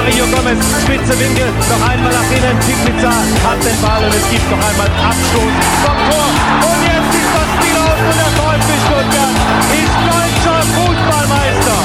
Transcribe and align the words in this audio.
Mario 0.00 0.24
Gomez, 0.28 0.64
spitze 0.82 1.12
Winkel, 1.20 1.44
noch 1.68 1.82
einmal 1.86 2.10
nach 2.10 2.30
innen. 2.30 2.56
Pizza 2.86 3.10
hat 3.44 3.60
den 3.62 3.78
Ball 3.82 4.02
und 4.02 4.14
es 4.14 4.30
gibt 4.30 4.50
noch 4.50 4.56
einmal 4.56 4.86
Abstoß 4.88 5.52
vom 5.84 5.98
Tor. 6.08 6.24
Und 6.70 6.80
jetzt 6.88 7.12
ist 7.20 7.30
das 7.36 7.48
Spiel 7.54 7.76
aus 7.76 8.00
und 8.08 8.16
der 8.16 8.32
VfB 8.40 8.70
Stuttgart 8.86 9.36
ist 9.76 9.96
deutscher 10.08 10.60
Fußballmeister. 10.72 11.78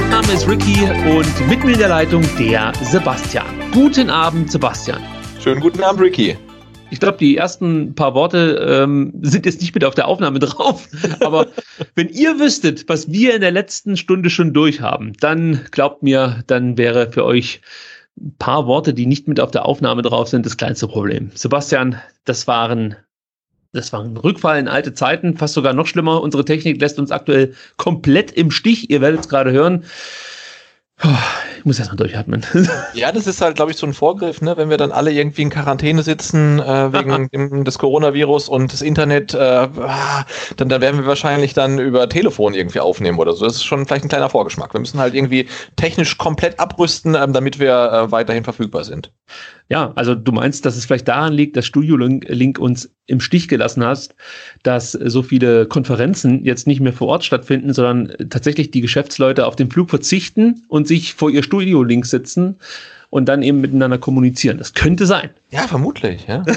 Mein 0.00 0.10
Name 0.10 0.32
ist 0.32 0.48
Ricky 0.48 0.88
und 1.10 1.48
mit 1.50 1.64
mir 1.64 1.72
in 1.72 1.78
der 1.78 1.88
Leitung 1.90 2.24
der 2.38 2.72
Sebastian. 2.80 3.44
Guten 3.72 4.08
Abend, 4.08 4.50
Sebastian. 4.50 5.02
Schönen 5.38 5.60
guten 5.60 5.82
Abend, 5.82 6.00
Ricky. 6.00 6.38
Ich 6.90 7.00
glaube, 7.00 7.18
die 7.18 7.36
ersten 7.36 7.94
paar 7.94 8.14
Worte 8.14 8.66
ähm, 8.66 9.12
sind 9.20 9.46
jetzt 9.46 9.60
nicht 9.60 9.74
mit 9.74 9.84
auf 9.84 9.94
der 9.94 10.08
Aufnahme 10.08 10.38
drauf. 10.38 10.88
Aber 11.20 11.48
wenn 11.94 12.08
ihr 12.08 12.38
wüsstet, 12.38 12.88
was 12.88 13.10
wir 13.10 13.34
in 13.34 13.40
der 13.40 13.50
letzten 13.50 13.96
Stunde 13.96 14.30
schon 14.30 14.52
durchhaben, 14.52 15.12
dann 15.20 15.66
glaubt 15.70 16.02
mir, 16.02 16.42
dann 16.46 16.78
wäre 16.78 17.12
für 17.12 17.24
euch 17.24 17.60
ein 18.18 18.34
paar 18.38 18.66
Worte, 18.66 18.94
die 18.94 19.06
nicht 19.06 19.28
mit 19.28 19.38
auf 19.38 19.50
der 19.50 19.66
Aufnahme 19.66 20.02
drauf 20.02 20.28
sind, 20.28 20.44
das 20.44 20.56
kleinste 20.56 20.88
Problem. 20.88 21.30
Sebastian, 21.34 22.00
das 22.24 22.46
waren 22.46 22.96
das 23.72 23.92
war 23.92 24.02
ein 24.02 24.16
Rückfall 24.16 24.58
in 24.58 24.66
alte 24.66 24.94
Zeiten, 24.94 25.36
fast 25.36 25.52
sogar 25.52 25.74
noch 25.74 25.86
schlimmer. 25.86 26.22
Unsere 26.22 26.44
Technik 26.44 26.80
lässt 26.80 26.98
uns 26.98 27.10
aktuell 27.10 27.54
komplett 27.76 28.32
im 28.32 28.50
Stich. 28.50 28.90
Ihr 28.90 29.02
werdet 29.02 29.20
es 29.20 29.28
gerade 29.28 29.52
hören. 29.52 29.84
Muss 31.68 31.78
erstmal 31.78 31.98
durchatmen. 31.98 32.46
Ja, 32.94 33.12
das 33.12 33.26
ist 33.26 33.42
halt, 33.42 33.56
glaube 33.56 33.70
ich, 33.70 33.76
so 33.76 33.86
ein 33.86 33.92
Vorgriff, 33.92 34.40
ne? 34.40 34.56
wenn 34.56 34.70
wir 34.70 34.78
dann 34.78 34.90
alle 34.90 35.12
irgendwie 35.12 35.42
in 35.42 35.50
Quarantäne 35.50 36.02
sitzen 36.02 36.58
äh, 36.60 36.92
wegen 36.94 37.28
dem, 37.32 37.64
des 37.64 37.78
Coronavirus 37.78 38.48
und 38.48 38.72
das 38.72 38.80
Internet, 38.80 39.34
äh, 39.34 39.38
ah, 39.38 40.24
dann, 40.56 40.70
dann 40.70 40.80
werden 40.80 41.00
wir 41.00 41.06
wahrscheinlich 41.06 41.52
dann 41.52 41.78
über 41.78 42.08
Telefon 42.08 42.54
irgendwie 42.54 42.80
aufnehmen 42.80 43.18
oder 43.18 43.34
so. 43.34 43.44
Das 43.44 43.56
ist 43.56 43.64
schon 43.64 43.84
vielleicht 43.84 44.06
ein 44.06 44.08
kleiner 44.08 44.30
Vorgeschmack. 44.30 44.72
Wir 44.72 44.80
müssen 44.80 44.98
halt 44.98 45.14
irgendwie 45.14 45.46
technisch 45.76 46.16
komplett 46.16 46.58
abrüsten, 46.58 47.14
ähm, 47.14 47.34
damit 47.34 47.58
wir 47.58 47.92
äh, 47.92 48.10
weiterhin 48.10 48.44
verfügbar 48.44 48.84
sind. 48.84 49.12
Ja, 49.70 49.92
also 49.96 50.14
du 50.14 50.32
meinst, 50.32 50.64
dass 50.64 50.76
es 50.76 50.86
vielleicht 50.86 51.08
daran 51.08 51.34
liegt, 51.34 51.54
dass 51.56 51.66
Studio 51.66 51.96
Link 51.96 52.58
uns 52.58 52.90
im 53.06 53.20
Stich 53.20 53.48
gelassen 53.48 53.84
hast, 53.84 54.14
dass 54.62 54.92
so 54.92 55.22
viele 55.22 55.66
Konferenzen 55.66 56.42
jetzt 56.42 56.66
nicht 56.66 56.80
mehr 56.80 56.94
vor 56.94 57.08
Ort 57.08 57.24
stattfinden, 57.24 57.74
sondern 57.74 58.14
tatsächlich 58.30 58.70
die 58.70 58.80
Geschäftsleute 58.80 59.46
auf 59.46 59.56
den 59.56 59.70
Flug 59.70 59.90
verzichten 59.90 60.62
und 60.68 60.88
sich 60.88 61.14
vor 61.14 61.30
ihr 61.30 61.42
Studio 61.42 61.57
Link 61.60 62.06
sitzen 62.06 62.56
und 63.10 63.26
dann 63.26 63.42
eben 63.42 63.60
miteinander 63.60 63.98
kommunizieren. 63.98 64.58
Das 64.58 64.74
könnte 64.74 65.06
sein. 65.06 65.30
Ja, 65.50 65.66
vermutlich, 65.66 66.26
ja. 66.26 66.44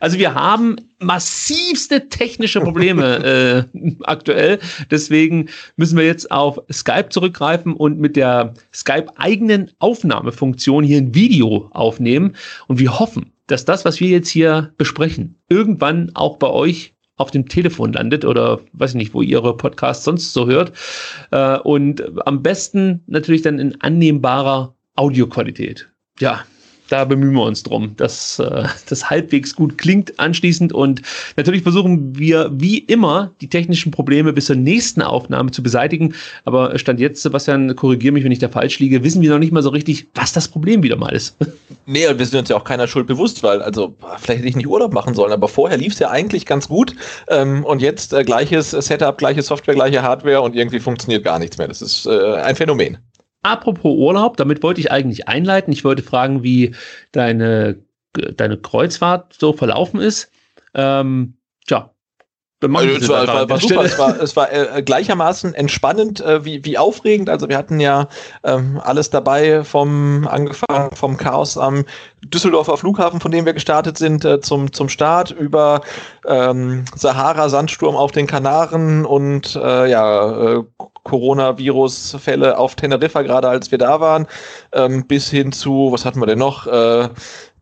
Also 0.00 0.18
wir 0.18 0.34
haben 0.34 0.76
massivste 0.98 2.08
technische 2.08 2.60
Probleme 2.60 3.66
äh, 3.74 3.92
aktuell. 4.04 4.58
Deswegen 4.90 5.50
müssen 5.76 5.98
wir 5.98 6.06
jetzt 6.06 6.30
auf 6.30 6.58
Skype 6.72 7.10
zurückgreifen 7.10 7.74
und 7.74 7.98
mit 7.98 8.16
der 8.16 8.54
Skype-eigenen 8.72 9.70
Aufnahmefunktion 9.78 10.84
hier 10.84 10.98
ein 10.98 11.14
Video 11.14 11.68
aufnehmen. 11.72 12.34
Und 12.66 12.78
wir 12.78 12.98
hoffen, 12.98 13.32
dass 13.46 13.64
das, 13.64 13.84
was 13.84 14.00
wir 14.00 14.08
jetzt 14.08 14.28
hier 14.28 14.72
besprechen, 14.78 15.36
irgendwann 15.48 16.10
auch 16.14 16.38
bei 16.38 16.48
euch 16.48 16.93
auf 17.16 17.30
dem 17.30 17.48
Telefon 17.48 17.92
landet 17.92 18.24
oder 18.24 18.60
weiß 18.72 18.90
ich 18.90 18.96
nicht, 18.96 19.14
wo 19.14 19.22
ihr 19.22 19.42
eure 19.42 19.56
Podcasts 19.56 20.04
sonst 20.04 20.32
so 20.32 20.46
hört. 20.46 20.72
Äh, 21.30 21.58
und 21.58 22.26
am 22.26 22.42
besten 22.42 23.02
natürlich 23.06 23.42
dann 23.42 23.58
in 23.58 23.80
annehmbarer 23.80 24.74
Audioqualität. 24.96 25.90
Ja, 26.18 26.44
da 26.94 27.04
bemühen 27.04 27.32
wir 27.32 27.42
uns 27.42 27.64
drum, 27.64 27.96
dass 27.96 28.38
äh, 28.38 28.68
das 28.88 29.10
halbwegs 29.10 29.56
gut 29.56 29.78
klingt 29.78 30.16
anschließend. 30.20 30.72
Und 30.72 31.02
natürlich 31.36 31.64
versuchen 31.64 32.16
wir 32.16 32.52
wie 32.52 32.78
immer 32.78 33.32
die 33.40 33.48
technischen 33.48 33.90
Probleme 33.90 34.32
bis 34.32 34.46
zur 34.46 34.54
nächsten 34.54 35.02
Aufnahme 35.02 35.50
zu 35.50 35.60
beseitigen. 35.60 36.14
Aber 36.44 36.78
Stand 36.78 37.00
jetzt, 37.00 37.20
Sebastian, 37.22 37.74
korrigiere 37.74 38.12
mich, 38.12 38.22
wenn 38.22 38.30
ich 38.30 38.38
da 38.38 38.48
falsch 38.48 38.78
liege, 38.78 39.02
wissen 39.02 39.22
wir 39.22 39.30
noch 39.30 39.40
nicht 39.40 39.50
mal 39.50 39.64
so 39.64 39.70
richtig, 39.70 40.06
was 40.14 40.32
das 40.32 40.46
Problem 40.46 40.84
wieder 40.84 40.96
mal 40.96 41.12
ist. 41.12 41.36
Nee, 41.86 42.06
und 42.06 42.18
wir 42.18 42.24
sind 42.24 42.38
uns 42.38 42.48
ja 42.48 42.56
auch 42.56 42.64
keiner 42.64 42.88
Schuld 42.88 43.06
bewusst, 43.06 43.42
weil, 43.42 43.60
also, 43.60 43.94
vielleicht 44.16 44.38
hätte 44.38 44.48
ich 44.48 44.56
nicht 44.56 44.66
Urlaub 44.66 44.94
machen 44.94 45.14
sollen, 45.14 45.32
aber 45.32 45.48
vorher 45.48 45.76
lief 45.76 45.92
es 45.92 45.98
ja 45.98 46.08
eigentlich 46.08 46.46
ganz 46.46 46.68
gut. 46.68 46.94
Ähm, 47.28 47.62
und 47.64 47.82
jetzt 47.82 48.14
äh, 48.14 48.24
gleiches 48.24 48.70
Setup, 48.70 49.18
gleiche 49.18 49.42
Software, 49.42 49.74
gleiche 49.74 50.00
Hardware 50.00 50.40
und 50.40 50.56
irgendwie 50.56 50.80
funktioniert 50.80 51.24
gar 51.24 51.38
nichts 51.38 51.58
mehr. 51.58 51.68
Das 51.68 51.82
ist 51.82 52.06
äh, 52.06 52.36
ein 52.36 52.56
Phänomen. 52.56 52.96
Apropos 53.44 53.96
Urlaub, 53.96 54.36
damit 54.36 54.62
wollte 54.62 54.80
ich 54.80 54.90
eigentlich 54.90 55.28
einleiten. 55.28 55.72
Ich 55.72 55.84
wollte 55.84 56.02
fragen, 56.02 56.42
wie 56.42 56.74
deine, 57.12 57.78
deine 58.12 58.58
Kreuzfahrt 58.58 59.34
so 59.38 59.52
verlaufen 59.52 60.00
ist. 60.00 60.30
Ähm, 60.74 61.36
tja, 61.66 61.94
also, 62.62 62.78
es 62.78 63.08
war, 63.08 63.26
war, 63.26 63.48
war 63.48 63.60
super. 63.60 63.84
Es 63.84 63.98
war, 63.98 64.20
es 64.20 64.36
war 64.36 64.52
äh, 64.52 64.82
gleichermaßen 64.82 65.54
entspannend 65.54 66.20
äh, 66.20 66.44
wie, 66.44 66.64
wie 66.64 66.78
aufregend. 66.78 67.28
Also 67.28 67.48
wir 67.48 67.58
hatten 67.58 67.80
ja 67.80 68.08
ähm, 68.42 68.80
alles 68.82 69.10
dabei, 69.10 69.64
vom 69.64 70.26
angefangen 70.26 70.90
vom 70.94 71.16
Chaos 71.16 71.58
am 71.58 71.84
Düsseldorfer 72.24 72.76
Flughafen, 72.76 73.20
von 73.20 73.30
dem 73.30 73.44
wir 73.44 73.52
gestartet 73.52 73.98
sind, 73.98 74.24
äh, 74.24 74.40
zum, 74.40 74.72
zum 74.72 74.88
Start 74.88 75.30
über 75.30 75.82
ähm, 76.26 76.84
Sahara-Sandsturm 76.94 77.96
auf 77.96 78.12
den 78.12 78.26
Kanaren 78.26 79.04
und 79.04 79.56
äh, 79.56 79.90
ja, 79.90 80.54
äh, 80.54 80.62
Coronavirus-Fälle 81.04 82.58
auf 82.58 82.74
Teneriffa, 82.74 83.22
gerade 83.22 83.48
als 83.48 83.70
wir 83.70 83.78
da 83.78 84.00
waren, 84.00 84.26
ähm, 84.72 85.06
bis 85.06 85.30
hin 85.30 85.52
zu, 85.52 85.92
was 85.92 86.04
hatten 86.04 86.20
wir 86.20 86.26
denn 86.26 86.38
noch? 86.38 86.66
Äh, 86.66 87.08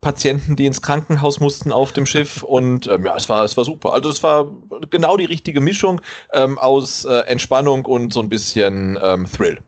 Patienten, 0.01 0.55
die 0.55 0.65
ins 0.65 0.81
Krankenhaus 0.81 1.39
mussten 1.39 1.71
auf 1.71 1.93
dem 1.93 2.05
Schiff 2.05 2.43
und 2.43 2.87
ähm, 2.87 3.05
ja, 3.05 3.15
es 3.15 3.29
war, 3.29 3.43
es 3.45 3.55
war 3.55 3.63
super. 3.63 3.93
Also 3.93 4.09
es 4.09 4.21
war 4.21 4.51
genau 4.89 5.15
die 5.17 5.25
richtige 5.25 5.61
Mischung 5.61 6.01
ähm, 6.33 6.59
aus 6.59 7.05
äh, 7.05 7.19
Entspannung 7.21 7.85
und 7.85 8.13
so 8.13 8.19
ein 8.19 8.29
bisschen 8.29 8.99
ähm, 9.01 9.27
Thrill. 9.31 9.59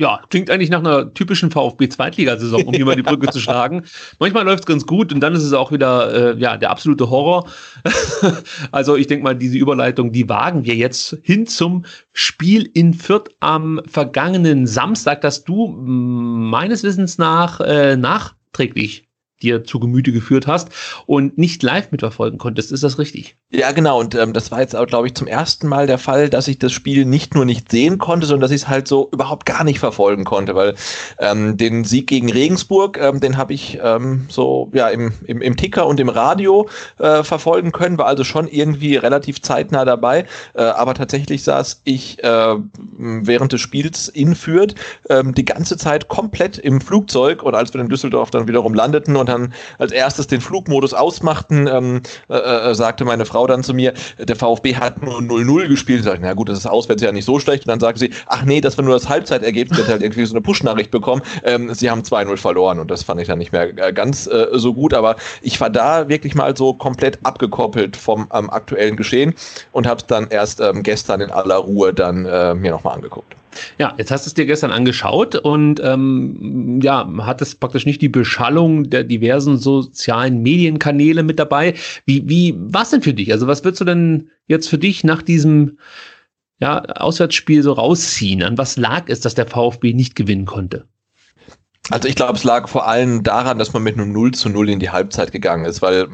Ja, 0.00 0.22
klingt 0.30 0.48
eigentlich 0.48 0.70
nach 0.70 0.78
einer 0.78 1.12
typischen 1.12 1.50
VfB-Zweitligasaison, 1.50 2.62
um 2.62 2.72
hier 2.72 2.86
mal 2.86 2.96
die 2.96 3.02
Brücke 3.02 3.28
zu 3.28 3.38
schlagen. 3.40 3.84
Manchmal 4.18 4.46
läuft 4.46 4.60
es 4.60 4.66
ganz 4.66 4.86
gut 4.86 5.12
und 5.12 5.20
dann 5.20 5.34
ist 5.34 5.42
es 5.42 5.52
auch 5.52 5.72
wieder 5.72 6.32
äh, 6.32 6.38
ja, 6.40 6.56
der 6.56 6.70
absolute 6.70 7.10
Horror. 7.10 7.46
also 8.72 8.96
ich 8.96 9.08
denke 9.08 9.24
mal, 9.24 9.36
diese 9.36 9.58
Überleitung, 9.58 10.10
die 10.10 10.26
wagen 10.26 10.64
wir 10.64 10.74
jetzt 10.74 11.18
hin 11.22 11.46
zum 11.46 11.84
Spiel 12.14 12.62
in 12.72 12.94
Fürth 12.94 13.28
am 13.40 13.82
vergangenen 13.84 14.66
Samstag, 14.66 15.20
das 15.20 15.44
du 15.44 15.68
meines 15.68 16.82
Wissens 16.82 17.18
nach 17.18 17.60
äh, 17.60 17.98
nachträglich 17.98 19.09
dir 19.42 19.64
zu 19.64 19.80
Gemüte 19.80 20.12
geführt 20.12 20.46
hast 20.46 20.68
und 21.06 21.38
nicht 21.38 21.62
live 21.62 21.90
mitverfolgen 21.90 22.38
konntest. 22.38 22.72
Ist 22.72 22.82
das 22.82 22.98
richtig? 22.98 23.36
Ja, 23.52 23.72
genau. 23.72 23.98
Und 23.98 24.14
ähm, 24.14 24.32
das 24.32 24.50
war 24.50 24.60
jetzt 24.60 24.76
auch, 24.76 24.86
glaube 24.86 25.08
ich, 25.08 25.14
zum 25.14 25.26
ersten 25.26 25.66
Mal 25.66 25.86
der 25.86 25.98
Fall, 25.98 26.30
dass 26.30 26.46
ich 26.46 26.58
das 26.58 26.72
Spiel 26.72 27.04
nicht 27.04 27.34
nur 27.34 27.44
nicht 27.44 27.70
sehen 27.70 27.98
konnte, 27.98 28.26
sondern 28.26 28.42
dass 28.42 28.50
ich 28.52 28.62
es 28.62 28.68
halt 28.68 28.86
so 28.86 29.08
überhaupt 29.12 29.46
gar 29.46 29.64
nicht 29.64 29.80
verfolgen 29.80 30.24
konnte, 30.24 30.54
weil 30.54 30.74
ähm, 31.18 31.56
den 31.56 31.84
Sieg 31.84 32.06
gegen 32.06 32.30
Regensburg, 32.30 32.98
ähm, 32.98 33.20
den 33.20 33.36
habe 33.36 33.52
ich 33.52 33.78
ähm, 33.82 34.26
so 34.28 34.70
ja 34.72 34.88
im, 34.88 35.12
im, 35.24 35.40
im 35.40 35.56
Ticker 35.56 35.86
und 35.86 35.98
im 35.98 36.08
Radio 36.08 36.68
äh, 36.98 37.24
verfolgen 37.24 37.72
können, 37.72 37.98
war 37.98 38.06
also 38.06 38.24
schon 38.24 38.46
irgendwie 38.46 38.96
relativ 38.96 39.42
zeitnah 39.42 39.84
dabei. 39.84 40.26
Äh, 40.54 40.62
aber 40.62 40.94
tatsächlich 40.94 41.42
saß 41.42 41.82
ich 41.84 42.22
äh, 42.22 42.54
während 42.98 43.52
des 43.52 43.60
Spiels 43.60 44.08
in 44.08 44.34
Fürth 44.34 44.74
äh, 45.08 45.24
die 45.24 45.44
ganze 45.44 45.76
Zeit 45.76 46.08
komplett 46.08 46.58
im 46.58 46.80
Flugzeug 46.80 47.42
und 47.42 47.54
als 47.54 47.74
wir 47.74 47.80
in 47.80 47.88
Düsseldorf 47.88 48.30
dann 48.30 48.46
wiederum 48.46 48.74
landeten 48.74 49.16
und 49.16 49.29
dann 49.30 49.54
als 49.78 49.92
erstes 49.92 50.26
den 50.26 50.40
Flugmodus 50.40 50.94
ausmachten, 50.94 51.66
ähm, 51.66 52.02
äh, 52.28 52.34
äh 52.34 52.74
sagte 52.74 53.04
meine 53.04 53.24
Frau 53.24 53.46
dann 53.46 53.62
zu 53.62 53.74
mir, 53.74 53.94
der 54.18 54.36
VfB 54.36 54.76
hat 54.76 55.02
nur 55.02 55.18
0-0 55.18 55.68
gespielt. 55.68 56.06
Ich 56.06 56.20
na 56.20 56.34
gut, 56.34 56.48
das 56.48 56.58
ist 56.58 56.66
auswärts 56.66 57.02
ja 57.02 57.12
nicht 57.12 57.24
so 57.24 57.38
schlecht. 57.38 57.64
Und 57.64 57.68
dann 57.68 57.80
sagte 57.80 58.00
sie, 58.00 58.10
ach 58.26 58.44
nee, 58.44 58.60
das 58.60 58.76
war 58.76 58.84
nur 58.84 58.94
das 58.94 59.08
Halbzeitergebnis. 59.08 59.78
Hat 59.78 59.88
halt 59.88 60.02
irgendwie 60.02 60.24
so 60.24 60.34
eine 60.34 60.40
Push-Nachricht 60.40 60.90
bekommen. 60.90 61.22
Ähm, 61.44 61.72
sie 61.74 61.90
haben 61.90 62.02
2-0 62.02 62.36
verloren 62.36 62.78
und 62.78 62.90
das 62.90 63.02
fand 63.02 63.20
ich 63.20 63.28
dann 63.28 63.38
nicht 63.38 63.52
mehr 63.52 63.76
äh, 63.76 63.92
ganz 63.92 64.26
äh, 64.26 64.46
so 64.52 64.74
gut. 64.74 64.94
Aber 64.94 65.16
ich 65.42 65.60
war 65.60 65.70
da 65.70 66.08
wirklich 66.08 66.34
mal 66.34 66.56
so 66.56 66.72
komplett 66.74 67.18
abgekoppelt 67.22 67.96
vom 67.96 68.28
ähm, 68.32 68.50
aktuellen 68.50 68.96
Geschehen 68.96 69.34
und 69.72 69.86
habe 69.86 70.00
es 70.00 70.06
dann 70.06 70.28
erst 70.28 70.60
ähm, 70.60 70.82
gestern 70.82 71.20
in 71.20 71.30
aller 71.30 71.56
Ruhe 71.56 71.94
dann 71.94 72.26
äh, 72.26 72.54
mir 72.54 72.70
nochmal 72.70 72.94
angeguckt. 72.94 73.39
Ja, 73.78 73.94
jetzt 73.98 74.10
hast 74.10 74.26
du 74.26 74.28
es 74.28 74.34
dir 74.34 74.46
gestern 74.46 74.70
angeschaut 74.70 75.34
und 75.34 75.80
ähm, 75.82 76.80
ja, 76.82 77.08
hat 77.20 77.42
es 77.42 77.54
praktisch 77.54 77.86
nicht 77.86 78.02
die 78.02 78.08
Beschallung 78.08 78.90
der 78.90 79.04
diversen 79.04 79.58
sozialen 79.58 80.42
Medienkanäle 80.42 81.22
mit 81.22 81.38
dabei. 81.38 81.74
Wie, 82.06 82.28
wie 82.28 82.54
war 82.56 82.86
denn 82.90 83.02
für 83.02 83.14
dich? 83.14 83.32
Also 83.32 83.46
was 83.46 83.64
würdest 83.64 83.80
du 83.80 83.84
denn 83.84 84.30
jetzt 84.46 84.68
für 84.68 84.78
dich 84.78 85.04
nach 85.04 85.22
diesem 85.22 85.78
ja, 86.60 86.82
Auswärtsspiel 86.82 87.62
so 87.62 87.72
rausziehen? 87.72 88.42
An 88.42 88.58
was 88.58 88.76
lag 88.76 89.04
es, 89.08 89.20
dass 89.20 89.34
der 89.34 89.46
VfB 89.46 89.94
nicht 89.94 90.14
gewinnen 90.14 90.44
konnte? 90.44 90.86
Also 91.90 92.08
ich 92.08 92.14
glaube, 92.14 92.34
es 92.34 92.44
lag 92.44 92.68
vor 92.68 92.86
allem 92.86 93.22
daran, 93.24 93.58
dass 93.58 93.72
man 93.72 93.82
mit 93.82 93.96
einem 93.96 94.12
0 94.12 94.32
zu 94.32 94.48
0 94.48 94.70
in 94.70 94.78
die 94.78 94.90
Halbzeit 94.90 95.32
gegangen 95.32 95.64
ist, 95.64 95.82
weil 95.82 96.08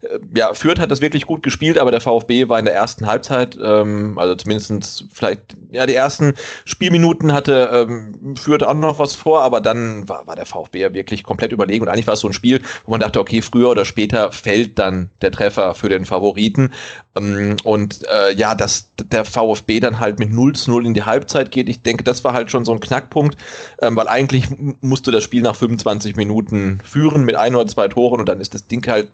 äh, 0.00 0.18
ja, 0.34 0.54
Fürth 0.54 0.78
hat 0.78 0.90
das 0.90 1.02
wirklich 1.02 1.26
gut 1.26 1.42
gespielt, 1.42 1.78
aber 1.78 1.90
der 1.90 2.00
VfB 2.00 2.48
war 2.48 2.58
in 2.58 2.64
der 2.64 2.74
ersten 2.74 3.06
Halbzeit, 3.06 3.58
ähm, 3.62 4.18
also 4.18 4.34
zumindest 4.34 5.04
vielleicht, 5.12 5.56
ja, 5.70 5.84
die 5.84 5.94
ersten 5.94 6.34
Spielminuten 6.64 7.32
hatte 7.32 7.86
ähm, 7.88 8.36
Fürth 8.36 8.62
auch 8.62 8.74
noch 8.74 8.98
was 8.98 9.14
vor, 9.14 9.42
aber 9.42 9.60
dann 9.60 10.08
war, 10.08 10.26
war 10.26 10.36
der 10.36 10.46
VfB 10.46 10.80
ja 10.80 10.94
wirklich 10.94 11.24
komplett 11.24 11.52
überlegen 11.52 11.82
und 11.82 11.88
eigentlich 11.88 12.06
war 12.06 12.14
es 12.14 12.20
so 12.20 12.28
ein 12.28 12.32
Spiel, 12.32 12.62
wo 12.86 12.92
man 12.92 13.00
dachte, 13.00 13.20
okay, 13.20 13.42
früher 13.42 13.70
oder 13.70 13.84
später 13.84 14.32
fällt 14.32 14.78
dann 14.78 15.10
der 15.20 15.30
Treffer 15.30 15.74
für 15.74 15.90
den 15.90 16.06
Favoriten. 16.06 16.72
Ähm, 17.16 17.56
und 17.64 18.06
äh, 18.08 18.34
ja, 18.34 18.54
dass 18.54 18.90
der 18.96 19.24
VfB 19.24 19.80
dann 19.80 20.00
halt 20.00 20.18
mit 20.18 20.32
0 20.32 20.54
zu 20.54 20.70
0 20.70 20.86
in 20.86 20.94
die 20.94 21.02
Halbzeit 21.02 21.50
geht, 21.50 21.68
ich 21.68 21.82
denke, 21.82 22.04
das 22.04 22.24
war 22.24 22.32
halt 22.32 22.50
schon 22.50 22.64
so 22.64 22.72
ein 22.72 22.80
Knackpunkt, 22.80 23.36
ähm, 23.82 23.96
weil 23.96 24.08
eigentlich 24.08 24.48
musst 24.88 25.06
du 25.06 25.10
das 25.10 25.24
Spiel 25.24 25.42
nach 25.42 25.56
25 25.56 26.16
Minuten 26.16 26.80
führen 26.84 27.24
mit 27.24 27.34
ein 27.34 27.54
oder 27.54 27.66
zwei 27.66 27.88
Toren 27.88 28.20
und 28.20 28.28
dann 28.28 28.40
ist 28.40 28.54
das 28.54 28.66
Ding 28.66 28.86
halt 28.86 29.10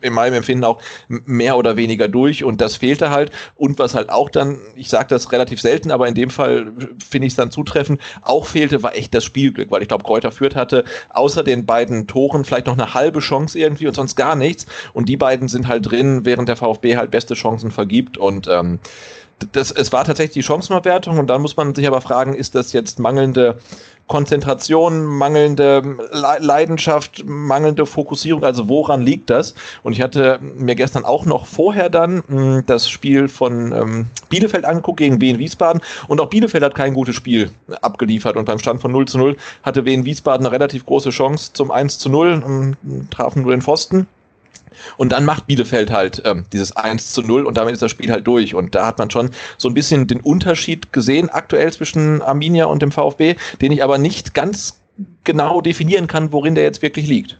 in 0.00 0.12
meinem 0.12 0.34
Empfinden 0.34 0.64
auch 0.64 0.80
mehr 1.08 1.56
oder 1.56 1.76
weniger 1.76 2.08
durch 2.08 2.44
und 2.44 2.60
das 2.60 2.76
fehlte 2.76 3.10
halt. 3.10 3.30
Und 3.56 3.78
was 3.78 3.94
halt 3.94 4.10
auch 4.10 4.30
dann, 4.30 4.58
ich 4.74 4.88
sage 4.88 5.08
das 5.08 5.30
relativ 5.32 5.60
selten, 5.60 5.90
aber 5.90 6.08
in 6.08 6.14
dem 6.14 6.30
Fall 6.30 6.72
finde 7.06 7.26
ich 7.26 7.32
es 7.32 7.36
dann 7.36 7.50
zutreffend, 7.50 8.00
auch 8.22 8.46
fehlte, 8.46 8.82
war 8.82 8.96
echt 8.96 9.14
das 9.14 9.24
Spielglück, 9.24 9.70
weil 9.70 9.82
ich 9.82 9.88
glaube, 9.88 10.04
Kräuter 10.04 10.32
Fürth 10.32 10.56
hatte 10.56 10.84
außer 11.10 11.42
den 11.42 11.66
beiden 11.66 12.06
Toren 12.06 12.44
vielleicht 12.44 12.66
noch 12.66 12.78
eine 12.78 12.94
halbe 12.94 13.20
Chance 13.20 13.58
irgendwie 13.58 13.86
und 13.86 13.94
sonst 13.94 14.16
gar 14.16 14.36
nichts. 14.36 14.66
Und 14.94 15.08
die 15.08 15.16
beiden 15.16 15.48
sind 15.48 15.68
halt 15.68 15.90
drin, 15.90 16.24
während 16.24 16.48
der 16.48 16.56
VfB 16.56 16.96
halt 16.96 17.10
beste 17.10 17.34
Chancen 17.34 17.70
vergibt 17.70 18.16
und 18.18 18.48
ähm, 18.48 18.80
das, 19.52 19.70
es 19.70 19.92
war 19.92 20.04
tatsächlich 20.04 20.34
die 20.34 20.42
Chancenverwertung 20.42 21.18
und 21.18 21.28
dann 21.28 21.42
muss 21.42 21.56
man 21.56 21.74
sich 21.74 21.86
aber 21.86 22.00
fragen, 22.00 22.34
ist 22.34 22.54
das 22.54 22.72
jetzt 22.72 22.98
mangelnde 22.98 23.58
Konzentration, 24.08 25.06
mangelnde 25.06 25.82
Leidenschaft, 26.12 27.24
mangelnde 27.24 27.86
Fokussierung, 27.86 28.44
also 28.44 28.68
woran 28.68 29.02
liegt 29.02 29.30
das? 29.30 29.54
Und 29.82 29.92
ich 29.92 30.02
hatte 30.02 30.38
mir 30.40 30.74
gestern 30.74 31.04
auch 31.04 31.24
noch 31.24 31.46
vorher 31.46 31.88
dann 31.88 32.16
mh, 32.16 32.22
hm, 32.28 32.64
das 32.66 32.88
Spiel 32.88 33.28
von 33.28 33.72
ähm, 33.72 34.06
Bielefeld 34.28 34.64
angeguckt 34.64 34.98
gegen 34.98 35.20
Wien 35.20 35.38
Wiesbaden 35.38 35.80
und 36.08 36.20
auch 36.20 36.28
Bielefeld 36.28 36.62
hat 36.62 36.74
kein 36.74 36.94
gutes 36.94 37.16
Spiel 37.16 37.50
abgeliefert 37.80 38.36
und 38.36 38.44
beim 38.44 38.58
Stand 38.58 38.82
von 38.82 38.92
0 38.92 39.06
zu 39.06 39.18
0 39.18 39.36
hatte 39.62 39.84
Wien 39.84 40.04
Wiesbaden 40.04 40.46
eine 40.46 40.54
relativ 40.54 40.84
große 40.84 41.10
Chance 41.10 41.52
zum 41.54 41.70
1 41.70 41.98
zu 41.98 42.10
0 42.10 42.42
und 42.44 43.10
trafen 43.10 43.42
nur 43.42 43.52
den 43.52 43.62
Pfosten. 43.62 44.06
Und 44.96 45.12
dann 45.12 45.24
macht 45.24 45.46
Bielefeld 45.46 45.90
halt 45.90 46.22
ähm, 46.24 46.44
dieses 46.52 46.76
1 46.76 47.12
zu 47.12 47.22
0 47.22 47.46
und 47.46 47.56
damit 47.56 47.74
ist 47.74 47.82
das 47.82 47.90
Spiel 47.90 48.10
halt 48.10 48.26
durch. 48.26 48.54
Und 48.54 48.74
da 48.74 48.86
hat 48.86 48.98
man 48.98 49.10
schon 49.10 49.30
so 49.58 49.68
ein 49.68 49.74
bisschen 49.74 50.06
den 50.06 50.20
Unterschied 50.20 50.92
gesehen 50.92 51.28
aktuell 51.30 51.72
zwischen 51.72 52.22
Arminia 52.22 52.66
und 52.66 52.82
dem 52.82 52.92
VfB, 52.92 53.36
den 53.60 53.72
ich 53.72 53.82
aber 53.82 53.98
nicht 53.98 54.34
ganz 54.34 54.80
genau 55.24 55.60
definieren 55.60 56.06
kann, 56.06 56.32
worin 56.32 56.54
der 56.54 56.64
jetzt 56.64 56.82
wirklich 56.82 57.06
liegt. 57.06 57.38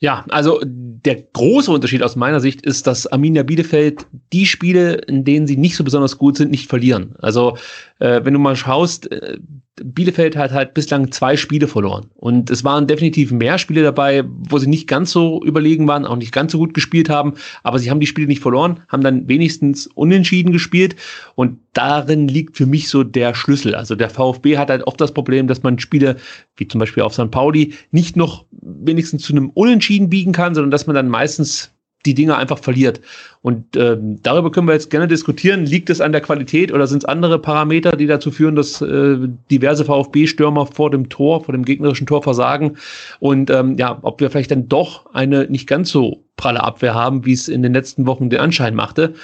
Ja, 0.00 0.24
also 0.30 0.60
der 0.64 1.22
große 1.32 1.70
Unterschied 1.70 2.02
aus 2.02 2.16
meiner 2.16 2.40
Sicht 2.40 2.62
ist, 2.62 2.88
dass 2.88 3.06
Arminia 3.06 3.44
Bielefeld 3.44 4.04
die 4.32 4.46
Spiele, 4.46 4.94
in 4.94 5.24
denen 5.24 5.46
sie 5.46 5.56
nicht 5.56 5.76
so 5.76 5.84
besonders 5.84 6.18
gut 6.18 6.36
sind, 6.36 6.50
nicht 6.50 6.68
verlieren. 6.68 7.14
Also 7.20 7.56
äh, 8.00 8.20
wenn 8.24 8.32
du 8.32 8.40
mal 8.40 8.56
schaust, 8.56 9.12
äh, 9.12 9.38
Bielefeld 9.76 10.36
hat 10.36 10.52
halt 10.52 10.74
bislang 10.74 11.10
zwei 11.12 11.36
Spiele 11.36 11.66
verloren. 11.66 12.10
Und 12.14 12.50
es 12.50 12.62
waren 12.62 12.86
definitiv 12.86 13.32
mehr 13.32 13.56
Spiele 13.56 13.82
dabei, 13.82 14.22
wo 14.26 14.58
sie 14.58 14.66
nicht 14.66 14.86
ganz 14.86 15.12
so 15.12 15.42
überlegen 15.42 15.88
waren, 15.88 16.04
auch 16.04 16.16
nicht 16.16 16.32
ganz 16.32 16.52
so 16.52 16.58
gut 16.58 16.74
gespielt 16.74 17.08
haben. 17.08 17.34
Aber 17.62 17.78
sie 17.78 17.90
haben 17.90 18.00
die 18.00 18.06
Spiele 18.06 18.28
nicht 18.28 18.42
verloren, 18.42 18.80
haben 18.88 19.02
dann 19.02 19.28
wenigstens 19.28 19.86
unentschieden 19.86 20.52
gespielt. 20.52 20.96
Und 21.36 21.58
darin 21.72 22.28
liegt 22.28 22.58
für 22.58 22.66
mich 22.66 22.88
so 22.90 23.02
der 23.02 23.34
Schlüssel. 23.34 23.74
Also 23.74 23.94
der 23.94 24.10
VfB 24.10 24.58
hat 24.58 24.68
halt 24.68 24.86
oft 24.86 25.00
das 25.00 25.14
Problem, 25.14 25.48
dass 25.48 25.62
man 25.62 25.78
Spiele, 25.78 26.16
wie 26.56 26.68
zum 26.68 26.78
Beispiel 26.78 27.02
auf 27.02 27.14
St. 27.14 27.30
Pauli, 27.30 27.72
nicht 27.92 28.14
noch 28.14 28.44
wenigstens 28.60 29.22
zu 29.22 29.32
einem 29.32 29.50
Unentschieden 29.50 30.10
biegen 30.10 30.32
kann, 30.32 30.54
sondern 30.54 30.70
dass 30.70 30.86
man 30.86 30.94
dann 30.94 31.08
meistens 31.08 31.72
die 32.06 32.14
Dinge 32.14 32.36
einfach 32.36 32.58
verliert. 32.58 33.00
Und 33.42 33.76
ähm, 33.76 34.20
darüber 34.22 34.50
können 34.50 34.68
wir 34.68 34.74
jetzt 34.74 34.90
gerne 34.90 35.08
diskutieren. 35.08 35.66
Liegt 35.66 35.90
es 35.90 36.00
an 36.00 36.12
der 36.12 36.20
Qualität 36.20 36.72
oder 36.72 36.86
sind 36.86 36.98
es 36.98 37.04
andere 37.04 37.38
Parameter, 37.38 37.92
die 37.92 38.06
dazu 38.06 38.30
führen, 38.30 38.54
dass 38.54 38.80
äh, 38.80 39.16
diverse 39.50 39.84
VfB-Stürmer 39.84 40.66
vor 40.66 40.90
dem 40.90 41.08
Tor, 41.08 41.44
vor 41.44 41.52
dem 41.52 41.64
gegnerischen 41.64 42.06
Tor 42.06 42.22
versagen? 42.22 42.76
Und 43.20 43.50
ähm, 43.50 43.76
ja, 43.78 43.98
ob 44.02 44.20
wir 44.20 44.30
vielleicht 44.30 44.50
dann 44.50 44.68
doch 44.68 45.06
eine 45.12 45.46
nicht 45.46 45.66
ganz 45.66 45.90
so 45.90 46.22
pralle 46.36 46.62
Abwehr 46.62 46.94
haben, 46.94 47.24
wie 47.24 47.32
es 47.32 47.48
in 47.48 47.62
den 47.62 47.74
letzten 47.74 48.06
Wochen 48.06 48.30
den 48.30 48.40
Anschein 48.40 48.74
machte. 48.74 49.14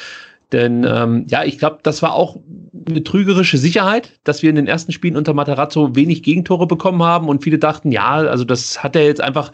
Denn 0.53 0.85
ähm, 0.85 1.27
ja, 1.29 1.45
ich 1.45 1.59
glaube, 1.59 1.79
das 1.83 2.01
war 2.01 2.15
auch 2.15 2.39
eine 2.89 3.05
trügerische 3.05 3.59
Sicherheit, 3.59 4.19
dass 4.25 4.43
wir 4.43 4.49
in 4.49 4.57
den 4.57 4.67
ersten 4.67 4.93
Spielen 4.93 5.17
unter 5.17 5.35
Materazzo 5.35 5.95
wenig 5.95 6.23
Gegentore 6.23 6.67
bekommen 6.67 7.03
haben 7.03 7.29
und 7.29 7.45
viele 7.45 7.59
dachten, 7.59 7.93
ja, 7.93 8.09
also 8.09 8.45
das 8.45 8.83
hat 8.83 8.97
er 8.97 9.05
jetzt 9.05 9.21
einfach 9.21 9.53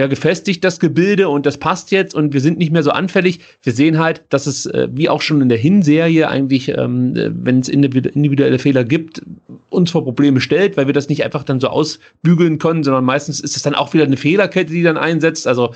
ja 0.00 0.06
gefestigt, 0.06 0.64
das 0.64 0.80
Gebilde, 0.80 1.28
und 1.28 1.46
das 1.46 1.58
passt 1.58 1.90
jetzt 1.90 2.14
und 2.14 2.32
wir 2.32 2.40
sind 2.40 2.58
nicht 2.58 2.72
mehr 2.72 2.82
so 2.82 2.90
anfällig. 2.90 3.40
Wir 3.62 3.72
sehen 3.72 3.98
halt, 3.98 4.24
dass 4.30 4.46
es, 4.46 4.66
äh, 4.66 4.88
wie 4.92 5.08
auch 5.08 5.22
schon 5.22 5.40
in 5.40 5.48
der 5.48 5.58
Hinserie, 5.58 6.28
eigentlich, 6.28 6.68
ähm, 6.68 7.12
wenn 7.14 7.60
es 7.60 7.68
individuelle 7.68 8.58
Fehler 8.58 8.84
gibt, 8.84 9.22
uns 9.68 9.90
vor 9.90 10.02
Probleme 10.02 10.40
stellt, 10.40 10.76
weil 10.76 10.86
wir 10.86 10.94
das 10.94 11.08
nicht 11.08 11.24
einfach 11.24 11.44
dann 11.44 11.60
so 11.60 11.68
ausbügeln 11.68 12.58
können, 12.58 12.82
sondern 12.82 13.04
meistens 13.04 13.40
ist 13.40 13.56
es 13.56 13.62
dann 13.62 13.74
auch 13.74 13.92
wieder 13.94 14.04
eine 14.04 14.16
Fehlerkette, 14.16 14.72
die 14.72 14.82
dann 14.82 14.96
einsetzt. 14.96 15.46
Also 15.46 15.74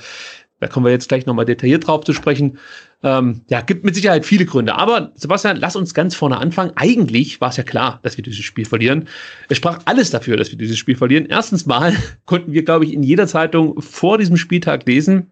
da 0.59 0.67
kommen 0.67 0.85
wir 0.85 0.91
jetzt 0.91 1.09
gleich 1.09 1.25
nochmal 1.25 1.45
detailliert 1.45 1.85
drauf 1.85 2.05
zu 2.05 2.13
sprechen. 2.13 2.57
Ähm, 3.03 3.41
ja, 3.49 3.61
gibt 3.61 3.83
mit 3.83 3.93
Sicherheit 3.93 4.25
viele 4.25 4.45
Gründe. 4.45 4.75
Aber 4.75 5.11
Sebastian, 5.15 5.57
lass 5.57 5.75
uns 5.75 5.93
ganz 5.93 6.15
vorne 6.15 6.37
anfangen. 6.37 6.71
Eigentlich 6.75 7.41
war 7.41 7.49
es 7.49 7.57
ja 7.57 7.63
klar, 7.63 7.99
dass 8.03 8.17
wir 8.17 8.23
dieses 8.23 8.43
Spiel 8.43 8.65
verlieren. 8.65 9.07
Es 9.49 9.57
sprach 9.57 9.79
alles 9.85 10.11
dafür, 10.11 10.37
dass 10.37 10.51
wir 10.51 10.57
dieses 10.57 10.77
Spiel 10.77 10.95
verlieren. 10.95 11.25
Erstens 11.25 11.65
mal 11.65 11.93
konnten 12.25 12.53
wir, 12.53 12.63
glaube 12.63 12.85
ich, 12.85 12.93
in 12.93 13.03
jeder 13.03 13.27
Zeitung 13.27 13.81
vor 13.81 14.17
diesem 14.17 14.37
Spieltag 14.37 14.85
lesen, 14.87 15.29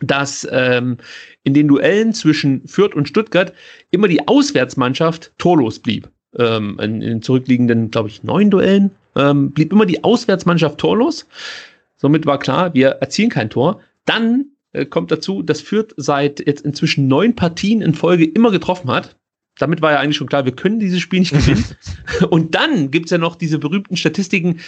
dass 0.00 0.46
ähm, 0.52 0.98
in 1.42 1.54
den 1.54 1.66
Duellen 1.66 2.12
zwischen 2.12 2.68
Fürth 2.68 2.94
und 2.94 3.08
Stuttgart 3.08 3.52
immer 3.90 4.06
die 4.06 4.28
Auswärtsmannschaft 4.28 5.32
torlos 5.38 5.78
blieb. 5.78 6.08
Ähm, 6.36 6.78
in, 6.78 7.00
den 7.00 7.22
zurückliegenden, 7.22 7.90
glaube 7.90 8.10
ich, 8.10 8.22
neun 8.22 8.50
Duellen 8.50 8.90
ähm, 9.16 9.50
blieb 9.50 9.72
immer 9.72 9.86
die 9.86 10.04
Auswärtsmannschaft 10.04 10.78
torlos. 10.78 11.26
Somit 11.96 12.26
war 12.26 12.38
klar, 12.38 12.74
wir 12.74 12.90
erzielen 13.00 13.30
kein 13.30 13.50
Tor. 13.50 13.80
Dann 14.04 14.46
kommt 14.90 15.10
dazu, 15.10 15.42
dass 15.42 15.60
Fürth 15.60 15.94
seit 15.96 16.46
jetzt 16.46 16.64
inzwischen 16.64 17.08
neun 17.08 17.34
Partien 17.34 17.80
in 17.80 17.94
Folge 17.94 18.24
immer 18.24 18.50
getroffen 18.50 18.90
hat. 18.90 19.17
Damit 19.58 19.82
war 19.82 19.92
ja 19.92 20.00
eigentlich 20.00 20.16
schon 20.16 20.28
klar, 20.28 20.44
wir 20.44 20.52
können 20.52 20.80
dieses 20.80 21.00
Spiel 21.00 21.20
nicht 21.20 21.32
gewinnen. 21.32 21.64
und 22.30 22.54
dann 22.54 22.90
gibt's 22.90 23.10
ja 23.10 23.18
noch 23.18 23.36
diese 23.36 23.58
berühmten 23.58 23.96
Statistiken, 23.96 24.60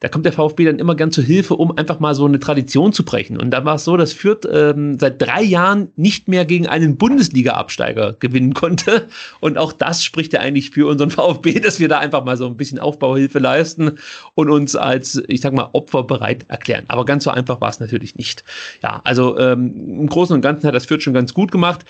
da 0.00 0.08
kommt 0.08 0.24
der 0.24 0.32
VfB 0.32 0.64
dann 0.64 0.78
immer 0.78 0.94
gern 0.94 1.10
zu 1.10 1.22
Hilfe, 1.22 1.54
um 1.54 1.76
einfach 1.76 1.98
mal 1.98 2.14
so 2.14 2.24
eine 2.24 2.38
Tradition 2.38 2.92
zu 2.92 3.04
brechen. 3.04 3.36
Und 3.36 3.50
da 3.50 3.64
war 3.64 3.74
es 3.76 3.84
so, 3.84 3.96
dass 3.96 4.12
Fürth 4.12 4.46
ähm, 4.48 4.96
seit 4.96 5.20
drei 5.20 5.42
Jahren 5.42 5.88
nicht 5.96 6.28
mehr 6.28 6.44
gegen 6.44 6.68
einen 6.68 6.96
Bundesliga-Absteiger 6.96 8.12
gewinnen 8.20 8.54
konnte. 8.54 9.08
Und 9.40 9.58
auch 9.58 9.72
das 9.72 10.04
spricht 10.04 10.32
ja 10.32 10.40
eigentlich 10.40 10.70
für 10.70 10.88
unseren 10.88 11.10
VfB, 11.10 11.58
dass 11.58 11.80
wir 11.80 11.88
da 11.88 11.98
einfach 11.98 12.24
mal 12.24 12.36
so 12.36 12.46
ein 12.46 12.56
bisschen 12.56 12.78
Aufbauhilfe 12.78 13.40
leisten 13.40 13.98
und 14.34 14.50
uns 14.50 14.76
als, 14.76 15.20
ich 15.26 15.40
sag 15.40 15.52
mal, 15.52 15.70
Opfer 15.72 16.04
bereit 16.04 16.44
erklären. 16.46 16.84
Aber 16.86 17.04
ganz 17.04 17.24
so 17.24 17.30
einfach 17.30 17.60
war 17.60 17.70
es 17.70 17.80
natürlich 17.80 18.14
nicht. 18.14 18.44
Ja, 18.84 19.00
also 19.02 19.36
ähm, 19.36 20.00
im 20.00 20.06
Großen 20.06 20.32
und 20.32 20.42
Ganzen 20.42 20.68
hat 20.68 20.76
das 20.76 20.86
Fürth 20.86 21.02
schon 21.02 21.14
ganz 21.14 21.34
gut 21.34 21.50
gemacht. 21.50 21.84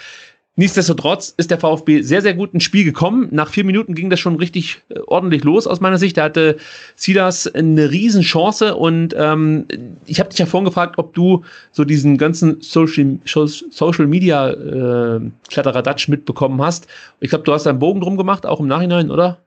Nichtsdestotrotz 0.58 1.34
ist 1.36 1.52
der 1.52 1.58
VfB 1.58 2.02
sehr, 2.02 2.20
sehr 2.20 2.34
gut 2.34 2.52
ins 2.52 2.64
Spiel 2.64 2.82
gekommen. 2.84 3.28
Nach 3.30 3.48
vier 3.48 3.62
Minuten 3.62 3.94
ging 3.94 4.10
das 4.10 4.18
schon 4.18 4.34
richtig 4.34 4.82
äh, 4.88 4.98
ordentlich 5.06 5.44
los 5.44 5.68
aus 5.68 5.78
meiner 5.78 5.98
Sicht. 5.98 6.16
Da 6.16 6.24
hatte 6.24 6.56
Silas 6.96 7.46
eine 7.46 7.92
Riesenchance 7.92 8.74
und 8.74 9.14
ähm, 9.16 9.66
ich 10.04 10.18
habe 10.18 10.30
dich 10.30 10.40
ja 10.40 10.46
vorhin 10.46 10.64
gefragt, 10.64 10.98
ob 10.98 11.14
du 11.14 11.44
so 11.70 11.84
diesen 11.84 12.18
ganzen 12.18 12.60
Social, 12.60 13.20
Social 13.24 14.08
Media 14.08 14.50
äh, 14.50 15.20
Kladderadatsch 15.48 16.08
mitbekommen 16.08 16.60
hast. 16.60 16.88
Ich 17.20 17.30
glaube, 17.30 17.44
du 17.44 17.52
hast 17.52 17.68
einen 17.68 17.78
Bogen 17.78 18.00
drum 18.00 18.16
gemacht, 18.16 18.44
auch 18.44 18.58
im 18.58 18.66
Nachhinein, 18.66 19.12
oder? 19.12 19.38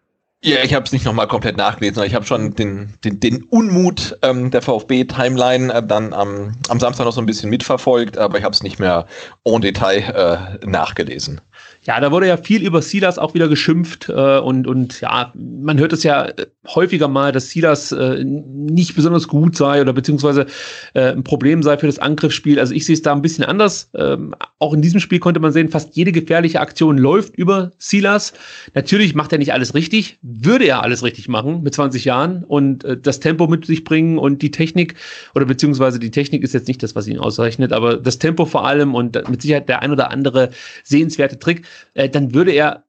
Ja, 0.43 0.63
ich 0.63 0.73
habe 0.73 0.83
es 0.85 0.91
nicht 0.91 1.05
nochmal 1.05 1.27
komplett 1.27 1.55
nachgelesen, 1.55 1.99
aber 1.99 2.07
ich 2.07 2.15
habe 2.15 2.25
schon 2.25 2.55
den, 2.55 2.95
den, 3.03 3.19
den 3.19 3.43
Unmut 3.43 4.17
ähm, 4.23 4.49
der 4.49 4.63
VfB-Timeline 4.63 5.71
äh, 5.71 5.85
dann 5.85 6.13
am, 6.13 6.55
am 6.67 6.79
Samstag 6.79 7.05
noch 7.05 7.13
so 7.13 7.21
ein 7.21 7.27
bisschen 7.27 7.51
mitverfolgt, 7.51 8.17
aber 8.17 8.39
ich 8.39 8.43
habe 8.43 8.53
es 8.55 8.63
nicht 8.63 8.79
mehr 8.79 9.05
en 9.45 9.61
Detail 9.61 10.59
äh, 10.61 10.65
nachgelesen. 10.65 11.41
Ja, 11.83 11.99
da 11.99 12.11
wurde 12.11 12.27
ja 12.27 12.37
viel 12.37 12.63
über 12.63 12.83
Silas 12.83 13.17
auch 13.17 13.33
wieder 13.33 13.47
geschimpft 13.47 14.07
äh, 14.07 14.37
und, 14.37 14.67
und 14.67 15.01
ja, 15.01 15.33
man 15.33 15.79
hört 15.79 15.93
es 15.93 16.03
ja 16.03 16.25
äh, 16.25 16.45
häufiger 16.67 17.07
mal, 17.07 17.31
dass 17.31 17.49
Silas 17.49 17.91
äh, 17.91 18.23
nicht 18.23 18.95
besonders 18.95 19.27
gut 19.27 19.57
sei 19.57 19.81
oder 19.81 19.91
beziehungsweise 19.91 20.45
äh, 20.93 21.11
ein 21.11 21.23
Problem 21.23 21.63
sei 21.63 21.79
für 21.79 21.87
das 21.87 21.97
Angriffsspiel. 21.97 22.59
Also 22.59 22.75
ich 22.75 22.85
sehe 22.85 22.93
es 22.93 23.01
da 23.01 23.13
ein 23.13 23.23
bisschen 23.23 23.43
anders. 23.45 23.89
Ähm, 23.95 24.35
auch 24.59 24.73
in 24.75 24.83
diesem 24.83 24.99
Spiel 24.99 25.17
konnte 25.17 25.39
man 25.39 25.53
sehen, 25.53 25.69
fast 25.69 25.95
jede 25.95 26.11
gefährliche 26.11 26.59
Aktion 26.59 26.99
läuft 26.99 27.35
über 27.35 27.71
Silas. 27.79 28.33
Natürlich 28.75 29.15
macht 29.15 29.31
er 29.31 29.39
nicht 29.39 29.51
alles 29.51 29.73
richtig, 29.73 30.19
würde 30.21 30.65
er 30.65 30.83
alles 30.83 31.01
richtig 31.01 31.29
machen 31.29 31.63
mit 31.63 31.73
20 31.73 32.05
Jahren 32.05 32.43
und 32.43 32.83
äh, 32.83 32.95
das 32.95 33.19
Tempo 33.19 33.47
mit 33.47 33.65
sich 33.65 33.83
bringen 33.83 34.19
und 34.19 34.43
die 34.43 34.51
Technik 34.51 34.93
oder 35.33 35.45
beziehungsweise 35.45 35.97
die 35.97 36.11
Technik 36.11 36.43
ist 36.43 36.53
jetzt 36.53 36.67
nicht 36.67 36.83
das, 36.83 36.95
was 36.95 37.07
ihn 37.07 37.17
auszeichnet, 37.17 37.73
aber 37.73 37.97
das 37.97 38.19
Tempo 38.19 38.45
vor 38.45 38.67
allem 38.67 38.93
und 38.93 39.27
mit 39.29 39.41
Sicherheit 39.41 39.67
der 39.67 39.81
ein 39.81 39.91
oder 39.91 40.11
andere 40.11 40.51
sehenswerte 40.83 41.39
Trick 41.39 41.50
äh, 41.93 42.09
dann 42.09 42.33
würde 42.33 42.51
er 42.51 42.83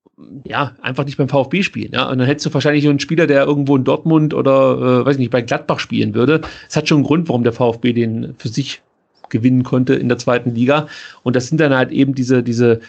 ja, 0.47 0.73
einfach 0.83 1.04
nicht 1.04 1.16
beim 1.16 1.28
VfB 1.28 1.62
spielen. 1.62 1.92
Ja? 1.92 2.09
Und 2.09 2.19
dann 2.19 2.26
hättest 2.26 2.47
du 2.47 2.54
wahrscheinlich 2.54 2.88
einen 2.88 3.00
Spieler, 3.00 3.26
der 3.26 3.45
irgendwo 3.45 3.76
in 3.76 3.85
Dortmund 3.85 4.35
oder, 4.35 5.00
äh, 5.00 5.07
weiß 5.07 5.16
ich 5.16 5.21
nicht, 5.21 5.31
bei 5.31 5.42
Gladbach 5.42 5.78
spielen 5.78 6.14
würde. 6.14 6.42
Es 6.69 6.76
hat 6.76 6.88
schon 6.88 6.99
einen 6.99 7.07
Grund, 7.07 7.28
warum 7.28 7.45
der 7.45 7.52
VfB 7.52 7.92
den 7.92 8.35
für 8.38 8.49
sich 8.49 8.83
gewinnen 9.31 9.62
konnte 9.62 9.95
in 9.95 10.09
der 10.09 10.19
zweiten 10.19 10.54
Liga. 10.54 10.87
Und 11.23 11.35
das 11.37 11.49
sind 11.49 11.59
dann 11.59 11.75
halt 11.75 11.90
eben 11.90 12.14
diese, 12.14 12.42
diese 12.42 12.81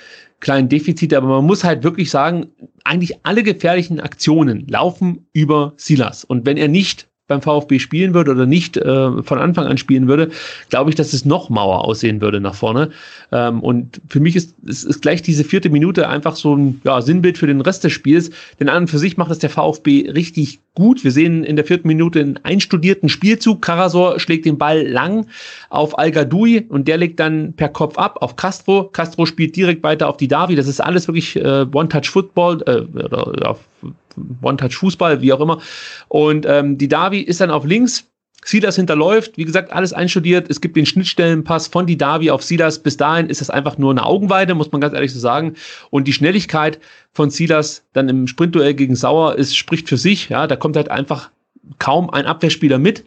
kleinen 0.42 0.70
Defizite. 0.70 1.18
Aber 1.18 1.28
man 1.28 1.46
muss 1.46 1.64
halt 1.64 1.84
wirklich 1.84 2.12
sagen, 2.12 2.48
eigentlich 2.84 3.18
alle 3.24 3.44
gefährlichen 3.44 4.00
Aktionen 4.00 4.68
laufen 4.68 5.26
über 5.32 5.74
Silas. 5.78 6.24
Und 6.24 6.46
wenn 6.46 6.58
er 6.58 6.68
nicht 6.68 7.08
beim 7.34 7.42
VfB 7.42 7.80
spielen 7.80 8.14
würde 8.14 8.32
oder 8.32 8.46
nicht 8.46 8.78
äh, 8.78 9.22
von 9.24 9.40
Anfang 9.40 9.66
an 9.66 9.78
spielen 9.78 10.08
würde, 10.08 10.30
glaube 10.70 10.90
ich, 10.90 10.96
dass 10.96 11.14
es 11.14 11.26
noch 11.26 11.50
Mauer 11.50 11.86
aussehen 11.86 12.22
würde 12.22 12.40
nach 12.40 12.56
vorne. 12.56 12.92
Ähm, 13.32 13.62
und 13.62 14.02
für 14.08 14.20
mich 14.20 14.36
ist, 14.36 14.56
ist, 14.64 14.84
ist 14.84 15.02
gleich 15.02 15.22
diese 15.22 15.44
vierte 15.44 15.70
Minute 15.70 16.08
einfach 16.08 16.36
so 16.36 16.56
ein 16.56 16.82
ja, 16.84 17.02
Sinnbild 17.02 17.38
für 17.38 17.48
den 17.48 17.62
Rest 17.62 17.84
des 17.84 17.92
Spiels. 17.92 18.32
Denn 18.60 18.70
an 18.70 18.84
und 18.84 18.88
für 18.88 19.00
sich 19.00 19.18
macht 19.18 19.32
es 19.32 19.40
der 19.40 19.50
VfB 19.50 20.10
richtig 20.12 20.60
gut. 20.76 21.04
Wir 21.04 21.12
sehen 21.12 21.44
in 21.44 21.56
der 21.56 21.66
vierten 21.66 21.88
Minute 21.88 22.20
einen 22.20 22.40
einstudierten 22.44 23.10
Spielzug. 23.10 23.62
Karasor 23.62 24.20
schlägt 24.20 24.46
den 24.46 24.58
Ball 24.58 24.88
lang 24.88 25.28
auf 25.70 25.98
Al 25.98 26.12
und 26.70 26.88
der 26.88 26.98
legt 26.98 27.20
dann 27.20 27.54
per 27.54 27.70
Kopf 27.70 27.98
ab 27.98 28.18
auf 28.22 28.36
Castro. 28.36 28.90
Castro 28.90 29.26
spielt 29.26 29.56
direkt 29.56 29.84
weiter 29.84 30.10
auf 30.10 30.18
die 30.18 30.28
Davi. 30.28 30.56
Das 30.56 30.68
ist 30.68 30.80
alles 30.80 31.08
wirklich 31.08 31.36
äh, 31.36 31.66
One-Touch-Football 31.72 32.64
äh, 32.66 33.04
oder 33.04 33.52
auf 33.52 33.60
One-Touch-Fußball, 34.42 35.22
wie 35.22 35.34
auch 35.34 35.42
immer. 35.42 35.62
Und 36.08 36.46
ähm, 36.48 36.78
die 36.78 36.88
Davi 36.88 37.20
ist 37.20 37.42
dann 37.42 37.52
auf 37.52 37.66
links. 37.66 38.10
Silas 38.46 38.76
hinterläuft, 38.76 39.38
wie 39.38 39.46
gesagt, 39.46 39.72
alles 39.72 39.94
einstudiert. 39.94 40.50
Es 40.50 40.62
gibt 40.62 40.76
den 40.76 40.86
Schnittstellenpass 40.86 41.68
von 41.68 41.86
die 41.86 41.98
Davi 41.98 42.30
auf 42.32 42.44
Silas. 42.44 42.80
Bis 42.80 42.98
dahin 42.98 43.30
ist 43.30 43.42
das 43.42 43.50
einfach 43.50 43.78
nur 43.78 43.92
eine 43.92 44.06
Augenweide, 44.06 44.56
muss 44.56 44.72
man 44.72 44.82
ganz 44.82 44.94
ehrlich 44.94 45.14
so 45.14 45.20
sagen. 45.20 45.56
Und 45.90 46.08
die 46.08 46.14
Schnelligkeit 46.14 46.80
von 47.12 47.30
Silas 47.30 47.86
dann 47.94 48.10
im 48.10 48.28
Sprintduell 48.28 48.74
gegen 48.74 48.96
Sauer 48.96 49.36
ist, 49.36 49.56
spricht 49.56 49.90
für 49.90 49.98
sich. 49.98 50.30
Ja, 50.30 50.48
da 50.48 50.56
kommt 50.56 50.76
halt 50.76 50.90
einfach 50.90 51.30
kaum 51.80 52.10
ein 52.10 52.26
Abwehrspieler 52.26 52.80
mit. 52.80 53.04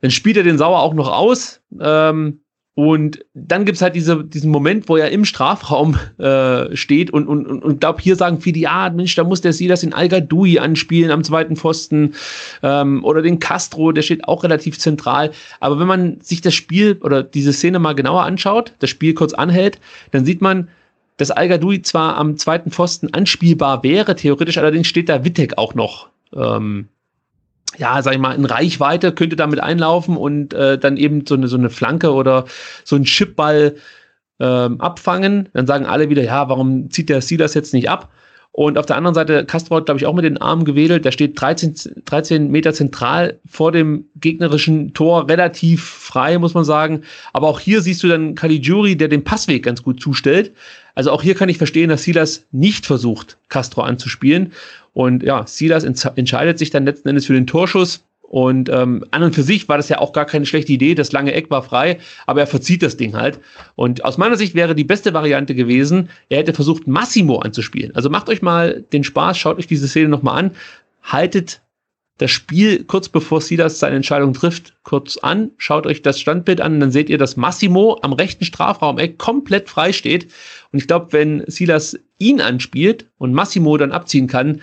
Dann 0.00 0.10
spielt 0.10 0.36
er 0.36 0.42
den 0.42 0.58
Sauer 0.58 0.80
auch 0.80 0.94
noch 0.94 1.10
aus. 1.10 1.60
Ähm, 1.80 2.40
und 2.74 3.24
dann 3.34 3.64
gibt's 3.64 3.82
halt 3.82 3.96
diese, 3.96 4.24
diesen 4.24 4.50
Moment, 4.50 4.88
wo 4.88 4.96
er 4.96 5.10
im 5.10 5.24
Strafraum 5.24 5.98
äh, 6.18 6.74
steht 6.76 7.10
und, 7.10 7.26
und, 7.26 7.46
und, 7.46 7.62
und 7.62 7.80
glaube, 7.80 8.00
hier 8.00 8.14
sagen 8.16 8.40
viele, 8.40 8.60
ja, 8.60 8.90
Mensch, 8.90 9.14
da 9.16 9.24
muss 9.24 9.40
der 9.40 9.52
Silas 9.52 9.82
in 9.82 9.92
al 9.92 10.08
anspielen 10.58 11.10
am 11.10 11.24
zweiten 11.24 11.56
Pfosten 11.56 12.14
ähm, 12.62 13.04
oder 13.04 13.22
den 13.22 13.40
Castro, 13.40 13.92
der 13.92 14.02
steht 14.02 14.26
auch 14.26 14.44
relativ 14.44 14.78
zentral. 14.78 15.32
Aber 15.58 15.80
wenn 15.80 15.88
man 15.88 16.20
sich 16.20 16.40
das 16.40 16.54
Spiel 16.54 16.98
oder 17.02 17.22
diese 17.22 17.52
Szene 17.52 17.80
mal 17.80 17.94
genauer 17.94 18.22
anschaut, 18.22 18.72
das 18.78 18.90
Spiel 18.90 19.14
kurz 19.14 19.34
anhält, 19.34 19.80
dann 20.12 20.24
sieht 20.24 20.40
man, 20.40 20.68
dass 21.16 21.30
al 21.30 21.82
zwar 21.82 22.16
am 22.16 22.36
zweiten 22.38 22.70
Pfosten 22.70 23.12
anspielbar 23.12 23.82
wäre, 23.82 24.14
theoretisch, 24.14 24.58
allerdings 24.58 24.86
steht 24.86 25.08
da 25.08 25.24
Wittek 25.24 25.58
auch 25.58 25.74
noch 25.74 26.08
ähm, 26.34 26.88
ja, 27.80 28.02
sag 28.02 28.12
ich 28.12 28.20
mal, 28.20 28.34
in 28.34 28.44
Reichweite 28.44 29.12
könnte 29.12 29.36
damit 29.36 29.58
einlaufen 29.58 30.18
und 30.18 30.52
äh, 30.52 30.78
dann 30.78 30.98
eben 30.98 31.24
so 31.26 31.34
eine, 31.34 31.48
so 31.48 31.56
eine 31.56 31.70
Flanke 31.70 32.12
oder 32.12 32.44
so 32.84 32.94
ein 32.94 33.04
Chipball 33.04 33.76
ähm, 34.38 34.80
abfangen. 34.82 35.48
Dann 35.54 35.66
sagen 35.66 35.86
alle 35.86 36.10
wieder, 36.10 36.22
ja, 36.22 36.48
warum 36.50 36.90
zieht 36.90 37.08
der 37.08 37.22
Silas 37.22 37.54
jetzt 37.54 37.72
nicht 37.72 37.88
ab? 37.88 38.10
Und 38.52 38.78
auf 38.78 38.86
der 38.86 38.96
anderen 38.96 39.14
Seite, 39.14 39.46
Castro 39.46 39.76
hat, 39.76 39.86
glaube 39.86 39.98
ich, 39.98 40.06
auch 40.06 40.14
mit 40.14 40.24
den 40.24 40.36
Armen 40.38 40.64
gewedelt. 40.64 41.04
Der 41.04 41.12
steht 41.12 41.40
13, 41.40 42.02
13 42.04 42.50
Meter 42.50 42.74
zentral 42.74 43.38
vor 43.48 43.70
dem 43.70 44.06
gegnerischen 44.16 44.92
Tor, 44.92 45.28
relativ 45.28 45.84
frei, 45.84 46.36
muss 46.36 46.52
man 46.52 46.64
sagen. 46.64 47.04
Aber 47.32 47.46
auch 47.46 47.60
hier 47.60 47.80
siehst 47.80 48.02
du 48.02 48.08
dann 48.08 48.34
Caligiuri, 48.34 48.96
der 48.96 49.08
den 49.08 49.24
Passweg 49.24 49.62
ganz 49.62 49.82
gut 49.82 50.02
zustellt. 50.02 50.52
Also 50.96 51.12
auch 51.12 51.22
hier 51.22 51.36
kann 51.36 51.48
ich 51.48 51.58
verstehen, 51.58 51.88
dass 51.88 52.02
Silas 52.02 52.44
nicht 52.50 52.86
versucht, 52.86 53.38
Castro 53.48 53.82
anzuspielen. 53.82 54.52
Und 54.92 55.22
ja, 55.22 55.46
Silas 55.46 55.84
entscheidet 55.84 56.58
sich 56.58 56.70
dann 56.70 56.84
letzten 56.84 57.08
Endes 57.08 57.26
für 57.26 57.34
den 57.34 57.46
Torschuss. 57.46 58.04
Und 58.22 58.68
ähm, 58.68 59.04
an 59.10 59.24
und 59.24 59.34
für 59.34 59.42
sich 59.42 59.68
war 59.68 59.76
das 59.76 59.88
ja 59.88 59.98
auch 59.98 60.12
gar 60.12 60.24
keine 60.24 60.46
schlechte 60.46 60.72
Idee. 60.72 60.94
Das 60.94 61.10
lange 61.10 61.32
Eck 61.32 61.50
war 61.50 61.64
frei, 61.64 61.98
aber 62.26 62.40
er 62.40 62.46
verzieht 62.46 62.80
das 62.80 62.96
Ding 62.96 63.16
halt. 63.16 63.40
Und 63.74 64.04
aus 64.04 64.18
meiner 64.18 64.36
Sicht 64.36 64.54
wäre 64.54 64.76
die 64.76 64.84
beste 64.84 65.12
Variante 65.12 65.56
gewesen, 65.56 66.10
er 66.28 66.38
hätte 66.38 66.54
versucht, 66.54 66.86
Massimo 66.86 67.40
anzuspielen. 67.40 67.92
Also 67.96 68.08
macht 68.08 68.28
euch 68.28 68.40
mal 68.40 68.84
den 68.92 69.02
Spaß, 69.02 69.36
schaut 69.36 69.58
euch 69.58 69.66
diese 69.66 69.88
Szene 69.88 70.08
nochmal 70.08 70.38
an, 70.38 70.50
haltet 71.02 71.60
das 72.20 72.30
Spiel 72.30 72.84
kurz 72.84 73.08
bevor 73.08 73.40
Silas 73.40 73.78
seine 73.78 73.96
Entscheidung 73.96 74.34
trifft, 74.34 74.74
kurz 74.82 75.16
an, 75.16 75.52
schaut 75.56 75.86
euch 75.86 76.02
das 76.02 76.20
Standbild 76.20 76.60
an, 76.60 76.78
dann 76.78 76.90
seht 76.90 77.08
ihr, 77.08 77.16
dass 77.16 77.38
Massimo 77.38 77.98
am 78.02 78.12
rechten 78.12 78.44
Strafraum-Eck 78.44 79.16
komplett 79.16 79.70
frei 79.70 79.94
steht. 79.94 80.30
Und 80.72 80.78
ich 80.78 80.86
glaube, 80.86 81.12
wenn 81.12 81.44
Silas 81.46 81.98
ihn 82.18 82.40
anspielt 82.40 83.06
und 83.18 83.32
Massimo 83.32 83.76
dann 83.76 83.92
abziehen 83.92 84.26
kann, 84.26 84.60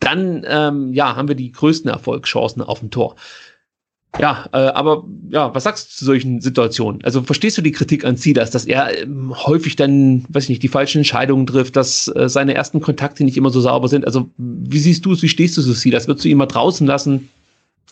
dann 0.00 0.44
ähm, 0.46 0.92
ja, 0.92 1.16
haben 1.16 1.28
wir 1.28 1.34
die 1.34 1.52
größten 1.52 1.90
Erfolgschancen 1.90 2.62
auf 2.62 2.80
dem 2.80 2.90
Tor. 2.90 3.16
Ja, 4.20 4.48
äh, 4.52 4.58
aber 4.58 5.04
ja, 5.30 5.52
was 5.54 5.64
sagst 5.64 5.88
du 5.88 5.98
zu 5.98 6.04
solchen 6.04 6.40
Situationen? 6.40 7.02
Also 7.04 7.22
verstehst 7.22 7.58
du 7.58 7.62
die 7.62 7.72
Kritik 7.72 8.04
an 8.04 8.16
Silas, 8.16 8.50
dass 8.50 8.64
er 8.64 9.02
ähm, 9.02 9.34
häufig 9.34 9.74
dann, 9.74 10.24
weiß 10.28 10.44
ich 10.44 10.50
nicht, 10.50 10.62
die 10.62 10.68
falschen 10.68 10.98
Entscheidungen 10.98 11.46
trifft, 11.46 11.74
dass 11.74 12.08
äh, 12.08 12.28
seine 12.28 12.54
ersten 12.54 12.80
Kontakte 12.80 13.24
nicht 13.24 13.36
immer 13.36 13.50
so 13.50 13.60
sauber 13.60 13.88
sind? 13.88 14.06
Also 14.06 14.30
wie 14.36 14.78
siehst 14.78 15.04
du 15.04 15.12
es, 15.12 15.22
wie 15.22 15.28
stehst 15.28 15.56
du 15.56 15.62
zu 15.62 15.72
Silas? 15.72 16.06
Würdest 16.06 16.24
du 16.24 16.28
ihn 16.28 16.36
mal 16.36 16.46
draußen 16.46 16.86
lassen? 16.86 17.28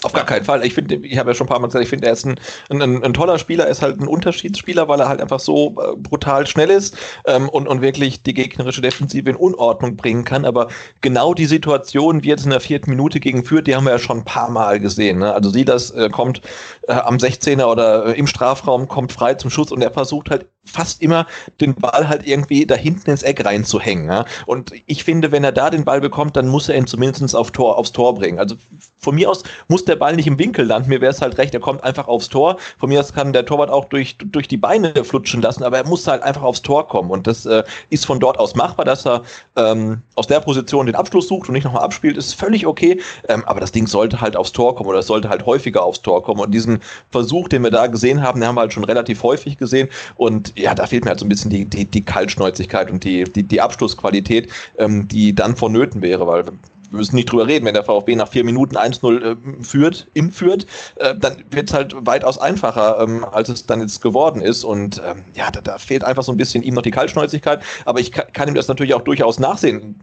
Auf 0.02 0.12
gar 0.12 0.26
keinen 0.26 0.44
Fall. 0.44 0.64
Ich 0.64 0.74
finde, 0.74 0.96
ich 0.96 1.16
habe 1.18 1.30
ja 1.30 1.34
schon 1.34 1.46
ein 1.46 1.50
paar 1.50 1.60
Mal 1.60 1.68
gesagt, 1.68 1.84
ich 1.84 1.90
finde, 1.90 2.08
er 2.08 2.12
ist 2.12 2.26
ein, 2.26 2.36
ein, 2.70 3.04
ein, 3.04 3.14
toller 3.14 3.38
Spieler, 3.38 3.64
er 3.64 3.70
ist 3.70 3.82
halt 3.82 4.00
ein 4.00 4.08
Unterschiedsspieler, 4.08 4.88
weil 4.88 4.98
er 4.98 5.08
halt 5.08 5.20
einfach 5.20 5.38
so 5.38 5.76
äh, 5.78 5.96
brutal 5.96 6.46
schnell 6.46 6.70
ist 6.70 6.96
ähm, 7.24 7.48
und, 7.48 7.68
und 7.68 7.82
wirklich 7.82 8.22
die 8.22 8.34
gegnerische 8.34 8.80
Defensive 8.80 9.30
in 9.30 9.36
Unordnung 9.36 9.96
bringen 9.96 10.24
kann. 10.24 10.44
Aber 10.44 10.68
genau 11.02 11.34
die 11.34 11.46
Situation, 11.46 12.24
wie 12.24 12.28
jetzt 12.28 12.44
in 12.44 12.50
der 12.50 12.60
vierten 12.60 12.90
Minute 12.90 13.20
gegen 13.20 13.44
Fürth, 13.44 13.66
die 13.66 13.76
haben 13.76 13.84
wir 13.84 13.92
ja 13.92 13.98
schon 13.98 14.18
ein 14.18 14.24
paar 14.24 14.50
Mal 14.50 14.80
gesehen. 14.80 15.20
Ne? 15.20 15.32
Also 15.32 15.50
sie 15.50 15.64
das 15.64 15.92
äh, 15.92 16.08
kommt 16.08 16.42
äh, 16.88 16.94
am 16.94 17.18
16er 17.18 17.66
oder 17.66 18.06
äh, 18.06 18.18
im 18.18 18.26
Strafraum, 18.26 18.88
kommt 18.88 19.12
frei 19.12 19.34
zum 19.34 19.50
Schuss 19.50 19.70
und 19.70 19.82
er 19.82 19.92
versucht 19.92 20.30
halt 20.30 20.46
fast 20.64 21.02
immer 21.02 21.26
den 21.60 21.74
Ball 21.74 22.08
halt 22.08 22.26
irgendwie 22.26 22.66
da 22.66 22.76
hinten 22.76 23.10
ins 23.10 23.22
Eck 23.22 23.44
reinzuhängen. 23.44 24.06
Ja? 24.06 24.24
Und 24.46 24.72
ich 24.86 25.04
finde, 25.04 25.32
wenn 25.32 25.44
er 25.44 25.52
da 25.52 25.70
den 25.70 25.84
Ball 25.84 26.00
bekommt, 26.00 26.36
dann 26.36 26.48
muss 26.48 26.68
er 26.68 26.76
ihn 26.76 26.86
zumindest 26.86 27.34
auf 27.34 27.50
Tor, 27.50 27.76
aufs 27.78 27.92
Tor 27.92 28.14
bringen. 28.14 28.38
Also 28.38 28.56
von 28.96 29.14
mir 29.14 29.28
aus 29.28 29.42
muss 29.68 29.81
der 29.84 29.96
Ball 29.96 30.16
nicht 30.16 30.26
im 30.26 30.38
Winkel 30.38 30.64
landen. 30.64 30.88
Mir 30.88 31.00
wäre 31.00 31.12
es 31.12 31.20
halt 31.20 31.38
recht, 31.38 31.54
er 31.54 31.60
kommt 31.60 31.82
einfach 31.84 32.08
aufs 32.08 32.28
Tor. 32.28 32.56
Von 32.78 32.88
mir 32.88 33.00
aus 33.00 33.12
kann 33.12 33.32
der 33.32 33.44
Torwart 33.44 33.70
auch 33.70 33.86
durch, 33.86 34.16
durch 34.18 34.48
die 34.48 34.56
Beine 34.56 34.92
flutschen 35.04 35.42
lassen, 35.42 35.62
aber 35.62 35.78
er 35.78 35.86
muss 35.86 36.06
halt 36.06 36.22
einfach 36.22 36.42
aufs 36.42 36.62
Tor 36.62 36.88
kommen. 36.88 37.10
Und 37.10 37.26
das 37.26 37.46
äh, 37.46 37.62
ist 37.90 38.06
von 38.06 38.20
dort 38.20 38.38
aus 38.38 38.54
machbar, 38.54 38.84
dass 38.84 39.06
er 39.06 39.22
ähm, 39.56 40.02
aus 40.14 40.26
der 40.26 40.40
Position 40.40 40.86
den 40.86 40.94
Abschluss 40.94 41.28
sucht 41.28 41.48
und 41.48 41.54
nicht 41.54 41.64
nochmal 41.64 41.82
abspielt, 41.82 42.16
ist 42.16 42.34
völlig 42.34 42.66
okay. 42.66 43.00
Ähm, 43.28 43.44
aber 43.46 43.60
das 43.60 43.72
Ding 43.72 43.86
sollte 43.86 44.20
halt 44.20 44.36
aufs 44.36 44.52
Tor 44.52 44.74
kommen 44.74 44.88
oder 44.88 45.00
es 45.00 45.06
sollte 45.06 45.28
halt 45.28 45.46
häufiger 45.46 45.82
aufs 45.82 46.02
Tor 46.02 46.22
kommen. 46.22 46.40
Und 46.40 46.52
diesen 46.52 46.80
Versuch, 47.10 47.48
den 47.48 47.62
wir 47.62 47.70
da 47.70 47.86
gesehen 47.86 48.22
haben, 48.22 48.40
den 48.40 48.48
haben 48.48 48.56
wir 48.56 48.62
halt 48.62 48.72
schon 48.72 48.84
relativ 48.84 49.22
häufig 49.22 49.58
gesehen. 49.58 49.88
Und 50.16 50.58
ja, 50.58 50.74
da 50.74 50.86
fehlt 50.86 51.04
mir 51.04 51.10
halt 51.10 51.20
so 51.20 51.26
ein 51.26 51.28
bisschen 51.28 51.50
die, 51.50 51.64
die, 51.64 51.84
die 51.84 52.02
Kaltschnäuzigkeit 52.02 52.90
und 52.90 53.04
die, 53.04 53.24
die, 53.24 53.42
die 53.42 53.60
Abschlussqualität, 53.60 54.50
ähm, 54.78 55.08
die 55.08 55.34
dann 55.34 55.56
vonnöten 55.56 56.02
wäre, 56.02 56.26
weil 56.26 56.44
wir 56.92 56.98
müssen 56.98 57.16
nicht 57.16 57.30
drüber 57.30 57.46
reden, 57.46 57.64
wenn 57.66 57.74
der 57.74 57.84
VfB 57.84 58.14
nach 58.14 58.28
vier 58.28 58.44
Minuten 58.44 58.76
1-0 58.76 59.32
äh, 59.32 59.64
führt, 59.64 60.06
im 60.14 60.30
führt, 60.30 60.66
äh, 60.96 61.14
dann 61.16 61.42
wird 61.50 61.68
es 61.68 61.74
halt 61.74 61.94
weitaus 62.06 62.38
einfacher, 62.38 63.00
ähm, 63.00 63.24
als 63.24 63.48
es 63.48 63.66
dann 63.66 63.80
jetzt 63.80 64.00
geworden 64.00 64.40
ist. 64.40 64.64
Und 64.64 65.00
ähm, 65.04 65.24
ja, 65.34 65.50
da, 65.50 65.60
da, 65.60 65.78
fehlt 65.78 66.04
einfach 66.04 66.22
so 66.22 66.32
ein 66.32 66.36
bisschen 66.36 66.62
ihm 66.62 66.74
noch 66.74 66.82
die 66.82 66.90
Kaltschnäuzigkeit. 66.90 67.62
Aber 67.84 68.00
ich 68.00 68.12
kann, 68.12 68.26
kann, 68.32 68.48
ihm 68.48 68.54
das 68.54 68.68
natürlich 68.68 68.94
auch 68.94 69.02
durchaus 69.02 69.40
nachsehen. 69.40 69.96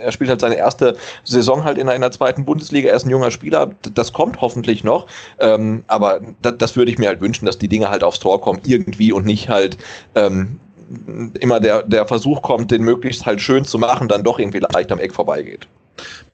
Er 0.00 0.12
spielt 0.12 0.30
halt 0.30 0.40
seine 0.40 0.56
erste 0.56 0.96
Saison 1.24 1.64
halt 1.64 1.78
in 1.78 1.88
in 1.88 2.00
der 2.00 2.12
zweiten 2.12 2.44
Bundesliga. 2.44 2.90
Er 2.90 2.96
ist 2.96 3.06
ein 3.06 3.10
junger 3.10 3.30
Spieler. 3.30 3.70
Das 3.94 4.12
kommt 4.12 4.40
hoffentlich 4.40 4.84
noch. 4.84 5.06
Ähm, 5.38 5.84
aber 5.86 6.20
das, 6.42 6.54
das 6.58 6.76
würde 6.76 6.90
ich 6.90 6.98
mir 6.98 7.08
halt 7.08 7.20
wünschen, 7.20 7.46
dass 7.46 7.58
die 7.58 7.68
Dinge 7.68 7.90
halt 7.90 8.04
aufs 8.04 8.20
Tor 8.20 8.40
kommen, 8.40 8.60
irgendwie 8.64 9.12
und 9.12 9.26
nicht 9.26 9.48
halt 9.48 9.76
ähm, 10.14 10.60
immer 11.40 11.60
der, 11.60 11.82
der 11.82 12.06
Versuch 12.06 12.42
kommt, 12.42 12.70
den 12.70 12.82
möglichst 12.82 13.26
halt 13.26 13.40
schön 13.40 13.64
zu 13.64 13.78
machen, 13.78 14.08
dann 14.08 14.22
doch 14.22 14.38
irgendwie 14.38 14.60
leicht 14.72 14.92
am 14.92 15.00
Eck 15.00 15.14
vorbeigeht. 15.14 15.66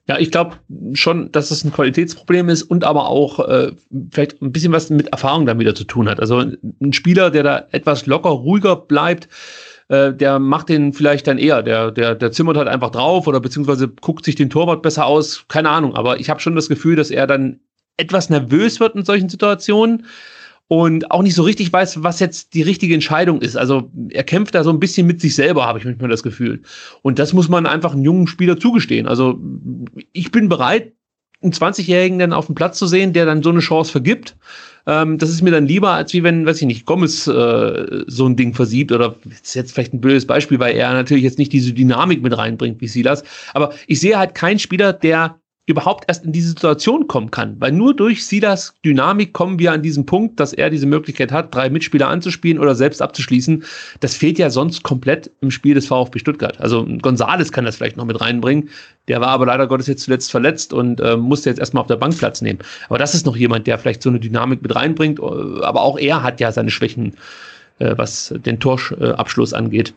Ja, 0.07 0.19
ich 0.19 0.31
glaube 0.31 0.57
schon, 0.93 1.31
dass 1.31 1.49
es 1.49 1.63
ein 1.63 1.71
Qualitätsproblem 1.71 2.49
ist 2.49 2.63
und 2.63 2.83
aber 2.83 3.07
auch 3.07 3.39
äh, 3.47 3.71
vielleicht 4.11 4.41
ein 4.41 4.51
bisschen 4.51 4.73
was 4.73 4.89
mit 4.89 5.07
Erfahrung 5.07 5.45
dann 5.45 5.59
wieder 5.59 5.75
zu 5.75 5.85
tun 5.85 6.09
hat. 6.09 6.19
Also 6.19 6.39
ein 6.39 6.91
Spieler, 6.91 7.31
der 7.31 7.43
da 7.43 7.67
etwas 7.71 8.05
locker, 8.05 8.29
ruhiger 8.29 8.75
bleibt, 8.75 9.29
äh, 9.87 10.11
der 10.13 10.39
macht 10.39 10.67
den 10.67 10.91
vielleicht 10.91 11.27
dann 11.27 11.37
eher. 11.37 11.63
Der, 11.63 11.89
der, 11.91 12.15
der 12.15 12.33
zimmert 12.33 12.57
halt 12.57 12.67
einfach 12.67 12.89
drauf 12.89 13.27
oder 13.27 13.39
beziehungsweise 13.39 13.87
guckt 13.87 14.25
sich 14.25 14.35
den 14.35 14.49
Torwart 14.49 14.81
besser 14.81 15.05
aus. 15.05 15.45
Keine 15.47 15.69
Ahnung. 15.69 15.95
Aber 15.95 16.19
ich 16.19 16.29
habe 16.29 16.41
schon 16.41 16.55
das 16.55 16.67
Gefühl, 16.67 16.97
dass 16.97 17.09
er 17.09 17.25
dann 17.25 17.61
etwas 17.95 18.29
nervös 18.29 18.81
wird 18.81 18.95
in 18.95 19.05
solchen 19.05 19.29
Situationen 19.29 20.05
und 20.73 21.11
auch 21.11 21.21
nicht 21.21 21.35
so 21.35 21.43
richtig 21.43 21.71
weiß, 21.71 22.01
was 22.01 22.19
jetzt 22.19 22.55
die 22.55 22.63
richtige 22.63 22.95
Entscheidung 22.95 23.41
ist. 23.41 23.55
Also 23.55 23.91
er 24.09 24.23
kämpft 24.23 24.55
da 24.55 24.63
so 24.63 24.71
ein 24.71 24.79
bisschen 24.79 25.05
mit 25.05 25.21
sich 25.21 25.35
selber, 25.35 25.67
habe 25.67 25.77
ich 25.77 25.85
manchmal 25.85 26.09
das 26.09 26.23
Gefühl. 26.23 26.63
Und 27.03 27.19
das 27.19 27.31
muss 27.31 27.47
man 27.47 27.67
einfach 27.67 27.93
einem 27.93 28.03
jungen 28.03 28.25
Spieler 28.25 28.57
zugestehen. 28.57 29.05
Also 29.05 29.39
ich 30.13 30.31
bin 30.31 30.49
bereit, 30.49 30.93
einen 31.43 31.53
20-Jährigen 31.53 32.17
dann 32.17 32.33
auf 32.33 32.47
dem 32.47 32.55
Platz 32.55 32.79
zu 32.79 32.87
sehen, 32.87 33.13
der 33.13 33.27
dann 33.27 33.43
so 33.43 33.51
eine 33.51 33.59
Chance 33.59 33.91
vergibt. 33.91 34.35
Ähm, 34.87 35.19
das 35.19 35.29
ist 35.29 35.43
mir 35.43 35.51
dann 35.51 35.67
lieber, 35.67 35.91
als 35.91 36.11
wie 36.11 36.23
wenn, 36.23 36.43
weiß 36.43 36.59
ich 36.59 36.67
nicht, 36.67 36.87
Gomez 36.87 37.27
äh, 37.27 38.03
so 38.07 38.25
ein 38.25 38.35
Ding 38.35 38.55
versiebt 38.55 38.91
oder 38.91 39.15
ist 39.29 39.53
jetzt 39.53 39.73
vielleicht 39.73 39.93
ein 39.93 40.01
blödes 40.01 40.25
Beispiel, 40.25 40.57
weil 40.57 40.75
er 40.75 40.91
natürlich 40.93 41.23
jetzt 41.23 41.37
nicht 41.37 41.53
diese 41.53 41.73
Dynamik 41.73 42.23
mit 42.23 42.35
reinbringt 42.35 42.81
wie 42.81 42.87
Silas. 42.87 43.23
Aber 43.53 43.75
ich 43.85 43.99
sehe 43.99 44.17
halt 44.17 44.33
keinen 44.33 44.57
Spieler, 44.57 44.91
der 44.91 45.39
überhaupt 45.65 46.05
erst 46.09 46.25
in 46.25 46.33
diese 46.33 46.49
Situation 46.49 47.07
kommen 47.07 47.31
kann. 47.31 47.55
Weil 47.59 47.71
nur 47.71 47.95
durch 47.95 48.25
Silas 48.25 48.73
Dynamik 48.83 49.31
kommen 49.31 49.59
wir 49.59 49.71
an 49.71 49.81
diesen 49.81 50.05
Punkt, 50.05 50.39
dass 50.39 50.51
er 50.51 50.69
diese 50.69 50.85
Möglichkeit 50.85 51.31
hat, 51.31 51.55
drei 51.55 51.69
Mitspieler 51.69 52.09
anzuspielen 52.09 52.59
oder 52.59 52.75
selbst 52.75 53.01
abzuschließen. 53.01 53.63
Das 54.01 54.13
fehlt 54.15 54.37
ja 54.37 54.49
sonst 54.49 54.83
komplett 54.83 55.31
im 55.39 55.51
Spiel 55.51 55.73
des 55.73 55.87
VfB 55.87 56.19
Stuttgart. 56.19 56.59
Also 56.59 56.85
Gonzales 57.01 57.53
kann 57.53 57.63
das 57.63 57.77
vielleicht 57.77 57.95
noch 57.95 58.05
mit 58.05 58.19
reinbringen. 58.19 58.69
Der 59.07 59.21
war 59.21 59.29
aber 59.29 59.45
leider 59.45 59.67
Gottes 59.67 59.87
jetzt 59.87 60.03
zuletzt 60.03 60.31
verletzt 60.31 60.73
und 60.73 60.99
äh, 60.99 61.15
musste 61.15 61.49
jetzt 61.49 61.59
erstmal 61.59 61.81
auf 61.81 61.87
der 61.87 61.95
Bank 61.95 62.17
Platz 62.17 62.41
nehmen. 62.41 62.59
Aber 62.89 62.97
das 62.97 63.13
ist 63.13 63.25
noch 63.25 63.37
jemand, 63.37 63.65
der 63.65 63.79
vielleicht 63.79 64.03
so 64.03 64.09
eine 64.09 64.19
Dynamik 64.19 64.61
mit 64.61 64.75
reinbringt. 64.75 65.21
Aber 65.21 65.81
auch 65.81 65.97
er 65.97 66.23
hat 66.23 66.41
ja 66.41 66.51
seine 66.51 66.71
Schwächen, 66.71 67.15
äh, 67.79 67.93
was 67.97 68.33
den 68.45 68.59
Torabschluss 68.59 69.53
angeht. 69.53 69.93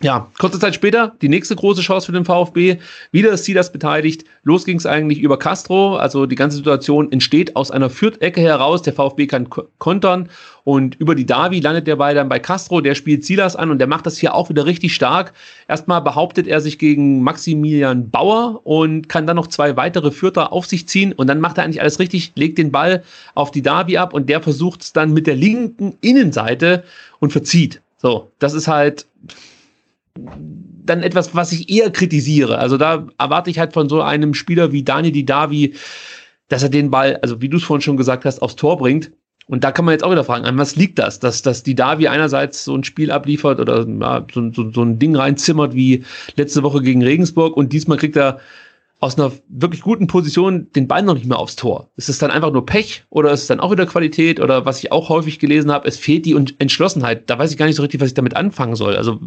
Ja, 0.00 0.28
kurze 0.38 0.60
Zeit 0.60 0.76
später, 0.76 1.16
die 1.22 1.28
nächste 1.28 1.56
große 1.56 1.82
Chance 1.82 2.06
für 2.06 2.12
den 2.12 2.24
VfB. 2.24 2.76
Wieder 3.10 3.30
ist 3.30 3.44
Silas 3.44 3.72
beteiligt. 3.72 4.24
Los 4.44 4.64
ging 4.64 4.76
es 4.76 4.86
eigentlich 4.86 5.18
über 5.18 5.40
Castro. 5.40 5.96
Also 5.96 6.26
die 6.26 6.36
ganze 6.36 6.58
Situation 6.58 7.10
entsteht 7.10 7.56
aus 7.56 7.72
einer 7.72 7.90
Fürth-Ecke 7.90 8.40
heraus. 8.40 8.82
Der 8.82 8.92
VfB 8.92 9.26
kann 9.26 9.48
kontern 9.78 10.28
und 10.62 10.94
über 11.00 11.16
die 11.16 11.26
Davi 11.26 11.58
landet 11.58 11.88
der 11.88 11.96
Ball 11.96 12.14
dann 12.14 12.28
bei 12.28 12.38
Castro. 12.38 12.80
Der 12.80 12.94
spielt 12.94 13.24
Silas 13.24 13.56
an 13.56 13.72
und 13.72 13.78
der 13.78 13.88
macht 13.88 14.06
das 14.06 14.18
hier 14.18 14.36
auch 14.36 14.48
wieder 14.50 14.66
richtig 14.66 14.94
stark. 14.94 15.32
Erstmal 15.66 16.00
behauptet 16.00 16.46
er 16.46 16.60
sich 16.60 16.78
gegen 16.78 17.22
Maximilian 17.24 18.08
Bauer 18.08 18.60
und 18.64 19.08
kann 19.08 19.26
dann 19.26 19.34
noch 19.34 19.48
zwei 19.48 19.76
weitere 19.76 20.12
Fürther 20.12 20.52
auf 20.52 20.66
sich 20.66 20.86
ziehen 20.86 21.12
und 21.12 21.26
dann 21.26 21.40
macht 21.40 21.58
er 21.58 21.64
eigentlich 21.64 21.80
alles 21.80 21.98
richtig, 21.98 22.30
legt 22.36 22.58
den 22.58 22.70
Ball 22.70 23.02
auf 23.34 23.50
die 23.50 23.62
Davi 23.62 23.96
ab 23.96 24.14
und 24.14 24.28
der 24.28 24.42
versucht 24.42 24.82
es 24.82 24.92
dann 24.92 25.12
mit 25.12 25.26
der 25.26 25.34
linken 25.34 25.96
Innenseite 26.02 26.84
und 27.18 27.32
verzieht. 27.32 27.80
So, 28.00 28.30
das 28.38 28.54
ist 28.54 28.68
halt 28.68 29.06
dann 30.88 31.02
etwas, 31.02 31.34
was 31.34 31.52
ich 31.52 31.68
eher 31.70 31.90
kritisiere. 31.90 32.58
Also 32.58 32.76
da 32.76 33.06
erwarte 33.18 33.50
ich 33.50 33.58
halt 33.58 33.72
von 33.72 33.88
so 33.88 34.02
einem 34.02 34.34
Spieler 34.34 34.72
wie 34.72 34.82
Daniel 34.82 35.12
Didavi, 35.12 35.74
dass 36.48 36.62
er 36.62 36.70
den 36.70 36.90
Ball, 36.90 37.18
also 37.22 37.40
wie 37.42 37.48
du 37.48 37.58
es 37.58 37.64
vorhin 37.64 37.82
schon 37.82 37.96
gesagt 37.96 38.24
hast, 38.24 38.40
aufs 38.40 38.56
Tor 38.56 38.78
bringt. 38.78 39.12
Und 39.46 39.64
da 39.64 39.72
kann 39.72 39.84
man 39.84 39.92
jetzt 39.92 40.04
auch 40.04 40.10
wieder 40.10 40.24
fragen, 40.24 40.44
an 40.44 40.58
was 40.58 40.76
liegt 40.76 40.98
das? 40.98 41.20
Dass, 41.20 41.40
dass 41.40 41.62
die 41.62 41.74
Davi 41.74 42.08
einerseits 42.08 42.64
so 42.64 42.74
ein 42.74 42.84
Spiel 42.84 43.10
abliefert 43.10 43.60
oder 43.60 43.86
ja, 43.86 44.26
so, 44.32 44.52
so, 44.52 44.70
so 44.70 44.82
ein 44.82 44.98
Ding 44.98 45.16
reinzimmert 45.16 45.74
wie 45.74 46.04
letzte 46.36 46.62
Woche 46.62 46.82
gegen 46.82 47.02
Regensburg 47.02 47.56
und 47.56 47.72
diesmal 47.72 47.96
kriegt 47.96 48.16
er 48.16 48.40
aus 49.00 49.16
einer 49.16 49.32
wirklich 49.48 49.80
guten 49.82 50.06
Position 50.06 50.70
den 50.72 50.88
Ball 50.88 51.02
noch 51.02 51.14
nicht 51.14 51.26
mehr 51.26 51.38
aufs 51.38 51.56
Tor. 51.56 51.88
Ist 51.96 52.08
es 52.08 52.18
dann 52.18 52.30
einfach 52.30 52.52
nur 52.52 52.66
Pech 52.66 53.04
oder 53.10 53.30
ist 53.30 53.42
es 53.42 53.46
dann 53.46 53.60
auch 53.60 53.70
wieder 53.70 53.86
Qualität 53.86 54.40
oder 54.40 54.66
was 54.66 54.80
ich 54.80 54.90
auch 54.90 55.08
häufig 55.08 55.38
gelesen 55.38 55.70
habe, 55.70 55.86
es 55.86 55.96
fehlt 55.96 56.26
die 56.26 56.36
Entschlossenheit. 56.58 57.30
Da 57.30 57.38
weiß 57.38 57.50
ich 57.50 57.56
gar 57.56 57.66
nicht 57.66 57.76
so 57.76 57.82
richtig, 57.82 58.00
was 58.00 58.08
ich 58.08 58.14
damit 58.14 58.36
anfangen 58.36 58.74
soll. 58.74 58.96
Also 58.96 59.20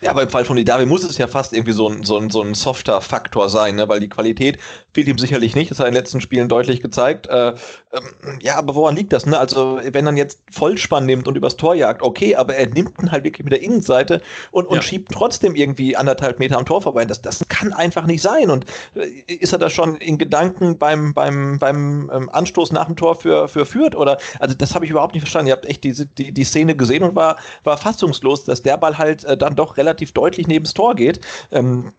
ja, 0.00 0.10
aber 0.10 0.22
im 0.22 0.28
Fall 0.28 0.44
von 0.44 0.56
Idavi 0.56 0.86
muss 0.86 1.02
es 1.02 1.18
ja 1.18 1.26
fast 1.26 1.52
irgendwie 1.52 1.72
so 1.72 1.88
ein, 1.88 2.04
so 2.04 2.16
ein, 2.18 2.30
so 2.30 2.40
ein 2.42 2.54
softer 2.54 3.00
Faktor 3.00 3.48
sein, 3.48 3.74
ne? 3.74 3.88
weil 3.88 3.98
die 3.98 4.08
Qualität 4.08 4.58
fehlt 4.94 5.08
ihm 5.08 5.18
sicherlich 5.18 5.56
nicht, 5.56 5.70
das 5.70 5.78
hat 5.78 5.86
er 5.86 5.88
in 5.88 5.94
den 5.94 6.02
letzten 6.02 6.20
Spielen 6.20 6.48
deutlich 6.48 6.80
gezeigt. 6.80 7.26
Äh, 7.26 7.54
ähm, 7.92 8.38
ja, 8.40 8.56
aber 8.56 8.76
woran 8.76 8.94
liegt 8.94 9.12
das? 9.12 9.26
Ne? 9.26 9.36
Also, 9.36 9.80
wenn 9.82 10.06
er 10.06 10.14
jetzt 10.14 10.40
Vollspann 10.52 11.04
nimmt 11.04 11.26
und 11.26 11.36
übers 11.36 11.56
Tor 11.56 11.74
jagt, 11.74 12.02
okay, 12.02 12.36
aber 12.36 12.54
er 12.54 12.68
nimmt 12.68 13.00
ihn 13.02 13.10
halt 13.10 13.24
wirklich 13.24 13.44
mit 13.44 13.52
der 13.52 13.62
Innenseite 13.62 14.22
und, 14.52 14.66
und 14.66 14.76
ja. 14.76 14.82
schiebt 14.82 15.12
trotzdem 15.12 15.56
irgendwie 15.56 15.96
anderthalb 15.96 16.38
Meter 16.38 16.58
am 16.58 16.66
Tor 16.66 16.80
vorbei. 16.80 17.04
Das, 17.04 17.20
das 17.20 17.44
kann 17.48 17.72
einfach 17.72 18.06
nicht 18.06 18.22
sein. 18.22 18.50
Und 18.50 18.66
äh, 18.94 19.06
ist 19.32 19.52
er 19.52 19.58
da 19.58 19.68
schon 19.68 19.96
in 19.96 20.18
Gedanken 20.18 20.78
beim, 20.78 21.12
beim, 21.12 21.58
beim 21.58 22.10
ähm, 22.12 22.28
Anstoß 22.30 22.70
nach 22.72 22.86
dem 22.86 22.94
Tor 22.94 23.16
für, 23.16 23.48
für 23.48 23.66
Fürth? 23.66 23.96
Oder, 23.96 24.18
also, 24.38 24.54
das 24.54 24.74
habe 24.76 24.84
ich 24.84 24.92
überhaupt 24.92 25.14
nicht 25.14 25.22
verstanden. 25.22 25.48
Ihr 25.48 25.54
habt 25.54 25.66
echt 25.66 25.82
diese, 25.82 26.06
die, 26.06 26.30
die 26.30 26.44
Szene 26.44 26.76
gesehen 26.76 27.02
und 27.02 27.16
war, 27.16 27.36
war 27.64 27.76
fassungslos, 27.76 28.44
dass 28.44 28.62
der 28.62 28.76
Ball 28.76 28.96
halt 28.96 29.24
äh, 29.24 29.36
dann 29.36 29.56
doch 29.56 29.76
relativ 29.76 29.87
relativ 29.88 30.12
deutlich 30.12 30.46
neben 30.46 30.64
das 30.64 30.74
Tor 30.74 30.94
geht. 30.94 31.20
Ähm, 31.50 31.92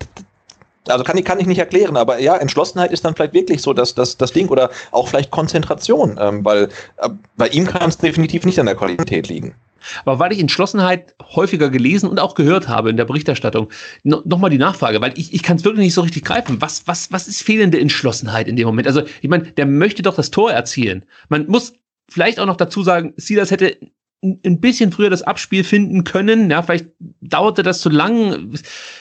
also 0.88 1.04
kann 1.04 1.18
ich, 1.18 1.26
kann 1.26 1.40
ich 1.40 1.46
nicht 1.46 1.60
erklären, 1.60 1.98
aber 1.98 2.20
ja, 2.20 2.38
Entschlossenheit 2.38 2.92
ist 2.92 3.06
dann 3.06 3.16
vielleicht 3.16 3.34
wirklich 3.34 3.62
so 3.62 3.74
dass 3.74 3.96
das, 3.96 4.18
das 4.18 4.32
Ding 4.32 4.48
oder 4.48 4.70
auch 4.92 5.08
vielleicht 5.08 5.32
Konzentration, 5.32 6.18
ähm, 6.20 6.44
weil 6.44 6.70
äh, 6.98 7.10
bei 7.38 7.48
ihm 7.50 7.68
kann 7.68 7.90
es 7.90 7.98
definitiv 7.98 8.46
nicht 8.46 8.60
an 8.60 8.66
der 8.66 8.76
Qualität 8.76 9.28
liegen. 9.28 9.54
Aber 10.04 10.20
weil 10.20 10.34
ich 10.34 10.40
Entschlossenheit 10.40 11.16
häufiger 11.36 11.70
gelesen 11.70 12.10
und 12.10 12.20
auch 12.20 12.36
gehört 12.36 12.68
habe 12.68 12.90
in 12.90 12.98
der 12.98 13.06
Berichterstattung, 13.06 13.70
no, 14.04 14.22
nochmal 14.26 14.50
die 14.50 14.58
Nachfrage, 14.58 15.00
weil 15.00 15.14
ich, 15.18 15.34
ich 15.34 15.42
kann 15.44 15.58
es 15.58 15.64
wirklich 15.64 15.86
nicht 15.86 15.94
so 15.94 16.02
richtig 16.02 16.26
greifen. 16.26 16.62
Was, 16.62 16.86
was, 16.86 17.12
was 17.12 17.28
ist 17.28 17.44
fehlende 17.44 17.80
Entschlossenheit 17.80 18.48
in 18.48 18.56
dem 18.56 18.66
Moment? 18.66 18.88
Also, 18.88 19.04
ich 19.22 19.30
meine, 19.30 19.44
der 19.44 19.66
möchte 19.66 20.02
doch 20.02 20.16
das 20.16 20.32
Tor 20.32 20.52
erzielen. 20.52 21.06
Man 21.30 21.48
muss 21.48 21.74
vielleicht 22.10 22.40
auch 22.40 22.46
noch 22.46 22.58
dazu 22.58 22.84
sagen, 22.84 23.14
Silas 23.18 23.52
hätte 23.52 23.78
ein 24.22 24.60
bisschen 24.60 24.92
früher 24.92 25.10
das 25.10 25.24
Abspiel 25.24 25.64
finden 25.64 26.04
können. 26.04 26.52
Ja, 26.52 26.62
vielleicht 26.62 26.88
dauerte 27.22 27.64
das 27.64 27.80
zu 27.80 27.90
lang, 27.90 28.52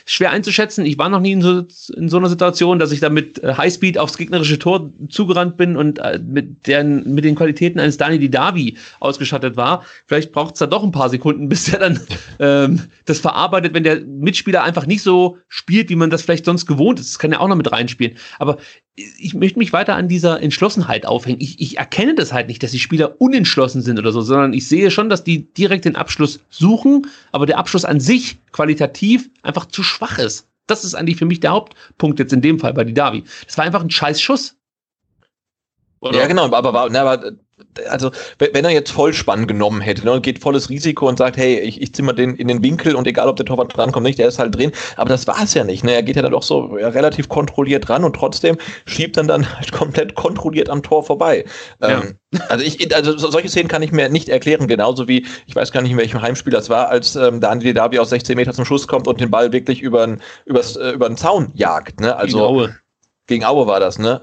schwer 0.06 0.30
einzuschätzen. 0.30 0.86
Ich 0.86 0.96
war 0.96 1.08
noch 1.08 1.18
nie 1.18 1.32
in 1.32 1.42
so, 1.42 1.64
in 1.96 2.08
so 2.08 2.18
einer 2.18 2.28
Situation, 2.28 2.78
dass 2.78 2.92
ich 2.92 3.00
da 3.00 3.10
mit 3.10 3.42
äh, 3.42 3.54
Highspeed 3.54 3.98
aufs 3.98 4.16
gegnerische 4.16 4.60
Tor 4.60 4.92
zugerannt 5.08 5.56
bin 5.56 5.76
und 5.76 5.98
äh, 5.98 6.20
mit, 6.24 6.68
deren, 6.68 7.14
mit 7.14 7.24
den 7.24 7.34
Qualitäten 7.34 7.80
eines 7.80 7.96
Dani 7.96 8.20
Didavi 8.20 8.76
ausgestattet 9.00 9.56
war. 9.56 9.84
Vielleicht 10.06 10.30
braucht 10.30 10.54
es 10.54 10.60
da 10.60 10.66
doch 10.66 10.84
ein 10.84 10.92
paar 10.92 11.10
Sekunden, 11.10 11.48
bis 11.48 11.68
er 11.68 11.80
dann 11.80 12.00
ähm, 12.38 12.82
das 13.04 13.18
verarbeitet, 13.18 13.74
wenn 13.74 13.82
der 13.82 14.00
Mitspieler 14.04 14.62
einfach 14.62 14.86
nicht 14.86 15.02
so 15.02 15.38
spielt, 15.48 15.88
wie 15.88 15.96
man 15.96 16.10
das 16.10 16.22
vielleicht 16.22 16.44
sonst 16.44 16.66
gewohnt 16.66 17.00
ist. 17.00 17.14
Das 17.14 17.18
kann 17.18 17.32
ja 17.32 17.40
auch 17.40 17.48
noch 17.48 17.56
mit 17.56 17.72
reinspielen. 17.72 18.16
Aber 18.38 18.58
ich 18.98 19.34
möchte 19.34 19.58
mich 19.58 19.72
weiter 19.72 19.94
an 19.94 20.08
dieser 20.08 20.42
Entschlossenheit 20.42 21.06
aufhängen. 21.06 21.40
Ich, 21.40 21.60
ich 21.60 21.78
erkenne 21.78 22.14
das 22.14 22.32
halt 22.32 22.48
nicht, 22.48 22.62
dass 22.62 22.72
die 22.72 22.78
Spieler 22.78 23.20
unentschlossen 23.20 23.82
sind 23.82 23.98
oder 23.98 24.12
so, 24.12 24.20
sondern 24.20 24.52
ich 24.52 24.66
sehe 24.66 24.90
schon, 24.90 25.08
dass 25.08 25.24
die 25.24 25.52
direkt 25.54 25.84
den 25.84 25.96
Abschluss 25.96 26.40
suchen, 26.50 27.06
aber 27.32 27.46
der 27.46 27.58
Abschluss 27.58 27.84
an 27.84 28.00
sich 28.00 28.38
qualitativ 28.52 29.30
einfach 29.42 29.66
zu 29.66 29.82
schwach 29.82 30.18
ist. 30.18 30.48
Das 30.66 30.84
ist 30.84 30.94
eigentlich 30.94 31.16
für 31.16 31.26
mich 31.26 31.40
der 31.40 31.52
Hauptpunkt 31.52 32.18
jetzt 32.18 32.32
in 32.32 32.42
dem 32.42 32.58
Fall 32.58 32.74
bei 32.74 32.84
die 32.84 32.94
Davi. 32.94 33.24
Das 33.46 33.56
war 33.56 33.64
einfach 33.64 33.82
ein 33.82 33.90
scheiß 33.90 34.20
Schuss. 34.20 34.56
Oder? 36.00 36.18
Ja, 36.18 36.26
genau, 36.26 36.44
aber, 36.44 36.68
aber, 36.68 36.88
na, 36.90 37.02
aber 37.02 37.32
also 37.88 38.10
wenn 38.38 38.64
er 38.64 38.70
jetzt 38.70 38.90
Vollspann 38.90 39.46
genommen 39.46 39.80
hätte 39.80 40.04
ne, 40.04 40.12
und 40.12 40.22
geht 40.22 40.40
volles 40.40 40.68
Risiko 40.68 41.08
und 41.08 41.18
sagt, 41.18 41.36
hey, 41.36 41.58
ich, 41.60 41.80
ich 41.80 41.94
zimmer 41.94 42.12
den 42.12 42.34
in 42.36 42.48
den 42.48 42.62
Winkel 42.62 42.94
und 42.94 43.06
egal 43.06 43.28
ob 43.28 43.36
der 43.36 43.46
Torwart 43.46 43.76
drankommt 43.76 44.04
nicht, 44.04 44.18
der 44.18 44.28
ist 44.28 44.38
halt 44.38 44.54
drin. 44.54 44.72
Aber 44.96 45.08
das 45.08 45.26
war 45.26 45.42
es 45.42 45.54
ja 45.54 45.64
nicht. 45.64 45.84
Ne? 45.84 45.92
Er 45.92 46.02
geht 46.02 46.16
ja 46.16 46.22
dann 46.22 46.32
doch 46.32 46.42
so 46.42 46.60
relativ 46.66 47.28
kontrolliert 47.28 47.88
ran 47.88 48.04
und 48.04 48.14
trotzdem 48.14 48.56
schiebt 48.86 49.16
dann 49.16 49.28
dann 49.28 49.56
halt 49.56 49.72
komplett 49.72 50.14
kontrolliert 50.14 50.70
am 50.70 50.82
Tor 50.82 51.04
vorbei. 51.04 51.44
Ja. 51.80 52.02
Ähm, 52.02 52.16
also 52.48 52.64
ich, 52.64 52.94
also 52.94 53.16
solche 53.16 53.48
Szenen 53.48 53.68
kann 53.68 53.82
ich 53.82 53.92
mir 53.92 54.08
nicht 54.08 54.28
erklären, 54.28 54.66
genauso 54.68 55.08
wie, 55.08 55.26
ich 55.46 55.56
weiß 55.56 55.72
gar 55.72 55.80
nicht, 55.80 55.92
in 55.92 55.98
welchem 55.98 56.20
Heimspiel 56.20 56.52
das 56.52 56.68
war, 56.68 56.88
als 56.88 57.16
ähm, 57.16 57.42
Andi 57.42 57.72
Davi 57.72 57.98
aus 57.98 58.10
16 58.10 58.36
Meter 58.36 58.52
zum 58.52 58.64
Schuss 58.64 58.86
kommt 58.86 59.08
und 59.08 59.20
den 59.20 59.30
Ball 59.30 59.52
wirklich 59.52 59.80
über 59.80 60.16
übers, 60.44 60.76
äh, 60.76 60.90
über 60.90 61.08
den 61.08 61.16
Zaun 61.16 61.50
jagt. 61.54 62.00
Ne? 62.00 62.14
Also, 62.14 62.38
gegen 62.38 62.48
Aue. 62.48 62.76
Gegen 63.26 63.44
Aue 63.44 63.66
war 63.66 63.80
das, 63.80 63.98
ne? 63.98 64.22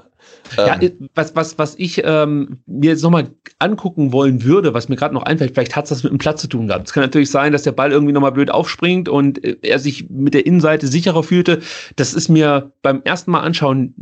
Ja, 0.56 0.80
ähm. 0.80 1.08
was, 1.14 1.34
was, 1.34 1.58
was 1.58 1.74
ich 1.78 2.02
ähm, 2.04 2.58
mir 2.66 2.90
jetzt 2.90 3.02
nochmal 3.02 3.30
angucken 3.58 4.12
wollen 4.12 4.44
würde, 4.44 4.74
was 4.74 4.88
mir 4.88 4.96
gerade 4.96 5.14
noch 5.14 5.22
einfällt, 5.22 5.52
vielleicht 5.54 5.76
hat 5.76 5.84
es 5.84 5.90
das 5.90 6.02
mit 6.02 6.12
dem 6.12 6.18
Platz 6.18 6.40
zu 6.40 6.48
tun 6.48 6.66
gehabt. 6.66 6.86
Es 6.86 6.92
kann 6.92 7.02
natürlich 7.02 7.30
sein, 7.30 7.52
dass 7.52 7.62
der 7.62 7.72
Ball 7.72 7.92
irgendwie 7.92 8.12
nochmal 8.12 8.32
blöd 8.32 8.50
aufspringt 8.50 9.08
und 9.08 9.42
äh, 9.44 9.56
er 9.62 9.78
sich 9.78 10.08
mit 10.10 10.34
der 10.34 10.46
Innenseite 10.46 10.86
sicherer 10.86 11.22
fühlte. 11.22 11.60
Das 11.96 12.14
ist 12.14 12.28
mir 12.28 12.72
beim 12.82 13.02
ersten 13.04 13.30
Mal 13.30 13.40
anschauen 13.40 13.94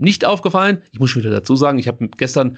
nicht 0.00 0.24
aufgefallen. 0.24 0.82
Ich 0.92 0.98
muss 0.98 1.10
schon 1.10 1.22
wieder 1.22 1.32
dazu 1.32 1.56
sagen, 1.56 1.78
ich 1.78 1.86
habe 1.86 2.08
gestern 2.16 2.56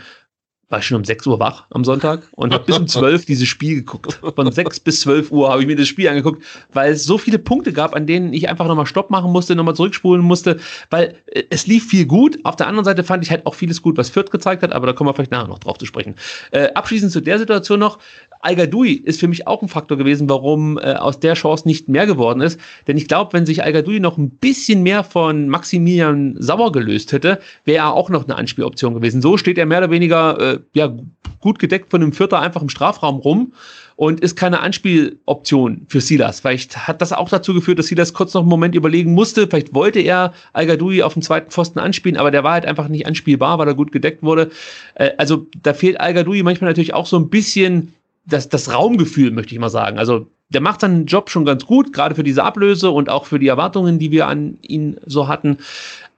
war 0.73 0.79
ich 0.79 0.87
schon 0.87 0.97
um 0.97 1.05
6 1.05 1.27
Uhr 1.27 1.39
wach 1.39 1.67
am 1.71 1.85
Sonntag 1.85 2.23
und 2.33 2.53
habe 2.53 2.65
bis 2.65 2.79
um 2.79 2.87
12 2.87 3.27
dieses 3.27 3.47
Spiel 3.47 3.77
geguckt. 3.77 4.19
Von 4.35 4.51
6 4.51 4.81
bis 4.81 5.03
12 5.03 5.31
Uhr 5.31 5.51
habe 5.51 5.61
ich 5.61 5.69
mir 5.69 5.77
das 5.77 5.87
Spiel 5.87 6.09
angeguckt, 6.09 6.43
weil 6.73 6.93
es 6.93 7.05
so 7.05 7.19
viele 7.19 7.39
Punkte 7.39 7.73
gab, 7.73 7.95
an 7.95 8.07
denen 8.07 8.33
ich 8.33 8.49
einfach 8.49 8.67
nochmal 8.67 8.87
Stopp 8.87 9.11
machen 9.11 9.31
musste, 9.31 9.55
nochmal 9.55 9.77
zurückspulen 9.77 10.25
musste, 10.25 10.59
weil 10.89 11.15
äh, 11.27 11.45
es 11.51 11.67
lief 11.67 11.89
viel 11.89 12.07
gut. 12.07 12.39
Auf 12.45 12.57
der 12.57 12.67
anderen 12.67 12.87
Seite 12.87 13.05
fand 13.05 13.23
ich 13.23 13.31
halt 13.31 13.45
auch 13.45 13.55
vieles 13.55 13.83
gut, 13.83 13.99
was 13.99 14.09
Fürth 14.09 14.31
gezeigt 14.31 14.63
hat, 14.63 14.73
aber 14.73 14.87
da 14.87 14.95
kommen 14.95 15.11
wir 15.11 15.15
vielleicht 15.15 15.31
nachher 15.31 15.47
noch 15.47 15.59
drauf 15.59 15.77
zu 15.77 15.85
sprechen. 15.85 16.15
Äh, 16.53 16.73
abschließend 16.73 17.13
zu 17.13 17.21
der 17.21 17.39
Situation 17.39 17.79
noch, 17.79 17.99
al 18.43 18.59
ist 18.59 19.21
für 19.21 19.29
mich 19.29 19.47
auch 19.47 19.63
ein 19.63 19.69
Faktor 19.69 19.97
gewesen, 19.97 20.29
warum 20.29 20.77
äh, 20.77 20.95
aus 20.95 21.21
der 21.21 21.35
Chance 21.35 21.67
nicht 21.67 21.89
mehr 21.89 22.07
geworden 22.07 22.41
ist. 22.41 22.61
Denn 22.87 22.97
ich 22.97 23.09
glaube, 23.09 23.33
wenn 23.33 23.47
sich 23.47 23.63
al 23.63 23.73
noch 24.01 24.19
ein 24.19 24.31
bisschen 24.31 24.83
mehr 24.83 25.05
von 25.05 25.49
Maximilian 25.49 26.37
Sauer 26.39 26.73
gelöst 26.73 27.13
hätte, 27.13 27.39
wäre 27.65 27.79
er 27.79 27.93
auch 27.95 28.11
noch 28.11 28.25
eine 28.25 28.37
Anspieloption 28.37 28.95
gewesen. 28.95 29.23
So 29.23 29.37
steht 29.37 29.59
er 29.59 29.67
mehr 29.67 29.79
oder 29.79 29.91
weniger 29.91 30.41
äh, 30.41 30.59
ja, 30.75 30.93
gut 31.41 31.59
gedeckt 31.61 31.91
von 31.91 32.01
dem 32.01 32.13
Vierter 32.13 32.41
einfach 32.41 32.63
im 32.63 32.69
Strafraum 32.69 33.17
rum 33.17 33.53
und 33.97 34.21
ist 34.21 34.37
keine 34.37 34.61
Anspieloption 34.61 35.83
für 35.89 36.01
Silas. 36.01 36.41
Vielleicht 36.41 36.89
hat 36.89 37.01
das 37.01 37.13
auch 37.13 37.29
dazu 37.29 37.55
geführt, 37.55 37.79
dass 37.79 37.87
Silas 37.87 38.13
kurz 38.13 38.35
noch 38.35 38.41
einen 38.41 38.51
Moment 38.51 38.75
überlegen 38.75 39.13
musste. 39.13 39.47
Vielleicht 39.47 39.75
wollte 39.75 40.01
er 40.01 40.33
al 40.53 41.03
auf 41.03 41.13
dem 41.13 41.23
zweiten 41.23 41.51
Pfosten 41.51 41.79
anspielen, 41.79 42.17
aber 42.17 42.33
der 42.33 42.43
war 42.43 42.55
halt 42.55 42.67
einfach 42.67 42.89
nicht 42.89 43.07
anspielbar, 43.07 43.59
weil 43.59 43.69
er 43.69 43.75
gut 43.75 43.93
gedeckt 43.93 44.23
wurde. 44.23 44.51
Äh, 44.95 45.11
also 45.19 45.47
da 45.63 45.75
fehlt 45.75 46.01
al 46.01 46.15
manchmal 46.43 46.71
natürlich 46.71 46.95
auch 46.95 47.07
so 47.07 47.17
ein 47.17 47.29
bisschen 47.29 47.93
das, 48.25 48.49
das 48.49 48.73
Raumgefühl, 48.73 49.31
möchte 49.31 49.55
ich 49.55 49.61
mal 49.61 49.71
sagen. 49.71 49.99
Also 49.99 50.31
der 50.49 50.61
macht 50.61 50.81
seinen 50.81 51.07
Job 51.07 51.31
schon 51.31 51.45
ganz 51.45 51.67
gut, 51.67 51.93
gerade 51.93 52.15
für 52.15 52.23
diese 52.23 52.45
Ablöse 52.45 52.91
und 52.91 53.09
auch 53.09 53.27
für 53.27 53.39
die 53.39 53.49
Erwartungen, 53.49 53.99
die 53.99 54.11
wir 54.11 54.27
an 54.27 54.59
ihn 54.63 54.99
so 55.07 55.29
hatten. 55.29 55.59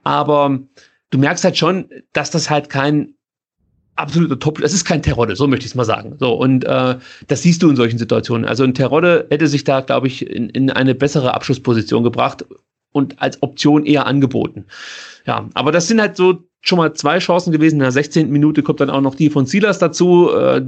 Aber 0.03 0.59
du 1.09 1.17
merkst 1.17 1.43
halt 1.43 1.57
schon, 1.57 1.89
dass 2.13 2.31
das 2.31 2.49
halt 2.49 2.69
kein 2.69 3.15
absoluter 3.95 4.37
Top, 4.37 4.59
das 4.59 4.73
ist 4.73 4.83
kein 4.83 5.01
Terodde, 5.01 5.35
so 5.35 5.47
möchte 5.47 5.65
ich 5.65 5.71
es 5.71 5.75
mal 5.75 5.85
sagen. 5.85 6.17
So, 6.19 6.33
und 6.33 6.65
äh, 6.65 6.97
das 7.27 7.41
siehst 7.41 7.63
du 7.63 7.69
in 7.69 7.77
solchen 7.77 7.97
Situationen. 7.97 8.45
Also 8.45 8.63
ein 8.63 8.73
Terodde 8.73 9.25
hätte 9.29 9.47
sich 9.47 9.63
da, 9.63 9.81
glaube 9.81 10.07
ich, 10.07 10.29
in, 10.29 10.49
in 10.49 10.69
eine 10.69 10.95
bessere 10.95 11.33
Abschlussposition 11.33 12.03
gebracht 12.03 12.45
und 12.95 13.21
als 13.21 13.43
Option 13.43 13.85
eher 13.85 14.07
angeboten. 14.07 14.65
Ja, 15.25 15.49
aber 15.53 15.71
das 15.71 15.87
sind 15.87 15.99
halt 15.99 16.15
so 16.15 16.43
schon 16.61 16.77
mal 16.77 16.93
zwei 16.93 17.19
Chancen 17.19 17.51
gewesen. 17.51 17.75
In 17.75 17.81
der 17.81 17.91
16. 17.91 18.31
Minute 18.31 18.63
kommt 18.63 18.79
dann 18.79 18.89
auch 18.89 19.01
noch 19.01 19.15
die 19.15 19.29
von 19.29 19.45
Silas 19.45 19.79
dazu. 19.79 20.31
Äh, 20.31 20.61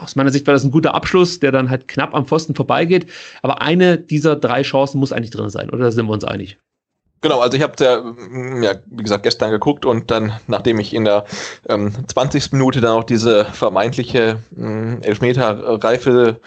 aus 0.00 0.16
meiner 0.16 0.30
Sicht 0.30 0.46
war 0.46 0.54
das 0.54 0.64
ein 0.64 0.70
guter 0.70 0.94
Abschluss, 0.94 1.40
der 1.40 1.52
dann 1.52 1.68
halt 1.68 1.88
knapp 1.88 2.14
am 2.14 2.24
Pfosten 2.24 2.54
vorbeigeht. 2.54 3.06
Aber 3.42 3.60
eine 3.60 3.98
dieser 3.98 4.36
drei 4.36 4.62
Chancen 4.62 4.98
muss 4.98 5.12
eigentlich 5.12 5.30
drin 5.30 5.50
sein, 5.50 5.70
oder 5.70 5.92
sind 5.92 6.06
wir 6.06 6.12
uns 6.12 6.24
einig? 6.24 6.56
Genau, 7.20 7.40
also 7.40 7.56
ich 7.56 7.62
habe 7.62 7.74
ja, 7.78 8.02
ja, 8.62 8.80
wie 8.86 9.02
gesagt, 9.02 9.22
gestern 9.22 9.52
geguckt 9.52 9.86
und 9.86 10.10
dann, 10.10 10.32
nachdem 10.48 10.80
ich 10.80 10.92
in 10.92 11.04
der 11.04 11.24
ähm, 11.68 11.92
20. 12.08 12.50
Minute 12.52 12.80
dann 12.80 12.98
auch 12.98 13.04
diese 13.04 13.44
vermeintliche 13.44 14.38
äh, 14.56 15.00
Elfmeter-Reife 15.02 16.40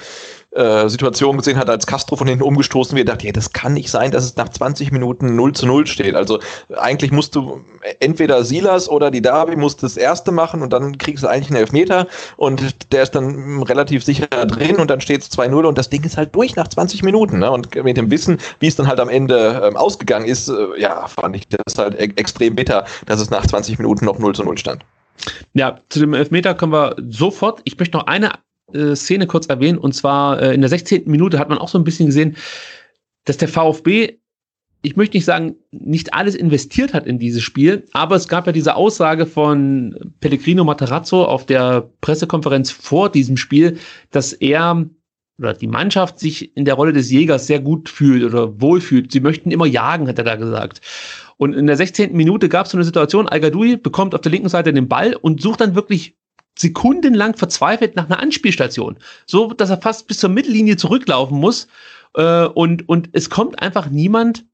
äh, 0.56 0.88
Situation 0.88 1.38
gesehen 1.38 1.58
hat, 1.58 1.70
als 1.70 1.86
Castro 1.86 2.16
von 2.16 2.28
hinten 2.28 2.44
umgestoßen 2.44 2.98
wird, 2.98 3.10
dachte, 3.10 3.26
ja, 3.26 3.34
das 3.34 3.52
kann 3.52 3.74
nicht 3.74 3.92
sein, 3.92 4.12
dass 4.12 4.24
es 4.24 4.36
nach 4.38 4.50
20 4.50 4.92
Minuten 4.92 5.36
0 5.36 5.54
zu 5.54 5.66
0 5.66 5.86
steht. 5.86 6.16
Also 6.16 6.40
eigentlich 6.78 7.12
musst 7.12 7.36
du 7.36 7.62
entweder 8.00 8.44
Silas 8.46 8.90
oder 8.90 9.12
die 9.12 9.22
Derby 9.22 9.56
musst 9.56 9.84
das 9.84 9.98
erste 9.98 10.32
machen 10.32 10.62
und 10.62 10.72
dann 10.72 10.98
kriegst 10.98 11.24
du 11.24 11.28
eigentlich 11.28 11.50
einen 11.50 11.60
Elfmeter 11.60 12.08
und 12.38 12.94
der 12.94 13.04
ist 13.04 13.16
dann 13.16 13.64
relativ 13.64 14.04
sicher 14.04 14.28
drin 14.28 14.78
und 14.78 14.90
dann 14.90 15.02
steht 15.02 15.24
es 15.24 15.32
2-0 15.38 15.66
und 15.66 15.78
das 15.78 15.90
Ding 15.90 16.04
ist 16.04 16.16
halt 16.16 16.34
durch 16.34 16.56
nach 16.56 16.68
20 16.68 17.04
Minuten. 17.04 17.40
Ne? 17.40 17.52
Und 17.52 17.76
mit 17.76 17.98
dem 17.98 18.10
Wissen, 18.10 18.38
wie 18.60 18.68
es 18.68 18.78
dann 18.78 18.88
halt 18.88 19.00
am 19.00 19.10
Ende 19.10 19.62
ähm, 19.64 19.76
ausgegangen 19.76 20.26
ist, 20.26 20.48
äh, 20.48 20.54
ja, 20.78 21.08
fand 21.08 21.36
ich 21.36 21.48
das 21.50 21.78
halt 21.78 22.00
e 22.00 22.06
extrem 22.16 22.56
bitter, 22.56 22.86
dass 23.08 23.20
es 23.20 23.30
nach 23.30 23.46
20 23.46 23.78
Minuten 23.78 24.06
noch 24.06 24.20
0 24.20 24.34
zu 24.34 24.44
0 24.44 24.58
stand. 24.58 24.86
Ja, 25.54 25.80
zu 25.90 26.00
dem 26.00 26.14
Elfmeter 26.14 26.54
kommen 26.54 26.74
wir 26.74 26.96
sofort. 27.10 27.62
Ich 27.66 27.78
möchte 27.78 27.98
noch 27.98 28.08
eine 28.08 28.32
äh, 28.74 28.96
Szene 28.96 29.28
kurz 29.28 29.48
erwähnen. 29.48 29.78
Und 29.78 29.94
zwar 29.94 30.42
äh, 30.42 30.54
in 30.54 30.62
der 30.62 30.70
16. 30.70 31.04
Minute 31.06 31.40
hat 31.40 31.50
man 31.50 31.58
auch 31.58 31.70
so 31.70 31.78
ein 31.78 31.84
bisschen 31.84 32.08
gesehen, 32.08 32.36
dass 33.26 33.38
der 33.38 33.48
VfB, 33.48 34.20
ich 34.82 34.96
möchte 34.96 35.18
nicht 35.18 35.26
sagen, 35.26 35.56
nicht 35.72 36.14
alles 36.14 36.36
investiert 36.36 36.94
hat 36.94 37.08
in 37.08 37.20
dieses 37.20 37.42
Spiel, 37.42 37.86
aber 37.94 38.16
es 38.16 38.28
gab 38.28 38.46
ja 38.46 38.52
diese 38.52 38.76
Aussage 38.76 39.26
von 39.26 40.14
Pellegrino 40.20 40.64
Materazzo 40.64 41.26
auf 41.26 41.46
der 41.46 41.90
Pressekonferenz 42.02 42.72
vor 42.72 43.10
diesem 43.10 43.38
Spiel, 43.38 43.80
dass 44.12 44.34
er 44.34 44.86
oder 45.38 45.54
die 45.54 45.68
Mannschaft 45.68 46.20
sich 46.20 46.56
in 46.56 46.66
der 46.66 46.76
Rolle 46.76 46.94
des 46.94 47.12
Jägers 47.12 47.48
sehr 47.48 47.60
gut 47.60 47.90
fühlt 47.90 48.24
oder 48.24 48.62
wohlfühlt. 48.62 49.12
Sie 49.12 49.20
möchten 49.20 49.52
immer 49.52 49.66
jagen, 49.66 50.08
hat 50.08 50.18
er 50.18 50.24
da 50.24 50.36
gesagt. 50.36 50.82
Und 51.38 51.54
in 51.54 51.68
der 51.68 51.76
16. 51.76 52.16
Minute 52.16 52.48
gab 52.48 52.66
es 52.66 52.72
so 52.72 52.78
eine 52.78 52.86
Situation, 52.86 53.28
al 53.28 53.42
bekommt 53.42 54.16
auf 54.16 54.22
der 54.22 54.32
linken 54.32 54.50
Seite 54.50 54.72
den 54.72 54.88
Ball 54.88 55.14
und 55.14 55.42
sucht 55.42 55.60
dann 55.60 55.76
wirklich 55.76 56.16
sekundenlang 56.58 57.36
verzweifelt 57.36 57.96
nach 57.96 58.06
einer 58.06 58.20
Anspielstation. 58.20 58.98
So, 59.26 59.54
dass 59.54 59.70
er 59.70 59.78
fast 59.78 60.08
bis 60.08 60.20
zur 60.20 60.30
Mittellinie 60.30 60.78
zurücklaufen 60.78 61.40
muss. 61.40 61.68
Äh, 62.16 62.46
und, 62.46 62.88
und 62.88 63.10
es 63.14 63.30
kommt 63.30 63.62
einfach 63.62 63.90
niemand 63.90 64.46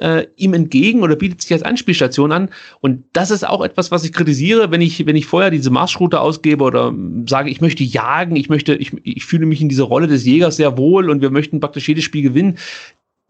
äh, 0.00 0.26
ihm 0.36 0.54
entgegen 0.54 1.02
oder 1.02 1.16
bietet 1.16 1.42
sich 1.42 1.52
als 1.52 1.62
Anspielstation 1.62 2.32
an. 2.32 2.50
Und 2.80 3.04
das 3.12 3.30
ist 3.30 3.46
auch 3.46 3.62
etwas, 3.62 3.90
was 3.90 4.04
ich 4.04 4.12
kritisiere, 4.12 4.70
wenn 4.70 4.80
ich, 4.80 5.06
wenn 5.06 5.16
ich 5.16 5.26
vorher 5.26 5.50
diese 5.50 5.70
Marschroute 5.70 6.20
ausgebe 6.20 6.64
oder 6.64 6.92
sage, 7.28 7.50
ich 7.50 7.60
möchte 7.60 7.84
jagen, 7.84 8.36
ich 8.36 8.48
möchte, 8.48 8.74
ich, 8.74 8.92
ich 9.04 9.24
fühle 9.24 9.46
mich 9.46 9.60
in 9.60 9.68
dieser 9.68 9.84
Rolle 9.84 10.06
des 10.06 10.24
Jägers 10.24 10.56
sehr 10.56 10.76
wohl 10.76 11.10
und 11.10 11.22
wir 11.22 11.30
möchten 11.30 11.60
praktisch 11.60 11.88
jedes 11.88 12.04
Spiel 12.04 12.22
gewinnen. 12.22 12.58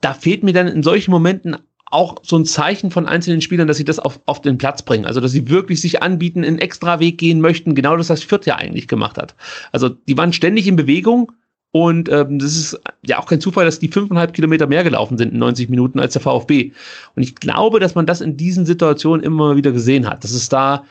Da 0.00 0.14
fehlt 0.14 0.42
mir 0.42 0.52
dann 0.52 0.68
in 0.68 0.82
solchen 0.82 1.10
Momenten 1.10 1.56
auch 1.94 2.16
so 2.22 2.37
ein 2.37 2.44
Zeichen 2.44 2.90
von 2.90 3.07
einzelnen 3.07 3.40
Spielern, 3.40 3.68
dass 3.68 3.76
sie 3.76 3.85
das 3.85 3.98
auf, 3.98 4.20
auf 4.26 4.40
den 4.40 4.59
Platz 4.59 4.83
bringen. 4.83 5.07
Also, 5.07 5.20
dass 5.20 5.33
sie 5.33 5.48
wirklich 5.48 5.80
sich 5.80 6.02
anbieten, 6.02 6.44
einen 6.44 6.59
extra 6.59 7.00
Weg 7.00 7.18
gehen 7.18 7.40
möchten. 7.40 7.74
Genau 7.74 7.96
das, 7.96 8.11
was 8.11 8.24
Fürth 8.24 8.46
ja 8.46 8.57
eigentlich 8.57 8.88
gemacht 8.88 9.16
hat. 9.16 9.35
Also, 9.72 9.88
die 9.88 10.16
waren 10.16 10.33
ständig 10.33 10.66
in 10.66 10.76
Bewegung 10.76 11.33
und 11.70 12.09
ähm, 12.09 12.38
das 12.38 12.57
ist 12.57 12.80
ja 13.04 13.18
auch 13.18 13.26
kein 13.26 13.40
Zufall, 13.40 13.64
dass 13.64 13.80
die 13.80 13.88
fünfeinhalb 13.88 14.33
Kilometer 14.33 14.66
mehr 14.66 14.85
gelaufen 14.85 15.18
sind 15.18 15.33
in 15.33 15.38
90 15.38 15.70
Minuten 15.70 15.98
als 15.98 16.12
der 16.12 16.22
VfB. 16.22 16.72
Und 17.16 17.22
ich 17.22 17.35
glaube, 17.35 17.80
dass 17.80 17.94
man 17.94 18.07
das 18.07 18.20
in 18.20 18.37
diesen 18.37 18.64
Situationen 18.64 19.24
immer 19.24 19.57
wieder 19.57 19.72
gesehen 19.72 20.09
hat. 20.09 20.22
Dass 20.22 20.30
es 20.30 20.48
da 20.48 20.85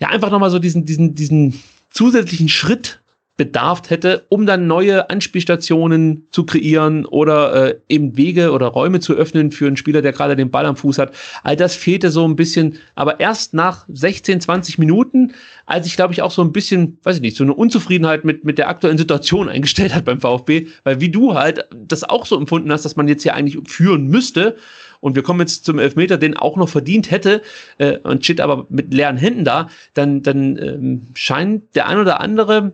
ja 0.00 0.08
einfach 0.08 0.30
nochmal 0.30 0.50
so 0.50 0.58
diesen, 0.58 0.84
diesen, 0.84 1.14
diesen 1.14 1.62
zusätzlichen 1.90 2.48
Schritt 2.48 3.00
bedarf 3.36 3.90
hätte, 3.90 4.24
um 4.30 4.46
dann 4.46 4.66
neue 4.66 5.10
Anspielstationen 5.10 6.26
zu 6.30 6.44
kreieren 6.44 7.04
oder 7.04 7.68
äh, 7.68 7.78
eben 7.88 8.16
Wege 8.16 8.52
oder 8.52 8.68
Räume 8.68 9.00
zu 9.00 9.12
öffnen 9.14 9.52
für 9.52 9.66
einen 9.66 9.76
Spieler, 9.76 10.00
der 10.00 10.12
gerade 10.12 10.36
den 10.36 10.50
Ball 10.50 10.64
am 10.64 10.76
Fuß 10.76 10.98
hat. 10.98 11.12
All 11.42 11.54
das 11.54 11.74
fehlte 11.74 12.10
so 12.10 12.26
ein 12.26 12.34
bisschen, 12.36 12.78
aber 12.94 13.20
erst 13.20 13.52
nach 13.52 13.84
16, 13.88 14.40
20 14.40 14.78
Minuten, 14.78 15.34
als 15.66 15.86
ich 15.86 15.96
glaube 15.96 16.14
ich 16.14 16.22
auch 16.22 16.30
so 16.30 16.40
ein 16.42 16.52
bisschen, 16.52 16.98
weiß 17.02 17.16
ich 17.16 17.22
nicht, 17.22 17.36
so 17.36 17.44
eine 17.44 17.52
Unzufriedenheit 17.52 18.24
mit, 18.24 18.44
mit 18.44 18.56
der 18.56 18.68
aktuellen 18.68 18.98
Situation 18.98 19.48
eingestellt 19.50 19.94
hat 19.94 20.06
beim 20.06 20.20
VfB, 20.20 20.68
weil 20.84 21.00
wie 21.00 21.10
du 21.10 21.34
halt 21.34 21.68
das 21.74 22.04
auch 22.04 22.24
so 22.24 22.38
empfunden 22.38 22.72
hast, 22.72 22.86
dass 22.86 22.96
man 22.96 23.06
jetzt 23.06 23.22
hier 23.22 23.34
eigentlich 23.34 23.58
führen 23.68 24.06
müsste, 24.06 24.56
und 25.00 25.14
wir 25.14 25.22
kommen 25.22 25.40
jetzt 25.40 25.66
zum 25.66 25.78
Elfmeter, 25.78 26.16
den 26.16 26.38
auch 26.38 26.56
noch 26.56 26.70
verdient 26.70 27.10
hätte 27.10 27.42
äh, 27.76 27.98
und 27.98 28.24
steht 28.24 28.40
aber 28.40 28.66
mit 28.70 28.92
leeren 28.94 29.18
Händen 29.18 29.44
da, 29.44 29.68
dann, 29.92 30.22
dann 30.22 30.56
ähm, 30.56 31.02
scheint 31.14 31.76
der 31.76 31.86
ein 31.86 31.98
oder 31.98 32.20
andere 32.20 32.72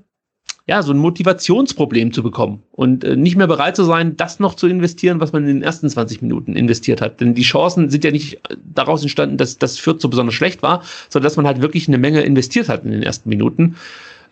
ja, 0.66 0.82
so 0.82 0.92
ein 0.92 0.98
Motivationsproblem 0.98 2.12
zu 2.12 2.22
bekommen 2.22 2.62
und 2.70 3.02
äh, 3.02 3.16
nicht 3.16 3.36
mehr 3.36 3.48
bereit 3.48 3.74
zu 3.74 3.84
sein, 3.84 4.16
das 4.16 4.38
noch 4.38 4.54
zu 4.54 4.68
investieren, 4.68 5.20
was 5.20 5.32
man 5.32 5.42
in 5.42 5.56
den 5.56 5.62
ersten 5.62 5.88
20 5.88 6.22
Minuten 6.22 6.54
investiert 6.54 7.00
hat. 7.00 7.20
Denn 7.20 7.34
die 7.34 7.42
Chancen 7.42 7.90
sind 7.90 8.04
ja 8.04 8.12
nicht 8.12 8.34
äh, 8.48 8.56
daraus 8.72 9.02
entstanden, 9.02 9.38
dass 9.38 9.58
das 9.58 9.78
Fürth 9.78 10.00
so 10.00 10.08
besonders 10.08 10.34
schlecht 10.34 10.62
war, 10.62 10.82
sondern 11.08 11.26
dass 11.26 11.36
man 11.36 11.46
halt 11.46 11.62
wirklich 11.62 11.88
eine 11.88 11.98
Menge 11.98 12.22
investiert 12.22 12.68
hat 12.68 12.84
in 12.84 12.92
den 12.92 13.02
ersten 13.02 13.28
Minuten. 13.28 13.76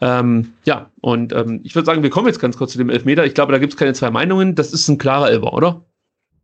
Ähm, 0.01 0.53
ja, 0.65 0.91
und 1.01 1.33
ähm, 1.33 1.61
ich 1.65 1.75
würde 1.75 1.87
sagen, 1.87 2.03
wir 2.03 2.11
kommen 2.11 2.29
jetzt 2.29 2.39
ganz 2.39 2.57
kurz 2.57 2.73
zu 2.73 2.79
dem 2.79 2.91
Elfmeter. 2.91 3.27
Ich 3.27 3.35
glaube, 3.35 3.53
da 3.53 3.59
gibt 3.59 3.73
es 3.73 3.79
keine 3.79 3.93
zwei 3.93 4.11
Meinungen. 4.11 4.55
Das 4.55 4.73
ist 4.73 4.89
ein 4.89 4.99
klarer 4.99 5.31
Elfer, 5.31 5.53
oder? 5.53 5.85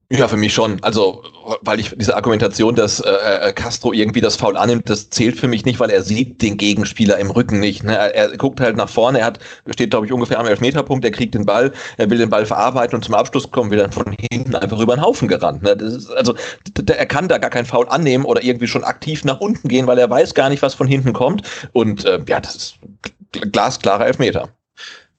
Ja, 0.08 0.28
für 0.28 0.36
mich 0.36 0.54
schon. 0.54 0.80
Also, 0.84 1.24
weil 1.62 1.80
ich 1.80 1.92
diese 1.96 2.14
Argumentation, 2.14 2.76
dass 2.76 3.00
äh, 3.00 3.10
äh, 3.10 3.52
Castro 3.52 3.92
irgendwie 3.92 4.20
das 4.20 4.36
Foul 4.36 4.56
annimmt, 4.56 4.88
das 4.88 5.10
zählt 5.10 5.36
für 5.36 5.48
mich 5.48 5.64
nicht, 5.64 5.80
weil 5.80 5.90
er 5.90 6.02
sieht 6.02 6.42
den 6.42 6.56
Gegenspieler 6.56 7.18
im 7.18 7.28
Rücken 7.28 7.58
nicht. 7.58 7.82
Ne? 7.82 7.96
Er, 7.96 8.28
guckt 8.36 8.60
halt 8.60 8.76
nach 8.76 8.88
vorne, 8.88 9.18
er 9.18 9.26
hat, 9.26 9.40
steht, 9.68 9.90
glaube 9.90 10.06
ich, 10.06 10.12
ungefähr 10.12 10.38
am 10.38 10.46
Elfmeterpunkt, 10.46 11.04
er 11.04 11.10
kriegt 11.10 11.34
den 11.34 11.44
Ball, 11.44 11.72
er 11.96 12.08
will 12.08 12.18
den 12.18 12.30
Ball 12.30 12.46
verarbeiten 12.46 12.94
und 12.94 13.02
zum 13.02 13.14
Abschluss 13.14 13.50
kommen 13.50 13.72
wir 13.72 13.78
dann 13.78 13.90
von 13.90 14.14
hinten 14.30 14.54
einfach 14.54 14.78
über 14.78 14.94
den 14.94 15.02
Haufen 15.02 15.26
gerannt. 15.26 15.64
Ne? 15.64 15.70
Ist, 15.70 16.08
also, 16.12 16.36
er 16.86 17.06
kann 17.06 17.26
da 17.26 17.38
gar 17.38 17.50
kein 17.50 17.66
Foul 17.66 17.88
annehmen 17.88 18.24
oder 18.24 18.44
irgendwie 18.44 18.68
schon 18.68 18.84
aktiv 18.84 19.24
nach 19.24 19.40
unten 19.40 19.66
gehen, 19.66 19.88
weil 19.88 19.98
er 19.98 20.08
weiß 20.08 20.34
gar 20.34 20.50
nicht, 20.50 20.62
was 20.62 20.74
von 20.74 20.86
hinten 20.86 21.14
kommt. 21.14 21.42
Und 21.72 22.04
äh, 22.04 22.20
ja, 22.28 22.38
das 22.38 22.54
ist 22.54 22.78
glasklarer 23.50 24.06
Elfmeter. 24.06 24.50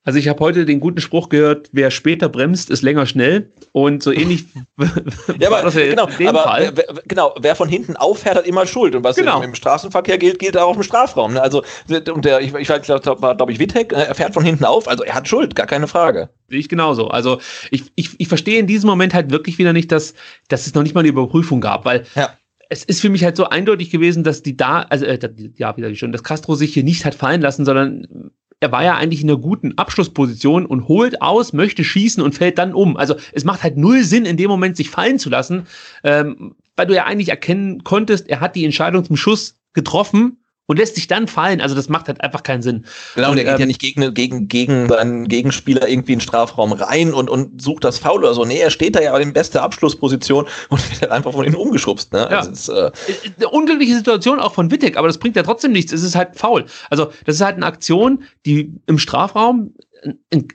Also 0.07 0.19
ich 0.19 0.29
habe 0.29 0.39
heute 0.39 0.63
den 0.63 0.79
guten 0.79 1.01
Spruch 1.01 1.27
gehört, 1.27 1.67
wer 1.73 1.91
später 1.91 2.29
bremst, 2.29 2.69
ist 2.69 2.81
länger 2.81 3.05
schnell. 3.07 3.51
Und 3.73 4.01
so 4.01 4.13
ähnlich 4.13 4.45
ja, 5.37 5.49
aber, 5.51 5.69
ja 5.69 5.89
genau, 5.89 6.07
aber. 6.29 6.71
Wer, 6.73 6.85
genau, 7.05 7.35
wer 7.37 7.57
von 7.57 7.67
hinten 7.67 7.97
auffährt, 7.97 8.37
hat 8.37 8.47
immer 8.47 8.65
Schuld. 8.65 8.95
Und 8.95 9.03
was 9.03 9.17
genau. 9.17 9.39
im, 9.39 9.49
im, 9.49 9.55
Straßenverkehr 9.55 10.17
gilt, 10.17 10.39
gilt 10.39 10.55
auch 10.55 10.77
im 10.77 10.83
Strafraum. 10.83 11.33
Ne? 11.33 11.41
Also 11.41 11.61
und 12.13 12.23
der, 12.23 12.39
ich, 12.39 12.53
ich 12.53 12.67
glaube, 12.67 13.21
war, 13.21 13.35
glaube 13.35 13.51
ich, 13.51 13.59
Wittek, 13.59 13.91
ne? 13.91 14.07
er 14.07 14.15
fährt 14.15 14.33
von 14.33 14.45
hinten 14.45 14.63
auf, 14.63 14.87
also 14.87 15.03
er 15.03 15.13
hat 15.13 15.27
Schuld, 15.27 15.55
gar 15.55 15.67
keine 15.67 15.89
Frage. 15.89 16.29
Sehe 16.47 16.59
ich 16.59 16.69
genauso. 16.69 17.09
Also 17.09 17.41
ich, 17.69 17.91
ich, 17.95 18.11
ich 18.17 18.29
verstehe 18.29 18.59
in 18.59 18.67
diesem 18.67 18.89
Moment 18.89 19.13
halt 19.13 19.29
wirklich 19.29 19.57
wieder 19.57 19.73
nicht, 19.73 19.91
dass, 19.91 20.13
dass 20.47 20.67
es 20.67 20.73
noch 20.73 20.83
nicht 20.83 20.95
mal 20.95 21.01
eine 21.01 21.09
Überprüfung 21.09 21.59
gab, 21.59 21.83
weil 21.83 22.05
ja 22.15 22.29
es 22.69 22.83
ist 22.83 22.99
für 22.99 23.09
mich 23.09 23.23
halt 23.23 23.37
so 23.37 23.45
eindeutig 23.45 23.91
gewesen, 23.91 24.25
dass 24.25 24.43
die 24.43 24.57
da, 24.57 24.81
also 24.81 25.05
äh, 25.05 25.17
ja, 25.55 25.77
wieder 25.77 25.93
schon, 25.95 26.11
dass 26.11 26.23
Castro 26.23 26.55
sich 26.55 26.73
hier 26.73 26.83
nicht 26.83 27.05
hat 27.05 27.15
fallen 27.15 27.39
lassen, 27.39 27.63
sondern 27.63 28.31
er 28.59 28.71
war 28.71 28.83
ja 28.83 28.95
eigentlich 28.95 29.21
in 29.21 29.29
einer 29.29 29.39
guten 29.39 29.77
Abschlussposition 29.77 30.65
und 30.65 30.87
holt 30.87 31.21
aus, 31.21 31.53
möchte 31.53 31.83
schießen 31.83 32.23
und 32.23 32.35
fällt 32.35 32.57
dann 32.57 32.73
um. 32.73 32.97
Also 32.97 33.15
es 33.33 33.43
macht 33.43 33.63
halt 33.63 33.77
null 33.77 34.03
Sinn, 34.03 34.25
in 34.25 34.37
dem 34.37 34.49
Moment 34.49 34.77
sich 34.77 34.89
fallen 34.89 35.19
zu 35.19 35.29
lassen, 35.29 35.67
ähm, 36.03 36.55
weil 36.75 36.87
du 36.87 36.95
ja 36.95 37.05
eigentlich 37.05 37.29
erkennen 37.29 37.83
konntest, 37.83 38.27
er 38.29 38.39
hat 38.39 38.55
die 38.55 38.65
Entscheidung 38.65 39.05
zum 39.05 39.15
Schuss 39.15 39.59
getroffen 39.73 40.39
und 40.67 40.77
lässt 40.77 40.95
sich 40.95 41.07
dann 41.07 41.27
fallen. 41.27 41.59
Also 41.61 41.75
das 41.75 41.89
macht 41.89 42.07
halt 42.07 42.21
einfach 42.21 42.43
keinen 42.43 42.61
Sinn. 42.61 42.85
Genau, 43.15 43.31
und 43.31 43.37
der 43.37 43.45
geht 43.45 43.55
ähm, 43.55 43.59
ja 43.61 43.65
nicht 43.65 43.81
gegen, 43.81 44.13
gegen, 44.13 44.47
gegen 44.47 44.87
seinen 44.87 45.27
Gegenspieler 45.27 45.87
irgendwie 45.87 46.13
in 46.13 46.19
den 46.19 46.23
Strafraum 46.23 46.73
rein 46.73 47.13
und, 47.13 47.29
und 47.29 47.61
sucht 47.61 47.83
das 47.83 47.97
Foul 47.97 48.19
oder 48.19 48.33
so. 48.33 48.45
Nee, 48.45 48.59
er 48.59 48.69
steht 48.69 48.95
da 48.95 49.01
ja 49.01 49.17
in 49.17 49.33
bester 49.33 49.63
Abschlussposition 49.63 50.45
und 50.69 50.91
wird 50.91 51.01
halt 51.01 51.11
einfach 51.11 51.31
von 51.31 51.45
innen 51.45 51.55
umgeschubst. 51.55 52.13
Ne? 52.13 52.27
Ja. 52.29 52.39
Also 52.39 52.51
ist, 52.51 52.69
äh 52.69 52.91
eine 53.37 53.49
unglückliche 53.49 53.95
Situation 53.95 54.39
auch 54.39 54.53
von 54.53 54.69
Wittek, 54.69 54.97
aber 54.97 55.07
das 55.07 55.17
bringt 55.17 55.35
ja 55.35 55.43
trotzdem 55.43 55.71
nichts. 55.71 55.91
Es 55.91 56.03
ist 56.03 56.15
halt 56.15 56.35
faul. 56.35 56.65
Also 56.89 57.11
das 57.25 57.35
ist 57.35 57.41
halt 57.41 57.55
eine 57.55 57.65
Aktion, 57.65 58.23
die 58.45 58.73
im 58.85 58.99
Strafraum 58.99 59.73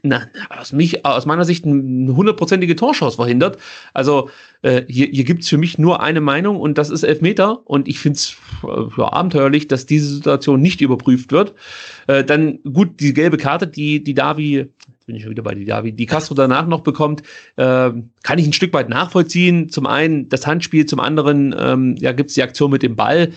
na, 0.02 0.28
aus, 0.50 0.72
mich, 0.72 1.04
aus 1.04 1.26
meiner 1.26 1.44
Sicht 1.44 1.64
eine 1.64 2.14
hundertprozentige 2.14 2.76
Torschance 2.76 3.16
verhindert. 3.16 3.58
Also 3.94 4.30
äh, 4.62 4.82
hier, 4.88 5.08
hier 5.08 5.24
gibt 5.24 5.42
es 5.42 5.48
für 5.48 5.58
mich 5.58 5.78
nur 5.78 6.02
eine 6.02 6.20
Meinung 6.20 6.60
und 6.60 6.78
das 6.78 6.90
ist 6.90 7.02
Elfmeter 7.02 7.60
und 7.64 7.88
ich 7.88 7.98
finde 7.98 8.16
es 8.16 8.36
äh, 8.62 9.02
abenteuerlich, 9.02 9.68
dass 9.68 9.86
diese 9.86 10.14
Situation 10.14 10.60
nicht 10.60 10.80
überprüft 10.80 11.32
wird. 11.32 11.54
Äh, 12.06 12.24
dann 12.24 12.60
gut, 12.62 13.00
die 13.00 13.12
gelbe 13.14 13.36
Karte, 13.36 13.66
die, 13.66 14.02
die 14.02 14.14
Davi, 14.14 14.56
jetzt 14.56 15.06
bin 15.06 15.16
ich 15.16 15.22
schon 15.22 15.30
wieder 15.32 15.42
bei 15.42 15.54
die 15.54 15.64
Davi, 15.64 15.92
die 15.92 16.06
Castro 16.06 16.34
danach 16.34 16.66
noch 16.66 16.80
bekommt, 16.80 17.22
äh, 17.56 17.90
kann 18.22 18.38
ich 18.38 18.46
ein 18.46 18.52
Stück 18.52 18.72
weit 18.72 18.88
nachvollziehen. 18.88 19.68
Zum 19.68 19.86
einen 19.86 20.28
das 20.28 20.46
Handspiel, 20.46 20.86
zum 20.86 21.00
anderen 21.00 21.54
ähm, 21.58 21.96
ja, 21.98 22.12
gibt 22.12 22.30
es 22.30 22.34
die 22.34 22.42
Aktion 22.42 22.70
mit 22.70 22.82
dem 22.82 22.96
Ball 22.96 23.32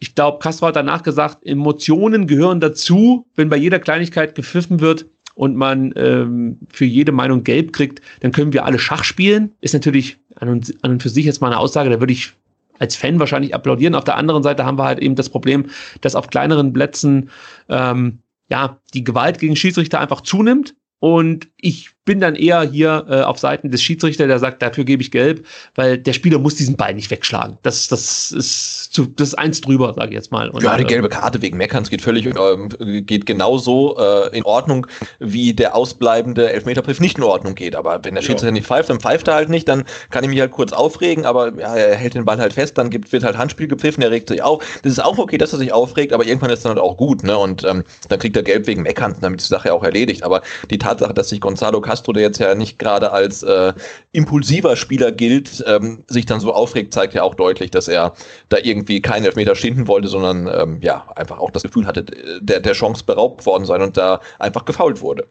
ich 0.00 0.14
glaube, 0.14 0.38
Castro 0.38 0.66
hat 0.66 0.76
danach 0.76 1.02
gesagt, 1.02 1.46
Emotionen 1.46 2.26
gehören 2.26 2.60
dazu, 2.60 3.26
wenn 3.36 3.48
bei 3.48 3.56
jeder 3.56 3.78
Kleinigkeit 3.78 4.34
gepfiffen 4.34 4.80
wird 4.80 5.06
und 5.34 5.56
man 5.56 5.92
ähm, 5.96 6.58
für 6.72 6.84
jede 6.84 7.12
Meinung 7.12 7.44
gelb 7.44 7.72
kriegt, 7.72 8.00
dann 8.20 8.32
können 8.32 8.52
wir 8.52 8.64
alle 8.64 8.78
Schach 8.78 9.04
spielen. 9.04 9.52
Ist 9.60 9.74
natürlich 9.74 10.18
an 10.36 10.48
und, 10.48 10.74
an 10.82 10.92
und 10.92 11.02
für 11.02 11.08
sich 11.08 11.24
jetzt 11.24 11.40
mal 11.40 11.48
eine 11.48 11.58
Aussage, 11.58 11.90
da 11.90 12.00
würde 12.00 12.12
ich 12.12 12.32
als 12.78 12.96
Fan 12.96 13.20
wahrscheinlich 13.20 13.54
applaudieren. 13.54 13.94
Auf 13.94 14.04
der 14.04 14.16
anderen 14.16 14.42
Seite 14.42 14.64
haben 14.64 14.78
wir 14.78 14.84
halt 14.84 15.00
eben 15.00 15.14
das 15.14 15.28
Problem, 15.28 15.66
dass 16.00 16.14
auf 16.14 16.28
kleineren 16.28 16.72
Plätzen 16.72 17.30
ähm, 17.68 18.18
ja 18.48 18.80
die 18.94 19.04
Gewalt 19.04 19.38
gegen 19.38 19.56
Schiedsrichter 19.56 20.00
einfach 20.00 20.20
zunimmt. 20.20 20.74
Und 20.98 21.48
ich 21.56 21.90
bin 22.04 22.20
dann 22.20 22.34
eher 22.34 22.62
hier 22.62 23.06
äh, 23.08 23.22
auf 23.22 23.38
Seiten 23.38 23.70
des 23.70 23.82
Schiedsrichters, 23.82 24.26
der 24.26 24.38
sagt, 24.38 24.60
dafür 24.60 24.84
gebe 24.84 25.02
ich 25.02 25.10
gelb, 25.10 25.46
weil 25.74 25.96
der 25.98 26.12
Spieler 26.12 26.38
muss 26.38 26.54
diesen 26.54 26.76
Ball 26.76 26.94
nicht 26.94 27.10
wegschlagen. 27.10 27.56
Das, 27.62 27.88
das 27.88 28.30
ist 28.32 28.92
zu, 28.92 29.06
das 29.06 29.28
ist 29.28 29.34
eins 29.34 29.60
drüber, 29.60 29.94
sage 29.94 30.08
ich 30.08 30.14
jetzt 30.14 30.30
mal. 30.30 30.50
Und, 30.50 30.62
ja, 30.62 30.76
die 30.76 30.84
äh, 30.84 30.86
gelbe 30.86 31.08
Karte 31.08 31.40
wegen 31.40 31.56
Meckerns 31.56 31.88
geht 31.88 32.02
völlig 32.02 32.26
äh, 32.26 33.02
geht 33.02 33.24
genauso 33.24 33.96
äh, 33.98 34.36
in 34.36 34.44
Ordnung, 34.44 34.86
wie 35.18 35.54
der 35.54 35.74
ausbleibende 35.74 36.52
Elfmeterbrief 36.52 37.00
nicht 37.00 37.16
in 37.16 37.24
Ordnung 37.24 37.54
geht. 37.54 37.74
Aber 37.74 38.00
wenn 38.02 38.14
der 38.14 38.22
Schiedsrichter 38.22 38.46
ja. 38.46 38.52
nicht 38.52 38.66
pfeift, 38.66 38.90
dann 38.90 39.00
pfeift 39.00 39.28
er 39.28 39.34
halt 39.34 39.48
nicht, 39.48 39.66
dann 39.68 39.84
kann 40.10 40.24
ich 40.24 40.30
mich 40.30 40.40
halt 40.40 40.50
kurz 40.50 40.72
aufregen, 40.72 41.24
aber 41.24 41.58
ja, 41.58 41.74
er 41.74 41.96
hält 41.96 42.14
den 42.14 42.26
Ball 42.26 42.38
halt 42.38 42.52
fest, 42.52 42.76
dann 42.76 42.90
gibt, 42.90 43.12
wird 43.12 43.24
halt 43.24 43.38
Handspiel 43.38 43.66
gepfiffen, 43.66 44.02
er 44.02 44.10
regt 44.10 44.28
sich 44.28 44.42
auf. 44.42 44.62
Das 44.82 44.92
ist 44.92 45.02
auch 45.02 45.16
okay, 45.16 45.38
dass 45.38 45.52
er 45.52 45.58
sich 45.58 45.72
aufregt, 45.72 46.12
aber 46.12 46.26
irgendwann 46.26 46.50
ist 46.50 46.64
dann 46.64 46.70
halt 46.70 46.80
auch 46.80 46.96
gut, 46.96 47.22
ne? 47.24 47.38
Und 47.38 47.64
ähm, 47.64 47.82
dann 48.08 48.18
kriegt 48.18 48.36
er 48.36 48.42
gelb 48.42 48.66
wegen 48.66 48.82
Meckerns, 48.82 49.20
damit 49.20 49.40
ist 49.40 49.48
die 49.48 49.54
Sache 49.54 49.72
auch 49.72 49.82
erledigt. 49.82 50.22
Aber 50.22 50.42
die 50.70 50.78
Tatsache, 50.78 51.14
dass 51.14 51.30
sich 51.30 51.40
Gonzalo 51.40 51.80
Castro, 51.80 51.93
der 52.02 52.22
jetzt 52.22 52.38
ja 52.38 52.54
nicht 52.54 52.78
gerade 52.78 53.12
als 53.12 53.42
äh, 53.42 53.72
impulsiver 54.12 54.76
Spieler 54.76 55.12
gilt, 55.12 55.64
ähm, 55.66 56.04
sich 56.06 56.26
dann 56.26 56.40
so 56.40 56.52
aufregt, 56.52 56.92
zeigt 56.92 57.14
ja 57.14 57.22
auch 57.22 57.34
deutlich, 57.34 57.70
dass 57.70 57.88
er 57.88 58.14
da 58.48 58.58
irgendwie 58.62 59.00
keinen 59.00 59.24
Elfmeter 59.24 59.54
schinden 59.54 59.86
wollte, 59.88 60.08
sondern 60.08 60.48
ähm, 60.48 60.78
ja, 60.82 61.06
einfach 61.16 61.38
auch 61.38 61.50
das 61.50 61.62
Gefühl 61.62 61.86
hatte, 61.86 62.04
der, 62.40 62.60
der 62.60 62.72
Chance 62.72 63.04
beraubt 63.04 63.46
worden 63.46 63.64
sein 63.64 63.82
und 63.82 63.96
da 63.96 64.20
einfach 64.38 64.64
gefault 64.64 65.00
wurde. 65.00 65.26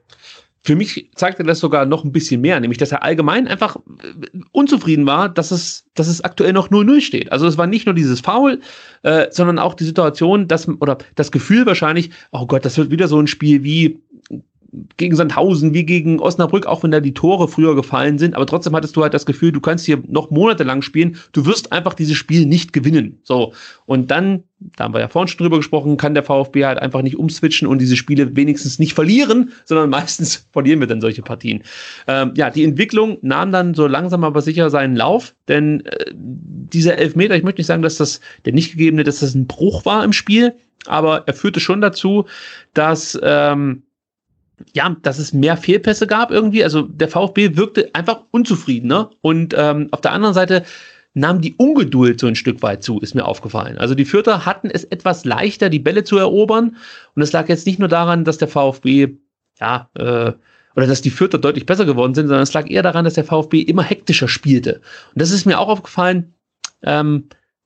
Für 0.65 0.77
mich 0.77 1.09
zeigte 1.15 1.43
das 1.43 1.59
sogar 1.59 1.85
noch 1.85 2.05
ein 2.05 2.13
bisschen 2.13 2.39
mehr, 2.39 2.57
nämlich 2.57 2.77
dass 2.77 2.93
er 2.93 3.03
allgemein 3.03 3.49
einfach 3.49 3.75
äh, 3.75 4.39
unzufrieden 4.53 5.05
war, 5.05 5.27
dass 5.27 5.51
es, 5.51 5.85
dass 5.93 6.07
es 6.07 6.23
aktuell 6.23 6.53
noch 6.53 6.69
0-0 6.69 7.01
steht. 7.01 7.31
Also 7.33 7.47
es 7.47 7.57
war 7.57 7.67
nicht 7.67 7.85
nur 7.85 7.93
dieses 7.93 8.21
Foul, 8.21 8.61
äh, 9.01 9.27
sondern 9.29 9.59
auch 9.59 9.73
die 9.73 9.83
Situation, 9.83 10.47
dass, 10.47 10.69
oder 10.69 10.99
das 11.15 11.33
Gefühl 11.33 11.65
wahrscheinlich, 11.65 12.11
oh 12.31 12.45
Gott, 12.45 12.63
das 12.63 12.77
wird 12.77 12.91
wieder 12.91 13.09
so 13.09 13.19
ein 13.19 13.27
Spiel 13.27 13.65
wie 13.65 13.99
gegen 14.97 15.15
Sandhausen 15.15 15.73
wie 15.73 15.85
gegen 15.85 16.19
Osnabrück, 16.19 16.65
auch 16.65 16.83
wenn 16.83 16.91
da 16.91 16.99
die 16.99 17.13
Tore 17.13 17.47
früher 17.47 17.75
gefallen 17.75 18.17
sind, 18.17 18.35
aber 18.35 18.45
trotzdem 18.45 18.75
hattest 18.75 18.95
du 18.95 19.03
halt 19.03 19.13
das 19.13 19.25
Gefühl, 19.25 19.51
du 19.51 19.61
kannst 19.61 19.85
hier 19.85 20.01
noch 20.07 20.31
monatelang 20.31 20.81
spielen, 20.81 21.17
du 21.31 21.45
wirst 21.45 21.71
einfach 21.71 21.93
dieses 21.93 22.17
Spiel 22.17 22.45
nicht 22.45 22.73
gewinnen. 22.73 23.19
So. 23.23 23.53
Und 23.85 24.09
dann, 24.09 24.43
da 24.59 24.85
haben 24.85 24.93
wir 24.93 25.01
ja 25.01 25.07
vorhin 25.07 25.27
schon 25.27 25.37
drüber 25.39 25.57
gesprochen, 25.57 25.97
kann 25.97 26.15
der 26.15 26.23
VfB 26.23 26.65
halt 26.65 26.79
einfach 26.79 27.01
nicht 27.01 27.17
umswitchen 27.17 27.67
und 27.67 27.79
diese 27.79 27.95
Spiele 27.95 28.35
wenigstens 28.35 28.79
nicht 28.79 28.93
verlieren, 28.93 29.51
sondern 29.65 29.89
meistens 29.89 30.47
verlieren 30.51 30.79
wir 30.79 30.87
dann 30.87 31.01
solche 31.01 31.21
Partien. 31.21 31.63
Ähm, 32.07 32.31
ja, 32.35 32.49
die 32.49 32.63
Entwicklung 32.63 33.17
nahm 33.21 33.51
dann 33.51 33.75
so 33.75 33.85
langsam 33.85 34.23
aber 34.23 34.41
sicher 34.41 34.69
seinen 34.69 34.95
Lauf, 34.95 35.35
denn 35.47 35.85
äh, 35.85 36.11
dieser 36.13 36.97
Elfmeter, 36.97 37.35
ich 37.35 37.43
möchte 37.43 37.59
nicht 37.59 37.67
sagen, 37.67 37.83
dass 37.83 37.97
das 37.97 38.21
der 38.45 38.53
nicht 38.53 38.71
gegebene, 38.71 39.03
dass 39.03 39.19
das 39.19 39.35
ein 39.35 39.45
Bruch 39.45 39.85
war 39.85 40.03
im 40.03 40.13
Spiel, 40.13 40.53
aber 40.85 41.23
er 41.27 41.33
führte 41.33 41.59
schon 41.59 41.81
dazu, 41.81 42.25
dass 42.73 43.17
ähm, 43.21 43.82
ja, 44.73 44.95
dass 45.01 45.19
es 45.19 45.33
mehr 45.33 45.57
Fehlpässe 45.57 46.07
gab 46.07 46.31
irgendwie. 46.31 46.63
Also 46.63 46.83
der 46.83 47.07
VfB 47.07 47.57
wirkte 47.57 47.89
einfach 47.93 48.21
unzufriedener. 48.31 49.11
Und 49.21 49.53
ähm, 49.57 49.89
auf 49.91 50.01
der 50.01 50.11
anderen 50.11 50.33
Seite 50.33 50.63
nahm 51.13 51.41
die 51.41 51.55
Ungeduld 51.55 52.19
so 52.19 52.27
ein 52.27 52.35
Stück 52.35 52.61
weit 52.61 52.83
zu, 52.83 52.99
ist 52.99 53.13
mir 53.13 53.25
aufgefallen. 53.25 53.77
Also 53.77 53.95
die 53.95 54.05
Fürther 54.05 54.45
hatten 54.45 54.69
es 54.69 54.83
etwas 54.83 55.25
leichter, 55.25 55.69
die 55.69 55.79
Bälle 55.79 56.03
zu 56.03 56.17
erobern. 56.17 56.77
Und 57.15 57.21
es 57.21 57.31
lag 57.31 57.49
jetzt 57.49 57.67
nicht 57.67 57.79
nur 57.79 57.89
daran, 57.89 58.23
dass 58.23 58.37
der 58.37 58.47
VfB, 58.47 59.09
ja, 59.59 59.89
äh, 59.95 60.33
oder 60.75 60.87
dass 60.87 61.01
die 61.01 61.11
Fürther 61.11 61.37
deutlich 61.37 61.67
besser 61.67 61.85
geworden 61.85 62.15
sind, 62.15 62.27
sondern 62.27 62.43
es 62.43 62.53
lag 62.53 62.67
eher 62.69 62.81
daran, 62.81 63.05
dass 63.05 63.13
der 63.13 63.25
VfB 63.25 63.61
immer 63.61 63.83
hektischer 63.83 64.27
spielte. 64.27 64.81
Und 65.13 65.21
das 65.21 65.29
ist 65.29 65.45
mir 65.45 65.59
auch 65.59 65.67
aufgefallen. 65.67 66.33
Ähm, 66.81 67.25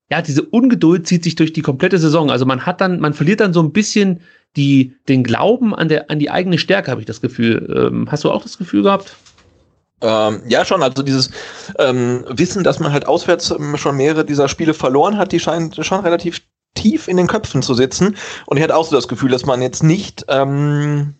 ja, 0.09 0.21
diese 0.21 0.41
Ungeduld 0.41 1.07
zieht 1.07 1.23
sich 1.23 1.35
durch 1.35 1.53
die 1.53 1.61
komplette 1.61 1.99
Saison. 1.99 2.31
Also 2.31 2.45
man 2.45 2.65
hat 2.65 2.81
dann, 2.81 2.99
man 2.99 3.13
verliert 3.13 3.39
dann 3.39 3.53
so 3.53 3.61
ein 3.61 3.71
bisschen 3.71 4.21
die, 4.55 4.95
den 5.07 5.23
Glauben 5.23 5.75
an, 5.75 5.87
der, 5.87 6.09
an 6.09 6.19
die 6.19 6.29
eigene 6.29 6.57
Stärke, 6.57 6.91
habe 6.91 7.01
ich 7.01 7.07
das 7.07 7.21
Gefühl. 7.21 7.91
Ähm, 7.91 8.11
hast 8.11 8.23
du 8.23 8.31
auch 8.31 8.43
das 8.43 8.57
Gefühl 8.57 8.83
gehabt? 8.83 9.15
Ähm, 10.01 10.41
ja, 10.47 10.63
schon. 10.65 10.83
Also 10.83 11.03
dieses 11.03 11.31
ähm, 11.79 12.23
Wissen, 12.29 12.63
dass 12.63 12.79
man 12.79 12.91
halt 12.91 13.07
auswärts 13.07 13.51
ähm, 13.51 13.77
schon 13.77 13.97
mehrere 13.97 14.25
dieser 14.25 14.47
Spiele 14.47 14.73
verloren 14.73 15.17
hat, 15.17 15.31
die 15.31 15.39
scheint 15.39 15.75
schon 15.85 16.01
relativ 16.01 16.41
tief 16.75 17.07
in 17.07 17.17
den 17.17 17.27
Köpfen 17.27 17.61
zu 17.61 17.73
sitzen. 17.73 18.15
Und 18.45 18.57
ich 18.57 18.63
hatte 18.63 18.75
auch 18.75 18.85
so 18.85 18.95
das 18.95 19.07
Gefühl, 19.07 19.31
dass 19.31 19.45
man 19.45 19.61
jetzt 19.61 19.83
nicht 19.83 20.25
ähm, 20.27 21.15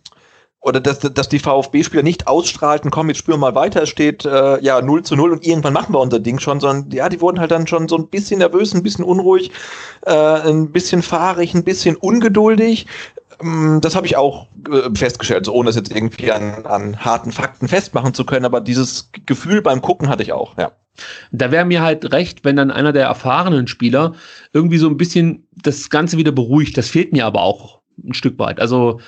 oder 0.60 0.80
dass, 0.80 0.98
dass 0.98 1.28
die 1.28 1.38
VfB-Spieler 1.38 2.02
nicht 2.02 2.26
ausstrahlten, 2.26 2.90
komm, 2.90 3.08
jetzt 3.08 3.18
spüren 3.18 3.40
mal 3.40 3.54
weiter, 3.54 3.82
es 3.82 3.88
steht 3.88 4.24
äh, 4.24 4.60
ja 4.60 4.82
0 4.82 5.04
zu 5.04 5.14
0 5.14 5.32
und 5.32 5.46
irgendwann 5.46 5.72
machen 5.72 5.94
wir 5.94 6.00
unser 6.00 6.18
Ding 6.18 6.40
schon, 6.40 6.58
sondern 6.58 6.90
ja, 6.90 7.08
die 7.08 7.20
wurden 7.20 7.38
halt 7.38 7.52
dann 7.52 7.66
schon 7.66 7.88
so 7.88 7.96
ein 7.96 8.08
bisschen 8.08 8.38
nervös, 8.38 8.74
ein 8.74 8.82
bisschen 8.82 9.04
unruhig, 9.04 9.52
äh, 10.04 10.12
ein 10.12 10.72
bisschen 10.72 11.02
fahrig, 11.02 11.54
ein 11.54 11.64
bisschen 11.64 11.96
ungeduldig. 11.96 12.86
Ähm, 13.40 13.80
das 13.80 13.94
habe 13.94 14.06
ich 14.06 14.16
auch 14.16 14.46
äh, 14.70 14.90
festgestellt, 14.96 15.46
so 15.46 15.52
ohne 15.52 15.70
es 15.70 15.76
jetzt 15.76 15.94
irgendwie 15.94 16.32
an, 16.32 16.66
an 16.66 17.04
harten 17.04 17.32
Fakten 17.32 17.68
festmachen 17.68 18.14
zu 18.14 18.24
können, 18.24 18.44
aber 18.44 18.60
dieses 18.60 19.10
Gefühl 19.26 19.62
beim 19.62 19.80
Gucken 19.80 20.08
hatte 20.08 20.22
ich 20.22 20.32
auch, 20.32 20.56
ja. 20.58 20.72
Da 21.30 21.52
wäre 21.52 21.64
mir 21.64 21.82
halt 21.82 22.12
recht, 22.12 22.44
wenn 22.44 22.56
dann 22.56 22.72
einer 22.72 22.92
der 22.92 23.06
erfahrenen 23.06 23.68
Spieler 23.68 24.14
irgendwie 24.52 24.78
so 24.78 24.88
ein 24.88 24.96
bisschen 24.96 25.46
das 25.54 25.90
Ganze 25.90 26.16
wieder 26.16 26.32
beruhigt. 26.32 26.76
Das 26.76 26.88
fehlt 26.88 27.12
mir 27.12 27.24
aber 27.24 27.42
auch 27.42 27.80
ein 28.04 28.14
Stück 28.14 28.36
weit. 28.40 28.60
Also 28.60 29.00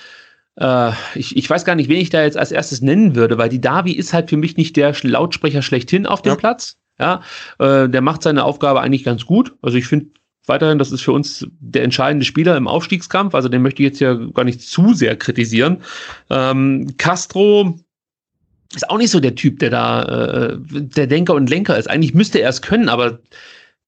äh, 0.57 0.93
ich, 1.17 1.37
ich 1.37 1.51
weiß 1.51 1.65
gar 1.65 1.75
nicht, 1.75 1.89
wen 1.89 2.01
ich 2.01 2.11
da 2.11 2.23
jetzt 2.23 2.37
als 2.37 2.53
erstes 2.53 2.81
nennen 2.81 3.17
würde, 3.17 3.39
weil 3.39 3.49
die 3.49 3.61
Davi 3.61 3.93
ist 3.93 4.13
halt 4.13 4.31
für 4.31 4.37
mich 4.37 4.57
nicht 4.57 4.77
der 4.77 4.95
Lautsprecher 5.03 5.63
schlechthin 5.63 6.07
auf 6.07 6.23
dem 6.23 6.31
ja. 6.31 6.37
Platz. 6.37 6.77
Ja, 6.99 7.23
äh, 7.59 7.89
der 7.89 8.03
macht 8.03 8.23
seine 8.23 8.45
Aufgabe 8.45 8.83
eigentlich 8.83 9.05
ganz 9.05 9.25
gut. 9.25 9.57
Also 9.63 9.79
ich 9.79 9.87
finde 9.87 10.11
weiterhin, 10.51 10.79
das 10.79 10.93
ist 10.93 11.01
für 11.01 11.13
uns 11.13 11.47
der 11.61 11.85
entscheidende 11.85 12.27
Spieler 12.27 12.57
im 12.59 12.69
Aufstiegskampf. 12.69 13.35
Also 13.35 13.49
den 13.49 13.63
möchte 13.63 13.83
ich 13.83 13.89
jetzt 13.89 14.01
ja 14.01 14.13
gar 14.15 14.45
nicht 14.45 14.61
zu 14.61 14.93
sehr 14.93 15.17
kritisieren. 15.17 15.79
Ähm, 16.29 16.95
Castro 16.99 17.79
ist 18.75 18.91
auch 18.91 18.99
nicht 18.99 19.11
so 19.11 19.21
der 19.21 19.35
Typ, 19.35 19.59
der 19.61 19.71
da 19.71 20.03
äh, 20.03 20.59
der 20.61 21.07
Denker 21.07 21.35
und 21.35 21.49
Lenker 21.49 21.79
ist. 21.79 21.89
Eigentlich 21.89 22.15
müsste 22.15 22.41
er 22.41 22.51
es 22.51 22.61
können, 22.61 22.89
aber 22.89 23.21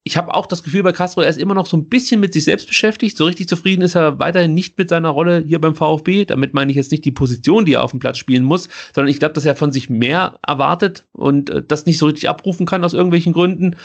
ich 0.05 0.17
habe 0.17 0.35
auch 0.35 0.47
das 0.47 0.65
Gefühl 0.65 0.83
bei 0.83 0.93
Castro, 0.93 1.21
er 1.21 1.29
ist 1.29 1.39
immer 1.39 1.55
noch 1.55 1.67
so 1.67 1.77
ein 1.77 1.89
bisschen 1.89 2.19
mit 2.19 2.33
sich 2.33 2.43
selbst 2.45 2.67
beschäftigt. 2.67 3.17
So 3.17 3.25
richtig 3.25 3.49
zufrieden 3.49 3.83
ist 3.83 3.95
er 3.95 4.19
weiterhin 4.19 4.53
nicht 4.53 4.77
mit 4.77 4.89
seiner 4.89 5.11
Rolle 5.11 5.45
hier 5.47 5.61
beim 5.61 5.77
VfB. 5.77 6.25
Damit 6.25 6.55
meine 6.55 6.73
ich 6.73 6.77
jetzt 6.77 6.91
nicht 6.91 7.05
die 7.05 7.13
Position, 7.13 7.65
die 7.65 7.75
er 7.75 7.85
auf 7.85 7.93
dem 7.93 8.01
Platz 8.01 8.19
spielen 8.19 8.43
muss, 8.43 8.69
sondern 8.93 9.11
ich 9.11 9.21
glaube, 9.21 9.35
dass 9.35 9.45
er 9.45 9.55
von 9.55 9.71
sich 9.71 9.91
mehr 9.91 10.41
erwartet 10.45 11.05
und 11.13 11.51
äh, 11.51 11.63
das 11.63 11.87
nicht 11.87 11.99
so 11.99 12.07
richtig 12.07 12.29
abrufen 12.29 12.67
kann 12.67 12.85
aus 12.85 12.95
irgendwelchen 12.95 13.33
Gründen. 13.33 13.77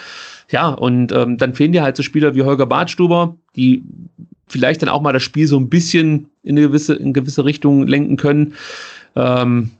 Ja, 0.49 0.69
und 0.69 1.11
ähm, 1.11 1.37
dann 1.37 1.53
fehlen 1.53 1.71
dir 1.71 1.83
halt 1.83 1.97
so 1.97 2.03
Spieler 2.03 2.33
wie 2.33 2.41
Holger 2.41 2.65
Badstuber, 2.65 3.35
die 3.55 3.83
vielleicht 4.47 4.81
dann 4.81 4.89
auch 4.89 5.01
mal 5.01 5.13
das 5.13 5.23
Spiel 5.23 5.45
so 5.45 5.59
ein 5.59 5.69
bisschen 5.69 6.31
in 6.41 6.57
eine 6.57 6.67
gewisse, 6.67 6.95
in 6.95 7.13
gewisse 7.13 7.45
Richtung 7.45 7.85
lenken 7.85 8.17
können. 8.17 8.55
Ähm, 9.15 9.71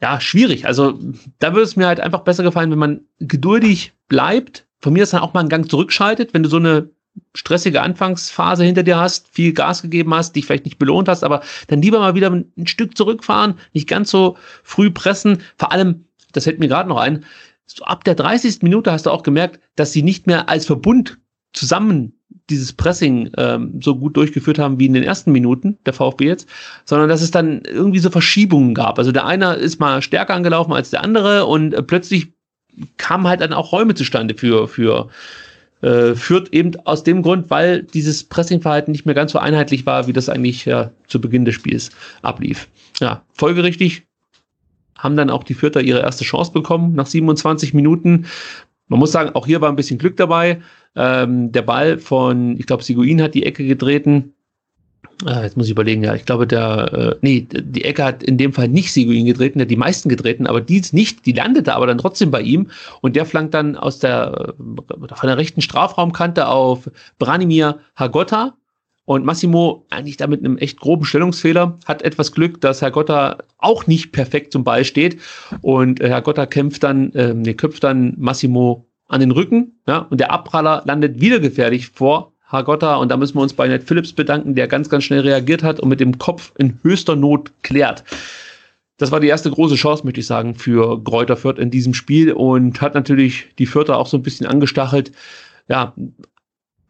ja, 0.00 0.20
schwierig. 0.20 0.66
Also 0.66 0.98
da 1.40 1.52
würde 1.52 1.64
es 1.64 1.76
mir 1.76 1.88
halt 1.88 2.00
einfach 2.00 2.20
besser 2.20 2.44
gefallen, 2.44 2.70
wenn 2.70 2.78
man 2.78 3.00
geduldig 3.18 3.92
bleibt, 4.08 4.67
von 4.80 4.92
mir 4.92 5.02
ist 5.02 5.12
dann 5.12 5.20
auch 5.20 5.34
mal 5.34 5.40
einen 5.40 5.48
Gang 5.48 5.68
zurückschaltet, 5.68 6.34
wenn 6.34 6.42
du 6.42 6.48
so 6.48 6.56
eine 6.56 6.90
stressige 7.34 7.82
Anfangsphase 7.82 8.64
hinter 8.64 8.82
dir 8.82 8.98
hast, 8.98 9.28
viel 9.28 9.52
Gas 9.52 9.82
gegeben 9.82 10.14
hast, 10.14 10.36
dich 10.36 10.46
vielleicht 10.46 10.64
nicht 10.64 10.78
belohnt 10.78 11.08
hast, 11.08 11.24
aber 11.24 11.42
dann 11.66 11.82
lieber 11.82 11.98
mal 11.98 12.14
wieder 12.14 12.30
ein 12.30 12.66
Stück 12.66 12.96
zurückfahren, 12.96 13.54
nicht 13.72 13.88
ganz 13.88 14.10
so 14.10 14.36
früh 14.62 14.90
pressen. 14.90 15.42
Vor 15.56 15.72
allem, 15.72 16.06
das 16.32 16.46
hält 16.46 16.60
mir 16.60 16.68
gerade 16.68 16.88
noch 16.88 16.98
ein, 16.98 17.24
so 17.66 17.84
ab 17.84 18.04
der 18.04 18.14
30. 18.14 18.62
Minute 18.62 18.92
hast 18.92 19.06
du 19.06 19.10
auch 19.10 19.22
gemerkt, 19.22 19.60
dass 19.76 19.92
sie 19.92 20.02
nicht 20.02 20.26
mehr 20.26 20.48
als 20.48 20.66
Verbund 20.66 21.18
zusammen 21.52 22.14
dieses 22.50 22.72
Pressing 22.72 23.30
ähm, 23.36 23.80
so 23.82 23.96
gut 23.96 24.16
durchgeführt 24.16 24.58
haben 24.58 24.78
wie 24.78 24.86
in 24.86 24.94
den 24.94 25.02
ersten 25.02 25.32
Minuten, 25.32 25.78
der 25.84 25.92
VfB 25.92 26.26
jetzt, 26.26 26.48
sondern 26.86 27.08
dass 27.08 27.20
es 27.20 27.30
dann 27.30 27.62
irgendwie 27.62 27.98
so 27.98 28.10
Verschiebungen 28.10 28.74
gab. 28.74 28.98
Also 28.98 29.12
der 29.12 29.26
eine 29.26 29.54
ist 29.54 29.80
mal 29.80 30.00
stärker 30.00 30.34
angelaufen 30.34 30.72
als 30.72 30.90
der 30.90 31.02
andere 31.02 31.44
und 31.44 31.74
äh, 31.74 31.82
plötzlich 31.82 32.32
kamen 32.96 33.26
halt 33.26 33.40
dann 33.40 33.52
auch 33.52 33.72
Räume 33.72 33.94
zustande 33.94 34.34
für, 34.34 34.68
für 34.68 35.08
äh, 35.80 36.14
führt 36.14 36.52
eben 36.52 36.72
aus 36.84 37.04
dem 37.04 37.22
Grund, 37.22 37.50
weil 37.50 37.84
dieses 37.84 38.24
Pressingverhalten 38.24 38.90
nicht 38.90 39.06
mehr 39.06 39.14
ganz 39.14 39.32
so 39.32 39.38
einheitlich 39.38 39.86
war, 39.86 40.06
wie 40.06 40.12
das 40.12 40.28
eigentlich 40.28 40.64
ja, 40.64 40.90
zu 41.06 41.20
Beginn 41.20 41.44
des 41.44 41.54
Spiels 41.54 41.90
ablief. 42.22 42.68
Ja, 43.00 43.22
folgerichtig 43.32 44.02
haben 44.96 45.16
dann 45.16 45.30
auch 45.30 45.44
die 45.44 45.54
Vierter 45.54 45.80
ihre 45.80 46.00
erste 46.00 46.24
Chance 46.24 46.52
bekommen 46.52 46.94
nach 46.94 47.06
27 47.06 47.72
Minuten. 47.74 48.26
Man 48.88 48.98
muss 48.98 49.12
sagen, 49.12 49.30
auch 49.34 49.46
hier 49.46 49.60
war 49.60 49.68
ein 49.68 49.76
bisschen 49.76 49.98
Glück 49.98 50.16
dabei. 50.16 50.60
Ähm, 50.96 51.52
der 51.52 51.62
Ball 51.62 51.98
von, 51.98 52.58
ich 52.58 52.66
glaube, 52.66 52.82
Siguin 52.82 53.22
hat 53.22 53.34
die 53.34 53.46
Ecke 53.46 53.64
getreten. 53.64 54.34
Äh, 55.26 55.42
jetzt 55.42 55.56
muss 55.56 55.66
ich 55.66 55.72
überlegen, 55.72 56.04
ja, 56.04 56.14
ich 56.14 56.24
glaube, 56.24 56.46
der, 56.46 56.92
äh, 56.92 57.16
nee, 57.22 57.46
die 57.50 57.84
Ecke 57.84 58.04
hat 58.04 58.22
in 58.22 58.38
dem 58.38 58.52
Fall 58.52 58.68
nicht 58.68 58.92
Siguin 58.92 59.26
getreten, 59.26 59.58
der 59.58 59.64
hat 59.64 59.70
die 59.70 59.76
meisten 59.76 60.08
getreten, 60.08 60.46
aber 60.46 60.60
die 60.60 60.82
nicht, 60.92 61.26
die 61.26 61.32
landete 61.32 61.74
aber 61.74 61.86
dann 61.86 61.98
trotzdem 61.98 62.30
bei 62.30 62.40
ihm 62.40 62.70
und 63.00 63.16
der 63.16 63.26
flankt 63.26 63.54
dann 63.54 63.76
aus 63.76 63.98
der, 63.98 64.54
von 64.56 65.26
der 65.26 65.36
rechten 65.36 65.60
Strafraumkante 65.60 66.46
auf 66.46 66.88
Branimir 67.18 67.80
Hagotta 67.96 68.54
und 69.06 69.24
Massimo 69.24 69.86
eigentlich 69.90 70.18
da 70.18 70.26
mit 70.26 70.44
einem 70.44 70.58
echt 70.58 70.78
groben 70.78 71.04
Stellungsfehler 71.04 71.78
hat 71.86 72.02
etwas 72.02 72.30
Glück, 72.30 72.60
dass 72.60 72.82
Herr 72.82 72.90
Gotta 72.90 73.38
auch 73.56 73.86
nicht 73.86 74.12
perfekt 74.12 74.52
zum 74.52 74.64
Ball 74.64 74.84
steht 74.84 75.18
und 75.62 76.00
äh, 76.00 76.08
Herr 76.08 76.22
Gotta 76.22 76.46
kämpft 76.46 76.84
dann, 76.84 77.12
äh, 77.14 77.34
nee, 77.34 77.54
köpft 77.54 77.82
dann 77.82 78.14
Massimo 78.18 78.86
an 79.08 79.20
den 79.20 79.30
Rücken, 79.30 79.80
ja, 79.88 80.00
und 80.10 80.20
der 80.20 80.30
Abpraller 80.30 80.82
landet 80.84 81.20
wieder 81.20 81.40
gefährlich 81.40 81.88
vor 81.88 82.34
Hagotta 82.48 82.96
und 82.96 83.10
da 83.10 83.16
müssen 83.16 83.36
wir 83.36 83.42
uns 83.42 83.52
bei 83.52 83.68
Ned 83.68 83.84
Phillips 83.84 84.12
bedanken, 84.12 84.54
der 84.54 84.68
ganz, 84.68 84.88
ganz 84.88 85.04
schnell 85.04 85.20
reagiert 85.20 85.62
hat 85.62 85.80
und 85.80 85.88
mit 85.88 86.00
dem 86.00 86.18
Kopf 86.18 86.52
in 86.58 86.78
höchster 86.82 87.14
Not 87.14 87.52
klärt. 87.62 88.04
Das 88.96 89.12
war 89.12 89.20
die 89.20 89.28
erste 89.28 89.50
große 89.50 89.76
Chance, 89.76 90.04
möchte 90.04 90.20
ich 90.20 90.26
sagen, 90.26 90.54
für 90.54 91.02
Kräuter 91.04 91.36
Fürth 91.36 91.58
in 91.58 91.70
diesem 91.70 91.94
Spiel 91.94 92.32
und 92.32 92.80
hat 92.80 92.94
natürlich 92.94 93.54
die 93.58 93.66
Fürther 93.66 93.96
auch 93.96 94.08
so 94.08 94.16
ein 94.16 94.22
bisschen 94.22 94.46
angestachelt. 94.46 95.12
Ja, 95.68 95.94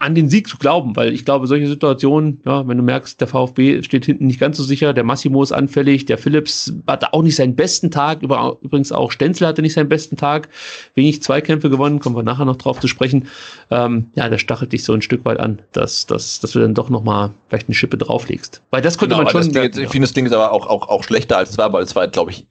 an 0.00 0.14
den 0.14 0.28
Sieg 0.28 0.46
zu 0.46 0.58
glauben, 0.58 0.94
weil 0.94 1.12
ich 1.12 1.24
glaube, 1.24 1.48
solche 1.48 1.66
Situationen, 1.66 2.40
ja, 2.46 2.66
wenn 2.68 2.76
du 2.76 2.84
merkst, 2.84 3.20
der 3.20 3.26
VfB 3.26 3.82
steht 3.82 4.04
hinten 4.06 4.26
nicht 4.26 4.38
ganz 4.38 4.56
so 4.56 4.62
sicher, 4.62 4.92
der 4.92 5.02
Massimo 5.02 5.42
ist 5.42 5.50
anfällig, 5.50 6.06
der 6.06 6.18
Philips 6.18 6.72
hatte 6.86 7.12
auch 7.12 7.22
nicht 7.22 7.34
seinen 7.34 7.56
besten 7.56 7.90
Tag, 7.90 8.22
übrigens 8.22 8.92
auch 8.92 9.10
Stenzel 9.10 9.48
hatte 9.48 9.60
nicht 9.60 9.72
seinen 9.72 9.88
besten 9.88 10.16
Tag, 10.16 10.50
wenig 10.94 11.22
Zweikämpfe 11.22 11.68
gewonnen, 11.68 11.98
kommen 11.98 12.14
wir 12.14 12.22
nachher 12.22 12.44
noch 12.44 12.56
drauf 12.56 12.78
zu 12.78 12.86
sprechen. 12.86 13.26
Ähm, 13.70 14.06
ja, 14.14 14.28
der 14.28 14.38
stachelt 14.38 14.72
dich 14.72 14.84
so 14.84 14.92
ein 14.92 15.02
Stück 15.02 15.24
weit 15.24 15.40
an, 15.40 15.62
dass, 15.72 16.06
dass, 16.06 16.38
dass 16.38 16.52
du 16.52 16.60
dann 16.60 16.74
doch 16.74 16.90
nochmal 16.90 17.32
vielleicht 17.48 17.68
eine 17.68 17.74
Schippe 17.74 17.98
drauflegst. 17.98 18.62
Weil 18.70 18.82
das 18.82 18.98
könnte 18.98 19.16
genau, 19.16 19.24
man 19.24 19.32
schon. 19.32 19.52
Das 19.52 19.70
Ding, 19.72 19.84
ich 19.84 19.90
finde, 19.90 20.06
das 20.06 20.12
Ding 20.12 20.26
ist 20.26 20.32
aber 20.32 20.52
auch, 20.52 20.66
auch, 20.66 20.88
auch 20.88 21.02
schlechter 21.02 21.38
als 21.38 21.50
es 21.50 21.58
war, 21.58 21.72
weil 21.72 21.82
es 21.82 21.96
war, 21.96 22.06
glaube 22.06 22.30
ich, 22.30 22.46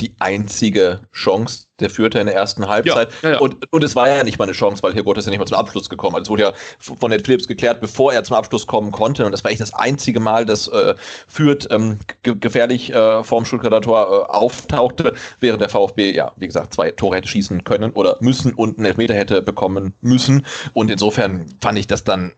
die 0.00 0.14
einzige 0.18 1.00
Chance 1.12 1.66
der 1.78 1.90
Fürther 1.90 2.20
in 2.20 2.26
der 2.26 2.34
ersten 2.34 2.66
Halbzeit. 2.66 3.10
Ja, 3.22 3.28
ja, 3.28 3.34
ja. 3.34 3.40
Und, 3.40 3.72
und 3.72 3.84
es 3.84 3.94
war 3.94 4.08
ja 4.08 4.24
nicht 4.24 4.38
mal 4.38 4.44
eine 4.44 4.52
Chance, 4.52 4.82
weil 4.82 4.92
hier 4.92 5.04
Gott 5.04 5.18
ist 5.18 5.26
ja 5.26 5.30
nicht 5.30 5.38
mal 5.38 5.46
zum 5.46 5.58
Abschluss 5.58 5.88
gekommen. 5.88 6.16
Also 6.16 6.24
es 6.24 6.30
wurde 6.30 6.42
ja 6.42 6.52
von 6.78 7.10
Ned 7.10 7.24
Phillips 7.24 7.46
geklärt, 7.46 7.80
bevor 7.80 8.12
er 8.12 8.24
zum 8.24 8.36
Abschluss 8.36 8.66
kommen 8.66 8.92
konnte. 8.92 9.24
Und 9.24 9.32
das 9.32 9.44
war 9.44 9.50
echt 9.50 9.60
das 9.60 9.74
einzige 9.74 10.20
Mal, 10.20 10.44
dass 10.44 10.68
äh, 10.68 10.94
Fürth 11.28 11.68
ähm, 11.70 11.98
ge 12.22 12.34
gefährlich 12.38 12.92
äh, 12.92 13.22
vorm 13.22 13.44
Stuttgarter 13.44 13.80
Tor 13.80 14.26
äh, 14.28 14.32
auftauchte, 14.32 15.14
während 15.40 15.60
der 15.60 15.68
VfB, 15.68 16.14
ja, 16.14 16.32
wie 16.36 16.46
gesagt, 16.46 16.74
zwei 16.74 16.90
Tore 16.90 17.16
hätte 17.16 17.28
schießen 17.28 17.64
können 17.64 17.92
oder 17.92 18.16
müssen 18.20 18.54
und 18.54 18.78
einen 18.78 18.86
Elfmeter 18.86 19.14
hätte 19.14 19.42
bekommen 19.42 19.94
müssen. 20.00 20.44
Und 20.72 20.90
insofern 20.90 21.46
fand 21.60 21.78
ich 21.78 21.86
das 21.86 22.04
dann 22.04 22.32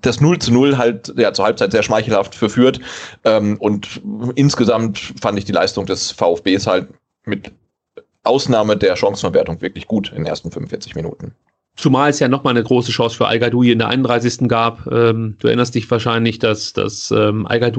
das 0.00 0.20
0 0.20 0.38
zu 0.38 0.52
0 0.52 0.76
halt 0.78 1.12
ja, 1.16 1.32
zur 1.32 1.44
Halbzeit 1.44 1.72
sehr 1.72 1.82
schmeichelhaft 1.82 2.34
verführt. 2.34 2.80
Ähm, 3.24 3.56
und 3.58 4.00
insgesamt 4.34 4.98
fand 5.20 5.38
ich 5.38 5.44
die 5.44 5.52
Leistung 5.52 5.86
des 5.86 6.10
VfBs 6.10 6.66
halt 6.66 6.88
mit 7.24 7.52
Ausnahme 8.22 8.76
der 8.76 8.96
Chancenverwertung 8.96 9.60
wirklich 9.60 9.86
gut 9.86 10.10
in 10.10 10.16
den 10.16 10.26
ersten 10.26 10.50
45 10.50 10.94
Minuten. 10.94 11.34
Zumal 11.76 12.10
es 12.10 12.20
ja 12.20 12.28
nochmal 12.28 12.52
eine 12.52 12.62
große 12.62 12.92
Chance 12.92 13.16
für 13.16 13.26
al 13.26 13.42
in 13.42 13.78
der 13.78 13.88
31. 13.88 14.48
gab. 14.48 14.86
Ähm, 14.86 15.36
du 15.40 15.48
erinnerst 15.48 15.74
dich 15.74 15.90
wahrscheinlich, 15.90 16.38
dass, 16.38 16.72
dass 16.72 17.10
ähm, 17.10 17.46
al 17.46 17.72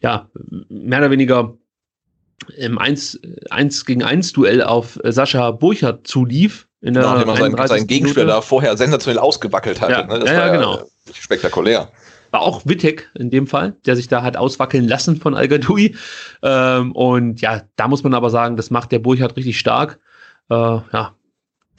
ja 0.00 0.28
mehr 0.68 0.98
oder 0.98 1.10
weniger 1.10 1.54
im 2.56 2.78
1, 2.78 3.20
1 3.50 3.84
gegen 3.84 4.02
1 4.02 4.32
Duell 4.32 4.62
auf 4.62 4.98
Sascha 5.04 5.50
Burchardt 5.50 6.06
zulief. 6.06 6.68
In 6.84 6.92
der 6.92 7.02
genau, 7.02 7.34
sein, 7.34 7.66
seinen 7.66 7.86
Gegenspieler 7.86 8.26
da 8.26 8.40
vorher 8.42 8.76
sensationell 8.76 9.18
ausgewackelt 9.18 9.80
hatte. 9.80 9.92
Ja, 9.92 10.02
ne? 10.06 10.18
das 10.18 10.30
ja, 10.30 10.36
war 10.36 10.46
ja, 10.46 10.52
genau. 10.52 10.82
spektakulär. 11.14 11.88
War 12.30 12.42
auch 12.42 12.60
Wittek 12.66 13.10
in 13.14 13.30
dem 13.30 13.46
Fall, 13.46 13.74
der 13.86 13.96
sich 13.96 14.08
da 14.08 14.22
hat 14.22 14.36
auswackeln 14.36 14.86
lassen 14.86 15.16
von 15.16 15.34
al 15.34 15.48
ähm, 16.42 16.92
und 16.92 17.40
ja, 17.40 17.62
da 17.76 17.88
muss 17.88 18.02
man 18.02 18.12
aber 18.12 18.28
sagen, 18.28 18.58
das 18.58 18.70
macht 18.70 18.92
der 18.92 18.98
Burchardt 18.98 19.34
richtig 19.36 19.58
stark. 19.58 19.98
Äh, 20.50 20.54
ja, 20.54 21.14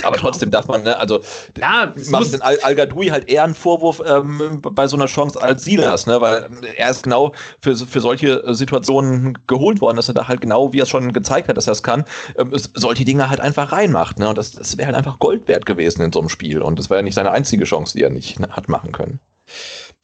aber 0.03 0.17
trotzdem 0.17 0.51
darf 0.51 0.67
man, 0.67 0.83
ne, 0.83 0.97
also 0.97 1.21
ja, 1.57 1.93
macht 2.09 2.33
den 2.33 2.41
Al, 2.41 2.59
Al 2.61 2.75
halt 2.77 3.29
eher 3.29 3.43
einen 3.43 3.55
Vorwurf 3.55 4.01
ähm, 4.05 4.61
bei 4.61 4.87
so 4.87 4.97
einer 4.97 5.05
Chance 5.05 5.41
als 5.41 5.63
Silas, 5.63 6.05
ne, 6.05 6.19
weil 6.21 6.49
er 6.75 6.89
ist 6.89 7.03
genau 7.03 7.33
für, 7.61 7.75
für 7.75 8.01
solche 8.01 8.53
Situationen 8.53 9.37
geholt 9.47 9.81
worden, 9.81 9.95
dass 9.95 10.07
er 10.07 10.13
da 10.13 10.27
halt 10.27 10.41
genau, 10.41 10.73
wie 10.73 10.79
er 10.79 10.83
es 10.83 10.89
schon 10.89 11.13
gezeigt 11.13 11.47
hat, 11.47 11.57
dass 11.57 11.67
er 11.67 11.73
es 11.73 11.83
kann, 11.83 12.03
ähm, 12.37 12.51
solche 12.53 13.05
Dinge 13.05 13.29
halt 13.29 13.39
einfach 13.39 13.71
reinmacht, 13.71 14.19
ne, 14.19 14.29
und 14.29 14.37
das, 14.37 14.51
das 14.51 14.77
wäre 14.77 14.87
halt 14.87 14.97
einfach 14.97 15.19
Gold 15.19 15.47
wert 15.47 15.65
gewesen 15.65 16.01
in 16.01 16.11
so 16.11 16.19
einem 16.19 16.29
Spiel 16.29 16.61
und 16.61 16.77
das 16.77 16.89
wäre 16.89 16.99
ja 16.99 17.03
nicht 17.03 17.15
seine 17.15 17.31
einzige 17.31 17.63
Chance, 17.65 17.97
die 17.97 18.03
er 18.03 18.09
nicht 18.09 18.39
ne, 18.39 18.49
hat 18.49 18.69
machen 18.69 18.91
können. 18.91 19.19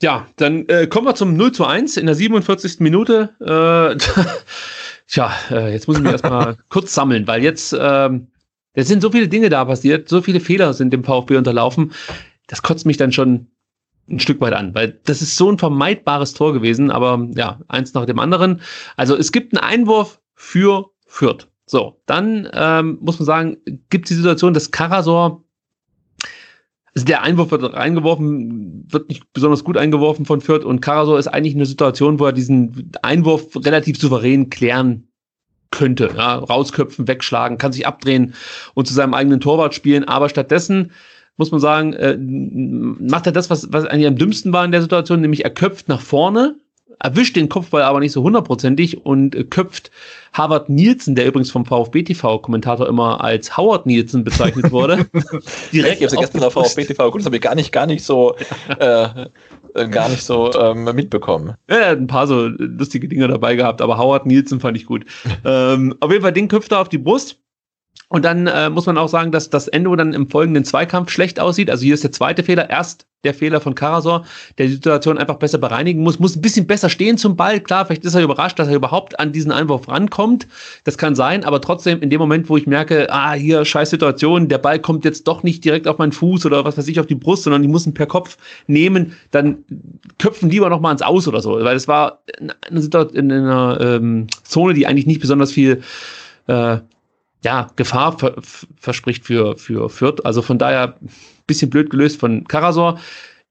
Ja, 0.01 0.25
dann 0.37 0.67
äh, 0.67 0.87
kommen 0.87 1.05
wir 1.05 1.15
zum 1.15 1.35
0 1.35 1.51
zu 1.51 1.65
1 1.65 1.97
in 1.97 2.07
der 2.07 2.15
47. 2.15 2.79
Minute. 2.79 3.29
Äh, 3.39 3.97
tja, 5.07 5.31
äh, 5.51 5.71
jetzt 5.71 5.87
muss 5.87 5.97
ich 5.97 6.03
mich 6.03 6.11
erstmal 6.11 6.57
kurz 6.69 6.93
sammeln, 6.93 7.27
weil 7.27 7.43
jetzt 7.43 7.75
ähm, 7.79 8.27
es 8.73 8.87
sind 8.87 9.01
so 9.01 9.11
viele 9.11 9.27
Dinge 9.27 9.49
da 9.49 9.65
passiert, 9.65 10.07
so 10.07 10.21
viele 10.21 10.39
Fehler 10.39 10.73
sind 10.73 10.93
dem 10.93 11.03
VfB 11.03 11.37
unterlaufen. 11.37 11.91
Das 12.47 12.61
kotzt 12.61 12.85
mich 12.85 12.97
dann 12.97 13.11
schon 13.11 13.47
ein 14.09 14.19
Stück 14.19 14.41
weit 14.41 14.53
an, 14.53 14.73
weil 14.75 14.99
das 15.05 15.21
ist 15.21 15.37
so 15.37 15.49
ein 15.51 15.57
vermeidbares 15.57 16.33
Tor 16.33 16.53
gewesen, 16.53 16.91
aber 16.91 17.27
ja, 17.35 17.59
eins 17.67 17.93
nach 17.93 18.05
dem 18.05 18.19
anderen. 18.19 18.61
Also 18.97 19.15
es 19.15 19.31
gibt 19.31 19.55
einen 19.55 19.63
Einwurf 19.63 20.19
für 20.33 20.89
Fürth. 21.05 21.47
So, 21.65 22.01
dann 22.05 22.49
ähm, 22.53 22.97
muss 23.01 23.19
man 23.19 23.25
sagen, 23.25 23.57
gibt 23.89 24.09
die 24.09 24.13
Situation, 24.13 24.53
dass 24.53 24.71
Karasor, 24.71 25.43
also 26.93 27.05
der 27.05 27.21
Einwurf 27.21 27.51
wird 27.51 27.73
reingeworfen, 27.73 28.85
wird 28.91 29.07
nicht 29.07 29.31
besonders 29.31 29.63
gut 29.63 29.77
eingeworfen 29.77 30.25
von 30.25 30.41
Fürth 30.41 30.65
und 30.65 30.81
Karasor 30.81 31.17
ist 31.17 31.27
eigentlich 31.27 31.55
eine 31.55 31.65
Situation, 31.65 32.19
wo 32.19 32.25
er 32.25 32.33
diesen 32.33 32.91
Einwurf 33.01 33.55
relativ 33.55 33.97
souverän 33.97 34.49
klären 34.49 35.10
könnte. 35.71 36.11
Ja, 36.15 36.35
rausköpfen, 36.35 37.07
wegschlagen, 37.07 37.57
kann 37.57 37.73
sich 37.73 37.87
abdrehen 37.87 38.33
und 38.73 38.87
zu 38.87 38.93
seinem 38.93 39.13
eigenen 39.13 39.39
Torwart 39.39 39.73
spielen. 39.73 40.07
Aber 40.07 40.29
stattdessen 40.29 40.91
muss 41.37 41.51
man 41.51 41.59
sagen, 41.59 41.93
äh, 41.93 42.17
macht 42.17 43.25
er 43.25 43.31
das, 43.31 43.49
was, 43.49 43.71
was 43.73 43.85
eigentlich 43.85 44.07
am 44.07 44.17
dümmsten 44.17 44.53
war 44.53 44.63
in 44.63 44.71
der 44.71 44.81
Situation, 44.81 45.21
nämlich 45.21 45.43
er 45.43 45.49
köpft 45.49 45.87
nach 45.87 46.01
vorne, 46.01 46.55
erwischt 47.03 47.35
den 47.35 47.49
Kopfball 47.49 47.83
aber 47.83 47.99
nicht 47.99 48.11
so 48.11 48.23
hundertprozentig 48.23 49.05
und 49.05 49.35
äh, 49.35 49.43
köpft 49.43 49.91
Harvard 50.33 50.69
Nielsen, 50.69 51.15
der 51.15 51.27
übrigens 51.27 51.51
vom 51.51 51.65
VfB 51.65 52.03
TV-Kommentator 52.03 52.87
immer 52.87 53.21
als 53.21 53.57
Howard 53.57 53.85
Nielsen 53.85 54.23
bezeichnet 54.23 54.71
wurde. 54.71 55.05
direkt 55.73 56.01
ich 56.01 56.07
habe 56.07 56.17
gestern 56.17 56.43
auf 56.43 56.53
VfB 56.53 56.85
TV 56.85 57.11
gut, 57.11 57.21
das 57.21 57.25
habe 57.25 57.35
ich 57.35 57.41
gar 57.41 57.55
nicht, 57.55 57.71
gar 57.71 57.85
nicht 57.85 58.03
so 58.03 58.35
äh, 58.79 59.07
äh, 59.75 59.87
gar 59.87 60.09
nicht 60.09 60.23
so 60.23 60.53
ähm, 60.53 60.83
mitbekommen. 60.83 61.55
Ja, 61.69 61.75
er 61.75 61.89
hat 61.91 61.97
ein 61.97 62.07
paar 62.07 62.27
so 62.27 62.47
lustige 62.47 63.07
Dinge 63.07 63.27
dabei 63.27 63.55
gehabt, 63.55 63.81
aber 63.81 63.97
Howard 63.97 64.25
Nielsen 64.25 64.59
fand 64.59 64.77
ich 64.77 64.85
gut. 64.85 65.05
ähm, 65.45 65.95
auf 65.99 66.11
jeden 66.11 66.23
Fall, 66.23 66.33
den 66.33 66.47
köpft 66.47 66.71
er 66.71 66.81
auf 66.81 66.89
die 66.89 66.97
Brust. 66.97 67.40
Und 68.11 68.25
dann 68.25 68.45
äh, 68.47 68.69
muss 68.69 68.87
man 68.87 68.97
auch 68.97 69.07
sagen, 69.07 69.31
dass 69.31 69.49
das 69.49 69.69
Endo 69.69 69.95
dann 69.95 70.13
im 70.13 70.27
folgenden 70.27 70.65
Zweikampf 70.65 71.11
schlecht 71.11 71.39
aussieht. 71.39 71.69
Also 71.69 71.83
hier 71.83 71.93
ist 71.93 72.03
der 72.03 72.11
zweite 72.11 72.43
Fehler. 72.43 72.69
Erst 72.69 73.05
der 73.23 73.33
Fehler 73.33 73.61
von 73.61 73.73
Karasor, 73.73 74.25
der 74.57 74.65
die 74.65 74.73
Situation 74.73 75.17
einfach 75.17 75.37
besser 75.37 75.59
bereinigen 75.59 76.03
muss, 76.03 76.19
muss 76.19 76.35
ein 76.35 76.41
bisschen 76.41 76.67
besser 76.67 76.89
stehen 76.89 77.17
zum 77.17 77.37
Ball. 77.37 77.61
Klar, 77.61 77.85
vielleicht 77.85 78.03
ist 78.03 78.15
er 78.15 78.23
überrascht, 78.23 78.59
dass 78.59 78.67
er 78.67 78.75
überhaupt 78.75 79.17
an 79.19 79.31
diesen 79.31 79.51
Einwurf 79.51 79.87
rankommt. 79.87 80.47
Das 80.83 80.97
kann 80.97 81.15
sein, 81.15 81.45
aber 81.45 81.61
trotzdem 81.61 82.01
in 82.01 82.09
dem 82.09 82.19
Moment, 82.19 82.49
wo 82.49 82.57
ich 82.57 82.67
merke, 82.67 83.07
ah, 83.11 83.31
hier 83.31 83.63
scheiß 83.63 83.91
Situation, 83.91 84.49
der 84.49 84.57
Ball 84.57 84.79
kommt 84.79 85.05
jetzt 85.05 85.27
doch 85.27 85.43
nicht 85.43 85.63
direkt 85.63 85.87
auf 85.87 85.97
meinen 85.97 86.11
Fuß 86.11 86.45
oder 86.45 86.65
was 86.65 86.77
weiß 86.77 86.87
ich 86.89 86.99
auf 86.99 87.07
die 87.07 87.15
Brust, 87.15 87.43
sondern 87.43 87.63
ich 87.63 87.69
muss 87.69 87.85
ihn 87.85 87.93
per 87.93 88.07
Kopf 88.07 88.37
nehmen, 88.67 89.15
dann 89.29 89.59
köpfen 90.17 90.49
lieber 90.49 90.69
noch 90.69 90.81
mal 90.81 90.89
ans 90.89 91.01
Aus 91.01 91.27
oder 91.27 91.41
so, 91.41 91.63
weil 91.63 91.75
es 91.75 91.87
war 91.87 92.23
eine 92.69 92.81
Situation 92.81 93.17
in 93.17 93.31
einer 93.31 93.79
ähm, 93.79 94.27
Zone, 94.43 94.73
die 94.73 94.87
eigentlich 94.87 95.07
nicht 95.07 95.21
besonders 95.21 95.51
viel 95.51 95.81
äh, 96.47 96.77
ja, 97.43 97.67
Gefahr 97.75 98.17
ver 98.17 98.35
verspricht 98.77 99.25
für, 99.25 99.57
für 99.57 99.89
Fürth. 99.89 100.25
Also 100.25 100.41
von 100.41 100.57
daher 100.57 100.99
bisschen 101.47 101.69
blöd 101.69 101.89
gelöst 101.89 102.19
von 102.19 102.47
Karasor. 102.47 102.99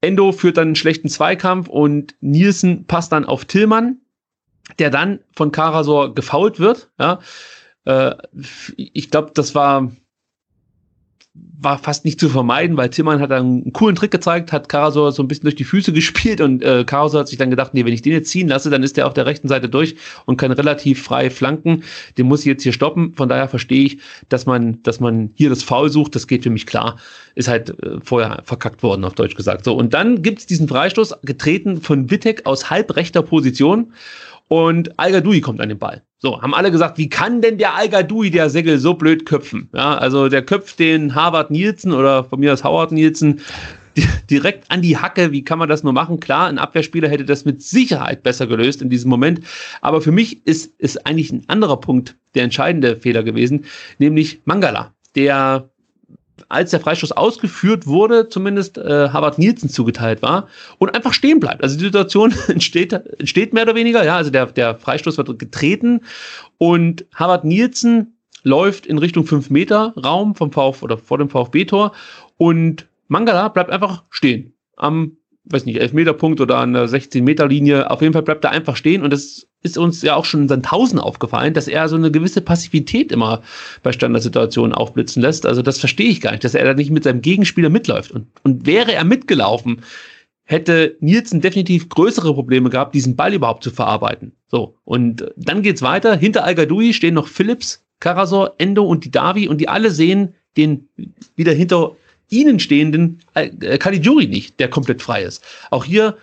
Endo 0.01 0.31
führt 0.31 0.57
dann 0.57 0.69
einen 0.69 0.75
schlechten 0.75 1.09
Zweikampf 1.09 1.67
und 1.67 2.15
Nielsen 2.21 2.87
passt 2.87 3.11
dann 3.11 3.25
auf 3.25 3.45
Tillmann, 3.45 3.97
der 4.79 4.89
dann 4.89 5.19
von 5.35 5.51
Karasor 5.51 6.15
gefault 6.15 6.59
wird. 6.59 6.89
Ja. 6.99 7.19
Äh, 7.85 8.15
ich 8.77 9.11
glaube, 9.11 9.31
das 9.35 9.53
war 9.53 9.91
war 11.33 11.77
fast 11.77 12.03
nicht 12.03 12.19
zu 12.19 12.27
vermeiden, 12.27 12.75
weil 12.75 12.89
Tillmann 12.89 13.21
hat 13.21 13.31
dann 13.31 13.45
einen 13.45 13.73
coolen 13.73 13.95
Trick 13.95 14.11
gezeigt, 14.11 14.51
hat 14.51 14.67
Karasor 14.67 15.13
so 15.13 15.23
ein 15.23 15.29
bisschen 15.29 15.43
durch 15.43 15.55
die 15.55 15.63
Füße 15.63 15.93
gespielt 15.93 16.41
und 16.41 16.61
äh, 16.61 16.83
Karasor 16.83 17.21
hat 17.21 17.29
sich 17.29 17.37
dann 17.37 17.49
gedacht, 17.49 17.73
nee, 17.73 17.85
wenn 17.85 17.93
ich 17.93 18.01
den 18.01 18.11
jetzt 18.11 18.29
ziehen 18.29 18.49
lasse, 18.49 18.69
dann 18.69 18.83
ist 18.83 18.97
der 18.97 19.07
auf 19.07 19.13
der 19.13 19.25
rechten 19.25 19.47
Seite 19.47 19.69
durch 19.69 19.95
und 20.25 20.37
kann 20.37 20.51
relativ 20.51 21.01
frei 21.03 21.29
flanken. 21.29 21.83
Den 22.17 22.27
muss 22.27 22.41
ich 22.41 22.47
jetzt 22.47 22.63
hier 22.63 22.73
stoppen. 22.73 23.13
Von 23.13 23.29
daher 23.29 23.47
verstehe 23.47 23.85
ich, 23.85 23.99
dass 24.27 24.45
man, 24.45 24.83
dass 24.83 24.99
man 24.99 25.31
hier 25.35 25.49
das 25.49 25.63
Foul 25.63 25.89
sucht. 25.89 26.15
Das 26.15 26.27
geht 26.27 26.43
für 26.43 26.49
mich 26.49 26.65
klar. 26.65 26.97
Ist 27.35 27.47
halt 27.47 27.69
äh, 27.81 27.99
vorher 28.03 28.41
verkackt 28.43 28.83
worden, 28.83 29.05
auf 29.05 29.13
Deutsch 29.13 29.35
gesagt. 29.35 29.63
So, 29.63 29.73
und 29.75 29.93
dann 29.93 30.21
gibt's 30.23 30.47
diesen 30.47 30.67
Freistoß, 30.67 31.21
getreten 31.23 31.81
von 31.81 32.11
Wittek 32.11 32.45
aus 32.45 32.69
halbrechter 32.69 33.21
Position 33.21 33.93
und 34.51 34.99
al 34.99 35.39
kommt 35.39 35.61
an 35.61 35.69
den 35.69 35.79
Ball. 35.79 36.03
So, 36.17 36.41
haben 36.41 36.53
alle 36.53 36.71
gesagt, 36.71 36.97
wie 36.97 37.07
kann 37.07 37.41
denn 37.41 37.57
der 37.57 37.73
al 37.73 37.87
der 37.87 38.49
Segel 38.49 38.79
so 38.79 38.95
blöd 38.95 39.25
köpfen? 39.25 39.69
Ja, 39.73 39.97
also 39.97 40.27
der 40.27 40.41
köpft 40.41 40.77
den 40.77 41.15
Harvard 41.15 41.51
Nielsen 41.51 41.93
oder 41.93 42.25
von 42.25 42.41
mir 42.41 42.51
aus 42.51 42.65
Howard 42.65 42.91
Nielsen 42.91 43.39
direkt 44.29 44.69
an 44.69 44.81
die 44.81 44.97
Hacke. 44.97 45.31
Wie 45.31 45.45
kann 45.45 45.57
man 45.57 45.69
das 45.69 45.83
nur 45.83 45.93
machen? 45.93 46.19
Klar, 46.19 46.49
ein 46.49 46.59
Abwehrspieler 46.59 47.07
hätte 47.07 47.23
das 47.23 47.45
mit 47.45 47.63
Sicherheit 47.63 48.23
besser 48.23 48.45
gelöst 48.45 48.81
in 48.81 48.89
diesem 48.89 49.09
Moment. 49.09 49.39
Aber 49.79 50.01
für 50.01 50.11
mich 50.11 50.45
ist, 50.45 50.77
ist 50.79 51.05
eigentlich 51.05 51.31
ein 51.31 51.45
anderer 51.47 51.79
Punkt 51.79 52.17
der 52.35 52.43
entscheidende 52.43 52.97
Fehler 52.97 53.23
gewesen, 53.23 53.63
nämlich 53.99 54.41
Mangala, 54.43 54.93
der 55.15 55.70
als 56.49 56.71
der 56.71 56.79
Freistoß 56.79 57.11
ausgeführt 57.11 57.87
wurde, 57.87 58.29
zumindest 58.29 58.77
äh, 58.77 59.09
Harvard 59.09 59.37
Nielsen 59.39 59.69
zugeteilt 59.69 60.21
war 60.21 60.47
und 60.77 60.93
einfach 60.95 61.13
stehen 61.13 61.39
bleibt. 61.39 61.63
Also 61.63 61.77
die 61.77 61.85
Situation 61.85 62.33
entsteht, 62.47 62.93
entsteht 62.93 63.53
mehr 63.53 63.63
oder 63.63 63.75
weniger, 63.75 64.03
ja, 64.03 64.17
also 64.17 64.31
der, 64.31 64.47
der 64.47 64.75
Freistoß 64.75 65.17
wird 65.17 65.39
getreten 65.39 66.01
und 66.57 67.05
Harvard 67.13 67.43
Nielsen 67.43 68.17
läuft 68.43 68.85
in 68.85 68.97
Richtung 68.97 69.25
5 69.25 69.49
Meter 69.49 69.93
Raum 70.03 70.35
vom 70.35 70.51
VfB 70.51 70.83
oder 70.83 70.97
vor 70.97 71.17
dem 71.17 71.29
VfB-Tor 71.29 71.93
und 72.37 72.87
Mangala 73.07 73.49
bleibt 73.49 73.69
einfach 73.69 74.03
stehen 74.09 74.53
am 74.77 75.17
weiß 75.45 75.65
nicht, 75.65 75.79
Elfmeterpunkt 75.79 76.39
oder 76.39 76.57
an 76.57 76.73
der 76.73 76.87
16-Meter-Linie. 76.87 77.89
Auf 77.89 78.01
jeden 78.01 78.13
Fall 78.13 78.21
bleibt 78.21 78.43
er 78.43 78.51
einfach 78.51 78.75
stehen 78.75 79.01
und 79.01 79.11
das 79.11 79.47
ist 79.63 79.77
uns 79.77 80.01
ja 80.01 80.15
auch 80.15 80.25
schon 80.25 80.43
in 80.43 80.47
Sandhausen 80.47 80.99
aufgefallen, 80.99 81.53
dass 81.53 81.67
er 81.67 81.87
so 81.89 81.95
eine 81.95 82.11
gewisse 82.11 82.41
Passivität 82.41 83.11
immer 83.11 83.41
bei 83.83 83.91
Standardsituationen 83.91 84.73
aufblitzen 84.73 85.21
lässt. 85.21 85.45
Also 85.45 85.61
das 85.61 85.79
verstehe 85.79 86.09
ich 86.09 86.21
gar 86.21 86.31
nicht, 86.31 86.43
dass 86.43 86.55
er 86.55 86.65
da 86.65 86.73
nicht 86.73 86.91
mit 86.91 87.03
seinem 87.03 87.21
Gegenspieler 87.21 87.69
mitläuft. 87.69 88.11
Und, 88.11 88.27
und 88.43 88.65
wäre 88.65 88.93
er 88.93 89.03
mitgelaufen, 89.03 89.81
hätte 90.43 90.97
Nielsen 90.99 91.41
definitiv 91.41 91.89
größere 91.89 92.33
Probleme 92.33 92.69
gehabt, 92.69 92.95
diesen 92.95 93.15
Ball 93.15 93.33
überhaupt 93.33 93.63
zu 93.63 93.71
verarbeiten. 93.71 94.33
So, 94.47 94.75
und 94.83 95.31
dann 95.37 95.61
geht's 95.61 95.81
weiter. 95.81 96.15
Hinter 96.15 96.43
al 96.43 96.55
stehen 96.93 97.13
noch 97.13 97.27
Phillips, 97.27 97.85
Karasor, 97.99 98.55
Endo 98.57 98.83
und 98.83 99.05
die 99.05 99.11
Davi 99.11 99.47
und 99.47 99.61
die 99.61 99.69
alle 99.69 99.91
sehen 99.91 100.33
den 100.57 100.89
wieder 101.35 101.53
hinter 101.53 101.95
ihnen 102.31 102.59
stehenden 102.59 103.19
äh, 103.35 103.77
Caligiuri 103.77 104.27
nicht, 104.27 104.59
der 104.59 104.69
komplett 104.69 105.01
frei 105.01 105.23
ist. 105.23 105.43
Auch 105.69 105.85
hier 105.85 106.17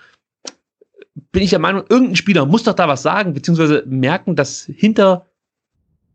bin 1.33 1.43
ich 1.43 1.51
der 1.51 1.59
Meinung, 1.59 1.85
irgendein 1.89 2.17
Spieler 2.17 2.47
muss 2.47 2.65
doch 2.65 2.75
da 2.75 2.89
was 2.89 3.03
sagen, 3.03 3.35
beziehungsweise 3.35 3.85
merken, 3.87 4.37
dass 4.37 4.65
hinter 4.75 5.27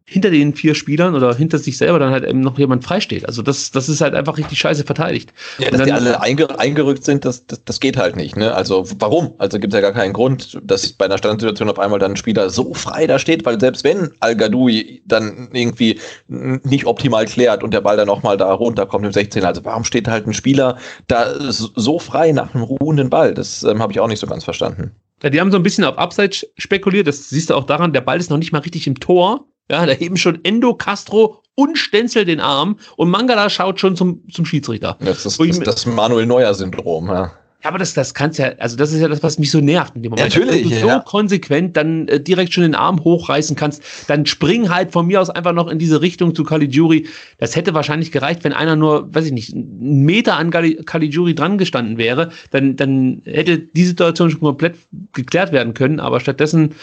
hinter 0.06 0.30
den 0.30 0.54
vier 0.54 0.76
Spielern 0.76 1.16
oder 1.16 1.34
hinter 1.34 1.58
sich 1.58 1.78
selber 1.78 1.98
dann 1.98 2.12
halt 2.12 2.26
eben 2.26 2.42
noch 2.42 2.60
jemand 2.60 2.84
freisteht. 2.84 3.26
Also 3.26 3.42
das, 3.42 3.72
das 3.72 3.88
ist 3.88 4.02
halt 4.02 4.14
einfach 4.14 4.38
richtig 4.38 4.60
scheiße 4.60 4.84
verteidigt. 4.84 5.34
Ja, 5.60 5.70
dass 5.70 5.80
dann, 5.80 5.88
die 5.88 5.94
alle 5.94 6.22
einge 6.22 6.60
eingerückt 6.60 7.06
sind, 7.06 7.24
das, 7.24 7.48
das, 7.48 7.64
das 7.64 7.80
geht 7.80 7.96
halt 7.96 8.16
nicht. 8.16 8.36
Ne? 8.36 8.54
Also 8.54 8.86
warum? 9.00 9.34
Also 9.38 9.60
gibt 9.60 9.74
es 9.74 9.78
ja 9.78 9.82
gar 9.82 9.94
keinen 9.94 10.14
Grund, 10.14 10.60
dass 10.64 10.92
bei 10.94 11.06
einer 11.06 11.18
Standardsituation 11.18 11.70
auf 11.70 11.80
einmal 11.80 12.00
dann 12.00 12.12
ein 12.12 12.18
Spieler 12.18 12.50
so 12.50 12.74
frei 12.74 13.08
da 13.08 13.18
steht, 13.18 13.46
weil 13.46 13.60
selbst 13.60 13.84
wenn 13.84 14.12
Al 14.20 14.36
Gadoui 14.36 15.02
dann 15.06 15.50
irgendwie 15.54 16.00
nicht 16.28 16.86
optimal 16.86 17.26
klärt 17.26 17.64
und 17.64 17.74
der 17.74 17.82
Ball 17.82 17.96
dann 17.96 18.08
nochmal 18.08 18.36
da 18.36 18.52
runterkommt 18.52 19.06
im 19.06 19.14
16, 19.14 19.46
also 19.46 19.64
warum 19.64 19.86
steht 19.86 20.08
halt 20.08 20.28
ein 20.28 20.34
Spieler 20.34 20.78
da 21.08 21.34
so 21.40 21.98
frei 22.00 22.34
nach 22.34 22.54
einem 22.54 22.64
ruhenden 22.64 23.10
Ball? 23.10 23.34
Das 23.34 23.64
ähm, 23.64 23.82
habe 23.82 23.94
ich 23.94 24.00
auch 24.00 24.08
nicht 24.08 24.20
so 24.20 24.28
ganz 24.28 24.44
verstanden. 24.44 24.92
Ja, 25.24 25.30
die 25.30 25.40
haben 25.40 25.52
so 25.52 25.58
ein 25.58 25.64
bisschen 25.64 25.86
auf 25.86 25.98
Abseits 25.98 26.46
spekuliert. 26.58 27.08
Das 27.08 27.30
siehst 27.30 27.50
du 27.50 27.56
auch 27.56 27.64
daran, 27.64 27.94
der 27.94 28.02
Ball 28.02 28.20
ist 28.20 28.30
noch 28.30 28.38
nicht 28.38 28.52
mal 28.52 28.60
richtig 28.60 28.88
im 28.88 29.00
Tor. 29.00 29.48
Ja, 29.70 29.86
da 29.86 29.94
heben 29.94 30.18
schon 30.18 30.44
Endo, 30.44 30.74
Castro 30.76 31.42
und 31.56 31.78
Stenzel 31.78 32.26
den 32.26 32.40
Arm 32.40 32.78
und 32.98 33.10
Mangala 33.10 33.50
schaut 33.50 33.80
schon 33.80 33.96
zum, 33.96 34.28
zum 34.30 34.46
Schiedsrichter. 34.46 34.98
Das 35.00 35.26
ist 35.26 35.40
das, 35.40 35.60
das 35.60 35.86
Manuel 35.86 36.26
Neuer-Syndrom, 36.26 37.08
ja. 37.08 37.32
Ja, 37.64 37.70
aber 37.70 37.80
das, 37.80 37.94
das 37.94 38.14
kannst 38.14 38.40
ja, 38.40 38.52
also 38.58 38.76
das 38.76 38.92
ist 38.92 39.00
ja 39.00 39.08
das, 39.08 39.24
was 39.24 39.40
mich 39.40 39.50
so 39.50 39.62
nervt 39.62 39.96
in 39.96 40.04
dem 40.04 40.10
Moment. 40.10 40.36
Natürlich. 40.36 40.70
Wenn 40.70 40.82
du 40.82 40.94
so 40.94 41.00
konsequent 41.00 41.78
dann 41.78 42.10
äh, 42.10 42.20
direkt 42.20 42.52
schon 42.52 42.64
den 42.64 42.76
Arm 42.76 43.02
hochreißen 43.02 43.56
kannst, 43.56 43.82
dann 44.08 44.26
spring 44.26 44.70
halt 44.70 44.92
von 44.92 45.08
mir 45.08 45.22
aus 45.22 45.30
einfach 45.30 45.54
noch 45.54 45.70
in 45.70 45.80
diese 45.80 46.02
Richtung 46.02 46.36
zu 46.36 46.44
Caligiuri. 46.44 47.08
Das 47.38 47.56
hätte 47.56 47.74
wahrscheinlich 47.74 48.12
gereicht, 48.12 48.44
wenn 48.44 48.52
einer 48.52 48.76
nur, 48.76 49.16
weiß 49.16 49.28
ich 49.28 49.32
nicht, 49.32 49.54
einen 49.54 50.04
Meter 50.04 50.36
an 50.36 50.52
Caligiuri 50.52 51.36
dran 51.36 51.58
gestanden 51.58 51.98
wäre, 51.98 52.32
dann, 52.52 52.76
dann 52.76 53.22
hätte 53.24 53.60
die 53.60 53.86
Situation 53.86 54.30
schon 54.30 54.42
komplett 54.42 54.76
geklärt 55.14 55.54
werden 55.54 55.74
können, 55.74 56.02
aber 56.02 56.20
stattdessen, 56.20 56.76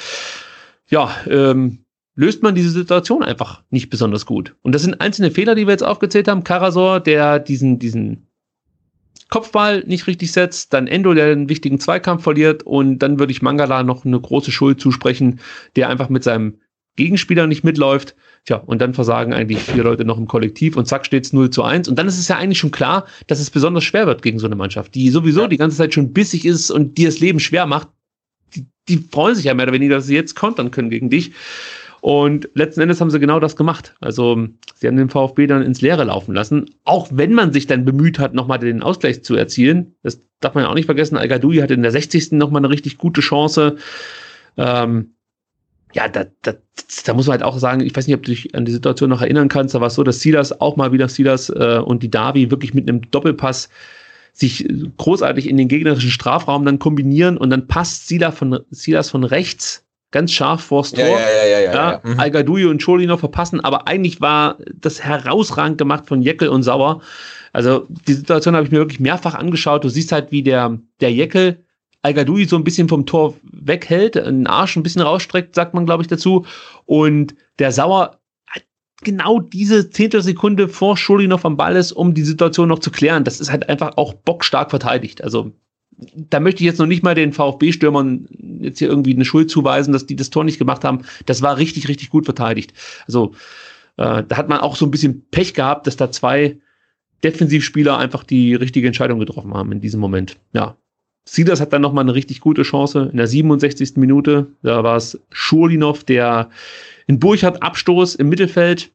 ja, 0.89 1.15
ähm, 1.29 1.81
löst 2.21 2.43
man 2.43 2.55
diese 2.55 2.69
Situation 2.69 3.23
einfach 3.23 3.63
nicht 3.71 3.89
besonders 3.89 4.27
gut. 4.27 4.55
Und 4.61 4.75
das 4.75 4.83
sind 4.83 5.01
einzelne 5.01 5.31
Fehler, 5.31 5.55
die 5.55 5.67
wir 5.67 5.73
jetzt 5.73 5.83
aufgezählt 5.83 6.29
haben. 6.29 6.45
Karasor, 6.45 7.01
der 7.01 7.39
diesen, 7.39 7.79
diesen 7.79 8.27
Kopfball 9.31 9.85
nicht 9.87 10.07
richtig 10.07 10.31
setzt, 10.31 10.75
dann 10.75 10.87
Endo, 10.87 11.15
der 11.15 11.33
einen 11.33 11.49
wichtigen 11.49 11.81
Zweikampf 11.81 12.23
verliert 12.23 12.63
und 12.63 12.99
dann 12.99 13.19
würde 13.19 13.33
ich 13.33 13.41
Mangala 13.41 13.83
noch 13.85 14.05
eine 14.05 14.21
große 14.21 14.53
Schuld 14.53 14.83
zusprechen, 14.83 15.41
der 15.77 15.89
einfach 15.89 16.11
mit 16.11 16.23
seinem 16.23 16.59
Gegenspieler 16.97 17.47
nicht 17.47 17.65
mitläuft. 17.65 18.15
Tja, 18.45 18.57
und 18.57 18.83
dann 18.83 18.93
versagen 18.93 19.33
eigentlich 19.33 19.61
vier 19.61 19.83
Leute 19.83 20.05
noch 20.05 20.19
im 20.19 20.27
Kollektiv 20.27 20.77
und 20.77 20.87
zack 20.87 21.07
steht's 21.07 21.33
0 21.33 21.49
zu 21.49 21.63
1. 21.63 21.89
Und 21.89 21.99
dann 21.99 22.07
ist 22.07 22.19
es 22.19 22.29
ja 22.29 22.37
eigentlich 22.37 22.59
schon 22.59 22.71
klar, 22.71 23.07
dass 23.29 23.41
es 23.41 23.49
besonders 23.49 23.85
schwer 23.85 24.07
wird 24.07 24.21
gegen 24.21 24.39
so 24.39 24.47
eine 24.47 24.57
Mannschaft, 24.57 24.95
die 24.95 25.09
sowieso 25.09 25.43
ja. 25.43 25.49
die 25.49 25.57
ganze 25.57 25.79
Zeit 25.79 25.95
schon 25.95 26.13
bissig 26.13 26.45
ist 26.45 26.71
und 26.71 26.99
die 26.99 27.05
das 27.07 27.19
Leben 27.19 27.41
schwer 27.41 27.65
macht. 27.65 27.89
Die, 28.55 28.67
die 28.89 28.99
freuen 28.99 29.37
sich 29.37 29.47
ja 29.47 29.55
mehr 29.55 29.65
oder 29.65 29.73
weniger, 29.73 29.95
dass 29.95 30.07
sie 30.07 30.17
jetzt 30.17 30.35
kontern 30.35 30.71
können 30.71 30.91
gegen 30.91 31.09
dich. 31.09 31.33
Und 32.01 32.49
letzten 32.55 32.81
Endes 32.81 33.01
haben 33.01 33.11
sie 33.11 33.21
genau 33.21 33.41
das 33.41 33.57
gemacht. 33.57 33.95
Also 34.01 34.49
sie 34.75 34.87
haben 34.87 34.97
den 34.97 35.11
VfB 35.11 35.47
dann 35.47 35.63
ins 35.63 35.81
Leere 35.81 36.05
laufen 36.05 36.35
lassen, 36.35 36.71
auch 36.85 37.09
wenn 37.11 37.33
man 37.33 37.53
sich 37.53 37.67
dann 37.67 37.85
bemüht 37.85 38.19
hat, 38.19 38.35
nochmal 38.35 38.59
den 38.59 38.83
Ausgleich 38.83 39.23
zu 39.23 39.37
erzielen. 39.37 39.95
Das 40.03 40.21
darf 40.41 40.55
man 40.55 40.65
ja 40.65 40.71
auch 40.71 40.75
nicht 40.75 40.87
vergessen. 40.87 41.17
al 41.17 41.31
hatte 41.31 41.75
in 41.75 41.83
der 41.83 41.91
60. 41.91 42.33
nochmal 42.33 42.61
eine 42.61 42.71
richtig 42.71 42.97
gute 42.97 43.21
Chance. 43.21 43.77
Ähm, 44.57 45.15
ja, 45.93 46.09
da, 46.09 46.27
da, 46.43 46.55
da 47.05 47.15
muss 47.15 47.27
man 47.27 47.33
halt 47.33 47.43
auch 47.43 47.59
sagen, 47.59 47.81
ich 47.81 47.95
weiß 47.95 48.07
nicht, 48.07 48.17
ob 48.17 48.23
du 48.23 48.31
dich 48.31 48.55
an 48.55 48.65
die 48.65 48.73
Situation 48.73 49.11
noch 49.11 49.23
erinnern 49.23 49.49
kannst, 49.49 49.75
da 49.75 49.81
war 49.81 49.89
es 49.89 49.95
so, 49.95 50.05
dass 50.05 50.21
Silas 50.21 50.61
auch 50.61 50.77
mal 50.77 50.93
wieder 50.93 51.09
Silas 51.09 51.51
äh, 51.51 51.81
und 51.85 52.03
die 52.03 52.11
Davi 52.11 52.51
wirklich 52.51 52.75
mit 52.75 52.89
einem 52.89 53.11
Doppelpass 53.11 53.69
sich 54.33 54.69
großartig 54.97 55.49
in 55.49 55.57
den 55.57 55.67
gegnerischen 55.67 56.11
Strafraum 56.11 56.65
dann 56.65 56.79
kombinieren 56.79 57.37
und 57.37 57.51
dann 57.51 57.67
passt 57.67 58.07
Silas 58.07 58.37
von, 58.37 58.61
Silas 58.71 59.11
von 59.11 59.25
rechts 59.25 59.85
ganz 60.11 60.33
scharf 60.33 60.63
vors 60.63 60.93
Tor. 60.93 61.05
Ja, 61.05 61.19
ja, 61.19 61.47
ja, 61.47 61.59
ja, 61.61 61.73
ja, 61.73 62.01
mhm. 62.03 62.21
Al 62.21 62.49
und 62.67 62.83
Scholino 62.83 63.17
verpassen, 63.17 63.61
aber 63.61 63.87
eigentlich 63.87 64.21
war 64.21 64.59
das 64.75 65.03
herausragend 65.03 65.79
gemacht 65.79 66.07
von 66.07 66.23
Jeckel 66.23 66.49
und 66.49 66.63
Sauer. 66.63 67.01
Also 67.53 67.87
die 68.07 68.15
Situation 68.15 68.55
habe 68.55 68.67
ich 68.67 68.73
mir 68.73 68.79
wirklich 68.79 69.01
mehrfach 69.01 69.35
angeschaut. 69.35 69.85
Du 69.85 69.89
siehst 69.89 70.13
halt, 70.13 70.31
wie 70.31 70.43
der, 70.43 70.79
der 71.01 71.13
Jeckel 71.13 71.65
Al 72.03 72.15
so 72.47 72.57
ein 72.57 72.65
bisschen 72.65 72.89
vom 72.89 73.05
Tor 73.05 73.35
weghält, 73.43 74.17
einen 74.17 74.47
Arsch 74.47 74.77
ein 74.77 74.83
bisschen 74.83 75.03
rausstreckt, 75.03 75.55
sagt 75.55 75.75
man, 75.75 75.85
glaube 75.85 76.03
ich, 76.03 76.09
dazu. 76.09 76.47
Und 76.87 77.35
der 77.59 77.73
Sauer 77.73 78.19
hat 78.47 78.63
genau 79.03 79.41
diese 79.41 79.91
Zehntelsekunde 79.91 80.69
vor 80.69 80.97
Scholinov 80.97 81.45
am 81.45 81.59
Ball 81.59 81.77
ist, 81.77 81.93
um 81.93 82.15
die 82.15 82.23
Situation 82.23 82.69
noch 82.69 82.79
zu 82.79 82.91
klären. 82.91 83.25
Das 83.25 83.39
ist 83.39 83.51
halt 83.51 83.69
einfach 83.69 83.99
auch 83.99 84.15
bockstark 84.15 84.71
verteidigt. 84.71 85.23
Also 85.23 85.53
da 86.15 86.41
möchte 86.41 86.63
ich 86.63 86.67
jetzt 86.67 86.79
noch 86.79 86.87
nicht 86.87 87.03
mal 87.03 87.15
den 87.15 87.33
VfB-Stürmern 87.33 88.29
jetzt 88.61 88.79
hier 88.79 88.89
irgendwie 88.89 89.15
eine 89.15 89.25
Schuld 89.25 89.51
zuweisen, 89.51 89.93
dass 89.93 90.07
die 90.07 90.17
das 90.17 90.31
Tor 90.31 90.45
nicht 90.45 90.59
gemacht 90.59 90.85
haben. 90.85 91.03
Das 91.27 91.43
war 91.43 91.59
richtig, 91.59 91.89
richtig 91.89 92.11
gut 92.11 92.25
verteidigt. 92.25 92.73
Also 93.07 93.33
äh, 93.97 94.23
da 94.27 94.37
hat 94.37 94.49
man 94.49 94.61
auch 94.61 94.77
so 94.77 94.87
ein 94.87 94.91
bisschen 94.91 95.27
Pech 95.31 95.55
gehabt, 95.55 95.87
dass 95.87 95.97
da 95.97 96.11
zwei 96.11 96.59
Defensivspieler 97.23 97.99
einfach 97.99 98.25
die 98.25 98.55
richtige 98.55 98.87
Entscheidung 98.87 99.19
getroffen 99.19 99.55
haben 99.55 99.73
in 99.73 99.81
diesem 99.81 100.01
Moment. 100.01 100.37
Ja. 100.53 100.77
Silas 101.25 101.61
hat 101.61 101.73
dann 101.73 101.83
nochmal 101.83 102.05
eine 102.05 102.15
richtig 102.15 102.41
gute 102.41 102.63
Chance 102.63 103.11
in 103.11 103.19
der 103.19 103.27
67. 103.27 103.97
Minute. 103.97 104.47
Da 104.63 104.83
war 104.83 104.97
es 104.97 105.21
Schurlinov, 105.31 106.03
der 106.03 106.49
in 107.07 107.19
Burchardt 107.19 107.63
Abstoß 107.63 108.15
im 108.15 108.31
Mittelfeld 108.31 108.91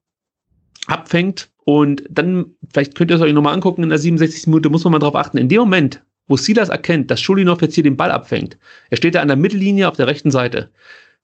abfängt. 0.88 1.50
Und 1.66 2.04
dann, 2.10 2.56
vielleicht 2.72 2.96
könnt 2.96 3.12
ihr 3.12 3.16
es 3.16 3.22
euch 3.22 3.34
nochmal 3.34 3.54
angucken, 3.54 3.84
in 3.84 3.90
der 3.90 4.00
67. 4.00 4.48
Minute 4.48 4.70
muss 4.70 4.84
man 4.84 4.92
mal 4.92 5.00
drauf 5.00 5.16
achten. 5.16 5.38
In 5.38 5.50
dem 5.50 5.60
Moment, 5.60 6.04
wo 6.28 6.38
Silas 6.38 6.70
erkennt, 6.70 7.12
dass 7.12 7.22
Schulinov 7.22 7.62
jetzt 7.62 7.76
hier 7.76 7.84
den 7.84 7.98
Ball 7.98 8.12
abfängt, 8.12 8.58
er 8.90 8.98
steht 8.98 9.16
da 9.16 9.22
an 9.22 9.28
der 9.28 9.38
Mittellinie 9.38 9.88
auf 9.88 9.96
der 9.96 10.08
rechten 10.08 10.32
Seite, 10.32 10.72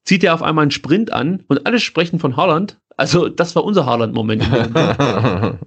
zieht 0.04 0.24
er 0.24 0.34
auf 0.34 0.43
einmal 0.43 0.64
einen 0.64 0.72
Sprint 0.72 1.12
an 1.12 1.43
und 1.47 1.66
alle 1.66 1.80
sprechen 1.80 2.20
von 2.20 2.38
Holland. 2.38 2.80
Also, 2.97 3.30
das 3.30 3.56
war 3.56 3.64
unser 3.64 3.86
Haaland-Moment. 3.86 4.43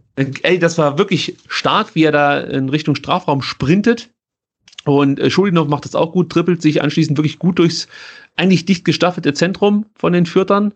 Ey, 0.43 0.59
das 0.59 0.79
war 0.79 0.99
wirklich 0.99 1.37
stark, 1.49 1.95
wie 1.95 2.05
er 2.05 2.13
da 2.13 2.39
in 2.41 2.69
Richtung 2.69 2.95
Strafraum 2.95 3.43
sprintet. 3.43 4.11
Und 4.85 5.19
äh, 5.19 5.31
Schulinov 5.31 5.67
macht 5.67 5.85
das 5.85 5.95
auch 5.95 6.13
gut, 6.13 6.31
trippelt 6.31 6.63
sich 6.63 6.83
anschließend 6.83 7.17
wirklich 7.17 7.39
gut 7.39 7.59
durchs 7.59 7.89
eigentlich 8.37 8.67
dicht 8.67 8.85
gestaffelte 8.85 9.33
Zentrum 9.33 9.87
von 9.97 10.13
den 10.13 10.27
Fürtern 10.27 10.75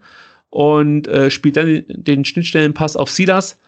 und 0.49 1.07
äh, 1.07 1.31
spielt 1.31 1.57
dann 1.57 1.85
den 1.89 2.25
Schnittstellenpass 2.25 2.97
auf 2.97 3.11
Silas 3.11 3.59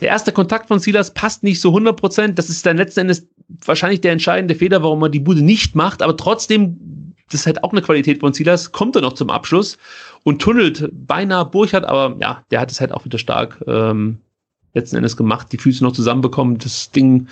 der 0.00 0.08
erste 0.08 0.32
Kontakt 0.32 0.68
von 0.68 0.78
Silas 0.78 1.12
passt 1.12 1.42
nicht 1.42 1.60
so 1.60 1.70
100 1.70 1.96
Prozent. 1.98 2.38
Das 2.38 2.48
ist 2.48 2.64
dann 2.64 2.76
letzten 2.76 3.00
Endes 3.00 3.28
wahrscheinlich 3.64 4.00
der 4.00 4.12
entscheidende 4.12 4.54
Fehler, 4.54 4.82
warum 4.82 5.00
man 5.00 5.12
die 5.12 5.20
Bude 5.20 5.42
nicht 5.42 5.74
macht. 5.74 6.02
Aber 6.02 6.16
trotzdem, 6.16 7.14
das 7.30 7.40
ist 7.40 7.46
halt 7.46 7.64
auch 7.64 7.72
eine 7.72 7.82
Qualität 7.82 8.20
von 8.20 8.32
Silas, 8.32 8.72
kommt 8.72 8.96
er 8.96 9.02
noch 9.02 9.14
zum 9.14 9.30
Abschluss 9.30 9.78
und 10.24 10.40
tunnelt 10.40 10.88
beinahe 10.92 11.46
Burchard. 11.46 11.84
Aber 11.84 12.16
ja, 12.20 12.44
der 12.50 12.60
hat 12.60 12.70
es 12.70 12.80
halt 12.80 12.92
auch 12.92 13.04
wieder 13.04 13.18
stark 13.18 13.62
ähm, 13.66 14.18
letzten 14.74 14.96
Endes 14.96 15.16
gemacht. 15.16 15.48
Die 15.52 15.58
Füße 15.58 15.82
noch 15.82 15.92
zusammenbekommen, 15.92 16.58
das 16.58 16.90
Ding 16.90 17.28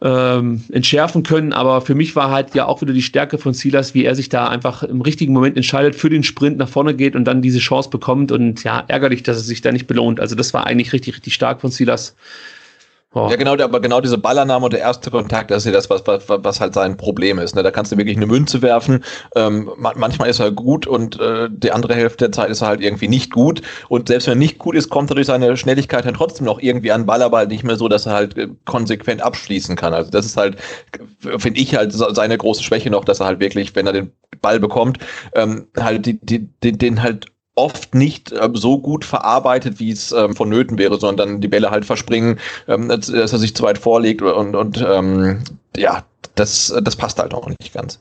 ähm, 0.00 0.62
entschärfen 0.70 1.22
können. 1.22 1.52
Aber 1.52 1.80
für 1.80 1.94
mich 1.94 2.14
war 2.14 2.30
halt 2.30 2.54
ja 2.54 2.66
auch 2.66 2.80
wieder 2.80 2.92
die 2.92 3.02
Stärke 3.02 3.38
von 3.38 3.54
Silas, 3.54 3.94
wie 3.94 4.04
er 4.04 4.14
sich 4.14 4.28
da 4.28 4.48
einfach 4.48 4.82
im 4.82 5.00
richtigen 5.00 5.32
Moment 5.32 5.56
entscheidet, 5.56 5.94
für 5.94 6.10
den 6.10 6.22
Sprint 6.22 6.58
nach 6.58 6.68
vorne 6.68 6.94
geht 6.94 7.16
und 7.16 7.24
dann 7.24 7.42
diese 7.42 7.58
Chance 7.58 7.90
bekommt. 7.90 8.32
Und 8.32 8.64
ja, 8.64 8.84
ärgerlich, 8.86 9.22
dass 9.22 9.36
es 9.36 9.46
sich 9.46 9.60
da 9.60 9.72
nicht 9.72 9.86
belohnt. 9.86 10.20
Also 10.20 10.34
das 10.34 10.54
war 10.54 10.66
eigentlich 10.66 10.92
richtig, 10.92 11.14
richtig 11.14 11.34
stark 11.34 11.60
von 11.60 11.70
Silas. 11.70 12.14
Oh. 13.14 13.28
Ja, 13.30 13.36
genau, 13.36 13.54
aber 13.54 13.80
genau 13.80 14.02
diese 14.02 14.18
Ballannahme 14.18 14.66
und 14.66 14.72
der 14.74 14.80
erste 14.80 15.10
Kontakt, 15.10 15.50
das 15.50 15.58
ist 15.58 15.66
ja 15.66 15.72
das, 15.72 15.88
was, 15.88 16.06
was, 16.06 16.24
was 16.28 16.60
halt 16.60 16.74
sein 16.74 16.98
Problem 16.98 17.38
ist. 17.38 17.56
Ne? 17.56 17.62
Da 17.62 17.70
kannst 17.70 17.90
du 17.90 17.96
wirklich 17.96 18.18
eine 18.18 18.26
Münze 18.26 18.60
werfen. 18.60 19.02
Ähm, 19.34 19.70
manchmal 19.76 20.28
ist 20.28 20.40
er 20.40 20.50
gut 20.50 20.86
und 20.86 21.18
äh, 21.18 21.48
die 21.50 21.72
andere 21.72 21.94
Hälfte 21.94 22.26
der 22.26 22.32
Zeit 22.32 22.50
ist 22.50 22.60
er 22.60 22.68
halt 22.68 22.82
irgendwie 22.82 23.08
nicht 23.08 23.32
gut. 23.32 23.62
Und 23.88 24.08
selbst 24.08 24.26
wenn 24.26 24.34
er 24.34 24.36
nicht 24.36 24.58
gut 24.58 24.74
ist, 24.74 24.90
kommt 24.90 25.10
er 25.10 25.14
durch 25.14 25.26
seine 25.26 25.56
Schnelligkeit 25.56 26.04
dann 26.04 26.12
trotzdem 26.12 26.44
noch 26.44 26.60
irgendwie 26.60 26.92
an 26.92 27.06
Ball, 27.06 27.22
aber 27.22 27.38
halt 27.38 27.48
nicht 27.48 27.64
mehr 27.64 27.76
so, 27.76 27.88
dass 27.88 28.04
er 28.04 28.12
halt 28.12 28.36
äh, 28.36 28.48
konsequent 28.66 29.22
abschließen 29.22 29.74
kann. 29.74 29.94
Also 29.94 30.10
das 30.10 30.26
ist 30.26 30.36
halt, 30.36 30.58
finde 31.38 31.60
ich 31.60 31.74
halt 31.74 31.92
seine 31.94 32.36
große 32.36 32.62
Schwäche 32.62 32.90
noch, 32.90 33.06
dass 33.06 33.20
er 33.20 33.26
halt 33.26 33.40
wirklich, 33.40 33.74
wenn 33.74 33.86
er 33.86 33.94
den 33.94 34.12
Ball 34.42 34.60
bekommt, 34.60 34.98
ähm, 35.34 35.68
halt 35.78 36.04
die, 36.04 36.20
die, 36.20 36.46
den, 36.62 36.76
den 36.76 37.02
halt 37.02 37.26
oft 37.58 37.94
nicht 37.94 38.32
ähm, 38.32 38.54
so 38.54 38.78
gut 38.78 39.04
verarbeitet, 39.04 39.80
wie 39.80 39.90
es 39.90 40.12
ähm, 40.12 40.34
vonnöten 40.34 40.78
wäre, 40.78 40.98
sondern 40.98 41.40
die 41.40 41.48
Bälle 41.48 41.70
halt 41.70 41.84
verspringen, 41.84 42.38
ähm, 42.68 42.88
dass, 42.88 43.08
dass, 43.08 43.32
er 43.32 43.38
sich 43.38 43.54
zu 43.54 43.64
weit 43.64 43.78
vorlegt 43.78 44.22
und, 44.22 44.54
und 44.54 44.84
ähm, 44.88 45.42
ja, 45.76 46.04
das, 46.36 46.72
das 46.82 46.96
passt 46.96 47.18
halt 47.18 47.34
auch 47.34 47.48
nicht 47.48 47.74
ganz. 47.74 48.00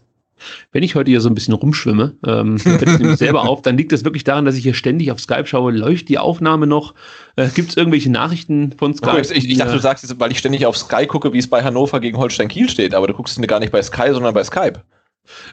Wenn 0.71 0.83
ich 0.83 0.93
heute 0.93 1.09
hier 1.09 1.19
so 1.19 1.29
ein 1.29 1.35
bisschen 1.35 1.55
rumschwimme, 1.55 2.15
ähm, 2.25 2.59
mir 2.99 3.17
selber 3.17 3.49
auf, 3.49 3.63
dann 3.63 3.75
liegt 3.75 3.91
das 3.91 4.03
wirklich 4.03 4.23
daran, 4.23 4.45
dass 4.45 4.55
ich 4.55 4.61
hier 4.61 4.75
ständig 4.75 5.11
auf 5.11 5.19
Skype 5.19 5.47
schaue. 5.47 5.71
Läuft 5.71 6.09
die 6.09 6.19
Aufnahme 6.19 6.67
noch? 6.67 6.93
Äh, 7.35 7.49
Gibt 7.49 7.71
es 7.71 7.77
irgendwelche 7.77 8.11
Nachrichten 8.11 8.73
von 8.77 8.93
Skype? 8.93 9.17
Okay, 9.17 9.33
ich, 9.33 9.49
ich, 9.49 9.57
dachte, 9.57 9.73
du 9.73 9.79
sagst, 9.79 10.19
weil 10.19 10.31
ich 10.31 10.37
ständig 10.37 10.67
auf 10.67 10.77
Sky 10.77 11.07
gucke, 11.07 11.33
wie 11.33 11.39
es 11.39 11.49
bei 11.49 11.63
Hannover 11.63 11.99
gegen 11.99 12.17
Holstein 12.17 12.47
Kiel 12.47 12.69
steht, 12.69 12.93
aber 12.93 13.07
du 13.07 13.13
guckst 13.13 13.41
gar 13.47 13.59
nicht 13.59 13.71
bei 13.71 13.81
Sky, 13.81 14.11
sondern 14.11 14.35
bei 14.35 14.43
Skype. 14.43 14.83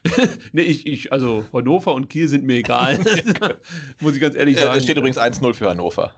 nee, 0.51 0.61
ich, 0.61 0.85
ich, 0.87 1.11
also 1.11 1.45
Hannover 1.53 1.93
und 1.93 2.09
Kiel 2.09 2.27
sind 2.27 2.45
mir 2.45 2.57
egal. 2.57 2.99
Muss 3.99 4.15
ich 4.15 4.21
ganz 4.21 4.35
ehrlich 4.35 4.59
sagen. 4.59 4.77
Es 4.77 4.83
steht 4.83 4.97
übrigens 4.97 5.17
1-0 5.17 5.53
für 5.53 5.69
Hannover. 5.69 6.15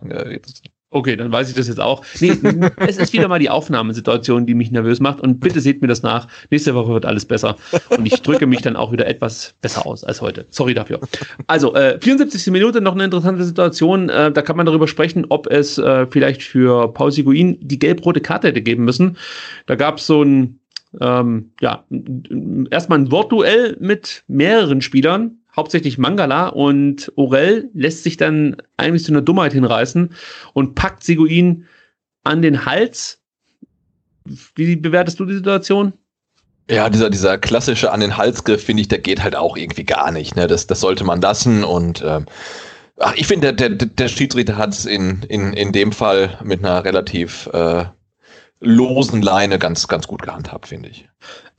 Okay, 0.90 1.18
dann 1.18 1.34
weiß 1.34 1.50
ich 1.50 1.56
das 1.56 1.68
jetzt 1.68 1.82
auch. 1.82 2.06
Nee, 2.22 2.32
es 2.78 2.98
ist 2.98 3.12
wieder 3.12 3.28
mal 3.28 3.40
die 3.40 3.50
Aufnahmesituation, 3.50 4.46
die 4.46 4.54
mich 4.54 4.72
nervös 4.72 5.02
macht. 5.02 5.20
Und 5.20 5.42
bitte 5.42 5.60
seht 5.60 5.82
mir 5.82 5.90
das 5.90 6.02
nach. 6.02 6.30
Nächste 6.50 6.76
Woche 6.76 6.94
wird 6.94 7.06
alles 7.06 7.26
besser. 7.26 7.58
Und 7.90 8.06
ich 8.06 8.22
drücke 8.22 8.48
mich 8.48 8.62
dann 8.62 8.78
auch 8.78 8.94
wieder 8.94 9.06
etwas 9.06 9.54
besser 9.62 9.86
aus 9.86 10.06
als 10.06 10.22
heute. 10.22 10.46
Sorry 10.50 10.74
dafür. 10.74 11.02
Also, 11.48 11.76
äh, 11.76 12.00
74. 12.00 12.54
Minute, 12.54 12.80
noch 12.80 12.94
eine 12.94 13.04
interessante 13.04 13.44
Situation. 13.44 14.08
Äh, 14.08 14.32
da 14.32 14.42
kann 14.42 14.56
man 14.56 14.66
darüber 14.66 14.88
sprechen, 14.88 15.26
ob 15.28 15.48
es 15.48 15.78
äh, 15.78 16.08
vielleicht 16.08 16.42
für 16.42 16.94
Paul 16.94 17.12
Siguin 17.12 17.58
die 17.60 17.80
gelb-rote 17.80 18.22
Karte 18.22 18.48
hätte 18.48 18.62
geben 18.62 18.86
müssen. 18.86 19.18
Da 19.66 19.76
gab 19.76 19.98
es 19.98 20.08
so 20.08 20.24
ein 20.24 20.62
ähm, 21.02 21.52
ja, 21.62 21.86
erstmal 22.72 23.00
ein 23.00 23.12
Wortduell 23.12 23.78
mit 23.80 24.24
mehreren 24.28 24.82
Spielern, 24.82 25.40
hauptsächlich 25.56 25.98
Mangala 25.98 26.48
und 26.48 27.12
Orel 27.16 27.70
lässt 27.74 28.04
sich 28.04 28.18
dann 28.18 28.58
eigentlich 28.78 29.04
zu 29.04 29.12
einer 29.12 29.22
Dummheit 29.22 29.54
hinreißen 29.54 30.12
und 30.54 30.76
packt 30.76 31.04
Seguin 31.04 31.66
an 32.24 32.42
den 32.42 32.66
Hals. 32.66 33.22
Wie 34.56 34.76
bewertest 34.76 35.20
du 35.20 35.26
die 35.26 35.36
Situation? 35.36 35.94
Ja, 36.70 36.90
dieser, 36.90 37.10
dieser 37.10 37.38
klassische 37.38 37.92
an 37.92 38.02
den 38.02 38.18
Halsgriff, 38.18 38.64
finde 38.64 38.82
ich, 38.82 38.90
der 38.90 39.00
geht 39.00 39.24
halt 39.24 39.36
auch 39.36 39.56
irgendwie 39.56 39.86
gar 39.86 40.12
nicht. 40.12 40.36
Ne? 40.36 40.48
Das, 40.48 40.68
das 40.68 40.82
sollte 40.82 41.06
man 41.06 41.22
lassen 41.22 41.64
und 41.64 42.04
ähm, 42.06 42.26
ach, 43.00 43.14
ich 43.16 43.28
finde, 43.28 43.54
der, 43.54 43.70
der, 43.70 43.88
der 43.88 44.08
Schiedsrichter 44.10 44.58
hat 44.58 44.74
es 44.74 44.86
in, 44.86 45.24
in, 45.30 45.54
in 45.54 45.72
dem 45.72 45.92
Fall 45.92 46.38
mit 46.44 46.60
einer 46.60 46.84
relativ 46.84 47.48
äh, 47.54 47.86
losen 48.60 49.22
Leine 49.22 49.60
ganz, 49.60 49.88
ganz 49.88 50.08
gut 50.08 50.24
gehandhabt, 50.24 50.68
finde 50.68 50.90
ich. 50.90 51.08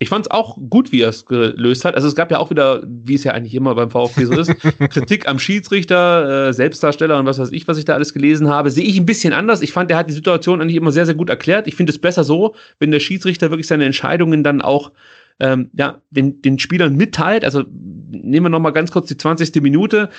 Ich 0.00 0.08
fand 0.08 0.26
es 0.26 0.30
auch 0.30 0.58
gut, 0.68 0.90
wie 0.90 1.02
er 1.02 1.10
es 1.10 1.26
gelöst 1.26 1.84
hat. 1.84 1.94
Also 1.94 2.08
es 2.08 2.16
gab 2.16 2.30
ja 2.30 2.38
auch 2.38 2.50
wieder, 2.50 2.82
wie 2.86 3.14
es 3.14 3.24
ja 3.24 3.32
eigentlich 3.32 3.54
immer 3.54 3.74
beim 3.74 3.90
VfB 3.90 4.24
so 4.24 4.34
ist, 4.34 4.54
Kritik 4.90 5.28
am 5.28 5.38
Schiedsrichter, 5.38 6.48
äh, 6.48 6.52
Selbstdarsteller 6.52 7.18
und 7.18 7.26
was 7.26 7.38
weiß 7.38 7.52
ich, 7.52 7.68
was 7.68 7.78
ich 7.78 7.84
da 7.84 7.94
alles 7.94 8.14
gelesen 8.14 8.48
habe. 8.48 8.70
Sehe 8.70 8.84
ich 8.84 8.98
ein 8.98 9.06
bisschen 9.06 9.32
anders. 9.32 9.62
Ich 9.62 9.72
fand, 9.72 9.90
er 9.90 9.96
hat 9.96 10.08
die 10.08 10.14
Situation 10.14 10.60
eigentlich 10.60 10.76
immer 10.76 10.92
sehr, 10.92 11.06
sehr 11.06 11.14
gut 11.14 11.30
erklärt. 11.30 11.68
Ich 11.68 11.76
finde 11.76 11.92
es 11.92 12.00
besser 12.00 12.24
so, 12.24 12.54
wenn 12.80 12.90
der 12.90 13.00
Schiedsrichter 13.00 13.50
wirklich 13.50 13.68
seine 13.68 13.84
Entscheidungen 13.84 14.42
dann 14.42 14.60
auch 14.60 14.92
ähm, 15.40 15.70
ja, 15.74 16.02
den, 16.10 16.42
den 16.42 16.58
Spielern 16.58 16.96
mitteilt. 16.96 17.44
Also 17.44 17.64
nehmen 17.68 18.46
wir 18.46 18.50
nochmal 18.50 18.72
ganz 18.72 18.90
kurz 18.90 19.06
die 19.06 19.16
20. 19.16 19.62
Minute. 19.62 20.10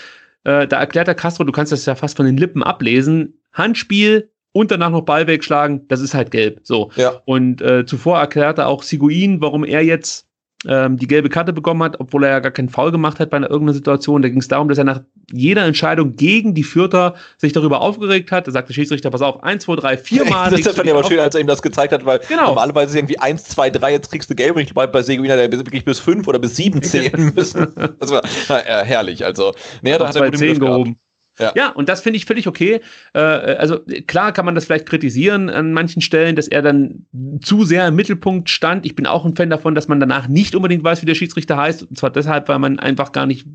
Äh, 0.45 0.67
da 0.67 0.79
erklärt 0.79 1.07
der 1.07 1.15
Castro, 1.15 1.43
du 1.43 1.51
kannst 1.51 1.71
das 1.71 1.85
ja 1.85 1.95
fast 1.95 2.15
von 2.15 2.25
den 2.25 2.37
Lippen 2.37 2.63
ablesen. 2.63 3.41
Handspiel, 3.51 4.31
und 4.51 4.71
danach 4.71 4.89
noch 4.89 5.01
Ball 5.01 5.27
wegschlagen, 5.27 5.87
das 5.87 6.01
ist 6.01 6.13
halt 6.13 6.31
gelb. 6.31 6.61
So. 6.63 6.91
Ja. 6.95 7.21
Und 7.25 7.61
äh, 7.61 7.85
zuvor 7.85 8.19
erklärte 8.19 8.65
auch 8.65 8.83
Siguin, 8.83 9.41
warum 9.41 9.63
er 9.63 9.83
jetzt 9.83 10.29
ähm, 10.67 10.97
die 10.97 11.07
gelbe 11.07 11.29
Karte 11.29 11.53
bekommen 11.53 11.81
hat, 11.83 11.99
obwohl 11.99 12.25
er 12.25 12.31
ja 12.31 12.39
gar 12.39 12.51
keinen 12.51 12.69
Foul 12.69 12.91
gemacht 12.91 13.19
hat 13.19 13.29
bei 13.29 13.37
einer 13.37 13.49
irgendeiner 13.49 13.75
Situation. 13.75 14.21
Da 14.21 14.29
ging 14.29 14.39
es 14.39 14.47
darum, 14.47 14.67
dass 14.67 14.77
er 14.77 14.83
nach 14.83 15.01
jeder 15.31 15.63
Entscheidung 15.63 16.15
gegen 16.15 16.53
die 16.53 16.63
Fürther 16.63 17.15
sich 17.37 17.53
darüber 17.53 17.81
aufgeregt 17.81 18.31
hat. 18.31 18.47
Da 18.47 18.51
sagte 18.51 18.69
der 18.69 18.73
Schiedsrichter, 18.73 19.09
pass 19.09 19.21
auf, 19.21 19.41
eins, 19.43 19.63
zwei, 19.63 19.75
drei, 19.75 19.97
vier 19.97 20.25
Mal. 20.29 20.51
das 20.51 20.75
fand 20.75 20.85
ich 20.85 20.93
aber 20.93 21.05
schön, 21.05 21.19
als 21.19 21.35
er 21.35 21.41
ihm 21.41 21.47
das 21.47 21.61
gezeigt 21.61 21.93
hat, 21.93 22.05
weil 22.05 22.19
genau. 22.27 22.47
normalerweise 22.47 22.89
ist 22.89 22.95
irgendwie 22.95 23.19
eins, 23.19 23.45
zwei, 23.45 23.69
drei, 23.69 23.93
jetzt 23.93 24.11
kriegst 24.11 24.29
du 24.29 24.35
gelb 24.35 24.55
und 24.55 24.63
ich 24.63 24.73
glaube, 24.73 24.89
bei 24.89 25.01
Seguin 25.01 25.31
hat 25.31 25.39
er 25.39 25.51
wirklich 25.51 25.85
bis 25.85 25.99
fünf 25.99 26.27
oder 26.27 26.39
bis 26.39 26.55
sieben 26.55 26.81
zählen 26.83 27.31
müssen. 27.33 27.67
Das 27.99 28.11
war 28.11 28.21
na, 28.49 28.59
äh, 28.59 28.85
herrlich. 28.85 29.23
Also, 29.23 29.53
nee, 29.81 29.93
hat 29.93 30.15
er 30.15 30.25
gut 30.25 30.37
zehn 30.37 30.59
gehoben. 30.59 30.95
Gehabt. 30.95 31.08
Ja. 31.39 31.53
ja, 31.55 31.69
und 31.69 31.89
das 31.89 32.01
finde 32.01 32.17
ich 32.17 32.25
völlig 32.25 32.47
okay. 32.47 32.81
Äh, 33.13 33.19
also 33.19 33.79
klar 34.07 34.33
kann 34.33 34.45
man 34.45 34.55
das 34.55 34.65
vielleicht 34.65 34.85
kritisieren 34.85 35.49
an 35.49 35.73
manchen 35.73 36.01
Stellen, 36.01 36.35
dass 36.35 36.47
er 36.47 36.61
dann 36.61 37.05
zu 37.41 37.63
sehr 37.63 37.87
im 37.87 37.95
Mittelpunkt 37.95 38.49
stand. 38.49 38.85
Ich 38.85 38.95
bin 38.95 39.07
auch 39.07 39.25
ein 39.25 39.35
Fan 39.35 39.49
davon, 39.49 39.75
dass 39.75 39.87
man 39.87 39.99
danach 39.99 40.27
nicht 40.27 40.55
unbedingt 40.55 40.83
weiß, 40.83 41.01
wie 41.01 41.05
der 41.05 41.15
Schiedsrichter 41.15 41.57
heißt. 41.57 41.83
Und 41.83 41.97
zwar 41.97 42.09
deshalb, 42.09 42.49
weil 42.49 42.59
man 42.59 42.77
einfach 42.79 43.11
gar 43.11 43.25
nicht 43.25 43.47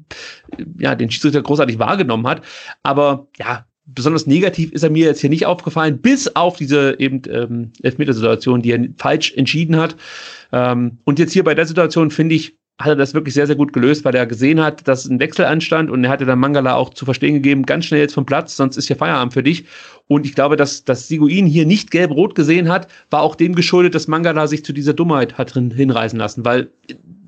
ja, 0.79 0.95
den 0.95 1.11
Schiedsrichter 1.11 1.43
großartig 1.43 1.79
wahrgenommen 1.79 2.27
hat. 2.27 2.43
Aber 2.83 3.29
ja, 3.39 3.67
besonders 3.87 4.27
negativ 4.27 4.73
ist 4.73 4.83
er 4.83 4.91
mir 4.91 5.07
jetzt 5.07 5.21
hier 5.21 5.31
nicht 5.31 5.47
aufgefallen, 5.47 5.99
bis 5.99 6.35
auf 6.35 6.57
diese 6.57 6.99
eben 6.99 7.23
ähm, 7.29 7.73
Elfmetersituation, 7.83 8.63
die 8.63 8.73
er 8.73 8.89
falsch 8.97 9.35
entschieden 9.35 9.77
hat. 9.77 9.97
Ähm, 10.53 10.99
und 11.05 11.19
jetzt 11.19 11.33
hier 11.33 11.45
bei 11.45 11.55
der 11.55 11.67
Situation 11.67 12.11
finde 12.11 12.35
ich, 12.35 12.57
hat 12.79 12.89
er 12.89 12.97
das 12.97 13.15
wirklich 13.15 13.35
sehr, 13.35 13.47
sehr 13.47 13.55
gut 13.55 13.73
gelöst, 13.73 14.05
weil 14.05 14.15
er 14.17 14.27
gesehen 14.27 14.61
hat, 14.61 14.87
dass 14.89 15.07
ein 15.07 15.21
Wechsel 15.21 15.45
anstand 15.45 15.91
und 15.91 16.03
er 16.03 16.11
hatte 16.11 16.25
dann 16.25 16.41
Mangala 16.41 16.75
auch 16.75 16.93
zu 16.93 17.05
verstehen 17.05 17.35
gegeben, 17.35 17.65
ganz 17.65 17.85
schnell 17.85 18.01
jetzt 18.01 18.15
vom 18.15 18.27
Platz, 18.27 18.57
sonst 18.57 18.77
ist 18.77 18.89
hier 18.89 18.97
Feierabend 18.97 19.33
für 19.33 19.45
dich. 19.45 19.65
Und 20.09 20.27
ich 20.27 20.35
glaube, 20.35 20.57
dass, 20.57 20.85
dass 20.85 21.07
Siguin 21.07 21.47
hier 21.47 21.67
nicht 21.67 21.93
gelb-rot 21.93 22.35
gesehen 22.35 22.69
hat, 22.69 22.89
war 23.11 23.23
auch 23.23 23.37
dem 23.37 23.55
geschuldet, 23.55 23.95
dass 23.95 24.09
Mangala 24.09 24.49
sich 24.49 24.65
zu 24.65 24.73
dieser 24.73 24.93
Dummheit 24.93 25.39
hat 25.39 25.53
hinreißen 25.53 26.19
lassen, 26.19 26.45
weil 26.45 26.71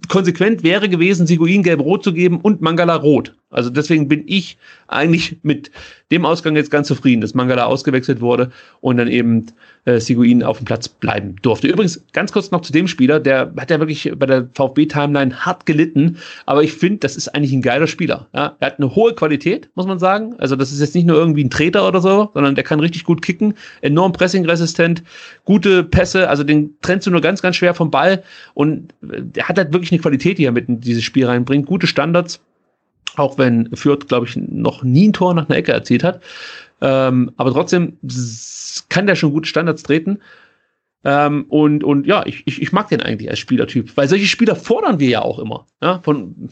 konsequent 0.08 0.62
wäre 0.62 0.88
gewesen, 0.88 1.26
Siguin 1.26 1.62
gelb-rot 1.62 2.02
zu 2.02 2.12
geben 2.12 2.40
und 2.40 2.60
Mangala 2.60 2.96
rot. 2.96 3.34
Also 3.50 3.70
deswegen 3.70 4.08
bin 4.08 4.24
ich 4.26 4.58
eigentlich 4.88 5.38
mit 5.42 5.70
dem 6.10 6.24
Ausgang 6.24 6.56
jetzt 6.56 6.70
ganz 6.70 6.88
zufrieden, 6.88 7.20
dass 7.20 7.34
Mangala 7.34 7.66
ausgewechselt 7.66 8.20
wurde 8.20 8.50
und 8.80 8.96
dann 8.96 9.08
eben 9.08 9.46
äh, 9.86 10.00
Siguin 10.00 10.42
auf 10.42 10.58
dem 10.58 10.66
Platz 10.66 10.88
bleiben 10.88 11.36
durfte. 11.42 11.68
Übrigens, 11.68 12.04
ganz 12.12 12.32
kurz 12.32 12.50
noch 12.50 12.60
zu 12.60 12.72
dem 12.72 12.88
Spieler, 12.88 13.20
der 13.20 13.52
hat 13.56 13.70
ja 13.70 13.78
wirklich 13.78 14.12
bei 14.16 14.26
der 14.26 14.48
VfB-Timeline 14.52 15.46
hart 15.46 15.64
gelitten, 15.64 16.18
aber 16.44 16.62
ich 16.62 16.72
finde, 16.72 16.98
das 16.98 17.16
ist 17.16 17.28
eigentlich 17.28 17.52
ein 17.52 17.62
geiler 17.62 17.86
Spieler. 17.86 18.26
Ja? 18.34 18.56
Er 18.58 18.66
hat 18.66 18.78
eine 18.78 18.94
hohe 18.94 19.14
Qualität, 19.14 19.70
muss 19.74 19.86
man 19.86 19.98
sagen. 19.98 20.34
Also 20.38 20.56
das 20.56 20.72
ist 20.72 20.80
jetzt 20.80 20.94
nicht 20.94 21.06
nur 21.06 21.16
irgendwie 21.16 21.44
ein 21.44 21.50
Treter 21.50 21.86
oder 21.86 22.00
so, 22.00 22.30
sondern 22.34 22.54
der 22.54 22.64
kann 22.64 22.80
richtig 22.80 23.04
gut 23.04 23.22
kicken, 23.22 23.54
enorm 23.80 24.12
pressingresistent, 24.12 25.02
gute 25.44 25.84
Pässe, 25.84 26.28
also 26.28 26.44
den 26.44 26.76
trennst 26.82 27.06
du 27.06 27.10
nur 27.10 27.20
ganz, 27.20 27.40
ganz 27.40 27.56
schwer 27.56 27.74
vom 27.74 27.90
Ball 27.90 28.22
und 28.54 28.92
äh, 29.02 29.22
der 29.22 29.48
hat 29.48 29.56
halt 29.56 29.72
wirklich 29.72 29.92
eine 29.92 30.00
Qualität, 30.00 30.38
die 30.38 30.44
er 30.44 30.52
mit 30.52 30.68
in 30.68 30.80
dieses 30.80 31.04
Spiel 31.04 31.26
reinbringt, 31.26 31.66
gute 31.66 31.86
Standards 31.86 32.40
auch 33.18 33.38
wenn 33.38 33.74
Fürth, 33.74 34.08
glaube 34.08 34.26
ich, 34.26 34.36
noch 34.36 34.82
nie 34.82 35.08
ein 35.08 35.12
Tor 35.12 35.34
nach 35.34 35.48
einer 35.48 35.56
Ecke 35.56 35.72
erzielt 35.72 36.04
hat. 36.04 36.20
Ähm, 36.80 37.32
aber 37.36 37.52
trotzdem 37.52 37.98
kann 38.88 39.06
der 39.06 39.14
schon 39.14 39.32
gute 39.32 39.48
Standards 39.48 39.82
treten. 39.82 40.20
Ähm, 41.04 41.46
und, 41.48 41.84
und 41.84 42.06
ja, 42.06 42.24
ich, 42.26 42.42
ich, 42.46 42.60
ich 42.60 42.72
mag 42.72 42.88
den 42.88 43.00
eigentlich 43.00 43.30
als 43.30 43.38
Spielertyp, 43.38 43.96
weil 43.96 44.08
solche 44.08 44.26
Spieler 44.26 44.56
fordern 44.56 44.98
wir 44.98 45.08
ja 45.08 45.22
auch 45.22 45.38
immer. 45.38 45.66
Ja? 45.80 46.00
Von, 46.02 46.50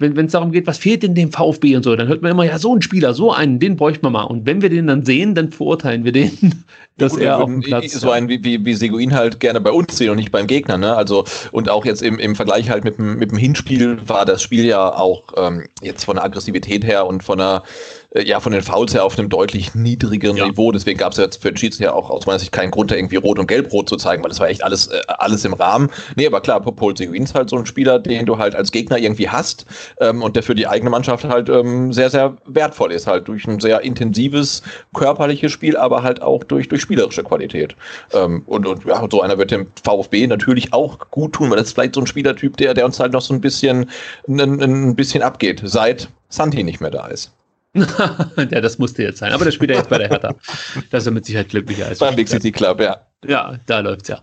wenn 0.00 0.24
es 0.24 0.32
darum 0.32 0.50
geht, 0.50 0.66
was 0.66 0.78
fehlt 0.78 1.02
denn 1.02 1.14
dem 1.14 1.30
VfB 1.30 1.76
und 1.76 1.82
so, 1.82 1.94
dann 1.94 2.08
hört 2.08 2.22
man 2.22 2.30
immer, 2.30 2.44
ja, 2.44 2.58
so 2.58 2.74
ein 2.74 2.80
Spieler, 2.80 3.12
so 3.12 3.32
einen, 3.32 3.58
den 3.58 3.76
bräuchte 3.76 4.02
man 4.02 4.12
mal. 4.14 4.22
Und 4.22 4.46
wenn 4.46 4.62
wir 4.62 4.70
den 4.70 4.86
dann 4.86 5.04
sehen, 5.04 5.34
dann 5.34 5.52
verurteilen 5.52 6.04
wir 6.04 6.12
den, 6.12 6.64
dass 6.96 7.12
Gut, 7.12 7.20
er 7.20 7.38
auf 7.38 7.44
dem 7.44 7.60
Platz 7.60 7.92
So 7.92 8.10
ein 8.10 8.28
wie, 8.28 8.42
wie, 8.42 8.64
wie 8.64 8.74
Seguin 8.74 9.14
halt 9.14 9.40
gerne 9.40 9.60
bei 9.60 9.70
uns 9.70 9.98
sehen 9.98 10.10
und 10.10 10.16
nicht 10.16 10.32
beim 10.32 10.46
Gegner. 10.46 10.78
Ne? 10.78 10.96
Also, 10.96 11.24
und 11.52 11.68
auch 11.68 11.84
jetzt 11.84 12.02
im, 12.02 12.18
im 12.18 12.34
Vergleich 12.34 12.70
halt 12.70 12.84
mit 12.84 12.96
dem, 12.96 13.18
mit 13.18 13.30
dem 13.30 13.38
Hinspiel 13.38 13.98
war 14.06 14.24
das 14.24 14.42
Spiel 14.42 14.64
ja 14.64 14.90
auch 14.94 15.34
ähm, 15.36 15.66
jetzt 15.82 16.06
von 16.06 16.16
der 16.16 16.24
Aggressivität 16.24 16.84
her 16.84 17.06
und 17.06 17.22
von 17.22 17.36
der 17.36 17.62
äh, 18.10 18.22
ja 18.24 18.40
von 18.40 18.52
den 18.52 18.62
Fouls 18.62 18.94
her 18.94 19.04
auf 19.04 19.18
einem 19.18 19.28
deutlich 19.28 19.74
niedrigeren 19.74 20.36
ja. 20.36 20.46
Niveau. 20.46 20.72
Deswegen 20.72 20.98
gab 20.98 21.12
es 21.12 21.18
jetzt 21.18 21.42
für 21.42 21.50
den 21.50 21.56
Schiedsrichter 21.56 21.94
auch 21.94 22.10
aus 22.10 22.26
meiner 22.26 22.38
Sicht 22.38 22.52
keinen 22.52 22.70
Grund, 22.70 22.90
da 22.90 22.96
irgendwie 22.96 23.16
Rot 23.16 23.38
und 23.38 23.46
Gelb-Rot 23.46 23.88
zu 23.88 23.96
zeigen, 23.96 24.22
weil 24.22 24.30
das 24.30 24.40
war 24.40 24.48
echt 24.48 24.62
alles, 24.62 24.88
äh, 24.88 25.00
alles 25.06 25.44
im 25.44 25.54
Rahmen. 25.54 25.90
Nee, 26.16 26.26
aber 26.26 26.40
klar, 26.40 26.60
Paul 26.60 26.96
Seguin 26.96 27.24
ist 27.24 27.34
halt 27.34 27.50
so 27.50 27.56
ein 27.56 27.66
Spieler, 27.66 27.98
den 27.98 28.26
du 28.26 28.38
halt 28.38 28.54
als 28.54 28.72
Gegner 28.72 28.98
irgendwie 28.98 29.28
hast 29.28 29.66
ähm, 30.00 30.22
und 30.22 30.36
der 30.36 30.42
für 30.42 30.54
die 30.54 30.66
eigene 30.66 30.90
Mannschaft 30.90 31.24
halt 31.24 31.48
ähm, 31.48 31.92
sehr, 31.92 32.10
sehr 32.10 32.36
wertvoll 32.46 32.92
ist, 32.92 33.06
halt 33.06 33.28
durch 33.28 33.46
ein 33.46 33.60
sehr 33.60 33.80
intensives 33.82 34.62
körperliches 34.94 35.52
Spiel, 35.52 35.76
aber 35.76 36.02
halt 36.02 36.22
auch 36.22 36.44
durch, 36.44 36.68
durch 36.68 36.82
spielerische 36.82 37.22
Qualität. 37.22 37.76
Ähm, 38.12 38.42
und, 38.46 38.66
und 38.66 38.84
ja, 38.84 39.06
so 39.10 39.22
einer 39.22 39.38
wird 39.38 39.50
dem 39.50 39.66
VfB 39.82 40.26
natürlich 40.26 40.72
auch 40.72 40.98
gut 41.10 41.34
tun, 41.34 41.50
weil 41.50 41.58
das 41.58 41.68
ist 41.68 41.74
vielleicht 41.74 41.94
so 41.94 42.00
ein 42.00 42.06
Spielertyp, 42.06 42.56
der, 42.56 42.74
der 42.74 42.84
uns 42.84 42.98
halt 43.00 43.12
noch 43.12 43.22
so 43.22 43.34
ein 43.34 43.40
bisschen, 43.40 43.90
ein, 44.28 44.40
ein 44.40 44.96
bisschen 44.96 45.22
abgeht, 45.22 45.62
seit 45.64 46.08
Santi 46.28 46.62
nicht 46.62 46.80
mehr 46.80 46.90
da 46.90 47.06
ist. 47.06 47.32
ja, 47.74 48.60
das 48.60 48.78
musste 48.78 49.02
jetzt 49.02 49.18
sein. 49.18 49.32
Aber 49.32 49.44
das 49.44 49.54
spielt 49.54 49.70
er 49.70 49.76
jetzt 49.76 49.90
bei 49.90 49.98
der 49.98 50.08
Hertha. 50.08 50.34
Das 50.90 51.04
ist 51.04 51.06
er 51.06 51.12
mit 51.12 51.24
Sicherheit 51.24 51.50
glücklicher 51.50 51.86
als 51.86 52.00
beim 52.00 52.16
Big 52.16 52.28
City 52.28 52.50
Club, 52.50 52.80
ja. 52.80 53.06
Ja, 53.26 53.56
da 53.66 53.80
läuft's 53.80 54.08
ja. 54.08 54.22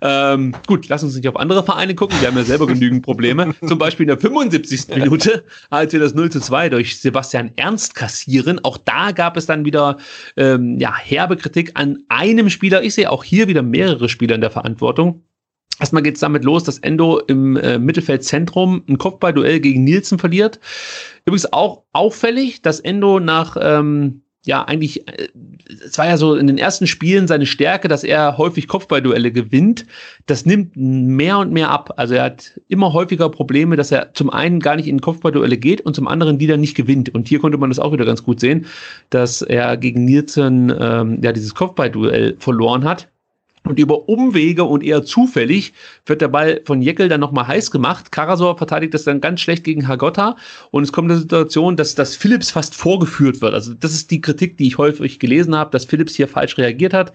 Ähm, 0.00 0.54
gut, 0.66 0.88
lass 0.88 1.04
uns 1.04 1.14
nicht 1.14 1.28
auf 1.28 1.36
andere 1.36 1.62
Vereine 1.62 1.94
gucken. 1.94 2.18
Wir 2.20 2.28
haben 2.28 2.36
ja 2.36 2.44
selber 2.44 2.66
genügend 2.66 3.02
Probleme. 3.02 3.54
Zum 3.66 3.78
Beispiel 3.78 4.04
in 4.04 4.08
der 4.08 4.18
75. 4.18 4.88
Minute, 4.96 5.44
als 5.68 5.92
wir 5.92 6.00
das 6.00 6.14
0 6.14 6.30
zu 6.30 6.40
2 6.40 6.70
durch 6.70 6.98
Sebastian 6.98 7.52
Ernst 7.56 7.94
kassieren. 7.94 8.58
Auch 8.64 8.78
da 8.78 9.12
gab 9.12 9.36
es 9.36 9.44
dann 9.44 9.66
wieder 9.66 9.98
ähm, 10.36 10.78
ja, 10.80 10.96
herbe 10.96 11.36
Kritik 11.36 11.72
an 11.74 11.98
einem 12.08 12.48
Spieler. 12.48 12.82
Ich 12.82 12.94
sehe 12.94 13.10
auch 13.10 13.22
hier 13.22 13.48
wieder 13.48 13.62
mehrere 13.62 14.08
Spieler 14.08 14.34
in 14.34 14.40
der 14.40 14.50
Verantwortung. 14.50 15.27
Erstmal 15.80 16.02
geht 16.02 16.14
es 16.14 16.20
damit 16.20 16.44
los, 16.44 16.64
dass 16.64 16.78
Endo 16.78 17.20
im 17.20 17.56
äh, 17.56 17.78
Mittelfeldzentrum 17.78 18.82
ein 18.88 18.98
Kopfballduell 18.98 19.60
gegen 19.60 19.84
Nielsen 19.84 20.18
verliert. 20.18 20.58
Übrigens 21.24 21.52
auch 21.52 21.84
auffällig, 21.92 22.62
dass 22.62 22.80
Endo 22.80 23.20
nach, 23.20 23.56
ähm, 23.60 24.22
ja, 24.44 24.64
eigentlich, 24.64 25.06
äh, 25.06 25.28
es 25.84 25.96
war 25.96 26.06
ja 26.06 26.16
so 26.16 26.34
in 26.34 26.48
den 26.48 26.58
ersten 26.58 26.88
Spielen 26.88 27.28
seine 27.28 27.46
Stärke, 27.46 27.86
dass 27.86 28.02
er 28.02 28.38
häufig 28.38 28.66
Kopfballduelle 28.66 29.30
gewinnt. 29.30 29.86
Das 30.26 30.46
nimmt 30.46 30.72
mehr 30.76 31.38
und 31.38 31.52
mehr 31.52 31.70
ab. 31.70 31.94
Also 31.96 32.14
er 32.14 32.24
hat 32.24 32.60
immer 32.66 32.92
häufiger 32.92 33.28
Probleme, 33.28 33.76
dass 33.76 33.92
er 33.92 34.14
zum 34.14 34.30
einen 34.30 34.58
gar 34.58 34.74
nicht 34.74 34.88
in 34.88 35.00
Kopfballduelle 35.00 35.58
geht 35.58 35.82
und 35.82 35.94
zum 35.94 36.08
anderen 36.08 36.38
dann 36.38 36.60
nicht 36.60 36.76
gewinnt. 36.76 37.14
Und 37.14 37.28
hier 37.28 37.38
konnte 37.38 37.58
man 37.58 37.70
das 37.70 37.78
auch 37.78 37.92
wieder 37.92 38.04
ganz 38.04 38.24
gut 38.24 38.40
sehen, 38.40 38.66
dass 39.10 39.42
er 39.42 39.76
gegen 39.76 40.04
Nielsen 40.04 40.74
ähm, 40.76 41.20
ja 41.22 41.32
dieses 41.32 41.54
Kopfballduell 41.54 42.36
verloren 42.40 42.84
hat. 42.84 43.08
Und 43.68 43.78
über 43.78 44.08
Umwege 44.08 44.64
und 44.64 44.82
eher 44.82 45.04
zufällig 45.04 45.74
wird 46.06 46.22
der 46.22 46.28
Ball 46.28 46.62
von 46.64 46.80
Jeckel 46.80 47.10
dann 47.10 47.20
nochmal 47.20 47.46
heiß 47.46 47.70
gemacht. 47.70 48.10
Karasor 48.10 48.56
verteidigt 48.56 48.94
das 48.94 49.04
dann 49.04 49.20
ganz 49.20 49.42
schlecht 49.42 49.62
gegen 49.62 49.86
Hagotta. 49.86 50.36
Und 50.70 50.84
es 50.84 50.92
kommt 50.92 51.10
eine 51.10 51.20
Situation, 51.20 51.76
dass, 51.76 51.94
dass 51.94 52.16
Philips 52.16 52.50
fast 52.50 52.74
vorgeführt 52.74 53.42
wird. 53.42 53.52
Also 53.52 53.74
das 53.74 53.92
ist 53.92 54.10
die 54.10 54.22
Kritik, 54.22 54.56
die 54.56 54.68
ich 54.68 54.78
häufig 54.78 55.18
gelesen 55.18 55.54
habe, 55.54 55.70
dass 55.70 55.84
Philips 55.84 56.14
hier 56.14 56.28
falsch 56.28 56.56
reagiert 56.56 56.94
hat. 56.94 57.12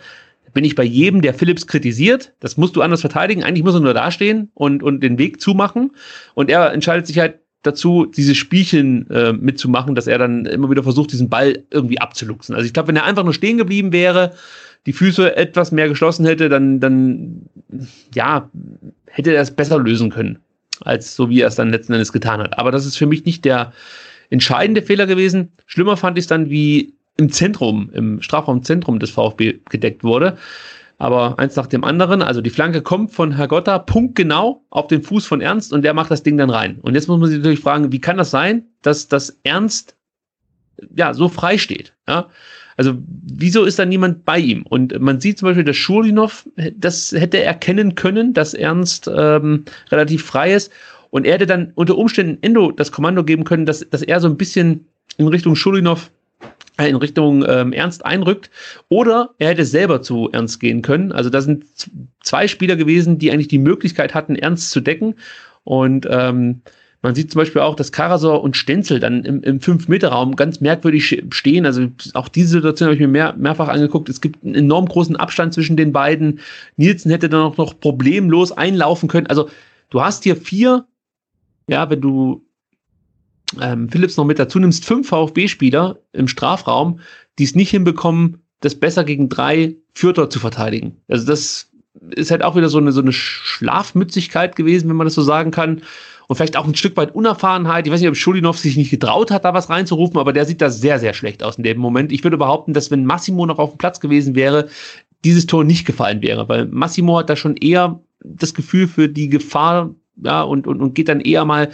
Bin 0.53 0.63
ich 0.63 0.75
bei 0.75 0.83
jedem, 0.83 1.23
der 1.23 1.33
Philips 1.33 1.65
kritisiert. 1.65 2.31
Das 2.39 2.55
musst 2.55 2.75
du 2.75 2.83
anders 2.83 3.01
verteidigen. 3.01 3.43
Eigentlich 3.43 3.63
muss 3.63 3.73
er 3.73 3.79
nur 3.79 3.95
dastehen 3.95 4.51
und, 4.53 4.83
und 4.83 5.01
den 5.01 5.17
Weg 5.17 5.41
zumachen. 5.41 5.95
Und 6.35 6.51
er 6.51 6.71
entscheidet 6.71 7.07
sich 7.07 7.17
halt 7.17 7.39
dazu, 7.63 8.05
diese 8.05 8.35
Spielchen 8.35 9.09
äh, 9.09 9.33
mitzumachen, 9.33 9.95
dass 9.95 10.05
er 10.05 10.19
dann 10.19 10.45
immer 10.45 10.69
wieder 10.69 10.83
versucht, 10.83 11.11
diesen 11.11 11.29
Ball 11.29 11.63
irgendwie 11.71 11.99
abzuluxen. 11.99 12.53
Also 12.53 12.67
ich 12.67 12.73
glaube, 12.73 12.89
wenn 12.89 12.95
er 12.97 13.05
einfach 13.05 13.23
nur 13.23 13.33
stehen 13.33 13.57
geblieben 13.57 13.91
wäre, 13.91 14.33
die 14.85 14.93
Füße 14.93 15.35
etwas 15.35 15.71
mehr 15.71 15.87
geschlossen 15.87 16.25
hätte, 16.25 16.49
dann, 16.49 16.79
dann 16.79 17.49
ja, 18.13 18.49
hätte 19.07 19.33
er 19.33 19.41
es 19.41 19.51
besser 19.51 19.79
lösen 19.79 20.09
können, 20.09 20.39
als 20.81 21.15
so 21.15 21.29
wie 21.29 21.41
er 21.41 21.47
es 21.47 21.55
dann 21.55 21.71
letzten 21.71 21.93
Endes 21.93 22.11
getan 22.11 22.41
hat. 22.41 22.57
Aber 22.59 22.71
das 22.71 22.85
ist 22.85 22.97
für 22.97 23.05
mich 23.05 23.25
nicht 23.25 23.45
der 23.45 23.73
entscheidende 24.29 24.81
Fehler 24.81 25.05
gewesen. 25.05 25.51
Schlimmer 25.65 25.97
fand 25.97 26.17
ich 26.17 26.23
es 26.23 26.27
dann, 26.27 26.49
wie 26.49 26.93
im 27.17 27.31
Zentrum, 27.31 27.89
im 27.93 28.21
Strafraumzentrum 28.21 28.99
des 28.99 29.11
VfB 29.11 29.59
gedeckt 29.69 30.03
wurde. 30.03 30.37
Aber 30.97 31.37
eins 31.37 31.55
nach 31.55 31.67
dem 31.67 31.83
anderen, 31.83 32.21
also 32.21 32.41
die 32.41 32.49
Flanke 32.49 32.81
kommt 32.81 33.11
von 33.11 33.35
Herr 33.35 33.47
Gotta 33.47 33.79
punktgenau 33.79 34.63
auf 34.69 34.87
den 34.87 35.03
Fuß 35.03 35.25
von 35.25 35.41
Ernst 35.41 35.73
und 35.73 35.83
der 35.83 35.93
macht 35.93 36.11
das 36.11 36.23
Ding 36.23 36.37
dann 36.37 36.49
rein. 36.49 36.79
Und 36.81 36.95
jetzt 36.95 37.07
muss 37.07 37.19
man 37.19 37.29
sich 37.29 37.39
natürlich 37.39 37.59
fragen, 37.59 37.91
wie 37.91 37.99
kann 37.99 38.17
das 38.17 38.31
sein, 38.31 38.65
dass 38.81 39.07
das 39.07 39.37
Ernst 39.43 39.95
ja 40.95 41.13
so 41.13 41.29
frei 41.29 41.57
steht? 41.57 41.93
Ja? 42.07 42.29
Also 42.77 42.93
wieso 43.07 43.65
ist 43.65 43.79
da 43.79 43.85
niemand 43.85 44.25
bei 44.25 44.39
ihm? 44.39 44.63
Und 44.63 44.99
man 44.99 45.19
sieht 45.19 45.37
zum 45.37 45.47
Beispiel, 45.47 45.63
dass 45.63 45.75
Schulinov, 45.75 46.47
das 46.75 47.11
hätte 47.11 47.41
erkennen 47.41 47.95
können, 47.95 48.33
dass 48.33 48.53
Ernst 48.53 49.09
ähm, 49.13 49.65
relativ 49.91 50.25
frei 50.25 50.53
ist. 50.53 50.71
Und 51.09 51.25
er 51.25 51.33
hätte 51.33 51.45
dann 51.45 51.71
unter 51.75 51.97
Umständen 51.97 52.39
Endo 52.41 52.71
das 52.71 52.91
Kommando 52.91 53.23
geben 53.23 53.43
können, 53.43 53.65
dass, 53.65 53.87
dass 53.89 54.01
er 54.01 54.19
so 54.19 54.27
ein 54.27 54.37
bisschen 54.37 54.87
in 55.17 55.27
Richtung 55.27 55.55
Schulinov 55.55 56.09
äh, 56.77 56.89
in 56.89 56.95
Richtung 56.95 57.45
ähm, 57.47 57.71
Ernst 57.71 58.03
einrückt. 58.05 58.49
Oder 58.89 59.29
er 59.37 59.49
hätte 59.49 59.65
selber 59.65 60.01
zu 60.01 60.29
Ernst 60.31 60.59
gehen 60.59 60.81
können. 60.81 61.11
Also 61.11 61.29
da 61.29 61.41
sind 61.41 61.65
zwei 62.23 62.47
Spieler 62.47 62.75
gewesen, 62.75 63.19
die 63.19 63.31
eigentlich 63.31 63.47
die 63.47 63.59
Möglichkeit 63.59 64.15
hatten, 64.15 64.35
Ernst 64.35 64.71
zu 64.71 64.81
decken. 64.81 65.15
Und 65.63 66.07
ähm, 66.09 66.61
man 67.03 67.15
sieht 67.15 67.31
zum 67.31 67.39
Beispiel 67.39 67.61
auch, 67.61 67.75
dass 67.75 67.91
Karasor 67.91 68.41
und 68.41 68.55
Stenzel 68.55 69.01
dann 69.01 69.25
im, 69.25 69.43
im 69.43 69.59
5-Meter-Raum 69.59 70.37
ganz 70.37 70.61
merkwürdig 70.61 71.21
stehen. 71.31 71.65
Also 71.65 71.89
auch 72.13 72.29
diese 72.29 72.51
Situation 72.51 72.87
habe 72.87 72.95
ich 72.95 73.01
mir 73.01 73.09
mehr, 73.09 73.35
mehrfach 73.37 73.67
angeguckt. 73.67 74.07
Es 74.07 74.21
gibt 74.21 74.41
einen 74.43 74.55
enorm 74.55 74.85
großen 74.85 75.17
Abstand 75.17 75.53
zwischen 75.53 75.75
den 75.75 75.91
beiden. 75.91 76.39
Nielsen 76.77 77.11
hätte 77.11 77.27
dann 77.27 77.41
auch 77.41 77.57
noch 77.57 77.77
problemlos 77.77 78.53
einlaufen 78.53 79.09
können. 79.09 79.27
Also 79.27 79.49
du 79.89 80.01
hast 80.01 80.23
hier 80.23 80.37
vier, 80.37 80.85
ja, 81.67 81.89
wenn 81.89 81.99
du 81.99 82.45
ähm, 83.61 83.89
Philips 83.89 84.15
noch 84.15 84.25
mit 84.25 84.39
dazu 84.39 84.59
nimmst, 84.59 84.85
fünf 84.85 85.09
VfB-Spieler 85.09 85.99
im 86.13 86.29
Strafraum, 86.29 87.01
die 87.37 87.43
es 87.43 87.53
nicht 87.53 87.71
hinbekommen, 87.71 88.43
das 88.61 88.75
besser 88.75 89.03
gegen 89.03 89.27
drei 89.27 89.75
Fürther 89.93 90.29
zu 90.29 90.39
verteidigen. 90.39 91.01
Also 91.09 91.27
das 91.27 91.69
ist 92.11 92.31
halt 92.31 92.43
auch 92.43 92.55
wieder 92.55 92.69
so 92.69 92.77
eine, 92.77 92.93
so 92.93 93.01
eine 93.01 93.11
Schlafmützigkeit 93.11 94.55
gewesen, 94.55 94.87
wenn 94.87 94.95
man 94.95 95.05
das 95.05 95.15
so 95.15 95.21
sagen 95.21 95.51
kann 95.51 95.81
und 96.33 96.37
vielleicht 96.37 96.57
auch 96.57 96.65
ein 96.65 96.73
Stück 96.73 96.97
weit 96.97 97.13
Unerfahrenheit. 97.13 97.85
Ich 97.85 97.93
weiß 97.93 98.01
nicht, 98.01 98.09
ob 98.09 98.15
Schulinov 98.15 98.57
sich 98.57 98.75
nicht 98.75 98.89
getraut 98.89 99.29
hat, 99.29 99.45
da 99.45 99.53
was 99.53 99.69
reinzurufen, 99.69 100.17
aber 100.17 100.33
der 100.33 100.45
sieht 100.45 100.61
da 100.61 100.71
sehr, 100.71 100.97
sehr 100.97 101.13
schlecht 101.13 101.43
aus 101.43 101.59
in 101.59 101.63
dem 101.63 101.77
Moment. 101.77 102.11
Ich 102.11 102.23
würde 102.23 102.37
behaupten, 102.37 102.73
dass 102.73 102.89
wenn 102.89 103.05
Massimo 103.05 103.45
noch 103.45 103.59
auf 103.59 103.69
dem 103.69 103.77
Platz 103.77 103.99
gewesen 103.99 104.33
wäre, 104.33 104.67
dieses 105.23 105.45
Tor 105.45 105.63
nicht 105.63 105.85
gefallen 105.85 106.23
wäre, 106.23 106.49
weil 106.49 106.65
Massimo 106.65 107.19
hat 107.19 107.29
da 107.29 107.35
schon 107.35 107.55
eher 107.55 107.99
das 108.23 108.55
Gefühl 108.55 108.87
für 108.87 109.07
die 109.07 109.29
Gefahr, 109.29 109.91
ja, 110.23 110.41
und, 110.41 110.65
und, 110.65 110.81
und 110.81 110.95
geht 110.95 111.07
dann 111.07 111.21
eher 111.21 111.45
mal 111.45 111.69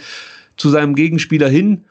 zu 0.58 0.68
seinem 0.68 0.94
Gegenspieler 0.94 1.48
hin. 1.48 1.84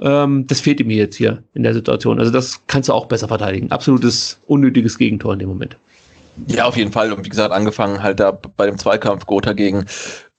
Ähm, 0.00 0.48
das 0.48 0.58
fehlt 0.58 0.80
ihm 0.80 0.90
jetzt 0.90 1.14
hier 1.14 1.44
in 1.54 1.62
der 1.62 1.74
Situation. 1.74 2.18
Also 2.18 2.32
das 2.32 2.66
kannst 2.66 2.88
du 2.88 2.92
auch 2.92 3.06
besser 3.06 3.28
verteidigen. 3.28 3.70
Absolutes 3.70 4.40
unnötiges 4.48 4.98
Gegentor 4.98 5.32
in 5.32 5.38
dem 5.38 5.48
Moment. 5.48 5.76
Ja, 6.48 6.64
auf 6.66 6.76
jeden 6.76 6.90
Fall. 6.90 7.12
Und 7.12 7.24
wie 7.24 7.28
gesagt, 7.28 7.52
angefangen 7.52 8.02
halt 8.02 8.18
da 8.18 8.32
bei 8.32 8.66
dem 8.66 8.78
Zweikampf 8.78 9.26
Gotha 9.26 9.52
gegen 9.52 9.86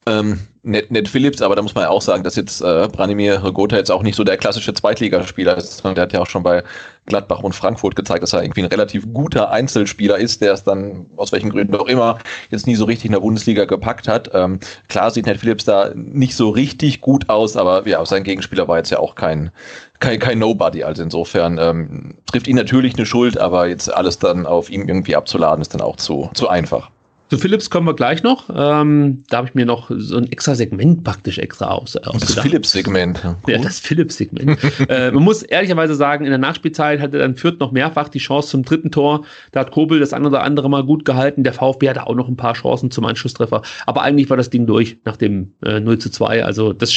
ähm, 0.08 0.40
Ned, 0.64 0.92
Ned 0.92 1.08
Phillips, 1.08 1.42
aber 1.42 1.56
da 1.56 1.62
muss 1.62 1.76
man 1.76 1.86
ja 1.86 1.90
auch 1.90 2.02
sagen, 2.02 2.24
dass 2.24 2.36
jetzt 2.36 2.62
äh, 2.62 2.90
Branimir 2.92 3.40
Gotha 3.54 3.78
jetzt 3.78 3.90
auch 3.90 4.04
nicht 4.04 4.16
so 4.16 4.24
der 4.24 4.38
klassische 4.38 4.74
Zweitligaspieler 4.74 5.56
ist, 5.56 5.78
sondern 5.78 5.96
der 5.96 6.04
hat 6.04 6.14
ja 6.14 6.22
auch 6.22 6.28
schon 6.28 6.44
bei 6.44 6.64
Gladbach 7.06 7.40
und 7.40 7.54
Frankfurt 7.54 7.96
gezeigt, 7.96 8.22
dass 8.22 8.34
er 8.34 8.44
irgendwie 8.44 8.64
ein 8.64 8.68
relativ 8.68 9.06
guter 9.14 9.50
Einzelspieler 9.50 10.18
ist, 10.18 10.42
der 10.42 10.54
es 10.54 10.64
dann 10.64 11.06
aus 11.16 11.32
welchen 11.32 11.52
Gründen 11.52 11.76
auch 11.76 11.88
immer 11.88 12.20
jetzt 12.52 12.68
nie 12.68 12.76
so 12.76 12.84
richtig 12.84 13.06
in 13.06 13.12
der 13.14 13.22
Bundesliga 13.22 13.64
gepackt 13.64 14.10
hat. 14.10 14.30
Ähm, 14.34 14.60
klar 14.90 15.12
sieht 15.12 15.26
Ned 15.26 15.38
Phillips 15.38 15.64
da 15.64 15.92
nicht 15.96 16.36
so 16.36 16.50
richtig 16.50 17.00
gut 17.00 17.30
aus, 17.30 17.56
aber 17.56 17.88
ja, 17.88 18.06
sein 18.06 18.26
Gegenspieler 18.26 18.68
war 18.68 18.78
jetzt 18.78 18.90
ja 18.90 19.00
auch 19.00 19.16
kein, 19.16 19.52
kein, 20.00 20.20
kein 20.20 20.40
Nobody. 20.40 20.84
Also 20.84 21.02
insofern 21.02 21.58
ähm, 21.60 22.18
trifft 22.26 22.48
ihn 22.48 22.58
natürlich 22.58 22.96
eine 22.96 23.06
Schuld, 23.06 23.38
aber 23.38 23.68
jetzt 23.68 23.94
alles 23.94 24.20
dann 24.20 24.46
auf 24.46 24.70
ihm 24.70 24.88
irgendwie 24.90 25.16
abzuladen, 25.16 25.62
ist 25.62 25.74
dann 25.74 25.82
auch 25.82 25.96
zu, 25.96 26.30
zu 26.34 26.50
einfach. 26.50 26.90
Zu 27.30 27.38
Philips 27.38 27.70
kommen 27.70 27.88
wir 27.88 27.94
gleich 27.94 28.24
noch. 28.24 28.50
Ähm, 28.54 29.24
da 29.30 29.38
habe 29.38 29.48
ich 29.48 29.56
mir 29.56 29.66
noch 29.66 29.92
so 29.94 30.18
ein 30.18 30.32
extra 30.32 30.56
Segment 30.56 31.04
praktisch 31.04 31.40
extra 31.40 31.68
aus, 31.68 31.98
ausgedacht. 31.98 32.38
Das 32.38 32.40
Philips-Segment. 32.40 33.22
Cool. 33.24 33.54
Ja, 33.54 33.58
das 33.60 33.80
Philips-Segment. 33.80 34.58
äh, 34.90 35.12
man 35.12 35.24
muss 35.24 35.44
ehrlicherweise 35.44 35.96
sagen, 35.96 36.24
in 36.24 36.30
der 36.30 36.40
Nachspielzeit 36.40 37.02
hatte 37.02 37.18
dann 37.18 37.36
Fürth 37.36 37.60
noch 37.60 37.72
mehrfach 37.72 38.08
die 38.08 38.20
Chance 38.20 38.50
zum 38.50 38.64
dritten 38.64 38.92
Tor. 38.92 39.26
Da 39.52 39.62
hat 39.62 39.72
Kobel 39.72 40.00
das 40.00 40.14
eine 40.14 40.28
oder 40.28 40.44
andere 40.44 40.70
mal 40.70 40.86
gut 40.86 41.04
gehalten. 41.04 41.44
Der 41.44 41.54
VfB 41.54 41.90
hatte 41.90 42.08
auch 42.08 42.16
noch 42.16 42.30
ein 42.30 42.38
paar 42.38 42.54
Chancen 42.54 42.92
zum 42.92 43.04
Anschlusstreffer. 43.04 43.62
Aber 43.86 44.02
eigentlich 44.04 44.30
war 44.30 44.38
das 44.38 44.50
Ding 44.50 44.66
durch 44.66 44.98
nach 45.04 45.18
dem 45.18 45.54
äh, 45.66 45.82
0 45.82 45.98
zu 45.98 46.10
2. 46.10 46.46
Also 46.46 46.72
das 46.72 46.94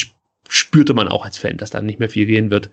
spürte 0.49 0.95
man 0.95 1.09
auch 1.09 1.24
als 1.24 1.39
Fan, 1.39 1.57
dass 1.57 1.70
da 1.70 1.81
nicht 1.81 1.99
mehr 1.99 2.11
viel 2.11 2.26
gehen 2.26 2.51
wird. 2.51 2.70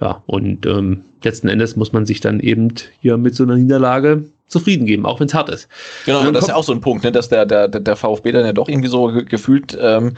Ja, 0.00 0.22
und 0.26 0.66
ähm, 0.66 1.02
letzten 1.22 1.48
Endes 1.48 1.76
muss 1.76 1.92
man 1.92 2.06
sich 2.06 2.20
dann 2.20 2.40
eben 2.40 2.74
hier 3.00 3.16
mit 3.16 3.34
so 3.34 3.44
einer 3.44 3.56
Niederlage 3.56 4.24
zufrieden 4.52 4.86
geben, 4.86 5.06
auch 5.06 5.18
wenn 5.18 5.26
es 5.26 5.34
hart 5.34 5.48
ist. 5.48 5.68
Genau, 6.06 6.20
und 6.20 6.34
das 6.34 6.44
ist 6.44 6.48
ja 6.48 6.54
auch 6.54 6.64
so 6.64 6.72
ein 6.72 6.80
Punkt, 6.80 7.04
ne, 7.04 7.10
dass 7.10 7.28
der, 7.28 7.46
der, 7.46 7.68
der 7.68 7.96
VfB 7.96 8.32
dann 8.32 8.44
ja 8.44 8.52
doch 8.52 8.68
irgendwie 8.68 8.88
so 8.88 9.12
gefühlt 9.28 9.76
ähm, 9.80 10.14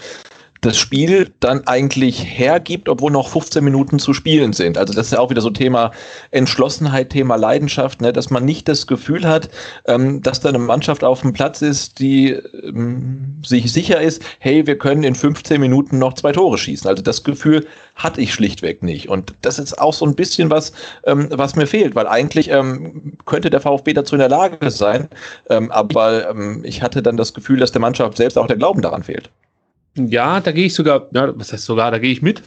das 0.64 0.78
Spiel 0.78 1.30
dann 1.40 1.66
eigentlich 1.66 2.24
hergibt, 2.24 2.88
obwohl 2.88 3.12
noch 3.12 3.28
15 3.28 3.62
Minuten 3.62 3.98
zu 3.98 4.14
spielen 4.14 4.52
sind. 4.52 4.78
Also 4.78 4.94
das 4.94 5.06
ist 5.06 5.12
ja 5.12 5.18
auch 5.18 5.30
wieder 5.30 5.42
so 5.42 5.50
Thema 5.50 5.90
Entschlossenheit, 6.30 7.10
Thema 7.10 7.36
Leidenschaft, 7.36 8.00
ne? 8.00 8.12
dass 8.12 8.30
man 8.30 8.44
nicht 8.44 8.66
das 8.66 8.86
Gefühl 8.86 9.28
hat, 9.28 9.50
ähm, 9.86 10.22
dass 10.22 10.40
da 10.40 10.48
eine 10.48 10.58
Mannschaft 10.58 11.04
auf 11.04 11.20
dem 11.20 11.34
Platz 11.34 11.60
ist, 11.60 11.98
die 11.98 12.30
ähm, 12.30 13.42
sich 13.44 13.72
sicher 13.72 14.00
ist, 14.00 14.22
hey, 14.38 14.66
wir 14.66 14.78
können 14.78 15.02
in 15.02 15.14
15 15.14 15.60
Minuten 15.60 15.98
noch 15.98 16.14
zwei 16.14 16.32
Tore 16.32 16.56
schießen. 16.56 16.88
Also 16.88 17.02
das 17.02 17.24
Gefühl 17.24 17.66
hatte 17.94 18.22
ich 18.22 18.32
schlichtweg 18.32 18.82
nicht. 18.82 19.08
Und 19.08 19.34
das 19.42 19.58
ist 19.58 19.78
auch 19.78 19.92
so 19.92 20.06
ein 20.06 20.14
bisschen 20.14 20.48
was, 20.50 20.72
ähm, 21.04 21.28
was 21.30 21.56
mir 21.56 21.66
fehlt, 21.66 21.94
weil 21.94 22.06
eigentlich 22.06 22.50
ähm, 22.50 23.18
könnte 23.26 23.50
der 23.50 23.60
VfB 23.60 23.92
dazu 23.92 24.14
in 24.14 24.20
der 24.20 24.30
Lage 24.30 24.70
sein, 24.70 25.08
ähm, 25.50 25.70
aber 25.70 26.30
ähm, 26.30 26.62
ich 26.64 26.82
hatte 26.82 27.02
dann 27.02 27.16
das 27.18 27.34
Gefühl, 27.34 27.58
dass 27.58 27.72
der 27.72 27.80
Mannschaft 27.82 28.16
selbst 28.16 28.38
auch 28.38 28.46
der 28.46 28.56
Glauben 28.56 28.80
daran 28.80 29.02
fehlt. 29.02 29.30
Ja, 29.96 30.40
da 30.40 30.52
gehe 30.52 30.66
ich 30.66 30.74
sogar, 30.74 31.08
ja, 31.12 31.32
was 31.38 31.52
heißt 31.52 31.64
sogar, 31.64 31.90
da 31.90 31.98
gehe 31.98 32.12
ich 32.12 32.22
mit. 32.22 32.42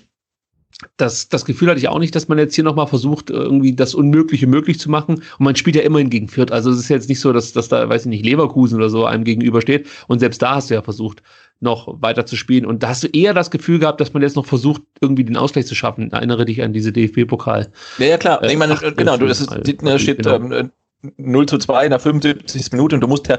Das, 0.98 1.30
das 1.30 1.46
Gefühl 1.46 1.70
hatte 1.70 1.80
ich 1.80 1.88
auch 1.88 1.98
nicht, 1.98 2.14
dass 2.14 2.28
man 2.28 2.38
jetzt 2.38 2.54
hier 2.54 2.64
nochmal 2.64 2.88
versucht, 2.88 3.30
irgendwie 3.30 3.74
das 3.74 3.96
Unmögliche 3.96 4.46
möglich 4.46 4.80
zu 4.80 4.92
machen. 4.92 5.16
Und 5.16 5.40
man 5.40 5.56
spielt 5.56 5.76
ja 5.76 5.82
immerhin 5.82 6.10
gegen 6.10 6.28
Fürth. 6.28 6.52
Also 6.52 6.70
es 6.70 6.78
ist 6.78 6.90
jetzt 6.90 7.10
nicht 7.10 7.20
so, 7.20 7.34
dass, 7.34 7.54
dass 7.54 7.70
da, 7.70 7.88
weiß 7.88 8.04
ich 8.04 8.10
nicht, 8.10 8.26
Leverkusen 8.26 8.78
oder 8.78 8.90
so 8.90 9.06
einem 9.06 9.24
gegenübersteht. 9.24 9.88
Und 10.08 10.20
selbst 10.20 10.42
da 10.42 10.56
hast 10.56 10.70
du 10.70 10.76
ja 10.76 10.82
versucht, 10.82 11.24
noch 11.62 12.02
weiter 12.02 12.26
zu 12.26 12.36
spielen. 12.36 12.66
Und 12.66 12.84
da 12.84 12.90
hast 12.90 13.04
du 13.04 13.08
eher 13.08 13.34
das 13.34 13.50
Gefühl 13.50 13.80
gehabt, 13.80 14.02
dass 14.02 14.14
man 14.14 14.22
jetzt 14.22 14.36
noch 14.36 14.46
versucht, 14.46 14.84
irgendwie 15.02 15.24
den 15.24 15.38
Ausgleich 15.38 15.66
zu 15.66 15.74
schaffen. 15.74 16.12
Erinnere 16.12 16.46
dich 16.46 16.62
an 16.62 16.74
diese 16.74 16.92
DFB-Pokal. 16.92 17.72
Ja, 17.98 18.06
ja, 18.06 18.18
klar. 18.18 18.44
Äh, 18.44 18.52
ich 18.52 18.58
meine, 18.58 18.76
genau, 18.76 19.18
du, 19.18 19.26
es 19.26 19.42
ist, 19.42 19.52
steht 19.52 19.80
genau. 19.80 20.36
ähm, 20.36 20.72
0 21.02 21.46
zu 21.46 21.58
2 21.58 21.86
in 21.86 21.90
der 21.92 22.00
75. 22.00 22.72
Minute 22.72 22.96
und 22.96 23.02
du 23.02 23.08
musst 23.08 23.28
ja 23.28 23.38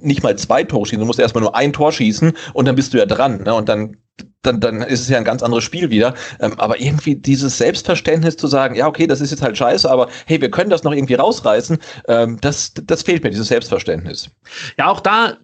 nicht 0.00 0.22
mal 0.22 0.36
zwei 0.36 0.64
Tore 0.64 0.86
schießen, 0.86 1.00
du 1.00 1.06
musst 1.06 1.18
erstmal 1.18 1.42
nur 1.42 1.56
ein 1.56 1.72
Tor 1.72 1.92
schießen 1.92 2.32
und 2.52 2.68
dann 2.68 2.76
bist 2.76 2.94
du 2.94 2.98
ja 2.98 3.06
dran. 3.06 3.42
Ne? 3.42 3.54
Und 3.54 3.68
dann, 3.68 3.96
dann, 4.42 4.60
dann 4.60 4.82
ist 4.82 5.00
es 5.00 5.08
ja 5.08 5.18
ein 5.18 5.24
ganz 5.24 5.42
anderes 5.42 5.64
Spiel 5.64 5.90
wieder. 5.90 6.14
Ähm, 6.40 6.54
aber 6.58 6.80
irgendwie 6.80 7.16
dieses 7.16 7.58
Selbstverständnis 7.58 8.36
zu 8.36 8.46
sagen, 8.46 8.74
ja, 8.74 8.86
okay, 8.86 9.06
das 9.06 9.20
ist 9.20 9.30
jetzt 9.30 9.42
halt 9.42 9.56
scheiße, 9.56 9.90
aber 9.90 10.08
hey, 10.26 10.40
wir 10.40 10.50
können 10.50 10.70
das 10.70 10.84
noch 10.84 10.92
irgendwie 10.92 11.14
rausreißen, 11.14 11.78
ähm, 12.08 12.38
das, 12.40 12.72
das 12.74 13.02
fehlt 13.02 13.24
mir, 13.24 13.30
dieses 13.30 13.48
Selbstverständnis. 13.48 14.30
Ja, 14.78 14.88
auch 14.88 15.00
da 15.00 15.38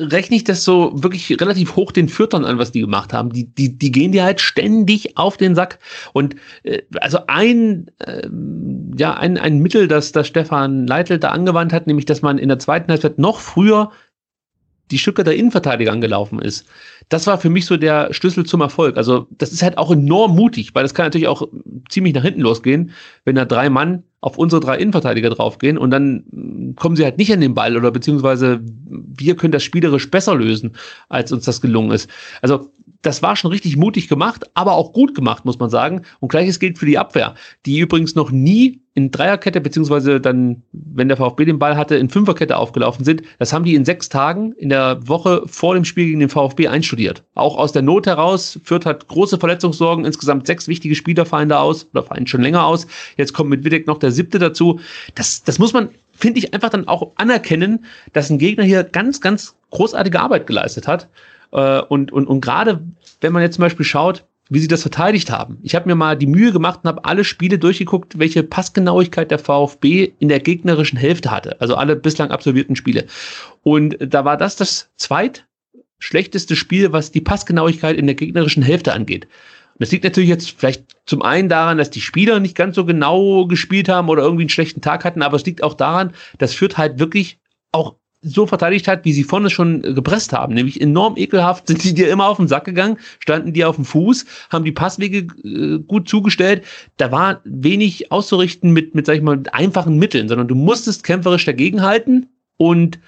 rechne 0.00 0.36
ich 0.36 0.44
das 0.44 0.64
so 0.64 0.92
wirklich 0.94 1.40
relativ 1.40 1.76
hoch 1.76 1.92
den 1.92 2.08
Fürtern 2.08 2.44
an, 2.44 2.58
was 2.58 2.72
die 2.72 2.80
gemacht 2.80 3.12
haben. 3.12 3.30
Die, 3.30 3.46
die, 3.46 3.76
die 3.76 3.92
gehen 3.92 4.12
dir 4.12 4.24
halt 4.24 4.40
ständig 4.40 5.16
auf 5.16 5.36
den 5.36 5.54
Sack. 5.54 5.78
Und 6.12 6.36
äh, 6.62 6.82
also 7.00 7.20
ein, 7.26 7.90
äh, 7.98 8.28
ja, 8.96 9.14
ein, 9.14 9.38
ein 9.38 9.58
Mittel, 9.58 9.88
das, 9.88 10.12
das 10.12 10.26
Stefan 10.26 10.86
Leitl 10.86 11.18
da 11.18 11.30
angewandt 11.30 11.72
hat, 11.72 11.86
nämlich, 11.86 12.06
dass 12.06 12.22
man 12.22 12.38
in 12.38 12.48
der 12.48 12.58
zweiten 12.58 12.90
Halbzeit 12.90 13.18
noch 13.18 13.40
früher 13.40 13.92
die 14.90 14.98
Stücke 14.98 15.22
der 15.22 15.36
Innenverteidiger 15.36 15.92
angelaufen 15.92 16.40
ist. 16.40 16.66
Das 17.10 17.26
war 17.26 17.38
für 17.38 17.50
mich 17.50 17.66
so 17.66 17.76
der 17.76 18.14
Schlüssel 18.14 18.46
zum 18.46 18.62
Erfolg. 18.62 18.96
Also 18.96 19.26
das 19.30 19.52
ist 19.52 19.62
halt 19.62 19.76
auch 19.76 19.90
enorm 19.90 20.34
mutig, 20.34 20.74
weil 20.74 20.84
das 20.84 20.94
kann 20.94 21.06
natürlich 21.06 21.28
auch 21.28 21.46
ziemlich 21.90 22.14
nach 22.14 22.22
hinten 22.22 22.40
losgehen, 22.40 22.92
wenn 23.24 23.34
da 23.34 23.44
drei 23.44 23.68
Mann 23.68 24.04
auf 24.22 24.38
unsere 24.38 24.60
drei 24.60 24.78
Innenverteidiger 24.78 25.30
draufgehen 25.30 25.76
und 25.76 25.90
dann 25.90 26.74
kommen 26.76 26.94
sie 26.94 27.04
halt 27.04 27.18
nicht 27.18 27.32
an 27.32 27.40
den 27.40 27.54
Ball 27.54 27.76
oder 27.76 27.90
beziehungsweise 27.90 28.60
wir 28.62 29.34
können 29.34 29.52
das 29.52 29.62
spielerisch 29.62 30.10
besser 30.10 30.34
lösen, 30.34 30.72
als 31.08 31.32
uns 31.32 31.44
das 31.46 31.60
gelungen 31.60 31.90
ist. 31.90 32.08
Also 32.42 32.70
das 33.02 33.22
war 33.22 33.36
schon 33.36 33.50
richtig 33.50 33.76
mutig 33.76 34.08
gemacht, 34.08 34.50
aber 34.54 34.72
auch 34.72 34.92
gut 34.92 35.14
gemacht, 35.14 35.44
muss 35.44 35.58
man 35.58 35.70
sagen. 35.70 36.02
Und 36.20 36.28
gleiches 36.28 36.58
gilt 36.58 36.78
für 36.78 36.86
die 36.86 36.98
Abwehr, 36.98 37.34
die 37.64 37.78
übrigens 37.78 38.14
noch 38.14 38.30
nie 38.30 38.80
in 38.94 39.10
Dreierkette, 39.10 39.60
beziehungsweise 39.60 40.20
dann, 40.20 40.62
wenn 40.72 41.08
der 41.08 41.16
VfB 41.16 41.44
den 41.44 41.58
Ball 41.58 41.76
hatte, 41.76 41.96
in 41.96 42.10
Fünferkette 42.10 42.56
aufgelaufen 42.56 43.04
sind. 43.04 43.22
Das 43.38 43.52
haben 43.52 43.64
die 43.64 43.74
in 43.74 43.84
sechs 43.84 44.08
Tagen 44.08 44.52
in 44.52 44.68
der 44.68 45.06
Woche 45.06 45.42
vor 45.46 45.74
dem 45.74 45.84
Spiel 45.84 46.06
gegen 46.06 46.20
den 46.20 46.28
VfB 46.28 46.68
einstudiert. 46.68 47.22
Auch 47.34 47.56
aus 47.56 47.72
der 47.72 47.82
Not 47.82 48.06
heraus. 48.06 48.58
Fürth 48.64 48.84
hat 48.84 49.06
große 49.08 49.38
Verletzungssorgen, 49.38 50.04
insgesamt 50.04 50.46
sechs 50.46 50.68
wichtige 50.68 50.94
Spieler 50.94 51.24
fallen 51.24 51.48
da 51.48 51.60
aus, 51.60 51.88
oder 51.92 52.02
fallen 52.02 52.26
schon 52.26 52.42
länger 52.42 52.64
aus. 52.64 52.86
Jetzt 53.16 53.32
kommt 53.32 53.48
mit 53.48 53.64
Widek 53.64 53.86
noch 53.86 53.98
der 53.98 54.10
siebte 54.10 54.38
dazu. 54.38 54.80
Das, 55.14 55.44
das 55.44 55.58
muss 55.58 55.72
man, 55.72 55.90
finde 56.12 56.40
ich, 56.40 56.52
einfach 56.52 56.70
dann 56.70 56.88
auch 56.88 57.12
anerkennen, 57.16 57.84
dass 58.12 58.28
ein 58.28 58.38
Gegner 58.38 58.64
hier 58.64 58.82
ganz, 58.82 59.20
ganz 59.20 59.54
großartige 59.70 60.20
Arbeit 60.20 60.46
geleistet 60.46 60.88
hat. 60.88 61.08
Äh, 61.52 61.80
und, 61.82 62.12
und, 62.12 62.26
und 62.26 62.40
gerade 62.40 62.82
wenn 63.20 63.32
man 63.32 63.42
jetzt 63.42 63.56
zum 63.56 63.62
Beispiel 63.62 63.84
schaut, 63.84 64.24
wie 64.50 64.58
sie 64.58 64.68
das 64.68 64.82
verteidigt 64.82 65.30
haben. 65.30 65.58
Ich 65.62 65.74
habe 65.76 65.88
mir 65.88 65.94
mal 65.94 66.16
die 66.16 66.26
Mühe 66.26 66.52
gemacht 66.52 66.80
und 66.82 66.88
habe 66.88 67.04
alle 67.04 67.24
Spiele 67.24 67.58
durchgeguckt, 67.58 68.18
welche 68.18 68.42
Passgenauigkeit 68.42 69.30
der 69.30 69.38
VfB 69.38 70.12
in 70.18 70.28
der 70.28 70.40
gegnerischen 70.40 70.98
Hälfte 70.98 71.30
hatte. 71.30 71.60
Also 71.60 71.76
alle 71.76 71.94
bislang 71.94 72.32
absolvierten 72.32 72.74
Spiele. 72.74 73.06
Und 73.62 73.96
da 74.00 74.24
war 74.24 74.36
das 74.36 74.56
das 74.56 74.90
zweitschlechteste 74.96 76.56
Spiel, 76.56 76.92
was 76.92 77.12
die 77.12 77.20
Passgenauigkeit 77.20 77.96
in 77.96 78.06
der 78.06 78.16
gegnerischen 78.16 78.64
Hälfte 78.64 78.92
angeht. 78.92 79.26
Und 79.26 79.84
das 79.84 79.92
liegt 79.92 80.04
natürlich 80.04 80.30
jetzt 80.30 80.50
vielleicht 80.50 80.84
zum 81.06 81.22
einen 81.22 81.48
daran, 81.48 81.78
dass 81.78 81.90
die 81.90 82.00
Spieler 82.00 82.40
nicht 82.40 82.56
ganz 82.56 82.74
so 82.74 82.84
genau 82.84 83.46
gespielt 83.46 83.88
haben 83.88 84.08
oder 84.08 84.24
irgendwie 84.24 84.42
einen 84.42 84.50
schlechten 84.50 84.80
Tag 84.80 85.04
hatten, 85.04 85.22
aber 85.22 85.36
es 85.36 85.46
liegt 85.46 85.62
auch 85.62 85.74
daran, 85.74 86.12
dass 86.38 86.54
Fürth 86.54 86.76
halt 86.76 86.98
wirklich 86.98 87.38
auch 87.70 87.94
so 88.22 88.46
verteidigt 88.46 88.86
hat, 88.86 89.04
wie 89.04 89.12
sie 89.12 89.24
vorne 89.24 89.50
schon 89.50 89.82
äh, 89.82 89.94
gepresst 89.94 90.32
haben. 90.32 90.54
Nämlich 90.54 90.80
enorm 90.80 91.16
ekelhaft 91.16 91.66
sind 91.66 91.82
die 91.84 91.94
dir 91.94 92.10
immer 92.10 92.26
auf 92.26 92.36
den 92.36 92.48
Sack 92.48 92.64
gegangen, 92.64 92.98
standen 93.18 93.52
die 93.52 93.64
auf 93.64 93.76
dem 93.76 93.84
Fuß, 93.84 94.26
haben 94.50 94.64
die 94.64 94.72
Passwege 94.72 95.26
äh, 95.44 95.78
gut 95.78 96.08
zugestellt. 96.08 96.64
Da 96.96 97.10
war 97.12 97.40
wenig 97.44 98.12
auszurichten 98.12 98.72
mit, 98.72 98.94
mit, 98.94 99.06
sag 99.06 99.16
ich 99.16 99.22
mal, 99.22 99.42
einfachen 99.52 99.96
Mitteln, 99.98 100.28
sondern 100.28 100.48
du 100.48 100.54
musstest 100.54 101.04
kämpferisch 101.04 101.46
dagegenhalten 101.46 102.28
und 102.56 102.98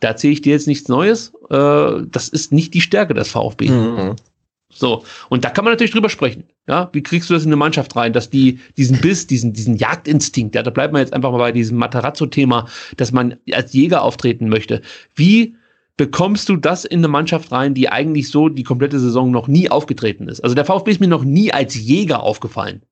da 0.00 0.08
erzähle 0.08 0.34
ich 0.34 0.42
dir 0.42 0.52
jetzt 0.52 0.66
nichts 0.66 0.88
Neues. 0.88 1.32
Äh, 1.50 2.02
das 2.10 2.28
ist 2.28 2.52
nicht 2.52 2.74
die 2.74 2.80
Stärke 2.80 3.14
des 3.14 3.28
VfB. 3.28 3.70
Mhm. 3.70 4.16
So, 4.78 5.04
und 5.28 5.44
da 5.44 5.50
kann 5.50 5.64
man 5.64 5.72
natürlich 5.72 5.92
drüber 5.92 6.08
sprechen. 6.08 6.44
Ja, 6.68 6.90
wie 6.92 7.02
kriegst 7.02 7.30
du 7.30 7.34
das 7.34 7.44
in 7.44 7.48
eine 7.48 7.56
Mannschaft 7.56 7.94
rein, 7.96 8.12
dass 8.12 8.30
die 8.30 8.60
diesen 8.76 9.00
Biss, 9.00 9.26
diesen 9.26 9.52
diesen 9.52 9.76
Jagdinstinkt, 9.76 10.54
ja, 10.54 10.62
da 10.62 10.70
bleibt 10.70 10.92
man 10.92 11.00
jetzt 11.00 11.12
einfach 11.12 11.30
mal 11.30 11.38
bei 11.38 11.52
diesem 11.52 11.78
Matarazzo-Thema, 11.78 12.66
dass 12.96 13.12
man 13.12 13.36
als 13.52 13.72
Jäger 13.72 14.02
auftreten 14.02 14.48
möchte. 14.48 14.82
Wie 15.14 15.56
bekommst 15.96 16.48
du 16.48 16.56
das 16.56 16.84
in 16.84 17.00
eine 17.00 17.08
Mannschaft 17.08 17.52
rein, 17.52 17.74
die 17.74 17.88
eigentlich 17.88 18.28
so 18.28 18.48
die 18.48 18.64
komplette 18.64 19.00
Saison 19.00 19.30
noch 19.30 19.48
nie 19.48 19.70
aufgetreten 19.70 20.28
ist? 20.28 20.40
Also 20.40 20.54
der 20.54 20.64
VfB 20.64 20.90
ist 20.90 21.00
mir 21.00 21.08
noch 21.08 21.24
nie 21.24 21.52
als 21.52 21.74
Jäger 21.74 22.22
aufgefallen. 22.22 22.82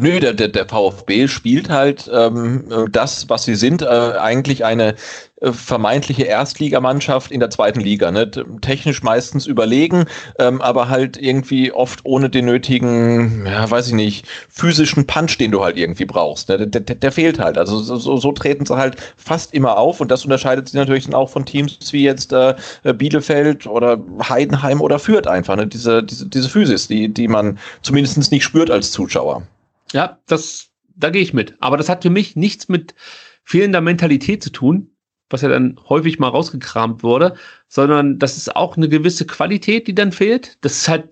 Nö, 0.00 0.20
der, 0.20 0.32
der, 0.32 0.46
der 0.46 0.68
VfB 0.68 1.26
spielt 1.26 1.70
halt 1.70 2.08
ähm, 2.14 2.68
das, 2.88 3.28
was 3.28 3.42
sie 3.44 3.56
sind, 3.56 3.82
äh, 3.82 3.86
eigentlich 3.86 4.64
eine 4.64 4.94
äh, 5.40 5.50
vermeintliche 5.50 6.22
Erstligamannschaft 6.22 7.32
in 7.32 7.40
der 7.40 7.50
zweiten 7.50 7.80
Liga. 7.80 8.12
Ne? 8.12 8.30
Technisch 8.60 9.02
meistens 9.02 9.46
überlegen, 9.46 10.04
ähm, 10.38 10.60
aber 10.62 10.88
halt 10.88 11.16
irgendwie 11.16 11.72
oft 11.72 12.02
ohne 12.04 12.30
den 12.30 12.44
nötigen, 12.44 13.44
ja, 13.44 13.68
weiß 13.68 13.88
ich 13.88 13.94
nicht, 13.94 14.28
physischen 14.48 15.04
Punch, 15.08 15.36
den 15.36 15.50
du 15.50 15.64
halt 15.64 15.76
irgendwie 15.76 16.04
brauchst. 16.04 16.48
Ne? 16.48 16.68
Der, 16.68 16.80
der, 16.80 16.94
der 16.94 17.10
fehlt 17.10 17.40
halt. 17.40 17.58
Also 17.58 17.80
so, 17.80 18.16
so 18.18 18.30
treten 18.30 18.66
sie 18.66 18.76
halt 18.76 18.98
fast 19.16 19.52
immer 19.52 19.78
auf 19.78 20.00
und 20.00 20.12
das 20.12 20.22
unterscheidet 20.24 20.68
sie 20.68 20.76
natürlich 20.76 21.06
dann 21.06 21.14
auch 21.14 21.28
von 21.28 21.44
Teams 21.44 21.92
wie 21.92 22.04
jetzt 22.04 22.32
äh, 22.32 22.54
Bielefeld 22.84 23.66
oder 23.66 23.98
Heidenheim 24.28 24.80
oder 24.80 25.00
Fürth 25.00 25.26
einfach. 25.26 25.56
Ne? 25.56 25.66
Diese, 25.66 26.04
diese, 26.04 26.26
diese 26.26 26.48
Physis, 26.48 26.86
die, 26.86 27.08
die 27.08 27.26
man 27.26 27.58
zumindest 27.82 28.30
nicht 28.30 28.44
spürt 28.44 28.70
als 28.70 28.92
Zuschauer. 28.92 29.42
Ja, 29.92 30.20
das, 30.26 30.70
da 30.94 31.10
gehe 31.10 31.22
ich 31.22 31.34
mit. 31.34 31.56
Aber 31.60 31.76
das 31.76 31.88
hat 31.88 32.02
für 32.02 32.10
mich 32.10 32.36
nichts 32.36 32.68
mit 32.68 32.94
fehlender 33.44 33.80
Mentalität 33.80 34.42
zu 34.42 34.50
tun, 34.50 34.96
was 35.30 35.42
ja 35.42 35.48
dann 35.48 35.78
häufig 35.88 36.18
mal 36.18 36.28
rausgekramt 36.28 37.02
wurde, 37.02 37.34
sondern 37.68 38.18
das 38.18 38.36
ist 38.36 38.54
auch 38.54 38.76
eine 38.76 38.88
gewisse 38.88 39.26
Qualität, 39.26 39.86
die 39.86 39.94
dann 39.94 40.12
fehlt. 40.12 40.58
Das 40.62 40.72
ist 40.72 40.88
halt 40.88 41.10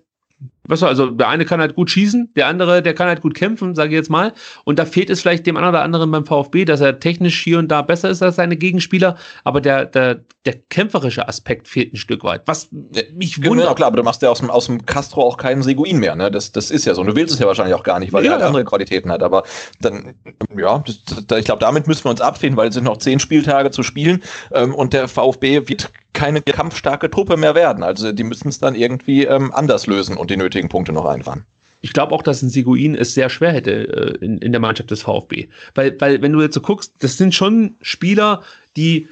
Weißt 0.68 0.82
du, 0.82 0.86
also 0.86 1.10
der 1.10 1.28
eine 1.28 1.44
kann 1.44 1.60
halt 1.60 1.74
gut 1.74 1.90
schießen, 1.90 2.32
der 2.34 2.46
andere, 2.46 2.82
der 2.82 2.94
kann 2.94 3.08
halt 3.08 3.20
gut 3.20 3.34
kämpfen, 3.34 3.74
sage 3.74 3.90
ich 3.90 3.94
jetzt 3.94 4.10
mal. 4.10 4.32
Und 4.64 4.78
da 4.78 4.84
fehlt 4.84 5.10
es 5.10 5.20
vielleicht 5.20 5.46
dem 5.46 5.56
einen 5.56 5.68
oder 5.68 5.82
anderen 5.82 6.10
beim 6.10 6.24
VfB, 6.24 6.64
dass 6.64 6.80
er 6.80 6.98
technisch 6.98 7.42
hier 7.42 7.58
und 7.58 7.68
da 7.68 7.82
besser 7.82 8.10
ist 8.10 8.22
als 8.22 8.36
seine 8.36 8.56
Gegenspieler, 8.56 9.16
aber 9.44 9.60
der, 9.60 9.86
der, 9.86 10.20
der 10.44 10.54
kämpferische 10.70 11.28
Aspekt 11.28 11.68
fehlt 11.68 11.92
ein 11.92 11.96
Stück 11.96 12.24
weit. 12.24 12.42
Was 12.46 12.70
mich 13.12 13.38
wundert. 13.38 13.66
Genau, 13.66 13.74
klar, 13.74 13.88
aber 13.88 13.96
du 13.96 14.02
machst 14.02 14.22
ja 14.22 14.30
aus 14.30 14.40
dem, 14.40 14.50
aus 14.50 14.66
dem 14.66 14.84
Castro 14.86 15.22
auch 15.22 15.36
keinen 15.36 15.62
Seguin 15.62 15.98
mehr, 15.98 16.16
ne? 16.16 16.30
Das, 16.30 16.52
das 16.52 16.70
ist 16.70 16.84
ja 16.84 16.94
so. 16.94 17.02
Du 17.04 17.14
willst 17.14 17.34
es 17.34 17.40
ja 17.40 17.46
wahrscheinlich 17.46 17.74
auch 17.74 17.82
gar 17.82 17.98
nicht, 17.98 18.12
weil 18.12 18.24
ja, 18.24 18.30
er 18.30 18.32
halt 18.34 18.40
ja. 18.42 18.46
andere 18.48 18.64
Qualitäten 18.64 19.10
hat. 19.10 19.22
Aber 19.22 19.44
dann, 19.80 20.14
ja, 20.56 20.82
das, 20.86 21.38
ich 21.38 21.44
glaube, 21.44 21.60
damit 21.60 21.86
müssen 21.86 22.04
wir 22.04 22.10
uns 22.10 22.20
abfinden, 22.20 22.56
weil 22.56 22.68
es 22.68 22.74
sind 22.74 22.84
noch 22.84 22.98
zehn 22.98 23.20
Spieltage 23.20 23.70
zu 23.70 23.82
spielen 23.82 24.22
ähm, 24.52 24.74
und 24.74 24.92
der 24.92 25.08
VfB 25.08 25.68
wird 25.68 25.90
keine 26.16 26.40
kampfstarke 26.40 27.10
Truppe 27.10 27.36
mehr 27.36 27.54
werden. 27.54 27.84
Also 27.84 28.10
die 28.10 28.24
müssen 28.24 28.48
es 28.48 28.58
dann 28.58 28.74
irgendwie 28.74 29.24
ähm, 29.24 29.52
anders 29.52 29.86
lösen 29.86 30.16
und 30.16 30.30
die 30.30 30.38
nötigen 30.38 30.55
Punkte 30.62 30.92
noch 30.92 31.04
einfahren. 31.04 31.46
Ich 31.82 31.92
glaube 31.92 32.14
auch, 32.14 32.22
dass 32.22 32.42
ein 32.42 32.48
Siguin 32.48 32.94
es 32.94 33.14
sehr 33.14 33.28
schwer 33.28 33.52
hätte 33.52 34.18
äh, 34.20 34.24
in, 34.24 34.38
in 34.38 34.52
der 34.52 34.60
Mannschaft 34.60 34.90
des 34.90 35.02
VfB. 35.02 35.48
Weil, 35.74 36.00
weil, 36.00 36.22
wenn 36.22 36.32
du 36.32 36.40
jetzt 36.40 36.54
so 36.54 36.60
guckst, 36.60 36.94
das 37.00 37.16
sind 37.16 37.34
schon 37.34 37.76
Spieler, 37.80 38.42
die 38.76 39.08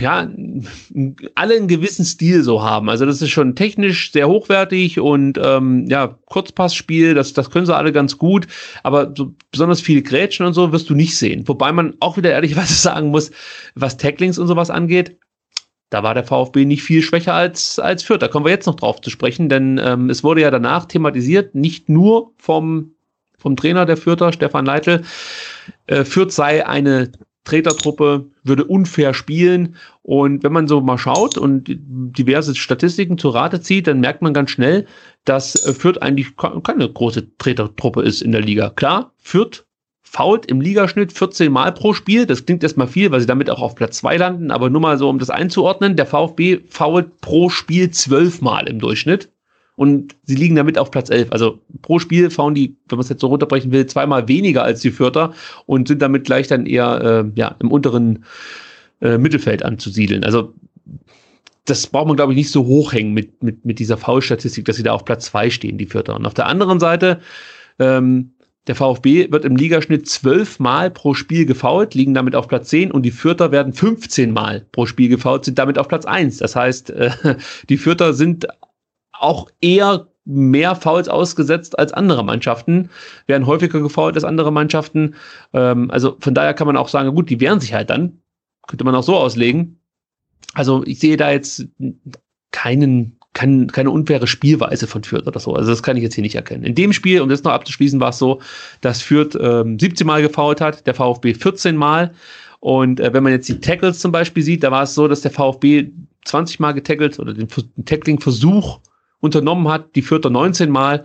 ja, 0.00 0.28
alle 1.36 1.54
einen 1.54 1.68
gewissen 1.68 2.04
Stil 2.04 2.42
so 2.42 2.62
haben. 2.62 2.90
Also 2.90 3.06
das 3.06 3.22
ist 3.22 3.30
schon 3.30 3.54
technisch 3.54 4.10
sehr 4.10 4.28
hochwertig 4.28 4.98
und 4.98 5.38
ähm, 5.40 5.86
ja, 5.88 6.18
Kurzpassspiel, 6.26 7.14
das, 7.14 7.32
das 7.32 7.50
können 7.50 7.66
sie 7.66 7.76
alle 7.76 7.92
ganz 7.92 8.18
gut, 8.18 8.48
aber 8.82 9.14
so 9.16 9.34
besonders 9.52 9.80
viel 9.80 10.02
Grätschen 10.02 10.46
und 10.46 10.54
so 10.54 10.72
wirst 10.72 10.90
du 10.90 10.94
nicht 10.94 11.16
sehen. 11.16 11.46
Wobei 11.46 11.72
man 11.72 11.94
auch 12.00 12.16
wieder 12.16 12.30
ehrlicherweise 12.30 12.74
sagen 12.82 13.10
muss, 13.10 13.30
was 13.76 13.96
Tacklings 13.96 14.38
und 14.38 14.48
sowas 14.48 14.70
angeht, 14.70 15.16
da 15.92 16.02
war 16.02 16.14
der 16.14 16.24
VfB 16.24 16.64
nicht 16.64 16.82
viel 16.82 17.02
schwächer 17.02 17.34
als, 17.34 17.78
als 17.78 18.02
Fürth. 18.02 18.22
Da 18.22 18.28
kommen 18.28 18.46
wir 18.46 18.50
jetzt 18.50 18.66
noch 18.66 18.76
drauf 18.76 19.02
zu 19.02 19.10
sprechen, 19.10 19.50
denn 19.50 19.78
ähm, 19.82 20.08
es 20.08 20.24
wurde 20.24 20.40
ja 20.40 20.50
danach 20.50 20.86
thematisiert, 20.86 21.54
nicht 21.54 21.90
nur 21.90 22.32
vom, 22.38 22.92
vom 23.36 23.56
Trainer 23.56 23.84
der 23.84 23.98
Fürther, 23.98 24.32
Stefan 24.32 24.64
Leitl, 24.64 25.02
äh, 25.88 26.04
Fürth 26.04 26.32
sei 26.32 26.66
eine 26.66 27.12
Tretertruppe, 27.44 28.30
würde 28.42 28.64
unfair 28.64 29.12
spielen. 29.12 29.76
Und 30.00 30.42
wenn 30.42 30.52
man 30.52 30.66
so 30.66 30.80
mal 30.80 30.96
schaut 30.96 31.36
und 31.36 31.64
diverse 31.68 32.54
Statistiken 32.54 33.18
zur 33.18 33.34
Rate 33.34 33.60
zieht, 33.60 33.86
dann 33.86 34.00
merkt 34.00 34.22
man 34.22 34.32
ganz 34.32 34.50
schnell, 34.50 34.86
dass 35.26 35.52
Fürth 35.78 36.00
eigentlich 36.00 36.36
keine 36.36 36.88
große 36.88 37.36
Tretertruppe 37.36 38.00
ist 38.00 38.22
in 38.22 38.32
der 38.32 38.40
Liga. 38.40 38.70
Klar, 38.70 39.12
Fürth 39.18 39.66
fault 40.12 40.44
im 40.44 40.60
Ligaschnitt 40.60 41.10
14 41.10 41.50
Mal 41.50 41.72
pro 41.72 41.94
Spiel. 41.94 42.26
Das 42.26 42.44
klingt 42.44 42.62
erstmal 42.62 42.86
viel, 42.86 43.10
weil 43.10 43.20
sie 43.20 43.26
damit 43.26 43.48
auch 43.48 43.62
auf 43.62 43.74
Platz 43.74 43.96
2 43.98 44.18
landen, 44.18 44.50
aber 44.50 44.68
nur 44.68 44.80
mal 44.82 44.98
so, 44.98 45.08
um 45.08 45.18
das 45.18 45.30
einzuordnen. 45.30 45.96
Der 45.96 46.04
VfB 46.04 46.60
fault 46.68 47.18
pro 47.22 47.48
Spiel 47.48 47.90
12 47.90 48.42
Mal 48.42 48.68
im 48.68 48.78
Durchschnitt. 48.78 49.30
Und 49.74 50.14
sie 50.24 50.34
liegen 50.34 50.54
damit 50.54 50.76
auf 50.76 50.90
Platz 50.90 51.08
11. 51.08 51.32
Also 51.32 51.60
pro 51.80 51.98
Spiel 51.98 52.28
fauen 52.28 52.54
die, 52.54 52.76
wenn 52.88 52.98
man 52.98 53.04
es 53.04 53.08
jetzt 53.08 53.22
so 53.22 53.28
runterbrechen 53.28 53.72
will, 53.72 53.86
zweimal 53.86 54.28
weniger 54.28 54.62
als 54.62 54.82
die 54.82 54.90
Vierter 54.90 55.32
und 55.64 55.88
sind 55.88 56.02
damit 56.02 56.24
gleich 56.24 56.46
dann 56.46 56.66
eher 56.66 57.24
äh, 57.24 57.40
ja, 57.40 57.56
im 57.58 57.70
unteren 57.70 58.26
äh, 59.00 59.16
Mittelfeld 59.16 59.64
anzusiedeln. 59.64 60.24
Also 60.24 60.52
das 61.64 61.86
braucht 61.86 62.08
man, 62.08 62.16
glaube 62.16 62.32
ich, 62.32 62.36
nicht 62.36 62.50
so 62.50 62.66
hochhängen 62.66 63.14
mit, 63.14 63.42
mit, 63.42 63.64
mit 63.64 63.78
dieser 63.78 63.96
Foul-Statistik, 63.96 64.66
dass 64.66 64.76
sie 64.76 64.82
da 64.82 64.92
auf 64.92 65.06
Platz 65.06 65.24
2 65.26 65.48
stehen, 65.48 65.78
die 65.78 65.86
Vierter. 65.86 66.16
Und 66.16 66.26
auf 66.26 66.34
der 66.34 66.48
anderen 66.48 66.80
Seite 66.80 67.20
ähm, 67.78 68.32
der 68.68 68.76
VfB 68.76 69.32
wird 69.32 69.44
im 69.44 69.56
Ligaschnitt 69.56 70.08
zwölf 70.08 70.60
Mal 70.60 70.90
pro 70.90 71.14
Spiel 71.14 71.46
gefault, 71.46 71.94
liegen 71.94 72.14
damit 72.14 72.36
auf 72.36 72.46
Platz 72.46 72.68
10 72.68 72.92
und 72.92 73.02
die 73.02 73.10
Fürther 73.10 73.50
werden 73.50 73.72
15 73.72 74.32
Mal 74.32 74.66
pro 74.72 74.86
Spiel 74.86 75.08
gefault, 75.08 75.44
sind 75.44 75.58
damit 75.58 75.78
auf 75.78 75.88
Platz 75.88 76.04
1. 76.04 76.38
Das 76.38 76.54
heißt, 76.54 76.90
äh, 76.90 77.10
die 77.68 77.76
Fürther 77.76 78.14
sind 78.14 78.46
auch 79.12 79.48
eher 79.60 80.08
mehr 80.24 80.76
Fouls 80.76 81.08
ausgesetzt 81.08 81.78
als 81.78 81.92
andere 81.92 82.24
Mannschaften, 82.24 82.90
werden 83.26 83.46
häufiger 83.46 83.80
gefault 83.80 84.14
als 84.14 84.24
andere 84.24 84.52
Mannschaften. 84.52 85.16
Ähm, 85.52 85.90
also 85.90 86.16
von 86.20 86.34
daher 86.34 86.54
kann 86.54 86.68
man 86.68 86.76
auch 86.76 86.88
sagen, 86.88 87.14
gut, 87.14 87.30
die 87.30 87.40
wehren 87.40 87.60
sich 87.60 87.74
halt 87.74 87.90
dann. 87.90 88.22
Könnte 88.68 88.84
man 88.84 88.94
auch 88.94 89.02
so 89.02 89.16
auslegen. 89.16 89.80
Also 90.54 90.84
ich 90.86 91.00
sehe 91.00 91.16
da 91.16 91.32
jetzt 91.32 91.66
keinen 92.52 93.18
kein, 93.34 93.68
keine 93.68 93.90
unfaire 93.90 94.26
Spielweise 94.26 94.86
von 94.86 95.04
Fürth 95.04 95.26
oder 95.26 95.40
so. 95.40 95.54
Also 95.54 95.70
das 95.70 95.82
kann 95.82 95.96
ich 95.96 96.02
jetzt 96.02 96.14
hier 96.14 96.22
nicht 96.22 96.34
erkennen. 96.34 96.64
In 96.64 96.74
dem 96.74 96.92
Spiel, 96.92 97.20
um 97.20 97.28
das 97.28 97.42
noch 97.44 97.52
abzuschließen, 97.52 97.98
war 98.00 98.10
es 98.10 98.18
so, 98.18 98.40
dass 98.80 99.02
Fürth 99.02 99.38
ähm, 99.40 99.78
17 99.78 100.06
Mal 100.06 100.22
gefault 100.22 100.60
hat, 100.60 100.86
der 100.86 100.94
VfB 100.94 101.34
14 101.34 101.76
Mal. 101.76 102.12
Und 102.60 103.00
äh, 103.00 103.12
wenn 103.12 103.22
man 103.22 103.32
jetzt 103.32 103.48
die 103.48 103.60
Tackles 103.60 103.98
zum 103.98 104.12
Beispiel 104.12 104.42
sieht, 104.42 104.62
da 104.62 104.70
war 104.70 104.82
es 104.82 104.94
so, 104.94 105.08
dass 105.08 105.22
der 105.22 105.30
VfB 105.30 105.90
20 106.24 106.60
Mal 106.60 106.72
getackelt 106.72 107.18
oder 107.18 107.32
den, 107.32 107.48
den 107.48 107.84
Tackling-Versuch 107.84 108.80
unternommen 109.20 109.68
hat, 109.68 109.96
die 109.96 110.02
Fürther 110.02 110.30
19 110.30 110.70
Mal. 110.70 111.04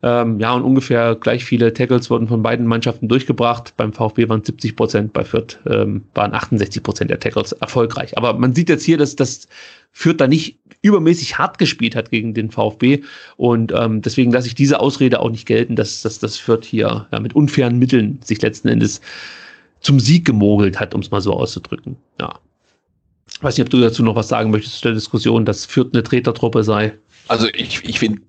Ähm, 0.00 0.38
ja, 0.38 0.52
und 0.52 0.62
ungefähr 0.62 1.16
gleich 1.16 1.44
viele 1.44 1.72
Tackles 1.72 2.08
wurden 2.08 2.28
von 2.28 2.42
beiden 2.42 2.66
Mannschaften 2.66 3.08
durchgebracht. 3.08 3.74
Beim 3.76 3.92
VfB 3.92 4.28
waren 4.28 4.44
70 4.44 4.76
Prozent, 4.76 5.12
bei 5.12 5.24
Fürth 5.24 5.58
ähm, 5.66 6.04
waren 6.14 6.34
68 6.34 6.82
Prozent 6.82 7.10
der 7.10 7.18
Tackles 7.18 7.52
erfolgreich. 7.52 8.16
Aber 8.16 8.32
man 8.34 8.54
sieht 8.54 8.68
jetzt 8.68 8.84
hier, 8.84 8.96
dass 8.96 9.16
das 9.16 9.48
Fürth 9.90 10.20
da 10.20 10.28
nicht 10.28 10.58
übermäßig 10.82 11.38
hart 11.38 11.58
gespielt 11.58 11.96
hat 11.96 12.10
gegen 12.10 12.34
den 12.34 12.50
VfB. 12.50 13.02
Und 13.36 13.72
ähm, 13.74 14.02
deswegen 14.02 14.32
lasse 14.32 14.48
ich 14.48 14.54
diese 14.54 14.80
Ausrede 14.80 15.20
auch 15.20 15.30
nicht 15.30 15.46
gelten, 15.46 15.76
dass, 15.76 16.02
dass 16.02 16.18
das 16.18 16.36
Fürth 16.36 16.64
hier 16.64 17.06
ja, 17.10 17.20
mit 17.20 17.34
unfairen 17.34 17.78
Mitteln 17.78 18.20
sich 18.22 18.40
letzten 18.42 18.68
Endes 18.68 19.00
zum 19.80 20.00
Sieg 20.00 20.24
gemogelt 20.24 20.80
hat, 20.80 20.94
um 20.94 21.00
es 21.00 21.10
mal 21.10 21.20
so 21.20 21.32
auszudrücken. 21.32 21.96
Ja. 22.20 22.38
Ich 23.30 23.42
weiß 23.42 23.56
nicht, 23.56 23.66
ob 23.66 23.70
du 23.70 23.80
dazu 23.80 24.02
noch 24.02 24.16
was 24.16 24.28
sagen 24.28 24.50
möchtest 24.50 24.76
zu 24.76 24.82
der 24.82 24.94
Diskussion, 24.94 25.44
dass 25.44 25.66
Fürth 25.66 25.90
eine 25.92 26.02
Tretertruppe 26.02 26.64
sei. 26.64 26.94
Also 27.28 27.48
ich, 27.54 27.84
ich 27.84 27.98
finde, 27.98 28.20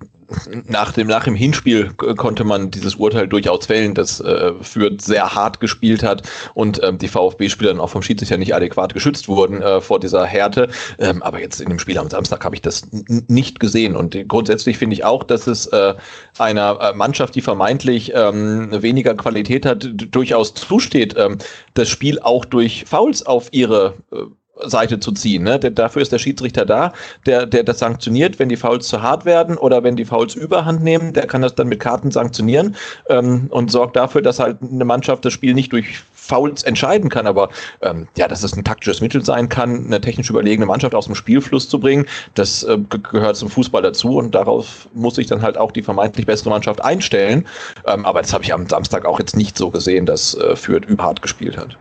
nach 0.65 0.91
dem, 0.91 1.07
nach 1.07 1.23
dem 1.23 1.35
Hinspiel 1.35 1.91
konnte 1.93 2.43
man 2.43 2.71
dieses 2.71 2.95
Urteil 2.95 3.27
durchaus 3.27 3.65
fällen, 3.65 3.93
dass 3.93 4.19
äh, 4.19 4.53
Fürth 4.61 5.01
sehr 5.01 5.33
hart 5.33 5.59
gespielt 5.59 6.03
hat 6.03 6.23
und 6.53 6.81
ähm, 6.83 6.97
die 6.97 7.07
VfB-Spieler 7.07 7.71
dann 7.71 7.79
auch 7.79 7.89
vom 7.89 8.01
Schiedsrichter 8.01 8.37
nicht 8.37 8.53
adäquat 8.53 8.93
geschützt 8.93 9.27
wurden 9.27 9.61
äh, 9.61 9.81
vor 9.81 9.99
dieser 9.99 10.25
Härte. 10.25 10.69
Ähm, 10.99 11.23
aber 11.23 11.39
jetzt 11.39 11.61
in 11.61 11.69
dem 11.69 11.79
Spiel 11.79 11.97
am 11.97 12.09
Samstag 12.09 12.43
habe 12.45 12.55
ich 12.55 12.61
das 12.61 12.87
nicht 12.91 13.59
gesehen. 13.59 13.95
Und 13.95 14.17
grundsätzlich 14.27 14.77
finde 14.77 14.95
ich 14.95 15.03
auch, 15.03 15.23
dass 15.23 15.47
es 15.47 15.67
äh, 15.67 15.95
einer 16.37 16.79
äh, 16.81 16.93
Mannschaft, 16.93 17.35
die 17.35 17.41
vermeintlich 17.41 18.11
ähm, 18.15 18.69
weniger 18.81 19.15
Qualität 19.15 19.65
hat, 19.65 19.87
durchaus 19.93 20.53
zusteht, 20.53 21.15
ähm, 21.17 21.37
das 21.73 21.89
Spiel 21.89 22.19
auch 22.19 22.45
durch 22.45 22.85
Fouls 22.85 23.25
auf 23.25 23.49
ihre 23.51 23.95
äh, 24.11 24.17
Seite 24.65 24.99
zu 24.99 25.11
ziehen. 25.11 25.43
Ne? 25.43 25.59
Denn 25.59 25.75
dafür 25.75 26.01
ist 26.01 26.11
der 26.11 26.19
Schiedsrichter 26.19 26.65
da, 26.65 26.93
der, 27.25 27.45
der 27.45 27.63
das 27.63 27.79
sanktioniert, 27.79 28.39
wenn 28.39 28.49
die 28.49 28.57
Fouls 28.57 28.87
zu 28.87 29.01
hart 29.01 29.25
werden 29.25 29.57
oder 29.57 29.83
wenn 29.83 29.95
die 29.95 30.05
Fouls 30.05 30.35
überhand 30.35 30.83
nehmen, 30.83 31.13
der 31.13 31.27
kann 31.27 31.41
das 31.41 31.55
dann 31.55 31.67
mit 31.67 31.79
Karten 31.79 32.11
sanktionieren 32.11 32.75
ähm, 33.09 33.47
und 33.49 33.71
sorgt 33.71 33.95
dafür, 33.95 34.21
dass 34.21 34.39
halt 34.39 34.57
eine 34.61 34.85
Mannschaft 34.85 35.25
das 35.25 35.33
Spiel 35.33 35.53
nicht 35.53 35.71
durch 35.71 36.01
Fouls 36.13 36.63
entscheiden 36.63 37.09
kann, 37.09 37.25
aber 37.25 37.49
ähm, 37.81 38.07
ja, 38.15 38.27
dass 38.27 38.43
es 38.43 38.55
ein 38.55 38.63
taktisches 38.63 39.01
Mittel 39.01 39.25
sein 39.25 39.49
kann, 39.49 39.87
eine 39.87 39.99
technisch 39.99 40.29
überlegene 40.29 40.67
Mannschaft 40.67 40.93
aus 40.93 41.05
dem 41.05 41.15
Spielfluss 41.15 41.67
zu 41.67 41.79
bringen, 41.79 42.05
das 42.35 42.63
äh, 42.63 42.77
gehört 43.11 43.35
zum 43.35 43.49
Fußball 43.49 43.81
dazu 43.81 44.17
und 44.17 44.35
darauf 44.35 44.87
muss 44.93 45.15
sich 45.15 45.25
dann 45.25 45.41
halt 45.41 45.57
auch 45.57 45.71
die 45.71 45.81
vermeintlich 45.81 46.27
bessere 46.27 46.51
Mannschaft 46.51 46.81
einstellen. 46.81 47.47
Ähm, 47.87 48.05
aber 48.05 48.21
das 48.21 48.31
habe 48.31 48.43
ich 48.43 48.53
am 48.53 48.69
Samstag 48.69 49.05
auch 49.05 49.19
jetzt 49.19 49.35
nicht 49.35 49.57
so 49.57 49.71
gesehen, 49.71 50.05
dass 50.05 50.35
äh, 50.35 50.55
Fürth 50.55 50.85
überhart 50.85 51.21
gespielt 51.23 51.57
hat. 51.57 51.77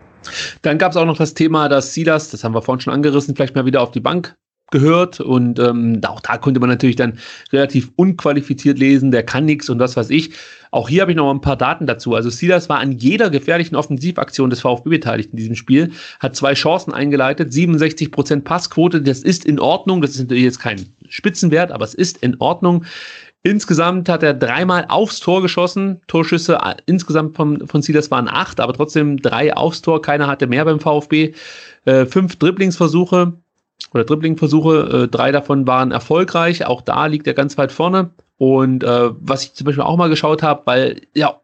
Dann 0.62 0.78
gab 0.78 0.92
es 0.92 0.96
auch 0.96 1.06
noch 1.06 1.18
das 1.18 1.34
Thema, 1.34 1.68
dass 1.68 1.94
Silas, 1.94 2.30
das 2.30 2.44
haben 2.44 2.54
wir 2.54 2.62
vorhin 2.62 2.80
schon 2.80 2.92
angerissen, 2.92 3.34
vielleicht 3.34 3.54
mal 3.54 3.66
wieder 3.66 3.82
auf 3.82 3.90
die 3.90 4.00
Bank 4.00 4.36
gehört 4.70 5.20
und 5.20 5.58
ähm, 5.58 6.00
auch 6.06 6.20
da 6.20 6.36
konnte 6.36 6.60
man 6.60 6.68
natürlich 6.68 6.96
dann 6.96 7.18
relativ 7.52 7.90
unqualifiziert 7.96 8.78
lesen, 8.78 9.10
der 9.10 9.22
kann 9.22 9.44
nichts 9.44 9.70
und 9.70 9.78
was 9.78 9.96
weiß 9.96 10.10
ich. 10.10 10.32
Auch 10.70 10.90
hier 10.90 11.00
habe 11.00 11.12
ich 11.12 11.16
noch 11.16 11.30
ein 11.32 11.40
paar 11.40 11.56
Daten 11.56 11.86
dazu. 11.86 12.14
Also 12.14 12.28
Silas 12.28 12.68
war 12.68 12.78
an 12.78 12.92
jeder 12.92 13.30
gefährlichen 13.30 13.74
Offensivaktion 13.74 14.50
des 14.50 14.60
VfB 14.60 14.90
beteiligt 14.90 15.30
in 15.30 15.38
diesem 15.38 15.54
Spiel, 15.54 15.92
hat 16.20 16.36
zwei 16.36 16.52
Chancen 16.52 16.92
eingeleitet, 16.92 17.52
67 17.52 18.10
Prozent 18.10 18.44
Passquote, 18.44 19.00
das 19.00 19.22
ist 19.22 19.46
in 19.46 19.58
Ordnung, 19.58 20.02
das 20.02 20.10
ist 20.10 20.20
natürlich 20.20 20.44
jetzt 20.44 20.60
kein 20.60 20.84
Spitzenwert, 21.08 21.72
aber 21.72 21.86
es 21.86 21.94
ist 21.94 22.18
in 22.18 22.36
Ordnung. 22.38 22.84
Insgesamt 23.45 24.09
hat 24.09 24.22
er 24.22 24.34
dreimal 24.34 24.86
aufs 24.89 25.20
Tor 25.20 25.43
geschossen. 25.43 26.01
Torschüsse 26.09 26.57
äh, 26.57 26.74
insgesamt 26.86 27.36
von, 27.36 27.66
von 27.66 27.82
Silas 27.82 28.11
waren 28.11 28.28
acht, 28.28 28.61
aber 28.61 28.72
trotzdem 28.72 29.18
drei 29.18 29.57
aufs 29.57 29.80
Tor. 29.80 30.03
Keiner 30.03 30.26
hatte 30.26 30.47
mehr 30.47 30.64
beim 30.64 30.80
VfB. 30.80 31.34
Äh, 31.84 32.07
fünf 32.07 32.36
Dribblingsversuche 32.36 33.32
oder 33.95 34.05
Dribblingversuche, 34.05 35.05
äh, 35.05 35.09
drei 35.09 35.30
davon 35.30 35.66
waren 35.66 35.93
erfolgreich. 35.93 36.66
Auch 36.66 36.82
da 36.82 37.07
liegt 37.07 37.26
er 37.26 37.34
ganz 37.34 37.57
weit 37.57 37.70
vorne. 37.70 38.11
Und 38.39 38.82
äh, 38.82 39.11
was 39.20 39.45
ich 39.45 39.55
zum 39.55 39.64
Beispiel 39.64 39.84
auch 39.84 39.97
mal 39.97 40.11
geschaut 40.11 40.43
habe, 40.43 40.62
weil 40.66 41.03
ja 41.14 41.41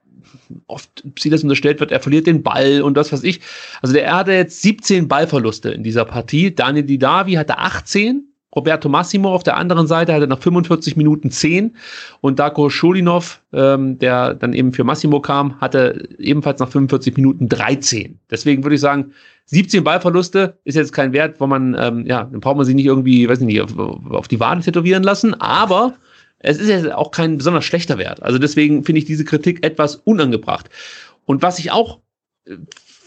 oft 0.67 1.03
Silas 1.19 1.43
unterstellt 1.43 1.81
wird, 1.81 1.93
er 1.93 2.01
verliert 2.01 2.27
den 2.27 2.43
Ball 2.43 2.83
und 2.83 2.97
das 2.97 3.13
was 3.13 3.23
ich. 3.23 3.41
Also 3.83 3.95
der 3.95 4.05
er 4.05 4.17
hatte 4.17 4.33
jetzt 4.33 4.63
17 4.63 5.09
Ballverluste 5.09 5.71
in 5.71 5.85
dieser 5.85 6.05
Partie. 6.05 6.55
Daniel 6.55 6.85
Didavi 6.85 7.35
hatte 7.35 7.59
18 7.59 8.34
Roberto 8.55 8.89
Massimo 8.89 9.35
auf 9.35 9.43
der 9.43 9.57
anderen 9.57 9.87
Seite 9.87 10.13
hatte 10.13 10.27
nach 10.27 10.41
45 10.41 10.97
Minuten 10.97 11.31
10 11.31 11.77
und 12.21 12.39
Darko 12.39 12.71
Schulinov, 12.71 13.41
ähm, 13.53 13.99
der 13.99 14.35
dann 14.35 14.53
eben 14.53 14.73
für 14.73 14.85
Massimo 14.85 15.21
kam, 15.21 15.61
hatte 15.61 16.09
ebenfalls 16.19 16.61
nach 16.61 16.69
45 16.69 17.17
Minuten 17.17 17.49
13. 17.49 18.19
Deswegen 18.31 18.63
würde 18.63 18.77
ich 18.77 18.81
sagen, 18.81 19.13
17 19.47 19.85
Ballverluste 19.85 20.59
ist 20.65 20.77
jetzt 20.77 20.93
kein 20.93 21.13
Wert, 21.13 21.41
wo 21.41 21.47
man, 21.47 21.77
ähm, 21.79 22.07
ja, 22.07 22.25
dann 22.25 22.41
braucht 22.41 22.57
man 22.57 22.65
sich 22.65 22.75
nicht 22.75 22.87
irgendwie, 22.87 23.29
weiß 23.29 23.41
ich 23.41 23.47
nicht, 23.47 23.61
auf, 23.61 23.77
auf 23.79 24.29
die 24.29 24.41
Wade 24.41 24.63
tätowieren 24.63 25.03
lassen, 25.03 25.35
aber 25.35 25.95
es 26.39 26.59
ist 26.59 26.69
ja 26.69 26.97
auch 26.97 27.11
kein 27.11 27.39
besonders 27.39 27.65
schlechter 27.65 27.99
Wert. 27.99 28.23
Also 28.23 28.39
deswegen 28.39 28.85
finde 28.85 29.01
ich 29.01 29.05
diese 29.05 29.25
Kritik 29.25 29.65
etwas 29.65 29.97
unangebracht. 29.97 30.69
Und 31.27 31.43
was 31.43 31.59
ich 31.59 31.73
auch 31.73 32.01
äh, 32.47 32.57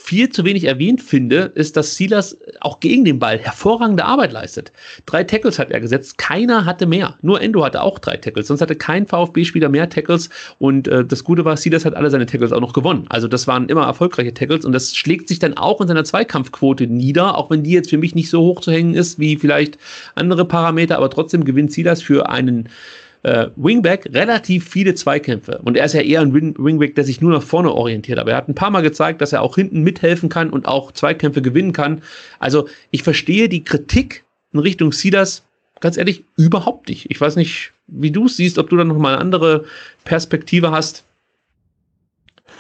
viel 0.07 0.29
zu 0.29 0.45
wenig 0.45 0.63
erwähnt 0.63 1.01
finde, 1.01 1.51
ist, 1.55 1.75
dass 1.75 1.97
Silas 1.97 2.37
auch 2.61 2.79
gegen 2.79 3.03
den 3.03 3.19
Ball 3.19 3.37
hervorragende 3.37 4.05
Arbeit 4.05 4.31
leistet. 4.31 4.71
Drei 5.05 5.25
Tackles 5.25 5.59
hat 5.59 5.69
er 5.69 5.81
gesetzt, 5.81 6.17
keiner 6.17 6.63
hatte 6.63 6.85
mehr. 6.85 7.17
Nur 7.21 7.41
Endo 7.41 7.61
hatte 7.65 7.83
auch 7.83 7.99
drei 7.99 8.15
Tackles, 8.15 8.47
sonst 8.47 8.61
hatte 8.61 8.75
kein 8.75 9.05
VfB-Spieler 9.05 9.67
mehr 9.67 9.89
Tackles 9.89 10.29
und 10.59 10.87
äh, 10.87 11.03
das 11.03 11.25
Gute 11.25 11.43
war, 11.43 11.57
Silas 11.57 11.83
hat 11.83 11.93
alle 11.93 12.09
seine 12.09 12.25
Tackles 12.25 12.53
auch 12.53 12.61
noch 12.61 12.71
gewonnen. 12.71 13.03
Also 13.09 13.27
das 13.27 13.47
waren 13.47 13.67
immer 13.67 13.83
erfolgreiche 13.83 14.33
Tackles 14.33 14.63
und 14.63 14.71
das 14.71 14.95
schlägt 14.95 15.27
sich 15.27 15.39
dann 15.39 15.57
auch 15.57 15.81
in 15.81 15.89
seiner 15.89 16.05
Zweikampfquote 16.05 16.87
nieder, 16.87 17.37
auch 17.37 17.49
wenn 17.49 17.63
die 17.63 17.71
jetzt 17.71 17.89
für 17.89 17.97
mich 17.97 18.15
nicht 18.15 18.29
so 18.29 18.39
hoch 18.39 18.61
zu 18.61 18.71
hängen 18.71 18.93
ist 18.93 19.19
wie 19.19 19.35
vielleicht 19.35 19.77
andere 20.15 20.45
Parameter, 20.45 20.95
aber 20.95 21.09
trotzdem 21.09 21.43
gewinnt 21.43 21.73
Silas 21.73 22.01
für 22.01 22.29
einen 22.29 22.69
äh, 23.23 23.47
Wingback 23.55 24.07
relativ 24.13 24.69
viele 24.69 24.95
Zweikämpfe. 24.95 25.59
Und 25.63 25.77
er 25.77 25.85
ist 25.85 25.93
ja 25.93 26.01
eher 26.01 26.21
ein 26.21 26.33
Wing 26.33 26.55
Wingback, 26.57 26.95
der 26.95 27.03
sich 27.03 27.21
nur 27.21 27.31
nach 27.31 27.43
vorne 27.43 27.71
orientiert. 27.71 28.19
Aber 28.19 28.31
er 28.31 28.37
hat 28.37 28.47
ein 28.47 28.55
paar 28.55 28.69
Mal 28.69 28.81
gezeigt, 28.81 29.21
dass 29.21 29.33
er 29.33 29.41
auch 29.41 29.55
hinten 29.55 29.81
mithelfen 29.83 30.29
kann 30.29 30.49
und 30.49 30.67
auch 30.67 30.91
Zweikämpfe 30.91 31.41
gewinnen 31.41 31.73
kann. 31.73 32.01
Also 32.39 32.67
ich 32.91 33.03
verstehe 33.03 33.49
die 33.49 33.63
Kritik 33.63 34.23
in 34.53 34.59
Richtung 34.59 34.91
Sidas 34.91 35.43
ganz 35.79 35.97
ehrlich 35.97 36.23
überhaupt 36.37 36.89
nicht. 36.89 37.09
Ich 37.09 37.19
weiß 37.19 37.35
nicht, 37.35 37.71
wie 37.87 38.11
du 38.11 38.25
es 38.25 38.37
siehst, 38.37 38.57
ob 38.57 38.69
du 38.69 38.77
da 38.77 38.83
noch 38.83 38.97
mal 38.97 39.13
eine 39.13 39.21
andere 39.21 39.65
Perspektive 40.03 40.71
hast. 40.71 41.05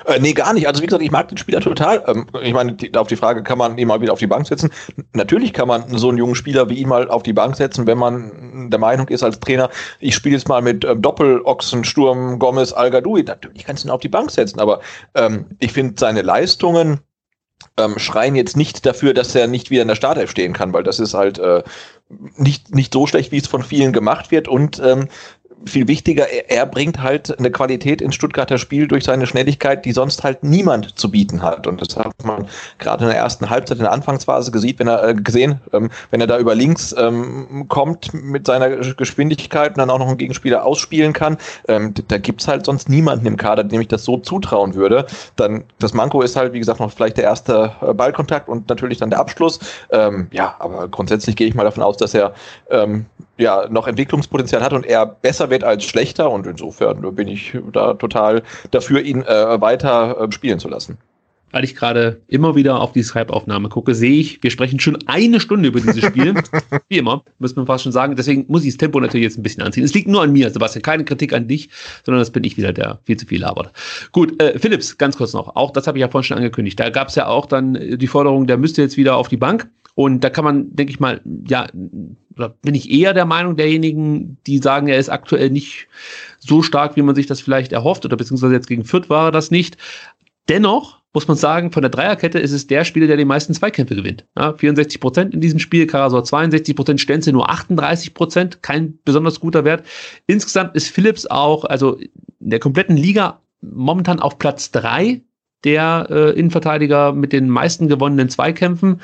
Äh, 0.07 0.19
nee, 0.19 0.33
gar 0.33 0.53
nicht. 0.53 0.67
Also 0.67 0.81
wie 0.81 0.85
gesagt, 0.85 1.03
ich 1.03 1.11
mag 1.11 1.27
den 1.27 1.37
Spieler 1.37 1.59
total. 1.59 2.01
Ähm, 2.07 2.27
ich 2.41 2.53
meine, 2.53 2.73
die, 2.73 2.95
auf 2.95 3.07
die 3.07 3.17
Frage, 3.17 3.43
kann 3.43 3.57
man 3.57 3.77
ihn 3.77 3.89
mal 3.89 3.99
wieder 3.99 4.13
auf 4.13 4.19
die 4.19 4.27
Bank 4.27 4.47
setzen? 4.47 4.71
Natürlich 5.13 5.51
kann 5.51 5.67
man 5.67 5.97
so 5.97 6.07
einen 6.07 6.17
jungen 6.17 6.35
Spieler 6.35 6.69
wie 6.69 6.75
ihn 6.75 6.87
mal 6.87 7.09
auf 7.09 7.23
die 7.23 7.33
Bank 7.33 7.57
setzen, 7.57 7.85
wenn 7.87 7.97
man 7.97 8.69
der 8.71 8.79
Meinung 8.79 9.09
ist 9.09 9.21
als 9.21 9.39
Trainer, 9.41 9.69
ich 9.99 10.15
spiele 10.15 10.35
jetzt 10.35 10.47
mal 10.47 10.61
mit 10.61 10.85
ähm, 10.85 11.01
Doppelochsensturm 11.01 12.39
Gomez 12.39 12.71
al 12.71 12.89
-Gadoui. 12.89 13.25
Natürlich 13.25 13.65
kannst 13.65 13.83
du 13.83 13.89
ihn 13.89 13.91
auf 13.91 13.99
die 13.99 14.07
Bank 14.07 14.31
setzen, 14.31 14.61
aber 14.61 14.79
ähm, 15.13 15.47
ich 15.59 15.73
finde 15.73 15.95
seine 15.97 16.21
Leistungen 16.21 17.01
ähm, 17.77 17.99
schreien 17.99 18.35
jetzt 18.35 18.55
nicht 18.55 18.85
dafür, 18.85 19.13
dass 19.13 19.35
er 19.35 19.47
nicht 19.47 19.71
wieder 19.71 19.81
in 19.81 19.87
der 19.87 19.95
Startelf 19.95 20.31
stehen 20.31 20.53
kann, 20.53 20.73
weil 20.73 20.83
das 20.83 20.99
ist 20.99 21.13
halt 21.13 21.37
äh, 21.39 21.63
nicht, 22.37 22.73
nicht 22.73 22.93
so 22.93 23.07
schlecht, 23.07 23.31
wie 23.31 23.37
es 23.37 23.47
von 23.47 23.63
vielen 23.63 23.93
gemacht 23.93 24.31
wird. 24.31 24.47
Und 24.47 24.79
ähm, 24.79 25.09
viel 25.65 25.87
wichtiger, 25.87 26.29
er, 26.29 26.49
er, 26.49 26.65
bringt 26.65 27.01
halt 27.01 27.37
eine 27.37 27.51
Qualität 27.51 28.01
ins 28.01 28.15
Stuttgarter 28.15 28.57
Spiel 28.57 28.87
durch 28.87 29.03
seine 29.03 29.25
Schnelligkeit, 29.27 29.85
die 29.85 29.91
sonst 29.91 30.23
halt 30.23 30.43
niemand 30.43 30.97
zu 30.97 31.11
bieten 31.11 31.41
hat. 31.41 31.67
Und 31.67 31.81
das 31.81 31.95
hat 31.97 32.13
man 32.23 32.47
gerade 32.79 33.05
in 33.05 33.09
der 33.09 33.17
ersten 33.17 33.49
Halbzeit, 33.49 33.77
in 33.77 33.83
der 33.83 33.91
Anfangsphase 33.91 34.51
gesehen, 34.51 34.75
wenn 34.77 34.87
er 34.87 35.03
äh, 35.07 35.13
gesehen, 35.15 35.59
ähm, 35.73 35.89
wenn 36.11 36.21
er 36.21 36.27
da 36.27 36.37
über 36.39 36.55
links 36.55 36.95
ähm, 36.97 37.65
kommt 37.67 38.13
mit 38.13 38.45
seiner 38.45 38.69
Geschwindigkeit 38.69 39.71
und 39.71 39.77
dann 39.79 39.89
auch 39.89 39.99
noch 39.99 40.07
einen 40.07 40.17
Gegenspieler 40.17 40.63
ausspielen 40.63 41.13
kann. 41.13 41.37
Ähm, 41.67 41.93
da 42.07 42.17
gibt's 42.17 42.47
halt 42.47 42.65
sonst 42.65 42.89
niemanden 42.89 43.25
im 43.25 43.37
Kader, 43.37 43.63
dem 43.63 43.81
ich 43.81 43.87
das 43.87 44.03
so 44.03 44.17
zutrauen 44.17 44.75
würde. 44.75 45.05
Dann 45.35 45.63
das 45.79 45.93
Manko 45.93 46.21
ist 46.21 46.35
halt, 46.35 46.53
wie 46.53 46.59
gesagt, 46.59 46.79
noch 46.79 46.91
vielleicht 46.91 47.17
der 47.17 47.25
erste 47.25 47.71
äh, 47.81 47.93
Ballkontakt 47.93 48.47
und 48.47 48.69
natürlich 48.69 48.99
dann 48.99 49.09
der 49.09 49.19
Abschluss. 49.19 49.59
Ähm, 49.91 50.27
ja, 50.31 50.55
aber 50.59 50.87
grundsätzlich 50.87 51.35
gehe 51.35 51.47
ich 51.47 51.55
mal 51.55 51.63
davon 51.63 51.83
aus, 51.83 51.97
dass 51.97 52.13
er 52.13 52.33
ähm, 52.69 53.05
ja 53.37 53.67
noch 53.69 53.87
Entwicklungspotenzial 53.87 54.61
hat 54.61 54.73
und 54.73 54.85
er 54.85 55.05
besser 55.05 55.49
wird 55.49 55.63
als 55.63 55.83
schlechter 55.83 56.29
und 56.29 56.47
insofern 56.47 57.15
bin 57.15 57.27
ich 57.27 57.57
da 57.71 57.93
total 57.93 58.43
dafür, 58.71 59.01
ihn 59.01 59.23
äh, 59.23 59.61
weiter 59.61 60.17
äh, 60.19 60.31
spielen 60.31 60.59
zu 60.59 60.67
lassen. 60.67 60.97
Weil 61.51 61.63
ich 61.63 61.75
gerade 61.75 62.21
immer 62.27 62.55
wieder 62.57 62.81
auf 62.81 62.91
die 62.91 63.03
Skype-Aufnahme 63.03 63.69
gucke, 63.69 63.95
sehe 63.95 64.19
ich, 64.19 64.43
wir 64.43 64.51
sprechen 64.51 64.81
schon 64.81 64.97
eine 65.07 65.39
Stunde 65.39 65.69
über 65.69 65.79
dieses 65.79 66.03
Spiel. 66.03 66.33
Wie 66.89 66.97
immer, 66.97 67.23
muss 67.39 67.55
man 67.55 67.65
fast 67.65 67.83
schon 67.83 67.93
sagen. 67.93 68.17
Deswegen 68.17 68.45
muss 68.49 68.65
ich 68.65 68.71
das 68.73 68.77
Tempo 68.77 68.99
natürlich 68.99 69.23
jetzt 69.23 69.37
ein 69.37 69.43
bisschen 69.43 69.63
anziehen. 69.63 69.85
Es 69.85 69.93
liegt 69.93 70.09
nur 70.09 70.21
an 70.21 70.33
mir, 70.33 70.49
Sebastian. 70.49 70.81
Keine 70.81 71.05
Kritik 71.05 71.31
an 71.31 71.47
dich, 71.47 71.69
sondern 72.05 72.19
das 72.19 72.31
bin 72.31 72.43
ich 72.43 72.57
wieder, 72.57 72.73
der 72.73 72.99
viel 73.05 73.15
zu 73.15 73.25
viel 73.25 73.39
labert. 73.39 73.71
Gut, 74.11 74.41
äh, 74.41 74.59
Philips, 74.59 74.97
ganz 74.97 75.15
kurz 75.15 75.31
noch. 75.31 75.55
Auch 75.55 75.71
das 75.71 75.87
habe 75.87 75.97
ich 75.97 76.01
ja 76.01 76.09
vorhin 76.09 76.27
schon 76.27 76.37
angekündigt. 76.37 76.77
Da 76.81 76.89
gab 76.89 77.07
es 77.07 77.15
ja 77.15 77.27
auch 77.27 77.45
dann 77.45 77.97
die 77.97 78.07
Forderung, 78.07 78.45
der 78.45 78.57
müsste 78.57 78.81
jetzt 78.81 78.97
wieder 78.97 79.15
auf 79.15 79.29
die 79.29 79.37
Bank. 79.37 79.69
Und 79.95 80.25
da 80.25 80.29
kann 80.29 80.43
man, 80.43 80.75
denke 80.75 80.91
ich 80.91 80.99
mal, 80.99 81.21
ja, 81.47 81.67
oder 82.37 82.49
bin 82.49 82.75
ich 82.75 82.91
eher 82.91 83.13
der 83.13 83.25
Meinung 83.25 83.55
derjenigen, 83.55 84.37
die 84.45 84.59
sagen, 84.59 84.87
er 84.87 84.99
ist 84.99 85.09
aktuell 85.09 85.49
nicht 85.49 85.87
so 86.39 86.61
stark, 86.61 86.95
wie 86.95 87.01
man 87.01 87.15
sich 87.15 87.27
das 87.27 87.41
vielleicht 87.41 87.71
erhofft, 87.71 88.05
oder 88.05 88.17
beziehungsweise 88.17 88.53
jetzt 88.53 88.67
gegen 88.67 88.85
Fürth 88.85 89.09
war 89.09 89.27
er 89.27 89.31
das 89.31 89.51
nicht. 89.51 89.77
Dennoch 90.49 90.97
muss 91.13 91.27
man 91.27 91.37
sagen, 91.37 91.71
von 91.71 91.81
der 91.81 91.89
Dreierkette 91.89 92.37
ist 92.37 92.51
es 92.51 92.67
der 92.67 92.85
Spieler, 92.85 93.07
der 93.07 93.17
die 93.17 93.25
meisten 93.25 93.53
Zweikämpfe 93.53 93.95
gewinnt. 93.95 94.25
Ja, 94.37 94.53
64 94.53 94.99
Prozent 94.99 95.33
in 95.33 95.41
diesem 95.41 95.57
Spiel, 95.57 95.87
Karasor 95.87 96.23
62 96.23 96.75
Prozent, 96.75 97.01
Stenzel 97.01 97.33
nur 97.33 97.49
38 97.49 98.13
Prozent, 98.13 98.61
kein 98.61 98.99
besonders 99.03 99.39
guter 99.39 99.65
Wert. 99.65 99.83
Insgesamt 100.27 100.75
ist 100.75 100.89
Philips 100.89 101.25
auch, 101.25 101.65
also 101.65 101.97
in 101.97 102.09
der 102.39 102.59
kompletten 102.59 102.95
Liga 102.95 103.41
momentan 103.61 104.19
auf 104.19 104.37
Platz 104.37 104.69
drei 104.69 105.21
der 105.63 106.07
äh, 106.11 106.39
Innenverteidiger 106.39 107.13
mit 107.13 107.33
den 107.33 107.49
meisten 107.49 107.87
gewonnenen 107.87 108.29
Zweikämpfen. 108.29 109.01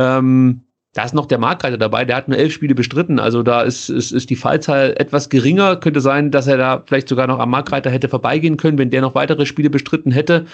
Ähm, 0.00 0.63
da 0.94 1.04
ist 1.04 1.12
noch 1.12 1.26
der 1.26 1.38
Markreiter 1.38 1.76
dabei, 1.76 2.04
der 2.04 2.16
hat 2.16 2.28
nur 2.28 2.38
elf 2.38 2.52
Spiele 2.52 2.74
bestritten. 2.74 3.18
Also 3.18 3.42
da 3.42 3.62
ist, 3.62 3.88
ist, 3.88 4.12
ist 4.12 4.30
die 4.30 4.36
Fallzahl 4.36 4.94
etwas 4.96 5.28
geringer. 5.28 5.74
Könnte 5.76 6.00
sein, 6.00 6.30
dass 6.30 6.46
er 6.46 6.56
da 6.56 6.84
vielleicht 6.86 7.08
sogar 7.08 7.26
noch 7.26 7.40
am 7.40 7.50
Markreiter 7.50 7.90
hätte 7.90 8.08
vorbeigehen 8.08 8.56
können, 8.56 8.78
wenn 8.78 8.90
der 8.90 9.00
noch 9.00 9.16
weitere 9.16 9.44
Spiele 9.44 9.70
bestritten 9.70 10.12
hätte. 10.12 10.46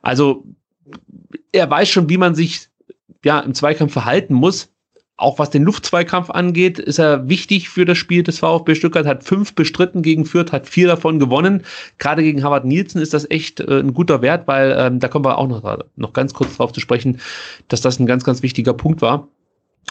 Also 0.00 0.44
er 1.50 1.68
weiß 1.68 1.88
schon, 1.88 2.08
wie 2.08 2.18
man 2.18 2.36
sich 2.36 2.68
ja 3.24 3.40
im 3.40 3.52
Zweikampf 3.52 3.92
verhalten 3.92 4.32
muss. 4.32 4.72
Auch 5.16 5.40
was 5.40 5.50
den 5.50 5.64
Luftzweikampf 5.64 6.30
angeht, 6.30 6.78
ist 6.78 6.98
er 6.98 7.28
wichtig 7.28 7.68
für 7.68 7.84
das 7.84 7.98
Spiel 7.98 8.22
des 8.22 8.38
VfB 8.38 8.76
Stuttgart. 8.76 9.06
Hat 9.06 9.24
fünf 9.24 9.54
bestritten 9.54 10.02
gegen 10.02 10.24
Fürth, 10.24 10.52
hat 10.52 10.68
vier 10.68 10.86
davon 10.86 11.18
gewonnen. 11.18 11.64
Gerade 11.98 12.22
gegen 12.22 12.44
Harvard 12.44 12.64
Nielsen 12.64 13.02
ist 13.02 13.12
das 13.12 13.28
echt 13.28 13.58
äh, 13.58 13.80
ein 13.80 13.92
guter 13.92 14.22
Wert, 14.22 14.46
weil 14.46 14.74
ähm, 14.78 15.00
da 15.00 15.08
kommen 15.08 15.24
wir 15.24 15.36
auch 15.36 15.48
noch, 15.48 15.78
noch 15.96 16.12
ganz 16.12 16.32
kurz 16.32 16.56
drauf 16.56 16.72
zu 16.72 16.80
sprechen, 16.80 17.20
dass 17.66 17.80
das 17.80 17.98
ein 17.98 18.06
ganz, 18.06 18.22
ganz 18.22 18.44
wichtiger 18.44 18.72
Punkt 18.72 19.02
war. 19.02 19.26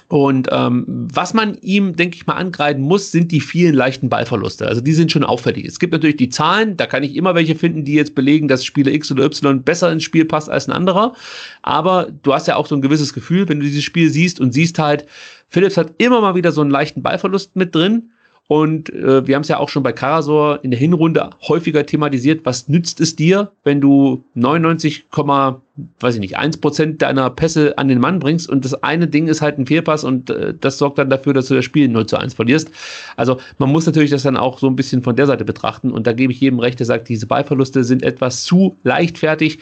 Und 0.08 0.48
ähm, 0.52 0.86
was 0.88 1.34
man 1.34 1.58
ihm, 1.62 1.96
denke 1.96 2.16
ich 2.16 2.26
mal, 2.26 2.36
angreifen 2.36 2.82
muss, 2.82 3.12
sind 3.12 3.32
die 3.32 3.42
vielen 3.42 3.76
leichten 3.76 4.10
Ballverluste. 4.10 4.68
Also 4.68 4.82
die 4.82 4.94
sind 4.94 5.12
schon 5.12 5.24
auffällig. 5.24 5.66
Es 5.66 5.80
gibt 5.80 5.94
natürlich 5.94 6.18
die 6.18 6.30
Zahlen, 6.30 6.78
da 6.78 6.86
kann 6.86 7.04
ich 7.04 7.16
immer 7.16 7.36
welche 7.36 7.56
finden, 7.56 7.86
die 7.86 7.94
jetzt 7.94 8.16
belegen, 8.16 8.48
dass 8.48 8.66
Spieler 8.66 8.92
X 8.92 9.12
oder 9.12 9.26
Y 9.26 9.62
besser 9.64 9.92
ins 9.92 10.04
Spiel 10.04 10.26
passt 10.26 10.50
als 10.50 10.68
ein 10.68 10.72
anderer. 10.72 11.14
Aber 11.62 12.08
du 12.24 12.34
hast 12.34 12.48
ja 12.48 12.56
auch 12.56 12.68
so 12.68 12.76
ein 12.76 12.82
gewisses 12.82 13.14
Gefühl, 13.14 13.48
wenn 13.50 13.60
du 13.60 13.66
dieses 13.66 13.84
Spiel 13.84 14.10
siehst 14.10 14.40
und 14.40 14.54
siehst 14.54 14.80
halt, 14.80 15.06
Philips 15.48 15.78
hat 15.78 15.94
immer 15.98 16.22
mal 16.22 16.36
wieder 16.36 16.52
so 16.52 16.62
einen 16.62 16.70
leichten 16.70 17.02
Ballverlust 17.02 17.56
mit 17.56 17.76
drin. 17.76 18.12
Und 18.52 18.90
äh, 18.90 19.28
wir 19.28 19.36
haben 19.36 19.44
es 19.44 19.48
ja 19.48 19.60
auch 19.60 19.70
schon 19.70 19.84
bei 19.84 19.92
Karasor 19.92 20.64
in 20.64 20.72
der 20.72 20.80
Hinrunde 20.80 21.30
häufiger 21.48 21.86
thematisiert. 21.86 22.42
Was 22.46 22.68
nützt 22.68 23.00
es 23.00 23.16
dir, 23.16 23.52
wenn 23.64 23.80
du 23.80 24.24
99, 24.34 25.06
weiß 26.00 26.16
ich 26.16 26.20
nicht, 26.20 26.40
1% 26.40 26.98
deiner 26.98 27.30
Pässe 27.30 27.78
an 27.78 27.90
den 27.90 28.00
Mann 28.00 28.18
bringst 28.18 28.50
und 28.50 28.66
das 28.66 28.74
eine 28.82 29.08
Ding 29.08 29.28
ist 29.28 29.44
halt 29.44 29.60
ein 29.60 29.68
Fehlpass 29.68 30.04
und 30.04 30.32
äh, 30.32 30.56
das 30.60 30.80
sorgt 30.80 30.98
dann 30.98 31.12
dafür, 31.12 31.34
dass 31.34 31.46
du 31.46 31.54
das 31.54 31.64
Spiel 31.64 31.88
0 31.90 32.08
zu 32.08 32.18
1 32.18 32.34
verlierst. 32.34 32.72
Also 33.18 33.38
man 33.60 33.70
muss 33.72 33.86
natürlich 33.86 34.10
das 34.10 34.24
dann 34.24 34.36
auch 34.36 34.58
so 34.58 34.66
ein 34.66 34.76
bisschen 34.76 35.04
von 35.04 35.16
der 35.16 35.28
Seite 35.28 35.46
betrachten 35.46 35.92
und 35.92 36.08
da 36.08 36.14
gebe 36.14 36.34
ich 36.34 36.42
jedem 36.42 36.58
recht, 36.58 36.80
der 36.80 36.88
sagt, 36.88 37.08
diese 37.08 37.28
Ballverluste 37.28 37.84
sind 37.84 38.02
etwas 38.02 38.46
zu 38.46 38.76
leichtfertig. 38.84 39.60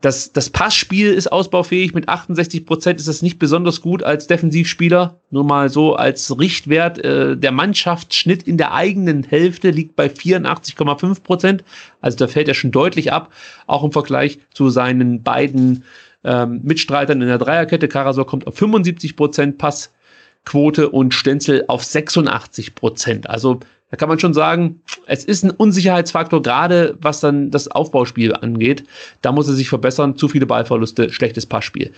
Das, 0.00 0.32
das 0.32 0.48
Passspiel 0.48 1.12
ist 1.12 1.30
ausbaufähig. 1.30 1.92
Mit 1.92 2.08
68 2.08 2.64
Prozent 2.64 2.98
ist 3.00 3.08
das 3.08 3.20
nicht 3.20 3.38
besonders 3.38 3.82
gut 3.82 4.02
als 4.02 4.26
Defensivspieler. 4.26 5.20
Nur 5.30 5.44
mal 5.44 5.68
so 5.68 5.94
als 5.94 6.38
Richtwert. 6.38 6.98
Äh, 7.04 7.36
der 7.36 7.52
Mannschaftsschnitt 7.52 8.44
in 8.44 8.56
der 8.56 8.72
eigenen 8.72 9.24
Hälfte 9.24 9.70
liegt 9.70 9.96
bei 9.96 10.06
84,5 10.06 11.22
Prozent. 11.22 11.64
Also 12.00 12.16
da 12.16 12.28
fällt 12.28 12.48
er 12.48 12.54
schon 12.54 12.70
deutlich 12.70 13.12
ab. 13.12 13.30
Auch 13.66 13.84
im 13.84 13.92
Vergleich 13.92 14.38
zu 14.54 14.70
seinen 14.70 15.22
beiden 15.22 15.84
ähm, 16.24 16.60
Mitstreitern 16.62 17.20
in 17.20 17.28
der 17.28 17.38
Dreierkette. 17.38 17.86
Karasor 17.86 18.26
kommt 18.26 18.46
auf 18.46 18.56
75 18.56 19.16
Prozent 19.16 19.58
Passquote 19.58 20.88
und 20.88 21.12
Stenzel 21.12 21.64
auf 21.68 21.84
86 21.84 22.74
Prozent. 22.74 23.28
Also 23.28 23.60
da 23.90 23.96
kann 23.96 24.08
man 24.08 24.18
schon 24.20 24.34
sagen, 24.34 24.80
es 25.06 25.24
ist 25.24 25.44
ein 25.44 25.50
Unsicherheitsfaktor, 25.50 26.42
gerade 26.42 26.96
was 27.00 27.20
dann 27.20 27.50
das 27.50 27.68
Aufbauspiel 27.68 28.34
angeht. 28.34 28.84
Da 29.22 29.32
muss 29.32 29.48
er 29.48 29.54
sich 29.54 29.68
verbessern. 29.68 30.16
Zu 30.16 30.28
viele 30.28 30.46
Ballverluste, 30.46 31.12
schlechtes 31.12 31.46
Passspiel. 31.46 31.92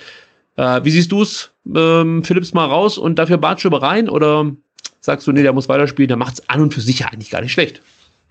Äh, 0.57 0.81
wie 0.85 0.91
siehst 0.91 1.13
du 1.13 1.23
es? 1.23 1.51
Ähm, 1.75 2.25
Philipps 2.25 2.55
mal 2.55 2.67
raus 2.67 2.97
und 2.97 3.19
dafür 3.19 3.37
Bartschübe 3.37 3.83
rein? 3.83 4.09
Oder 4.09 4.51
sagst 5.01 5.27
du, 5.27 5.33
nee, 5.33 5.43
der 5.43 5.53
muss 5.53 5.69
weiterspielen, 5.69 6.09
der 6.09 6.17
macht 6.17 6.35
es 6.35 6.49
an 6.49 6.63
und 6.63 6.75
für 6.75 6.81
sich 6.81 7.05
eigentlich 7.05 7.31
gar 7.31 7.43
nicht 7.43 7.53
schlecht? 7.53 7.83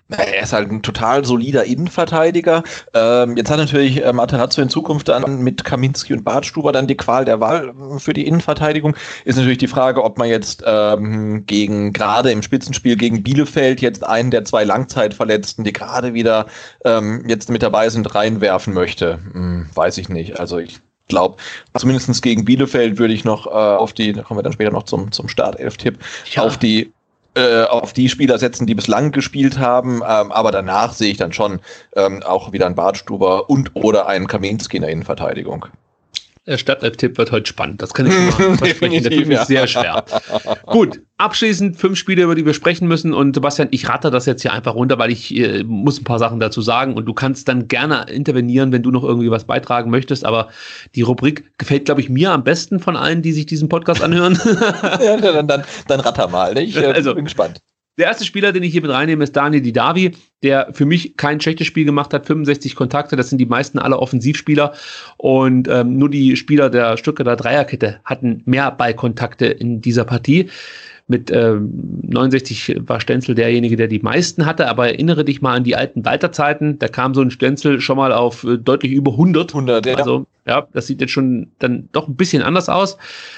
Er 0.08 0.42
ist 0.42 0.52
halt 0.52 0.70
ein 0.70 0.82
total 0.82 1.24
solider 1.24 1.64
Innenverteidiger. 1.64 2.62
Ähm, 2.92 3.36
jetzt 3.36 3.50
hat 3.50 3.58
natürlich 3.58 4.04
äh, 4.04 4.12
Materazzo 4.12 4.60
in 4.60 4.68
Zukunft 4.68 5.08
dann 5.08 5.42
mit 5.42 5.64
Kaminski 5.64 6.12
und 6.12 6.24
Bartstuber 6.24 6.72
dann 6.72 6.86
die 6.86 6.96
Qual 6.96 7.24
der 7.24 7.40
Wahl 7.40 7.68
äh, 7.68 7.98
für 7.98 8.12
die 8.12 8.26
Innenverteidigung. 8.26 8.94
Ist 9.24 9.36
natürlich 9.36 9.58
die 9.58 9.68
Frage, 9.68 10.04
ob 10.04 10.18
man 10.18 10.28
jetzt 10.28 10.62
ähm, 10.66 11.46
gegen, 11.46 11.92
gerade 11.92 12.30
im 12.30 12.42
Spitzenspiel 12.42 12.96
gegen 12.96 13.22
Bielefeld 13.22 13.80
jetzt 13.80 14.04
einen 14.04 14.30
der 14.30 14.44
zwei 14.44 14.64
Langzeitverletzten, 14.64 15.64
die 15.64 15.72
gerade 15.72 16.14
wieder 16.14 16.46
ähm, 16.84 17.24
jetzt 17.26 17.48
mit 17.48 17.62
dabei 17.62 17.88
sind, 17.88 18.14
reinwerfen 18.14 18.74
möchte. 18.74 19.18
Hm, 19.32 19.66
weiß 19.74 19.98
ich 19.98 20.08
nicht. 20.08 20.38
Also 20.38 20.58
ich 20.58 20.80
glaube, 21.08 21.36
zumindest 21.76 22.22
gegen 22.22 22.44
Bielefeld 22.44 22.98
würde 22.98 23.14
ich 23.14 23.24
noch 23.24 23.46
äh, 23.46 23.50
auf 23.50 23.92
die, 23.92 24.12
da 24.12 24.22
kommen 24.22 24.38
wir 24.38 24.42
dann 24.42 24.52
später 24.52 24.70
noch 24.72 24.84
zum, 24.84 25.12
zum 25.12 25.28
Startelf-Tipp, 25.28 25.98
ja. 26.34 26.42
auf 26.42 26.58
die 26.58 26.92
äh, 27.34 27.64
auf 27.64 27.92
die 27.92 28.08
Spieler 28.08 28.38
setzen, 28.38 28.66
die 28.66 28.74
bislang 28.74 29.12
gespielt 29.12 29.58
haben, 29.58 30.02
ähm, 30.06 30.32
aber 30.32 30.52
danach 30.52 30.92
sehe 30.92 31.10
ich 31.10 31.16
dann 31.16 31.32
schon 31.32 31.60
ähm, 31.96 32.22
auch 32.22 32.52
wieder 32.52 32.66
einen 32.66 32.74
Bartstuber 32.74 33.48
und 33.48 33.70
oder 33.74 34.06
einen 34.06 34.26
Kaminski 34.26 34.76
in 34.76 34.82
der 34.82 34.90
Innenverteidigung. 34.90 35.66
Der 36.44 36.58
Stadtelf-Tipp 36.58 37.18
wird 37.18 37.30
heute 37.30 37.48
spannend. 37.48 37.80
Das 37.82 37.94
kann 37.94 38.06
ich 38.06 38.12
immer 38.12 38.32
versprechen. 38.58 39.02
Der 39.04 39.12
Film 39.12 39.30
ist 39.30 39.46
sehr 39.46 39.68
schwer. 39.68 40.04
Gut, 40.66 41.00
abschließend 41.16 41.76
fünf 41.76 41.96
Spiele, 41.96 42.24
über 42.24 42.34
die 42.34 42.44
wir 42.44 42.52
sprechen 42.52 42.88
müssen. 42.88 43.14
Und 43.14 43.36
Sebastian, 43.36 43.68
ich 43.70 43.88
rate 43.88 44.10
das 44.10 44.26
jetzt 44.26 44.42
hier 44.42 44.52
einfach 44.52 44.74
runter, 44.74 44.98
weil 44.98 45.12
ich 45.12 45.36
äh, 45.36 45.62
muss 45.62 46.00
ein 46.00 46.04
paar 46.04 46.18
Sachen 46.18 46.40
dazu 46.40 46.60
sagen. 46.60 46.94
Und 46.94 47.06
du 47.06 47.14
kannst 47.14 47.46
dann 47.46 47.68
gerne 47.68 48.06
intervenieren, 48.10 48.72
wenn 48.72 48.82
du 48.82 48.90
noch 48.90 49.04
irgendwie 49.04 49.30
was 49.30 49.44
beitragen 49.44 49.90
möchtest. 49.90 50.24
Aber 50.24 50.48
die 50.96 51.02
Rubrik 51.02 51.56
gefällt, 51.58 51.84
glaube 51.84 52.00
ich, 52.00 52.08
mir 52.08 52.32
am 52.32 52.42
besten 52.42 52.80
von 52.80 52.96
allen, 52.96 53.22
die 53.22 53.32
sich 53.32 53.46
diesen 53.46 53.68
Podcast 53.68 54.02
anhören. 54.02 54.36
ja, 55.00 55.16
dann, 55.18 55.46
dann, 55.46 55.64
dann 55.86 56.00
ratter 56.00 56.26
mal. 56.26 56.58
Ich 56.58 56.76
äh, 56.76 56.86
also, 56.92 57.14
bin 57.14 57.24
gespannt. 57.24 57.60
Der 57.98 58.06
erste 58.06 58.24
Spieler, 58.24 58.52
den 58.52 58.62
ich 58.62 58.72
hier 58.72 58.80
mit 58.80 58.90
reinnehme, 58.90 59.22
ist 59.22 59.36
Daniel 59.36 59.60
Didavi, 59.60 60.12
der 60.42 60.70
für 60.72 60.86
mich 60.86 61.18
kein 61.18 61.42
schlechtes 61.42 61.66
Spiel 61.66 61.84
gemacht 61.84 62.14
hat, 62.14 62.26
65 62.26 62.74
Kontakte, 62.74 63.16
das 63.16 63.28
sind 63.28 63.36
die 63.36 63.46
meisten 63.46 63.78
aller 63.78 63.98
Offensivspieler 63.98 64.72
und 65.18 65.68
ähm, 65.68 65.98
nur 65.98 66.08
die 66.08 66.36
Spieler 66.36 66.70
der 66.70 66.96
Stücke 66.96 67.22
der 67.22 67.36
Dreierkette 67.36 68.00
hatten 68.04 68.42
mehr 68.46 68.70
Ballkontakte 68.70 69.44
in 69.44 69.82
dieser 69.82 70.06
Partie. 70.06 70.48
Mit 71.08 71.30
ähm, 71.30 72.00
69 72.08 72.80
war 72.86 73.00
Stenzel 73.00 73.34
derjenige, 73.34 73.76
der 73.76 73.88
die 73.88 73.98
meisten 73.98 74.46
hatte, 74.46 74.68
aber 74.68 74.88
erinnere 74.88 75.24
dich 75.24 75.42
mal 75.42 75.54
an 75.54 75.64
die 75.64 75.76
alten 75.76 76.04
Walter-Zeiten. 76.04 76.78
Da 76.78 76.88
kam 76.88 77.14
so 77.14 77.20
ein 77.20 77.30
Stenzel 77.30 77.80
schon 77.80 77.96
mal 77.96 78.12
auf 78.12 78.44
äh, 78.44 78.56
deutlich 78.56 78.92
über 78.92 79.12
100. 79.12 79.54
100, 79.54 79.86
ja. 79.86 79.94
Also, 79.96 80.26
ja, 80.46 80.66
das 80.72 80.86
sieht 80.86 81.00
jetzt 81.00 81.10
schon 81.10 81.48
dann 81.58 81.88
doch 81.92 82.08
ein 82.08 82.16
bisschen 82.16 82.42
anders 82.42 82.68
aus. 82.68 82.96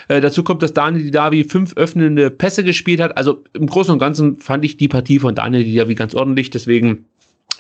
Äh, 0.08 0.20
dazu 0.20 0.42
kommt, 0.42 0.62
dass 0.62 0.72
Daniel 0.72 1.04
Didavi 1.04 1.44
fünf 1.44 1.76
öffnende 1.76 2.30
Pässe 2.30 2.64
gespielt 2.64 3.00
hat. 3.00 3.16
Also 3.16 3.42
im 3.52 3.66
Großen 3.66 3.92
und 3.92 3.98
Ganzen 3.98 4.38
fand 4.38 4.64
ich 4.64 4.76
die 4.76 4.88
Partie 4.88 5.18
von 5.18 5.34
Daniel 5.34 5.64
Didavi 5.64 5.94
ganz 5.94 6.14
ordentlich. 6.14 6.50
Deswegen 6.50 7.06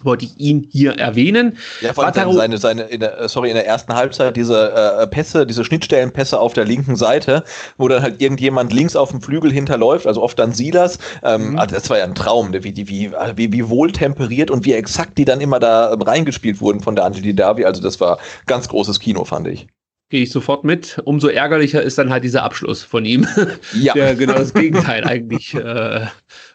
wollte 0.02 0.24
ich 0.24 0.38
ihn 0.38 0.66
hier 0.70 0.98
erwähnen. 0.98 1.58
Ja, 1.80 1.92
vor 1.92 2.06
allem 2.06 2.32
seine, 2.32 2.58
seine, 2.58 2.82
in 2.84 3.00
der, 3.00 3.20
äh, 3.20 3.28
sorry, 3.28 3.50
in 3.50 3.54
der 3.54 3.66
ersten 3.66 3.94
Halbzeit 3.94 4.36
diese 4.36 4.72
äh, 4.72 5.06
Pässe, 5.06 5.46
diese 5.46 5.64
Schnittstellenpässe 5.64 6.38
auf 6.38 6.52
der 6.52 6.64
linken 6.64 6.96
Seite, 6.96 7.44
wo 7.78 7.88
dann 7.88 8.02
halt 8.02 8.20
irgendjemand 8.20 8.72
links 8.72 8.96
auf 8.96 9.10
dem 9.10 9.20
Flügel 9.20 9.52
hinterläuft, 9.52 10.06
also 10.06 10.22
oft 10.22 10.38
dann 10.38 10.52
Silas. 10.52 10.98
Ähm, 11.22 11.50
mhm. 11.50 11.58
also 11.58 11.74
das 11.74 11.90
war 11.90 11.98
ja 11.98 12.04
ein 12.04 12.14
Traum, 12.14 12.52
wie, 12.52 12.64
wie, 12.64 12.88
wie, 12.88 13.12
wie, 13.34 13.52
wie 13.52 13.68
wohl 13.68 13.92
temperiert 13.92 14.50
und 14.50 14.64
wie 14.64 14.72
exakt 14.72 15.18
die 15.18 15.24
dann 15.24 15.40
immer 15.40 15.60
da 15.60 15.94
reingespielt 15.94 16.60
wurden 16.60 16.80
von 16.80 16.96
der 16.96 17.04
Angeli 17.04 17.34
Davi. 17.34 17.64
Also 17.64 17.82
das 17.82 18.00
war 18.00 18.18
ganz 18.46 18.68
großes 18.68 19.00
Kino, 19.00 19.24
fand 19.24 19.48
ich. 19.48 19.66
Gehe 20.10 20.22
ich 20.22 20.30
sofort 20.30 20.64
mit. 20.64 21.00
Umso 21.04 21.28
ärgerlicher 21.28 21.82
ist 21.82 21.96
dann 21.98 22.10
halt 22.10 22.24
dieser 22.24 22.42
Abschluss 22.42 22.82
von 22.82 23.04
ihm, 23.04 23.26
ja. 23.74 23.94
der 23.94 24.14
genau 24.14 24.34
das 24.34 24.52
Gegenteil 24.52 25.04
eigentlich 25.04 25.54
äh, 25.54 26.06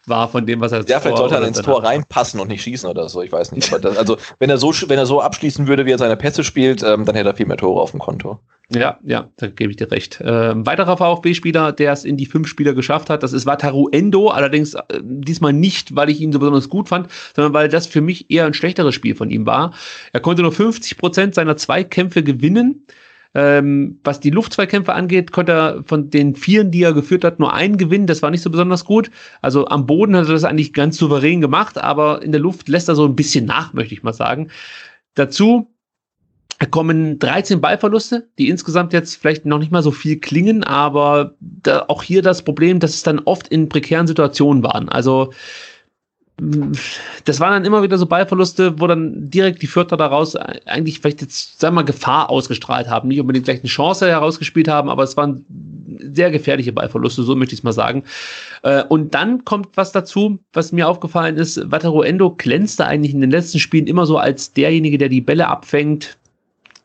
war 0.06 0.30
von 0.30 0.45
dem, 0.45 0.62
was 0.62 0.72
er 0.72 0.86
Ja, 0.88 1.00
vielleicht 1.00 1.18
sollte 1.18 1.36
er 1.36 1.47
ins 1.47 1.62
Tor 1.62 1.84
reinpassen 1.84 2.39
und 2.39 2.47
nicht 2.47 2.62
schießen 2.62 2.88
oder 2.88 3.10
so, 3.10 3.22
ich 3.22 3.32
weiß 3.32 3.52
nicht. 3.52 3.70
Das, 3.80 3.97
also, 3.97 4.18
wenn 4.39 4.50
er, 4.50 4.58
so, 4.58 4.74
wenn 4.88 4.97
er 4.97 5.06
so 5.06 5.22
abschließen 5.22 5.68
würde, 5.68 5.86
wie 5.86 5.91
er 5.91 5.97
seine 5.97 6.18
Pässe 6.18 6.43
spielt, 6.43 6.84
ähm, 6.84 7.06
dann 7.06 7.16
hätte 7.16 7.30
er 7.30 7.36
viel 7.36 7.45
mehr 7.45 7.58
Tore 7.58 7.82
auf 7.82 7.91
dem 7.91 8.00
Konto. 8.00 8.39
Ja, 8.72 9.00
ja, 9.04 9.30
da 9.38 9.47
gebe 9.47 9.72
ich 9.72 9.78
dir 9.78 9.89
recht. 9.89 10.22
Ähm, 10.24 10.66
weiterer 10.66 10.97
VfB-Spieler, 10.97 11.72
der 11.72 11.91
es 11.91 12.06
in 12.06 12.18
die 12.18 12.28
fünf 12.28 12.47
Spieler 12.47 12.74
geschafft 12.74 13.10
hat, 13.10 13.24
das 13.24 13.34
ist 13.34 13.47
Wataru 13.47 13.89
Endo, 13.91 14.30
allerdings 14.30 14.76
äh, 14.76 14.82
diesmal 15.02 15.54
nicht, 15.54 15.95
weil 15.95 16.10
ich 16.10 16.22
ihn 16.22 16.32
so 16.32 16.38
besonders 16.38 16.70
gut 16.70 16.88
fand, 16.88 17.10
sondern 17.36 17.54
weil 17.54 17.68
das 17.68 17.88
für 17.88 18.02
mich 18.02 18.30
eher 18.30 18.45
ein 18.45 18.54
schlechteres 18.54 18.93
Spiel 18.93 19.16
von 19.16 19.32
ihm 19.32 19.47
war. 19.47 19.74
Er 20.14 20.20
konnte 20.20 20.43
nur 20.43 20.52
50 20.52 20.97
Prozent 20.97 21.34
seiner 21.34 21.58
Zweikämpfe 21.58 22.22
gewinnen. 22.22 22.86
Ähm, 23.36 24.00
was 24.04 24.20
die 24.20 24.32
Luftzweikämpfe 24.32 24.94
angeht, 24.94 25.32
konnte 25.32 25.52
er 25.52 25.84
von 25.84 26.10
den 26.10 26.36
Vieren, 26.36 26.72
die 26.72 26.82
er 26.82 26.94
geführt 26.94 27.24
hat, 27.24 27.40
nur 27.40 27.54
einen 27.54 27.78
gewinnen. 27.78 28.08
Das 28.08 28.22
war 28.22 28.32
nicht 28.32 28.42
so 28.42 28.50
besonders 28.50 28.86
gut. 28.86 29.12
Also 29.42 29.68
am 29.68 29.86
Boden 29.86 30.16
hat 30.16 30.28
er 30.28 30.34
das 30.34 30.44
eigentlich 30.44 30.74
ganz 30.74 30.98
souverän 30.98 31.42
gemacht, 31.42 31.78
aber 31.78 32.24
in 32.24 32.32
der 32.32 32.42
Luft 32.42 32.68
lässt 32.68 32.90
er 32.90 32.96
so 32.96 33.06
ein 33.06 33.16
bisschen 33.16 33.46
nach, 33.46 33.74
möchte 33.74 33.94
ich 33.94 34.02
mal 34.02 34.14
sagen. 34.14 34.50
Dazu 35.14 35.68
kommen 36.72 37.20
13 37.20 37.62
Ballverluste, 37.62 38.30
die 38.38 38.50
insgesamt 38.50 38.94
jetzt 38.94 39.16
vielleicht 39.16 39.46
noch 39.46 39.60
nicht 39.60 39.72
mal 39.72 39.84
so 39.84 39.92
viel 39.92 40.20
klingen, 40.20 40.64
aber 40.64 41.36
da 41.40 41.86
auch 41.88 42.04
hier 42.04 42.22
das 42.22 42.42
Problem, 42.42 42.80
dass 42.80 42.96
es 42.96 43.04
dann 43.04 43.20
oft 43.20 43.48
in 43.48 43.70
prekären 43.70 44.08
Situationen 44.08 44.64
waren. 44.64 44.90
Also 44.90 45.32
das 47.26 47.40
waren 47.40 47.52
dann 47.52 47.66
immer 47.66 47.84
wieder 47.84 47.98
so 47.98 48.06
Ballverluste, 48.06 48.80
wo 48.80 48.88
dann 48.88 49.30
direkt 49.30 49.62
die 49.62 49.68
Vierter 49.68 49.98
daraus 49.98 50.36
eigentlich 50.36 51.00
vielleicht 51.00 51.22
jetzt, 51.22 51.60
sagen 51.60 51.76
wir 51.76 51.82
mal, 51.82 51.86
Gefahr 51.86 52.30
ausgestrahlt 52.30 52.88
haben. 52.88 53.10
Nicht 53.10 53.20
unbedingt 53.20 53.46
gleich 53.46 53.60
eine 53.60 53.70
Chance 53.70 54.08
herausgespielt 54.08 54.68
haben, 54.68 54.90
aber 54.90 55.04
es 55.04 55.18
waren 55.18 55.46
sehr 56.14 56.32
gefährliche 56.32 56.72
Ballverluste, 56.72 57.24
so 57.24 57.36
möchte 57.36 57.54
ich 57.54 57.60
es 57.60 57.64
mal 57.64 57.74
sagen. 57.74 58.04
Äh, 58.64 58.84
und 58.84 59.14
dann 59.14 59.44
kommt 59.44 59.76
was 59.76 59.92
dazu, 59.92 60.40
was 60.54 60.72
mir 60.72 60.88
aufgefallen 60.88 61.38
ist. 61.38 61.60
Wataru 61.72 62.04
Endo 62.04 62.32
glänzte 62.32 62.86
eigentlich 62.86 63.14
in 63.14 63.22
den 63.22 63.32
letzten 63.32 63.60
Spielen 63.60 63.88
immer 63.88 64.06
so 64.06 64.18
als 64.18 64.54
derjenige, 64.54 64.98
der 64.98 65.10
die 65.10 65.22
Bälle 65.22 65.48
abfängt, 65.48 66.18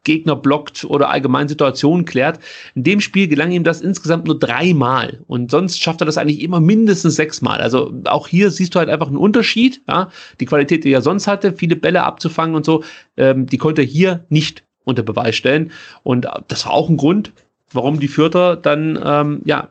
Gegner 0.05 0.37
blockt 0.37 0.85
oder 0.85 1.11
allgemein 1.11 1.49
Situationen 1.49 2.05
klärt. 2.05 2.39
In 2.75 2.85
dem 2.85 3.01
Spiel 3.01 3.29
gelang 3.29 3.51
ihm 3.51 3.65
das 3.65 3.81
insgesamt 3.81 4.27
nur 4.27 4.39
dreimal 4.39 5.21
und 5.27 5.51
sonst 5.51 5.81
schafft 5.81 6.01
er 6.03 6.07
das 6.07 6.19
eigentlich 6.19 6.43
immer 6.43 6.61
mindestens 6.61 7.17
sechsmal. 7.17 7.61
Also 7.61 7.93
auch 8.05 8.29
hier 8.29 8.51
siehst 8.51 8.75
du 8.75 8.79
halt 8.79 8.89
einfach 8.89 9.09
einen 9.09 9.17
Unterschied. 9.17 9.81
Ja? 9.89 10.11
Die 10.41 10.47
Qualität, 10.47 10.85
die 10.85 10.93
er 10.93 11.03
sonst 11.03 11.27
hatte, 11.27 11.53
viele 11.53 11.77
Bälle 11.77 12.05
abzufangen 12.05 12.55
und 12.55 12.65
so, 12.65 12.85
ähm, 13.17 13.47
die 13.47 13.59
konnte 13.59 13.83
er 13.83 13.87
hier 13.87 14.25
nicht 14.29 14.63
unter 14.85 15.03
Beweis 15.03 15.35
stellen. 15.35 15.73
Und 16.03 16.29
das 16.49 16.67
war 16.67 16.73
auch 16.73 16.89
ein 16.89 16.97
Grund, 16.97 17.33
warum 17.73 17.99
die 17.99 18.09
Fürther 18.09 18.57
dann 18.57 18.99
ähm, 19.03 19.43
ja 19.45 19.69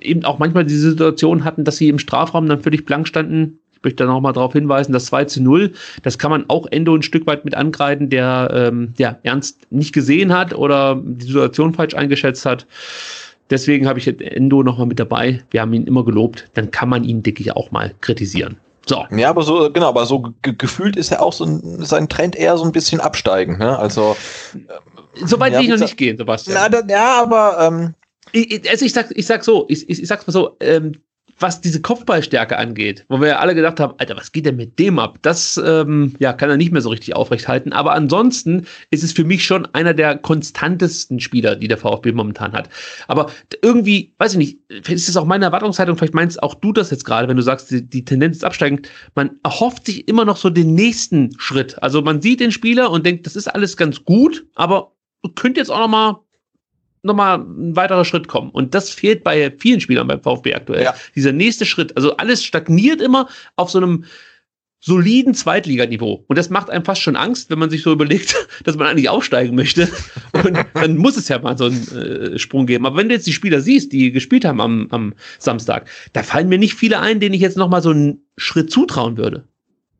eben 0.00 0.24
auch 0.24 0.38
manchmal 0.38 0.64
die 0.64 0.76
Situation 0.76 1.44
hatten, 1.44 1.64
dass 1.64 1.76
sie 1.76 1.88
im 1.88 1.98
Strafraum 1.98 2.48
dann 2.48 2.60
völlig 2.60 2.84
blank 2.84 3.08
standen, 3.08 3.58
möchte 3.86 4.04
da 4.04 4.12
nochmal 4.12 4.32
darauf 4.32 4.52
hinweisen, 4.52 4.92
das 4.92 5.06
2 5.06 5.24
zu 5.26 5.42
0, 5.42 5.72
das 6.02 6.18
kann 6.18 6.30
man 6.30 6.44
auch 6.48 6.66
Endo 6.66 6.94
ein 6.94 7.02
Stück 7.02 7.26
weit 7.26 7.44
mit 7.44 7.54
angreifen, 7.54 8.10
der 8.10 8.50
ähm, 8.52 8.92
ja, 8.98 9.16
ernst 9.22 9.60
nicht 9.70 9.94
gesehen 9.94 10.36
hat 10.36 10.52
oder 10.52 11.00
die 11.02 11.26
Situation 11.26 11.72
falsch 11.72 11.94
eingeschätzt 11.94 12.44
hat. 12.44 12.66
Deswegen 13.48 13.86
habe 13.86 14.00
ich 14.00 14.08
Endo 14.08 14.64
nochmal 14.64 14.88
mit 14.88 14.98
dabei. 14.98 15.40
Wir 15.50 15.60
haben 15.60 15.72
ihn 15.72 15.86
immer 15.86 16.04
gelobt. 16.04 16.50
Dann 16.54 16.72
kann 16.72 16.88
man 16.88 17.04
ihn, 17.04 17.22
denke 17.22 17.42
ich, 17.42 17.52
auch 17.52 17.70
mal 17.70 17.94
kritisieren. 18.00 18.56
So. 18.86 19.04
Ja, 19.16 19.30
aber 19.30 19.42
so, 19.42 19.70
genau, 19.72 19.88
aber 19.88 20.04
so 20.06 20.32
ge 20.42 20.54
gefühlt 20.58 20.96
ist 20.96 21.10
ja 21.10 21.20
auch 21.20 21.32
so 21.32 21.44
ein, 21.44 21.84
sein 21.84 22.08
Trend 22.08 22.34
eher 22.34 22.56
so 22.58 22.64
ein 22.64 22.72
bisschen 22.72 23.00
absteigend, 23.00 23.58
ne? 23.58 23.78
Also. 23.78 24.16
Äh, 24.54 25.26
Soweit 25.26 25.52
ja, 25.52 25.58
will 25.58 25.66
ich 25.66 25.70
noch 25.70 25.78
nicht 25.78 25.96
gehen, 25.96 26.16
Sebastian. 26.16 26.56
Na, 26.60 26.68
da, 26.68 26.82
ja, 26.88 27.22
aber, 27.22 27.58
ähm, 27.60 27.94
ich, 28.32 28.68
also 28.68 28.84
ich 28.84 28.92
sag, 28.92 29.06
ich 29.16 29.26
sag 29.26 29.44
so, 29.44 29.66
ich, 29.68 29.88
ich, 29.88 30.02
ich 30.02 30.08
sag's 30.08 30.26
mal 30.26 30.32
so, 30.32 30.56
ähm, 30.60 30.92
was 31.38 31.60
diese 31.60 31.82
Kopfballstärke 31.82 32.56
angeht, 32.56 33.04
wo 33.08 33.20
wir 33.20 33.28
ja 33.28 33.38
alle 33.38 33.54
gedacht 33.54 33.78
haben, 33.78 33.94
Alter, 33.98 34.16
was 34.16 34.32
geht 34.32 34.46
denn 34.46 34.56
mit 34.56 34.78
dem 34.78 34.98
ab? 34.98 35.18
Das 35.22 35.60
ähm, 35.62 36.14
ja, 36.18 36.32
kann 36.32 36.48
er 36.48 36.56
nicht 36.56 36.72
mehr 36.72 36.80
so 36.80 36.88
richtig 36.88 37.14
aufrecht 37.14 37.46
halten. 37.46 37.72
Aber 37.72 37.92
ansonsten 37.92 38.66
ist 38.90 39.04
es 39.04 39.12
für 39.12 39.24
mich 39.24 39.44
schon 39.44 39.66
einer 39.74 39.92
der 39.92 40.16
konstantesten 40.16 41.20
Spieler, 41.20 41.56
die 41.56 41.68
der 41.68 41.78
VfB 41.78 42.12
momentan 42.12 42.52
hat. 42.52 42.70
Aber 43.06 43.30
irgendwie, 43.62 44.14
weiß 44.18 44.32
ich 44.32 44.38
nicht, 44.38 44.88
ist 44.88 45.08
es 45.08 45.16
auch 45.16 45.26
meine 45.26 45.44
Erwartungshaltung, 45.46 45.96
vielleicht 45.96 46.14
meinst 46.14 46.42
auch 46.42 46.54
du 46.54 46.72
das 46.72 46.90
jetzt 46.90 47.04
gerade, 47.04 47.28
wenn 47.28 47.36
du 47.36 47.42
sagst, 47.42 47.70
die, 47.70 47.86
die 47.86 48.04
Tendenz 48.04 48.38
ist 48.38 48.44
absteigend. 48.44 48.88
Man 49.14 49.38
erhofft 49.42 49.86
sich 49.86 50.08
immer 50.08 50.24
noch 50.24 50.38
so 50.38 50.48
den 50.48 50.74
nächsten 50.74 51.38
Schritt. 51.38 51.82
Also 51.82 52.00
man 52.00 52.22
sieht 52.22 52.40
den 52.40 52.52
Spieler 52.52 52.90
und 52.90 53.04
denkt, 53.04 53.26
das 53.26 53.36
ist 53.36 53.48
alles 53.48 53.76
ganz 53.76 54.04
gut, 54.04 54.46
aber 54.54 54.92
könnte 55.34 55.60
jetzt 55.60 55.70
auch 55.70 55.80
noch 55.80 55.88
mal 55.88 56.25
nochmal 57.06 57.38
ein 57.38 57.76
weiterer 57.76 58.04
Schritt 58.04 58.28
kommen. 58.28 58.50
Und 58.50 58.74
das 58.74 58.90
fehlt 58.90 59.24
bei 59.24 59.52
vielen 59.58 59.80
Spielern 59.80 60.06
beim 60.06 60.20
VfB 60.20 60.54
aktuell. 60.54 60.84
Ja. 60.84 60.94
Dieser 61.14 61.32
nächste 61.32 61.64
Schritt. 61.64 61.96
Also 61.96 62.16
alles 62.16 62.44
stagniert 62.44 63.00
immer 63.00 63.28
auf 63.56 63.70
so 63.70 63.78
einem 63.78 64.04
soliden 64.80 65.34
Zweitliganiveau. 65.34 66.24
Und 66.28 66.38
das 66.38 66.50
macht 66.50 66.70
einem 66.70 66.84
fast 66.84 67.02
schon 67.02 67.16
Angst, 67.16 67.50
wenn 67.50 67.58
man 67.58 67.70
sich 67.70 67.82
so 67.82 67.92
überlegt, 67.92 68.34
dass 68.64 68.76
man 68.76 68.86
eigentlich 68.86 69.08
aufsteigen 69.08 69.56
möchte. 69.56 69.88
Und 70.44 70.58
dann 70.74 70.96
muss 70.96 71.16
es 71.16 71.28
ja 71.28 71.38
mal 71.38 71.58
so 71.58 71.64
einen 71.64 71.88
äh, 71.96 72.38
Sprung 72.38 72.66
geben. 72.66 72.86
Aber 72.86 72.96
wenn 72.96 73.08
du 73.08 73.14
jetzt 73.14 73.26
die 73.26 73.32
Spieler 73.32 73.60
siehst, 73.60 73.92
die 73.92 74.12
gespielt 74.12 74.44
haben 74.44 74.60
am, 74.60 74.86
am 74.90 75.14
Samstag, 75.38 75.88
da 76.12 76.22
fallen 76.22 76.48
mir 76.48 76.58
nicht 76.58 76.74
viele 76.74 77.00
ein, 77.00 77.20
denen 77.20 77.34
ich 77.34 77.40
jetzt 77.40 77.56
nochmal 77.56 77.82
so 77.82 77.90
einen 77.90 78.22
Schritt 78.36 78.70
zutrauen 78.70 79.16
würde. 79.16 79.44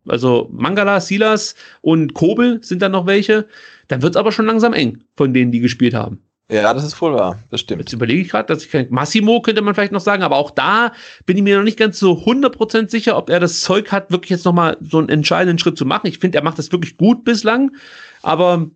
Also 0.07 0.49
Mangala, 0.53 1.01
Silas 1.01 1.57
und 1.81 2.15
Kobel 2.15 2.63
sind 2.63 2.81
dann 2.81 2.93
noch 2.93 3.07
welche. 3.07 3.49
Dann 3.89 4.03
wird 4.03 4.15
es 4.15 4.17
aber 4.17 4.33
schon 4.33 4.47
langsam 4.47 4.73
eng 4.73 5.03
von 5.17 5.35
denen, 5.35 5.53
die 5.53 5.61
gespielt 5.61 5.95
haben. 5.95 6.21
Ja, 6.51 6.73
das 6.73 6.85
ist 6.85 7.01
wohl 7.01 7.15
wahr. 7.15 7.39
Das 7.51 7.61
stimmt. 7.61 7.81
Jetzt 7.81 7.93
überlege 7.93 8.23
ich 8.23 8.29
gerade, 8.29 8.47
dass 8.47 8.65
ich 8.65 8.71
kein 8.71 8.87
Massimo 8.91 9.43
könnte 9.43 9.63
man 9.63 9.75
vielleicht 9.75 9.93
noch 9.93 10.01
sagen, 10.01 10.23
aber 10.23 10.37
auch 10.37 10.53
da 10.53 10.93
bin 11.25 11.37
ich 11.37 11.43
mir 11.43 11.57
noch 11.57 11.65
nicht 11.65 11.79
ganz 11.79 11.99
so 11.99 12.13
100% 12.13 12.89
sicher, 12.89 13.17
ob 13.17 13.31
er 13.31 13.41
das 13.41 13.63
Zeug 13.63 13.91
hat, 13.91 14.13
wirklich 14.13 14.31
jetzt 14.31 14.45
nochmal 14.45 14.77
so 14.81 14.99
einen 14.99 15.09
entscheidenden 15.09 15.59
Schritt 15.59 15.77
zu 15.77 15.85
machen. 15.85 16.07
Ich 16.07 16.21
finde, 16.21 16.39
er 16.39 16.45
macht 16.45 16.59
das 16.59 16.71
wirklich 16.71 16.97
gut 16.97 17.25
bislang, 17.25 17.75
aber 18.23 18.71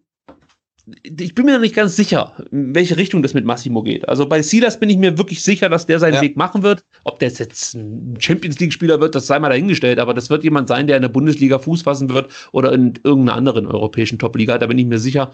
ich 1.02 1.34
bin 1.34 1.44
mir 1.44 1.52
noch 1.52 1.60
nicht 1.60 1.74
ganz 1.74 1.94
sicher, 1.94 2.44
in 2.50 2.74
welche 2.74 2.96
Richtung 2.96 3.22
das 3.22 3.34
mit 3.34 3.44
Massimo 3.44 3.82
geht. 3.82 4.08
Also 4.08 4.26
bei 4.26 4.42
Silas 4.42 4.80
bin 4.80 4.90
ich 4.90 4.96
mir 4.96 5.16
wirklich 5.18 5.42
sicher, 5.42 5.68
dass 5.68 5.86
der 5.86 6.00
seinen 6.00 6.14
ja. 6.14 6.22
Weg 6.22 6.36
machen 6.36 6.62
wird. 6.62 6.84
Ob 7.04 7.18
der 7.18 7.28
jetzt 7.28 7.74
ein 7.74 8.16
Champions 8.18 8.58
League-Spieler 8.58 9.00
wird, 9.00 9.14
das 9.14 9.26
sei 9.26 9.38
mal 9.38 9.50
dahingestellt, 9.50 9.98
aber 9.98 10.14
das 10.14 10.30
wird 10.30 10.42
jemand 10.42 10.68
sein, 10.68 10.86
der 10.86 10.96
in 10.96 11.02
der 11.02 11.08
Bundesliga 11.08 11.58
Fuß 11.58 11.82
fassen 11.82 12.08
wird 12.08 12.30
oder 12.52 12.72
in 12.72 12.94
irgendeiner 13.04 13.36
anderen 13.36 13.66
europäischen 13.66 14.18
Top-Liga, 14.18 14.58
da 14.58 14.66
bin 14.66 14.78
ich 14.78 14.86
mir 14.86 14.98
sicher. 14.98 15.32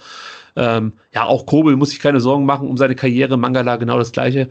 Ähm, 0.57 0.95
ja, 1.15 1.25
auch 1.25 1.47
Kobel 1.47 1.77
muss 1.77 1.91
sich 1.91 2.01
keine 2.01 2.21
Sorgen 2.21 2.47
machen 2.47 2.69
um 2.69 2.77
seine 2.77 2.95
Karriere, 2.95 3.37
Mangala 3.37 3.77
genau 3.77 3.99
das 3.99 4.13
gleiche. 4.13 4.49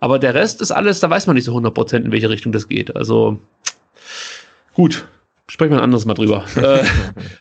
Aber 0.00 0.18
der 0.18 0.34
Rest 0.34 0.60
ist 0.60 0.70
alles, 0.70 1.00
da 1.00 1.08
weiß 1.08 1.26
man 1.26 1.36
nicht 1.36 1.44
so 1.44 1.56
100% 1.56 1.96
in 1.96 2.12
welche 2.12 2.28
Richtung 2.28 2.52
das 2.52 2.68
geht. 2.68 2.94
Also 2.94 3.38
gut, 4.74 5.06
sprechen 5.46 5.72
wir 5.72 5.78
ein 5.78 5.84
anderes 5.84 6.04
Mal 6.04 6.14
drüber. 6.14 6.44
äh, 6.56 6.84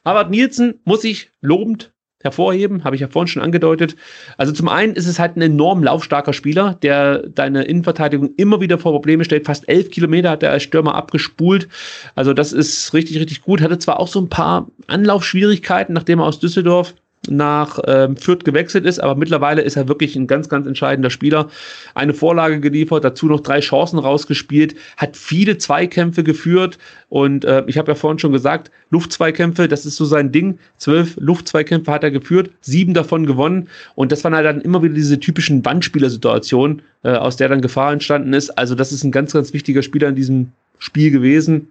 Harvard 0.05 0.29
Nielsen 0.29 0.79
muss 0.85 1.03
ich 1.03 1.29
lobend 1.41 1.91
hervorheben, 2.23 2.83
habe 2.83 2.95
ich 2.95 3.01
ja 3.01 3.09
vorhin 3.09 3.27
schon 3.27 3.41
angedeutet. 3.41 3.95
Also 4.37 4.53
zum 4.53 4.69
einen 4.69 4.95
ist 4.95 5.07
es 5.07 5.19
halt 5.19 5.35
ein 5.35 5.41
enorm 5.41 5.83
laufstarker 5.83 6.33
Spieler, 6.33 6.75
der 6.81 7.27
deine 7.27 7.63
Innenverteidigung 7.63 8.33
immer 8.37 8.61
wieder 8.61 8.79
vor 8.79 8.93
Probleme 8.93 9.25
stellt. 9.25 9.45
Fast 9.45 9.67
elf 9.67 9.89
Kilometer 9.89 10.29
hat 10.29 10.41
er 10.41 10.51
als 10.51 10.63
Stürmer 10.63 10.95
abgespult. 10.95 11.67
Also 12.15 12.33
das 12.33 12.53
ist 12.53 12.93
richtig, 12.93 13.19
richtig 13.19 13.41
gut. 13.41 13.61
Hatte 13.61 13.77
zwar 13.77 13.99
auch 13.99 14.07
so 14.07 14.21
ein 14.21 14.29
paar 14.29 14.67
Anlaufschwierigkeiten, 14.87 15.93
nachdem 15.93 16.19
er 16.19 16.25
aus 16.25 16.39
Düsseldorf 16.39 16.95
nach 17.29 17.79
ähm, 17.87 18.17
Fürth 18.17 18.43
gewechselt 18.43 18.85
ist, 18.85 18.99
aber 18.99 19.15
mittlerweile 19.15 19.61
ist 19.61 19.77
er 19.77 19.87
wirklich 19.87 20.15
ein 20.15 20.27
ganz, 20.27 20.49
ganz 20.49 20.67
entscheidender 20.67 21.09
Spieler. 21.09 21.49
Eine 21.95 22.13
Vorlage 22.13 22.59
geliefert, 22.59 23.03
dazu 23.03 23.27
noch 23.27 23.39
drei 23.39 23.61
Chancen 23.61 23.97
rausgespielt, 23.99 24.75
hat 24.97 25.15
viele 25.15 25.57
Zweikämpfe 25.57 26.23
geführt 26.23 26.77
und 27.09 27.45
äh, 27.45 27.63
ich 27.67 27.77
habe 27.77 27.91
ja 27.91 27.95
vorhin 27.95 28.19
schon 28.19 28.33
gesagt, 28.33 28.71
Luftzweikämpfe, 28.89 29.67
das 29.67 29.85
ist 29.85 29.95
so 29.95 30.05
sein 30.05 30.31
Ding. 30.31 30.59
Zwölf 30.77 31.15
Luftzweikämpfe 31.17 31.91
hat 31.91 32.03
er 32.03 32.11
geführt, 32.11 32.51
sieben 32.61 32.93
davon 32.93 33.25
gewonnen 33.25 33.69
und 33.95 34.11
das 34.11 34.23
waren 34.23 34.35
halt 34.35 34.45
dann 34.45 34.61
immer 34.61 34.83
wieder 34.83 34.95
diese 34.95 35.19
typischen 35.19 35.61
Bandspielersituationen, 35.61 36.81
äh, 37.03 37.11
aus 37.11 37.37
der 37.37 37.47
dann 37.47 37.61
Gefahr 37.61 37.93
entstanden 37.93 38.33
ist. 38.33 38.49
Also 38.57 38.75
das 38.75 38.91
ist 38.91 39.03
ein 39.03 39.11
ganz, 39.11 39.31
ganz 39.31 39.53
wichtiger 39.53 39.81
Spieler 39.81 40.09
in 40.09 40.15
diesem 40.15 40.51
Spiel 40.79 41.09
gewesen 41.11 41.69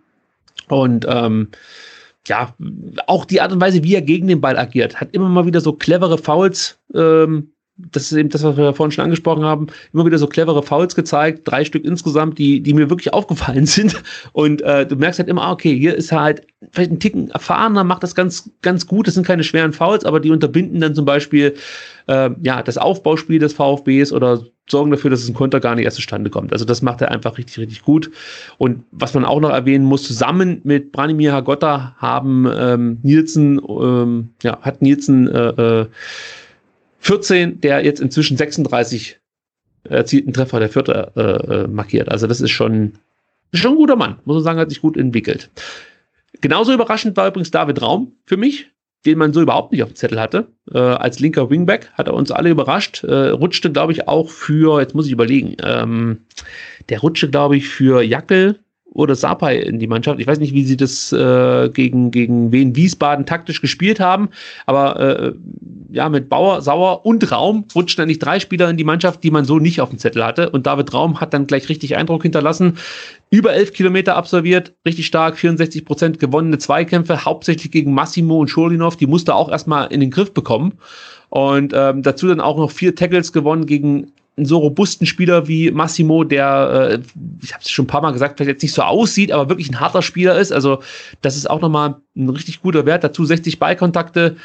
und 0.68 1.06
ähm, 1.08 1.48
ja, 2.28 2.54
auch 3.06 3.24
die 3.24 3.40
Art 3.40 3.52
und 3.52 3.60
Weise, 3.60 3.82
wie 3.82 3.94
er 3.94 4.02
gegen 4.02 4.28
den 4.28 4.40
Ball 4.40 4.56
agiert, 4.56 5.00
hat 5.00 5.12
immer 5.12 5.28
mal 5.28 5.46
wieder 5.46 5.60
so 5.60 5.72
clevere 5.72 6.18
Fouls. 6.18 6.78
Ähm, 6.94 7.52
das 7.76 8.04
ist 8.04 8.12
eben 8.12 8.28
das, 8.28 8.42
was 8.42 8.56
wir 8.56 8.74
vorhin 8.74 8.92
schon 8.92 9.04
angesprochen 9.04 9.44
haben, 9.44 9.66
immer 9.92 10.04
wieder 10.06 10.18
so 10.18 10.26
clevere 10.26 10.62
Fouls 10.62 10.94
gezeigt, 10.94 11.40
drei 11.44 11.64
Stück 11.64 11.84
insgesamt, 11.84 12.38
die, 12.38 12.60
die 12.60 12.74
mir 12.74 12.90
wirklich 12.90 13.12
aufgefallen 13.12 13.66
sind. 13.66 14.00
Und 14.32 14.62
äh, 14.62 14.86
du 14.86 14.96
merkst 14.96 15.18
halt 15.18 15.28
immer, 15.28 15.42
ah, 15.42 15.52
okay, 15.52 15.76
hier 15.76 15.96
ist 15.96 16.12
er 16.12 16.20
halt 16.20 16.46
vielleicht 16.70 16.92
ein 16.92 17.00
Ticken 17.00 17.30
erfahrener, 17.30 17.82
macht 17.82 18.02
das 18.02 18.14
ganz, 18.14 18.50
ganz 18.60 18.86
gut. 18.86 19.06
Das 19.06 19.14
sind 19.14 19.26
keine 19.26 19.42
schweren 19.42 19.72
Fouls, 19.72 20.04
aber 20.04 20.20
die 20.20 20.30
unterbinden 20.30 20.80
dann 20.80 20.94
zum 20.94 21.04
Beispiel 21.04 21.54
äh, 22.06 22.30
ja, 22.42 22.62
das 22.62 22.78
Aufbauspiel 22.78 23.38
des 23.38 23.54
VfBs 23.54 24.12
oder 24.12 24.44
sorgen 24.70 24.90
dafür, 24.90 25.10
dass 25.10 25.22
es 25.22 25.28
ein 25.28 25.34
Konter 25.34 25.60
gar 25.60 25.74
nicht 25.74 25.84
erst 25.84 25.96
zustande 25.96 26.30
kommt. 26.30 26.52
Also 26.52 26.64
das 26.64 26.82
macht 26.82 27.00
er 27.00 27.10
einfach 27.10 27.36
richtig, 27.38 27.58
richtig 27.58 27.82
gut. 27.82 28.10
Und 28.58 28.84
was 28.90 29.14
man 29.14 29.24
auch 29.24 29.40
noch 29.40 29.50
erwähnen 29.50 29.84
muss, 29.84 30.04
zusammen 30.04 30.60
mit 30.64 30.92
Branimir 30.92 31.32
Hagotta 31.32 31.94
haben 31.98 32.48
ähm, 32.56 32.98
Nielsen, 33.02 33.60
ähm, 33.68 34.30
ja, 34.42 34.60
hat 34.60 34.82
Nielsen 34.82 35.28
äh, 35.28 35.86
14, 37.00 37.50
äh, 37.50 37.56
der 37.56 37.84
jetzt 37.84 38.00
inzwischen 38.00 38.36
36 38.36 39.18
erzielten 39.84 40.32
Treffer 40.32 40.60
der 40.60 40.68
Vierte 40.68 41.12
äh, 41.16 41.20
äh, 41.20 41.68
markiert. 41.68 42.08
Also 42.08 42.26
das 42.26 42.40
ist 42.40 42.50
schon, 42.50 42.94
schon 43.52 43.72
ein 43.72 43.76
guter 43.76 43.96
Mann, 43.96 44.18
muss 44.24 44.36
man 44.36 44.44
sagen, 44.44 44.58
hat 44.60 44.70
sich 44.70 44.80
gut 44.80 44.96
entwickelt. 44.96 45.50
Genauso 46.40 46.72
überraschend 46.72 47.16
war 47.16 47.28
übrigens 47.28 47.50
David 47.50 47.82
Raum 47.82 48.12
für 48.24 48.36
mich 48.36 48.71
den 49.04 49.18
man 49.18 49.32
so 49.32 49.40
überhaupt 49.42 49.72
nicht 49.72 49.82
auf 49.82 49.90
dem 49.90 49.96
Zettel 49.96 50.20
hatte. 50.20 50.48
Äh, 50.72 50.78
als 50.78 51.18
linker 51.18 51.50
Wingback 51.50 51.90
hat 51.94 52.06
er 52.06 52.14
uns 52.14 52.30
alle 52.30 52.50
überrascht. 52.50 53.04
Äh, 53.04 53.30
rutschte, 53.30 53.72
glaube 53.72 53.92
ich, 53.92 54.08
auch 54.08 54.28
für, 54.28 54.80
jetzt 54.80 54.94
muss 54.94 55.06
ich 55.06 55.12
überlegen, 55.12 55.56
ähm, 55.62 56.20
der 56.88 57.00
rutschte, 57.00 57.30
glaube 57.30 57.56
ich, 57.56 57.68
für 57.68 58.02
Jackel 58.02 58.60
oder 58.94 59.14
Sapai 59.14 59.58
in 59.58 59.78
die 59.78 59.86
Mannschaft. 59.86 60.20
Ich 60.20 60.26
weiß 60.26 60.38
nicht, 60.38 60.54
wie 60.54 60.64
sie 60.64 60.76
das 60.76 61.12
äh, 61.12 61.70
gegen, 61.70 62.10
gegen 62.10 62.52
Wien 62.52 62.76
Wiesbaden 62.76 63.26
taktisch 63.26 63.60
gespielt 63.60 64.00
haben, 64.00 64.28
aber 64.66 65.00
äh, 65.00 65.32
ja, 65.90 66.08
mit 66.08 66.28
Bauer, 66.28 66.62
Sauer 66.62 67.04
und 67.04 67.30
Raum 67.30 67.64
rutschen 67.74 68.02
eigentlich 68.02 68.18
drei 68.18 68.40
Spieler 68.40 68.68
in 68.68 68.76
die 68.76 68.84
Mannschaft, 68.84 69.22
die 69.22 69.30
man 69.30 69.44
so 69.44 69.58
nicht 69.58 69.80
auf 69.80 69.90
dem 69.90 69.98
Zettel 69.98 70.24
hatte. 70.24 70.50
Und 70.50 70.66
David 70.66 70.92
Raum 70.92 71.20
hat 71.20 71.34
dann 71.34 71.46
gleich 71.46 71.68
richtig 71.68 71.96
Eindruck 71.96 72.22
hinterlassen. 72.22 72.78
Über 73.30 73.52
elf 73.52 73.72
Kilometer 73.72 74.16
absolviert, 74.16 74.74
richtig 74.86 75.06
stark, 75.06 75.38
64 75.38 75.84
Prozent 75.84 76.18
gewonnene 76.18 76.58
Zweikämpfe, 76.58 77.24
hauptsächlich 77.24 77.70
gegen 77.72 77.92
Massimo 77.94 78.40
und 78.40 78.48
Scholinov. 78.48 78.96
Die 78.96 79.06
musste 79.06 79.34
auch 79.34 79.50
erstmal 79.50 79.92
in 79.92 80.00
den 80.00 80.10
Griff 80.10 80.32
bekommen. 80.32 80.74
Und 81.28 81.72
ähm, 81.74 82.02
dazu 82.02 82.28
dann 82.28 82.40
auch 82.40 82.58
noch 82.58 82.70
vier 82.70 82.94
Tackles 82.94 83.32
gewonnen 83.32 83.64
gegen 83.64 84.12
einen 84.36 84.46
so 84.46 84.58
robusten 84.58 85.06
Spieler 85.06 85.46
wie 85.46 85.70
Massimo, 85.70 86.24
der, 86.24 86.90
äh, 86.92 86.98
ich 87.42 87.52
habe 87.52 87.62
es 87.62 87.70
schon 87.70 87.84
ein 87.84 87.88
paar 87.88 88.00
Mal 88.00 88.12
gesagt, 88.12 88.38
vielleicht 88.38 88.48
jetzt 88.48 88.62
nicht 88.62 88.74
so 88.74 88.82
aussieht, 88.82 89.30
aber 89.30 89.48
wirklich 89.48 89.70
ein 89.70 89.80
harter 89.80 90.02
Spieler 90.02 90.38
ist. 90.38 90.52
Also 90.52 90.82
das 91.20 91.36
ist 91.36 91.50
auch 91.50 91.60
nochmal 91.60 91.96
ein 92.16 92.28
richtig 92.30 92.62
guter 92.62 92.86
Wert. 92.86 93.04
Dazu 93.04 93.24
60 93.24 93.58
Ballkontakte, 93.58 94.36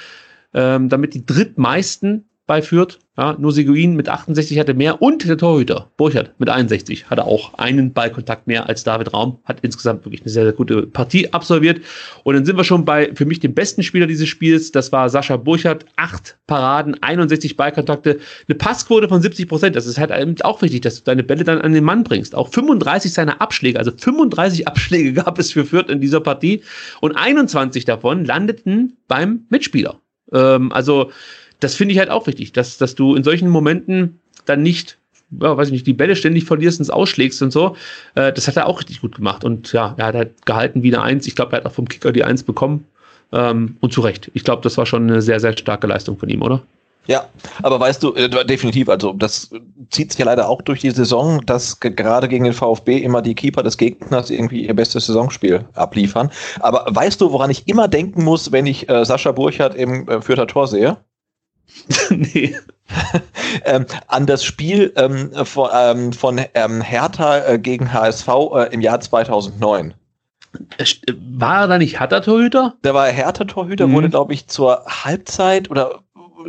ähm, 0.53 0.89
damit 0.89 1.13
die 1.13 1.25
drittmeisten 1.25 2.27
bei 2.47 2.61
Fürth. 2.61 2.97
Ja, 3.17 3.35
nur 3.37 3.51
Seguin 3.51 3.95
mit 3.95 4.09
68 4.09 4.59
hatte 4.59 4.75
mehr 4.75 5.01
und 5.01 5.27
der 5.27 5.37
Torhüter 5.37 5.89
Burchard 5.97 6.39
mit 6.39 6.49
61 6.49 7.09
hatte 7.09 7.25
auch 7.25 7.55
einen 7.55 7.91
Ballkontakt 7.91 8.45
mehr 8.45 8.69
als 8.69 8.83
David 8.83 9.11
Raum, 9.11 9.39
hat 9.43 9.59
insgesamt 9.61 10.05
wirklich 10.05 10.21
eine 10.21 10.29
sehr, 10.29 10.43
sehr 10.43 10.53
gute 10.53 10.83
Partie 10.83 11.33
absolviert. 11.33 11.81
Und 12.23 12.35
dann 12.35 12.45
sind 12.45 12.57
wir 12.57 12.63
schon 12.63 12.85
bei 12.85 13.11
für 13.15 13.25
mich 13.25 13.39
dem 13.39 13.55
besten 13.55 13.81
Spieler 13.81 14.05
dieses 14.05 14.29
Spiels, 14.29 14.71
das 14.71 14.91
war 14.91 15.09
Sascha 15.09 15.35
Burchard, 15.35 15.85
acht 15.95 16.37
Paraden, 16.45 17.01
61 17.01 17.57
Ballkontakte, 17.57 18.19
eine 18.47 18.55
Passquote 18.55 19.09
von 19.09 19.21
70 19.21 19.49
Prozent. 19.49 19.75
Das 19.75 19.87
ist 19.87 19.97
halt 19.97 20.11
auch 20.43 20.61
wichtig, 20.61 20.81
dass 20.81 20.97
du 20.97 21.03
deine 21.03 21.23
Bälle 21.23 21.43
dann 21.43 21.59
an 21.59 21.73
den 21.73 21.83
Mann 21.83 22.03
bringst. 22.03 22.35
Auch 22.35 22.49
35 22.49 23.11
seiner 23.11 23.41
Abschläge, 23.41 23.79
also 23.79 23.91
35 23.91 24.67
Abschläge 24.67 25.13
gab 25.23 25.39
es 25.39 25.51
für 25.51 25.65
Fürth 25.65 25.89
in 25.89 26.01
dieser 26.01 26.21
Partie 26.21 26.61
und 27.01 27.13
21 27.13 27.83
davon 27.85 28.25
landeten 28.25 28.97
beim 29.07 29.47
Mitspieler. 29.49 29.99
Ähm, 30.31 30.71
also 30.71 31.11
das 31.59 31.75
finde 31.75 31.93
ich 31.93 31.99
halt 31.99 32.09
auch 32.09 32.27
wichtig, 32.27 32.53
dass, 32.53 32.77
dass 32.77 32.95
du 32.95 33.15
in 33.15 33.23
solchen 33.23 33.49
Momenten 33.49 34.19
dann 34.45 34.63
nicht, 34.63 34.97
ja, 35.41 35.57
weiß 35.57 35.67
ich 35.67 35.73
nicht, 35.73 35.87
die 35.87 35.93
Bälle 35.93 36.15
ständig 36.15 36.45
verlierst 36.45 36.79
und 36.79 36.91
ausschlägst 36.91 37.41
und 37.41 37.51
so. 37.51 37.75
Äh, 38.15 38.33
das 38.33 38.47
hat 38.47 38.57
er 38.57 38.67
auch 38.67 38.79
richtig 38.79 39.01
gut 39.01 39.15
gemacht. 39.15 39.43
Und 39.43 39.73
ja, 39.73 39.95
er 39.97 40.05
hat 40.07 40.15
halt 40.15 40.45
gehalten 40.45 40.83
wie 40.83 40.93
eine 40.93 41.03
Eins. 41.03 41.27
Ich 41.27 41.35
glaube, 41.35 41.53
er 41.53 41.59
hat 41.59 41.65
auch 41.65 41.73
vom 41.73 41.87
Kicker 41.87 42.11
die 42.11 42.23
Eins 42.23 42.43
bekommen. 42.43 42.85
Ähm, 43.33 43.77
und 43.81 43.91
zu 43.91 44.01
Recht. 44.01 44.31
Ich 44.33 44.43
glaube, 44.45 44.61
das 44.61 44.77
war 44.77 44.85
schon 44.85 45.03
eine 45.03 45.21
sehr, 45.21 45.39
sehr 45.39 45.57
starke 45.57 45.85
Leistung 45.85 46.17
von 46.17 46.29
ihm, 46.29 46.41
oder? 46.41 46.63
Ja, 47.07 47.29
aber 47.63 47.79
weißt 47.79 48.03
du, 48.03 48.13
äh, 48.15 48.29
definitiv, 48.45 48.89
also 48.89 49.13
das 49.13 49.49
zieht 49.89 50.11
sich 50.11 50.19
ja 50.19 50.25
leider 50.25 50.49
auch 50.49 50.61
durch 50.61 50.81
die 50.81 50.91
Saison, 50.91 51.41
dass 51.45 51.79
gerade 51.79 52.27
gegen 52.27 52.43
den 52.43 52.53
VfB 52.53 52.97
immer 52.97 53.21
die 53.21 53.33
Keeper 53.33 53.63
des 53.63 53.77
Gegners 53.77 54.29
irgendwie 54.29 54.65
ihr 54.65 54.75
bestes 54.75 55.07
Saisonspiel 55.07 55.65
abliefern. 55.73 56.29
Aber 56.59 56.85
weißt 56.89 57.21
du, 57.21 57.31
woran 57.31 57.49
ich 57.49 57.67
immer 57.67 57.87
denken 57.87 58.25
muss, 58.25 58.51
wenn 58.51 58.65
ich 58.65 58.89
äh, 58.89 59.05
Sascha 59.05 59.31
Burchardt 59.31 59.75
im 59.75 60.07
äh, 60.09 60.21
Fürther 60.21 60.47
Tor 60.47 60.67
sehe? 60.67 60.97
nee. 62.09 62.55
ähm, 63.65 63.85
an 64.07 64.25
das 64.25 64.43
Spiel 64.43 64.93
ähm, 64.95 65.31
von, 65.45 65.69
ähm, 65.73 66.13
von 66.13 66.41
ähm, 66.53 66.81
Hertha 66.81 67.45
äh, 67.45 67.59
gegen 67.59 67.91
HSV 67.91 68.27
äh, 68.27 68.73
im 68.73 68.81
Jahr 68.81 68.99
2009. 68.99 69.93
War 71.39 71.61
er 71.61 71.67
da 71.67 71.77
nicht 71.77 71.99
Hertha-Torhüter? 71.99 72.75
Der 72.83 72.93
war 72.93 73.07
Hertha-Torhüter, 73.07 73.87
mhm. 73.87 73.93
wurde, 73.93 74.09
glaube 74.09 74.33
ich, 74.33 74.47
zur 74.47 74.85
Halbzeit 74.85 75.69
oder 75.69 75.99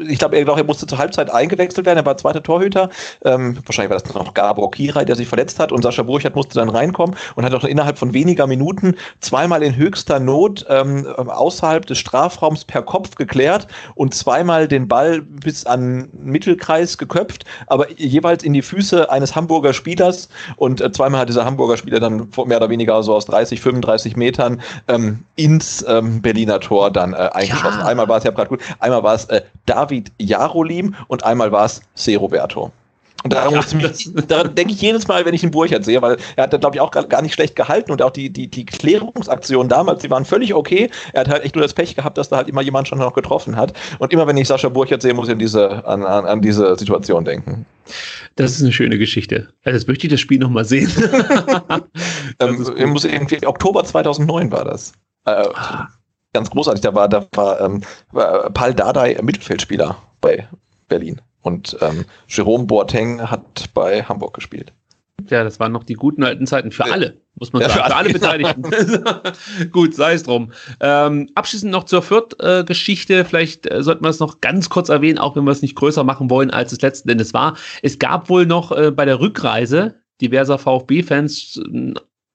ich 0.06 0.18
glaube, 0.18 0.36
er, 0.36 0.64
musste 0.64 0.86
zur 0.86 0.98
Halbzeit 0.98 1.30
eingewechselt 1.30 1.86
werden. 1.86 1.98
Er 1.98 2.06
war 2.06 2.16
zweiter 2.16 2.42
Torhüter. 2.42 2.90
Ähm, 3.24 3.58
wahrscheinlich 3.64 3.90
war 3.90 3.98
das 3.98 4.14
noch 4.14 4.34
Gabor 4.34 4.70
Kirai, 4.70 5.04
der 5.04 5.16
sich 5.16 5.28
verletzt 5.28 5.58
hat. 5.58 5.72
Und 5.72 5.82
Sascha 5.82 6.02
Burchardt 6.02 6.36
musste 6.36 6.54
dann 6.54 6.68
reinkommen 6.68 7.16
und 7.34 7.44
hat 7.44 7.54
auch 7.54 7.64
innerhalb 7.64 7.98
von 7.98 8.12
weniger 8.12 8.46
Minuten 8.46 8.94
zweimal 9.20 9.62
in 9.62 9.76
höchster 9.76 10.20
Not 10.20 10.66
ähm, 10.68 11.06
außerhalb 11.06 11.86
des 11.86 11.98
Strafraums 11.98 12.64
per 12.64 12.82
Kopf 12.82 13.14
geklärt 13.14 13.66
und 13.94 14.14
zweimal 14.14 14.68
den 14.68 14.88
Ball 14.88 15.22
bis 15.22 15.66
an 15.66 16.08
Mittelkreis 16.12 16.98
geköpft, 16.98 17.44
aber 17.66 17.90
jeweils 17.92 18.42
in 18.42 18.52
die 18.52 18.62
Füße 18.62 19.10
eines 19.10 19.34
Hamburger 19.34 19.72
Spielers. 19.72 20.28
Und 20.56 20.80
äh, 20.80 20.90
zweimal 20.92 21.20
hat 21.20 21.28
dieser 21.28 21.44
Hamburger 21.44 21.76
Spieler 21.76 22.00
dann 22.00 22.28
mehr 22.46 22.58
oder 22.58 22.70
weniger 22.70 23.02
so 23.02 23.14
aus 23.14 23.26
30, 23.26 23.60
35 23.60 24.16
Metern 24.16 24.60
ähm, 24.88 25.24
ins 25.36 25.84
ähm, 25.88 26.22
Berliner 26.22 26.60
Tor 26.60 26.90
dann 26.90 27.12
äh, 27.12 27.16
eingeschossen. 27.32 27.80
Ja. 27.80 27.86
Einmal 27.86 28.08
war 28.08 28.18
es, 28.18 28.24
ja 28.24 28.30
gerade 28.30 28.48
gut, 28.48 28.60
einmal 28.78 29.02
war 29.02 29.14
es 29.14 29.24
äh, 29.26 29.42
David 29.66 29.87
David 29.88 30.12
Jarolim 30.18 30.94
und 31.08 31.24
einmal 31.24 31.52
war 31.52 31.64
es 31.64 31.82
C. 31.94 32.16
Roberto. 32.16 32.72
Und 33.24 33.32
daran, 33.32 33.52
ja, 33.52 33.90
daran 34.28 34.54
denke 34.54 34.72
ich 34.72 34.80
jedes 34.80 35.08
Mal, 35.08 35.24
wenn 35.24 35.34
ich 35.34 35.40
den 35.40 35.50
Burchard 35.50 35.84
sehe, 35.84 36.00
weil 36.00 36.18
er 36.36 36.44
hat 36.44 36.52
da, 36.52 36.56
glaube 36.56 36.76
ich, 36.76 36.80
auch 36.80 36.92
gar 36.92 37.20
nicht 37.20 37.34
schlecht 37.34 37.56
gehalten 37.56 37.90
und 37.90 38.00
auch 38.00 38.12
die, 38.12 38.30
die, 38.30 38.46
die 38.46 38.64
Klärungsaktionen 38.64 39.68
damals, 39.68 40.02
die 40.02 40.10
waren 40.10 40.24
völlig 40.24 40.54
okay. 40.54 40.88
Er 41.12 41.22
hat 41.22 41.28
halt 41.28 41.44
echt 41.44 41.56
nur 41.56 41.62
das 41.62 41.74
Pech 41.74 41.96
gehabt, 41.96 42.16
dass 42.16 42.28
da 42.28 42.36
halt 42.36 42.48
immer 42.48 42.62
jemand 42.62 42.86
schon 42.86 42.98
noch 42.98 43.14
getroffen 43.14 43.56
hat. 43.56 43.72
Und 43.98 44.12
immer 44.12 44.28
wenn 44.28 44.36
ich 44.36 44.46
Sascha 44.46 44.68
Burchard 44.68 45.02
sehe, 45.02 45.14
muss 45.14 45.26
ich 45.26 45.32
an 45.32 45.40
diese, 45.40 45.84
an, 45.84 46.04
an, 46.04 46.26
an 46.26 46.40
diese 46.40 46.76
Situation 46.76 47.24
denken. 47.24 47.66
Das 48.36 48.52
ist 48.52 48.62
eine 48.62 48.72
schöne 48.72 48.98
Geschichte. 48.98 49.48
Also 49.64 49.76
jetzt 49.76 49.88
möchte 49.88 50.06
ich 50.06 50.12
das 50.12 50.20
Spiel 50.20 50.38
nochmal 50.38 50.64
sehen. 50.64 50.88
ähm, 52.38 52.90
muss 52.90 53.04
irgendwie, 53.04 53.44
Oktober 53.44 53.82
2009 53.82 54.52
war 54.52 54.64
das. 54.64 54.92
Äh, 55.26 55.42
ah 55.54 55.88
ganz 56.32 56.50
großartig. 56.50 56.82
Da 56.82 56.94
war, 56.94 57.08
da 57.08 57.26
war, 57.32 57.60
ähm, 57.60 57.82
war 58.12 58.50
Paul 58.50 58.74
Dardai 58.74 59.18
Mittelfeldspieler 59.22 59.96
bei 60.20 60.48
Berlin. 60.88 61.20
Und 61.42 61.76
ähm, 61.80 62.04
Jerome 62.26 62.66
Boateng 62.66 63.30
hat 63.30 63.70
bei 63.74 64.02
Hamburg 64.02 64.34
gespielt. 64.34 64.72
Ja, 65.28 65.42
das 65.42 65.58
waren 65.58 65.72
noch 65.72 65.84
die 65.84 65.94
guten 65.94 66.22
alten 66.22 66.46
Zeiten 66.46 66.70
für 66.70 66.84
alle, 66.84 67.20
muss 67.34 67.52
man 67.52 67.62
ja, 67.62 67.68
sagen. 67.68 67.86
Für 67.86 67.96
alle, 67.96 68.12
Beteiligten. 68.12 68.62
Gut, 69.72 69.94
sei 69.94 70.14
es 70.14 70.22
drum. 70.22 70.52
Ähm, 70.80 71.28
abschließend 71.34 71.72
noch 71.72 71.84
zur 71.84 72.02
Fürth-Geschichte. 72.02 73.24
Vielleicht 73.24 73.70
äh, 73.70 73.82
sollten 73.82 74.04
wir 74.04 74.10
es 74.10 74.20
noch 74.20 74.40
ganz 74.40 74.70
kurz 74.70 74.88
erwähnen, 74.88 75.18
auch 75.18 75.34
wenn 75.36 75.44
wir 75.44 75.50
es 75.50 75.62
nicht 75.62 75.74
größer 75.74 76.04
machen 76.04 76.30
wollen, 76.30 76.50
als 76.50 76.72
es 76.72 76.80
letzten 76.80 77.08
Endes 77.08 77.34
war. 77.34 77.56
Es 77.82 77.98
gab 77.98 78.28
wohl 78.28 78.46
noch 78.46 78.70
äh, 78.70 78.90
bei 78.90 79.04
der 79.04 79.20
Rückreise 79.20 79.96
diverser 80.20 80.58
VfB-Fans 80.58 81.60
ein 81.66 81.94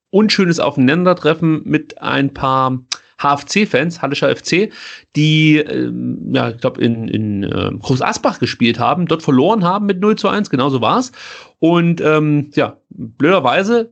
unschönes 0.10 0.60
Aufeinandertreffen 0.60 1.64
mit 1.64 2.02
ein 2.02 2.34
paar 2.34 2.80
HFC-Fans, 3.24 4.02
Hallischer 4.02 4.36
FC, 4.36 4.72
die, 5.16 5.58
ähm, 5.58 6.34
ja, 6.34 6.50
ich 6.50 6.58
glaube, 6.58 6.82
in, 6.82 7.08
in 7.08 7.44
äh, 7.44 7.72
Groß 7.80 8.02
Asbach 8.02 8.40
gespielt 8.40 8.80
haben, 8.80 9.06
dort 9.08 9.24
verloren 9.24 9.64
haben 9.64 9.86
mit 9.86 10.00
0 10.00 10.18
zu 10.18 10.28
1, 10.28 10.50
genauso 10.50 10.82
war 10.82 11.00
es. 11.00 11.12
Und 11.60 12.02
ähm, 12.02 12.52
ja, 12.56 12.78
blöderweise 12.90 13.90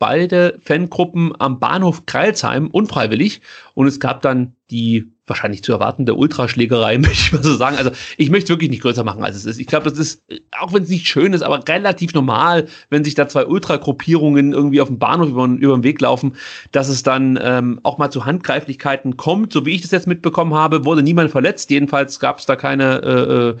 beide 0.00 0.58
Fangruppen 0.64 1.32
am 1.38 1.60
Bahnhof 1.60 2.06
Kreilsheim 2.06 2.68
unfreiwillig 2.68 3.42
und 3.74 3.86
es 3.86 4.00
gab 4.00 4.22
dann 4.22 4.56
die 4.70 5.12
wahrscheinlich 5.26 5.62
zu 5.62 5.72
erwartende 5.72 6.14
Ultraschlägerei, 6.14 6.98
möchte 6.98 7.12
ich 7.12 7.32
mal 7.32 7.42
so 7.42 7.54
sagen. 7.54 7.76
Also 7.76 7.90
ich 8.16 8.30
möchte 8.30 8.44
es 8.44 8.48
wirklich 8.48 8.70
nicht 8.70 8.82
größer 8.82 9.04
machen, 9.04 9.22
als 9.22 9.36
es 9.36 9.44
ist. 9.44 9.60
Ich 9.60 9.66
glaube, 9.66 9.88
das 9.88 9.98
ist, 9.98 10.24
auch 10.58 10.72
wenn 10.72 10.82
es 10.82 10.88
nicht 10.88 11.06
schön 11.06 11.34
ist, 11.34 11.42
aber 11.42 11.62
relativ 11.68 12.14
normal, 12.14 12.66
wenn 12.88 13.04
sich 13.04 13.14
da 13.14 13.28
zwei 13.28 13.46
Ultragruppierungen 13.46 14.52
irgendwie 14.54 14.80
auf 14.80 14.88
dem 14.88 14.98
Bahnhof 14.98 15.28
über, 15.28 15.44
über 15.44 15.76
den 15.76 15.84
Weg 15.84 16.00
laufen, 16.00 16.34
dass 16.72 16.88
es 16.88 17.02
dann 17.02 17.38
ähm, 17.40 17.78
auch 17.82 17.98
mal 17.98 18.10
zu 18.10 18.24
Handgreiflichkeiten 18.24 19.18
kommt. 19.18 19.52
So 19.52 19.66
wie 19.66 19.74
ich 19.74 19.82
das 19.82 19.90
jetzt 19.90 20.06
mitbekommen 20.06 20.54
habe, 20.54 20.86
wurde 20.86 21.02
niemand 21.02 21.30
verletzt. 21.30 21.70
Jedenfalls 21.70 22.18
gab 22.18 22.38
es 22.38 22.46
da 22.46 22.56
keine 22.56 23.02
äh, 23.02 23.50
äh 23.50 23.56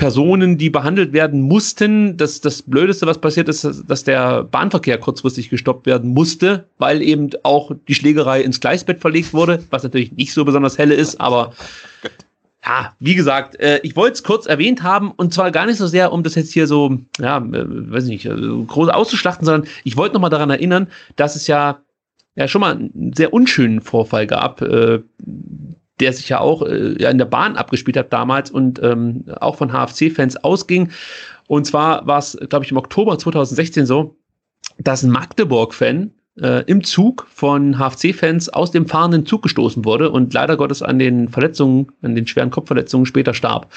Personen, 0.00 0.56
die 0.56 0.70
behandelt 0.70 1.12
werden 1.12 1.42
mussten. 1.42 2.16
Das, 2.16 2.40
das 2.40 2.62
Blödeste, 2.62 3.04
was 3.04 3.18
passiert 3.18 3.50
ist, 3.50 3.68
dass 3.86 4.02
der 4.02 4.44
Bahnverkehr 4.44 4.96
kurzfristig 4.96 5.50
gestoppt 5.50 5.84
werden 5.84 6.14
musste, 6.14 6.64
weil 6.78 7.02
eben 7.02 7.28
auch 7.42 7.72
die 7.86 7.94
Schlägerei 7.94 8.40
ins 8.40 8.60
Gleisbett 8.60 8.98
verlegt 9.02 9.34
wurde, 9.34 9.62
was 9.68 9.82
natürlich 9.82 10.12
nicht 10.12 10.32
so 10.32 10.46
besonders 10.46 10.78
helle 10.78 10.94
ist, 10.94 11.20
aber 11.20 11.52
ja, 12.64 12.94
wie 12.98 13.14
gesagt, 13.14 13.60
äh, 13.60 13.80
ich 13.82 13.94
wollte 13.94 14.14
es 14.14 14.22
kurz 14.22 14.46
erwähnt 14.46 14.82
haben 14.82 15.10
und 15.10 15.34
zwar 15.34 15.50
gar 15.50 15.66
nicht 15.66 15.76
so 15.76 15.86
sehr, 15.86 16.12
um 16.12 16.22
das 16.22 16.34
jetzt 16.34 16.54
hier 16.54 16.66
so, 16.66 16.96
ja, 17.18 17.36
äh, 17.36 17.90
weiß 17.92 18.04
ich 18.04 18.10
nicht, 18.10 18.24
äh, 18.24 18.64
groß 18.66 18.88
auszuschlachten, 18.88 19.44
sondern 19.44 19.68
ich 19.84 19.98
wollte 19.98 20.14
nochmal 20.14 20.30
daran 20.30 20.48
erinnern, 20.48 20.86
dass 21.16 21.36
es 21.36 21.46
ja 21.46 21.78
ja 22.36 22.48
schon 22.48 22.62
mal 22.62 22.74
einen 22.74 23.12
sehr 23.14 23.34
unschönen 23.34 23.82
Vorfall 23.82 24.26
gab, 24.26 24.62
der 26.00 26.12
sich 26.12 26.28
ja 26.28 26.40
auch 26.40 26.62
äh, 26.62 26.92
in 26.92 27.18
der 27.18 27.24
Bahn 27.24 27.56
abgespielt 27.56 27.96
hat 27.96 28.12
damals 28.12 28.50
und 28.50 28.80
ähm, 28.82 29.24
auch 29.40 29.56
von 29.56 29.70
HFC-Fans 29.72 30.38
ausging. 30.38 30.90
Und 31.46 31.66
zwar 31.66 32.06
war 32.06 32.18
es, 32.18 32.38
glaube 32.48 32.64
ich, 32.64 32.70
im 32.70 32.76
Oktober 32.76 33.18
2016 33.18 33.86
so, 33.86 34.16
dass 34.78 35.02
ein 35.02 35.10
Magdeburg-Fan 35.10 36.10
äh, 36.40 36.64
im 36.66 36.84
Zug 36.84 37.26
von 37.30 37.78
HFC-Fans 37.78 38.48
aus 38.50 38.70
dem 38.70 38.86
fahrenden 38.86 39.26
Zug 39.26 39.42
gestoßen 39.42 39.84
wurde 39.84 40.10
und 40.10 40.32
leider 40.32 40.56
Gottes 40.56 40.82
an 40.82 40.98
den 40.98 41.28
Verletzungen, 41.28 41.88
an 42.02 42.14
den 42.14 42.26
schweren 42.26 42.50
Kopfverletzungen 42.50 43.06
später 43.06 43.34
starb. 43.34 43.70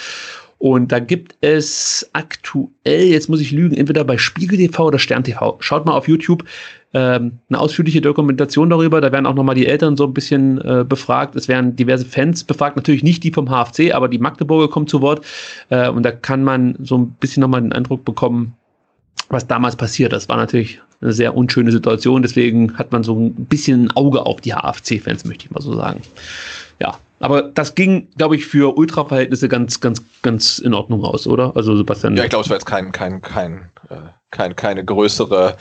Und 0.59 0.93
da 0.93 0.99
gibt 0.99 1.35
es 1.41 2.09
aktuell, 2.13 3.07
jetzt 3.07 3.27
muss 3.27 3.41
ich 3.41 3.51
lügen, 3.51 3.75
entweder 3.75 4.05
bei 4.05 4.17
Spiegel 4.17 4.57
TV 4.57 4.85
oder 4.85 4.99
Stern 4.99 5.23
TV. 5.25 5.57
Schaut 5.59 5.85
mal 5.85 5.93
auf 5.93 6.07
YouTube 6.07 6.45
ähm, 6.93 7.39
eine 7.49 7.59
ausführliche 7.59 8.01
Dokumentation 8.01 8.69
darüber. 8.69 9.01
Da 9.01 9.11
werden 9.11 9.25
auch 9.25 9.33
nochmal 9.33 9.55
die 9.55 9.65
Eltern 9.67 9.97
so 9.97 10.05
ein 10.05 10.13
bisschen 10.13 10.61
äh, 10.61 10.85
befragt. 10.87 11.35
Es 11.35 11.47
werden 11.47 11.75
diverse 11.75 12.05
Fans 12.05 12.43
befragt, 12.43 12.75
natürlich 12.75 13.03
nicht 13.03 13.23
die 13.23 13.31
vom 13.31 13.47
HFC, 13.49 13.93
aber 13.93 14.07
die 14.07 14.19
Magdeburger 14.19 14.67
kommen 14.67 14.87
zu 14.87 15.01
Wort. 15.01 15.25
Äh, 15.69 15.89
und 15.89 16.03
da 16.03 16.11
kann 16.11 16.43
man 16.43 16.75
so 16.83 16.97
ein 16.97 17.09
bisschen 17.19 17.41
nochmal 17.41 17.61
den 17.61 17.73
Eindruck 17.73 18.05
bekommen, 18.05 18.53
was 19.29 19.47
damals 19.47 19.75
passiert. 19.75 20.13
Das 20.13 20.29
war 20.29 20.37
natürlich 20.37 20.81
eine 21.01 21.13
sehr 21.13 21.35
unschöne 21.35 21.71
Situation. 21.71 22.21
Deswegen 22.21 22.77
hat 22.77 22.91
man 22.91 23.03
so 23.03 23.15
ein 23.15 23.33
bisschen 23.45 23.85
ein 23.85 23.91
Auge 23.91 24.25
auf 24.25 24.41
die 24.41 24.53
HFC-Fans, 24.53 25.25
möchte 25.25 25.45
ich 25.45 25.51
mal 25.51 25.61
so 25.61 25.75
sagen. 25.75 26.01
Ja, 26.79 26.97
aber 27.19 27.41
das 27.41 27.73
ging, 27.73 28.09
glaube 28.17 28.35
ich, 28.35 28.45
für 28.45 28.77
Ultra-Verhältnisse 28.77 29.47
ganz, 29.49 29.79
ganz, 29.79 30.01
ganz 30.21 30.59
in 30.59 30.73
Ordnung 30.73 31.03
aus, 31.03 31.25
oder? 31.25 31.55
Also 31.55 31.75
Sebastian. 31.75 32.17
Ja, 32.17 32.23
ich 32.23 32.29
glaube, 32.29 32.43
es 32.43 32.49
war 32.49 32.57
jetzt 32.57 32.65
kein, 32.65 32.91
kein, 32.91 33.21
kein, 33.21 33.69
äh, 33.89 33.95
kein, 34.29 34.55
keine 34.55 34.83
größere 34.83 35.55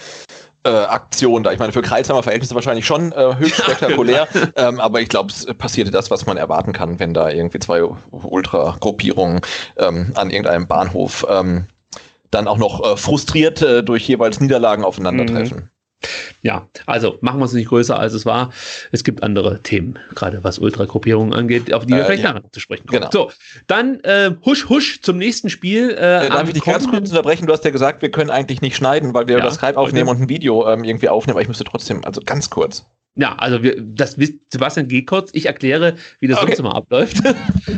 äh, 0.64 0.70
Aktion 0.70 1.43
da. 1.43 1.52
Ich 1.52 1.59
meine, 1.59 1.72
für 1.72 1.82
Kreisheimer 1.82 2.22
Verhältnisse 2.22 2.55
wahrscheinlich 2.55 2.86
schon 2.86 3.12
äh, 3.12 3.36
höchst 3.36 3.56
spektakulär, 3.62 4.28
genau. 4.32 4.47
ähm, 4.56 4.80
aber 4.80 5.01
ich 5.01 5.09
glaube, 5.09 5.30
es 5.30 5.47
passierte 5.55 5.90
das, 5.90 6.10
was 6.10 6.26
man 6.26 6.36
erwarten 6.36 6.72
kann, 6.72 6.98
wenn 7.01 7.14
da 7.14 7.30
irgendwie 7.30 7.59
zwei 7.59 7.82
Ultra-Gruppierungen 8.10 9.40
ähm, 9.76 10.12
an 10.14 10.30
irgendeinem 10.30 10.66
Bahnhof 10.66 11.26
ähm, 11.28 11.64
dann 12.30 12.48
auch 12.48 12.59
noch 12.59 12.82
äh, 12.84 12.97
frustriert 12.97 13.62
äh, 13.62 13.82
durch 13.82 14.09
jeweils 14.09 14.40
Niederlagen 14.40 14.84
aufeinandertreffen. 14.84 15.59
Mhm. 15.59 15.68
Ja, 16.42 16.66
also 16.86 17.18
machen 17.20 17.40
wir 17.40 17.44
es 17.44 17.52
nicht 17.52 17.68
größer, 17.68 17.98
als 17.98 18.12
es 18.12 18.26
war. 18.26 18.52
Es 18.90 19.04
gibt 19.04 19.22
andere 19.22 19.60
Themen, 19.60 19.98
gerade 20.14 20.42
was 20.42 20.58
Ultragruppierungen 20.58 21.34
angeht, 21.34 21.72
auf 21.72 21.86
die 21.86 21.92
wir 21.92 22.00
äh, 22.00 22.04
vielleicht 22.04 22.24
ja. 22.24 22.32
nachher 22.32 22.52
zu 22.52 22.60
sprechen 22.60 22.86
kommen. 22.86 23.00
Genau. 23.00 23.10
So, 23.12 23.30
dann 23.66 24.00
äh, 24.00 24.32
husch, 24.44 24.68
husch 24.68 25.02
zum 25.02 25.18
nächsten 25.18 25.50
Spiel. 25.50 25.90
Äh, 25.90 26.26
äh 26.26 26.28
darf 26.28 26.48
ich 26.48 26.54
dich 26.54 26.64
ganz 26.64 26.88
kurz 26.88 27.10
unterbrechen? 27.10 27.46
Du 27.46 27.52
hast 27.52 27.64
ja 27.64 27.70
gesagt, 27.70 28.02
wir 28.02 28.10
können 28.10 28.30
eigentlich 28.30 28.60
nicht 28.60 28.76
schneiden, 28.76 29.14
weil 29.14 29.28
wir 29.28 29.38
ja, 29.38 29.44
das 29.44 29.54
Skype 29.54 29.76
aufnehmen 29.76 30.08
und 30.08 30.22
ein 30.22 30.28
Video 30.28 30.68
ähm, 30.68 30.84
irgendwie 30.84 31.08
aufnehmen, 31.08 31.34
aber 31.34 31.42
ich 31.42 31.48
müsste 31.48 31.64
trotzdem, 31.64 32.04
also 32.04 32.20
ganz 32.24 32.50
kurz. 32.50 32.86
Ja, 33.14 33.34
also 33.36 33.62
wir, 33.62 33.78
das 33.78 34.16
wisst 34.16 34.51
Sebastian, 34.51 34.89
geh 34.89 35.02
kurz. 35.02 35.30
Ich 35.34 35.44
erkläre, 35.44 35.97
wie 36.20 36.28
das 36.28 36.39
okay. 36.39 36.47
sonst 36.47 36.60
immer 36.60 36.74
abläuft. 36.74 37.18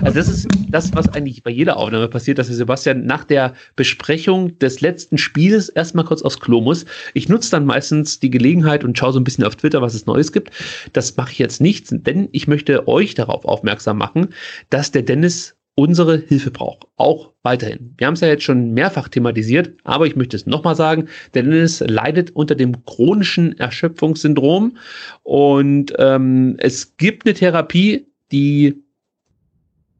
also 0.02 0.14
das 0.14 0.28
ist 0.28 0.46
das, 0.68 0.94
was 0.94 1.08
eigentlich 1.08 1.42
bei 1.42 1.50
jeder 1.50 1.76
Aufnahme 1.76 2.06
passiert, 2.06 2.38
dass 2.38 2.46
der 2.46 2.56
Sebastian 2.56 3.04
nach 3.04 3.24
der 3.24 3.54
Besprechung 3.74 4.56
des 4.60 4.80
letzten 4.80 5.18
Spieles 5.18 5.68
erstmal 5.68 6.04
kurz 6.04 6.22
aufs 6.22 6.38
Klo 6.38 6.60
muss. 6.60 6.84
Ich 7.14 7.28
nutze 7.28 7.50
dann 7.50 7.66
meistens 7.66 8.20
die 8.20 8.30
Gelegenheit 8.30 8.84
und 8.84 8.96
schaue 8.96 9.12
so 9.12 9.18
ein 9.18 9.24
bisschen 9.24 9.44
auf 9.44 9.56
Twitter, 9.56 9.82
was 9.82 9.94
es 9.94 10.06
Neues 10.06 10.30
gibt. 10.30 10.52
Das 10.92 11.16
mache 11.16 11.32
ich 11.32 11.38
jetzt 11.40 11.60
nicht, 11.60 11.88
denn 11.90 12.28
ich 12.30 12.46
möchte 12.46 12.86
euch 12.86 13.14
darauf 13.14 13.44
aufmerksam 13.44 13.98
machen, 13.98 14.28
dass 14.70 14.92
der 14.92 15.02
Dennis 15.02 15.56
unsere 15.76 16.18
Hilfe 16.18 16.50
braucht. 16.50 16.86
Auch 16.96 17.32
weiterhin. 17.42 17.94
Wir 17.96 18.06
haben 18.06 18.14
es 18.14 18.20
ja 18.20 18.28
jetzt 18.28 18.44
schon 18.44 18.72
mehrfach 18.72 19.08
thematisiert, 19.08 19.74
aber 19.84 20.06
ich 20.06 20.16
möchte 20.16 20.36
es 20.36 20.46
nochmal 20.46 20.76
sagen, 20.76 21.08
Dennis 21.34 21.80
leidet 21.80 22.30
unter 22.30 22.54
dem 22.54 22.84
chronischen 22.84 23.58
Erschöpfungssyndrom 23.58 24.76
und 25.22 25.92
ähm, 25.98 26.56
es 26.58 26.96
gibt 26.96 27.26
eine 27.26 27.34
Therapie, 27.34 28.06
die 28.30 28.82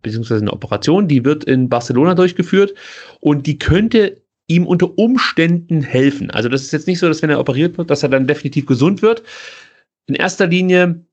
beziehungsweise 0.02 0.42
eine 0.42 0.52
Operation, 0.52 1.08
die 1.08 1.24
wird 1.24 1.44
in 1.44 1.68
Barcelona 1.68 2.14
durchgeführt 2.14 2.74
und 3.20 3.46
die 3.46 3.58
könnte 3.58 4.22
ihm 4.46 4.66
unter 4.66 4.98
Umständen 4.98 5.82
helfen. 5.82 6.30
Also 6.30 6.48
das 6.48 6.62
ist 6.62 6.72
jetzt 6.72 6.86
nicht 6.86 6.98
so, 6.98 7.08
dass 7.08 7.22
wenn 7.22 7.30
er 7.30 7.40
operiert 7.40 7.78
wird, 7.78 7.90
dass 7.90 8.02
er 8.02 8.10
dann 8.10 8.26
definitiv 8.26 8.66
gesund 8.66 9.02
wird. 9.02 9.22
In 10.06 10.14
erster 10.14 10.46
Linie 10.46 11.04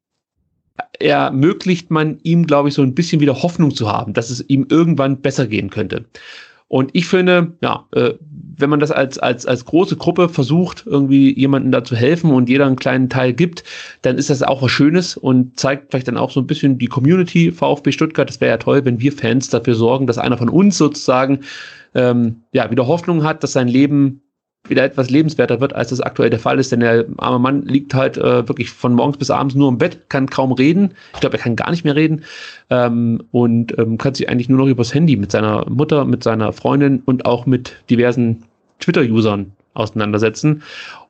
ermöglicht 1.00 1.92
man 1.92 2.20
ihm, 2.24 2.46
glaube 2.46 2.70
ich, 2.70 2.76
so 2.76 2.82
ein 2.82 2.96
bisschen 2.96 3.22
wieder 3.22 3.42
Hoffnung 3.42 3.74
zu 3.74 3.92
haben, 3.92 4.14
dass 4.14 4.30
es 4.30 4.44
ihm 4.48 4.68
irgendwann 4.70 5.22
besser 5.22 5.48
gehen 5.48 5.70
könnte. 5.70 6.06
Und 6.68 6.92
ich 6.94 7.06
finde, 7.06 7.52
ja, 7.62 7.86
äh, 7.92 8.14
wenn 8.56 8.70
man 8.70 8.80
das 8.80 8.92
als, 8.92 9.18
als, 9.18 9.46
als 9.46 9.66
große 9.66 9.98
Gruppe 9.98 10.30
versucht, 10.30 10.84
irgendwie 10.86 11.38
jemandem 11.38 11.74
da 11.74 11.84
zu 11.84 11.98
helfen 11.98 12.32
und 12.32 12.48
jeder 12.48 12.66
einen 12.66 12.78
kleinen 12.78 13.10
Teil 13.10 13.34
gibt, 13.34 13.66
dann 14.04 14.18
ist 14.18 14.30
das 14.30 14.42
auch 14.42 14.62
was 14.62 14.72
Schönes 14.72 15.18
und 15.18 15.60
zeigt 15.60 15.92
vielleicht 15.92 16.08
dann 16.08 16.16
auch 16.16 16.32
so 16.32 16.40
ein 16.40 16.48
bisschen 16.48 16.78
die 16.78 16.88
Community 16.88 17.52
VfB 17.52 17.92
Stuttgart. 17.92 18.30
Das 18.30 18.40
wäre 18.40 18.52
ja 18.52 18.58
toll, 18.58 18.86
wenn 18.86 19.02
wir 19.02 19.12
Fans 19.12 19.50
dafür 19.50 19.76
sorgen, 19.76 20.08
dass 20.08 20.18
einer 20.18 20.38
von 20.38 20.48
uns 20.48 20.78
sozusagen 20.78 21.42
ähm, 21.94 22.44
ja, 22.54 22.72
wieder 22.72 22.88
Hoffnung 22.88 23.26
hat, 23.26 23.44
dass 23.44 23.52
sein 23.52 23.68
Leben 23.68 24.22
wieder 24.68 24.84
etwas 24.84 25.10
lebenswerter 25.10 25.60
wird, 25.60 25.76
als 25.76 25.90
das 25.90 26.02
aktuell 26.02 26.30
der 26.30 26.40
Fall 26.40 26.60
ist. 26.60 26.72
Denn 26.72 26.82
der 26.82 27.06
arme 27.18 27.40
Mann 27.40 27.64
liegt 27.64 27.94
halt 27.94 28.18
äh, 28.18 28.48
wirklich 28.48 28.70
von 28.70 28.94
morgens 28.94 29.18
bis 29.18 29.30
abends 29.30 29.56
nur 29.56 29.70
im 29.70 29.78
Bett, 29.78 30.10
kann 30.10 30.30
kaum 30.30 30.52
reden. 30.52 30.94
Ich 31.14 31.20
glaube, 31.20 31.38
er 31.38 31.44
kann 31.44 31.56
gar 31.56 31.72
nicht 31.72 31.84
mehr 31.84 31.96
reden 31.96 32.24
ähm, 32.70 33.24
und 33.32 33.78
ähm, 33.78 33.98
kann 33.98 34.14
sich 34.14 34.30
eigentlich 34.30 34.50
nur 34.50 34.60
noch 34.60 34.68
übers 34.68 34.94
Handy 34.94 35.16
mit 35.16 35.32
seiner 35.32 35.70
Mutter, 35.70 36.06
mit 36.06 36.24
seiner 36.24 36.54
Freundin 36.54 37.02
und 37.06 37.26
auch 37.26 37.46
mit 37.46 37.76
diversen 37.90 38.44
Twitter-Usern 38.80 39.52
auseinandersetzen. 39.74 40.64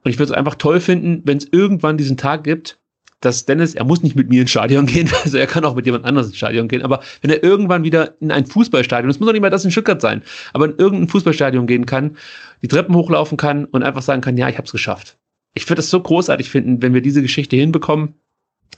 Und 0.03 0.11
ich 0.11 0.18
würde 0.18 0.32
es 0.32 0.38
einfach 0.38 0.56
toll 0.56 0.80
finden, 0.80 1.22
wenn 1.26 1.38
es 1.38 1.48
irgendwann 1.52 1.98
diesen 1.98 2.18
Tag 2.18 2.44
gibt, 2.44 2.78
dass 3.22 3.45
Dennis, 3.45 3.76
er 3.76 3.86
muss 3.86 4.03
nicht 4.03 4.15
mit 4.15 4.30
mir 4.30 4.41
ins 4.41 4.52
Stadion 4.52 4.86
gehen, 4.88 5.10
also 5.23 5.38
er 5.38 5.48
kann 5.48 5.64
auch 5.64 5.76
mit 5.76 5.86
jemand 5.86 6.06
anderes 6.06 6.28
ins 6.28 6.38
Stadion 6.38 6.68
gehen, 6.68 6.82
aber 6.82 7.02
wenn 7.22 7.30
er 7.30 7.44
irgendwann 7.44 7.84
wieder 7.84 8.15
in 8.19 8.32
ein 8.32 8.45
Fußballstadion, 8.45 9.10
es 9.10 9.19
muss 9.19 9.28
doch 9.28 9.34
nicht 9.34 9.41
mal 9.41 9.49
das 9.49 9.64
in 9.64 9.72
Stuttgart 9.72 10.02
sein, 10.02 10.23
aber 10.53 10.65
in 10.65 10.76
irgendein 10.78 11.07
Fußballstadion 11.07 11.68
gehen 11.68 11.86
kann, 11.86 12.18
die 12.62 12.68
Treppen 12.68 12.96
hochlaufen 12.96 13.38
kann 13.38 13.66
und 13.66 13.84
einfach 13.84 14.02
sagen 14.02 14.22
kann, 14.22 14.38
ja, 14.38 14.50
ich 14.50 14.58
habe 14.58 14.66
es 14.66 14.72
geschafft. 14.72 15.18
Ich 15.54 15.68
würde 15.70 15.82
es 15.82 15.90
so 15.90 16.00
großartig 16.00 16.50
finden, 16.50 16.82
wenn 16.82 16.94
wir 16.94 17.02
diese 17.02 17.22
Geschichte 17.22 17.56
hinbekommen. 17.56 18.16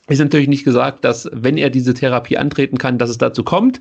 Ist 0.07 0.19
natürlich 0.19 0.47
nicht 0.47 0.65
gesagt, 0.65 1.05
dass 1.05 1.29
wenn 1.31 1.57
er 1.57 1.69
diese 1.69 1.93
Therapie 1.93 2.37
antreten 2.37 2.77
kann, 2.77 2.97
dass 2.97 3.09
es 3.09 3.17
dazu 3.17 3.43
kommt. 3.43 3.79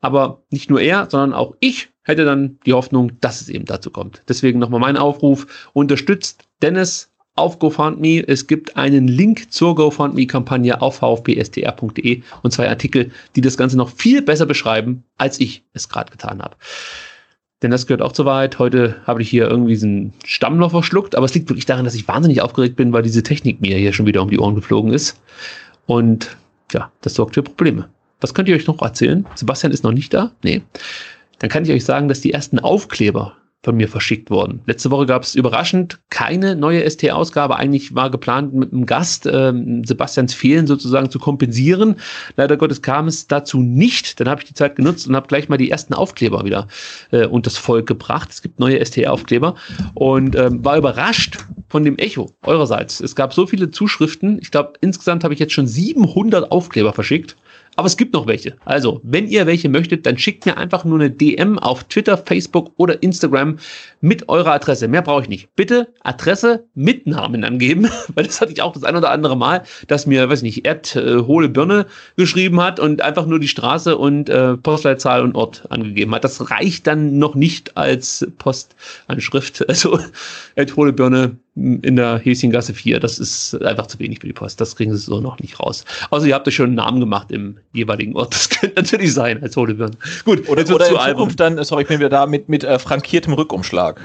Aber 0.00 0.42
nicht 0.50 0.68
nur 0.68 0.80
er, 0.80 1.08
sondern 1.08 1.32
auch 1.32 1.54
ich 1.60 1.88
hätte 2.02 2.24
dann 2.24 2.58
die 2.66 2.74
Hoffnung, 2.74 3.12
dass 3.20 3.40
es 3.40 3.48
eben 3.48 3.64
dazu 3.64 3.90
kommt. 3.90 4.22
Deswegen 4.28 4.58
nochmal 4.58 4.80
mein 4.80 4.96
Aufruf. 4.96 5.70
Unterstützt 5.72 6.44
Dennis 6.60 7.10
auf 7.36 7.58
GoFundMe. 7.58 8.22
Es 8.26 8.46
gibt 8.46 8.76
einen 8.76 9.08
Link 9.08 9.50
zur 9.52 9.74
GoFundMe-Kampagne 9.74 10.82
auf 10.82 10.96
vfbstr.de 10.96 12.22
und 12.42 12.50
zwei 12.50 12.68
Artikel, 12.68 13.10
die 13.34 13.40
das 13.40 13.56
Ganze 13.56 13.76
noch 13.76 13.90
viel 13.90 14.22
besser 14.22 14.46
beschreiben, 14.46 15.04
als 15.16 15.40
ich 15.40 15.64
es 15.72 15.88
gerade 15.88 16.12
getan 16.12 16.42
habe. 16.42 16.56
Denn 17.64 17.70
das 17.70 17.86
gehört 17.86 18.02
auch 18.02 18.12
zur 18.12 18.26
Wahrheit. 18.26 18.58
Heute 18.58 18.96
habe 19.06 19.22
ich 19.22 19.30
hier 19.30 19.48
irgendwie 19.48 19.74
so 19.74 19.86
einen 19.86 20.12
Stammloch 20.26 20.72
verschluckt, 20.72 21.16
aber 21.16 21.24
es 21.24 21.32
liegt 21.32 21.48
wirklich 21.48 21.64
daran, 21.64 21.86
dass 21.86 21.94
ich 21.94 22.06
wahnsinnig 22.06 22.42
aufgeregt 22.42 22.76
bin, 22.76 22.92
weil 22.92 23.00
diese 23.00 23.22
Technik 23.22 23.62
mir 23.62 23.78
hier 23.78 23.94
schon 23.94 24.04
wieder 24.04 24.20
um 24.20 24.28
die 24.28 24.38
Ohren 24.38 24.54
geflogen 24.54 24.92
ist. 24.92 25.18
Und 25.86 26.36
ja, 26.72 26.92
das 27.00 27.14
sorgt 27.14 27.36
für 27.36 27.42
Probleme. 27.42 27.88
Was 28.20 28.34
könnt 28.34 28.50
ihr 28.50 28.54
euch 28.54 28.66
noch 28.66 28.82
erzählen? 28.82 29.24
Sebastian 29.34 29.72
ist 29.72 29.82
noch 29.82 29.92
nicht 29.92 30.12
da? 30.12 30.30
Nee. 30.42 30.60
Dann 31.38 31.48
kann 31.48 31.64
ich 31.64 31.70
euch 31.70 31.86
sagen, 31.86 32.06
dass 32.08 32.20
die 32.20 32.34
ersten 32.34 32.58
Aufkleber 32.58 33.32
von 33.64 33.76
mir 33.76 33.88
verschickt 33.88 34.30
worden. 34.30 34.60
Letzte 34.66 34.90
Woche 34.90 35.06
gab 35.06 35.22
es 35.22 35.34
überraschend 35.34 36.00
keine 36.10 36.54
neue 36.54 36.88
ST-Ausgabe. 36.88 37.56
Eigentlich 37.56 37.94
war 37.94 38.10
geplant, 38.10 38.54
mit 38.54 38.72
einem 38.72 38.86
Gast 38.86 39.26
ähm, 39.26 39.84
Sebastians 39.84 40.34
Fehlen 40.34 40.66
sozusagen 40.66 41.10
zu 41.10 41.18
kompensieren. 41.18 41.96
Leider 42.36 42.56
Gottes 42.56 42.82
kam 42.82 43.08
es 43.08 43.26
dazu 43.26 43.60
nicht. 43.60 44.20
Dann 44.20 44.28
habe 44.28 44.42
ich 44.42 44.46
die 44.46 44.54
Zeit 44.54 44.76
genutzt 44.76 45.08
und 45.08 45.16
habe 45.16 45.26
gleich 45.26 45.48
mal 45.48 45.56
die 45.56 45.70
ersten 45.70 45.94
Aufkleber 45.94 46.44
wieder 46.44 46.68
äh, 47.10 47.26
das 47.44 47.56
Volk 47.56 47.86
gebracht. 47.86 48.30
Es 48.30 48.42
gibt 48.42 48.60
neue 48.60 48.84
ST-Aufkleber 48.84 49.54
und 49.94 50.36
ähm, 50.36 50.64
war 50.64 50.76
überrascht 50.76 51.38
von 51.68 51.84
dem 51.84 51.98
Echo 51.98 52.30
eurerseits. 52.42 53.00
Es 53.00 53.16
gab 53.16 53.34
so 53.34 53.46
viele 53.46 53.70
Zuschriften. 53.70 54.38
Ich 54.40 54.50
glaube, 54.50 54.74
insgesamt 54.80 55.24
habe 55.24 55.34
ich 55.34 55.40
jetzt 55.40 55.52
schon 55.52 55.66
700 55.66 56.52
Aufkleber 56.52 56.92
verschickt. 56.92 57.36
Aber 57.76 57.86
es 57.86 57.96
gibt 57.96 58.14
noch 58.14 58.26
welche. 58.26 58.56
Also, 58.64 59.00
wenn 59.02 59.28
ihr 59.28 59.46
welche 59.46 59.68
möchtet, 59.68 60.06
dann 60.06 60.16
schickt 60.16 60.46
mir 60.46 60.56
einfach 60.56 60.84
nur 60.84 60.98
eine 60.98 61.10
DM 61.10 61.58
auf 61.58 61.84
Twitter, 61.84 62.16
Facebook 62.16 62.72
oder 62.76 63.02
Instagram 63.02 63.58
mit 64.00 64.28
eurer 64.28 64.52
Adresse. 64.52 64.86
Mehr 64.86 65.02
brauche 65.02 65.22
ich 65.22 65.28
nicht. 65.28 65.54
Bitte 65.56 65.92
Adresse 66.02 66.66
mit 66.74 67.06
Namen 67.06 67.42
angeben, 67.42 67.88
weil 68.14 68.26
das 68.26 68.40
hatte 68.40 68.52
ich 68.52 68.62
auch 68.62 68.72
das 68.72 68.84
ein 68.84 68.96
oder 68.96 69.10
andere 69.10 69.36
Mal, 69.36 69.64
dass 69.88 70.06
mir, 70.06 70.28
weiß 70.28 70.42
nicht, 70.42 70.66
Erd 70.66 70.94
äh, 70.94 71.18
hohle 71.22 71.48
Birne 71.48 71.86
geschrieben 72.16 72.60
hat 72.60 72.78
und 72.78 73.02
einfach 73.02 73.26
nur 73.26 73.40
die 73.40 73.48
Straße 73.48 73.96
und 73.96 74.28
äh, 74.28 74.56
Postleitzahl 74.56 75.22
und 75.22 75.34
Ort 75.34 75.64
angegeben 75.70 76.14
hat. 76.14 76.24
Das 76.24 76.50
reicht 76.50 76.86
dann 76.86 77.18
noch 77.18 77.34
nicht 77.34 77.76
als 77.76 78.26
Postanschrift. 78.38 79.64
Also 79.74 79.98
Erd 80.54 80.76
hohle 80.76 80.92
Birne 80.92 81.36
in 81.56 81.96
der 81.96 82.18
Häschengasse 82.18 82.74
4. 82.74 82.98
Das 82.98 83.18
ist 83.18 83.54
einfach 83.62 83.86
zu 83.86 83.98
wenig 84.00 84.20
für 84.20 84.26
die 84.26 84.32
Post. 84.32 84.60
Das 84.60 84.74
kriegen 84.74 84.92
sie 84.92 84.98
so 84.98 85.20
noch 85.20 85.38
nicht 85.38 85.60
raus. 85.60 85.84
Also 86.10 86.26
ihr 86.26 86.34
habt 86.34 86.48
euch 86.48 86.56
schon 86.56 86.66
einen 86.66 86.74
Namen 86.74 87.00
gemacht 87.00 87.30
im 87.30 87.58
jeweiligen 87.72 88.16
Ort. 88.16 88.34
Das 88.34 88.48
könnte 88.48 88.74
natürlich 88.76 89.14
sein 89.14 89.42
als 89.42 89.56
Hodebirn. 89.56 89.96
Gut, 90.24 90.48
oder, 90.48 90.62
oder 90.74 90.88
in 90.88 91.10
Zukunft 91.10 91.38
dann, 91.38 91.62
sorry, 91.62 91.82
ich 91.82 91.88
bin 91.88 91.98
wieder 92.00 92.08
da 92.08 92.26
mit, 92.26 92.48
mit 92.48 92.64
äh, 92.64 92.78
frankiertem 92.78 93.34
Rückumschlag 93.34 94.00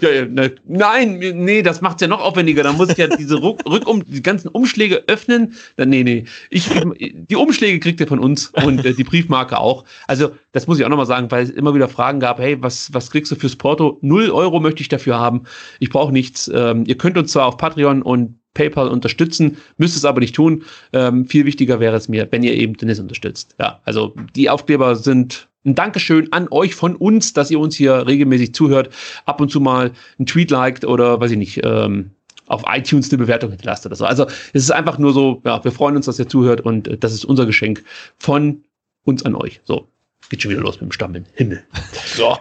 ja, 0.00 0.10
ja, 0.10 0.24
ne, 0.26 0.54
nein, 0.66 1.18
nee, 1.18 1.62
das 1.62 1.80
macht's 1.80 2.00
ja 2.00 2.08
noch 2.08 2.20
aufwendiger. 2.20 2.62
Da 2.62 2.72
muss 2.72 2.90
ich 2.90 2.98
ja 2.98 3.08
diese 3.08 3.42
Rück, 3.42 3.60
Rückum, 3.68 4.04
die 4.04 4.22
ganzen 4.22 4.48
Umschläge 4.48 5.04
öffnen. 5.08 5.54
Dann, 5.76 5.90
nee, 5.90 6.04
nee. 6.04 6.24
Ich, 6.50 6.68
die 7.00 7.36
Umschläge 7.36 7.80
kriegt 7.80 8.00
ihr 8.00 8.06
von 8.06 8.20
uns 8.20 8.52
und 8.64 8.84
äh, 8.84 8.94
die 8.94 9.04
Briefmarke 9.04 9.58
auch. 9.58 9.84
Also, 10.06 10.32
das 10.52 10.66
muss 10.66 10.78
ich 10.78 10.84
auch 10.84 10.88
nochmal 10.88 11.06
sagen, 11.06 11.30
weil 11.30 11.44
es 11.44 11.50
immer 11.50 11.74
wieder 11.74 11.88
Fragen 11.88 12.20
gab, 12.20 12.38
hey, 12.38 12.62
was, 12.62 12.92
was 12.94 13.10
kriegst 13.10 13.32
du 13.32 13.36
fürs 13.36 13.56
Porto? 13.56 13.98
Null 14.02 14.30
Euro 14.30 14.60
möchte 14.60 14.82
ich 14.82 14.88
dafür 14.88 15.18
haben. 15.18 15.42
Ich 15.80 15.90
brauche 15.90 16.12
nichts. 16.12 16.50
Ähm, 16.52 16.84
ihr 16.86 16.96
könnt 16.96 17.18
uns 17.18 17.32
zwar 17.32 17.46
auf 17.46 17.56
Patreon 17.56 18.02
und 18.02 18.36
PayPal 18.54 18.88
unterstützen, 18.88 19.58
müsst 19.78 19.96
es 19.96 20.04
aber 20.04 20.20
nicht 20.20 20.34
tun. 20.34 20.64
Ähm, 20.92 21.26
viel 21.26 21.44
wichtiger 21.46 21.78
wäre 21.78 21.96
es 21.96 22.08
mir, 22.08 22.26
wenn 22.30 22.42
ihr 22.42 22.54
eben 22.54 22.74
Dennis 22.74 22.98
unterstützt. 22.98 23.54
Ja, 23.60 23.80
also 23.84 24.14
die 24.34 24.50
Aufkleber 24.50 24.96
sind 24.96 25.48
ein 25.64 25.74
Dankeschön 25.74 26.32
an 26.32 26.48
euch 26.50 26.74
von 26.74 26.96
uns, 26.96 27.32
dass 27.32 27.50
ihr 27.50 27.60
uns 27.60 27.76
hier 27.76 28.06
regelmäßig 28.06 28.54
zuhört, 28.54 28.90
ab 29.26 29.40
und 29.40 29.50
zu 29.50 29.60
mal 29.60 29.92
einen 30.18 30.26
Tweet 30.26 30.50
liked 30.50 30.84
oder 30.84 31.20
weiß 31.20 31.32
ich 31.32 31.38
nicht, 31.38 31.60
ähm, 31.64 32.10
auf 32.46 32.64
iTunes 32.66 33.10
eine 33.10 33.18
Bewertung 33.18 33.50
hinterlasst 33.50 33.86
oder 33.86 33.94
so. 33.94 34.04
Also 34.04 34.26
es 34.52 34.64
ist 34.64 34.70
einfach 34.70 34.98
nur 34.98 35.12
so, 35.12 35.40
ja, 35.44 35.62
wir 35.62 35.70
freuen 35.70 35.96
uns, 35.96 36.06
dass 36.06 36.18
ihr 36.18 36.28
zuhört 36.28 36.60
und 36.62 36.88
äh, 36.88 36.98
das 36.98 37.12
ist 37.12 37.24
unser 37.24 37.46
Geschenk 37.46 37.84
von 38.16 38.64
uns 39.04 39.24
an 39.24 39.34
euch. 39.34 39.60
So, 39.64 39.86
geht 40.30 40.42
schon 40.42 40.50
wieder 40.50 40.62
los 40.62 40.80
mit 40.80 40.90
dem 40.90 40.92
Stammel. 40.92 41.24
Himmel. 41.34 41.62
So. 42.16 42.36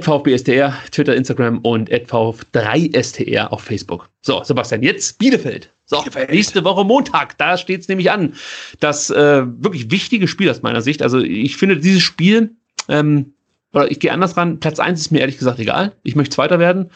VfBSTR, 0.00 0.72
Twitter, 0.92 1.16
Instagram 1.16 1.58
und 1.58 1.90
VF3STR 1.90 3.48
auf 3.48 3.62
Facebook. 3.62 4.08
So, 4.20 4.44
Sebastian, 4.44 4.82
jetzt 4.82 5.18
Bielefeld. 5.18 5.71
So, 5.84 6.04
nächste 6.30 6.64
Woche 6.64 6.84
Montag, 6.84 7.36
da 7.38 7.58
steht 7.58 7.82
es 7.82 7.88
nämlich 7.88 8.10
an. 8.10 8.34
Das 8.80 9.10
äh, 9.10 9.42
wirklich 9.44 9.90
wichtige 9.90 10.28
Spiel 10.28 10.50
aus 10.50 10.62
meiner 10.62 10.80
Sicht. 10.80 11.02
Also 11.02 11.18
ich 11.18 11.56
finde 11.56 11.76
dieses 11.76 12.02
Spiel, 12.02 12.52
ähm, 12.88 13.34
oder 13.72 13.90
ich 13.90 14.00
gehe 14.00 14.12
anders 14.12 14.36
ran, 14.36 14.60
Platz 14.60 14.78
1 14.78 15.00
ist 15.00 15.10
mir 15.10 15.20
ehrlich 15.20 15.38
gesagt 15.38 15.58
egal. 15.58 15.92
Ich 16.02 16.16
möchte 16.16 16.34
Zweiter 16.34 16.58
werden. 16.58 16.90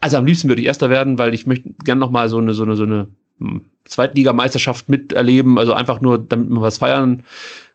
Also 0.00 0.16
am 0.16 0.26
liebsten 0.26 0.48
würde 0.48 0.60
ich 0.60 0.66
Erster 0.68 0.90
werden, 0.90 1.18
weil 1.18 1.34
ich 1.34 1.46
möchte 1.46 1.70
gerne 1.84 1.98
nochmal 1.98 2.28
so 2.28 2.38
eine, 2.38 2.54
so 2.54 2.62
eine, 2.62 2.76
so 2.76 2.84
eine 2.84 3.08
hm, 3.38 3.64
Zweitligameisterschaft 3.84 4.88
miterleben. 4.88 5.58
Also 5.58 5.72
einfach 5.72 6.00
nur, 6.00 6.18
damit 6.18 6.50
man 6.50 6.62
was 6.62 6.78
feiern 6.78 7.24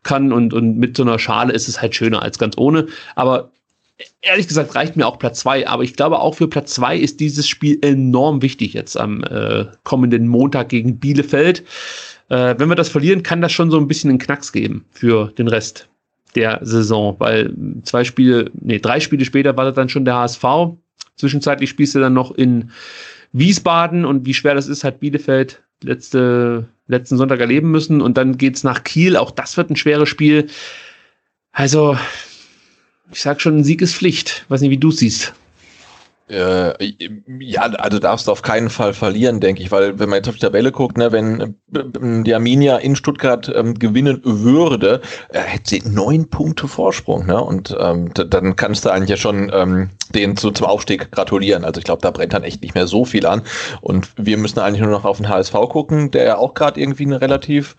kann 0.03 0.31
und, 0.31 0.53
und 0.53 0.77
mit 0.77 0.95
so 0.95 1.03
einer 1.03 1.19
Schale 1.19 1.53
ist 1.53 1.67
es 1.67 1.81
halt 1.81 1.95
schöner 1.95 2.21
als 2.21 2.37
ganz 2.37 2.57
ohne. 2.57 2.87
Aber 3.15 3.51
ehrlich 4.21 4.47
gesagt 4.47 4.75
reicht 4.75 4.95
mir 4.95 5.05
auch 5.05 5.19
Platz 5.19 5.41
zwei, 5.41 5.67
aber 5.67 5.83
ich 5.83 5.95
glaube 5.95 6.19
auch 6.19 6.35
für 6.35 6.47
Platz 6.47 6.73
zwei 6.73 6.97
ist 6.97 7.19
dieses 7.19 7.47
Spiel 7.47 7.77
enorm 7.81 8.41
wichtig 8.41 8.73
jetzt 8.73 8.97
am 8.97 9.23
äh, 9.23 9.65
kommenden 9.83 10.27
Montag 10.27 10.69
gegen 10.69 10.99
Bielefeld. 10.99 11.63
Äh, 12.29 12.55
wenn 12.57 12.69
wir 12.69 12.75
das 12.75 12.89
verlieren, 12.89 13.23
kann 13.23 13.41
das 13.41 13.51
schon 13.51 13.71
so 13.71 13.77
ein 13.77 13.87
bisschen 13.87 14.09
einen 14.09 14.19
Knacks 14.19 14.51
geben 14.51 14.85
für 14.91 15.31
den 15.37 15.47
Rest 15.47 15.87
der 16.35 16.59
Saison, 16.63 17.15
weil 17.19 17.53
zwei 17.83 18.03
Spiele, 18.03 18.49
nee, 18.59 18.79
drei 18.79 18.99
Spiele 18.99 19.25
später 19.25 19.55
war 19.55 19.65
das 19.65 19.75
dann 19.75 19.89
schon 19.89 20.05
der 20.05 20.15
HSV. 20.15 20.43
Zwischenzeitlich 21.15 21.69
spielst 21.69 21.93
du 21.93 21.99
dann 21.99 22.13
noch 22.13 22.31
in 22.31 22.71
Wiesbaden 23.33 24.05
und 24.05 24.25
wie 24.25 24.33
schwer 24.33 24.55
das 24.55 24.67
ist, 24.67 24.83
hat 24.83 24.99
Bielefeld 24.99 25.61
letzte, 25.83 26.67
letzten 26.87 27.17
Sonntag 27.17 27.39
erleben 27.39 27.69
müssen 27.69 28.01
und 28.01 28.17
dann 28.17 28.37
geht's 28.37 28.63
nach 28.63 28.83
Kiel. 28.83 29.15
Auch 29.15 29.31
das 29.31 29.57
wird 29.57 29.69
ein 29.69 29.75
schweres 29.75 30.09
Spiel. 30.09 30.47
Also, 31.51 31.97
ich 33.13 33.21
sag 33.21 33.41
schon, 33.41 33.57
ein 33.57 33.63
Sieg 33.63 33.81
ist 33.81 33.95
Pflicht. 33.95 34.45
Weiß 34.49 34.61
nicht, 34.61 34.71
wie 34.71 34.77
du 34.77 34.91
siehst. 34.91 35.33
Äh, 36.29 36.73
ja, 37.39 37.63
also 37.63 37.99
darfst 37.99 38.27
du 38.27 38.31
auf 38.31 38.41
keinen 38.41 38.69
Fall 38.69 38.93
verlieren, 38.93 39.41
denke 39.41 39.61
ich, 39.61 39.71
weil 39.71 39.99
wenn 39.99 40.07
man 40.07 40.17
jetzt 40.17 40.29
auf 40.29 40.35
die 40.35 40.41
Tabelle 40.41 40.71
guckt, 40.71 40.97
ne, 40.97 41.11
wenn 41.11 41.41
äh, 41.41 42.23
die 42.23 42.33
Arminia 42.33 42.77
in 42.77 42.95
Stuttgart 42.95 43.51
ähm, 43.53 43.77
gewinnen 43.77 44.21
würde, 44.23 45.01
äh, 45.29 45.39
hätte 45.39 45.69
sie 45.69 45.83
neun 45.85 46.29
Punkte 46.29 46.69
Vorsprung, 46.69 47.25
ne? 47.25 47.43
Und 47.43 47.75
ähm, 47.77 48.13
dann 48.13 48.55
kannst 48.55 48.85
du 48.85 48.89
eigentlich 48.89 49.09
ja 49.09 49.17
schon 49.17 49.51
ähm, 49.53 49.89
den 50.15 50.37
zu, 50.37 50.51
zum 50.51 50.65
Aufstieg 50.65 51.11
gratulieren. 51.11 51.65
Also 51.65 51.79
ich 51.79 51.85
glaube, 51.85 52.01
da 52.01 52.09
brennt 52.09 52.33
dann 52.33 52.43
echt 52.43 52.61
nicht 52.61 52.73
mehr 52.73 52.87
so 52.87 53.03
viel 53.03 53.25
an. 53.25 53.41
Und 53.81 54.09
wir 54.15 54.37
müssen 54.37 54.59
eigentlich 54.59 54.81
nur 54.81 54.91
noch 54.91 55.05
auf 55.05 55.17
den 55.17 55.27
HSV 55.27 55.53
gucken, 55.69 56.09
der 56.09 56.23
ja 56.23 56.37
auch 56.37 56.53
gerade 56.53 56.79
irgendwie 56.79 57.03
eine 57.03 57.19
relativ 57.19 57.75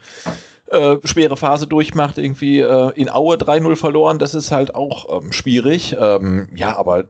äh, 0.70 0.96
schwere 1.04 1.36
Phase 1.36 1.66
durchmacht, 1.66 2.18
irgendwie 2.18 2.60
äh, 2.60 2.92
in 2.94 3.10
Aue 3.10 3.36
3-0 3.36 3.76
verloren, 3.76 4.18
das 4.18 4.34
ist 4.34 4.50
halt 4.50 4.74
auch 4.74 5.22
ähm, 5.22 5.32
schwierig. 5.32 5.96
Ähm, 5.98 6.48
ja, 6.54 6.76
aber 6.76 7.04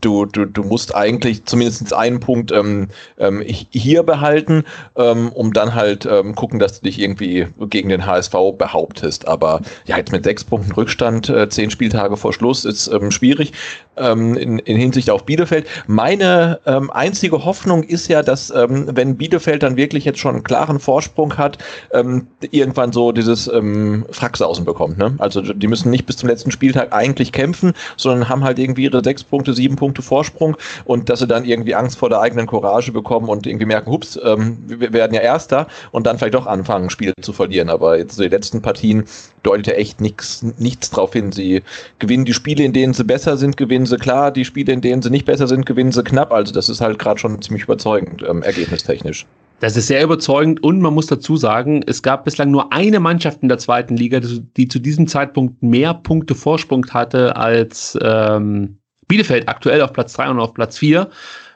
du, 0.00 0.26
du, 0.26 0.44
du 0.44 0.62
musst 0.62 0.94
eigentlich 0.94 1.44
zumindest 1.46 1.92
einen 1.92 2.20
Punkt 2.20 2.52
ähm, 2.52 2.88
ähm, 3.18 3.42
hier 3.70 4.02
behalten, 4.02 4.64
ähm, 4.96 5.30
um 5.32 5.52
dann 5.52 5.74
halt 5.74 6.06
ähm, 6.06 6.34
gucken, 6.34 6.58
dass 6.58 6.80
du 6.80 6.84
dich 6.84 7.00
irgendwie 7.00 7.46
gegen 7.70 7.88
den 7.88 8.06
HSV 8.06 8.34
behauptest. 8.58 9.26
Aber 9.26 9.60
ja, 9.86 9.96
jetzt 9.96 10.12
mit 10.12 10.24
sechs 10.24 10.44
Punkten 10.44 10.72
Rückstand, 10.72 11.28
äh, 11.28 11.48
zehn 11.48 11.70
Spieltage 11.70 12.16
vor 12.16 12.32
Schluss, 12.32 12.64
ist 12.64 12.88
ähm, 12.88 13.10
schwierig 13.10 13.52
ähm, 13.96 14.36
in, 14.36 14.58
in 14.60 14.76
Hinsicht 14.76 15.10
auf 15.10 15.24
Bielefeld. 15.24 15.66
Meine 15.86 16.60
ähm, 16.66 16.90
einzige 16.90 17.44
Hoffnung 17.44 17.82
ist 17.82 18.08
ja, 18.08 18.22
dass 18.22 18.50
ähm, 18.50 18.88
wenn 18.92 19.16
Bielefeld 19.16 19.62
dann 19.62 19.76
wirklich 19.76 20.04
jetzt 20.04 20.18
schon 20.18 20.34
einen 20.34 20.44
klaren 20.44 20.80
Vorsprung 20.80 21.36
hat, 21.36 21.58
ähm, 21.92 22.26
irgendwann 22.50 22.92
so 22.92 23.12
dieses 23.12 23.48
ähm, 23.48 24.06
Fracksausen 24.10 24.64
bekommt. 24.64 24.98
Ne? 24.98 25.14
Also 25.18 25.40
die 25.40 25.66
müssen 25.66 25.90
nicht 25.90 26.06
bis 26.06 26.16
zum 26.16 26.28
letzten 26.28 26.50
Spieltag 26.50 26.92
eigentlich 26.92 27.32
kämpfen, 27.32 27.72
sondern 27.96 28.28
haben 28.28 28.44
halt 28.44 28.58
irgendwie 28.58 28.84
ihre 28.84 29.02
sechs 29.02 29.24
Punkte 29.24 29.54
sieben 29.54 29.76
Punkte 29.76 30.02
Vorsprung 30.02 30.56
und 30.84 31.08
dass 31.08 31.20
sie 31.20 31.26
dann 31.26 31.44
irgendwie 31.44 31.74
Angst 31.74 31.98
vor 31.98 32.08
der 32.08 32.20
eigenen 32.20 32.46
Courage 32.46 32.92
bekommen 32.92 33.28
und 33.28 33.46
irgendwie 33.46 33.66
merken, 33.66 33.90
hups, 33.90 34.18
ähm, 34.22 34.58
wir 34.66 34.92
werden 34.92 35.14
ja 35.14 35.20
Erster 35.20 35.66
und 35.92 36.06
dann 36.06 36.18
vielleicht 36.18 36.34
doch 36.34 36.46
anfangen, 36.46 36.90
Spiele 36.90 37.12
zu 37.22 37.32
verlieren. 37.32 37.68
Aber 37.68 37.98
jetzt 37.98 38.16
so 38.16 38.22
die 38.22 38.28
letzten 38.28 38.62
Partien 38.62 39.04
deutet 39.42 39.68
ja 39.68 39.72
echt 39.74 40.00
nichts, 40.00 40.44
nichts 40.58 40.90
drauf 40.90 41.12
hin. 41.12 41.32
Sie 41.32 41.62
gewinnen 41.98 42.24
die 42.24 42.34
Spiele, 42.34 42.64
in 42.64 42.72
denen 42.72 42.94
sie 42.94 43.04
besser 43.04 43.36
sind, 43.36 43.56
gewinnen 43.56 43.85
sie 43.86 43.96
klar. 43.96 44.30
Die 44.30 44.44
Spiele, 44.44 44.72
in 44.72 44.80
denen 44.80 45.02
sie 45.02 45.10
nicht 45.10 45.26
besser 45.26 45.46
sind, 45.46 45.66
gewinnen 45.66 45.92
sie 45.92 46.02
knapp. 46.02 46.32
Also 46.32 46.52
das 46.52 46.68
ist 46.68 46.80
halt 46.80 46.98
gerade 46.98 47.18
schon 47.18 47.40
ziemlich 47.42 47.64
überzeugend, 47.64 48.22
ähm, 48.28 48.42
ergebnistechnisch. 48.42 49.26
Das 49.60 49.76
ist 49.76 49.86
sehr 49.86 50.02
überzeugend 50.02 50.62
und 50.62 50.80
man 50.80 50.92
muss 50.92 51.06
dazu 51.06 51.36
sagen, 51.36 51.82
es 51.86 52.02
gab 52.02 52.24
bislang 52.24 52.50
nur 52.50 52.74
eine 52.74 53.00
Mannschaft 53.00 53.42
in 53.42 53.48
der 53.48 53.56
zweiten 53.56 53.96
Liga, 53.96 54.20
die 54.20 54.68
zu 54.68 54.78
diesem 54.78 55.06
Zeitpunkt 55.06 55.62
mehr 55.62 55.94
Punkte 55.94 56.34
Vorsprung 56.34 56.86
hatte 56.90 57.36
als 57.36 57.98
ähm, 58.02 58.78
Bielefeld 59.08 59.48
aktuell 59.48 59.80
auf 59.80 59.94
Platz 59.94 60.12
3 60.12 60.30
und 60.30 60.40
auf 60.40 60.52
Platz 60.52 60.76
4, 60.76 61.08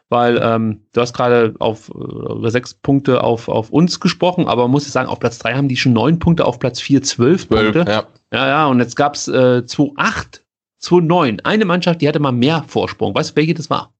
weil 0.08 0.40
ähm, 0.42 0.80
du 0.92 1.00
hast 1.02 1.12
gerade 1.12 1.54
auf 1.58 1.90
äh, 1.90 2.48
sechs 2.48 2.72
Punkte 2.72 3.22
auf, 3.22 3.48
auf 3.48 3.70
uns 3.70 4.00
gesprochen, 4.00 4.48
aber 4.48 4.62
man 4.62 4.70
muss 4.70 4.86
ich 4.86 4.92
sagen, 4.92 5.08
auf 5.08 5.20
Platz 5.20 5.38
3 5.38 5.54
haben 5.54 5.68
die 5.68 5.76
schon 5.76 5.92
neun 5.92 6.18
Punkte, 6.18 6.46
auf 6.46 6.58
Platz 6.58 6.80
4 6.80 7.02
zwölf 7.02 7.48
Punkte. 7.48 7.84
Ja. 7.86 8.04
ja, 8.32 8.48
ja, 8.48 8.66
und 8.66 8.78
jetzt 8.78 8.96
gab 8.96 9.14
es 9.14 9.28
äh, 9.28 9.62
2-8, 9.66 10.40
2-9. 10.82 11.40
Eine 11.44 11.64
Mannschaft, 11.64 12.00
die 12.00 12.08
hatte 12.08 12.20
mal 12.20 12.32
mehr 12.32 12.64
Vorsprung. 12.66 13.14
Weißt 13.14 13.30
du, 13.32 13.36
welche 13.36 13.54
das 13.54 13.70
war? 13.70 13.92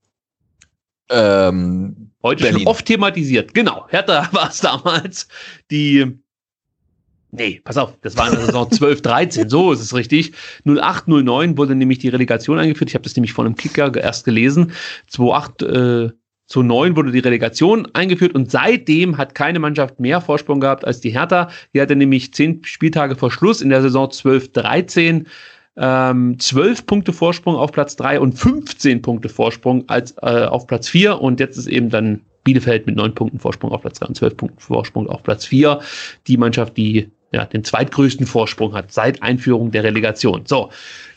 Ähm, 1.11 2.11
Heute 2.23 2.45
Berlin. 2.45 2.61
schon 2.61 2.69
oft 2.69 2.87
thematisiert. 2.87 3.55
Genau, 3.55 3.87
Hertha 3.89 4.29
war 4.33 4.51
es 4.51 4.61
damals, 4.61 5.29
die 5.71 6.19
Nee, 7.33 7.61
pass 7.63 7.77
auf, 7.77 7.97
das 8.03 8.17
war 8.17 8.29
in 8.29 8.35
der 8.35 8.47
Saison 8.47 8.71
12, 8.73 9.03
13, 9.03 9.49
so 9.49 9.73
ist 9.73 9.81
es 9.81 9.95
richtig. 9.95 10.33
08, 10.65 11.07
09 11.07 11.57
wurde 11.57 11.77
nämlich 11.77 11.99
die 11.99 12.09
Relegation 12.09 12.59
eingeführt. 12.59 12.91
Ich 12.91 12.95
habe 12.95 13.05
das 13.05 13.15
nämlich 13.15 13.33
von 13.33 13.47
einem 13.47 13.55
Kicker 13.55 13.95
erst 13.95 14.25
gelesen. 14.25 14.73
28, 15.07 15.69
äh, 15.69 16.11
zu 16.47 16.65
9 16.65 16.97
wurde 16.97 17.13
die 17.13 17.21
Relegation 17.21 17.87
eingeführt 17.95 18.35
und 18.35 18.51
seitdem 18.51 19.17
hat 19.17 19.37
keine 19.37 19.61
Mannschaft 19.61 20.01
mehr 20.01 20.21
Vorsprung 20.21 20.59
gehabt 20.59 20.85
als 20.85 21.01
die 21.01 21.11
Hertha. 21.11 21.49
Die 21.73 21.81
hatte 21.81 21.95
nämlich 21.95 22.35
10 22.35 22.65
Spieltage 22.65 23.15
vor 23.15 23.31
Schluss 23.31 23.63
in 23.63 23.71
der 23.71 23.83
Saison 23.83 24.11
12, 24.11 24.53
13 24.53 25.29
ähm, 25.81 26.39
12 26.39 26.87
Punkte 26.87 27.13
Vorsprung 27.13 27.57
auf 27.57 27.73
Platz 27.73 27.97
3 27.97 28.21
und 28.21 28.35
15 28.39 29.01
Punkte 29.03 29.29
Vorsprung 29.29 29.89
als, 29.89 30.15
äh, 30.23 30.45
auf 30.45 30.67
Platz 30.67 30.89
4 30.89 31.21
und 31.21 31.41
jetzt 31.41 31.57
ist 31.57 31.67
eben 31.67 31.89
dann 31.89 32.21
Bielefeld 32.45 32.87
mit 32.87 32.97
9 32.97 33.15
Punkten 33.15 33.39
Vorsprung 33.39 33.73
auf 33.73 33.81
Platz 33.81 33.99
3 33.99 34.07
und 34.07 34.15
12 34.17 34.37
Punkten 34.37 34.61
Vorsprung 34.61 35.09
auf 35.09 35.23
Platz 35.23 35.47
4. 35.47 35.81
Die 36.27 36.37
Mannschaft, 36.37 36.77
die 36.77 37.11
ja, 37.33 37.45
den 37.47 37.65
zweitgrößten 37.65 38.27
Vorsprung 38.27 38.75
hat 38.75 38.93
seit 38.93 39.23
Einführung 39.23 39.71
der 39.71 39.85
Relegation. 39.85 40.43
So, 40.47 40.71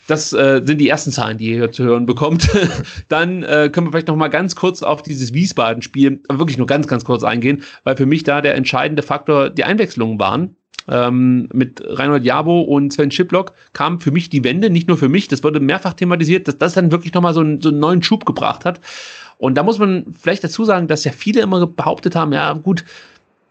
das 0.06 0.32
äh, 0.32 0.62
sind 0.64 0.78
die 0.78 0.88
ersten 0.88 1.10
Zahlen, 1.10 1.38
die 1.38 1.50
ihr 1.50 1.56
hier 1.56 1.72
zu 1.72 1.84
hören 1.84 2.06
bekommt. 2.06 2.48
Dann 3.08 3.42
äh, 3.42 3.68
können 3.70 3.88
wir 3.88 3.92
vielleicht 3.92 4.08
noch 4.08 4.16
mal 4.16 4.28
ganz 4.28 4.54
kurz 4.54 4.82
auf 4.82 5.02
dieses 5.02 5.34
Wiesbaden-Spiel, 5.34 6.22
wirklich 6.30 6.58
nur 6.58 6.66
ganz, 6.66 6.86
ganz 6.86 7.04
kurz 7.04 7.24
eingehen, 7.24 7.62
weil 7.82 7.96
für 7.96 8.06
mich 8.06 8.22
da 8.22 8.40
der 8.40 8.54
entscheidende 8.54 9.02
Faktor 9.02 9.50
die 9.50 9.64
Einwechslungen 9.64 10.18
waren. 10.18 10.56
Ähm, 10.88 11.48
mit 11.52 11.82
Reinhold 11.84 12.24
Jabo 12.24 12.60
und 12.60 12.92
Sven 12.92 13.10
Schiplock 13.10 13.52
kam 13.72 14.00
für 14.00 14.10
mich 14.10 14.28
die 14.28 14.44
Wende, 14.44 14.70
nicht 14.70 14.88
nur 14.88 14.98
für 14.98 15.08
mich, 15.08 15.28
das 15.28 15.42
wurde 15.42 15.60
mehrfach 15.60 15.94
thematisiert, 15.94 16.46
dass 16.46 16.58
das 16.58 16.74
dann 16.74 16.92
wirklich 16.92 17.14
nochmal 17.14 17.34
so, 17.34 17.40
einen, 17.40 17.60
so 17.60 17.70
einen 17.70 17.78
neuen 17.78 18.02
Schub 18.02 18.26
gebracht 18.26 18.64
hat. 18.64 18.80
Und 19.38 19.56
da 19.56 19.62
muss 19.62 19.78
man 19.78 20.06
vielleicht 20.18 20.44
dazu 20.44 20.64
sagen, 20.64 20.86
dass 20.86 21.04
ja 21.04 21.12
viele 21.12 21.40
immer 21.40 21.66
behauptet 21.66 22.14
haben, 22.14 22.32
ja 22.32 22.52
gut, 22.52 22.84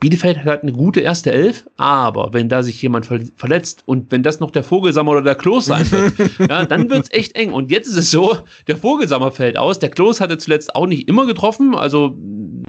Bielefeld 0.04 0.44
hat 0.44 0.64
eine 0.64 0.74
gute 0.74 1.00
erste 1.00 1.32
Elf, 1.32 1.66
aber 1.78 2.34
wenn 2.34 2.50
da 2.50 2.62
sich 2.62 2.82
jemand 2.82 3.06
verletzt 3.38 3.84
und 3.86 4.12
wenn 4.12 4.22
das 4.22 4.42
noch 4.42 4.52
der 4.52 4.66
Vogelsammer 4.66 5.12
oder 5.12 5.22
der 5.22 5.36
Klos 5.36 5.68
sein 5.68 5.90
wird, 5.92 6.14
ja, 6.50 6.66
dann 6.66 6.90
wird 6.90 7.06
es 7.06 7.14
echt 7.14 7.38
eng. 7.38 7.54
Und 7.54 7.72
jetzt 7.72 7.88
ist 7.88 7.96
es 7.96 8.12
so, 8.12 8.38
der 8.68 8.76
Vogelsammer 8.76 9.32
fällt 9.32 9.58
aus. 9.58 9.80
Der 9.80 9.90
Klos 9.90 10.20
hatte 10.20 10.38
zuletzt 10.38 10.76
auch 10.76 10.88
nicht 10.88 11.08
immer 11.08 11.26
getroffen, 11.26 11.74
also 11.74 12.18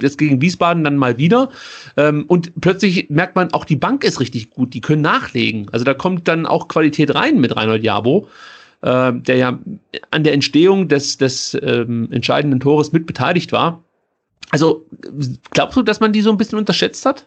jetzt 0.00 0.18
gegen 0.18 0.40
Wiesbaden 0.40 0.84
dann 0.84 0.96
mal 0.96 1.18
wieder. 1.18 1.50
Ähm, 1.96 2.24
und 2.28 2.52
plötzlich 2.60 3.08
merkt 3.10 3.36
man, 3.36 3.52
auch 3.52 3.64
die 3.64 3.76
Bank 3.76 4.04
ist 4.04 4.20
richtig 4.20 4.50
gut, 4.50 4.74
die 4.74 4.80
können 4.80 5.02
nachlegen. 5.02 5.68
Also 5.72 5.84
da 5.84 5.94
kommt 5.94 6.28
dann 6.28 6.46
auch 6.46 6.68
Qualität 6.68 7.14
rein 7.14 7.40
mit 7.40 7.56
Reinhold 7.56 7.82
Jabo 7.82 8.28
äh, 8.84 9.12
der 9.14 9.36
ja 9.36 9.58
an 10.10 10.24
der 10.24 10.34
Entstehung 10.34 10.88
des, 10.88 11.16
des 11.16 11.56
ähm, 11.62 12.08
entscheidenden 12.12 12.60
Tores 12.60 12.92
mit 12.92 13.06
beteiligt 13.06 13.50
war. 13.50 13.82
Also, 14.50 14.86
glaubst 15.50 15.76
du, 15.76 15.82
dass 15.82 16.00
man 16.00 16.12
die 16.12 16.20
so 16.20 16.30
ein 16.30 16.36
bisschen 16.36 16.58
unterschätzt 16.58 17.06
hat? 17.06 17.26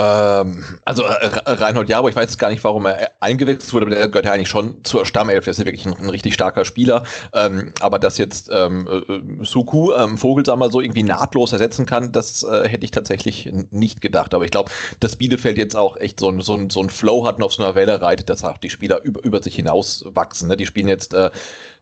Ähm, 0.00 0.64
also 0.84 1.04
äh, 1.04 1.30
Reinhold 1.46 1.88
Jabo, 1.88 2.08
ich 2.08 2.16
weiß 2.16 2.36
gar 2.36 2.50
nicht, 2.50 2.64
warum 2.64 2.86
er 2.86 3.12
eingewechselt 3.20 3.72
wurde, 3.72 3.86
aber 3.86 3.94
der 3.94 4.08
gehört 4.08 4.24
ja 4.24 4.32
eigentlich 4.32 4.48
schon 4.48 4.82
zur 4.82 5.06
Stammelf, 5.06 5.44
der 5.44 5.52
ist 5.52 5.58
ja 5.58 5.66
wirklich 5.66 5.86
ein, 5.86 5.94
ein 5.94 6.08
richtig 6.08 6.34
starker 6.34 6.64
Spieler. 6.64 7.04
Ähm, 7.32 7.72
aber 7.78 8.00
dass 8.00 8.18
jetzt 8.18 8.50
ähm, 8.52 8.88
äh, 8.88 9.44
Suku 9.44 9.92
ähm, 9.92 10.18
Vogelsammer 10.18 10.68
so 10.70 10.80
irgendwie 10.80 11.04
nahtlos 11.04 11.52
ersetzen 11.52 11.86
kann, 11.86 12.10
das 12.10 12.42
äh, 12.42 12.68
hätte 12.68 12.84
ich 12.84 12.90
tatsächlich 12.90 13.48
nicht 13.70 14.00
gedacht. 14.00 14.34
Aber 14.34 14.44
ich 14.44 14.50
glaube, 14.50 14.72
dass 14.98 15.14
Bielefeld 15.14 15.58
jetzt 15.58 15.76
auch 15.76 15.96
echt 15.96 16.18
so 16.18 16.28
ein, 16.28 16.40
so 16.40 16.56
ein, 16.56 16.70
so 16.70 16.82
ein 16.82 16.90
Flow 16.90 17.24
hat 17.24 17.36
und 17.36 17.44
auf 17.44 17.52
so 17.52 17.62
einer 17.62 17.76
Welle 17.76 18.00
reitet, 18.00 18.28
dass 18.28 18.42
auch 18.42 18.58
die 18.58 18.70
Spieler 18.70 19.00
über, 19.04 19.22
über 19.22 19.40
sich 19.40 19.54
hinaus 19.54 20.04
wachsen. 20.08 20.48
Ne? 20.48 20.56
Die 20.56 20.66
spielen 20.66 20.88
jetzt 20.88 21.14
äh, 21.14 21.30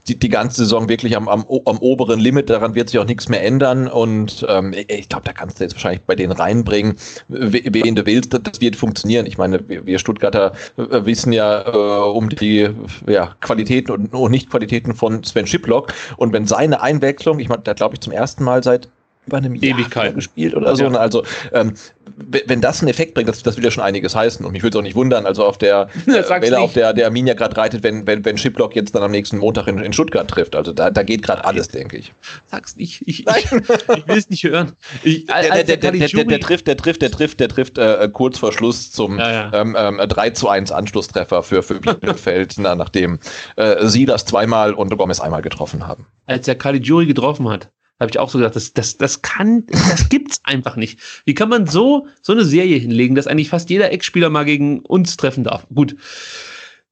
die, 0.08 0.18
die 0.18 0.28
ganze 0.28 0.62
Saison 0.62 0.88
wirklich 0.88 1.16
am, 1.16 1.28
am, 1.28 1.44
am 1.64 1.78
oberen 1.78 2.20
Limit, 2.20 2.50
daran 2.50 2.74
wird 2.74 2.88
sich 2.88 2.98
auch 2.98 3.04
nichts 3.04 3.28
mehr 3.28 3.44
ändern. 3.44 3.88
Und 3.88 4.44
ähm, 4.48 4.74
ich 4.88 5.08
glaube, 5.08 5.24
da 5.24 5.32
kannst 5.32 5.60
du 5.60 5.64
jetzt 5.64 5.74
wahrscheinlich 5.74 6.02
bei 6.02 6.14
denen 6.14 6.32
reinbringen, 6.32 6.96
wen 7.28 7.94
du 7.94 8.06
willst, 8.06 8.34
das 8.34 8.60
wird 8.60 8.76
funktionieren. 8.76 9.26
Ich 9.26 9.38
meine, 9.38 9.60
wir 9.68 9.98
Stuttgarter 9.98 10.52
äh, 10.76 11.04
wissen 11.04 11.32
ja 11.32 11.62
äh, 11.66 12.10
um 12.10 12.28
die 12.28 12.68
ja, 13.06 13.34
Qualitäten 13.40 13.92
und, 13.92 14.12
und 14.12 14.30
Nicht-Qualitäten 14.30 14.94
von 14.94 15.22
Sven 15.24 15.46
Schiplock. 15.46 15.92
Und 16.16 16.32
wenn 16.32 16.46
seine 16.46 16.82
Einwechslung, 16.82 17.38
ich 17.38 17.48
meine, 17.48 17.62
da 17.62 17.72
glaube 17.72 17.94
ich 17.94 18.00
zum 18.00 18.12
ersten 18.12 18.44
Mal 18.44 18.62
seit 18.62 18.88
über 19.26 19.36
einem 19.36 19.54
Jahr 19.54 20.12
gespielt 20.12 20.54
oder 20.54 20.74
so. 20.74 20.84
Ja. 20.84 20.90
Also 20.92 21.24
ähm, 21.52 21.74
wenn 22.16 22.60
das 22.60 22.80
einen 22.80 22.88
Effekt 22.88 23.14
bringt, 23.14 23.28
das, 23.28 23.42
das 23.42 23.56
will 23.56 23.64
ja 23.64 23.70
schon 23.70 23.84
einiges 23.84 24.14
heißen. 24.14 24.44
Und 24.44 24.52
mich 24.52 24.62
würde 24.62 24.76
es 24.76 24.80
auch 24.80 24.82
nicht 24.84 24.96
wundern, 24.96 25.26
also 25.26 25.44
auf 25.44 25.58
der 25.58 25.88
äh, 26.06 26.40
Welle, 26.40 26.58
auf 26.58 26.72
der 26.72 26.92
der 26.92 27.06
Arminia 27.06 27.34
gerade 27.34 27.56
reitet, 27.56 27.82
wenn, 27.82 28.06
wenn, 28.06 28.24
wenn 28.24 28.36
Shiplock 28.36 28.74
jetzt 28.74 28.94
dann 28.94 29.02
am 29.02 29.12
nächsten 29.12 29.38
Montag 29.38 29.68
in, 29.68 29.78
in 29.78 29.92
Stuttgart 29.92 30.28
trifft. 30.28 30.56
Also 30.56 30.72
da, 30.72 30.90
da 30.90 31.02
geht 31.02 31.22
gerade 31.22 31.44
alles, 31.44 31.68
denke 31.68 31.98
ich. 31.98 32.12
Sag's 32.46 32.76
nicht. 32.76 33.02
Ich, 33.06 33.26
ich, 33.26 33.26
ich 33.36 34.08
will 34.08 34.18
es 34.18 34.28
nicht 34.28 34.44
hören. 34.44 34.72
Ich, 35.04 35.26
der, 35.26 35.64
der, 35.64 35.76
der, 35.76 35.76
der, 35.92 36.24
der, 36.24 36.40
trifft, 36.40 36.66
der 36.66 36.76
trifft, 36.76 37.02
der 37.02 37.10
trifft, 37.10 37.40
der 37.40 37.48
trifft 37.48 37.78
äh, 37.78 38.08
kurz 38.12 38.38
vor 38.38 38.52
Schluss 38.52 38.90
zum 38.90 39.18
ja, 39.18 39.30
ja. 39.30 39.52
Ähm, 39.54 39.76
ähm, 39.78 39.98
3 39.98 40.30
zu 40.30 40.48
1 40.48 40.72
Anschlusstreffer 40.72 41.42
für, 41.42 41.62
für 41.62 41.80
Bielefeld, 41.80 42.54
na, 42.58 42.74
nachdem 42.74 43.20
äh, 43.56 43.86
sie 43.86 44.04
das 44.04 44.24
zweimal 44.24 44.74
und 44.74 44.96
Gomez 44.96 45.20
einmal 45.20 45.42
getroffen 45.42 45.86
haben. 45.86 46.06
Als 46.26 46.46
der 46.46 46.56
Caligiuri 46.56 47.06
getroffen 47.06 47.48
hat, 47.48 47.70
habe 48.00 48.10
ich 48.10 48.18
auch 48.18 48.28
so 48.28 48.38
gedacht, 48.38 48.56
das, 48.56 48.72
das, 48.72 48.96
das 48.96 49.22
kann, 49.22 49.64
das 49.66 50.08
gibt's 50.08 50.40
einfach 50.44 50.76
nicht. 50.76 50.98
Wie 51.24 51.34
kann 51.34 51.48
man 51.48 51.66
so, 51.66 52.06
so 52.20 52.32
eine 52.32 52.44
Serie 52.44 52.78
hinlegen, 52.78 53.14
dass 53.14 53.26
eigentlich 53.26 53.48
fast 53.48 53.70
jeder 53.70 53.92
Ex-Spieler 53.92 54.30
mal 54.30 54.44
gegen 54.44 54.80
uns 54.80 55.16
treffen 55.16 55.44
darf? 55.44 55.66
Gut. 55.74 55.96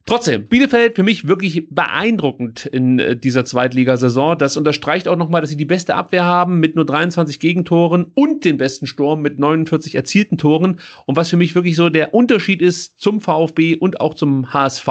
Trotzdem, 0.06 0.46
Bielefeld 0.46 0.96
für 0.96 1.02
mich 1.02 1.28
wirklich 1.28 1.68
beeindruckend 1.70 2.66
in 2.66 2.98
äh, 2.98 3.16
dieser 3.16 3.44
Zweitligasaison. 3.44 4.38
Das 4.38 4.56
unterstreicht 4.56 5.06
auch 5.06 5.16
nochmal, 5.16 5.40
dass 5.40 5.50
sie 5.50 5.56
die 5.56 5.66
beste 5.66 5.94
Abwehr 5.94 6.24
haben 6.24 6.58
mit 6.58 6.74
nur 6.74 6.86
23 6.86 7.38
Gegentoren 7.38 8.10
und 8.14 8.44
den 8.44 8.56
besten 8.56 8.86
Sturm 8.86 9.20
mit 9.20 9.38
49 9.38 9.94
erzielten 9.94 10.38
Toren. 10.38 10.80
Und 11.06 11.16
was 11.16 11.28
für 11.28 11.36
mich 11.36 11.54
wirklich 11.54 11.76
so 11.76 11.90
der 11.90 12.14
Unterschied 12.14 12.62
ist 12.62 12.98
zum 12.98 13.20
VfB 13.20 13.76
und 13.76 14.00
auch 14.00 14.14
zum 14.14 14.52
HSV, 14.52 14.88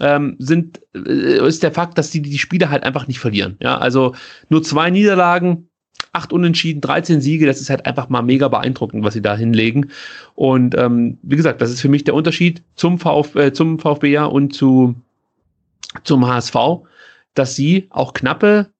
ähm, 0.00 0.36
sind, 0.38 0.80
äh, 0.94 1.46
ist 1.46 1.62
der 1.62 1.72
Fakt, 1.72 1.98
dass 1.98 2.10
die 2.10 2.22
die 2.22 2.38
Spiele 2.38 2.70
halt 2.70 2.84
einfach 2.84 3.06
nicht 3.06 3.20
verlieren. 3.20 3.56
Ja, 3.60 3.78
also 3.78 4.14
nur 4.48 4.62
zwei 4.62 4.90
Niederlagen, 4.90 5.68
acht 6.12 6.32
Unentschieden, 6.32 6.80
13 6.80 7.20
Siege, 7.20 7.46
das 7.46 7.60
ist 7.60 7.70
halt 7.70 7.86
einfach 7.86 8.08
mal 8.08 8.22
mega 8.22 8.48
beeindruckend, 8.48 9.04
was 9.04 9.14
sie 9.14 9.22
da 9.22 9.36
hinlegen. 9.36 9.90
Und 10.34 10.76
ähm, 10.76 11.18
wie 11.22 11.36
gesagt, 11.36 11.60
das 11.60 11.70
ist 11.70 11.80
für 11.80 11.88
mich 11.88 12.04
der 12.04 12.14
Unterschied 12.14 12.62
zum, 12.74 12.98
Vf, 12.98 13.34
äh, 13.36 13.52
zum 13.52 13.78
VfB 13.78 14.10
ja 14.10 14.24
und 14.24 14.54
zu, 14.54 14.94
zum 16.04 16.26
HSV, 16.26 16.56
dass 17.34 17.56
sie 17.56 17.86
auch 17.90 18.12
knappe 18.14 18.70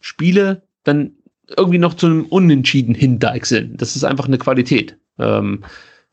Spiele 0.00 0.62
dann 0.84 1.12
irgendwie 1.56 1.78
noch 1.78 1.94
zu 1.94 2.06
einem 2.06 2.26
Unentschieden 2.26 2.94
hindeichseln. 2.94 3.76
Das 3.76 3.96
ist 3.96 4.04
einfach 4.04 4.26
eine 4.26 4.38
Qualität. 4.38 4.96
Ähm, 5.18 5.64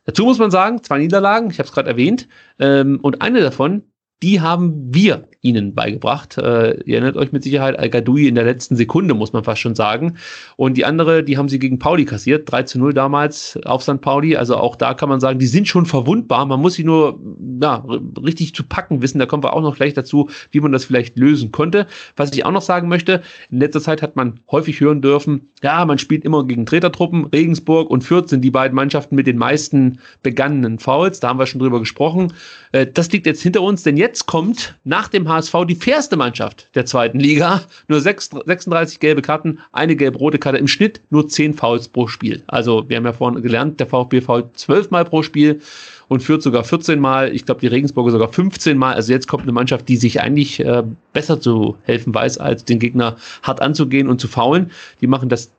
dazu 0.06 0.26
muss 0.26 0.38
man 0.38 0.52
sagen, 0.52 0.84
zwei 0.84 1.00
Niederlagen, 1.00 1.50
ich 1.50 1.60
habe 1.60 1.68
es 1.68 1.74
gerade 1.74 1.90
erwähnt, 1.90 2.28
ähm, 2.60 3.00
und 3.02 3.22
eine 3.22 3.42
davon 3.42 3.84
die 4.24 4.42
haben 4.42 4.94
wir 4.94 5.28
ihnen 5.44 5.76
beigebracht. 5.76 6.38
Äh, 6.38 6.80
ihr 6.86 6.96
erinnert 6.96 7.18
euch 7.18 7.34
mit 7.34 7.44
Sicherheit 7.44 7.78
Al-Gadoui 7.78 8.28
in 8.28 8.36
der 8.36 8.46
letzten 8.46 8.78
Sekunde, 8.78 9.14
muss 9.14 9.34
man 9.34 9.44
fast 9.44 9.62
schon 9.62 9.76
sagen. 9.76 10.16
Und 10.56 10.78
die 10.78 10.86
andere, 10.86 11.22
die 11.22 11.38
haben 11.38 11.50
sie 11.50 11.60
gegen 11.60 11.80
Pauli 11.80 12.06
kassiert, 12.06 12.50
3 12.50 12.64
zu 12.64 12.80
0 12.80 12.94
damals 12.94 13.60
auf 13.66 13.84
St. 13.84 14.00
Pauli. 14.00 14.38
Also 14.38 14.56
auch 14.56 14.78
da 14.78 14.94
kann 14.94 15.10
man 15.10 15.20
sagen, 15.20 15.40
die 15.40 15.46
sind 15.46 15.68
schon 15.68 15.86
verwundbar. 15.86 16.46
Man 16.46 16.62
muss 16.62 16.76
sie 16.76 16.86
nur 16.86 17.20
ja, 17.62 17.86
richtig 18.24 18.56
zu 18.56 18.64
packen 18.64 19.02
wissen. 19.02 19.20
Da 19.20 19.26
kommen 19.26 19.44
wir 19.44 19.54
auch 19.54 19.62
noch 19.62 19.76
gleich 19.76 19.94
dazu, 19.94 20.30
wie 20.52 20.62
man 20.62 20.72
das 20.72 20.86
vielleicht 20.86 21.20
lösen 21.20 21.52
konnte. 21.52 21.88
Was 22.16 22.32
ich 22.32 22.46
auch 22.46 22.52
noch 22.52 22.62
sagen 22.62 22.88
möchte, 22.88 23.22
in 23.52 23.60
letzter 23.60 23.82
Zeit 23.82 24.02
hat 24.02 24.16
man 24.16 24.40
häufig 24.50 24.80
hören 24.80 25.02
dürfen, 25.02 25.50
ja, 25.62 25.84
man 25.86 25.98
spielt 25.98 26.24
immer 26.24 26.46
gegen 26.46 26.66
Tretertruppen. 26.66 27.26
Regensburg 27.26 27.90
und 27.90 28.04
Fürth 28.04 28.30
sind 28.30 28.42
die 28.42 28.52
beiden 28.52 28.76
Mannschaften 28.76 29.16
mit 29.16 29.28
den 29.28 29.38
meisten 29.38 30.00
begangenen 30.22 30.80
Fouls. 30.80 31.20
Da 31.20 31.30
haben 31.30 31.40
wir 31.40 31.48
schon 31.48 31.60
drüber 31.60 31.80
gesprochen. 31.80 32.32
Äh, 32.72 32.88
das 32.88 33.12
liegt 33.12 33.26
jetzt 33.26 33.42
hinter 33.42 33.62
uns, 33.62 33.84
denn 33.84 33.98
jetzt 33.98 34.26
kommt 34.26 34.78
nach 34.84 35.10
dem 35.10 35.28
HSV 35.34 35.66
die 35.68 35.76
fairste 35.76 36.16
Mannschaft 36.16 36.70
der 36.76 36.86
zweiten 36.86 37.20
Liga. 37.20 37.62
Nur 37.88 38.02
36 38.02 39.00
gelbe 39.00 39.22
Karten, 39.22 39.60
eine 39.72 39.96
gelb-rote 39.96 40.40
Karte. 40.40 40.58
Im 40.58 40.68
Schnitt 40.68 41.02
nur 41.10 41.28
10 41.28 41.54
Fouls 41.54 41.88
pro 41.88 42.08
Spiel. 42.08 42.44
Also 42.48 42.88
wir 42.88 42.98
haben 42.98 43.06
ja 43.06 43.14
vorhin 43.14 43.42
gelernt, 43.42 43.80
der 43.80 43.88
VfB 43.88 44.22
fault 44.22 44.58
12 44.58 44.92
Mal 44.92 45.06
pro 45.06 45.24
Spiel 45.24 45.62
und 46.08 46.22
führt 46.22 46.44
sogar 46.44 46.64
14 46.64 47.00
Mal. 47.00 47.34
Ich 47.34 47.46
glaube, 47.46 47.62
die 47.62 47.68
Regensburger 47.68 48.12
sogar 48.12 48.32
15 48.32 48.78
Mal. 48.78 48.94
Also 48.94 49.12
jetzt 49.12 49.28
kommt 49.28 49.44
eine 49.44 49.52
Mannschaft, 49.52 49.90
die 49.90 49.98
sich 49.98 50.22
eigentlich 50.22 50.60
äh, 50.60 50.84
besser 51.14 51.42
zu 51.42 51.78
helfen 51.84 52.14
weiß, 52.14 52.38
als 52.38 52.64
den 52.66 52.80
Gegner 52.80 53.18
hart 53.42 53.62
anzugehen 53.62 54.08
und 54.08 54.22
zu 54.22 54.28
faulen. 54.28 54.72
Die 55.02 55.08
machen 55.08 55.30
das 55.30 55.52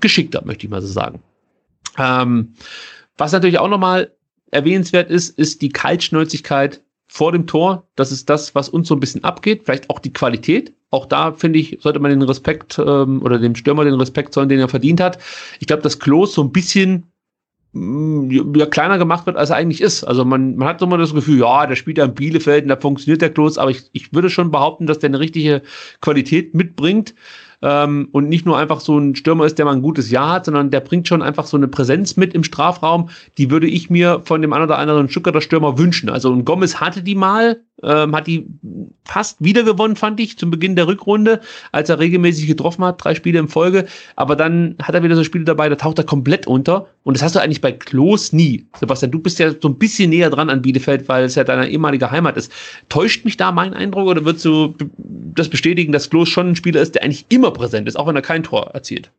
geschickter, 0.00 0.42
möchte 0.44 0.66
ich 0.66 0.70
mal 0.70 0.82
so 0.82 0.88
sagen. 0.88 1.20
Ähm, 1.98 2.54
was 3.16 3.32
natürlich 3.32 3.58
auch 3.58 3.68
nochmal 3.68 4.10
erwähnenswert 4.50 5.10
ist, 5.10 5.38
ist 5.38 5.62
die 5.62 5.70
Kaltschnäuzigkeit 5.70 6.82
vor 7.12 7.30
dem 7.30 7.46
Tor. 7.46 7.86
Das 7.94 8.10
ist 8.10 8.30
das, 8.30 8.54
was 8.54 8.70
uns 8.70 8.88
so 8.88 8.96
ein 8.96 9.00
bisschen 9.00 9.22
abgeht. 9.22 9.64
Vielleicht 9.64 9.90
auch 9.90 9.98
die 9.98 10.14
Qualität. 10.14 10.72
Auch 10.88 11.04
da, 11.04 11.32
finde 11.32 11.58
ich, 11.58 11.78
sollte 11.82 11.98
man 11.98 12.10
den 12.10 12.22
Respekt 12.22 12.78
ähm, 12.78 13.20
oder 13.20 13.38
dem 13.38 13.54
Stürmer 13.54 13.84
den 13.84 14.00
Respekt 14.00 14.32
zollen, 14.32 14.48
den 14.48 14.58
er 14.58 14.68
verdient 14.70 14.98
hat. 14.98 15.18
Ich 15.60 15.66
glaube, 15.66 15.82
dass 15.82 15.98
Klos 15.98 16.32
so 16.32 16.42
ein 16.42 16.52
bisschen 16.52 17.04
mm, 17.72 18.56
ja, 18.56 18.64
kleiner 18.64 18.96
gemacht 18.96 19.26
wird, 19.26 19.36
als 19.36 19.50
er 19.50 19.56
eigentlich 19.56 19.82
ist. 19.82 20.04
Also 20.04 20.24
man, 20.24 20.56
man 20.56 20.66
hat 20.66 20.80
so 20.80 20.86
immer 20.86 20.96
das 20.96 21.12
Gefühl, 21.12 21.40
ja, 21.40 21.66
der 21.66 21.76
spielt 21.76 21.98
ja 21.98 22.06
in 22.06 22.14
Bielefeld 22.14 22.62
und 22.64 22.70
da 22.70 22.76
funktioniert 22.76 23.20
der 23.20 23.30
Klos, 23.30 23.58
aber 23.58 23.70
ich, 23.70 23.82
ich 23.92 24.14
würde 24.14 24.30
schon 24.30 24.50
behaupten, 24.50 24.86
dass 24.86 24.98
der 24.98 25.10
eine 25.10 25.20
richtige 25.20 25.60
Qualität 26.00 26.54
mitbringt 26.54 27.14
ähm, 27.62 28.08
und 28.12 28.28
nicht 28.28 28.44
nur 28.44 28.58
einfach 28.58 28.80
so 28.80 28.98
ein 28.98 29.14
Stürmer 29.14 29.46
ist, 29.46 29.58
der 29.58 29.64
mal 29.64 29.74
ein 29.74 29.82
gutes 29.82 30.10
Jahr 30.10 30.32
hat, 30.32 30.44
sondern 30.44 30.70
der 30.70 30.80
bringt 30.80 31.08
schon 31.08 31.22
einfach 31.22 31.46
so 31.46 31.56
eine 31.56 31.68
Präsenz 31.68 32.16
mit 32.16 32.34
im 32.34 32.44
Strafraum, 32.44 33.08
die 33.38 33.50
würde 33.50 33.68
ich 33.68 33.88
mir 33.88 34.20
von 34.24 34.42
dem 34.42 34.52
einen 34.52 34.64
oder 34.64 34.78
anderen 34.78 35.08
Stuttgarter 35.08 35.40
Stürmer 35.40 35.78
wünschen. 35.78 36.10
Also 36.10 36.32
ein 36.32 36.44
Gomez 36.44 36.76
hatte 36.80 37.02
die 37.02 37.14
mal, 37.14 37.60
ähm, 37.82 38.14
hat 38.14 38.26
die 38.26 38.46
fast 39.04 39.42
wieder 39.42 39.62
gewonnen, 39.62 39.96
fand 39.96 40.20
ich, 40.20 40.38
zum 40.38 40.50
Beginn 40.50 40.76
der 40.76 40.86
Rückrunde, 40.86 41.40
als 41.72 41.88
er 41.88 41.98
regelmäßig 41.98 42.46
getroffen 42.46 42.84
hat, 42.84 43.02
drei 43.02 43.14
Spiele 43.14 43.38
in 43.38 43.48
Folge. 43.48 43.86
Aber 44.16 44.36
dann 44.36 44.76
hat 44.82 44.94
er 44.94 45.02
wieder 45.02 45.16
so 45.16 45.24
Spiele 45.24 45.44
dabei, 45.44 45.68
da 45.68 45.76
taucht 45.76 45.98
er 45.98 46.04
komplett 46.04 46.46
unter. 46.46 46.88
Und 47.04 47.16
das 47.16 47.22
hast 47.22 47.34
du 47.34 47.40
eigentlich 47.40 47.60
bei 47.60 47.72
Klos 47.72 48.32
nie. 48.32 48.66
Sebastian, 48.78 49.10
du 49.10 49.18
bist 49.18 49.38
ja 49.38 49.52
so 49.60 49.68
ein 49.68 49.78
bisschen 49.78 50.10
näher 50.10 50.30
dran 50.30 50.50
an 50.50 50.62
Bielefeld, 50.62 51.08
weil 51.08 51.24
es 51.24 51.34
ja 51.34 51.44
deine 51.44 51.68
ehemalige 51.68 52.10
Heimat 52.10 52.36
ist. 52.36 52.52
Täuscht 52.88 53.24
mich 53.24 53.36
da 53.36 53.50
mein 53.52 53.74
Eindruck 53.74 54.06
oder 54.06 54.24
würdest 54.24 54.44
du 54.44 54.74
das 54.98 55.48
bestätigen, 55.48 55.92
dass 55.92 56.10
Klos 56.10 56.28
schon 56.28 56.50
ein 56.50 56.56
Spieler 56.56 56.80
ist, 56.80 56.94
der 56.94 57.02
eigentlich 57.02 57.26
immer 57.28 57.50
präsent 57.50 57.88
ist, 57.88 57.96
auch 57.96 58.06
wenn 58.06 58.16
er 58.16 58.22
kein 58.22 58.42
Tor 58.42 58.70
erzielt? 58.72 59.10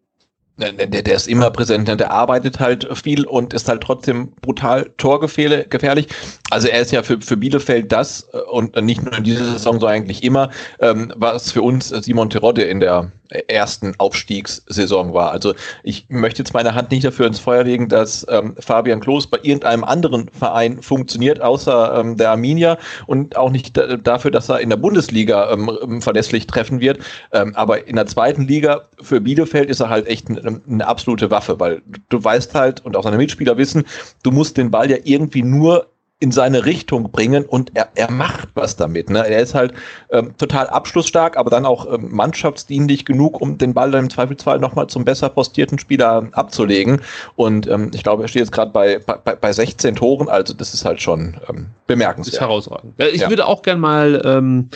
Der, 0.58 0.72
der, 0.72 1.02
der 1.02 1.16
ist 1.16 1.28
immer 1.28 1.50
präsent, 1.50 1.88
der 1.88 2.12
arbeitet 2.12 2.60
halt 2.60 2.88
viel 2.96 3.26
und 3.26 3.56
ist 3.56 3.68
halt 3.68 3.82
trotzdem 3.82 4.32
brutal 4.42 4.92
torgefährlich. 4.98 6.08
Also 6.52 6.68
er 6.68 6.80
ist 6.80 6.92
ja 6.92 7.02
für, 7.02 7.20
für 7.22 7.38
Bielefeld 7.38 7.92
das 7.92 8.30
äh, 8.34 8.38
und 8.38 8.76
nicht 8.84 9.02
nur 9.04 9.18
in 9.18 9.24
dieser 9.24 9.46
Saison, 9.46 9.80
so 9.80 9.88
eigentlich 9.88 10.24
immer, 10.24 10.52
ähm, 10.80 11.12
was 11.16 11.52
für 11.52 11.64
uns 11.64 11.90
Simon 11.90 12.30
Terodde 12.30 12.62
in 12.62 12.80
der 12.80 13.12
ersten 13.48 13.94
Aufstiegssaison 13.98 15.14
war. 15.14 15.32
Also 15.32 15.54
ich 15.84 16.06
möchte 16.10 16.42
jetzt 16.42 16.54
meine 16.54 16.76
Hand 16.76 16.92
nicht 16.92 17.04
dafür 17.06 17.28
ins 17.28 17.40
Feuer 17.40 17.64
legen, 17.64 17.90
dass 17.90 18.26
ähm, 18.30 18.56
Fabian 18.60 19.00
Klos 19.00 19.28
bei 19.28 19.40
irgendeinem 19.42 19.84
anderen 19.84 20.30
Verein 20.30 20.82
funktioniert, 20.82 21.42
außer 21.42 22.00
ähm, 22.00 22.18
der 22.18 22.32
Arminia 22.32 22.78
und 23.08 23.36
auch 23.38 23.50
nicht 23.50 23.80
dafür, 24.04 24.32
dass 24.32 24.50
er 24.50 24.60
in 24.60 24.70
der 24.70 24.78
Bundesliga 24.78 25.52
ähm, 25.52 25.72
ähm, 25.82 26.02
verlässlich 26.02 26.48
treffen 26.48 26.80
wird. 26.80 27.00
Ähm, 27.32 27.54
aber 27.56 27.88
in 27.88 27.96
der 27.96 28.08
zweiten 28.08 28.48
Liga 28.48 28.84
für 29.02 29.22
Bielefeld 29.22 29.70
ist 29.70 29.80
er 29.80 29.90
halt 29.90 30.08
echt 30.08 30.30
eine, 30.30 30.62
eine 30.68 30.88
absolute 30.88 31.32
Waffe, 31.32 31.60
weil 31.60 31.82
du 32.10 32.24
weißt 32.24 32.54
halt 32.56 32.86
und 32.86 32.96
auch 32.96 33.04
seine 33.04 33.18
Mitspieler 33.18 33.58
wissen, 33.58 33.86
du 34.24 34.32
musst 34.32 34.58
den 34.58 34.72
Ball 34.72 34.90
ja 34.90 34.98
irgendwie 35.04 35.44
nur 35.44 35.88
in 36.24 36.32
seine 36.32 36.64
Richtung 36.64 37.12
bringen 37.12 37.44
und 37.44 37.72
er, 37.74 37.90
er 37.96 38.10
macht 38.10 38.48
was 38.54 38.78
damit. 38.78 39.10
Ne? 39.10 39.28
Er 39.28 39.42
ist 39.42 39.54
halt 39.54 39.74
ähm, 40.10 40.34
total 40.38 40.68
abschlussstark, 40.68 41.36
aber 41.36 41.50
dann 41.50 41.66
auch 41.66 41.86
ähm, 41.94 42.12
mannschaftsdienlich 42.12 43.04
genug, 43.04 43.42
um 43.42 43.58
den 43.58 43.74
Ball 43.74 43.92
dann 43.92 44.06
im 44.06 44.10
Zweifelsfall 44.10 44.58
nochmal 44.60 44.88
zum 44.88 45.04
besser 45.04 45.28
postierten 45.28 45.80
Spieler 45.80 46.30
abzulegen. 46.32 47.02
Und 47.36 47.68
ähm, 47.68 47.92
ich 47.94 48.04
glaube, 48.04 48.24
er 48.24 48.30
steht 48.30 48.40
jetzt 48.40 48.54
gerade 48.54 48.72
bei, 48.72 49.00
bei, 49.00 49.36
bei 49.36 49.52
16 49.52 49.96
Toren, 49.98 50.30
also 50.30 50.54
das 50.54 50.74
ist 50.74 50.86
halt 50.86 51.02
schon 51.02 51.36
ähm, 51.50 51.66
bemerkenswert. 51.88 52.36
Ist 52.36 52.40
herausragend. 52.40 52.94
Ich 52.98 53.20
ja. 53.20 53.30
würde 53.30 53.46
auch 53.46 53.62
gern 53.62 53.82
mal 53.82 54.22
ähm, 54.24 54.70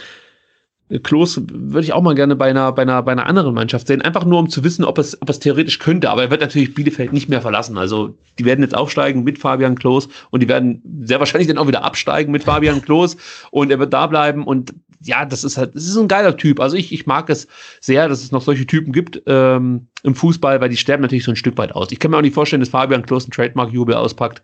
Klos 1.04 1.42
würde 1.52 1.84
ich 1.84 1.92
auch 1.92 2.02
mal 2.02 2.16
gerne 2.16 2.36
bei 2.36 2.50
einer, 2.50 2.72
bei 2.72 2.84
einer, 2.84 3.04
bei 3.04 3.12
einer 3.12 3.26
anderen 3.26 3.54
Mannschaft 3.54 3.88
sehen, 3.88 4.02
einfach 4.02 4.24
nur 4.24 4.40
um 4.40 4.50
zu 4.50 4.64
wissen, 4.64 4.86
ob 4.86 4.98
es, 4.98 5.22
ob 5.22 5.30
es 5.30 5.40
theoretisch 5.40 5.80
könnte. 5.80 6.10
Aber 6.10 6.24
er 6.24 6.32
wird 6.32 6.40
natürlich 6.40 6.74
Bielefeld 6.74 7.12
nicht 7.12 7.28
mehr 7.28 7.42
verlassen. 7.42 7.78
Also 7.78 8.18
die 8.40 8.46
werden 8.46 8.62
jetzt 8.62 8.76
aufsteigen 8.76 9.24
mit 9.24 9.38
Fabian 9.38 9.76
Klos 9.76 10.08
und 10.30 10.42
die 10.42 10.48
werden 10.48 10.82
sehr 11.04 11.20
wahrscheinlich 11.20 11.48
dann 11.48 11.58
auch 11.58 11.68
wieder 11.68 11.84
absteigen 11.84 12.32
mit 12.32 12.46
Fabian 12.46 12.82
Klos 12.82 13.18
und 13.52 13.70
er 13.70 13.80
wird 13.80 13.92
da 13.94 14.08
bleiben 14.08 14.46
und 14.46 14.74
ja, 15.02 15.26
das 15.26 15.44
ist 15.44 15.58
halt, 15.58 15.76
das 15.76 15.86
ist 15.86 15.98
ein 15.98 16.08
geiler 16.08 16.38
Typ. 16.38 16.60
Also 16.60 16.76
ich, 16.76 16.92
ich 16.92 17.06
mag 17.06 17.30
es 17.30 17.48
sehr, 17.80 18.08
dass 18.10 18.24
es 18.24 18.32
noch 18.32 18.42
solche 18.42 18.66
Typen 18.66 18.92
gibt 18.92 19.22
ähm, 19.28 19.88
im 20.04 20.16
Fußball, 20.16 20.60
weil 20.60 20.70
die 20.70 20.78
sterben 20.78 21.02
natürlich 21.02 21.24
so 21.24 21.32
ein 21.32 21.36
Stück 21.36 21.58
weit 21.58 21.74
aus. 21.74 21.92
Ich 21.92 22.00
kann 22.00 22.12
mir 22.12 22.18
auch 22.18 22.22
nicht 22.22 22.34
vorstellen, 22.34 22.62
dass 22.62 22.70
Fabian 22.70 23.06
Klos 23.06 23.26
einen 23.26 23.32
Trademark-Jubel 23.32 23.94
auspackt, 23.96 24.42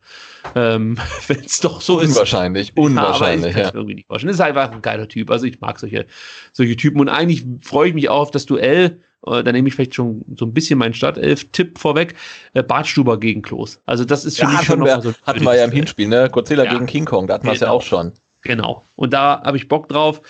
ähm, 0.55 0.97
wenn 1.27 1.39
es 1.39 1.59
doch 1.59 1.81
so 1.81 1.99
unwahrscheinlich, 1.99 2.69
ist. 2.69 2.77
Unwahrscheinlich, 2.77 3.55
ja. 3.55 3.61
Ich 3.61 3.67
kann 3.67 3.75
irgendwie 3.75 3.95
nicht 3.95 4.07
vorstellen. 4.07 4.29
Das 4.29 4.35
ist 4.35 4.45
einfach 4.45 4.71
ein 4.71 4.81
geiler 4.81 5.07
Typ. 5.07 5.31
Also 5.31 5.45
ich 5.45 5.59
mag 5.59 5.79
solche, 5.79 6.05
solche 6.51 6.75
Typen 6.75 6.99
und 6.99 7.09
eigentlich 7.09 7.45
freue 7.61 7.89
ich 7.89 7.93
mich 7.93 8.09
auch 8.09 8.21
auf 8.21 8.31
das 8.31 8.45
Duell. 8.45 8.99
Äh, 9.25 9.43
da 9.43 9.51
nehme 9.51 9.67
ich 9.67 9.75
vielleicht 9.75 9.95
schon 9.95 10.23
so 10.35 10.45
ein 10.45 10.53
bisschen 10.53 10.79
meinen 10.79 10.93
Startelf-Tipp 10.93 11.77
vorweg. 11.77 12.15
Äh, 12.53 12.63
Bartstuber 12.63 13.19
gegen 13.19 13.41
Klos. 13.41 13.81
Also 13.85 14.05
das 14.05 14.25
ist 14.25 14.37
für 14.37 14.43
ja, 14.43 14.49
mich 14.51 14.61
schon 14.61 14.83
wir, 14.83 15.01
so 15.01 15.13
Hatten 15.23 15.43
wir 15.43 15.55
ja 15.55 15.65
im 15.65 15.71
Hinspiel, 15.71 16.07
ne? 16.07 16.29
Godzilla 16.31 16.65
ja. 16.65 16.73
gegen 16.73 16.85
King 16.85 17.05
Kong, 17.05 17.27
da 17.27 17.35
hatten 17.35 17.45
wir 17.45 17.53
es 17.53 17.59
ja 17.59 17.67
genau. 17.67 17.77
auch 17.77 17.83
schon. 17.83 18.11
Genau. 18.41 18.83
Und 18.95 19.13
da 19.13 19.41
habe 19.43 19.57
ich 19.57 19.67
Bock 19.67 19.87
drauf. 19.87 20.21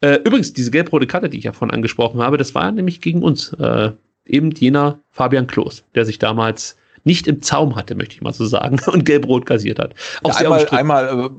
Äh, 0.00 0.16
übrigens, 0.24 0.52
diese 0.52 0.70
gelb-rote 0.70 1.06
Karte, 1.06 1.28
die 1.28 1.38
ich 1.38 1.44
ja 1.44 1.52
vorhin 1.52 1.74
angesprochen 1.74 2.22
habe, 2.22 2.36
das 2.36 2.54
war 2.54 2.70
nämlich 2.70 3.00
gegen 3.00 3.22
uns. 3.22 3.52
Äh, 3.54 3.92
eben 4.26 4.50
jener 4.50 4.98
Fabian 5.10 5.46
Klos, 5.46 5.84
der 5.94 6.04
sich 6.04 6.18
damals 6.18 6.76
nicht 7.06 7.28
im 7.28 7.40
Zaum 7.40 7.76
hatte, 7.76 7.94
möchte 7.94 8.16
ich 8.16 8.20
mal 8.20 8.32
so 8.32 8.44
sagen, 8.44 8.80
und 8.92 9.04
gelb-rot 9.04 9.46
kassiert 9.46 9.78
hat. 9.78 9.94
Auch 10.22 10.38
ja, 10.40 10.46
einmal, 10.46 10.68
einmal 10.70 11.30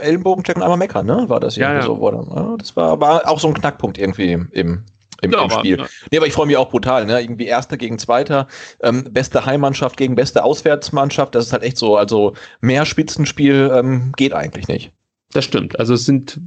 äh, 0.00 0.02
Ellenbogen 0.02 0.44
checken, 0.44 0.62
einmal 0.62 0.78
meckern, 0.78 1.06
ne? 1.06 1.24
War 1.28 1.40
das 1.40 1.56
ja, 1.56 1.74
ja. 1.74 1.82
so? 1.82 2.00
Wurde, 2.00 2.24
ja, 2.34 2.56
das 2.56 2.76
war, 2.76 3.00
war 3.00 3.28
auch 3.28 3.40
so 3.40 3.48
ein 3.48 3.54
Knackpunkt 3.54 3.98
irgendwie 3.98 4.32
im, 4.32 4.48
im, 4.52 4.84
ja, 5.22 5.42
im 5.42 5.50
Spiel. 5.50 5.74
Aber, 5.74 5.82
ja. 5.82 5.88
Nee, 6.12 6.16
aber 6.18 6.26
ich 6.28 6.32
freue 6.32 6.46
mich 6.46 6.56
auch 6.56 6.70
brutal, 6.70 7.04
ne? 7.04 7.20
Irgendwie 7.20 7.46
Erster 7.46 7.76
gegen 7.76 7.98
Zweiter, 7.98 8.46
ähm, 8.80 9.04
beste 9.10 9.44
Heimmannschaft 9.44 9.96
gegen 9.96 10.14
beste 10.14 10.44
Auswärtsmannschaft, 10.44 11.34
das 11.34 11.46
ist 11.46 11.52
halt 11.52 11.64
echt 11.64 11.78
so, 11.78 11.96
also 11.96 12.34
mehr 12.60 12.86
Spitzenspiel 12.86 13.70
ähm, 13.74 14.12
geht 14.16 14.32
eigentlich 14.32 14.68
nicht. 14.68 14.92
Das 15.32 15.44
stimmt. 15.44 15.78
Also 15.78 15.94
es 15.94 16.04
sind, 16.06 16.40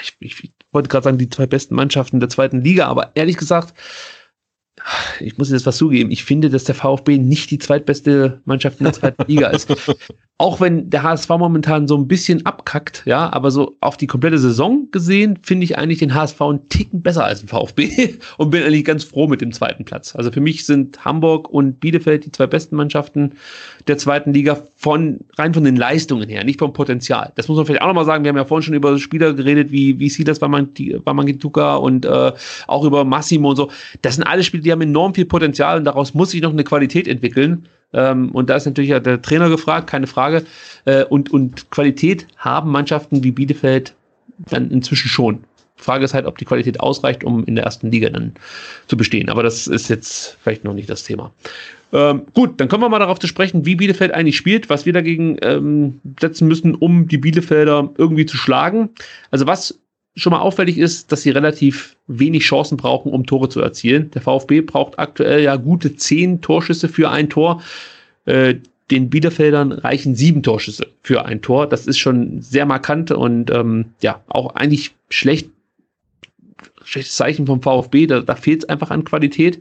ich, 0.00 0.16
ich 0.20 0.52
wollte 0.70 0.88
gerade 0.88 1.04
sagen, 1.04 1.18
die 1.18 1.28
zwei 1.28 1.46
besten 1.46 1.74
Mannschaften 1.74 2.20
der 2.20 2.28
zweiten 2.28 2.62
Liga, 2.62 2.86
aber 2.86 3.10
ehrlich 3.14 3.36
gesagt, 3.36 3.74
ich 5.20 5.38
muss 5.38 5.50
jetzt 5.50 5.66
was 5.66 5.76
zugeben, 5.76 6.10
ich 6.10 6.24
finde, 6.24 6.50
dass 6.50 6.64
der 6.64 6.74
VfB 6.74 7.18
nicht 7.18 7.50
die 7.50 7.58
zweitbeste 7.58 8.40
Mannschaft 8.44 8.80
in 8.80 8.84
der 8.84 8.92
zweiten 8.92 9.24
Liga 9.26 9.48
ist. 9.48 9.68
Auch 10.42 10.60
wenn 10.60 10.90
der 10.90 11.04
HSV 11.04 11.28
momentan 11.28 11.86
so 11.86 11.96
ein 11.96 12.08
bisschen 12.08 12.44
abkackt, 12.44 13.04
ja, 13.06 13.32
aber 13.32 13.52
so 13.52 13.76
auf 13.78 13.96
die 13.96 14.08
komplette 14.08 14.40
Saison 14.40 14.88
gesehen, 14.90 15.38
finde 15.40 15.62
ich 15.62 15.78
eigentlich 15.78 16.00
den 16.00 16.14
HSV 16.14 16.42
einen 16.42 16.68
Ticken 16.68 17.00
besser 17.00 17.24
als 17.24 17.38
den 17.38 17.48
VfB 17.48 18.14
und 18.38 18.50
bin 18.50 18.64
eigentlich 18.64 18.84
ganz 18.84 19.04
froh 19.04 19.28
mit 19.28 19.40
dem 19.40 19.52
zweiten 19.52 19.84
Platz. 19.84 20.16
Also 20.16 20.32
für 20.32 20.40
mich 20.40 20.66
sind 20.66 21.04
Hamburg 21.04 21.48
und 21.48 21.78
Bielefeld 21.78 22.24
die 22.24 22.32
zwei 22.32 22.48
besten 22.48 22.74
Mannschaften 22.74 23.34
der 23.86 23.98
zweiten 23.98 24.32
Liga 24.32 24.60
von, 24.74 25.20
rein 25.38 25.54
von 25.54 25.62
den 25.62 25.76
Leistungen 25.76 26.28
her, 26.28 26.42
nicht 26.42 26.58
vom 26.58 26.72
Potenzial. 26.72 27.30
Das 27.36 27.46
muss 27.46 27.56
man 27.56 27.64
vielleicht 27.64 27.82
auch 27.82 27.86
nochmal 27.86 28.04
sagen. 28.04 28.24
Wir 28.24 28.30
haben 28.30 28.36
ja 28.36 28.44
vorhin 28.44 28.64
schon 28.64 28.74
über 28.74 28.98
Spieler 28.98 29.34
geredet, 29.34 29.70
wie, 29.70 30.00
wie 30.00 30.08
Silas 30.08 30.40
Wamangituka 30.40 31.76
und 31.76 32.04
äh, 32.04 32.32
auch 32.66 32.84
über 32.84 33.04
Massimo 33.04 33.50
und 33.50 33.56
so. 33.56 33.70
Das 34.02 34.16
sind 34.16 34.24
alle 34.24 34.42
Spieler, 34.42 34.64
die 34.64 34.72
haben 34.72 34.82
enorm 34.82 35.14
viel 35.14 35.24
Potenzial 35.24 35.78
und 35.78 35.84
daraus 35.84 36.14
muss 36.14 36.32
sich 36.32 36.42
noch 36.42 36.50
eine 36.50 36.64
Qualität 36.64 37.06
entwickeln. 37.06 37.68
Ähm, 37.92 38.30
und 38.30 38.48
da 38.50 38.56
ist 38.56 38.66
natürlich 38.66 38.90
der 38.90 39.22
Trainer 39.22 39.48
gefragt, 39.48 39.88
keine 39.88 40.06
Frage. 40.06 40.44
Äh, 40.84 41.04
und, 41.04 41.32
und 41.32 41.70
Qualität 41.70 42.26
haben 42.36 42.70
Mannschaften 42.70 43.22
wie 43.22 43.32
Bielefeld 43.32 43.94
dann 44.50 44.70
inzwischen 44.70 45.08
schon. 45.08 45.44
Frage 45.76 46.04
ist 46.04 46.14
halt, 46.14 46.26
ob 46.26 46.38
die 46.38 46.44
Qualität 46.44 46.80
ausreicht, 46.80 47.24
um 47.24 47.44
in 47.44 47.56
der 47.56 47.64
ersten 47.64 47.90
Liga 47.90 48.08
dann 48.08 48.32
zu 48.86 48.96
bestehen. 48.96 49.28
Aber 49.28 49.42
das 49.42 49.66
ist 49.66 49.88
jetzt 49.88 50.36
vielleicht 50.42 50.64
noch 50.64 50.74
nicht 50.74 50.88
das 50.88 51.02
Thema. 51.02 51.32
Ähm, 51.92 52.22
gut, 52.32 52.58
dann 52.58 52.68
kommen 52.68 52.82
wir 52.82 52.88
mal 52.88 53.00
darauf 53.00 53.18
zu 53.18 53.26
sprechen, 53.26 53.66
wie 53.66 53.76
Bielefeld 53.76 54.14
eigentlich 54.14 54.36
spielt, 54.36 54.70
was 54.70 54.86
wir 54.86 54.94
dagegen 54.94 55.36
ähm, 55.42 56.00
setzen 56.20 56.48
müssen, 56.48 56.74
um 56.74 57.06
die 57.06 57.18
Bielefelder 57.18 57.90
irgendwie 57.98 58.24
zu 58.24 58.36
schlagen. 58.36 58.90
Also 59.30 59.46
was 59.46 59.78
schon 60.14 60.32
mal 60.32 60.40
auffällig 60.40 60.78
ist, 60.78 61.10
dass 61.10 61.22
sie 61.22 61.30
relativ 61.30 61.96
wenig 62.06 62.44
Chancen 62.44 62.76
brauchen, 62.76 63.12
um 63.12 63.24
Tore 63.24 63.48
zu 63.48 63.60
erzielen. 63.60 64.10
Der 64.10 64.22
VfB 64.22 64.60
braucht 64.60 64.98
aktuell 64.98 65.42
ja 65.42 65.56
gute 65.56 65.96
zehn 65.96 66.40
Torschüsse 66.40 66.88
für 66.88 67.10
ein 67.10 67.30
Tor. 67.30 67.62
Äh, 68.26 68.56
den 68.90 69.08
Bielefeldern 69.08 69.72
reichen 69.72 70.14
sieben 70.14 70.42
Torschüsse 70.42 70.86
für 71.02 71.24
ein 71.24 71.40
Tor. 71.40 71.66
Das 71.66 71.86
ist 71.86 71.98
schon 71.98 72.42
sehr 72.42 72.66
markant 72.66 73.10
und 73.10 73.50
ähm, 73.50 73.86
ja, 74.02 74.20
auch 74.28 74.54
eigentlich 74.54 74.94
schlecht 75.08 75.48
schlechtes 76.84 77.16
Zeichen 77.16 77.46
vom 77.46 77.62
VfB, 77.62 78.06
da, 78.06 78.20
da 78.20 78.34
fehlt 78.34 78.64
es 78.64 78.68
einfach 78.68 78.90
an 78.90 79.04
Qualität. 79.04 79.60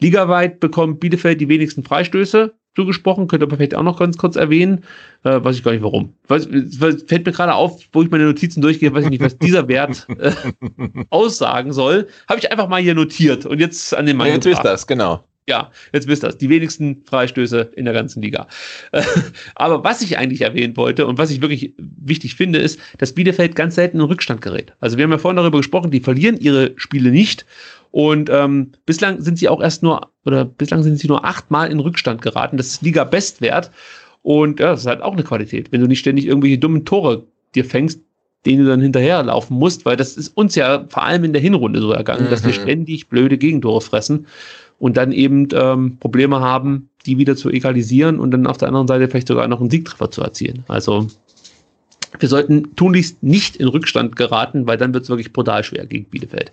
Ligaweit 0.00 0.60
bekommt 0.60 1.00
Bielefeld 1.00 1.40
die 1.40 1.48
wenigsten 1.48 1.82
Freistöße 1.82 2.52
zugesprochen, 2.78 3.26
könnte 3.26 3.44
aber 3.46 3.56
vielleicht 3.56 3.74
auch 3.74 3.82
noch 3.82 3.98
ganz 3.98 4.16
kurz 4.16 4.36
erwähnen, 4.36 4.84
äh, 5.24 5.42
weiß 5.42 5.56
ich 5.56 5.64
gar 5.64 5.72
nicht 5.72 5.82
warum. 5.82 6.12
Weiß, 6.28 6.46
fällt 6.46 7.26
mir 7.26 7.32
gerade 7.32 7.54
auf, 7.54 7.82
wo 7.92 8.02
ich 8.02 8.10
meine 8.10 8.24
Notizen 8.24 8.60
durchgehe, 8.60 8.94
weiß 8.94 9.04
ich 9.04 9.10
nicht, 9.10 9.22
was 9.22 9.36
dieser 9.36 9.66
Wert 9.66 10.06
äh, 10.16 10.30
aussagen 11.10 11.72
soll. 11.72 12.06
Habe 12.28 12.38
ich 12.38 12.52
einfach 12.52 12.68
mal 12.68 12.80
hier 12.80 12.94
notiert 12.94 13.46
und 13.46 13.58
jetzt 13.58 13.96
an 13.96 14.06
den 14.06 14.16
Mann. 14.16 14.28
Ja, 14.28 14.34
jetzt 14.34 14.46
ist 14.46 14.62
das, 14.62 14.86
genau. 14.86 15.24
Ja, 15.48 15.72
jetzt 15.92 16.06
wisst 16.06 16.22
ihr 16.22 16.28
das. 16.28 16.38
Die 16.38 16.50
wenigsten 16.50 17.02
Freistöße 17.04 17.72
in 17.74 17.86
der 17.86 17.94
ganzen 17.94 18.22
Liga. 18.22 18.46
Aber 19.54 19.82
was 19.82 20.02
ich 20.02 20.18
eigentlich 20.18 20.42
erwähnen 20.42 20.76
wollte 20.76 21.06
und 21.06 21.18
was 21.18 21.30
ich 21.30 21.40
wirklich 21.40 21.74
wichtig 21.78 22.36
finde, 22.36 22.58
ist, 22.58 22.78
dass 22.98 23.14
Bielefeld 23.14 23.56
ganz 23.56 23.74
selten 23.74 23.96
in 23.96 24.04
Rückstand 24.04 24.42
gerät. 24.42 24.74
Also 24.78 24.98
wir 24.98 25.04
haben 25.04 25.10
ja 25.10 25.18
vorhin 25.18 25.38
darüber 25.38 25.58
gesprochen, 25.58 25.90
die 25.90 26.00
verlieren 26.00 26.36
ihre 26.36 26.74
Spiele 26.76 27.10
nicht. 27.10 27.46
Und 27.90 28.30
ähm, 28.30 28.72
bislang 28.86 29.20
sind 29.20 29.38
sie 29.38 29.48
auch 29.48 29.62
erst 29.62 29.82
nur, 29.82 30.10
oder 30.24 30.44
bislang 30.44 30.82
sind 30.82 30.98
sie 30.98 31.08
nur 31.08 31.24
achtmal 31.24 31.70
in 31.70 31.80
Rückstand 31.80 32.22
geraten. 32.22 32.56
Das 32.56 32.68
ist 32.68 32.82
Liga-Bestwert. 32.82 33.70
Und 34.22 34.60
ja, 34.60 34.72
das 34.72 34.80
ist 34.80 34.86
halt 34.86 35.02
auch 35.02 35.14
eine 35.14 35.24
Qualität. 35.24 35.72
Wenn 35.72 35.80
du 35.80 35.86
nicht 35.86 36.00
ständig 36.00 36.26
irgendwelche 36.26 36.58
dummen 36.58 36.84
Tore 36.84 37.24
dir 37.54 37.64
fängst, 37.64 38.00
denen 38.46 38.64
du 38.64 38.70
dann 38.70 38.80
hinterherlaufen 38.80 39.56
musst, 39.56 39.84
weil 39.84 39.96
das 39.96 40.16
ist 40.16 40.36
uns 40.36 40.54
ja 40.54 40.84
vor 40.88 41.02
allem 41.02 41.24
in 41.24 41.32
der 41.32 41.42
Hinrunde 41.42 41.80
so 41.80 41.92
ergangen, 41.92 42.26
mhm. 42.26 42.30
dass 42.30 42.44
wir 42.44 42.50
mhm. 42.50 42.62
ständig 42.62 43.08
blöde 43.08 43.38
Gegentore 43.38 43.80
fressen 43.80 44.26
und 44.78 44.96
dann 44.96 45.12
eben 45.12 45.48
ähm, 45.52 45.96
Probleme 45.98 46.40
haben, 46.40 46.88
die 47.04 47.18
wieder 47.18 47.36
zu 47.36 47.50
egalisieren 47.50 48.20
und 48.20 48.30
dann 48.30 48.46
auf 48.46 48.58
der 48.58 48.68
anderen 48.68 48.86
Seite 48.86 49.08
vielleicht 49.08 49.28
sogar 49.28 49.48
noch 49.48 49.60
einen 49.60 49.70
Siegtreffer 49.70 50.10
zu 50.10 50.22
erzielen. 50.22 50.64
Also 50.68 51.08
wir 52.18 52.28
sollten 52.28 52.74
tunlichst 52.76 53.22
nicht 53.22 53.56
in 53.56 53.68
Rückstand 53.68 54.16
geraten, 54.16 54.66
weil 54.66 54.78
dann 54.78 54.94
wird 54.94 55.04
es 55.04 55.10
wirklich 55.10 55.32
brutal 55.32 55.64
schwer 55.64 55.86
gegen 55.86 56.04
Bielefeld. 56.04 56.52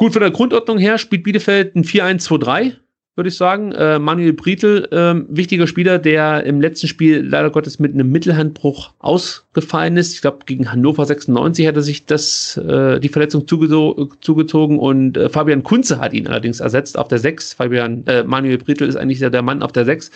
Gut, 0.00 0.14
von 0.14 0.22
der 0.22 0.30
Grundordnung 0.30 0.78
her 0.78 0.96
spielt 0.96 1.24
Bielefeld 1.24 1.76
ein 1.76 1.84
4-1-2-3 1.84 2.72
würde 3.16 3.28
ich 3.28 3.36
sagen. 3.36 3.72
Äh, 3.72 3.98
Manuel 3.98 4.32
Brietl, 4.32 4.88
äh, 4.90 5.14
wichtiger 5.28 5.66
Spieler, 5.66 5.98
der 5.98 6.44
im 6.44 6.58
letzten 6.58 6.88
Spiel 6.88 7.20
leider 7.20 7.50
Gottes 7.50 7.78
mit 7.78 7.92
einem 7.92 8.10
Mittelhandbruch 8.10 8.94
ausgefallen 8.98 9.98
ist. 9.98 10.14
Ich 10.14 10.22
glaube, 10.22 10.38
gegen 10.46 10.72
Hannover 10.72 11.04
96 11.04 11.66
hat 11.66 11.76
er 11.76 11.82
sich 11.82 12.06
das, 12.06 12.56
äh, 12.56 12.98
die 12.98 13.10
Verletzung 13.10 13.46
zugezogen 13.46 14.78
und 14.78 15.18
äh, 15.18 15.28
Fabian 15.28 15.62
Kunze 15.62 15.98
hat 15.98 16.14
ihn 16.14 16.28
allerdings 16.28 16.60
ersetzt 16.60 16.96
auf 16.96 17.08
der 17.08 17.18
6. 17.18 17.52
Fabian, 17.52 18.06
äh, 18.06 18.24
Manuel 18.24 18.56
Brietl 18.56 18.84
ist 18.84 18.96
eigentlich 18.96 19.18
der, 19.18 19.28
der 19.28 19.42
Mann 19.42 19.62
auf 19.62 19.72
der 19.72 19.84
6. 19.84 20.10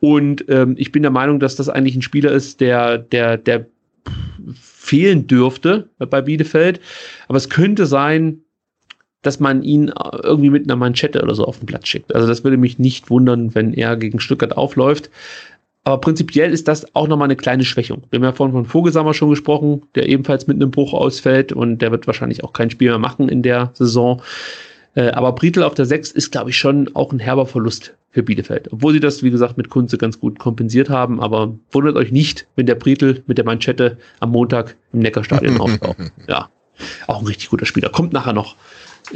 Und 0.00 0.44
ähm, 0.50 0.74
ich 0.76 0.92
bin 0.92 1.00
der 1.00 1.12
Meinung, 1.12 1.40
dass 1.40 1.56
das 1.56 1.70
eigentlich 1.70 1.96
ein 1.96 2.02
Spieler 2.02 2.30
ist, 2.30 2.60
der, 2.60 2.98
der, 2.98 3.38
der 3.38 3.64
fehlen 4.60 5.26
dürfte 5.26 5.88
bei 5.98 6.20
Bielefeld. 6.20 6.78
Aber 7.28 7.38
es 7.38 7.48
könnte 7.48 7.86
sein, 7.86 8.43
dass 9.24 9.40
man 9.40 9.62
ihn 9.62 9.92
irgendwie 10.22 10.50
mit 10.50 10.64
einer 10.64 10.76
Manschette 10.76 11.22
oder 11.22 11.34
so 11.34 11.44
auf 11.44 11.58
den 11.58 11.66
Platz 11.66 11.88
schickt. 11.88 12.14
Also 12.14 12.26
das 12.28 12.44
würde 12.44 12.56
mich 12.56 12.78
nicht 12.78 13.10
wundern, 13.10 13.54
wenn 13.54 13.72
er 13.72 13.96
gegen 13.96 14.20
Stuttgart 14.20 14.56
aufläuft. 14.56 15.10
Aber 15.84 16.00
prinzipiell 16.00 16.52
ist 16.52 16.66
das 16.66 16.94
auch 16.94 17.08
nochmal 17.08 17.26
eine 17.26 17.36
kleine 17.36 17.64
Schwächung. 17.64 18.04
Wir 18.10 18.18
haben 18.18 18.24
ja 18.24 18.32
vorhin 18.32 18.54
von 18.54 18.64
Vogelsammer 18.64 19.12
schon 19.12 19.28
gesprochen, 19.30 19.82
der 19.94 20.08
ebenfalls 20.08 20.46
mit 20.46 20.56
einem 20.56 20.70
Bruch 20.70 20.94
ausfällt 20.94 21.52
und 21.52 21.78
der 21.78 21.90
wird 21.90 22.06
wahrscheinlich 22.06 22.42
auch 22.42 22.54
kein 22.54 22.70
Spiel 22.70 22.88
mehr 22.88 22.98
machen 22.98 23.28
in 23.28 23.42
der 23.42 23.70
Saison. 23.74 24.22
Äh, 24.94 25.10
aber 25.10 25.32
Britel 25.32 25.62
auf 25.62 25.74
der 25.74 25.84
6 25.84 26.12
ist, 26.12 26.32
glaube 26.32 26.50
ich, 26.50 26.56
schon 26.56 26.94
auch 26.94 27.12
ein 27.12 27.18
herber 27.18 27.44
Verlust 27.46 27.94
für 28.10 28.22
Bielefeld. 28.22 28.72
Obwohl 28.72 28.94
sie 28.94 29.00
das, 29.00 29.22
wie 29.22 29.30
gesagt, 29.30 29.58
mit 29.58 29.68
Kunze 29.68 29.98
ganz 29.98 30.18
gut 30.18 30.38
kompensiert 30.38 30.88
haben. 30.88 31.20
Aber 31.20 31.54
wundert 31.70 31.96
euch 31.96 32.12
nicht, 32.12 32.46
wenn 32.56 32.64
der 32.66 32.76
Britel 32.76 33.22
mit 33.26 33.36
der 33.36 33.44
Manschette 33.44 33.98
am 34.20 34.30
Montag 34.30 34.76
im 34.92 35.00
Neckarstadion 35.00 35.60
auftaucht. 35.60 35.98
Ja, 36.28 36.48
auch 37.08 37.20
ein 37.20 37.26
richtig 37.26 37.50
guter 37.50 37.66
Spieler. 37.66 37.90
Kommt 37.90 38.12
nachher 38.12 38.32
noch 38.32 38.56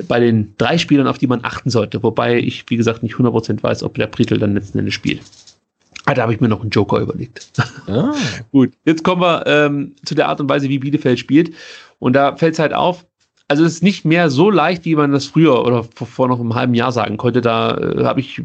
bei 0.06 0.20
den 0.20 0.55
drei 0.59 0.78
Spielern, 0.78 1.06
auf 1.06 1.19
die 1.19 1.27
man 1.27 1.44
achten 1.44 1.70
sollte. 1.70 2.02
Wobei 2.02 2.39
ich, 2.39 2.65
wie 2.69 2.77
gesagt, 2.77 3.02
nicht 3.02 3.15
100% 3.15 3.62
weiß, 3.62 3.82
ob 3.82 3.94
der 3.94 4.06
Britel 4.06 4.39
dann 4.39 4.55
letzten 4.55 4.78
Endes 4.78 4.94
spielt. 4.94 5.23
Ah, 6.05 6.15
da 6.15 6.23
habe 6.23 6.32
ich 6.32 6.40
mir 6.40 6.48
noch 6.48 6.62
einen 6.62 6.70
Joker 6.70 7.01
überlegt. 7.01 7.51
Ah. 7.86 8.15
Gut, 8.52 8.73
jetzt 8.85 9.05
kommen 9.05 9.20
wir 9.23 9.47
ähm, 9.47 9.94
zu 10.05 10.15
der 10.15 10.28
Art 10.28 10.40
und 10.40 10.48
Weise, 10.48 10.69
wie 10.69 10.78
Bielefeld 10.78 11.19
spielt. 11.19 11.55
Und 11.98 12.15
da 12.15 12.36
fällt 12.36 12.55
es 12.55 12.59
halt 12.59 12.73
auf, 12.73 13.05
also 13.48 13.65
es 13.65 13.74
ist 13.74 13.82
nicht 13.82 14.05
mehr 14.05 14.28
so 14.28 14.51
leicht, 14.51 14.85
wie 14.85 14.94
man 14.94 15.10
das 15.10 15.24
früher 15.24 15.65
oder 15.65 15.82
vor, 15.82 16.28
noch 16.28 16.39
einem 16.39 16.55
halben 16.55 16.74
Jahr 16.74 16.93
sagen 16.93 17.16
konnte. 17.16 17.40
Da 17.40 17.77
äh, 17.78 18.05
habe 18.05 18.20
ich, 18.20 18.43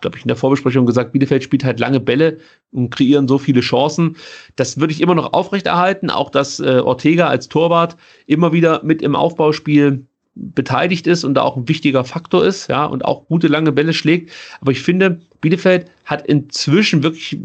glaube 0.00 0.16
ich, 0.16 0.24
in 0.24 0.28
der 0.28 0.36
Vorbesprechung 0.36 0.84
gesagt, 0.84 1.12
Bielefeld 1.12 1.42
spielt 1.42 1.64
halt 1.64 1.80
lange 1.80 2.00
Bälle 2.00 2.38
und 2.70 2.90
kreieren 2.90 3.28
so 3.28 3.38
viele 3.38 3.62
Chancen. 3.62 4.16
Das 4.56 4.78
würde 4.78 4.92
ich 4.92 5.00
immer 5.00 5.14
noch 5.14 5.32
aufrechterhalten. 5.32 6.10
Auch 6.10 6.30
dass 6.30 6.60
äh, 6.60 6.80
Ortega 6.84 7.28
als 7.28 7.48
Torwart 7.48 7.96
immer 8.26 8.52
wieder 8.52 8.82
mit 8.84 9.00
im 9.00 9.16
Aufbauspiel 9.16 10.06
beteiligt 10.34 11.06
ist 11.06 11.24
und 11.24 11.34
da 11.34 11.42
auch 11.42 11.56
ein 11.56 11.68
wichtiger 11.68 12.04
Faktor 12.04 12.44
ist, 12.44 12.68
ja, 12.68 12.86
und 12.86 13.04
auch 13.04 13.26
gute 13.26 13.48
lange 13.48 13.72
Bälle 13.72 13.92
schlägt. 13.92 14.30
Aber 14.60 14.72
ich 14.72 14.80
finde, 14.80 15.20
Bielefeld 15.42 15.90
hat 16.04 16.26
inzwischen 16.26 17.02
wirklich 17.02 17.38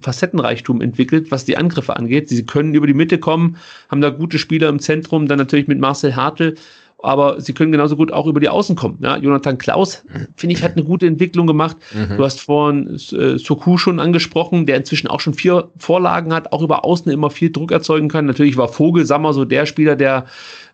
Facettenreichtum 0.00 0.82
entwickelt, 0.82 1.30
was 1.30 1.44
die 1.46 1.56
Angriffe 1.56 1.96
angeht. 1.96 2.28
Sie 2.28 2.44
können 2.44 2.74
über 2.74 2.86
die 2.86 2.94
Mitte 2.94 3.18
kommen, 3.18 3.56
haben 3.88 4.02
da 4.02 4.10
gute 4.10 4.38
Spieler 4.38 4.68
im 4.68 4.78
Zentrum, 4.78 5.26
dann 5.26 5.38
natürlich 5.38 5.68
mit 5.68 5.78
Marcel 5.78 6.16
Hartl, 6.16 6.56
aber 7.04 7.40
sie 7.40 7.52
können 7.52 7.72
genauso 7.72 7.96
gut 7.96 8.12
auch 8.12 8.26
über 8.26 8.40
die 8.40 8.48
Außen 8.48 8.76
kommen. 8.76 8.98
Ja, 9.02 9.16
Jonathan 9.16 9.58
Klaus, 9.58 10.04
finde 10.36 10.56
ich, 10.56 10.62
hat 10.62 10.72
eine 10.72 10.84
gute 10.84 11.06
Entwicklung 11.06 11.46
gemacht. 11.46 11.76
Mhm. 11.92 12.16
Du 12.16 12.24
hast 12.24 12.40
vorhin 12.40 12.94
äh, 12.94 13.38
Soku 13.38 13.76
schon 13.76 14.00
angesprochen, 14.00 14.66
der 14.66 14.78
inzwischen 14.78 15.08
auch 15.08 15.20
schon 15.20 15.34
vier 15.34 15.70
Vorlagen 15.76 16.32
hat, 16.32 16.52
auch 16.52 16.62
über 16.62 16.84
Außen 16.84 17.12
immer 17.12 17.30
viel 17.30 17.50
Druck 17.52 17.72
erzeugen 17.72 18.08
kann. 18.08 18.26
Natürlich 18.26 18.56
war 18.56 18.68
Vogelsammer 18.68 19.32
so 19.34 19.44
der 19.44 19.66
Spieler, 19.66 19.96
der 19.96 20.26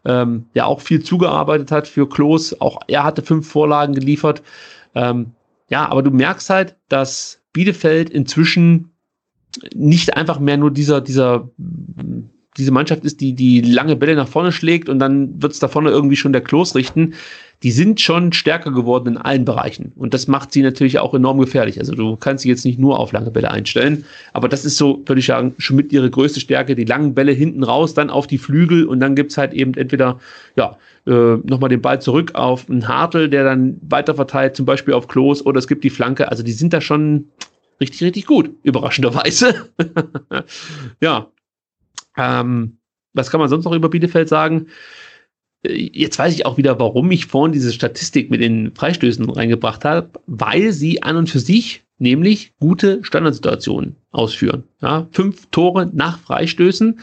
ähm, 0.05 0.47
der 0.55 0.67
auch 0.67 0.81
viel 0.81 1.03
zugearbeitet 1.03 1.71
hat 1.71 1.89
für 1.89 2.09
Klos. 2.09 2.59
Auch 2.61 2.81
er 2.87 3.05
hatte 3.05 3.23
fünf 3.23 3.49
Vorlagen 3.49 3.95
geliefert. 3.95 4.43
Ähm, 4.95 5.33
ja, 5.69 5.89
aber 5.89 6.03
du 6.03 6.11
merkst 6.11 6.51
halt, 6.51 6.77
dass 6.89 7.41
Bielefeld 7.53 8.11
inzwischen 8.11 8.93
nicht 9.75 10.17
einfach 10.17 10.39
mehr 10.39 10.57
nur 10.57 10.71
dieser, 10.71 11.01
dieser, 11.01 11.51
diese 12.57 12.73
Mannschaft 12.73 13.05
ist, 13.05 13.21
die 13.21 13.35
die 13.35 13.61
lange 13.61 13.97
Bälle 13.97 14.17
nach 14.17 14.29
vorne 14.29 14.53
schlägt 14.53 14.89
und 14.89 14.99
dann 14.99 15.41
wird 15.43 15.53
es 15.53 15.59
da 15.59 15.69
vorne 15.69 15.91
irgendwie 15.91 16.17
schon 16.17 16.33
der 16.33 16.43
Klos 16.43 16.75
richten 16.75 17.15
die 17.63 17.73
sind 17.73 18.01
schon 18.01 18.33
stärker 18.33 18.71
geworden 18.73 19.09
in 19.09 19.17
allen 19.19 19.45
Bereichen. 19.45 19.93
Und 19.97 20.15
das 20.15 20.29
macht 20.29 20.53
sie 20.53 20.63
natürlich 20.63 20.99
auch 20.99 21.13
enorm 21.13 21.39
gefährlich. 21.39 21.79
Also 21.79 21.95
du 21.95 22.17
kannst 22.17 22.43
sie 22.43 22.49
jetzt 22.49 22.65
nicht 22.65 22.79
nur 22.79 22.99
auf 22.99 23.13
lange 23.13 23.31
Bälle 23.31 23.51
einstellen, 23.51 24.05
aber 24.33 24.49
das 24.49 24.65
ist 24.65 24.79
so, 24.79 25.03
würde 25.05 25.21
ich 25.21 25.27
sagen, 25.27 25.55
schon 25.59 25.77
mit 25.77 25.93
ihre 25.93 26.09
größte 26.09 26.41
Stärke, 26.41 26.75
die 26.75 26.85
langen 26.85 27.15
Bälle 27.15 27.33
hinten 27.33 27.63
raus, 27.63 27.93
dann 27.93 28.09
auf 28.09 28.27
die 28.27 28.39
Flügel 28.39 28.87
und 28.87 29.01
dann 29.01 29.15
gibt's 29.15 29.37
halt 29.37 29.53
eben 29.53 29.75
entweder, 29.75 30.19
ja, 30.57 30.79
äh, 31.07 31.37
nochmal 31.45 31.69
den 31.69 31.83
Ball 31.83 32.01
zurück 32.01 32.35
auf 32.35 32.69
einen 32.69 32.89
Hartl, 32.89 33.29
der 33.29 33.45
dann 33.45 33.79
weiter 33.83 34.15
verteilt, 34.15 34.57
zum 34.57 34.65
Beispiel 34.65 34.95
auf 34.95 35.09
Klos 35.09 35.45
oder 35.45 35.59
es 35.59 35.69
gibt 35.69 35.85
die 35.85 35.91
Flanke. 35.91 36.31
Also 36.31 36.43
die 36.43 36.53
sind 36.53 36.73
da 36.73 36.81
schon 36.81 37.27
richtig, 37.79 38.03
richtig 38.03 38.27
gut, 38.27 38.51
überraschenderweise. 38.63 39.69
ja. 41.01 41.29
Ähm, 42.21 42.79
was 43.15 43.31
kann 43.31 43.41
man 43.41 43.49
sonst 43.49 43.65
noch 43.65 43.73
über 43.73 43.89
Bielefeld 43.89 44.29
sagen? 44.29 44.67
Jetzt 45.63 46.19
weiß 46.19 46.35
ich 46.35 46.47
auch 46.47 46.57
wieder, 46.57 46.79
warum 46.79 47.11
ich 47.11 47.27
vorhin 47.27 47.53
diese 47.53 47.73
Statistik 47.73 48.31
mit 48.31 48.41
den 48.41 48.75
Freistößen 48.75 49.29
reingebracht 49.29 49.85
habe, 49.85 50.11
weil 50.27 50.73
sie 50.73 51.03
an 51.03 51.17
und 51.17 51.29
für 51.29 51.41
sich 51.41 51.83
nämlich 51.99 52.55
gute 52.59 53.05
Standardsituationen 53.05 53.97
ausführen. 54.11 54.65
Ja, 54.81 55.07
fünf 55.13 55.47
Tore 55.51 55.91
nach 55.93 56.19
Freistößen. 56.21 57.01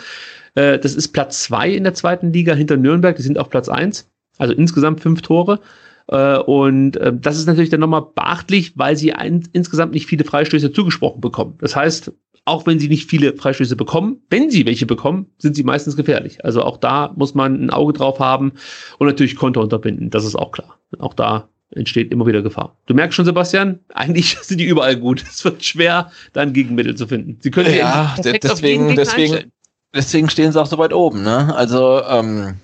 Äh, 0.56 0.80
das 0.80 0.95
ist 0.95 1.10
Platz 1.10 1.44
zwei 1.44 1.69
in 1.69 1.84
der 1.84 1.94
zweiten 1.94 2.34
Liga 2.34 2.53
hinter 2.56 2.77
Nürnberg. 2.77 3.15
Die 3.15 3.22
sind 3.22 3.38
auf 3.38 3.49
Platz 3.49 3.69
eins. 3.69 4.10
Also 4.38 4.53
insgesamt 4.53 5.02
fünf 5.02 5.22
Tore. 5.22 5.60
Äh, 6.07 6.38
und 6.39 6.98
äh, 6.98 7.14
das 7.14 7.38
ist 7.38 7.45
natürlich 7.45 7.69
dann 7.69 7.81
nochmal 7.81 8.07
beachtlich, 8.15 8.77
weil 8.77 8.98
sie 8.98 9.14
ein, 9.14 9.48
insgesamt 9.53 9.94
nicht 9.94 10.07
viele 10.07 10.23
Freistöße 10.23 10.72
zugesprochen 10.72 11.22
bekommen. 11.22 11.56
Das 11.60 11.76
heißt, 11.76 12.11
auch 12.48 12.65
wenn 12.65 12.80
sie 12.80 12.88
nicht 12.88 13.10
viele 13.10 13.36
Freistöße 13.36 13.76
bekommen, 13.76 14.22
wenn 14.30 14.49
sie 14.49 14.65
welche 14.65 14.86
bekommen, 14.86 15.28
sind 15.38 15.56
sie 15.56 15.64
meistens 15.64 15.98
gefährlich. 15.98 16.44
Also 16.45 16.64
auch 16.64 16.78
da 16.78 17.14
muss 17.15 17.36
man 17.36 17.65
ein 17.65 17.69
Auge 17.69 17.94
drauf 17.94 18.19
haben 18.19 18.53
und 18.99 19.07
natürlich 19.07 19.36
Konter 19.36 19.61
unterbinden, 19.61 20.10
das 20.10 20.26
ist 20.26 20.36
auch 20.36 20.52
klar. 20.52 20.80
Auch 20.99 21.14
da 21.14 21.49
entsteht 21.72 22.11
immer 22.11 22.26
wieder 22.26 22.41
Gefahr. 22.41 22.78
Du 22.86 22.94
merkst 22.94 23.15
schon, 23.15 23.26
Sebastian, 23.26 23.80
eigentlich 23.94 24.38
sind 24.41 24.60
die 24.60 24.65
überall 24.65 24.95
gut. 24.95 25.24
Es 25.24 25.44
wird 25.44 25.64
schwer, 25.64 26.11
dann 26.34 26.53
Gegenmittel 26.53 26.95
zu 26.95 27.07
finden. 27.07 27.38
Sie 27.41 27.52
können 27.52 27.74
ja, 27.74 28.15
deswegen, 28.24 28.95
deswegen, 28.95 29.52
deswegen 29.94 30.30
stehen 30.30 30.52
sie 30.52 30.61
auch 30.61 30.65
so 30.65 30.78
weit 30.78 30.94
oben. 30.94 31.24
Ne? 31.24 31.53
Also 31.53 32.02
ähm, 32.10 32.56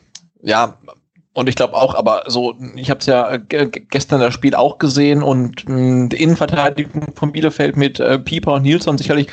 ja, 0.42 0.78
und 1.36 1.50
ich 1.50 1.56
glaube 1.56 1.74
auch, 1.74 1.96
aber 1.96 2.26
so, 2.28 2.56
ich 2.76 2.92
habe 2.92 3.00
es 3.00 3.08
ja 3.08 3.38
gestern 3.38 4.22
das 4.22 4.36
Spiel 4.36 4.54
auch 4.54 4.78
gesehen 4.78 5.24
und 5.24 5.68
mh, 5.68 6.10
die 6.10 6.22
Innenverteidigung 6.22 7.14
von 7.16 7.32
Bielefeld 7.32 7.76
mit 7.76 8.00
äh, 8.00 8.20
Pieper 8.20 8.54
und 8.54 8.62
Nilsson 8.62 9.00
sicherlich 9.00 9.28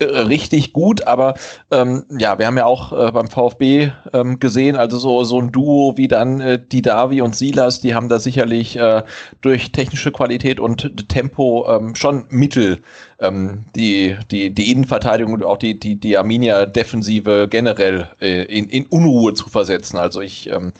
richtig 0.00 0.72
gut, 0.72 1.06
aber 1.06 1.34
ähm, 1.70 2.04
ja, 2.18 2.38
wir 2.38 2.46
haben 2.46 2.56
ja 2.56 2.66
auch 2.66 2.92
äh, 2.92 3.12
beim 3.12 3.28
VfB 3.28 3.90
ähm, 4.12 4.38
gesehen, 4.38 4.76
also 4.76 4.98
so 4.98 5.24
so 5.24 5.40
ein 5.40 5.52
Duo 5.52 5.96
wie 5.96 6.08
dann 6.08 6.40
äh, 6.40 6.60
die 6.60 6.82
Davi 6.82 7.20
und 7.22 7.36
Silas, 7.36 7.80
die 7.80 7.94
haben 7.94 8.08
da 8.08 8.18
sicherlich 8.18 8.76
äh, 8.76 9.02
durch 9.40 9.72
technische 9.72 10.12
Qualität 10.12 10.60
und 10.60 11.08
Tempo 11.08 11.66
ähm, 11.68 11.94
schon 11.94 12.26
Mittel 12.30 12.78
ähm, 13.20 13.64
die 13.74 14.16
die 14.30 14.50
die 14.50 14.70
Innenverteidigung 14.70 15.34
und 15.34 15.44
auch 15.44 15.58
die 15.58 15.78
die 15.78 15.96
die 15.96 16.16
Arminia 16.16 16.66
Defensive 16.66 17.48
generell 17.48 18.08
äh, 18.20 18.44
in 18.44 18.68
in 18.68 18.86
Unruhe 18.86 19.34
zu 19.34 19.48
versetzen. 19.48 19.98
Also 19.98 20.20
ich 20.20 20.48
ähm, 20.50 20.72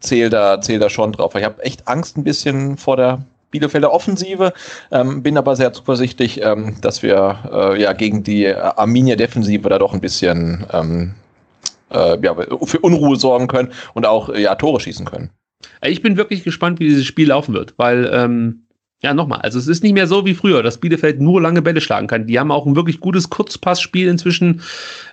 zähle 0.00 0.30
da 0.30 0.60
zähl 0.60 0.78
da 0.78 0.90
schon 0.90 1.12
drauf. 1.12 1.34
Ich 1.34 1.44
habe 1.44 1.62
echt 1.62 1.88
Angst 1.88 2.16
ein 2.16 2.24
bisschen 2.24 2.76
vor 2.76 2.96
der 2.96 3.22
Bielefelder 3.52 3.92
Offensive. 3.92 4.52
Ähm, 4.90 5.22
bin 5.22 5.38
aber 5.38 5.54
sehr 5.54 5.72
zuversichtlich, 5.72 6.42
ähm, 6.42 6.76
dass 6.80 7.04
wir 7.04 7.38
äh, 7.52 7.80
ja 7.80 7.92
gegen 7.92 8.24
die 8.24 8.52
Arminia 8.52 9.14
Defensive 9.14 9.68
da 9.68 9.78
doch 9.78 9.94
ein 9.94 10.00
bisschen 10.00 10.66
ähm, 10.72 11.14
äh, 11.92 12.18
ja, 12.20 12.34
für 12.34 12.80
Unruhe 12.80 13.16
sorgen 13.16 13.46
können 13.46 13.72
und 13.94 14.06
auch 14.06 14.34
ja, 14.34 14.56
Tore 14.56 14.80
schießen 14.80 15.06
können. 15.06 15.30
Ich 15.84 16.02
bin 16.02 16.16
wirklich 16.16 16.42
gespannt, 16.42 16.80
wie 16.80 16.88
dieses 16.88 17.06
Spiel 17.06 17.28
laufen 17.28 17.54
wird, 17.54 17.74
weil 17.76 18.10
ähm, 18.12 18.66
ja, 19.02 19.14
nochmal, 19.14 19.40
also 19.40 19.58
es 19.58 19.66
ist 19.66 19.82
nicht 19.82 19.94
mehr 19.94 20.06
so 20.06 20.24
wie 20.24 20.34
früher, 20.34 20.62
dass 20.62 20.78
Bielefeld 20.78 21.20
nur 21.20 21.42
lange 21.42 21.60
Bälle 21.60 21.80
schlagen 21.80 22.06
kann. 22.06 22.28
Die 22.28 22.38
haben 22.38 22.52
auch 22.52 22.66
ein 22.66 22.76
wirklich 22.76 23.00
gutes 23.00 23.30
Kurzpassspiel 23.30 24.08
inzwischen. 24.08 24.62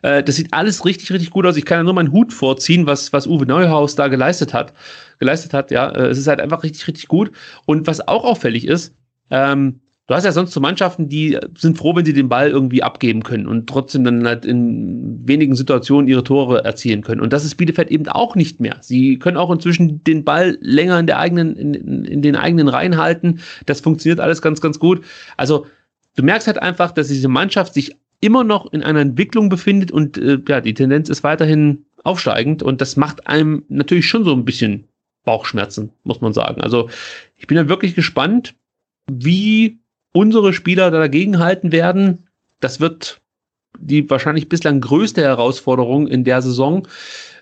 Äh, 0.03 0.21
das 0.23 0.35
sieht 0.35 0.53
alles 0.53 0.85
richtig, 0.85 1.11
richtig 1.11 1.31
gut 1.31 1.47
aus. 1.47 1.57
Ich 1.57 1.65
kann 1.65 1.79
ja 1.79 1.83
nur 1.83 1.93
meinen 1.93 2.11
Hut 2.11 2.31
vorziehen, 2.31 2.85
was, 2.85 3.11
was 3.13 3.25
Uwe 3.25 3.47
Neuhaus 3.47 3.95
da 3.95 4.07
geleistet 4.07 4.53
hat. 4.53 4.73
Geleistet 5.17 5.55
hat, 5.55 5.71
ja. 5.71 5.89
Äh, 5.89 6.09
es 6.09 6.19
ist 6.19 6.27
halt 6.27 6.39
einfach 6.39 6.61
richtig, 6.61 6.87
richtig 6.87 7.07
gut. 7.07 7.31
Und 7.65 7.87
was 7.87 8.07
auch 8.07 8.25
auffällig 8.25 8.67
ist, 8.67 8.93
ähm, 9.31 9.79
Du 10.09 10.15
hast 10.15 10.23
ja 10.23 10.31
sonst 10.31 10.53
so 10.53 10.59
Mannschaften, 10.59 11.07
die 11.07 11.37
sind 11.55 11.77
froh, 11.77 11.95
wenn 11.95 12.03
sie 12.03 12.13
den 12.13 12.29
Ball 12.29 12.49
irgendwie 12.49 12.81
abgeben 12.81 13.21
können 13.21 13.45
und 13.45 13.69
trotzdem 13.69 14.03
dann 14.03 14.25
halt 14.25 14.43
in 14.43 15.19
wenigen 15.27 15.55
Situationen 15.55 16.07
ihre 16.07 16.23
Tore 16.23 16.65
erzielen 16.65 17.03
können. 17.03 17.21
Und 17.21 17.31
das 17.31 17.45
ist 17.45 17.57
Bielefeld 17.57 17.91
eben 17.91 18.07
auch 18.07 18.35
nicht 18.35 18.59
mehr. 18.59 18.77
Sie 18.81 19.19
können 19.19 19.37
auch 19.37 19.51
inzwischen 19.51 20.03
den 20.03 20.23
Ball 20.23 20.57
länger 20.61 20.97
in 20.97 21.05
der 21.05 21.19
eigenen, 21.19 21.55
in, 21.55 22.05
in 22.05 22.23
den 22.23 22.35
eigenen 22.35 22.69
Reihen 22.69 22.97
halten. 22.97 23.41
Das 23.67 23.81
funktioniert 23.81 24.19
alles 24.19 24.41
ganz, 24.41 24.61
ganz 24.61 24.79
gut. 24.79 25.05
Also 25.37 25.67
du 26.15 26.23
merkst 26.23 26.47
halt 26.47 26.59
einfach, 26.59 26.91
dass 26.91 27.09
diese 27.09 27.27
Mannschaft 27.27 27.75
sich 27.75 27.95
immer 28.19 28.43
noch 28.43 28.73
in 28.73 28.81
einer 28.81 29.01
Entwicklung 29.01 29.49
befindet 29.49 29.91
und 29.91 30.17
äh, 30.17 30.39
ja, 30.47 30.59
die 30.59 30.73
Tendenz 30.73 31.09
ist 31.09 31.23
weiterhin 31.23 31.85
aufsteigend 32.03 32.63
und 32.63 32.81
das 32.81 32.97
macht 32.97 33.27
einem 33.27 33.63
natürlich 33.69 34.07
schon 34.07 34.23
so 34.23 34.33
ein 34.33 34.43
bisschen 34.43 34.85
Bauchschmerzen, 35.23 35.91
muss 36.03 36.19
man 36.19 36.33
sagen. 36.33 36.61
Also 36.61 36.89
ich 37.35 37.45
bin 37.45 37.57
da 37.57 37.69
wirklich 37.69 37.93
gespannt, 37.93 38.55
wie 39.05 39.77
unsere 40.11 40.53
Spieler 40.53 40.91
dagegen 40.91 41.39
halten 41.39 41.71
werden, 41.71 42.27
das 42.59 42.79
wird 42.79 43.21
die 43.77 44.09
wahrscheinlich 44.09 44.49
bislang 44.49 44.81
größte 44.81 45.21
Herausforderung 45.21 46.07
in 46.07 46.23
der 46.23 46.41
Saison. 46.41 46.87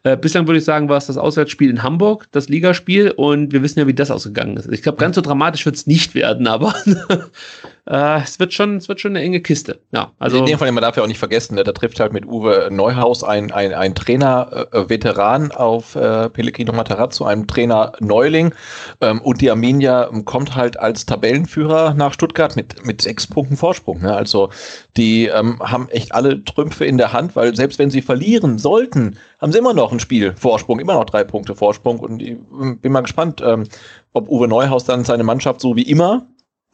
Äh, 0.03 0.17
bislang 0.17 0.47
würde 0.47 0.59
ich 0.59 0.65
sagen, 0.65 0.89
war 0.89 0.97
es 0.97 1.07
das 1.07 1.17
Auswärtsspiel 1.17 1.69
in 1.69 1.83
Hamburg, 1.83 2.27
das 2.31 2.49
Ligaspiel, 2.49 3.11
und 3.11 3.53
wir 3.53 3.63
wissen 3.63 3.79
ja, 3.79 3.87
wie 3.87 3.93
das 3.93 4.11
ausgegangen 4.11 4.57
ist. 4.57 4.71
Ich 4.71 4.83
glaube, 4.83 4.99
ganz 4.99 5.15
so 5.15 5.21
dramatisch 5.21 5.65
wird 5.65 5.75
es 5.75 5.87
nicht 5.87 6.15
werden, 6.15 6.47
aber 6.47 6.75
äh, 7.87 8.21
es 8.21 8.39
wird 8.39 8.53
schon, 8.53 8.77
es 8.77 8.89
wird 8.89 8.99
schon 8.99 9.15
eine 9.15 9.23
enge 9.23 9.39
Kiste. 9.39 9.79
Ja, 9.91 10.11
also 10.19 10.39
in 10.39 10.45
dem 10.45 10.59
Fall, 10.59 10.71
man 10.71 10.81
darf 10.81 10.97
ja 10.97 11.03
auch 11.03 11.07
nicht 11.07 11.19
vergessen, 11.19 11.55
ne, 11.55 11.63
da 11.63 11.71
trifft 11.71 11.99
halt 11.99 12.11
mit 12.11 12.25
Uwe 12.25 12.67
Neuhaus 12.69 13.23
ein, 13.23 13.51
ein, 13.51 13.73
ein 13.73 13.95
Trainer-Veteran 13.95 15.51
äh, 15.51 15.55
auf 15.55 15.95
äh, 15.95 16.29
Pellegrino 16.29 16.73
Matarazzo, 16.73 17.23
einem 17.23 17.47
Trainer-Neuling. 17.47 18.53
Ähm, 18.99 19.21
und 19.21 19.39
die 19.39 19.49
Arminia 19.49 20.09
kommt 20.25 20.55
halt 20.55 20.77
als 20.77 21.05
Tabellenführer 21.05 21.93
nach 21.93 22.13
Stuttgart 22.13 22.57
mit, 22.57 22.85
mit 22.85 23.01
sechs 23.01 23.25
Punkten 23.25 23.55
Vorsprung. 23.55 24.01
Ne? 24.01 24.13
Also 24.13 24.49
die 24.97 25.27
ähm, 25.27 25.59
haben 25.61 25.87
echt 25.89 26.13
alle 26.13 26.43
Trümpfe 26.43 26.83
in 26.83 26.97
der 26.97 27.13
Hand, 27.13 27.37
weil 27.37 27.55
selbst 27.55 27.79
wenn 27.79 27.89
sie 27.89 28.01
verlieren 28.01 28.57
sollten, 28.57 29.17
haben 29.39 29.53
sie 29.53 29.59
immer 29.59 29.73
noch 29.73 29.93
ein 29.93 30.01
Spiel 30.01 30.33
Vorsprung, 30.35 30.79
immer 30.79 30.95
noch 30.95 31.05
drei 31.05 31.23
Punkte 31.23 31.55
Vorsprung. 31.55 31.99
Und 31.99 32.21
ich 32.21 32.35
bin 32.81 32.91
mal 32.91 33.01
gespannt, 33.01 33.41
ähm, 33.45 33.63
ob 34.11 34.27
Uwe 34.27 34.49
Neuhaus 34.49 34.83
dann 34.83 35.05
seine 35.05 35.23
Mannschaft 35.23 35.61
so 35.61 35.77
wie 35.77 35.83
immer 35.83 36.27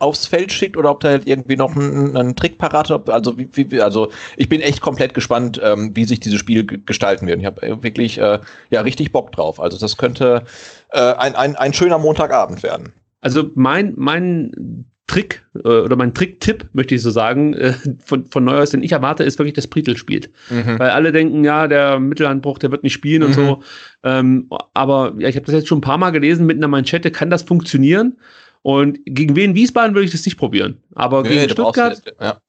aufs 0.04 0.28
Feld 0.28 0.52
schickt 0.52 0.78
oder 0.78 0.92
ob 0.92 1.00
da 1.00 1.10
halt 1.10 1.28
irgendwie 1.28 1.56
noch 1.56 1.76
einen, 1.76 2.16
einen 2.16 2.36
Trick 2.36 2.58
parat 2.58 2.90
hat. 2.90 3.10
Also, 3.10 3.38
wie, 3.38 3.50
wie, 3.54 3.82
also 3.82 4.12
ich 4.38 4.50
bin 4.50 4.62
echt 4.62 4.82
komplett 4.82 5.14
gespannt, 5.14 5.60
ähm, 5.64 5.96
wie 5.96 6.06
sich 6.06 6.20
dieses 6.20 6.40
Spiel 6.40 6.66
gestalten 6.66 7.28
wird. 7.28 7.40
Ich 7.40 7.46
habe 7.46 7.62
äh, 7.62 7.84
wirklich 7.84 8.18
äh, 8.18 8.40
ja 8.70 8.82
richtig 8.82 9.12
Bock 9.12 9.32
drauf. 9.32 9.60
Also 9.60 9.78
das 9.78 9.98
könnte 9.98 10.44
äh, 10.92 11.00
ein, 11.00 11.36
ein, 11.36 11.56
ein 11.56 11.74
schöner 11.74 11.98
Montagabend 11.98 12.64
werden. 12.64 12.94
Also 13.22 13.50
mein, 13.56 13.94
mein 13.96 14.86
Trick 15.08 15.46
äh, 15.64 15.68
oder 15.68 15.96
mein 15.96 16.14
Tricktipp, 16.14 16.70
möchte 16.74 16.96
ich 16.96 17.02
so 17.02 17.12
sagen, 17.12 17.54
äh, 17.54 17.74
von, 18.04 18.26
von 18.26 18.44
Neuhaus, 18.44 18.72
den 18.72 18.84
ich 18.84 18.94
erwarte, 18.94 19.24
ist 19.24 19.38
wirklich, 19.38 19.54
dass 19.54 19.68
Prietl 19.68 19.98
spielt. 19.98 20.30
Mhm. 20.50 20.80
Weil 20.80 20.90
alle 20.90 21.12
denken, 21.12 21.44
ja, 21.44 21.68
der 21.68 22.00
Mittelhandbruch, 22.00 22.58
der 22.58 22.72
wird 22.72 22.84
nicht 22.84 22.94
spielen 22.94 23.22
mhm. 23.22 23.28
und 23.28 23.34
so. 23.34 23.64
Ähm, 24.04 24.50
aber 24.74 25.14
ja, 25.18 25.28
ich 25.28 25.36
habe 25.36 25.46
das 25.46 25.56
jetzt 25.56 25.68
schon 25.68 25.80
ein 25.80 25.82
paar 25.82 25.98
Mal 25.98 26.12
gelesen 26.12 26.46
mit 26.46 26.58
einer 26.58 26.68
Manschette, 26.68 27.12
kann 27.12 27.30
das 27.30 27.44
funktionieren? 27.44 28.18
Und 28.64 29.00
gegen 29.06 29.36
wen 29.36 29.56
Wiesbaden 29.56 29.94
würde 29.94 30.06
ich 30.06 30.12
das 30.12 30.26
nicht 30.26 30.38
probieren. 30.38 30.82
Aber 30.96 31.22
nee, 31.22 31.30
gegen 31.30 31.50
Stuttgart, 31.50 32.02
ja. 32.20 32.42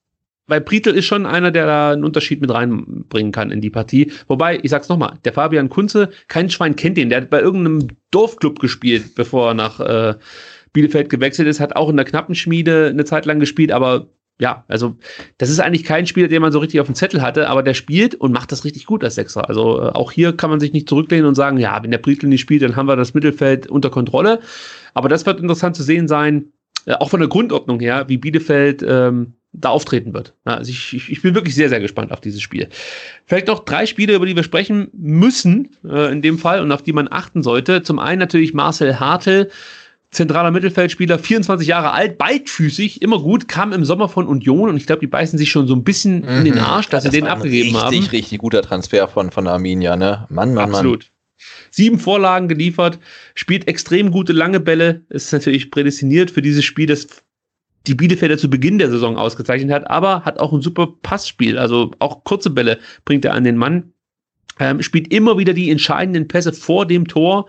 weil 0.47 0.61
Prietl 0.61 0.91
ist 0.91 1.07
schon 1.07 1.27
einer, 1.27 1.51
der 1.51 1.67
da 1.67 1.93
einen 1.93 2.05
Unterschied 2.05 2.41
mit 2.41 2.53
reinbringen 2.53 3.33
kann 3.33 3.51
in 3.51 3.61
die 3.61 3.71
Partie. 3.71 4.13
Wobei, 4.29 4.61
ich 4.63 4.71
sag's 4.71 4.89
nochmal, 4.89 5.19
der 5.25 5.33
Fabian 5.33 5.69
Kunze, 5.69 6.11
kein 6.29 6.51
Schwein 6.51 6.77
kennt 6.77 6.97
den. 6.97 7.11
Der 7.11 7.21
hat 7.21 7.31
bei 7.31 7.41
irgendeinem 7.41 7.89
Dorfclub 8.13 8.61
gespielt, 8.61 9.17
bevor 9.17 9.49
er 9.49 9.55
nach 9.55 9.81
äh, 9.81 10.15
Bielefeld 10.73 11.11
gewechselt 11.11 11.49
ist, 11.49 11.61
hat 11.61 11.75
auch 11.77 11.91
in 11.91 11.97
der 11.97 12.07
Knappenschmiede 12.07 12.89
eine 12.91 13.05
Zeit 13.05 13.27
lang 13.27 13.41
gespielt, 13.41 13.73
aber 13.73 14.09
ja, 14.41 14.65
also 14.67 14.97
das 15.39 15.49
ist 15.49 15.61
eigentlich 15.61 15.85
kein 15.85 16.07
Spieler, 16.07 16.29
den 16.29 16.43
man 16.43 16.51
so 16.51 16.59
richtig 16.59 16.81
auf 16.81 16.87
dem 16.87 16.97
Zettel 16.97 17.23
hatte, 17.23 17.49
aber 17.49 17.63
der 17.63 17.75
spielt 17.75 18.17
und 18.17 18.33
macht 18.33 18.51
das 18.51 18.65
richtig 18.65 18.85
gut 18.85 19.05
als 19.05 19.15
Sechser. 19.15 19.49
Also 19.49 19.81
äh, 19.81 19.89
auch 19.91 20.11
hier 20.11 20.37
kann 20.37 20.51
man 20.51 20.59
sich 20.59 20.73
nicht 20.73 20.89
zurücklehnen 20.89 21.27
und 21.27 21.37
sagen, 21.37 21.59
ja, 21.59 21.81
wenn 21.83 21.93
der 21.93 21.99
Prietl 21.99 22.27
nicht 22.27 22.41
spielt, 22.41 22.63
dann 22.63 22.75
haben 22.75 22.87
wir 22.87 22.97
das 22.97 23.15
Mittelfeld 23.15 23.69
unter 23.69 23.91
Kontrolle. 23.91 24.41
Aber 24.93 25.09
das 25.09 25.25
wird 25.25 25.41
interessant 25.41 25.77
zu 25.77 25.85
sehen 25.85 26.09
sein, 26.09 26.53
äh, 26.87 26.95
auch 26.95 27.11
von 27.11 27.21
der 27.21 27.29
Grundordnung 27.29 27.79
her, 27.79 28.07
wie 28.09 28.17
Bielefeld 28.17 28.85
ähm, 28.87 29.35
da 29.53 29.69
auftreten 29.69 30.13
wird. 30.15 30.35
Also 30.45 30.71
ich, 30.71 30.93
ich, 30.95 31.13
ich 31.13 31.23
bin 31.23 31.35
wirklich 31.37 31.55
sehr, 31.55 31.69
sehr 31.69 31.81
gespannt 31.81 32.11
auf 32.11 32.21
dieses 32.21 32.43
Spiel. 32.43 32.69
Vielleicht 33.27 33.47
noch 33.47 33.61
drei 33.61 33.87
Spiele, 33.87 34.15
über 34.15 34.27
die 34.27 34.35
wir 34.35 34.43
sprechen 34.43 34.91
müssen 34.93 35.77
äh, 35.85 36.11
in 36.11 36.23
dem 36.23 36.39
Fall 36.39 36.61
und 36.61 36.73
auf 36.73 36.83
die 36.83 36.93
man 36.93 37.09
achten 37.11 37.43
sollte. 37.43 37.83
Zum 37.83 38.01
einen 38.01 38.19
natürlich 38.19 38.53
Marcel 38.53 38.99
Hartel, 38.99 39.51
zentraler 40.15 40.51
Mittelfeldspieler, 40.51 41.19
24 41.19 41.69
Jahre 41.69 41.93
alt, 41.93 42.19
beidfüßig, 42.19 43.03
immer 43.03 43.19
gut, 43.19 43.49
kam 43.49 43.73
im 43.73 43.85
Sommer 43.85 44.09
von 44.09 44.27
Union 44.27 44.71
und 44.71 44.77
ich 44.77 44.87
glaube, 44.87 45.01
die 45.01 45.07
beißen 45.07 45.39
sich 45.39 45.51
schon 45.51 45.67
so 45.67 45.75
ein 45.75 45.85
bisschen 45.85 46.23
mhm. 46.23 46.29
in 46.29 46.45
den 46.45 46.55
mhm. 46.55 46.61
Arsch, 46.61 46.89
dass 46.89 47.05
das 47.05 47.13
sie 47.13 47.21
den 47.21 47.29
abgegeben 47.29 47.69
richtig, 47.69 47.83
haben. 47.83 47.95
Richtig, 47.95 48.13
richtig 48.13 48.39
guter 48.39 48.63
Transfer 48.63 49.09
von, 49.09 49.31
von 49.31 49.47
Arminia, 49.47 49.97
ne? 49.97 50.27
Mann, 50.31 50.55
Mann, 50.55 50.71
Absolut. 50.71 51.01
Mann. 51.01 51.09
Sieben 51.71 51.99
Vorlagen 51.99 52.49
geliefert, 52.49 52.99
spielt 53.35 53.69
extrem 53.69 54.11
gute 54.11 54.33
lange 54.33 54.61
Bälle, 54.61 55.03
ist 55.11 55.33
natürlich 55.33 55.71
prädestiniert 55.71 56.31
für 56.31 56.41
dieses 56.41 56.65
Spiel, 56.65 56.87
das 56.87 57.07
die 57.87 57.95
Bielefelder 57.95 58.39
zu 58.39 58.49
Beginn 58.49 58.79
der 58.79 58.91
Saison 58.91 59.19
ausgezeichnet 59.19 59.71
hat, 59.71 59.91
aber 59.91 60.25
hat 60.25 60.39
auch 60.39 60.53
ein 60.53 60.63
super 60.63 60.89
Passspiel, 61.03 61.59
also 61.59 61.91
auch 61.99 62.25
kurze 62.25 62.51
Bälle 62.51 62.79
bringt 63.05 63.25
er 63.25 63.35
an 63.35 63.45
den 63.45 63.57
Mann, 63.57 63.93
ähm, 64.59 64.83
spielt 64.83 65.13
immer 65.13 65.37
wieder 65.37 65.53
die 65.53 65.71
entscheidenden 65.71 66.29
Pässe 66.29 66.53
vor 66.53 66.87
dem 66.87 67.09
Tor, 67.09 67.47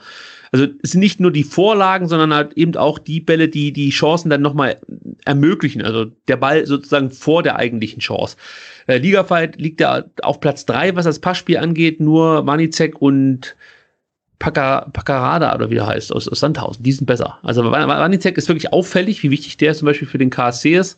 also 0.55 0.67
es 0.83 0.91
sind 0.91 1.01
nicht 1.01 1.19
nur 1.19 1.31
die 1.31 1.43
Vorlagen, 1.43 2.07
sondern 2.07 2.33
halt 2.33 2.53
eben 2.53 2.77
auch 2.77 2.97
die 2.97 3.19
Bälle, 3.19 3.49
die 3.49 3.73
die 3.73 3.89
Chancen 3.89 4.29
dann 4.29 4.41
nochmal 4.41 4.79
ermöglichen. 5.25 5.81
Also 5.81 6.05
der 6.29 6.37
Ball 6.37 6.65
sozusagen 6.65 7.11
vor 7.11 7.43
der 7.43 7.57
eigentlichen 7.57 7.99
Chance. 7.99 8.37
Äh, 8.87 8.99
Ligafight 8.99 9.59
liegt 9.59 9.81
ja 9.81 10.05
auf 10.23 10.39
Platz 10.39 10.65
drei, 10.65 10.95
was 10.95 11.03
das 11.03 11.19
Passspiel 11.19 11.57
angeht. 11.57 11.99
Nur 11.99 12.41
Manizek 12.43 13.01
und 13.01 13.57
Paccarada 14.39 15.53
oder 15.53 15.69
wie 15.69 15.75
der 15.75 15.87
heißt, 15.87 16.13
aus, 16.13 16.29
aus 16.29 16.39
Sandhausen, 16.39 16.83
die 16.83 16.93
sind 16.93 17.05
besser. 17.05 17.37
Also 17.43 17.69
Wanizek 17.69 18.37
ist 18.37 18.47
wirklich 18.47 18.71
auffällig, 18.71 19.23
wie 19.23 19.31
wichtig 19.31 19.57
der 19.57 19.73
zum 19.73 19.87
Beispiel 19.87 20.07
für 20.07 20.19
den 20.19 20.29
KSC 20.29 20.77
ist. 20.77 20.97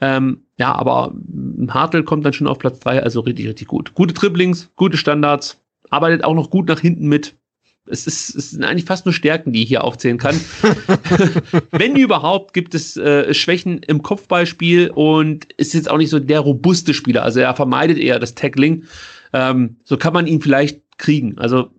Ähm, 0.00 0.40
ja, 0.58 0.74
aber 0.74 1.14
Hartl 1.68 2.02
kommt 2.02 2.26
dann 2.26 2.32
schon 2.32 2.48
auf 2.48 2.58
Platz 2.58 2.80
drei, 2.80 3.00
also 3.00 3.20
richtig, 3.20 3.46
richtig 3.46 3.68
gut. 3.68 3.94
Gute 3.94 4.14
Dribblings, 4.14 4.68
gute 4.74 4.96
Standards, 4.96 5.62
arbeitet 5.90 6.24
auch 6.24 6.34
noch 6.34 6.50
gut 6.50 6.66
nach 6.66 6.80
hinten 6.80 7.06
mit 7.06 7.36
es, 7.88 8.06
ist, 8.06 8.34
es 8.34 8.50
sind 8.50 8.64
eigentlich 8.64 8.84
fast 8.84 9.06
nur 9.06 9.12
Stärken, 9.12 9.52
die 9.52 9.62
ich 9.62 9.68
hier 9.68 9.84
aufzählen 9.84 10.18
kann. 10.18 10.40
Wenn 11.70 11.96
überhaupt, 11.96 12.52
gibt 12.52 12.74
es 12.74 12.96
äh, 12.96 13.32
Schwächen 13.34 13.78
im 13.78 14.02
Kopfballspiel 14.02 14.90
und 14.90 15.52
ist 15.54 15.74
jetzt 15.74 15.90
auch 15.90 15.98
nicht 15.98 16.10
so 16.10 16.18
der 16.18 16.40
robuste 16.40 16.94
Spieler. 16.94 17.22
Also 17.22 17.40
er 17.40 17.54
vermeidet 17.54 17.98
eher 17.98 18.18
das 18.18 18.34
Tackling. 18.34 18.84
Ähm, 19.32 19.76
so 19.84 19.96
kann 19.96 20.12
man 20.12 20.26
ihn 20.26 20.40
vielleicht 20.40 20.80
kriegen. 20.98 21.38
Also 21.38 21.70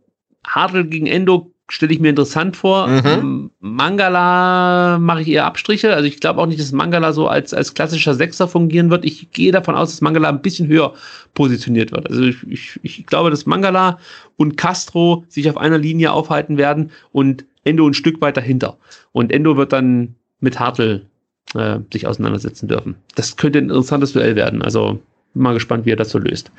Hartl 0.46 0.86
gegen 0.86 1.08
Endo 1.08 1.52
stelle 1.70 1.94
ich 1.94 2.00
mir 2.00 2.10
interessant 2.10 2.56
vor. 2.56 2.88
Mhm. 2.88 3.02
Ähm, 3.06 3.52
Mangala 3.60 4.98
mache 5.00 5.22
ich 5.22 5.28
eher 5.30 5.46
Abstriche. 5.46 5.94
Also 5.94 6.06
ich 6.06 6.20
glaube 6.20 6.42
auch 6.42 6.46
nicht, 6.46 6.60
dass 6.60 6.72
Mangala 6.72 7.14
so 7.14 7.28
als, 7.28 7.54
als 7.54 7.74
klassischer 7.74 8.14
Sechser 8.14 8.48
fungieren 8.48 8.90
wird. 8.90 9.04
Ich 9.06 9.32
gehe 9.32 9.52
davon 9.52 9.76
aus, 9.76 9.92
dass 9.92 10.02
Mangala 10.02 10.30
ein 10.30 10.42
bisschen 10.42 10.68
höher 10.68 10.94
positioniert 11.34 11.92
wird. 11.92 12.10
Also 12.10 12.24
ich, 12.24 12.38
ich, 12.48 12.80
ich 12.84 13.06
glaube, 13.06 13.30
dass 13.30 13.46
Mangala 13.46 14.00
und 14.38 14.56
Castro 14.58 15.26
sich 15.28 15.50
auf 15.50 15.58
einer 15.58 15.78
Linie 15.78 16.12
aufhalten 16.12 16.58
werden 16.58 16.92
und 17.12 17.46
Endo 17.66 17.86
ein 17.88 17.94
Stück 17.94 18.22
weiter 18.22 18.42
hinter. 18.42 18.78
Und 19.12 19.32
Endo 19.32 19.58
wird 19.58 19.74
dann 19.74 20.16
mit 20.40 20.60
Hartl 20.60 21.06
äh, 21.54 21.80
sich 21.92 22.08
auseinandersetzen 22.08 22.68
dürfen. 22.68 22.96
Das 23.16 23.36
könnte 23.36 23.60
ein 23.60 23.66
interessantes 23.66 24.14
Duell 24.14 24.36
werden. 24.36 24.62
Also 24.62 25.02
mal 25.34 25.54
gespannt, 25.54 25.86
wie 25.86 25.92
er 25.92 25.98
das 25.98 26.12
so 26.12 26.20
löst. 26.20 26.52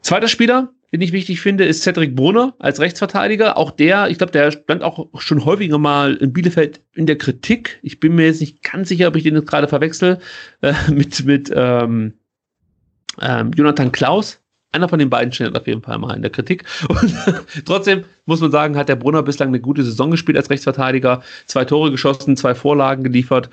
Zweiter 0.00 0.28
Spieler, 0.28 0.72
den 0.92 1.00
ich 1.00 1.12
wichtig 1.12 1.40
finde, 1.40 1.64
ist 1.64 1.82
Cedric 1.82 2.14
Brunner 2.14 2.54
als 2.58 2.80
Rechtsverteidiger. 2.80 3.56
Auch 3.56 3.70
der, 3.70 4.08
ich 4.08 4.18
glaube, 4.18 4.32
der 4.32 4.50
stand 4.52 4.82
auch 4.82 5.08
schon 5.20 5.44
häufiger 5.44 5.78
mal 5.78 6.14
in 6.14 6.32
Bielefeld 6.32 6.80
in 6.94 7.06
der 7.06 7.18
Kritik. 7.18 7.78
Ich 7.82 8.00
bin 8.00 8.14
mir 8.14 8.26
jetzt 8.26 8.40
nicht 8.40 8.62
ganz 8.62 8.88
sicher, 8.88 9.08
ob 9.08 9.16
ich 9.16 9.24
den 9.24 9.34
jetzt 9.34 9.48
gerade 9.48 9.68
verwechsel 9.68 10.18
äh, 10.62 10.72
mit, 10.90 11.24
mit 11.24 11.50
ähm, 11.54 12.14
ähm, 13.20 13.50
Jonathan 13.52 13.92
Klaus. 13.92 14.40
Einer 14.72 14.88
von 14.88 14.98
den 14.98 15.08
beiden 15.08 15.32
steht 15.32 15.56
auf 15.56 15.66
jeden 15.66 15.82
Fall 15.82 15.98
mal 15.98 16.14
in 16.14 16.22
der 16.22 16.30
Kritik. 16.30 16.64
Und 16.88 17.14
trotzdem 17.64 18.04
muss 18.26 18.40
man 18.40 18.50
sagen, 18.50 18.76
hat 18.76 18.88
der 18.88 18.96
Brunner 18.96 19.22
bislang 19.22 19.48
eine 19.48 19.60
gute 19.60 19.82
Saison 19.82 20.10
gespielt 20.10 20.36
als 20.36 20.50
Rechtsverteidiger. 20.50 21.22
Zwei 21.46 21.64
Tore 21.64 21.90
geschossen, 21.90 22.36
zwei 22.36 22.54
Vorlagen 22.54 23.02
geliefert. 23.02 23.48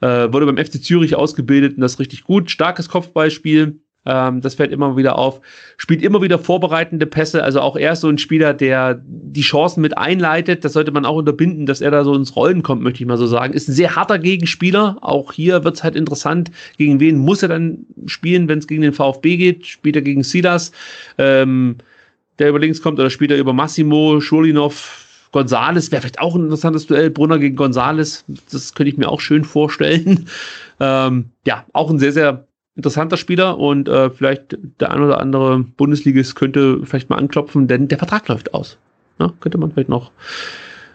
Äh, 0.00 0.32
wurde 0.32 0.46
beim 0.46 0.56
FC 0.56 0.82
Zürich 0.82 1.16
ausgebildet 1.16 1.74
und 1.76 1.80
das 1.80 1.98
richtig 1.98 2.24
gut. 2.24 2.50
Starkes 2.50 2.88
Kopfballspiel 2.88 3.80
ähm, 4.08 4.40
das 4.40 4.54
fällt 4.54 4.72
immer 4.72 4.96
wieder 4.96 5.18
auf. 5.18 5.40
Spielt 5.76 6.02
immer 6.02 6.22
wieder 6.22 6.38
vorbereitende 6.38 7.04
Pässe. 7.04 7.44
Also 7.44 7.60
auch 7.60 7.76
er 7.76 7.92
ist 7.92 8.00
so 8.00 8.08
ein 8.08 8.16
Spieler, 8.16 8.54
der 8.54 9.00
die 9.04 9.42
Chancen 9.42 9.82
mit 9.82 9.96
einleitet. 9.98 10.64
Das 10.64 10.72
sollte 10.72 10.90
man 10.90 11.04
auch 11.04 11.16
unterbinden, 11.16 11.66
dass 11.66 11.82
er 11.82 11.90
da 11.90 12.02
so 12.04 12.14
ins 12.14 12.34
Rollen 12.34 12.62
kommt, 12.62 12.82
möchte 12.82 13.02
ich 13.02 13.06
mal 13.06 13.18
so 13.18 13.26
sagen. 13.26 13.52
Ist 13.52 13.68
ein 13.68 13.74
sehr 13.74 13.94
harter 13.94 14.18
Gegenspieler. 14.18 14.96
Auch 15.02 15.32
hier 15.32 15.62
wird 15.62 15.76
es 15.76 15.84
halt 15.84 15.94
interessant. 15.94 16.50
Gegen 16.78 16.98
wen 17.00 17.18
muss 17.18 17.42
er 17.42 17.50
dann 17.50 17.86
spielen, 18.06 18.48
wenn 18.48 18.60
es 18.60 18.66
gegen 18.66 18.82
den 18.82 18.94
VfB 18.94 19.36
geht? 19.36 19.66
Spielt 19.66 19.96
er 19.96 20.02
gegen 20.02 20.24
Silas, 20.24 20.72
ähm, 21.18 21.76
der 22.38 22.48
über 22.48 22.58
links 22.58 22.80
kommt, 22.80 22.98
oder 22.98 23.10
spielt 23.10 23.30
er 23.30 23.36
über 23.36 23.52
Massimo, 23.52 24.20
Schulinov, 24.20 25.04
Gonzales 25.32 25.92
wäre 25.92 26.00
vielleicht 26.00 26.20
auch 26.20 26.34
ein 26.34 26.44
interessantes 26.44 26.86
Duell. 26.86 27.10
Brunner 27.10 27.38
gegen 27.38 27.56
Gonzales, 27.56 28.24
das 28.50 28.74
könnte 28.74 28.90
ich 28.90 28.96
mir 28.96 29.08
auch 29.08 29.20
schön 29.20 29.44
vorstellen. 29.44 30.26
Ähm, 30.80 31.30
ja, 31.44 31.66
auch 31.72 31.90
ein 31.90 31.98
sehr, 31.98 32.12
sehr 32.12 32.47
interessanter 32.78 33.16
Spieler 33.16 33.58
und 33.58 33.88
äh, 33.88 34.08
vielleicht 34.08 34.56
der 34.78 34.92
ein 34.92 35.02
oder 35.02 35.20
andere 35.20 35.58
Bundesligist 35.58 36.36
könnte 36.36 36.80
vielleicht 36.84 37.10
mal 37.10 37.16
anklopfen, 37.16 37.66
denn 37.66 37.88
der 37.88 37.98
Vertrag 37.98 38.28
läuft 38.28 38.54
aus. 38.54 38.78
Ja, 39.18 39.32
könnte 39.40 39.58
man 39.58 39.72
vielleicht 39.72 39.88
noch 39.88 40.12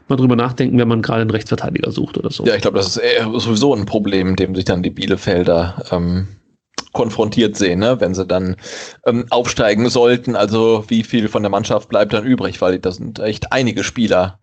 mal 0.07 0.15
drüber 0.15 0.37
nachdenken, 0.37 0.79
wenn 0.79 0.87
man 0.87 1.01
gerade 1.01 1.21
einen 1.21 1.29
Rechtsverteidiger 1.29 1.91
sucht 1.91 2.17
oder 2.17 2.31
so. 2.31 2.45
Ja, 2.45 2.55
ich 2.55 2.61
glaube, 2.61 2.77
das 2.77 2.95
ist 2.95 3.03
sowieso 3.43 3.75
ein 3.75 3.85
Problem, 3.85 4.37
dem 4.37 4.55
sich 4.55 4.63
dann 4.63 4.81
die 4.81 4.91
Bielefelder 4.91 5.83
ähm, 5.91 6.27
konfrontiert 6.93 7.57
sehen, 7.57 7.79
ne? 7.79 7.99
wenn 7.99 8.13
sie 8.13 8.25
dann 8.25 8.55
ähm, 9.05 9.25
aufsteigen 9.29 9.89
sollten. 9.89 10.35
Also 10.35 10.85
wie 10.87 11.03
viel 11.03 11.27
von 11.27 11.43
der 11.43 11.49
Mannschaft 11.49 11.89
bleibt 11.89 12.13
dann 12.13 12.23
übrig, 12.23 12.61
weil 12.61 12.79
das 12.79 12.95
sind 12.95 13.19
echt 13.19 13.51
einige 13.51 13.83
Spieler, 13.83 14.39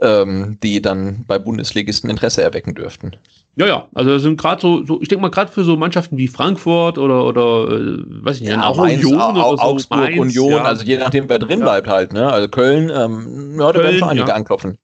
ähm, 0.00 0.58
die 0.62 0.80
dann 0.80 1.24
bei 1.26 1.38
Bundesligisten 1.38 2.08
Interesse 2.08 2.42
erwecken 2.42 2.74
dürften. 2.74 3.16
Ja, 3.56 3.66
ja, 3.66 3.88
also 3.94 4.10
das 4.10 4.22
sind 4.22 4.40
gerade 4.40 4.60
so, 4.60 4.84
so, 4.84 5.00
ich 5.00 5.08
denke 5.08 5.22
mal 5.22 5.30
gerade 5.30 5.50
für 5.50 5.62
so 5.62 5.76
Mannschaften 5.76 6.16
wie 6.16 6.26
Frankfurt 6.26 6.98
oder 6.98 7.24
oder 7.24 7.70
äh, 7.70 7.98
weiß 8.04 8.36
ich 8.36 8.42
nicht, 8.42 8.50
ja, 8.50 8.66
auch 8.66 8.76
Mainz, 8.76 9.04
Union 9.04 9.36
oder 9.36 9.56
so, 9.56 9.62
Augsburg, 9.62 10.00
Mainz, 10.00 10.18
Union, 10.18 10.50
ja. 10.50 10.62
also 10.62 10.84
je 10.84 10.98
nachdem 10.98 11.28
wer 11.28 11.38
drin 11.38 11.60
ja. 11.60 11.64
bleibt 11.64 11.86
halt, 11.86 12.12
ne? 12.12 12.32
Also 12.32 12.48
Köln, 12.48 12.90
ähm, 12.94 13.56
ja, 13.60 13.72
da 13.72 13.80
werden 13.80 13.98
schon 13.98 14.08
einige 14.08 14.34
anklopfen. 14.34 14.78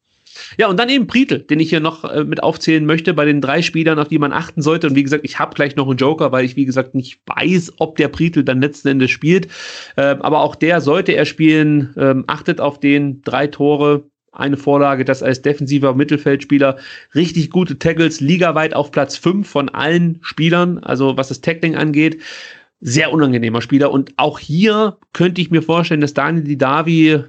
Ja, 0.59 0.69
und 0.69 0.79
dann 0.79 0.89
eben 0.89 1.07
Prietl, 1.07 1.41
den 1.41 1.61
ich 1.61 1.71
hier 1.71 1.81
noch 1.81 2.05
äh, 2.05 2.25
mit 2.25 2.43
aufzählen 2.43 2.85
möchte, 2.85 3.15
bei 3.15 3.25
den 3.25 3.41
drei 3.41 3.63
Spielern, 3.63 3.99
auf 3.99 4.09
die 4.09 4.19
man 4.19 4.33
achten 4.33 4.63
sollte. 4.63 4.87
Und 4.87 4.95
wie 4.95 5.03
gesagt, 5.03 5.25
ich 5.25 5.39
habe 5.39 5.55
gleich 5.55 5.77
noch 5.77 5.89
einen 5.89 5.97
Joker, 5.97 6.33
weil 6.33 6.45
ich, 6.45 6.57
wie 6.57 6.65
gesagt, 6.65 6.95
nicht 6.95 7.21
weiß, 7.27 7.75
ob 7.79 7.97
der 7.97 8.09
Prietl 8.09 8.45
dann 8.45 8.61
letzten 8.61 8.89
Endes 8.89 9.11
spielt. 9.11 9.49
Äh, 9.97 10.17
aber 10.21 10.41
auch 10.41 10.55
der 10.55 10.81
sollte 10.81 11.13
er 11.13 11.25
spielen. 11.25 11.95
Ähm, 11.97 12.25
achtet 12.27 12.61
auf 12.61 12.81
den 12.81 13.23
drei 13.23 13.47
Tore, 13.47 14.05
eine 14.33 14.57
Vorlage, 14.57 15.05
das 15.05 15.23
als 15.23 15.43
defensiver 15.43 15.95
Mittelfeldspieler 15.95 16.77
richtig 17.15 17.51
gute 17.51 17.79
Tackles, 17.79 18.21
ligaweit 18.21 18.75
auf 18.75 18.93
Platz 18.93 19.17
5 19.17 19.49
von 19.49 19.69
allen 19.69 20.19
Spielern, 20.23 20.79
also 20.79 21.17
was 21.17 21.29
das 21.29 21.41
Tackling 21.41 21.75
angeht. 21.75 22.21
Sehr 22.81 23.13
unangenehmer 23.13 23.61
Spieler. 23.61 23.91
Und 23.91 24.15
auch 24.17 24.39
hier 24.39 24.97
könnte 25.13 25.41
ich 25.41 25.51
mir 25.51 25.63
vorstellen, 25.63 26.01
dass 26.01 26.15
Daniel 26.15 26.45
Didavi 26.45 27.25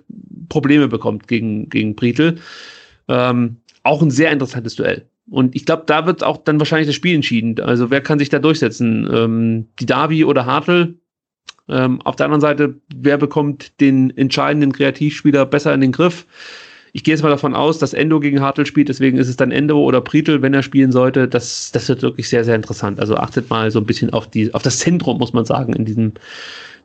Probleme 0.48 0.88
bekommt 0.88 1.28
gegen, 1.28 1.70
gegen 1.70 1.96
Prietl. 1.96 2.38
Ähm, 3.12 3.58
auch 3.84 4.02
ein 4.02 4.12
sehr 4.12 4.32
interessantes 4.32 4.76
Duell. 4.76 5.06
Und 5.30 5.56
ich 5.56 5.66
glaube, 5.66 5.84
da 5.86 6.06
wird 6.06 6.24
auch 6.24 6.38
dann 6.38 6.60
wahrscheinlich 6.60 6.88
das 6.88 6.96
Spiel 6.96 7.16
entschieden. 7.16 7.60
Also 7.60 7.90
wer 7.90 8.02
kann 8.02 8.20
sich 8.20 8.30
da 8.30 8.40
durchsetzen? 8.40 9.10
Ähm, 9.14 9.68
Didavi 9.80 10.24
oder 10.26 10.46
Hartl? 10.46 10.96
Ähm, 11.68 12.02
auf 12.02 12.16
der 12.16 12.26
anderen 12.26 12.42
Seite, 12.42 12.76
wer 12.96 13.18
bekommt 13.18 13.80
den 13.80 14.16
entscheidenden 14.18 14.72
Kreativspieler 14.72 15.46
besser 15.46 15.74
in 15.74 15.82
den 15.82 15.92
Griff? 15.92 16.26
Ich 16.94 17.04
gehe 17.04 17.14
jetzt 17.14 17.22
mal 17.22 17.30
davon 17.30 17.56
aus, 17.56 17.80
dass 17.80 17.94
Endo 17.94 18.20
gegen 18.20 18.42
Hartl 18.42 18.66
spielt, 18.66 18.90
deswegen 18.90 19.18
ist 19.18 19.30
es 19.30 19.38
dann 19.38 19.52
Endo 19.52 19.80
oder 19.80 20.02
Prietl, 20.02 20.42
wenn 20.42 20.54
er 20.54 20.64
spielen 20.64 20.92
sollte. 20.92 21.28
Das, 21.28 21.72
das 21.72 21.88
wird 21.88 22.02
wirklich 22.02 22.28
sehr, 22.28 22.44
sehr 22.44 22.56
interessant. 22.56 23.00
Also 23.00 23.16
achtet 23.16 23.50
mal 23.50 23.72
so 23.72 23.80
ein 23.80 23.86
bisschen 23.86 24.12
auf, 24.12 24.30
die, 24.30 24.54
auf 24.54 24.64
das 24.64 24.80
Zentrum, 24.80 25.18
muss 25.18 25.32
man 25.32 25.46
sagen, 25.46 25.74
in 25.74 25.86
diesem 25.86 26.14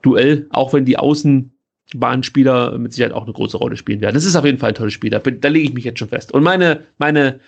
Duell, 0.02 0.46
auch 0.50 0.72
wenn 0.72 0.84
die 0.84 0.98
Außenbahnspieler 1.88 2.78
mit 2.78 2.92
Sicherheit 2.92 3.12
auch 3.12 3.24
eine 3.24 3.32
große 3.32 3.56
Rolle 3.56 3.76
spielen 3.76 4.00
werden. 4.00 4.14
Das 4.14 4.24
ist 4.24 4.36
auf 4.36 4.44
jeden 4.44 4.58
Fall 4.58 4.70
ein 4.70 4.74
tolles 4.74 4.94
Spiel, 4.94 5.10
da, 5.10 5.18
da 5.18 5.48
lege 5.48 5.68
ich 5.68 5.74
mich 5.74 5.84
jetzt 5.84 5.98
schon 5.98 6.08
fest. 6.08 6.32
Und 6.32 6.42
meine, 6.42 6.82
meine 6.98 7.40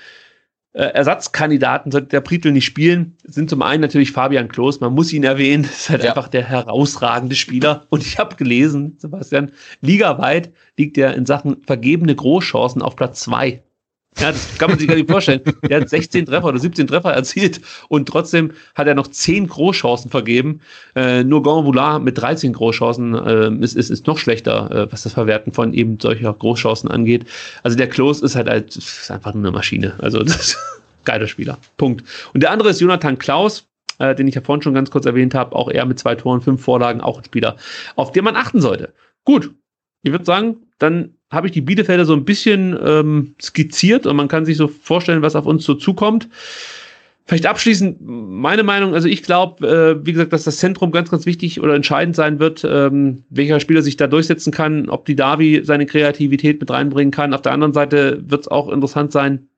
äh, 0.72 0.82
Ersatzkandidaten, 0.82 1.90
sollte 1.90 2.08
der 2.08 2.20
Prietl 2.20 2.52
nicht 2.52 2.64
spielen, 2.64 3.16
sind 3.24 3.50
zum 3.50 3.62
einen 3.62 3.80
natürlich 3.80 4.12
Fabian 4.12 4.48
Klos, 4.48 4.80
man 4.80 4.92
muss 4.92 5.12
ihn 5.12 5.24
erwähnen, 5.24 5.62
das 5.68 5.72
ist 5.72 5.90
halt 5.90 6.04
ja. 6.04 6.10
einfach 6.10 6.28
der 6.28 6.44
herausragende 6.44 7.36
Spieler. 7.36 7.86
Und 7.88 8.02
ich 8.02 8.18
habe 8.18 8.36
gelesen, 8.36 8.96
Sebastian, 8.98 9.50
ligaweit 9.80 10.52
liegt 10.76 10.98
er 10.98 11.14
in 11.14 11.26
Sachen 11.26 11.62
vergebene 11.66 12.14
Großchancen 12.14 12.82
auf 12.82 12.96
Platz 12.96 13.20
zwei. 13.20 13.62
Ja, 14.20 14.32
das 14.32 14.58
kann 14.58 14.70
man 14.70 14.78
sich 14.78 14.88
gar 14.88 14.96
nicht 14.96 15.08
vorstellen. 15.08 15.40
Er 15.68 15.80
hat 15.80 15.88
16 15.88 16.26
Treffer 16.26 16.48
oder 16.48 16.58
17 16.58 16.88
Treffer 16.88 17.12
erzielt 17.12 17.60
und 17.88 18.08
trotzdem 18.08 18.52
hat 18.74 18.88
er 18.88 18.94
noch 18.94 19.06
10 19.06 19.46
Großchancen 19.46 20.10
vergeben. 20.10 20.60
Äh, 20.96 21.22
nur 21.22 21.42
Gonvoulard 21.42 22.02
mit 22.02 22.18
13 22.18 22.52
Großchancen 22.52 23.14
äh, 23.14 23.64
ist, 23.64 23.76
ist, 23.76 23.90
ist 23.90 24.06
noch 24.08 24.18
schlechter, 24.18 24.70
äh, 24.70 24.92
was 24.92 25.04
das 25.04 25.12
Verwerten 25.12 25.52
von 25.52 25.72
eben 25.72 26.00
solcher 26.00 26.32
Großchancen 26.32 26.90
angeht. 26.90 27.26
Also 27.62 27.76
der 27.76 27.88
Klos 27.88 28.20
ist 28.20 28.34
halt, 28.34 28.48
halt 28.48 28.74
ist 28.76 29.10
einfach 29.10 29.34
nur 29.34 29.42
eine 29.42 29.52
Maschine. 29.52 29.94
Also 29.98 30.22
das 30.22 30.36
ist 30.36 30.58
geiler 31.04 31.28
Spieler. 31.28 31.58
Punkt. 31.76 32.04
Und 32.34 32.42
der 32.42 32.50
andere 32.50 32.70
ist 32.70 32.80
Jonathan 32.80 33.18
Klaus, 33.18 33.68
äh, 33.98 34.14
den 34.14 34.26
ich 34.26 34.34
ja 34.34 34.40
vorhin 34.40 34.62
schon 34.62 34.74
ganz 34.74 34.90
kurz 34.90 35.06
erwähnt 35.06 35.34
habe. 35.34 35.54
Auch 35.54 35.70
er 35.70 35.86
mit 35.86 35.98
zwei 35.98 36.16
Toren, 36.16 36.40
fünf 36.40 36.62
Vorlagen, 36.62 37.00
auch 37.00 37.18
ein 37.18 37.24
Spieler, 37.24 37.56
auf 37.94 38.10
den 38.12 38.24
man 38.24 38.36
achten 38.36 38.60
sollte. 38.60 38.92
Gut, 39.24 39.52
ich 40.02 40.12
würde 40.12 40.24
sagen, 40.24 40.56
dann 40.78 41.14
habe 41.30 41.46
ich 41.46 41.52
die 41.52 41.60
Bielefelder 41.60 42.04
so 42.04 42.14
ein 42.14 42.24
bisschen 42.24 42.78
ähm, 42.82 43.34
skizziert 43.40 44.06
und 44.06 44.16
man 44.16 44.28
kann 44.28 44.46
sich 44.46 44.56
so 44.56 44.68
vorstellen, 44.68 45.22
was 45.22 45.36
auf 45.36 45.46
uns 45.46 45.64
so 45.64 45.74
zukommt. 45.74 46.28
Vielleicht 47.26 47.44
abschließend 47.44 47.98
meine 48.00 48.62
Meinung, 48.62 48.94
also 48.94 49.06
ich 49.06 49.22
glaube, 49.22 49.68
äh, 49.68 50.06
wie 50.06 50.12
gesagt, 50.12 50.32
dass 50.32 50.44
das 50.44 50.56
Zentrum 50.56 50.92
ganz, 50.92 51.10
ganz 51.10 51.26
wichtig 51.26 51.60
oder 51.60 51.74
entscheidend 51.74 52.16
sein 52.16 52.38
wird, 52.38 52.64
ähm, 52.64 53.24
welcher 53.28 53.60
Spieler 53.60 53.82
sich 53.82 53.98
da 53.98 54.06
durchsetzen 54.06 54.50
kann, 54.50 54.88
ob 54.88 55.04
die 55.04 55.16
Davi 55.16 55.60
seine 55.62 55.84
Kreativität 55.84 56.58
mit 56.58 56.70
reinbringen 56.70 57.10
kann. 57.10 57.34
Auf 57.34 57.42
der 57.42 57.52
anderen 57.52 57.74
Seite 57.74 58.22
wird 58.26 58.42
es 58.42 58.48
auch 58.48 58.70
interessant 58.70 59.12
sein, 59.12 59.48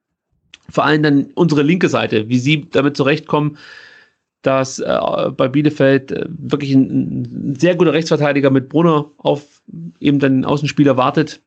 vor 0.69 0.85
allem 0.85 1.05
dann 1.05 1.27
unsere 1.35 1.63
linke 1.63 1.89
Seite, 1.89 2.29
wie 2.29 2.41
sie 2.41 2.69
damit 2.69 2.97
zurechtkommen, 2.97 3.57
dass 4.43 4.79
äh, 4.79 4.99
bei 5.37 5.49
Bielefeld 5.49 6.13
äh, 6.13 6.27
wirklich 6.29 6.73
ein, 6.73 7.23
ein, 7.23 7.57
sehr 7.59 7.75
guter 7.75 7.93
Rechtsverteidiger 7.93 8.51
mit 8.51 8.69
Brunner 8.69 9.07
auf 9.19 9.63
eben 10.01 10.19
den 10.19 10.45
Außenspieler 10.45 10.97
wartet. 10.97 11.41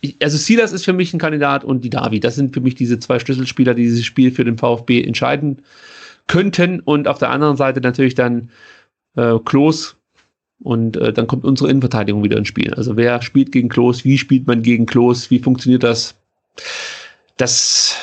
Ich, 0.00 0.16
also 0.22 0.36
Silas 0.36 0.72
ist 0.72 0.84
für 0.84 0.92
mich 0.92 1.12
ein 1.14 1.18
Kandidat 1.18 1.64
und 1.64 1.82
die 1.84 1.90
Davi. 1.90 2.20
Das 2.20 2.34
sind 2.34 2.54
für 2.54 2.60
mich 2.60 2.74
diese 2.74 2.98
zwei 2.98 3.18
Schlüsselspieler, 3.18 3.74
die 3.74 3.84
dieses 3.84 4.04
Spiel 4.04 4.32
für 4.32 4.44
den 4.44 4.58
VfB 4.58 5.02
entscheiden 5.02 5.62
könnten. 6.26 6.80
Und 6.80 7.08
auf 7.08 7.18
der 7.18 7.30
anderen 7.30 7.56
Seite 7.56 7.80
natürlich 7.80 8.14
dann 8.14 8.50
äh, 9.16 9.38
Klos. 9.44 9.96
Und 10.62 10.96
äh, 10.96 11.12
dann 11.12 11.26
kommt 11.26 11.44
unsere 11.44 11.70
Innenverteidigung 11.70 12.22
wieder 12.22 12.36
ins 12.36 12.48
Spiel. 12.48 12.72
Also 12.74 12.96
wer 12.96 13.20
spielt 13.22 13.50
gegen 13.50 13.68
Klos? 13.68 14.04
Wie 14.04 14.18
spielt 14.18 14.46
man 14.46 14.62
gegen 14.62 14.86
Klos? 14.86 15.30
Wie 15.30 15.40
funktioniert 15.40 15.82
das? 15.82 16.14
Das 17.36 17.96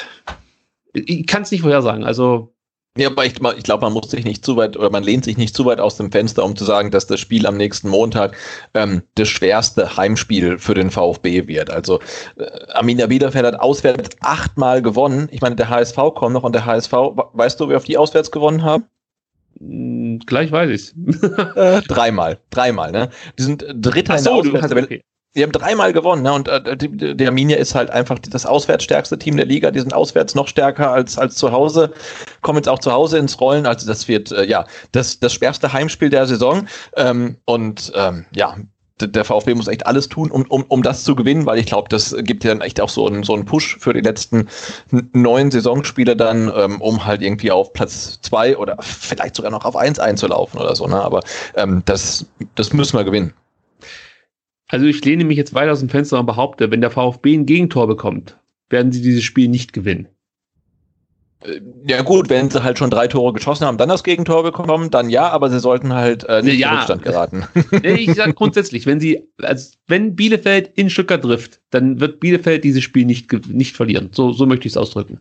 ich 0.93 1.27
kann 1.27 1.43
es 1.43 1.51
nicht 1.51 1.61
vorhersagen. 1.61 2.03
Also 2.03 2.53
ja, 2.97 3.07
aber 3.09 3.25
ich, 3.25 3.35
ich 3.57 3.63
glaube, 3.63 3.85
man 3.85 3.93
muss 3.93 4.09
sich 4.09 4.25
nicht 4.25 4.43
zu 4.43 4.57
weit 4.57 4.75
oder 4.75 4.89
man 4.89 5.03
lehnt 5.03 5.23
sich 5.23 5.37
nicht 5.37 5.55
zu 5.55 5.65
weit 5.65 5.79
aus 5.79 5.97
dem 5.97 6.11
Fenster, 6.11 6.43
um 6.43 6.55
zu 6.55 6.65
sagen, 6.65 6.91
dass 6.91 7.07
das 7.07 7.19
Spiel 7.19 7.45
am 7.45 7.55
nächsten 7.55 7.87
Montag 7.87 8.35
ähm, 8.73 9.03
das 9.15 9.29
schwerste 9.29 9.95
Heimspiel 9.95 10.57
für 10.57 10.73
den 10.73 10.91
VfB 10.91 11.47
wird. 11.47 11.69
Also 11.69 11.99
äh, 12.37 12.45
Arminia 12.73 13.07
Bielefeld 13.07 13.45
hat 13.45 13.59
auswärts 13.59 14.09
achtmal 14.21 14.81
gewonnen. 14.81 15.29
Ich 15.31 15.41
meine, 15.41 15.55
der 15.55 15.69
HSV 15.69 15.95
kommt 16.15 16.33
noch 16.33 16.43
und 16.43 16.53
der 16.53 16.65
HSV, 16.65 16.91
weißt 16.91 17.59
du, 17.59 17.69
wer 17.69 17.77
auf 17.77 17.85
die 17.85 17.97
auswärts 17.97 18.31
gewonnen 18.31 18.63
haben? 18.63 18.85
Hm, 19.59 20.19
gleich 20.25 20.51
weiß 20.51 20.69
ich's. 20.71 20.93
äh, 21.55 21.81
dreimal, 21.83 22.39
dreimal, 22.49 22.91
ne? 22.91 23.09
Die 23.37 23.43
sind 23.43 23.65
Dritter 23.73 24.17
so, 24.17 24.41
in 24.41 24.51
der 24.51 24.63
Auswärts 24.63 24.83
okay. 24.83 25.03
Die 25.35 25.43
haben 25.43 25.51
dreimal 25.51 25.93
gewonnen, 25.93 26.23
ne? 26.23 26.33
Und 26.33 26.47
äh, 26.47 26.75
die, 26.75 27.15
die 27.15 27.27
Arminia 27.27 27.57
ist 27.57 27.75
halt 27.75 27.91
einfach 27.91 28.17
das 28.17 28.47
auswärtsstärkste 28.47 29.19
Team 29.19 29.37
der 29.37 29.45
Liga. 29.45 29.69
Die 29.69 29.79
sind 29.79 29.93
auswärts 29.93 30.33
noch 30.33 30.47
stärker 30.47 30.91
als, 30.91 31.19
als 31.19 31.35
zu 31.35 31.51
Hause, 31.51 31.93
kommen 32.41 32.57
jetzt 32.57 32.69
auch 32.69 32.79
zu 32.79 32.91
Hause 32.91 33.19
ins 33.19 33.39
Rollen. 33.39 33.67
Also 33.67 33.85
das 33.85 34.07
wird 34.07 34.31
äh, 34.31 34.45
ja 34.45 34.65
das, 34.91 35.19
das 35.19 35.33
schwerste 35.33 35.71
Heimspiel 35.71 36.09
der 36.09 36.25
Saison. 36.25 36.67
Ähm, 36.95 37.37
und 37.45 37.91
ähm, 37.95 38.25
ja, 38.33 38.55
der 39.01 39.25
VfB 39.25 39.53
muss 39.53 39.67
echt 39.67 39.85
alles 39.85 40.09
tun, 40.09 40.31
um, 40.31 40.45
um, 40.49 40.63
um 40.63 40.83
das 40.83 41.03
zu 41.03 41.15
gewinnen, 41.15 41.45
weil 41.45 41.59
ich 41.59 41.65
glaube, 41.65 41.89
das 41.89 42.15
gibt 42.19 42.43
ja 42.43 42.51
dann 42.51 42.61
echt 42.61 42.81
auch 42.81 42.89
so 42.89 43.07
einen, 43.07 43.23
so 43.23 43.33
einen 43.33 43.45
Push 43.45 43.77
für 43.79 43.93
die 43.93 44.01
letzten 44.01 44.47
neun 45.13 45.51
Saisonspiele 45.51 46.15
dann, 46.15 46.51
ähm, 46.55 46.81
um 46.81 47.05
halt 47.05 47.21
irgendwie 47.21 47.51
auf 47.51 47.73
Platz 47.73 48.19
zwei 48.21 48.57
oder 48.57 48.77
vielleicht 48.81 49.35
sogar 49.35 49.51
noch 49.51 49.65
auf 49.65 49.75
eins 49.75 49.99
einzulaufen 49.99 50.59
oder 50.59 50.75
so. 50.75 50.87
Ne? 50.87 51.01
Aber 51.01 51.21
ähm, 51.55 51.83
das, 51.85 52.25
das 52.55 52.73
müssen 52.73 52.97
wir 52.97 53.03
gewinnen. 53.03 53.33
Also 54.69 54.85
ich 54.85 55.03
lehne 55.03 55.25
mich 55.25 55.37
jetzt 55.37 55.53
weiter 55.53 55.71
aus 55.71 55.79
dem 55.79 55.89
Fenster 55.89 56.19
und 56.19 56.27
behaupte, 56.27 56.71
wenn 56.71 56.81
der 56.81 56.91
VfB 56.91 57.33
ein 57.33 57.45
Gegentor 57.45 57.87
bekommt, 57.87 58.37
werden 58.69 58.91
sie 58.91 59.01
dieses 59.01 59.23
Spiel 59.23 59.49
nicht 59.49 59.73
gewinnen. 59.73 60.07
Äh, 61.43 61.61
ja 61.87 62.03
gut, 62.03 62.29
wenn 62.29 62.51
sie 62.51 62.63
halt 62.63 62.77
schon 62.77 62.91
drei 62.91 63.07
Tore 63.07 63.33
geschossen 63.33 63.65
haben, 63.65 63.79
dann 63.79 63.89
das 63.89 64.03
Gegentor 64.03 64.43
bekommen, 64.43 64.91
dann 64.91 65.09
ja, 65.09 65.29
aber 65.29 65.49
sie 65.49 65.59
sollten 65.59 65.93
halt 65.93 66.23
äh, 66.25 66.43
nicht 66.43 66.59
ja. 66.59 66.69
in 66.69 66.75
Rückstand 66.75 67.01
geraten. 67.03 67.43
ich 67.83 68.13
sage 68.13 68.33
grundsätzlich, 68.33 68.85
wenn 68.85 68.99
sie, 68.99 69.27
also 69.41 69.71
wenn 69.87 70.15
Bielefeld 70.15 70.71
in 70.75 70.91
Stuttgart 70.91 71.23
trifft, 71.23 71.61
dann 71.71 71.99
wird 71.99 72.19
Bielefeld 72.19 72.63
dieses 72.63 72.83
Spiel 72.83 73.05
nicht, 73.05 73.31
nicht 73.47 73.75
verlieren. 73.75 74.09
So, 74.13 74.33
so 74.33 74.45
möchte 74.45 74.67
ich 74.67 74.73
es 74.73 74.77
ausdrücken. 74.77 75.19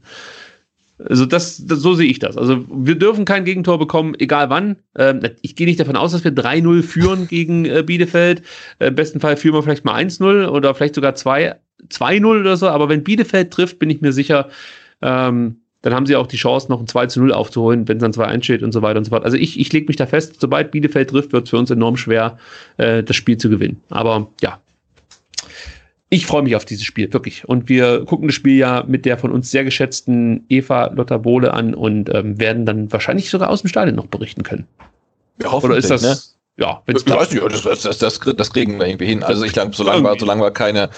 Also 1.04 1.26
das, 1.26 1.64
das, 1.64 1.78
so 1.80 1.94
sehe 1.94 2.10
ich 2.10 2.18
das. 2.18 2.36
Also 2.36 2.64
wir 2.68 2.96
dürfen 2.96 3.24
kein 3.24 3.44
Gegentor 3.44 3.78
bekommen, 3.78 4.14
egal 4.18 4.50
wann. 4.50 4.76
Ähm, 4.96 5.20
ich 5.42 5.54
gehe 5.54 5.66
nicht 5.66 5.78
davon 5.78 5.96
aus, 5.96 6.12
dass 6.12 6.24
wir 6.24 6.32
3-0 6.32 6.82
führen 6.82 7.28
gegen 7.28 7.64
äh, 7.64 7.84
Bielefeld. 7.86 8.42
Äh, 8.78 8.88
Im 8.88 8.94
besten 8.96 9.20
Fall 9.20 9.36
führen 9.36 9.54
wir 9.54 9.62
vielleicht 9.62 9.84
mal 9.84 9.94
1-0 9.94 10.48
oder 10.48 10.74
vielleicht 10.74 10.96
sogar 10.96 11.12
2-0 11.12 12.24
oder 12.24 12.56
so. 12.56 12.68
Aber 12.68 12.88
wenn 12.88 13.04
Bielefeld 13.04 13.52
trifft, 13.52 13.78
bin 13.78 13.90
ich 13.90 14.00
mir 14.00 14.12
sicher, 14.12 14.48
ähm, 15.00 15.60
dann 15.82 15.94
haben 15.94 16.06
sie 16.06 16.16
auch 16.16 16.26
die 16.26 16.36
Chance, 16.36 16.68
noch 16.68 16.80
ein 16.80 16.88
2 16.88 17.06
0 17.16 17.32
aufzuholen, 17.32 17.86
wenn 17.86 17.98
es 17.98 18.02
dann 18.02 18.12
2-1 18.12 18.42
steht 18.42 18.62
und 18.64 18.72
so 18.72 18.82
weiter 18.82 18.98
und 18.98 19.04
so 19.04 19.10
fort. 19.10 19.24
Also 19.24 19.36
ich, 19.36 19.60
ich 19.60 19.72
lege 19.72 19.86
mich 19.86 19.96
da 19.96 20.06
fest, 20.06 20.40
sobald 20.40 20.72
Bielefeld 20.72 21.10
trifft, 21.10 21.32
wird 21.32 21.44
es 21.44 21.50
für 21.50 21.58
uns 21.58 21.70
enorm 21.70 21.96
schwer, 21.96 22.38
äh, 22.78 23.04
das 23.04 23.14
Spiel 23.14 23.36
zu 23.36 23.48
gewinnen. 23.48 23.80
Aber 23.90 24.28
ja, 24.42 24.58
ich 26.10 26.26
freue 26.26 26.42
mich 26.42 26.56
auf 26.56 26.64
dieses 26.64 26.84
Spiel, 26.84 27.12
wirklich. 27.12 27.46
Und 27.46 27.68
wir 27.68 28.04
gucken 28.06 28.28
das 28.28 28.34
Spiel 28.34 28.56
ja 28.56 28.84
mit 28.86 29.04
der 29.04 29.18
von 29.18 29.30
uns 29.30 29.50
sehr 29.50 29.64
geschätzten 29.64 30.44
Eva 30.48 30.86
Lotta 30.86 31.18
Bohle 31.18 31.52
an 31.52 31.74
und 31.74 32.12
ähm, 32.14 32.38
werden 32.40 32.64
dann 32.64 32.90
wahrscheinlich 32.90 33.28
sogar 33.28 33.50
aus 33.50 33.60
dem 33.60 33.68
Stadion 33.68 33.96
noch 33.96 34.06
berichten 34.06 34.42
können. 34.42 34.66
Ja, 35.42 35.52
Oder 35.52 35.76
ist 35.76 35.90
das, 35.90 36.02
ne? 36.02 36.16
ja, 36.56 36.82
wenn 36.86 36.96
es 36.96 37.06
weiß 37.06 37.30
nicht, 37.32 37.44
das, 37.44 37.82
das, 37.82 37.98
das, 37.98 38.18
das, 38.18 38.52
kriegen 38.52 38.78
wir 38.78 38.86
irgendwie 38.86 39.06
hin. 39.06 39.22
Also 39.22 39.44
ich 39.44 39.52
glaube, 39.52 39.72
solange 39.74 40.02
wir, 40.02 40.18
solange 40.18 40.42
wir 40.42 40.50
keine, 40.50 40.88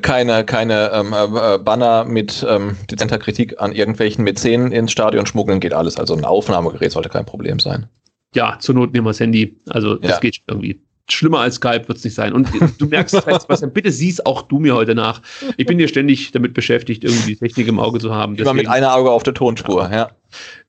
keine, 0.00 0.44
keine 0.44 0.90
ähm, 0.94 1.12
äh, 1.12 1.58
Banner 1.58 2.04
mit 2.04 2.46
ähm, 2.48 2.76
dezenter 2.90 3.18
Kritik 3.18 3.60
an 3.60 3.72
irgendwelchen 3.72 4.24
Mäzenen 4.24 4.72
ins 4.72 4.92
Stadion 4.92 5.26
schmuggeln, 5.26 5.60
geht 5.60 5.74
alles. 5.74 5.96
Also 5.96 6.14
ein 6.14 6.24
Aufnahmegerät 6.24 6.92
sollte 6.92 7.08
kein 7.08 7.26
Problem 7.26 7.58
sein. 7.58 7.86
Ja, 8.34 8.56
zur 8.60 8.76
Not 8.76 8.92
nehmen 8.92 9.04
wir 9.04 9.10
das 9.10 9.20
Handy. 9.20 9.56
Also 9.68 9.96
das 9.96 10.12
ja. 10.12 10.18
geht 10.20 10.40
irgendwie 10.46 10.80
schlimmer 11.12 11.40
als 11.40 11.56
Skype 11.56 11.88
wird 11.88 11.98
es 11.98 12.04
nicht 12.04 12.14
sein. 12.14 12.32
Und 12.32 12.48
du 12.78 12.86
merkst, 12.86 13.14
Sebastian, 13.14 13.72
bitte 13.72 13.90
siehst 13.90 14.26
auch 14.26 14.42
du 14.42 14.58
mir 14.58 14.74
heute 14.74 14.94
nach. 14.94 15.22
Ich 15.56 15.66
bin 15.66 15.78
hier 15.78 15.88
ständig 15.88 16.32
damit 16.32 16.54
beschäftigt, 16.54 17.04
irgendwie 17.04 17.36
Technik 17.36 17.68
im 17.68 17.78
Auge 17.78 17.98
zu 17.98 18.14
haben. 18.14 18.36
Immer 18.36 18.54
mit 18.54 18.68
einer 18.68 18.94
Auge 18.94 19.10
auf 19.10 19.22
der 19.22 19.34
Tonspur, 19.34 19.90
ja. 19.92 20.10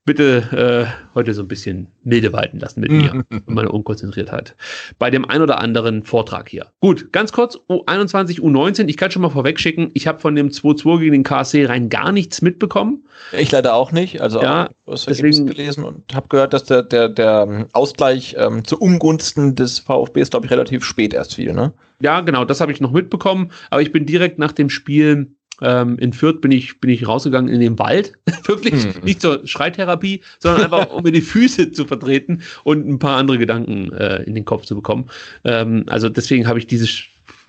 Bitte 0.04 0.88
äh, 0.90 1.14
heute 1.14 1.34
so 1.34 1.44
ein 1.44 1.48
bisschen 1.48 1.88
milde 2.04 2.34
walten 2.34 2.60
lassen 2.60 2.82
mit 2.82 2.92
mir 2.92 3.24
und 3.30 3.48
meine 3.48 3.72
Unkonzentriertheit. 3.72 4.56
Bei 4.98 5.12
dem 5.12 5.30
ein 5.30 5.42
oder 5.42 5.60
anderen 5.60 6.04
Vortrag 6.04 6.50
hier. 6.50 6.68
Gut, 6.80 7.14
ganz 7.14 7.32
kurz, 7.32 7.56
U21, 7.70 8.40
U19, 8.40 8.88
ich 8.88 8.98
kann 8.98 9.12
schon 9.12 9.22
mal 9.22 9.30
vorwegschicken, 9.30 9.92
ich 9.94 10.08
habe 10.08 10.20
von 10.20 10.36
dem 10.36 10.50
2-2 10.50 11.00
gegen 11.00 11.12
den 11.12 11.24
KSC 11.24 11.66
rein 11.66 11.90
gar 11.90 12.12
nichts 12.12 12.42
mitbekommen. 12.42 13.06
Ich 13.32 13.52
leider 13.52 13.76
auch 13.76 13.92
nicht, 13.92 14.22
also 14.22 14.42
ja, 14.42 14.70
was 14.86 15.06
deswegen 15.06 15.46
gelesen 15.46 15.84
und 15.84 16.16
habe 16.16 16.28
gehört, 16.30 16.54
dass 16.54 16.64
der, 16.64 16.82
der, 16.82 17.08
der 17.08 17.68
Ausgleich 17.74 18.36
ähm, 18.40 18.66
zu 18.66 18.80
Ungunsten 18.80 19.54
des 19.54 19.80
VfB 19.80 20.22
ist, 20.22 20.32
glaube 20.32 20.48
ich, 20.48 20.52
relativ 20.52 20.84
spät 20.84 21.14
erst 21.14 21.36
fiel, 21.36 21.54
ne? 21.54 21.74
Ja, 22.02 22.22
genau, 22.22 22.46
das 22.46 22.60
habe 22.60 22.72
ich 22.72 22.82
noch 22.82 22.92
mitbekommen, 22.92 23.52
aber 23.70 23.84
ich 23.84 23.92
bin 23.92 24.08
direkt 24.08 24.40
nach 24.40 24.52
dem 24.52 24.72
Spiel 24.72 25.36
ähm, 25.62 25.98
in 26.00 26.14
Fürth 26.14 26.42
bin 26.42 26.52
ich, 26.52 26.80
bin 26.80 26.90
ich 26.90 27.08
rausgegangen 27.08 27.54
in 27.54 27.60
den 27.60 27.80
Wald. 27.80 28.14
Wirklich 28.46 28.86
mhm. 28.86 29.04
nicht 29.04 29.22
zur 29.22 29.46
Schreitherapie, 29.48 30.22
sondern 30.40 30.64
einfach, 30.64 30.90
um 30.90 31.04
mir 31.04 31.12
die 31.12 31.22
Füße 31.22 31.72
zu 31.72 31.86
vertreten 31.86 32.42
und 32.64 32.88
ein 32.88 33.00
paar 33.00 33.18
andere 33.18 33.38
Gedanken 33.38 33.92
äh, 33.94 34.24
in 34.24 34.36
den 34.36 34.46
Kopf 34.46 34.66
zu 34.66 34.76
bekommen. 34.76 35.06
Ähm, 35.44 35.86
also 35.88 36.10
deswegen 36.10 36.48
habe 36.48 36.60
ich 36.60 36.68
dieses 36.68 37.04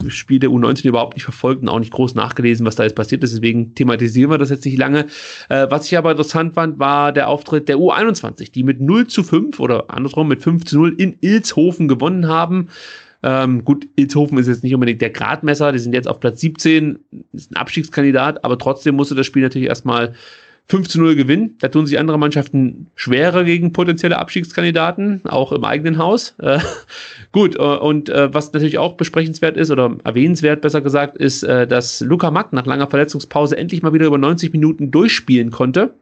Spiel 0.09 0.39
der 0.39 0.51
U19 0.51 0.89
überhaupt 0.89 1.15
nicht 1.15 1.25
verfolgt 1.25 1.63
und 1.63 1.69
auch 1.69 1.79
nicht 1.79 1.93
groß 1.93 2.15
nachgelesen, 2.15 2.67
was 2.67 2.77
da 2.77 2.85
jetzt 2.85 2.97
passiert 2.97 3.23
ist. 3.23 3.35
Deswegen 3.35 3.75
thematisieren 3.75 4.31
wir 4.31 4.39
das 4.39 4.51
jetzt 4.51 4.65
nicht 4.65 4.79
lange. 4.79 5.07
Äh, 5.49 5.67
was 5.71 5.87
ich 5.87 5.97
aber 5.97 6.11
interessant 6.11 6.55
fand, 6.55 6.79
war 6.79 7.13
der 7.13 7.29
Auftritt 7.29 7.69
der 7.69 7.77
U21, 7.77 8.53
die 8.53 8.63
mit 8.63 8.81
0 8.81 9.07
zu 9.07 9.23
5 9.23 9.61
oder 9.61 9.91
andersrum 9.91 10.29
mit 10.29 10.43
5 10.43 10.65
zu 10.65 10.79
0 10.79 10.95
in 10.99 11.17
Ilshofen 11.21 11.89
gewonnen 11.89 12.29
haben. 12.29 12.69
Ähm, 13.23 13.65
gut, 13.65 13.87
Ilzhofen 13.97 14.39
ist 14.39 14.49
jetzt 14.49 14.65
nicht 14.65 14.75
unbedingt 14.75 15.01
der 15.01 15.11
Gradmesser, 15.11 15.73
die 15.73 15.79
sind 15.79 15.95
jetzt 15.95 16.09
auf 16.09 16.19
Platz 16.19 16.41
17, 16.41 16.99
ist 17.33 17.53
ein 17.53 17.57
Abstiegskandidat, 17.57 18.45
aber 18.45 18.59
trotzdem 18.59 18.97
musste 18.97 19.15
das 19.15 19.27
Spiel 19.27 19.43
natürlich 19.43 19.69
erstmal 19.69 20.15
5 20.67 20.89
zu 20.89 21.01
0 21.01 21.17
gewinnen. 21.17 21.57
Da 21.61 21.69
tun 21.69 21.87
sich 21.87 21.99
andere 21.99 22.19
Mannschaften 22.19 22.87
schwerer 22.95 23.45
gegen 23.45 23.73
potenzielle 23.73 24.19
Abstiegskandidaten, 24.19 25.23
auch 25.25 25.53
im 25.53 25.65
eigenen 25.65 25.99
Haus. 25.99 26.35
Äh, 26.39 26.61
gut, 27.33 27.57
äh, 27.57 27.59
und 27.59 28.09
äh, 28.09 28.33
was 28.33 28.53
natürlich 28.53 28.79
auch 28.79 28.95
besprechenswert 28.95 29.57
ist 29.57 29.71
oder 29.71 29.97
erwähnenswert, 30.05 30.61
besser 30.61 30.81
gesagt, 30.81 31.17
ist, 31.17 31.43
äh, 31.43 31.67
dass 31.67 32.01
Luca 32.01 32.31
Mack 32.31 32.53
nach 32.53 32.67
langer 32.67 32.89
Verletzungspause 32.89 33.57
endlich 33.57 33.83
mal 33.83 33.93
wieder 33.93 34.07
über 34.07 34.19
90 34.19 34.53
Minuten 34.53 34.91
durchspielen 34.91 35.51
konnte. 35.51 35.93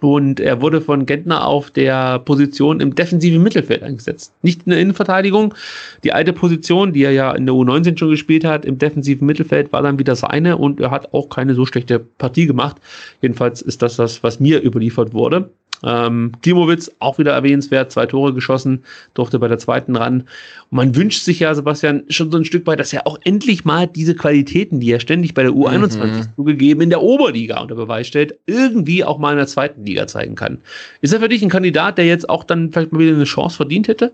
Und 0.00 0.38
er 0.38 0.60
wurde 0.60 0.82
von 0.82 1.06
Gentner 1.06 1.46
auf 1.46 1.70
der 1.70 2.18
Position 2.18 2.80
im 2.80 2.94
defensiven 2.94 3.42
Mittelfeld 3.42 3.82
eingesetzt. 3.82 4.34
Nicht 4.42 4.62
in 4.66 4.70
der 4.70 4.80
Innenverteidigung. 4.80 5.54
Die 6.02 6.12
alte 6.12 6.34
Position, 6.34 6.92
die 6.92 7.04
er 7.04 7.12
ja 7.12 7.32
in 7.32 7.46
der 7.46 7.54
U19 7.54 7.96
schon 7.98 8.10
gespielt 8.10 8.44
hat, 8.44 8.66
im 8.66 8.76
defensiven 8.76 9.26
Mittelfeld, 9.26 9.72
war 9.72 9.80
dann 9.80 9.98
wieder 9.98 10.14
seine 10.14 10.58
und 10.58 10.78
er 10.80 10.90
hat 10.90 11.14
auch 11.14 11.30
keine 11.30 11.54
so 11.54 11.64
schlechte 11.64 12.00
Partie 12.00 12.46
gemacht. 12.46 12.76
Jedenfalls 13.22 13.62
ist 13.62 13.80
das 13.80 13.96
das, 13.96 14.22
was 14.22 14.40
mir 14.40 14.62
überliefert 14.62 15.14
wurde. 15.14 15.50
Ähm, 15.84 16.32
Klimowitz 16.42 16.90
auch 16.98 17.18
wieder 17.18 17.32
erwähnenswert, 17.32 17.92
zwei 17.92 18.06
Tore 18.06 18.32
geschossen, 18.32 18.84
durfte 19.14 19.38
bei 19.38 19.48
der 19.48 19.58
zweiten 19.58 19.96
ran. 19.96 20.22
Und 20.70 20.76
man 20.76 20.96
wünscht 20.96 21.24
sich 21.24 21.40
ja, 21.40 21.54
Sebastian, 21.54 22.04
schon 22.08 22.30
so 22.30 22.38
ein 22.38 22.44
Stück 22.44 22.66
weit, 22.66 22.80
dass 22.80 22.92
er 22.92 23.06
auch 23.06 23.18
endlich 23.24 23.64
mal 23.64 23.86
diese 23.86 24.14
Qualitäten, 24.14 24.80
die 24.80 24.90
er 24.90 25.00
ständig 25.00 25.34
bei 25.34 25.42
der 25.42 25.52
U21 25.52 26.06
mhm. 26.06 26.22
zugegeben 26.36 26.80
in 26.80 26.90
der 26.90 27.02
Oberliga 27.02 27.60
unter 27.60 27.74
Beweis 27.74 28.06
stellt, 28.06 28.38
irgendwie 28.46 29.04
auch 29.04 29.18
mal 29.18 29.32
in 29.32 29.38
der 29.38 29.46
zweiten 29.46 29.84
Liga 29.84 30.06
zeigen 30.06 30.34
kann. 30.34 30.58
Ist 31.00 31.12
er 31.12 31.20
für 31.20 31.28
dich 31.28 31.42
ein 31.42 31.50
Kandidat, 31.50 31.98
der 31.98 32.06
jetzt 32.06 32.28
auch 32.28 32.44
dann 32.44 32.72
vielleicht 32.72 32.92
mal 32.92 33.00
wieder 33.00 33.14
eine 33.14 33.24
Chance 33.24 33.56
verdient 33.56 33.88
hätte? 33.88 34.12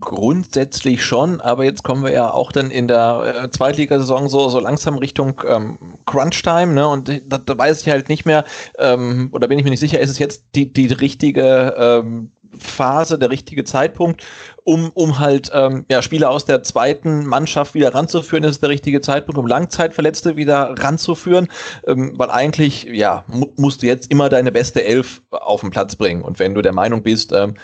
Grundsätzlich 0.00 1.04
schon, 1.04 1.40
aber 1.40 1.64
jetzt 1.64 1.84
kommen 1.84 2.02
wir 2.02 2.12
ja 2.12 2.32
auch 2.32 2.52
dann 2.52 2.70
in 2.70 2.88
der 2.88 3.42
äh, 3.44 3.50
Zweitligasaison 3.50 4.28
so, 4.28 4.48
so 4.48 4.58
langsam 4.58 4.96
Richtung 4.96 5.40
ähm, 5.46 5.78
Crunch-Time, 6.06 6.72
ne? 6.72 6.88
Und 6.88 7.22
da, 7.26 7.38
da 7.38 7.58
weiß 7.58 7.82
ich 7.82 7.88
halt 7.88 8.08
nicht 8.08 8.24
mehr, 8.24 8.44
ähm, 8.78 9.28
oder 9.32 9.46
bin 9.48 9.58
ich 9.58 9.64
mir 9.64 9.70
nicht 9.70 9.80
sicher, 9.80 10.00
ist 10.00 10.10
es 10.10 10.18
jetzt 10.18 10.44
die, 10.54 10.72
die 10.72 10.86
richtige 10.86 11.74
ähm, 11.76 12.32
Phase, 12.58 13.18
der 13.18 13.30
richtige 13.30 13.64
Zeitpunkt, 13.64 14.24
um, 14.64 14.90
um 14.94 15.18
halt 15.18 15.50
ähm, 15.54 15.86
ja, 15.90 16.02
Spieler 16.02 16.30
aus 16.30 16.44
der 16.44 16.62
zweiten 16.62 17.26
Mannschaft 17.26 17.74
wieder 17.74 17.94
ranzuführen, 17.94 18.44
ist 18.44 18.62
der 18.62 18.70
richtige 18.70 19.00
Zeitpunkt, 19.00 19.38
um 19.38 19.46
Langzeitverletzte 19.46 20.36
wieder 20.36 20.74
ranzuführen, 20.78 21.48
ähm, 21.86 22.14
weil 22.16 22.30
eigentlich 22.30 22.84
ja 22.84 23.24
mu 23.28 23.46
musst 23.56 23.82
du 23.82 23.86
jetzt 23.86 24.10
immer 24.10 24.28
deine 24.28 24.52
beste 24.52 24.84
Elf 24.84 25.22
auf 25.30 25.60
den 25.60 25.70
Platz 25.70 25.96
bringen 25.96 26.22
und 26.22 26.38
wenn 26.38 26.54
du 26.54 26.62
der 26.62 26.72
Meinung 26.72 27.02
bist, 27.02 27.32
ähm, 27.32 27.54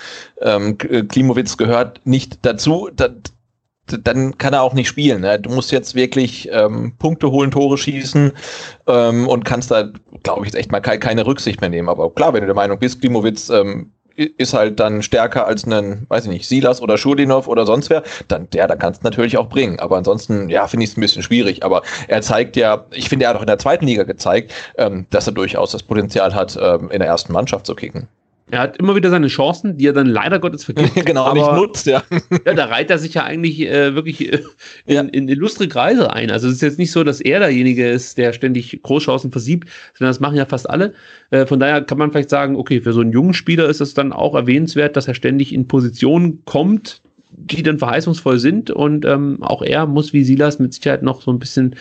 ähm, 0.40 0.78
Klimowitz 0.78 1.56
gehört 1.56 2.00
nicht 2.04 2.38
dazu, 2.42 2.88
dann, 2.94 3.22
dann 3.86 4.38
kann 4.38 4.52
er 4.52 4.62
auch 4.62 4.74
nicht 4.74 4.88
spielen. 4.88 5.22
Ne? 5.22 5.38
Du 5.38 5.50
musst 5.50 5.72
jetzt 5.72 5.94
wirklich 5.94 6.48
ähm, 6.52 6.94
Punkte 6.98 7.30
holen, 7.30 7.50
Tore 7.50 7.78
schießen 7.78 8.32
ähm, 8.86 9.28
und 9.28 9.44
kannst 9.44 9.70
da, 9.70 9.90
glaube 10.22 10.40
ich, 10.40 10.52
jetzt 10.52 10.60
echt 10.60 10.72
mal 10.72 10.80
ke 10.80 10.98
keine 10.98 11.26
Rücksicht 11.26 11.60
mehr 11.60 11.70
nehmen. 11.70 11.88
Aber 11.88 12.12
klar, 12.12 12.32
wenn 12.32 12.40
du 12.40 12.46
der 12.46 12.54
Meinung 12.54 12.78
bist, 12.78 13.00
Klimowitz 13.00 13.48
ähm, 13.48 13.92
ist 14.16 14.54
halt 14.54 14.80
dann 14.80 15.02
stärker 15.02 15.46
als 15.46 15.66
ein, 15.66 16.06
weiß 16.08 16.24
ich 16.24 16.30
nicht, 16.30 16.48
Silas 16.48 16.80
oder 16.80 16.98
Schurdinov 16.98 17.48
oder 17.48 17.66
sonst 17.66 17.90
wer, 17.90 18.02
dann 18.28 18.48
der, 18.50 18.66
da 18.66 18.76
kannst 18.76 19.02
du 19.02 19.06
natürlich 19.06 19.36
auch 19.36 19.48
bringen. 19.48 19.78
Aber 19.80 19.96
ansonsten, 19.96 20.48
ja, 20.48 20.66
finde 20.66 20.84
ich 20.84 20.90
es 20.90 20.96
ein 20.96 21.00
bisschen 21.00 21.22
schwierig. 21.22 21.62
Aber 21.64 21.82
er 22.08 22.22
zeigt 22.22 22.56
ja, 22.56 22.86
ich 22.92 23.08
finde, 23.08 23.24
er 23.24 23.30
hat 23.30 23.36
auch 23.36 23.42
in 23.42 23.46
der 23.46 23.58
zweiten 23.58 23.86
Liga 23.86 24.04
gezeigt, 24.04 24.52
ähm, 24.78 25.06
dass 25.10 25.26
er 25.26 25.32
durchaus 25.32 25.72
das 25.72 25.82
Potenzial 25.82 26.34
hat, 26.34 26.58
ähm, 26.60 26.90
in 26.90 27.00
der 27.00 27.08
ersten 27.08 27.32
Mannschaft 27.32 27.66
zu 27.66 27.74
kicken. 27.74 28.08
Er 28.48 28.60
hat 28.60 28.76
immer 28.76 28.94
wieder 28.94 29.10
seine 29.10 29.26
Chancen, 29.26 29.76
die 29.76 29.88
er 29.88 29.92
dann 29.92 30.06
leider 30.06 30.38
Gottes 30.38 30.64
vergibt. 30.64 30.94
genau, 31.06 31.24
aber, 31.24 31.34
nicht 31.34 31.52
nutzt, 31.52 31.86
ja. 31.86 32.04
ja, 32.44 32.54
da 32.54 32.66
reiht 32.66 32.90
er 32.90 32.98
sich 32.98 33.14
ja 33.14 33.24
eigentlich 33.24 33.60
äh, 33.62 33.94
wirklich 33.96 34.32
äh, 34.32 34.42
in, 34.84 34.94
ja. 34.94 35.00
in 35.00 35.28
illustre 35.28 35.66
Kreise 35.66 36.12
ein. 36.12 36.30
Also 36.30 36.46
es 36.46 36.54
ist 36.54 36.62
jetzt 36.62 36.78
nicht 36.78 36.92
so, 36.92 37.02
dass 37.02 37.20
er 37.20 37.40
derjenige 37.40 37.88
ist, 37.88 38.18
der 38.18 38.32
ständig 38.32 38.80
Großchancen 38.82 39.32
versiebt, 39.32 39.68
sondern 39.94 40.10
das 40.10 40.20
machen 40.20 40.36
ja 40.36 40.46
fast 40.46 40.70
alle. 40.70 40.94
Äh, 41.30 41.46
von 41.46 41.58
daher 41.58 41.82
kann 41.82 41.98
man 41.98 42.12
vielleicht 42.12 42.30
sagen, 42.30 42.54
okay, 42.54 42.80
für 42.80 42.92
so 42.92 43.00
einen 43.00 43.12
jungen 43.12 43.34
Spieler 43.34 43.68
ist 43.68 43.80
es 43.80 43.94
dann 43.94 44.12
auch 44.12 44.36
erwähnenswert, 44.36 44.96
dass 44.96 45.08
er 45.08 45.14
ständig 45.14 45.52
in 45.52 45.66
Positionen 45.66 46.44
kommt, 46.44 47.02
die 47.32 47.64
dann 47.64 47.80
verheißungsvoll 47.80 48.38
sind. 48.38 48.70
Und 48.70 49.04
ähm, 49.04 49.42
auch 49.42 49.62
er 49.62 49.86
muss 49.86 50.12
wie 50.12 50.22
Silas 50.22 50.60
mit 50.60 50.72
Sicherheit 50.72 51.02
noch 51.02 51.20
so 51.20 51.32
ein 51.32 51.40
bisschen 51.40 51.74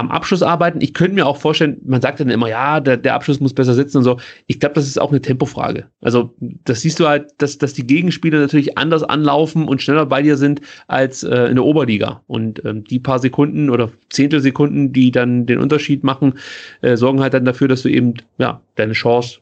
am 0.00 0.10
Abschluss 0.10 0.42
arbeiten. 0.42 0.80
Ich 0.80 0.94
könnte 0.94 1.14
mir 1.14 1.26
auch 1.26 1.36
vorstellen, 1.36 1.76
man 1.84 2.00
sagt 2.00 2.20
dann 2.20 2.30
immer, 2.30 2.48
ja, 2.48 2.80
der, 2.80 2.96
der 2.96 3.14
Abschluss 3.14 3.38
muss 3.38 3.52
besser 3.52 3.74
sitzen 3.74 3.98
und 3.98 4.04
so. 4.04 4.18
Ich 4.46 4.58
glaube, 4.58 4.74
das 4.74 4.86
ist 4.86 5.00
auch 5.00 5.10
eine 5.10 5.20
Tempofrage. 5.20 5.86
Also 6.00 6.34
das 6.40 6.80
siehst 6.80 6.98
du 6.98 7.06
halt, 7.06 7.30
dass, 7.38 7.58
dass 7.58 7.74
die 7.74 7.86
Gegenspieler 7.86 8.40
natürlich 8.40 8.78
anders 8.78 9.02
anlaufen 9.02 9.68
und 9.68 9.82
schneller 9.82 10.06
bei 10.06 10.22
dir 10.22 10.36
sind 10.38 10.62
als 10.88 11.22
äh, 11.22 11.44
in 11.46 11.56
der 11.56 11.64
Oberliga. 11.64 12.22
Und 12.26 12.64
ähm, 12.64 12.82
die 12.84 12.98
paar 12.98 13.18
Sekunden 13.18 13.68
oder 13.68 13.90
Zehntelsekunden, 14.08 14.92
die 14.92 15.10
dann 15.10 15.44
den 15.44 15.58
Unterschied 15.58 16.02
machen, 16.02 16.34
äh, 16.80 16.96
sorgen 16.96 17.20
halt 17.20 17.34
dann 17.34 17.44
dafür, 17.44 17.68
dass 17.68 17.82
du 17.82 17.90
eben 17.90 18.14
ja 18.38 18.62
deine 18.76 18.94
Chance 18.94 19.40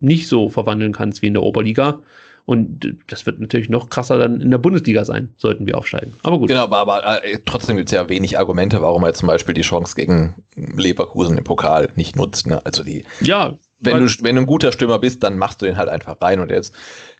nicht 0.00 0.28
so 0.28 0.50
verwandeln 0.50 0.92
kannst 0.92 1.22
wie 1.22 1.28
in 1.28 1.34
der 1.34 1.42
Oberliga. 1.42 2.02
Und 2.46 2.96
das 3.08 3.26
wird 3.26 3.40
natürlich 3.40 3.68
noch 3.68 3.90
krasser 3.90 4.18
dann 4.18 4.40
in 4.40 4.52
der 4.52 4.58
Bundesliga 4.58 5.04
sein, 5.04 5.34
sollten 5.36 5.66
wir 5.66 5.76
aufsteigen. 5.76 6.12
Aber 6.22 6.38
gut. 6.38 6.48
Genau, 6.48 6.62
aber, 6.62 6.78
aber 6.78 7.24
äh, 7.24 7.40
trotzdem 7.44 7.76
gibt 7.76 7.88
es 7.88 7.94
ja 7.94 8.08
wenig 8.08 8.38
Argumente, 8.38 8.80
warum 8.80 9.02
er 9.02 9.14
zum 9.14 9.26
Beispiel 9.26 9.52
die 9.52 9.62
Chance 9.62 9.96
gegen 9.96 10.44
Leverkusen 10.54 11.36
im 11.36 11.42
Pokal 11.42 11.90
nicht 11.96 12.14
nutzt. 12.14 12.46
Ne? 12.46 12.64
Also 12.64 12.84
die. 12.84 13.04
Ja. 13.20 13.58
Wenn 13.80 13.98
du, 13.98 14.10
wenn 14.22 14.36
du 14.36 14.42
ein 14.42 14.46
guter 14.46 14.72
Stürmer 14.72 14.98
bist, 14.98 15.22
dann 15.22 15.36
machst 15.36 15.60
du 15.60 15.66
den 15.66 15.76
halt 15.76 15.90
einfach 15.90 16.16
rein 16.22 16.40
und 16.40 16.50
jetzt 16.50 16.72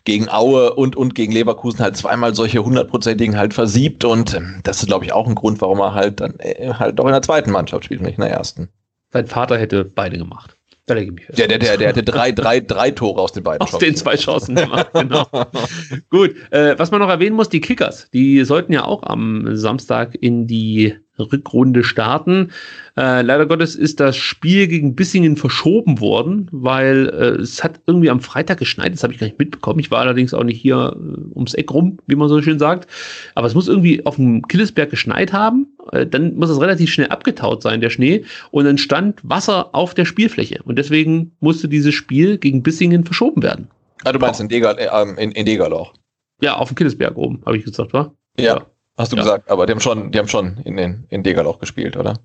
gegen 0.05 0.27
Aue 0.27 0.73
und, 0.73 0.95
und 0.95 1.13
gegen 1.13 1.31
Leverkusen 1.31 1.81
halt 1.81 1.97
zweimal 1.97 2.33
solche 2.33 2.63
hundertprozentigen 2.63 3.37
halt 3.37 3.53
versiebt 3.53 4.05
und 4.05 4.33
ähm, 4.33 4.61
das 4.63 4.79
ist, 4.79 4.87
glaube 4.87 5.05
ich, 5.05 5.13
auch 5.13 5.27
ein 5.27 5.35
Grund, 5.35 5.61
warum 5.61 5.79
er 5.81 5.93
halt 5.93 6.19
dann 6.19 6.39
äh, 6.39 6.73
halt 6.73 6.97
doch 6.97 7.05
in 7.05 7.11
der 7.11 7.21
zweiten 7.21 7.51
Mannschaft 7.51 7.85
spielt 7.85 7.99
und 7.99 8.07
nicht 8.07 8.17
in 8.17 8.23
der 8.23 8.31
ersten. 8.31 8.69
Sein 9.11 9.27
Vater 9.27 9.57
hätte 9.59 9.85
beide 9.85 10.17
gemacht. 10.17 10.56
Da 10.87 10.93
lege 10.93 11.07
ich 11.07 11.15
mich 11.15 11.25
fest. 11.25 11.37
Der, 11.37 11.49
der, 11.49 11.59
der, 11.59 11.77
der 11.77 11.89
hatte 11.89 12.01
drei, 12.01 12.31
drei, 12.31 12.61
drei 12.61 12.91
Tore 12.91 13.21
aus 13.21 13.33
den 13.33 13.43
beiden 13.43 13.61
Aus 13.61 13.71
Chancen. 13.71 13.85
den 13.85 13.95
zwei 13.97 14.15
Chancen 14.15 14.55
gemacht, 14.55 14.87
genau. 14.93 15.27
Gut, 16.09 16.33
äh, 16.51 16.79
was 16.79 16.91
man 16.91 17.01
noch 17.01 17.09
erwähnen 17.09 17.35
muss, 17.35 17.49
die 17.49 17.59
Kickers, 17.59 18.09
die 18.13 18.43
sollten 18.45 18.71
ja 18.71 18.85
auch 18.85 19.03
am 19.03 19.55
Samstag 19.55 20.17
in 20.19 20.47
die 20.47 20.95
Rückrunde 21.19 21.83
starten. 21.83 22.51
Äh, 22.95 23.21
leider 23.21 23.45
Gottes 23.45 23.75
ist 23.75 23.99
das 23.99 24.15
Spiel 24.15 24.67
gegen 24.67 24.95
Bissingen 24.95 25.35
verschoben 25.35 25.99
worden, 25.99 26.47
weil 26.51 27.09
äh, 27.09 27.41
es 27.41 27.63
hat 27.63 27.81
irgendwie 27.85 28.09
am 28.09 28.21
Freitag 28.21 28.59
geschneit. 28.59 28.93
Das 28.93 29.03
habe 29.03 29.13
ich 29.13 29.19
gar 29.19 29.27
nicht 29.27 29.39
mitbekommen. 29.39 29.79
Ich 29.79 29.91
war 29.91 29.99
allerdings 29.99 30.33
auch 30.33 30.43
nicht 30.43 30.61
hier 30.61 30.95
äh, 30.95 31.35
ums 31.35 31.53
Eck 31.53 31.73
rum, 31.73 31.97
wie 32.07 32.15
man 32.15 32.29
so 32.29 32.41
schön 32.41 32.59
sagt. 32.59 32.89
Aber 33.35 33.47
es 33.47 33.55
muss 33.55 33.67
irgendwie 33.67 34.05
auf 34.05 34.15
dem 34.15 34.47
Killesberg 34.47 34.89
geschneit 34.89 35.33
haben. 35.33 35.67
Äh, 35.91 36.07
dann 36.07 36.35
muss 36.35 36.49
es 36.49 36.59
relativ 36.59 36.91
schnell 36.91 37.09
abgetaut 37.09 37.61
sein, 37.61 37.81
der 37.81 37.89
Schnee. 37.89 38.25
Und 38.51 38.65
dann 38.65 38.77
stand 38.77 39.19
Wasser 39.23 39.73
auf 39.73 39.93
der 39.93 40.05
Spielfläche. 40.05 40.61
Und 40.63 40.77
deswegen 40.77 41.31
musste 41.39 41.67
dieses 41.67 41.93
Spiel 41.93 42.37
gegen 42.37 42.63
Bissingen 42.63 43.03
verschoben 43.03 43.43
werden. 43.43 43.69
Ah, 44.03 44.11
du 44.11 44.19
meinst 44.19 44.39
in, 44.39 44.49
Degal, 44.49 44.77
äh, 44.77 44.87
ähm, 44.91 45.17
in, 45.17 45.31
in 45.31 45.45
Degerloch? 45.45 45.93
Ja, 46.41 46.55
auf 46.55 46.69
dem 46.69 46.75
Killesberg 46.75 47.17
oben, 47.17 47.41
habe 47.45 47.57
ich 47.57 47.65
gesagt, 47.65 47.93
wa? 47.93 48.13
ja. 48.37 48.57
ja. 48.57 48.65
Hast 48.97 49.11
du 49.11 49.17
ja. 49.17 49.23
gesagt, 49.23 49.49
aber 49.51 49.67
die 49.67 49.73
haben 49.73 49.79
schon, 49.79 50.11
die 50.11 50.17
haben 50.17 50.27
schon 50.27 50.57
in 50.63 50.75
den 50.75 51.05
in 51.09 51.21
Degerloch 51.21 51.59
gespielt, 51.59 51.95
oder? 51.97 52.19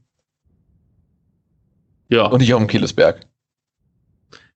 Ja. 2.08 2.26
Und 2.26 2.40
nicht 2.40 2.54
auf 2.54 2.60
dem 2.60 2.66
Killesberg. 2.66 3.26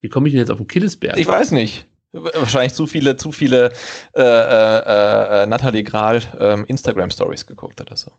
Wie 0.01 0.09
komme 0.09 0.29
ich 0.29 0.33
denn 0.33 0.41
jetzt 0.41 0.51
auf 0.51 0.59
den 0.59 0.67
Killesberg? 0.67 1.19
Ich 1.19 1.27
weiß 1.27 1.51
nicht. 1.53 1.87
Wahrscheinlich 2.13 2.73
zu 2.73 2.87
viele, 2.87 3.17
zu 3.17 3.33
viele 3.33 3.73
äh, 4.15 4.23
äh, 4.23 5.43
äh, 5.43 5.47
Nathalie 5.47 5.83
Grahl 5.83 6.23
ähm, 6.39 6.65
Instagram 6.67 7.11
Stories 7.11 7.47
geguckt 7.47 7.81
oder 7.81 7.97
so. 7.97 8.11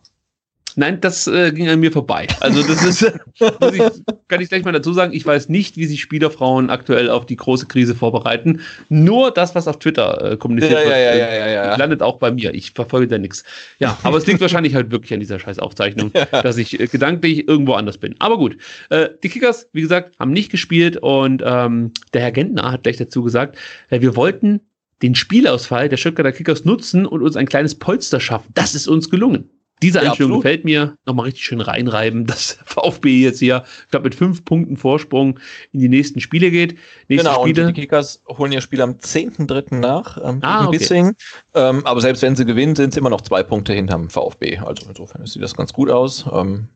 Nein, 0.78 1.02
das 1.02 1.26
äh, 1.26 1.52
ging 1.52 1.68
an 1.70 1.80
mir 1.80 1.92
vorbei. 1.92 2.28
Also 2.40 2.62
das 2.62 2.86
ist, 2.86 3.02
ich, 3.40 3.82
kann 4.28 4.42
ich 4.42 4.50
gleich 4.50 4.64
mal 4.64 4.72
dazu 4.72 4.94
sagen, 4.94 5.12
ich 5.12 5.26
weiß 5.26 5.50
nicht, 5.50 5.76
wie 5.76 5.88
sich 5.88 6.02
Spielerfrauen 6.02 6.70
aktuell 6.70 7.10
auf 7.10 7.26
die 7.26 7.36
große 7.36 7.66
Krise 7.66 7.96
vorbereiten. 7.96 8.62
Nur 8.88 9.32
das, 9.32 9.56
was 9.56 9.68
auf 9.68 9.80
Twitter 9.80 10.34
äh, 10.34 10.38
kommuniziert 10.38 10.74
ja, 10.74 10.86
wird, 10.86 10.96
ja, 10.96 11.48
ja, 11.48 11.76
landet 11.78 12.04
auch 12.04 12.20
bei 12.20 12.30
mir. 12.30 12.54
Ich 12.54 12.74
verfolge 12.74 13.08
da 13.08 13.18
nichts. 13.18 13.44
Ja, 13.80 13.98
aber 14.04 14.18
es 14.18 14.28
liegt 14.28 14.40
wahrscheinlich 14.40 14.76
halt 14.76 14.92
wirklich 14.92 15.12
an 15.12 15.20
dieser 15.20 15.40
scheiß 15.40 15.58
Aufzeichnung, 15.58 16.12
dass 16.32 16.58
ich 16.58 16.80
äh, 16.80 16.86
gedanklich 16.86 17.48
irgendwo 17.48 17.74
anders 17.74 17.98
bin. 17.98 18.14
Aber 18.20 18.38
gut, 18.38 18.56
äh, 18.92 19.10
die 19.24 19.30
Kickers, 19.30 19.68
wie 19.74 19.82
gesagt, 19.82 20.20
haben 20.20 20.32
nicht 20.32 20.52
gespielt 20.52 20.98
und 20.98 21.42
ähm, 21.44 21.92
der 22.14 22.22
Herr 22.22 22.32
Gentner 22.32 22.72
hat 22.72 22.84
gleich 22.84 22.98
dazu 22.98 23.24
gesagt, 23.24 23.58
äh, 23.90 24.00
wir 24.00 24.16
wollten 24.16 24.62
den 25.02 25.16
Spielausfall 25.16 25.90
der 25.90 25.98
Stuttgarter 25.98 26.34
Kickers 26.34 26.66
nutzen 26.66 27.08
und 27.08 27.24
uns 27.24 27.36
ein 27.36 27.48
kleines 27.48 27.74
Polster 27.74 28.20
schaffen. 28.20 28.52
Das 28.54 28.76
ist 28.76 28.88
uns 28.88 29.10
gelungen. 29.10 29.50
Diese 29.82 30.02
Einstellung 30.02 30.32
ja, 30.32 30.38
gefällt 30.38 30.66
mir. 30.66 30.98
Nochmal 31.06 31.26
richtig 31.26 31.46
schön 31.46 31.62
reinreiben, 31.62 32.26
dass 32.28 32.58
VfB 32.66 33.22
jetzt 33.22 33.40
hier, 33.40 33.64
ich 33.84 33.92
glaube, 33.92 34.06
mit 34.06 34.16
fünf 34.16 34.44
Punkten 34.44 34.78
Vorsprung 34.78 35.40
in 35.72 35.80
die 35.80 35.90
nächsten 35.90 36.20
Spiele 36.20 36.50
geht. 36.50 36.78
Nächste 37.08 37.30
genau, 37.30 37.42
Spiele. 37.42 37.68
und 37.68 37.76
die 37.76 37.82
Kickers 37.82 38.24
holen 38.28 38.52
ihr 38.52 38.62
Spiel 38.62 38.82
am 38.82 38.94
10.3. 38.94 39.76
nach 39.76 40.18
ähm, 40.24 40.40
ah, 40.42 40.68
okay. 40.68 40.78
Bissing. 40.78 41.16
Ähm, 41.54 41.86
aber 41.86 42.02
selbst 42.02 42.22
wenn 42.24 42.36
sie 42.36 42.46
gewinnen, 42.46 42.76
sind 42.76 42.94
sie 42.94 43.00
immer 43.00 43.10
noch 43.10 43.22
zwei 43.22 43.44
Punkte 43.44 43.74
hinterm 43.74 44.10
VfB. 44.10 44.58
Also 44.58 44.90
insofern 44.90 45.26
sieht 45.26 45.44
das 45.44 45.56
ganz 45.56 45.74
gut 45.74 45.92
aus. 45.92 46.26
Ähm, 46.32 46.70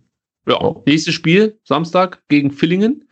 ja, 0.48 0.60
oh. 0.60 0.84
nächstes 0.86 1.14
Spiel, 1.14 1.60
Samstag 1.64 2.22
gegen 2.28 2.52
Villingen. 2.52 3.06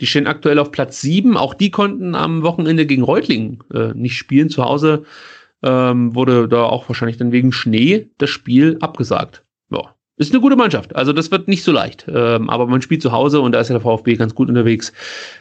Die 0.00 0.06
stehen 0.06 0.26
aktuell 0.26 0.58
auf 0.58 0.72
Platz 0.72 1.00
7. 1.00 1.36
Auch 1.36 1.54
die 1.54 1.70
konnten 1.70 2.14
am 2.14 2.42
Wochenende 2.42 2.84
gegen 2.84 3.02
Reutlingen 3.02 3.62
äh, 3.72 3.92
nicht 3.94 4.16
spielen. 4.16 4.50
Zu 4.50 4.64
Hause 4.64 5.04
ähm, 5.62 6.14
wurde 6.14 6.48
da 6.48 6.64
auch 6.64 6.88
wahrscheinlich 6.88 7.16
dann 7.16 7.32
wegen 7.32 7.52
Schnee 7.52 8.10
das 8.18 8.30
Spiel 8.30 8.78
abgesagt. 8.80 9.44
Ja, 9.70 9.94
ist 10.16 10.32
eine 10.32 10.40
gute 10.40 10.56
Mannschaft. 10.56 10.96
Also 10.96 11.12
das 11.12 11.30
wird 11.30 11.48
nicht 11.48 11.62
so 11.62 11.72
leicht. 11.72 12.06
Ähm, 12.08 12.48
aber 12.48 12.66
man 12.66 12.82
spielt 12.82 13.02
zu 13.02 13.12
Hause 13.12 13.40
und 13.40 13.52
da 13.52 13.60
ist 13.60 13.68
ja 13.68 13.74
der 13.74 13.82
VfB 13.82 14.16
ganz 14.16 14.34
gut 14.34 14.48
unterwegs. 14.48 14.92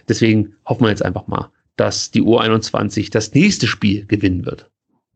Deswegen 0.09 0.55
hoffen 0.65 0.83
wir 0.83 0.89
jetzt 0.89 1.05
einfach 1.05 1.27
mal, 1.27 1.49
dass 1.75 2.11
die 2.11 2.21
U21 2.21 3.11
das 3.11 3.33
nächste 3.33 3.67
Spiel 3.67 4.05
gewinnen 4.05 4.45
wird. 4.45 4.69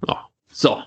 Ja. 0.08 0.28
So. 0.52 0.78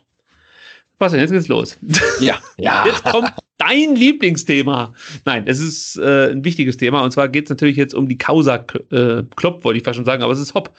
Denn? 1.11 1.21
Jetzt 1.21 1.33
geht's 1.33 1.49
los. 1.49 1.77
Ja. 2.21 2.39
ja. 2.59 2.85
Jetzt 2.87 3.05
kommt 3.05 3.33
dein 3.59 3.97
Lieblingsthema. 3.97 4.93
Nein, 5.25 5.45
es 5.47 5.61
ist 5.61 5.97
äh, 5.97 6.31
ein 6.31 6.45
wichtiges 6.45 6.77
Thema. 6.77 7.03
Und 7.03 7.13
zwar 7.13 7.29
geht 7.29 7.45
es 7.45 7.51
natürlich 7.51 7.77
jetzt 7.77 7.95
um 7.95 8.09
die 8.09 8.19
Causa 8.19 8.65
äh, 8.91 9.23
Klopp, 9.37 9.65
wollte 9.65 9.79
ich 9.79 9.85
fast 9.85 9.97
schon 9.97 10.05
sagen, 10.05 10.23
aber 10.23 10.33
es 10.33 10.41
ist 10.41 10.55
Hopp, 10.55 10.71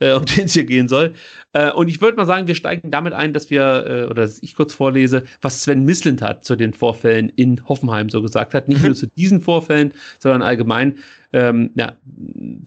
äh, 0.00 0.12
um 0.12 0.24
den 0.36 0.44
es 0.44 0.54
hier 0.54 0.64
gehen 0.64 0.88
soll. 0.88 1.14
Äh, 1.52 1.70
und 1.72 1.88
ich 1.88 2.00
würde 2.00 2.16
mal 2.16 2.26
sagen, 2.26 2.46
wir 2.46 2.54
steigen 2.54 2.90
damit 2.90 3.12
ein, 3.12 3.32
dass 3.32 3.50
wir, 3.50 3.86
äh, 3.86 4.04
oder 4.04 4.22
dass 4.22 4.42
ich 4.42 4.54
kurz 4.54 4.74
vorlese, 4.74 5.24
was 5.42 5.62
Sven 5.62 5.84
Mislint 5.84 6.22
hat 6.22 6.44
zu 6.44 6.56
den 6.56 6.74
Vorfällen 6.74 7.30
in 7.36 7.66
Hoffenheim 7.68 8.08
so 8.10 8.20
gesagt 8.22 8.54
hat. 8.54 8.68
Nicht 8.68 8.80
mhm. 8.80 8.86
nur 8.86 8.94
zu 8.94 9.06
diesen 9.16 9.40
Vorfällen, 9.40 9.92
sondern 10.18 10.42
allgemein 10.42 10.98
ähm, 11.32 11.70
ja, 11.74 11.96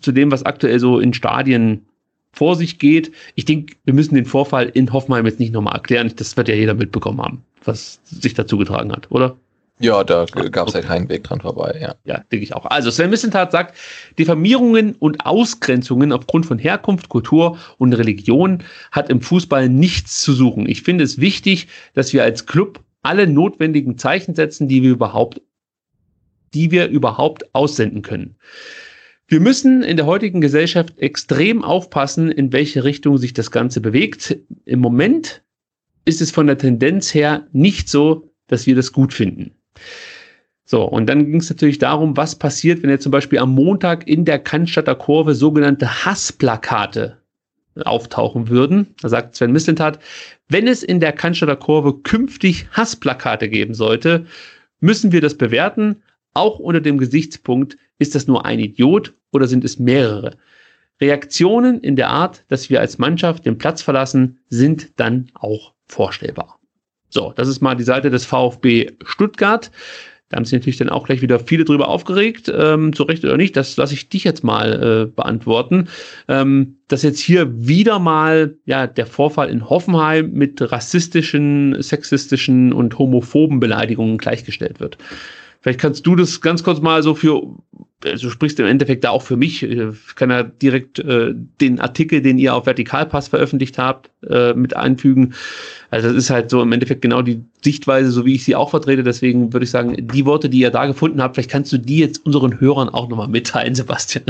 zu 0.02 0.12
dem, 0.12 0.32
was 0.32 0.44
aktuell 0.44 0.80
so 0.80 1.00
in 1.00 1.14
Stadien 1.14 1.86
vor 2.38 2.56
sich 2.56 2.78
geht. 2.78 3.12
Ich 3.36 3.46
denke, 3.46 3.76
wir 3.86 3.94
müssen 3.94 4.16
den 4.16 4.26
Vorfall 4.26 4.70
in 4.70 4.94
Hoffenheim 4.94 5.26
jetzt 5.26 5.40
nicht 5.40 5.54
nochmal 5.54 5.76
erklären. 5.76 6.12
Das 6.16 6.38
wird 6.38 6.48
ja 6.48 6.56
jeder 6.56 6.76
mitbekommen 6.76 7.20
haben, 7.20 7.44
was 7.66 8.00
sich 8.06 8.36
dazu 8.36 8.58
getragen 8.58 8.92
hat, 8.92 9.10
oder? 9.12 9.36
Ja, 9.80 10.04
da 10.04 10.26
gab 10.26 10.68
es 10.68 10.74
ja 10.74 10.82
keinen 10.82 11.08
Weg 11.10 11.24
dran 11.24 11.40
vorbei, 11.42 11.78
ja. 11.80 11.96
Ja, 12.04 12.24
denke 12.32 12.44
ich 12.44 12.56
auch. 12.56 12.66
Also 12.66 12.90
Sven 12.90 13.12
Missentat 13.12 13.52
sagt, 13.52 13.76
Diffamierungen 14.18 14.96
und 14.96 15.26
Ausgrenzungen 15.26 16.12
aufgrund 16.12 16.48
von 16.48 16.58
Herkunft, 16.58 17.10
Kultur 17.10 17.58
und 17.78 17.94
Religion 17.94 18.64
hat 18.92 19.10
im 19.10 19.22
Fußball 19.22 19.70
nichts 19.70 20.22
zu 20.22 20.34
suchen. 20.34 20.68
Ich 20.68 20.82
finde 20.82 21.04
es 21.04 21.20
wichtig, 21.20 21.68
dass 21.94 22.12
wir 22.12 22.24
als 22.24 22.48
Club 22.48 22.80
alle 23.04 23.28
notwendigen 23.28 23.98
Zeichen 24.00 24.34
setzen, 24.34 24.68
die 24.68 24.82
wir 24.82 24.92
überhaupt, 24.92 25.42
die 26.56 26.72
wir 26.72 26.88
überhaupt 26.88 27.54
aussenden 27.54 28.02
können. 28.02 28.36
Wir 29.30 29.42
müssen 29.42 29.84
in 29.84 29.98
der 29.98 30.06
heutigen 30.06 30.40
Gesellschaft 30.40 31.00
extrem 31.00 31.62
aufpassen, 31.62 32.32
in 32.32 32.54
welche 32.54 32.86
Richtung 32.86 33.18
sich 33.18 33.34
das 33.34 33.52
Ganze 33.52 33.82
bewegt. 33.82 34.38
Im 34.64 34.80
Moment 34.80 35.44
ist 36.06 36.22
es 36.22 36.32
von 36.32 36.48
der 36.48 36.58
Tendenz 36.58 37.14
her 37.14 37.46
nicht 37.52 37.90
so, 37.90 38.32
dass 38.48 38.66
wir 38.66 38.76
das 38.76 38.94
gut 38.94 39.14
finden. 39.14 39.52
So, 40.64 40.84
und 40.84 41.08
dann 41.08 41.26
ging 41.26 41.42
es 41.42 41.50
natürlich 41.50 41.78
darum, 41.78 42.16
was 42.16 42.36
passiert, 42.36 42.82
wenn 42.84 42.90
jetzt 42.90 43.04
zum 43.04 43.12
Beispiel 43.12 43.40
am 43.40 43.54
Montag 43.54 44.08
in 44.08 44.24
der 44.24 44.40
Cannstatter 44.40 44.96
Kurve 44.96 45.36
sogenannte 45.36 46.06
Hassplakate 46.06 47.18
auftauchen 47.84 48.48
würden. 48.48 48.96
Da 49.02 49.10
sagt 49.10 49.36
Sven 49.36 49.52
Mislintat, 49.52 50.00
wenn 50.48 50.68
es 50.68 50.84
in 50.84 51.02
der 51.02 51.12
Cannstatter 51.12 51.58
Kurve 51.58 52.00
künftig 52.00 52.68
Hassplakate 52.72 53.50
geben 53.50 53.74
sollte, 53.74 54.26
müssen 54.80 55.12
wir 55.12 55.20
das 55.20 55.36
bewerten, 55.36 56.02
auch 56.38 56.60
unter 56.60 56.82
dem 56.82 56.98
Gesichtspunkt, 56.98 57.78
ist 58.00 58.16
das 58.16 58.28
nur 58.28 58.46
ein 58.46 58.60
Idiot 58.60 59.14
oder 59.32 59.48
sind 59.48 59.66
es 59.66 59.80
mehrere? 59.80 60.38
Reaktionen 61.02 61.80
in 61.82 61.96
der 61.96 62.10
Art, 62.10 62.44
dass 62.48 62.70
wir 62.70 62.80
als 62.80 62.98
Mannschaft 62.98 63.46
den 63.46 63.58
Platz 63.58 63.82
verlassen, 63.82 64.40
sind 64.50 65.00
dann 65.00 65.30
auch 65.34 65.74
vorstellbar. 65.86 66.60
So, 67.10 67.34
das 67.36 67.48
ist 67.48 67.62
mal 67.62 67.76
die 67.76 67.84
Seite 67.84 68.10
des 68.10 68.26
VfB 68.26 68.92
Stuttgart. 69.06 69.72
Da 70.30 70.36
haben 70.36 70.44
sich 70.44 70.54
natürlich 70.54 70.78
dann 70.78 70.90
auch 70.90 71.06
gleich 71.06 71.22
wieder 71.22 71.40
viele 71.40 71.64
drüber 71.64 71.88
aufgeregt, 71.88 72.52
ähm, 72.54 72.92
zu 72.92 73.04
Recht 73.04 73.24
oder 73.24 73.38
nicht. 73.38 73.56
Das 73.56 73.78
lasse 73.78 73.94
ich 73.94 74.10
dich 74.10 74.26
jetzt 74.26 74.44
mal 74.44 75.06
äh, 75.08 75.16
beantworten. 75.16 75.88
Ähm, 76.28 76.80
dass 76.90 77.04
jetzt 77.04 77.22
hier 77.22 77.66
wieder 77.66 78.00
mal 78.00 78.56
ja 78.66 78.88
der 78.88 79.06
Vorfall 79.06 79.50
in 79.50 79.70
Hoffenheim 79.70 80.32
mit 80.34 80.60
rassistischen, 80.62 81.82
sexistischen 81.82 82.74
und 82.74 82.98
homophoben 83.00 83.62
Beleidigungen 83.62 84.18
gleichgestellt 84.18 84.82
wird. 84.82 84.98
Vielleicht 85.68 85.82
kannst 85.82 86.08
du 86.08 86.16
das 86.16 86.40
ganz 86.40 86.64
kurz 86.64 86.80
mal 86.80 87.04
so 87.04 87.14
für, 87.14 87.42
also 88.06 88.30
sprichst 88.30 88.58
im 88.62 88.68
Endeffekt 88.68 89.04
da 89.04 89.10
auch 89.10 89.22
für 89.22 89.36
mich, 89.36 89.64
ich 89.64 90.16
kann 90.16 90.30
ja 90.30 90.44
direkt 90.44 91.00
äh, 91.00 91.34
den 91.60 91.82
Artikel, 91.82 92.22
den 92.22 92.38
ihr 92.38 92.56
auf 92.56 92.66
Vertikalpass 92.66 93.28
veröffentlicht 93.28 93.78
habt, 93.78 94.10
äh, 94.30 94.54
mit 94.54 94.78
einfügen. 94.78 95.34
Also 95.92 96.08
das 96.08 96.16
ist 96.16 96.30
halt 96.30 96.52
so 96.52 96.62
im 96.62 96.72
Endeffekt 96.72 97.02
genau 97.02 97.22
die 97.22 97.42
Sichtweise, 97.62 98.12
so 98.12 98.26
wie 98.26 98.36
ich 98.36 98.46
sie 98.46 98.56
auch 98.56 98.70
vertrete. 98.70 99.04
Deswegen 99.04 99.52
würde 99.52 99.66
ich 99.66 99.70
sagen, 99.70 100.08
die 100.08 100.26
Worte, 100.26 100.48
die 100.48 100.60
ihr 100.60 100.72
da 100.72 100.86
gefunden 100.86 101.22
habt, 101.22 101.36
vielleicht 101.36 101.52
kannst 101.52 101.74
du 101.74 101.78
die 101.78 101.98
jetzt 101.98 102.26
unseren 102.26 102.62
Hörern 102.62 102.88
auch 102.88 103.10
nochmal 103.10 103.28
mitteilen, 103.28 103.76
Sebastian. 103.76 104.24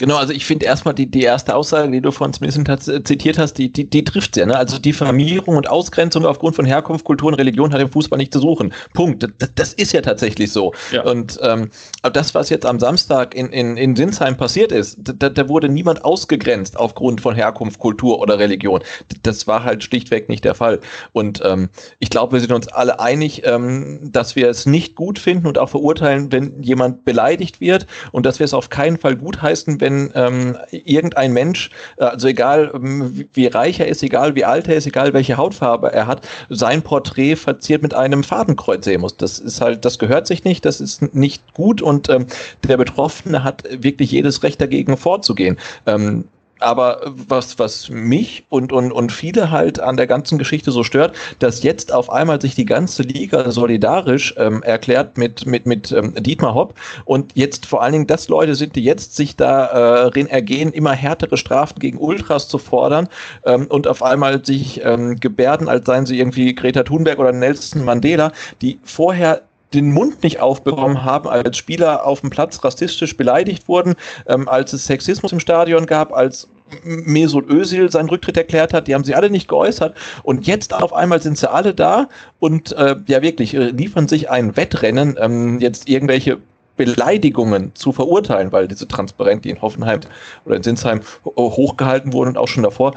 Genau, 0.00 0.16
also 0.16 0.32
ich 0.32 0.46
finde 0.46 0.64
erstmal 0.64 0.94
die, 0.94 1.10
die 1.10 1.24
erste 1.24 1.54
Aussage, 1.54 1.90
die 1.90 2.00
du 2.00 2.10
von 2.10 2.32
Smith 2.32 2.56
äh, 2.56 3.04
zitiert 3.04 3.36
hast, 3.36 3.58
die, 3.58 3.70
die, 3.70 3.88
die 3.88 4.02
trifft 4.02 4.34
sehr. 4.34 4.46
Ne? 4.46 4.56
Also 4.56 4.78
Diffamierung 4.78 5.58
und 5.58 5.68
Ausgrenzung 5.68 6.24
aufgrund 6.24 6.56
von 6.56 6.64
Herkunft, 6.64 7.04
Kultur 7.04 7.28
und 7.28 7.34
Religion 7.34 7.70
hat 7.74 7.82
im 7.82 7.90
Fußball 7.90 8.16
nicht 8.16 8.32
zu 8.32 8.40
suchen. 8.40 8.72
Punkt. 8.94 9.28
Das, 9.38 9.50
das 9.54 9.72
ist 9.74 9.92
ja 9.92 10.00
tatsächlich 10.00 10.52
so. 10.52 10.72
Ja. 10.90 11.02
Und 11.02 11.38
ähm, 11.42 11.68
das, 12.14 12.34
was 12.34 12.48
jetzt 12.48 12.64
am 12.64 12.80
Samstag 12.80 13.34
in, 13.34 13.50
in, 13.50 13.76
in 13.76 13.94
Sinsheim 13.94 14.38
passiert 14.38 14.72
ist, 14.72 14.96
da, 15.02 15.28
da 15.28 15.48
wurde 15.50 15.68
niemand 15.68 16.02
ausgegrenzt 16.02 16.78
aufgrund 16.78 17.20
von 17.20 17.34
Herkunft, 17.34 17.78
Kultur 17.78 18.20
oder 18.20 18.38
Religion. 18.38 18.80
Das 19.22 19.46
war 19.46 19.64
halt 19.64 19.84
schlichtweg 19.84 20.30
nicht 20.30 20.46
der 20.46 20.54
Fall. 20.54 20.80
Und 21.12 21.42
ähm, 21.44 21.68
ich 21.98 22.08
glaube, 22.08 22.32
wir 22.32 22.40
sind 22.40 22.52
uns 22.52 22.68
alle 22.68 23.00
einig, 23.00 23.42
ähm, 23.44 24.08
dass 24.10 24.34
wir 24.34 24.48
es 24.48 24.64
nicht 24.64 24.94
gut 24.94 25.18
finden 25.18 25.46
und 25.46 25.58
auch 25.58 25.68
verurteilen, 25.68 26.32
wenn 26.32 26.62
jemand 26.62 27.04
beleidigt 27.04 27.60
wird 27.60 27.86
und 28.12 28.24
dass 28.24 28.38
wir 28.38 28.44
es 28.44 28.54
auf 28.54 28.70
keinen 28.70 28.96
Fall 28.96 29.16
gut 29.16 29.42
heißen, 29.42 29.78
wenn 29.78 29.89
wenn 29.90 30.10
ähm, 30.14 30.56
irgendein 30.70 31.32
Mensch, 31.32 31.70
äh, 31.98 32.04
also 32.04 32.28
egal 32.28 32.70
ähm, 32.74 33.28
wie 33.32 33.46
reich 33.46 33.80
er 33.80 33.88
ist, 33.88 34.02
egal 34.02 34.34
wie 34.34 34.44
alt 34.44 34.68
er 34.68 34.76
ist, 34.76 34.86
egal 34.86 35.12
welche 35.12 35.36
Hautfarbe 35.36 35.92
er 35.92 36.06
hat, 36.06 36.26
sein 36.48 36.82
Porträt 36.82 37.36
verziert 37.36 37.82
mit 37.82 37.94
einem 37.94 38.22
Fadenkreuz 38.22 38.84
sehen 38.84 39.00
muss. 39.00 39.16
Das 39.16 39.38
ist 39.38 39.60
halt, 39.60 39.84
das 39.84 39.98
gehört 39.98 40.26
sich 40.26 40.44
nicht, 40.44 40.64
das 40.64 40.80
ist 40.80 41.14
nicht 41.14 41.54
gut 41.54 41.82
und 41.82 42.08
ähm, 42.08 42.26
der 42.66 42.76
Betroffene 42.76 43.44
hat 43.44 43.64
wirklich 43.70 44.10
jedes 44.10 44.42
Recht 44.42 44.60
dagegen 44.60 44.96
vorzugehen. 44.96 45.58
Ähm, 45.86 46.24
aber 46.60 47.00
was, 47.04 47.58
was 47.58 47.88
mich 47.88 48.44
und, 48.48 48.72
und, 48.72 48.92
und 48.92 49.12
viele 49.12 49.50
halt 49.50 49.80
an 49.80 49.96
der 49.96 50.06
ganzen 50.06 50.38
Geschichte 50.38 50.70
so 50.70 50.84
stört, 50.84 51.14
dass 51.38 51.62
jetzt 51.62 51.92
auf 51.92 52.10
einmal 52.10 52.40
sich 52.40 52.54
die 52.54 52.64
ganze 52.64 53.02
Liga 53.02 53.50
solidarisch 53.50 54.34
ähm, 54.36 54.62
erklärt 54.62 55.18
mit, 55.18 55.46
mit, 55.46 55.66
mit 55.66 55.92
ähm, 55.92 56.14
Dietmar 56.14 56.54
Hopp. 56.54 56.74
Und 57.04 57.32
jetzt 57.34 57.66
vor 57.66 57.82
allen 57.82 57.92
Dingen 57.92 58.06
das 58.06 58.28
Leute 58.28 58.54
sind, 58.54 58.76
die 58.76 58.84
jetzt 58.84 59.16
sich 59.16 59.36
darin 59.36 60.26
äh, 60.26 60.30
ergehen, 60.30 60.72
immer 60.72 60.92
härtere 60.92 61.36
Strafen 61.36 61.78
gegen 61.78 61.98
Ultras 61.98 62.48
zu 62.48 62.58
fordern 62.58 63.08
ähm, 63.44 63.66
und 63.66 63.86
auf 63.86 64.02
einmal 64.02 64.44
sich 64.44 64.80
ähm, 64.84 65.18
gebärden, 65.20 65.68
als 65.68 65.86
seien 65.86 66.06
sie 66.06 66.18
irgendwie 66.18 66.54
Greta 66.54 66.82
Thunberg 66.82 67.18
oder 67.18 67.32
Nelson 67.32 67.84
Mandela, 67.84 68.32
die 68.60 68.78
vorher 68.84 69.42
den 69.74 69.92
Mund 69.92 70.22
nicht 70.22 70.40
aufbekommen 70.40 71.04
haben, 71.04 71.28
als 71.28 71.56
Spieler 71.56 72.06
auf 72.06 72.20
dem 72.20 72.30
Platz 72.30 72.62
rassistisch 72.64 73.16
beleidigt 73.16 73.68
wurden, 73.68 73.94
ähm, 74.26 74.48
als 74.48 74.72
es 74.72 74.86
Sexismus 74.86 75.32
im 75.32 75.40
Stadion 75.40 75.86
gab, 75.86 76.12
als 76.12 76.48
Mesut 76.84 77.48
Özil 77.48 77.90
seinen 77.90 78.08
Rücktritt 78.08 78.36
erklärt 78.36 78.72
hat, 78.72 78.86
die 78.86 78.94
haben 78.94 79.04
sie 79.04 79.14
alle 79.14 79.30
nicht 79.30 79.48
geäußert. 79.48 79.96
Und 80.22 80.46
jetzt 80.46 80.72
auf 80.72 80.92
einmal 80.92 81.20
sind 81.20 81.36
sie 81.36 81.50
alle 81.50 81.74
da 81.74 82.08
und 82.38 82.72
äh, 82.72 82.96
ja 83.06 83.22
wirklich 83.22 83.54
äh, 83.54 83.70
liefern 83.70 84.08
sich 84.08 84.30
ein 84.30 84.56
Wettrennen, 84.56 85.16
ähm, 85.20 85.60
jetzt 85.60 85.88
irgendwelche 85.88 86.38
Beleidigungen 86.80 87.74
zu 87.74 87.92
verurteilen, 87.92 88.52
weil 88.52 88.66
diese 88.66 88.88
Transparente, 88.88 89.42
die 89.42 89.50
in 89.50 89.60
Hoffenheim 89.60 90.00
oder 90.46 90.56
in 90.56 90.62
Sinsheim 90.62 91.02
hochgehalten 91.24 92.14
wurden 92.14 92.30
und 92.30 92.38
auch 92.38 92.48
schon 92.48 92.62
davor, 92.62 92.94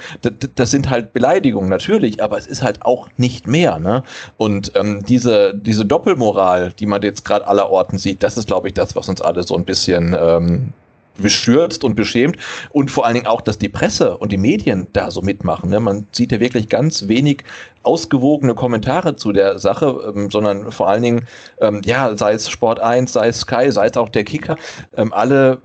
das, 0.55 0.71
sind 0.71 0.89
halt 0.89 1.11
Beleidigungen 1.11 1.69
natürlich, 1.69 2.23
aber 2.23 2.37
es 2.37 2.47
ist 2.47 2.63
halt 2.63 2.81
auch 2.83 3.09
nicht 3.17 3.45
mehr. 3.45 3.79
Ne? 3.79 4.03
Und 4.37 4.71
ähm, 4.75 5.03
diese, 5.05 5.53
diese 5.53 5.85
Doppelmoral, 5.85 6.71
die 6.71 6.85
man 6.85 7.01
jetzt 7.01 7.25
gerade 7.25 7.45
aller 7.45 7.69
Orten 7.69 7.97
sieht, 7.97 8.23
das 8.23 8.37
ist, 8.37 8.47
glaube 8.47 8.69
ich, 8.69 8.73
das, 8.73 8.95
was 8.95 9.09
uns 9.09 9.21
alle 9.21 9.43
so 9.43 9.57
ein 9.57 9.65
bisschen 9.65 10.15
ähm, 10.17 10.71
bestürzt 11.17 11.83
und 11.83 11.95
beschämt 11.95 12.37
und 12.71 12.89
vor 12.89 13.05
allen 13.05 13.15
Dingen 13.15 13.27
auch, 13.27 13.41
dass 13.41 13.57
die 13.57 13.69
Presse 13.69 14.17
und 14.17 14.31
die 14.31 14.37
Medien 14.37 14.87
da 14.93 15.11
so 15.11 15.21
mitmachen. 15.21 15.69
Ne? 15.69 15.79
Man 15.79 16.07
sieht 16.11 16.31
ja 16.31 16.39
wirklich 16.39 16.69
ganz 16.69 17.07
wenig 17.07 17.43
ausgewogene 17.83 18.55
Kommentare 18.55 19.15
zu 19.15 19.31
der 19.31 19.59
Sache, 19.59 20.13
ähm, 20.15 20.31
sondern 20.31 20.71
vor 20.71 20.87
allen 20.89 21.03
Dingen, 21.03 21.27
ähm, 21.59 21.81
ja, 21.85 22.15
sei 22.17 22.33
es 22.33 22.49
Sport 22.49 22.79
1, 22.79 23.13
sei 23.13 23.27
es 23.27 23.41
Sky, 23.41 23.71
sei 23.71 23.87
es 23.87 23.97
auch 23.97 24.09
der 24.09 24.23
Kicker, 24.23 24.55
ähm, 24.95 25.11
alle 25.13 25.59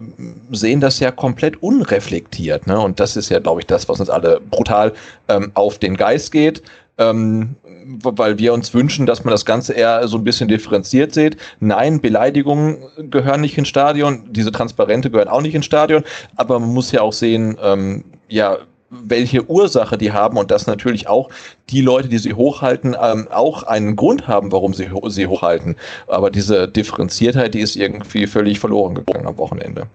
sehen 0.51 0.81
das 0.81 0.99
ja 1.01 1.11
komplett 1.11 1.62
unreflektiert. 1.62 2.66
Ne? 2.66 2.79
Und 2.79 3.01
das 3.01 3.16
ist 3.16 3.29
ja, 3.31 3.39
glaube 3.39 3.61
ich, 3.61 3.66
das, 3.66 3.89
was 3.89 4.01
uns 4.01 4.11
alle 4.11 4.41
brutal 4.51 4.93
ähm, 5.29 5.53
auf 5.55 5.79
den 5.79 5.97
Geist 5.97 6.33
geht 6.33 6.62
ähm, 6.99 7.55
weil 8.02 8.39
wir 8.39 8.52
uns 8.52 8.74
wünschen, 8.74 9.06
dass 9.06 9.24
man 9.24 9.32
das 9.32 9.44
Ganze 9.44 9.73
eher 9.73 10.06
so 10.09 10.19
ein 10.19 10.24
bisschen 10.24 10.48
differenziert 10.48 11.15
sieht. 11.15 11.36
Nein, 11.60 12.01
Beleidigungen 12.01 12.78
gehören 13.10 13.40
nicht 13.40 13.56
ins 13.56 13.69
Stadion, 13.69 14.28
diese 14.31 14.52
Transparente 14.52 15.10
gehören 15.10 15.28
auch 15.28 15.40
nicht 15.40 15.55
ins 15.55 15.66
Stadion, 15.66 16.05
aber 16.36 16.59
man 16.60 16.74
muss 16.74 16.93
ja 16.93 17.01
auch 17.01 17.12
sehen, 17.12 17.56
ähm, 17.62 18.05
ja, 18.28 18.59
welche 18.90 19.48
Ursache 19.48 19.98
die 19.98 20.12
haben 20.12 20.39
und 20.39 20.51
dass 20.51 20.66
natürlich 20.66 21.09
auch 21.09 21.28
die 21.69 21.82
Leute, 21.82 22.09
die 22.09 22.19
sie 22.19 22.35
hochhalten, 22.35 22.97
ähm, 23.01 23.28
auch 23.31 23.62
einen 23.65 23.97
Grund 23.97 24.27
haben, 24.27 24.51
warum 24.51 24.73
sie 24.73 24.89
sie 25.09 25.27
hochhalten. 25.27 25.77
Aber 26.06 26.31
diese 26.31 26.69
Differenziertheit, 26.69 27.55
die 27.55 27.60
ist 27.60 27.77
irgendwie 27.77 28.27
völlig 28.27 28.60
verloren 28.60 28.94
gegangen 28.94 29.27
am 29.27 29.36
Wochenende. 29.36 29.86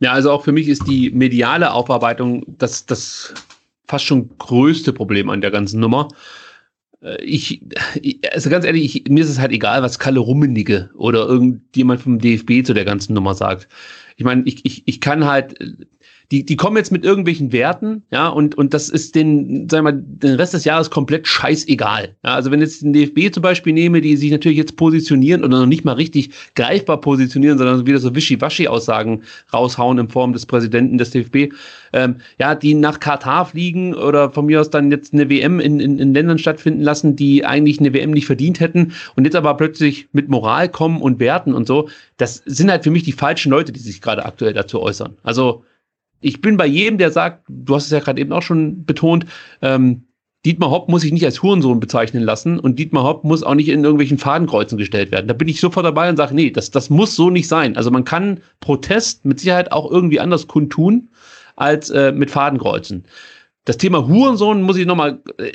Ja, 0.00 0.12
also 0.12 0.32
auch 0.32 0.44
für 0.44 0.52
mich 0.52 0.68
ist 0.68 0.86
die 0.86 1.10
mediale 1.10 1.72
Aufarbeitung 1.72 2.44
das, 2.46 2.86
das 2.86 3.34
fast 3.86 4.04
schon 4.04 4.30
größte 4.38 4.92
Problem 4.92 5.28
an 5.28 5.40
der 5.40 5.50
ganzen 5.50 5.80
Nummer. 5.80 6.08
Äh, 7.04 7.22
ich, 7.22 7.60
also 8.32 8.50
ganz 8.50 8.64
ehrlich, 8.64 8.96
ich, 8.96 9.10
mir 9.10 9.22
ist 9.22 9.30
es 9.30 9.38
halt 9.38 9.52
egal, 9.52 9.82
was 9.82 9.98
Kalle 9.98 10.20
Rummenigge 10.20 10.90
oder 10.94 11.26
irgendjemand 11.26 12.00
vom 12.00 12.18
DFB 12.18 12.64
zu 12.64 12.74
der 12.74 12.84
ganzen 12.84 13.14
Nummer 13.14 13.34
sagt. 13.34 13.68
Ich 14.16 14.24
meine, 14.24 14.42
ich, 14.44 14.64
ich, 14.64 14.82
ich 14.86 15.00
kann 15.00 15.26
halt 15.26 15.58
die, 16.30 16.44
die 16.44 16.56
kommen 16.56 16.76
jetzt 16.76 16.90
mit 16.90 17.04
irgendwelchen 17.04 17.52
Werten, 17.52 18.02
ja, 18.10 18.28
und, 18.28 18.56
und 18.56 18.72
das 18.72 18.88
ist 18.88 19.14
den, 19.14 19.68
sagen 19.68 19.84
wir 19.84 19.92
mal, 19.92 20.02
den 20.04 20.36
Rest 20.36 20.54
des 20.54 20.64
Jahres 20.64 20.90
komplett 20.90 21.26
scheißegal. 21.26 22.14
Ja, 22.24 22.34
also 22.34 22.50
wenn 22.50 22.60
jetzt 22.60 22.82
den 22.82 22.92
DFB 22.92 23.32
zum 23.32 23.42
Beispiel 23.42 23.72
nehme, 23.72 24.00
die 24.00 24.16
sich 24.16 24.30
natürlich 24.30 24.58
jetzt 24.58 24.76
positionieren 24.76 25.44
oder 25.44 25.60
noch 25.60 25.66
nicht 25.66 25.84
mal 25.84 25.92
richtig 25.92 26.30
greifbar 26.54 27.00
positionieren, 27.00 27.58
sondern 27.58 27.86
wieder 27.86 27.98
so 27.98 28.14
Wischiwaschi-Aussagen 28.14 29.22
raushauen 29.52 29.98
in 29.98 30.08
Form 30.08 30.32
des 30.32 30.46
Präsidenten 30.46 30.98
des 30.98 31.10
DFB, 31.10 31.52
ähm, 31.92 32.16
ja, 32.38 32.54
die 32.54 32.74
nach 32.74 33.00
Katar 33.00 33.46
fliegen 33.46 33.94
oder 33.94 34.30
von 34.30 34.46
mir 34.46 34.60
aus 34.60 34.70
dann 34.70 34.90
jetzt 34.90 35.12
eine 35.12 35.28
WM 35.28 35.60
in, 35.60 35.78
in, 35.80 35.98
in 35.98 36.14
Ländern 36.14 36.38
stattfinden 36.38 36.80
lassen, 36.80 37.16
die 37.16 37.44
eigentlich 37.44 37.80
eine 37.80 37.92
WM 37.92 38.10
nicht 38.10 38.26
verdient 38.26 38.60
hätten 38.60 38.92
und 39.14 39.24
jetzt 39.24 39.36
aber 39.36 39.54
plötzlich 39.56 40.08
mit 40.12 40.28
Moral 40.28 40.68
kommen 40.68 41.02
und 41.02 41.20
Werten 41.20 41.54
und 41.54 41.66
so, 41.66 41.88
das 42.16 42.42
sind 42.46 42.70
halt 42.70 42.84
für 42.84 42.90
mich 42.90 43.02
die 43.02 43.12
falschen 43.12 43.50
Leute, 43.50 43.72
die 43.72 43.80
sich 43.80 44.00
gerade 44.00 44.24
aktuell 44.24 44.52
dazu 44.54 44.80
äußern. 44.80 45.16
Also 45.22 45.64
ich 46.24 46.40
bin 46.40 46.56
bei 46.56 46.66
jedem, 46.66 46.98
der 46.98 47.10
sagt, 47.10 47.44
du 47.48 47.74
hast 47.74 47.84
es 47.84 47.90
ja 47.90 48.00
gerade 48.00 48.20
eben 48.20 48.32
auch 48.32 48.42
schon 48.42 48.84
betont, 48.84 49.26
ähm, 49.60 50.04
Dietmar 50.46 50.70
Hopp 50.70 50.88
muss 50.88 51.02
sich 51.02 51.12
nicht 51.12 51.24
als 51.24 51.42
Hurensohn 51.42 51.80
bezeichnen 51.80 52.22
lassen 52.22 52.58
und 52.58 52.78
Dietmar 52.78 53.04
Hopp 53.04 53.24
muss 53.24 53.42
auch 53.42 53.54
nicht 53.54 53.68
in 53.68 53.82
irgendwelchen 53.82 54.18
Fadenkreuzen 54.18 54.76
gestellt 54.76 55.10
werden. 55.10 55.26
Da 55.26 55.34
bin 55.34 55.48
ich 55.48 55.60
sofort 55.60 55.86
dabei 55.86 56.10
und 56.10 56.16
sage, 56.16 56.34
nee, 56.34 56.50
das, 56.50 56.70
das 56.70 56.90
muss 56.90 57.16
so 57.16 57.30
nicht 57.30 57.48
sein. 57.48 57.76
Also 57.76 57.90
man 57.90 58.04
kann 58.04 58.40
Protest 58.60 59.24
mit 59.24 59.40
Sicherheit 59.40 59.72
auch 59.72 59.90
irgendwie 59.90 60.20
anders 60.20 60.46
kundtun 60.46 61.08
als 61.56 61.88
äh, 61.90 62.12
mit 62.12 62.30
Fadenkreuzen. 62.30 63.04
Das 63.64 63.78
Thema 63.78 64.06
Hurensohn 64.06 64.60
muss 64.60 64.76
ich 64.76 64.84
nochmal 64.84 65.22
äh, 65.38 65.52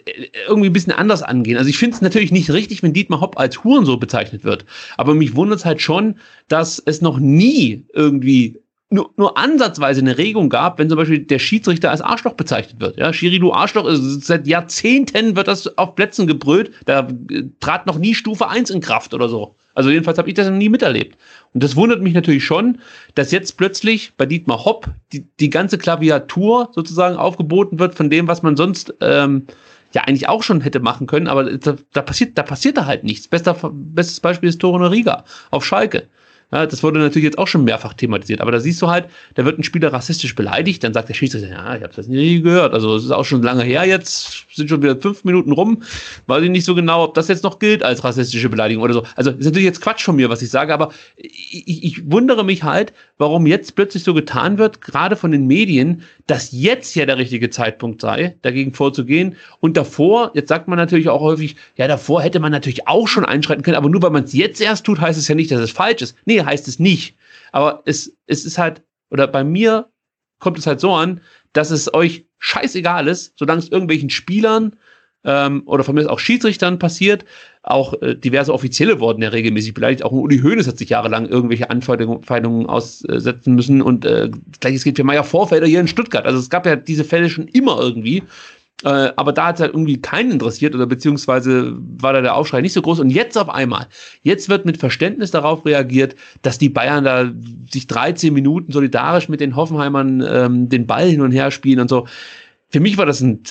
irgendwie 0.47 0.69
ein 0.69 0.73
bisschen 0.73 0.93
anders 0.93 1.21
angehen. 1.21 1.57
Also 1.57 1.69
ich 1.69 1.77
finde 1.77 1.95
es 1.95 2.01
natürlich 2.01 2.31
nicht 2.31 2.49
richtig, 2.49 2.81
wenn 2.81 2.93
Dietmar 2.93 3.21
Hopp 3.21 3.39
als 3.39 3.63
Hurensohn 3.63 3.99
bezeichnet 3.99 4.43
wird. 4.43 4.65
Aber 4.97 5.13
mich 5.13 5.35
wundert 5.35 5.59
es 5.59 5.65
halt 5.65 5.81
schon, 5.81 6.15
dass 6.47 6.81
es 6.83 7.01
noch 7.01 7.19
nie 7.19 7.85
irgendwie 7.93 8.59
nur, 8.91 9.11
nur 9.17 9.37
ansatzweise 9.37 10.01
eine 10.01 10.17
Regung 10.17 10.49
gab, 10.49 10.79
wenn 10.79 10.89
zum 10.89 10.97
Beispiel 10.97 11.19
der 11.19 11.39
Schiedsrichter 11.39 11.91
als 11.91 12.01
Arschloch 12.01 12.33
bezeichnet 12.33 12.79
wird. 12.79 12.97
Ja, 12.97 13.13
Schiri, 13.13 13.39
du 13.39 13.53
Arschloch, 13.53 13.87
seit 13.91 14.47
Jahrzehnten 14.47 15.35
wird 15.35 15.47
das 15.47 15.77
auf 15.77 15.95
Plätzen 15.95 16.25
gebrüllt. 16.25 16.71
Da 16.85 17.07
äh, 17.29 17.43
trat 17.59 17.85
noch 17.85 17.99
nie 17.99 18.15
Stufe 18.15 18.47
1 18.47 18.71
in 18.71 18.81
Kraft 18.81 19.13
oder 19.13 19.29
so. 19.29 19.55
Also 19.75 19.91
jedenfalls 19.91 20.17
habe 20.17 20.27
ich 20.27 20.35
das 20.35 20.49
noch 20.49 20.57
nie 20.57 20.69
miterlebt. 20.69 21.17
Und 21.53 21.63
das 21.63 21.75
wundert 21.75 22.01
mich 22.01 22.13
natürlich 22.13 22.43
schon, 22.43 22.79
dass 23.13 23.31
jetzt 23.31 23.57
plötzlich 23.57 24.11
bei 24.17 24.25
Dietmar 24.25 24.65
Hopp 24.65 24.87
die, 25.13 25.25
die 25.39 25.51
ganze 25.51 25.77
Klaviatur 25.77 26.69
sozusagen 26.73 27.15
aufgeboten 27.15 27.77
wird 27.77 27.93
von 27.93 28.09
dem, 28.09 28.27
was 28.27 28.41
man 28.41 28.57
sonst 28.57 28.93
ähm, 29.01 29.45
ja 29.93 30.03
eigentlich 30.03 30.27
auch 30.27 30.43
schon 30.43 30.61
hätte 30.61 30.79
machen 30.79 31.07
können, 31.07 31.27
aber 31.27 31.57
da, 31.57 31.75
da 31.93 32.01
passiert, 32.01 32.37
da 32.37 32.43
passiert 32.43 32.77
da 32.77 32.85
halt 32.85 33.03
nichts. 33.03 33.27
Bester, 33.27 33.55
bestes 33.71 34.19
Beispiel 34.19 34.49
ist 34.49 34.59
Torino 34.59 34.87
Riga 34.87 35.23
auf 35.51 35.65
Schalke. 35.65 36.07
Ja, 36.51 36.65
das 36.65 36.81
wurde 36.81 36.99
natürlich 36.99 37.25
jetzt 37.25 37.37
auch 37.37 37.47
schon 37.47 37.63
mehrfach 37.63 37.93
thematisiert. 37.93 38.41
Aber 38.41 38.51
da 38.51 38.59
siehst 38.59 38.81
du 38.81 38.89
halt, 38.89 39.05
da 39.35 39.45
wird 39.45 39.59
ein 39.59 39.63
Spieler 39.63 39.93
rassistisch 39.93 40.33
beleidigt, 40.33 40.83
dann 40.83 40.93
sagt 40.93 41.07
der 41.07 41.13
Schiedsrichter, 41.13 41.47
ja, 41.47 41.75
ich 41.75 41.83
habe 41.83 41.93
das 41.95 42.07
nie 42.07 42.41
gehört. 42.41 42.73
Also 42.73 42.95
es 42.95 43.03
ist 43.03 43.11
auch 43.11 43.25
schon 43.25 43.43
lange 43.43 43.63
her 43.63 43.85
jetzt, 43.85 44.45
sind 44.55 44.67
schon 44.67 44.81
wieder 44.81 44.97
fünf 44.97 45.23
Minuten 45.23 45.51
rum. 45.51 45.83
Weiß 46.25 46.41
ich 46.41 46.49
nicht 46.49 46.65
so 46.65 46.73
genau, 46.73 47.03
ob 47.03 47.13
das 47.13 47.27
jetzt 47.27 47.43
noch 47.43 47.59
gilt 47.59 47.83
als 47.83 48.03
rassistische 48.03 48.49
Beleidigung 48.49 48.83
oder 48.83 48.95
so. 48.95 49.03
Also 49.15 49.29
ist 49.29 49.45
natürlich 49.45 49.65
jetzt 49.65 49.81
Quatsch 49.81 50.03
von 50.03 50.15
mir, 50.15 50.29
was 50.29 50.41
ich 50.41 50.49
sage, 50.49 50.73
aber 50.73 50.91
ich, 51.17 51.83
ich 51.83 52.11
wundere 52.11 52.43
mich 52.43 52.63
halt, 52.63 52.93
warum 53.19 53.45
jetzt 53.45 53.75
plötzlich 53.75 54.03
so 54.03 54.13
getan 54.13 54.57
wird, 54.57 54.81
gerade 54.81 55.17
von 55.17 55.31
den 55.31 55.45
Medien, 55.45 56.03
dass 56.25 56.51
jetzt 56.53 56.95
ja 56.95 57.05
der 57.05 57.17
richtige 57.17 57.49
Zeitpunkt 57.49 58.01
sei, 58.01 58.37
dagegen 58.41 58.73
vorzugehen. 58.73 59.35
Und 59.59 59.75
davor, 59.75 60.31
jetzt 60.33 60.47
sagt 60.47 60.69
man 60.69 60.77
natürlich 60.77 61.09
auch 61.09 61.21
häufig, 61.21 61.57
ja, 61.75 61.87
davor 61.87 62.21
hätte 62.21 62.39
man 62.39 62.53
natürlich 62.53 62.87
auch 62.87 63.09
schon 63.09 63.25
einschreiten 63.25 63.61
können, 63.61 63.75
aber 63.75 63.89
nur 63.89 64.01
weil 64.01 64.09
man 64.09 64.23
es 64.23 64.33
jetzt 64.33 64.61
erst 64.61 64.85
tut, 64.85 65.01
heißt 65.01 65.19
es 65.19 65.27
ja 65.27 65.35
nicht, 65.35 65.51
dass 65.51 65.59
es 65.59 65.71
falsch 65.71 66.01
ist. 66.01 66.15
Nee, 66.25 66.41
heißt 66.41 66.67
es 66.69 66.79
nicht. 66.79 67.15
Aber 67.51 67.83
es, 67.85 68.15
es 68.25 68.45
ist 68.45 68.57
halt, 68.57 68.81
oder 69.11 69.27
bei 69.27 69.43
mir 69.43 69.89
kommt 70.39 70.57
es 70.57 70.65
halt 70.65 70.79
so 70.79 70.93
an, 70.93 71.19
dass 71.51 71.71
es 71.71 71.93
euch 71.93 72.25
scheißegal 72.37 73.09
ist, 73.09 73.33
solange 73.37 73.59
es 73.59 73.69
irgendwelchen 73.69 74.09
Spielern 74.09 74.77
ähm, 75.25 75.63
oder 75.65 75.83
von 75.83 75.95
mir 75.95 76.09
auch 76.09 76.19
Schiedsrichtern 76.19 76.79
passiert. 76.79 77.25
Auch 77.63 77.93
äh, 78.01 78.15
diverse 78.15 78.53
Offizielle 78.53 78.99
wurden 78.99 79.21
ja 79.21 79.29
regelmäßig 79.29 79.73
beleidigt. 79.73 80.03
Auch 80.03 80.11
Uli 80.11 80.39
Hoeneß 80.39 80.67
hat 80.67 80.77
sich 80.77 80.89
jahrelang 80.89 81.27
irgendwelche 81.27 81.69
Anfeindungen 81.69 82.65
aussetzen 82.67 83.55
müssen. 83.55 83.81
Und 83.81 84.05
äh, 84.05 84.29
gleiches 84.59 84.83
gilt 84.83 84.97
für 84.97 85.03
Meier 85.03 85.23
Vorfelder 85.23 85.67
hier 85.67 85.81
in 85.81 85.87
Stuttgart. 85.87 86.25
Also 86.25 86.39
es 86.39 86.49
gab 86.49 86.65
ja 86.65 86.75
diese 86.75 87.03
Fälle 87.03 87.29
schon 87.29 87.47
immer 87.49 87.79
irgendwie. 87.79 88.23
Äh, 88.83 89.11
aber 89.17 89.33
da 89.33 89.47
hat 89.47 89.55
es 89.55 89.61
halt 89.61 89.73
irgendwie 89.73 89.99
keinen 89.99 90.31
interessiert 90.31 90.73
oder 90.73 90.85
beziehungsweise 90.85 91.73
war 91.97 92.13
da 92.13 92.21
der 92.21 92.35
Aufschrei 92.35 92.61
nicht 92.61 92.73
so 92.73 92.81
groß. 92.81 93.01
Und 93.01 93.09
jetzt 93.09 93.37
auf 93.37 93.49
einmal, 93.49 93.87
jetzt 94.21 94.47
wird 94.47 94.65
mit 94.65 94.77
Verständnis 94.77 95.31
darauf 95.31 95.65
reagiert, 95.65 96.15
dass 96.43 96.59
die 96.59 96.69
Bayern 96.69 97.03
da 97.03 97.29
sich 97.69 97.87
13 97.87 98.33
Minuten 98.33 98.71
solidarisch 98.71 99.27
mit 99.27 99.41
den 99.41 99.55
Hoffenheimern 99.55 100.23
ähm, 100.25 100.69
den 100.69 100.87
Ball 100.87 101.09
hin 101.09 101.21
und 101.21 101.31
her 101.31 101.51
spielen 101.51 101.81
und 101.81 101.89
so. 101.89 102.07
Für 102.71 102.79
mich 102.79 102.97
war 102.97 103.05
das 103.05 103.19
ein, 103.19 103.41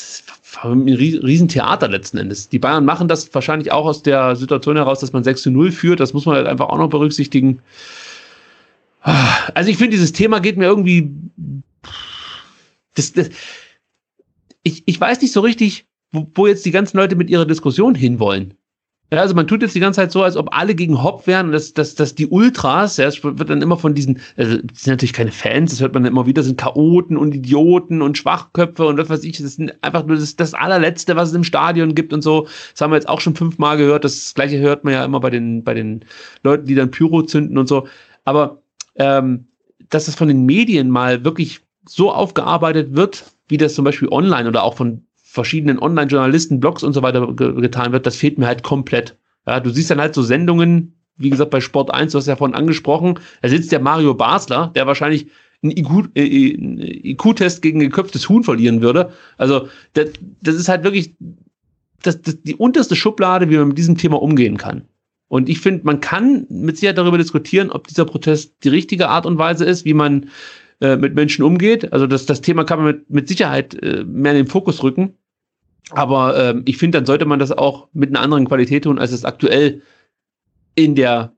ein 0.62 0.88
Riesentheater 0.88 1.88
letzten 1.88 2.18
Endes. 2.18 2.48
Die 2.48 2.58
Bayern 2.58 2.84
machen 2.84 3.08
das 3.08 3.32
wahrscheinlich 3.34 3.72
auch 3.72 3.86
aus 3.86 4.02
der 4.02 4.36
Situation 4.36 4.76
heraus, 4.76 5.00
dass 5.00 5.12
man 5.12 5.24
6 5.24 5.42
zu 5.42 5.50
0 5.50 5.70
führt. 5.72 6.00
Das 6.00 6.12
muss 6.12 6.26
man 6.26 6.36
halt 6.36 6.46
einfach 6.46 6.68
auch 6.68 6.78
noch 6.78 6.88
berücksichtigen. 6.88 7.60
Also 9.02 9.70
ich 9.70 9.76
finde, 9.76 9.92
dieses 9.92 10.12
Thema 10.12 10.40
geht 10.40 10.56
mir 10.56 10.66
irgendwie. 10.66 11.10
Das, 12.94 13.12
das, 13.12 13.30
ich, 14.62 14.82
ich 14.86 15.00
weiß 15.00 15.20
nicht 15.22 15.32
so 15.32 15.40
richtig, 15.40 15.86
wo, 16.10 16.30
wo 16.34 16.46
jetzt 16.46 16.66
die 16.66 16.72
ganzen 16.72 16.96
Leute 16.96 17.16
mit 17.16 17.30
ihrer 17.30 17.46
Diskussion 17.46 17.94
hinwollen. 17.94 18.54
Ja, 19.10 19.20
also 19.20 19.34
man 19.34 19.46
tut 19.46 19.62
jetzt 19.62 19.74
die 19.74 19.80
ganze 19.80 20.00
Zeit 20.00 20.12
so, 20.12 20.22
als 20.22 20.36
ob 20.36 20.54
alle 20.54 20.74
gegen 20.74 21.02
Hopp 21.02 21.26
wären 21.26 21.46
und 21.46 21.52
dass, 21.52 21.72
dass, 21.72 21.94
dass 21.94 22.14
die 22.14 22.26
Ultras, 22.26 22.98
ja, 22.98 23.06
es 23.06 23.24
wird 23.24 23.48
dann 23.48 23.62
immer 23.62 23.78
von 23.78 23.94
diesen, 23.94 24.20
also 24.36 24.58
das 24.58 24.82
sind 24.82 24.92
natürlich 24.92 25.14
keine 25.14 25.32
Fans, 25.32 25.70
das 25.70 25.80
hört 25.80 25.94
man 25.94 26.04
immer 26.04 26.26
wieder, 26.26 26.42
sind 26.42 26.60
Chaoten 26.60 27.16
und 27.16 27.34
Idioten 27.34 28.02
und 28.02 28.18
Schwachköpfe 28.18 28.86
und 28.86 28.98
was 28.98 29.08
weiß 29.08 29.24
ich, 29.24 29.38
das 29.38 29.54
sind 29.54 29.82
einfach 29.82 30.04
nur 30.04 30.18
das, 30.18 30.36
das 30.36 30.52
allerletzte, 30.52 31.16
was 31.16 31.30
es 31.30 31.34
im 31.34 31.44
Stadion 31.44 31.94
gibt 31.94 32.12
und 32.12 32.20
so. 32.20 32.48
Das 32.72 32.82
haben 32.82 32.90
wir 32.90 32.96
jetzt 32.96 33.08
auch 33.08 33.22
schon 33.22 33.34
fünfmal 33.34 33.78
gehört, 33.78 34.04
das 34.04 34.34
gleiche 34.34 34.58
hört 34.58 34.84
man 34.84 34.92
ja 34.92 35.04
immer 35.06 35.20
bei 35.20 35.30
den, 35.30 35.64
bei 35.64 35.72
den 35.72 36.04
Leuten, 36.44 36.66
die 36.66 36.74
dann 36.74 36.90
Pyro 36.90 37.22
zünden 37.22 37.56
und 37.56 37.66
so. 37.66 37.88
Aber 38.26 38.60
ähm, 38.96 39.46
dass 39.88 40.04
das 40.04 40.16
von 40.16 40.28
den 40.28 40.44
Medien 40.44 40.90
mal 40.90 41.24
wirklich 41.24 41.60
so 41.86 42.12
aufgearbeitet 42.12 42.94
wird, 42.94 43.24
wie 43.48 43.56
das 43.56 43.74
zum 43.74 43.86
Beispiel 43.86 44.08
online 44.08 44.48
oder 44.50 44.64
auch 44.64 44.74
von 44.74 45.06
verschiedenen 45.38 45.78
Online-Journalisten, 45.78 46.58
Blogs 46.58 46.82
und 46.82 46.92
so 46.92 47.02
weiter 47.02 47.32
getan 47.32 47.92
wird, 47.92 48.06
das 48.06 48.16
fehlt 48.16 48.38
mir 48.38 48.46
halt 48.46 48.64
komplett. 48.64 49.16
Ja, 49.46 49.60
du 49.60 49.70
siehst 49.70 49.90
dann 49.90 50.00
halt 50.00 50.14
so 50.14 50.22
Sendungen, 50.22 50.94
wie 51.16 51.30
gesagt, 51.30 51.50
bei 51.50 51.60
Sport 51.60 51.94
1, 51.94 52.12
du 52.12 52.18
hast 52.18 52.26
ja 52.26 52.34
vorhin 52.34 52.56
angesprochen, 52.56 53.20
da 53.40 53.48
sitzt 53.48 53.70
der 53.70 53.80
Mario 53.80 54.14
Basler, 54.14 54.72
der 54.74 54.86
wahrscheinlich 54.88 55.28
einen 55.62 55.76
IQ-Test 55.76 57.58
äh, 57.58 57.60
gegen 57.60 57.80
ein 57.80 57.90
geköpftes 57.90 58.28
Huhn 58.28 58.42
verlieren 58.42 58.82
würde. 58.82 59.12
Also, 59.36 59.68
das, 59.92 60.10
das 60.42 60.56
ist 60.56 60.68
halt 60.68 60.82
wirklich 60.82 61.14
das, 62.02 62.20
das, 62.20 62.42
die 62.42 62.54
unterste 62.56 62.96
Schublade, 62.96 63.48
wie 63.50 63.56
man 63.56 63.68
mit 63.68 63.78
diesem 63.78 63.96
Thema 63.96 64.20
umgehen 64.20 64.56
kann. 64.56 64.82
Und 65.28 65.48
ich 65.48 65.60
finde, 65.60 65.84
man 65.84 66.00
kann 66.00 66.46
mit 66.48 66.78
Sicherheit 66.78 66.98
darüber 66.98 67.18
diskutieren, 67.18 67.70
ob 67.70 67.86
dieser 67.86 68.06
Protest 68.06 68.64
die 68.64 68.70
richtige 68.70 69.08
Art 69.08 69.26
und 69.26 69.38
Weise 69.38 69.64
ist, 69.64 69.84
wie 69.84 69.94
man 69.94 70.30
äh, 70.80 70.96
mit 70.96 71.14
Menschen 71.14 71.42
umgeht. 71.44 71.92
Also 71.92 72.06
das, 72.06 72.24
das 72.24 72.40
Thema 72.40 72.64
kann 72.64 72.78
man 72.78 72.86
mit, 72.86 73.10
mit 73.10 73.28
Sicherheit 73.28 73.74
äh, 73.82 74.04
mehr 74.04 74.32
in 74.32 74.38
den 74.38 74.46
Fokus 74.46 74.82
rücken. 74.82 75.14
Aber 75.90 76.36
ähm, 76.36 76.62
ich 76.66 76.76
finde, 76.76 76.98
dann 76.98 77.06
sollte 77.06 77.24
man 77.24 77.38
das 77.38 77.52
auch 77.52 77.88
mit 77.92 78.10
einer 78.10 78.20
anderen 78.20 78.46
Qualität 78.46 78.84
tun, 78.84 78.98
als 78.98 79.12
es 79.12 79.24
aktuell 79.24 79.82
in 80.74 80.94
der 80.94 81.32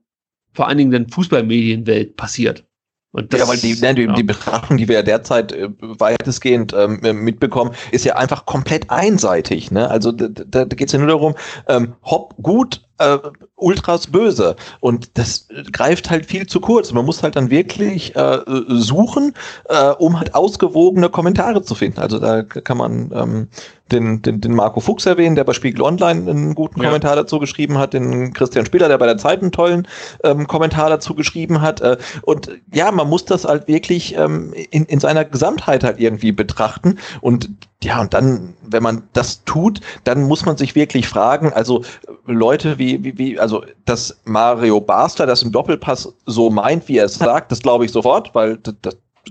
vor 0.53 0.67
allen 0.67 0.77
Dingen 0.77 1.09
Fußballmedienwelt 1.09 2.17
passiert. 2.17 2.65
Und 3.13 3.33
das, 3.33 3.41
ja, 3.41 3.47
weil 3.47 3.57
die, 3.57 3.75
nein, 3.81 3.95
die, 3.95 4.03
ja. 4.03 4.13
die 4.13 4.23
Betrachtung, 4.23 4.77
die 4.77 4.87
wir 4.87 4.95
ja 4.95 5.03
derzeit 5.03 5.51
äh, 5.51 5.69
weitestgehend 5.79 6.73
ähm, 6.73 6.99
mitbekommen, 7.23 7.71
ist 7.91 8.05
ja 8.05 8.15
einfach 8.15 8.45
komplett 8.45 8.89
einseitig. 8.89 9.69
Ne? 9.69 9.89
Also 9.89 10.13
da, 10.13 10.29
da, 10.29 10.65
da 10.65 10.75
geht 10.75 10.87
es 10.87 10.93
ja 10.93 10.99
nur 10.99 11.09
darum, 11.09 11.35
ähm, 11.67 11.95
hopp, 12.03 12.35
gut, 12.41 12.81
äh, 13.01 13.19
Ultras 13.55 14.07
böse. 14.07 14.55
Und 14.79 15.17
das 15.17 15.47
greift 15.71 16.09
halt 16.09 16.25
viel 16.25 16.47
zu 16.47 16.59
kurz. 16.59 16.91
Man 16.91 17.05
muss 17.05 17.23
halt 17.23 17.35
dann 17.35 17.49
wirklich 17.49 18.15
äh, 18.15 18.39
suchen, 18.67 19.33
äh, 19.69 19.89
um 19.89 20.19
halt 20.19 20.35
ausgewogene 20.35 21.09
Kommentare 21.09 21.63
zu 21.63 21.75
finden. 21.75 21.99
Also 21.99 22.19
da 22.19 22.43
kann 22.43 22.77
man 22.77 23.11
ähm, 23.13 23.47
den, 23.91 24.21
den, 24.21 24.41
den 24.41 24.55
Marco 24.55 24.79
Fuchs 24.79 25.05
erwähnen, 25.05 25.35
der 25.35 25.43
bei 25.43 25.53
Spiegel 25.53 25.81
Online 25.81 26.29
einen 26.29 26.55
guten 26.55 26.81
ja. 26.81 26.87
Kommentar 26.87 27.15
dazu 27.15 27.39
geschrieben 27.39 27.77
hat, 27.77 27.93
den 27.93 28.33
Christian 28.33 28.65
Spieler, 28.65 28.87
der 28.87 28.97
bei 28.97 29.05
der 29.05 29.17
Zeit 29.17 29.41
einen 29.41 29.51
tollen 29.51 29.87
ähm, 30.23 30.47
Kommentar 30.47 30.89
dazu 30.89 31.13
geschrieben 31.13 31.61
hat. 31.61 31.81
Äh, 31.81 31.97
und 32.23 32.49
ja, 32.73 32.91
man 32.91 33.09
muss 33.09 33.25
das 33.25 33.45
halt 33.45 33.67
wirklich 33.67 34.15
ähm, 34.15 34.53
in, 34.71 34.85
in 34.85 34.99
seiner 34.99 35.25
Gesamtheit 35.25 35.83
halt 35.83 35.99
irgendwie 35.99 36.31
betrachten. 36.31 36.99
Und 37.21 37.49
ja, 37.83 37.99
und 37.99 38.13
dann, 38.13 38.55
wenn 38.61 38.83
man 38.83 39.03
das 39.13 39.43
tut, 39.43 39.81
dann 40.03 40.23
muss 40.23 40.45
man 40.45 40.57
sich 40.57 40.75
wirklich 40.75 41.07
fragen, 41.07 41.51
also 41.51 41.83
Leute 42.25 42.77
wie, 42.77 43.03
wie, 43.03 43.17
wie 43.17 43.39
also 43.39 43.63
dass 43.85 44.19
Mario 44.25 44.79
Basler 44.79 45.25
das 45.25 45.41
im 45.41 45.51
Doppelpass 45.51 46.13
so 46.25 46.49
meint, 46.49 46.87
wie 46.87 46.97
er 46.97 47.05
es 47.05 47.15
sagt, 47.15 47.51
das 47.51 47.61
glaube 47.61 47.85
ich 47.85 47.91
sofort, 47.91 48.35
weil 48.35 48.57
das, 48.57 48.75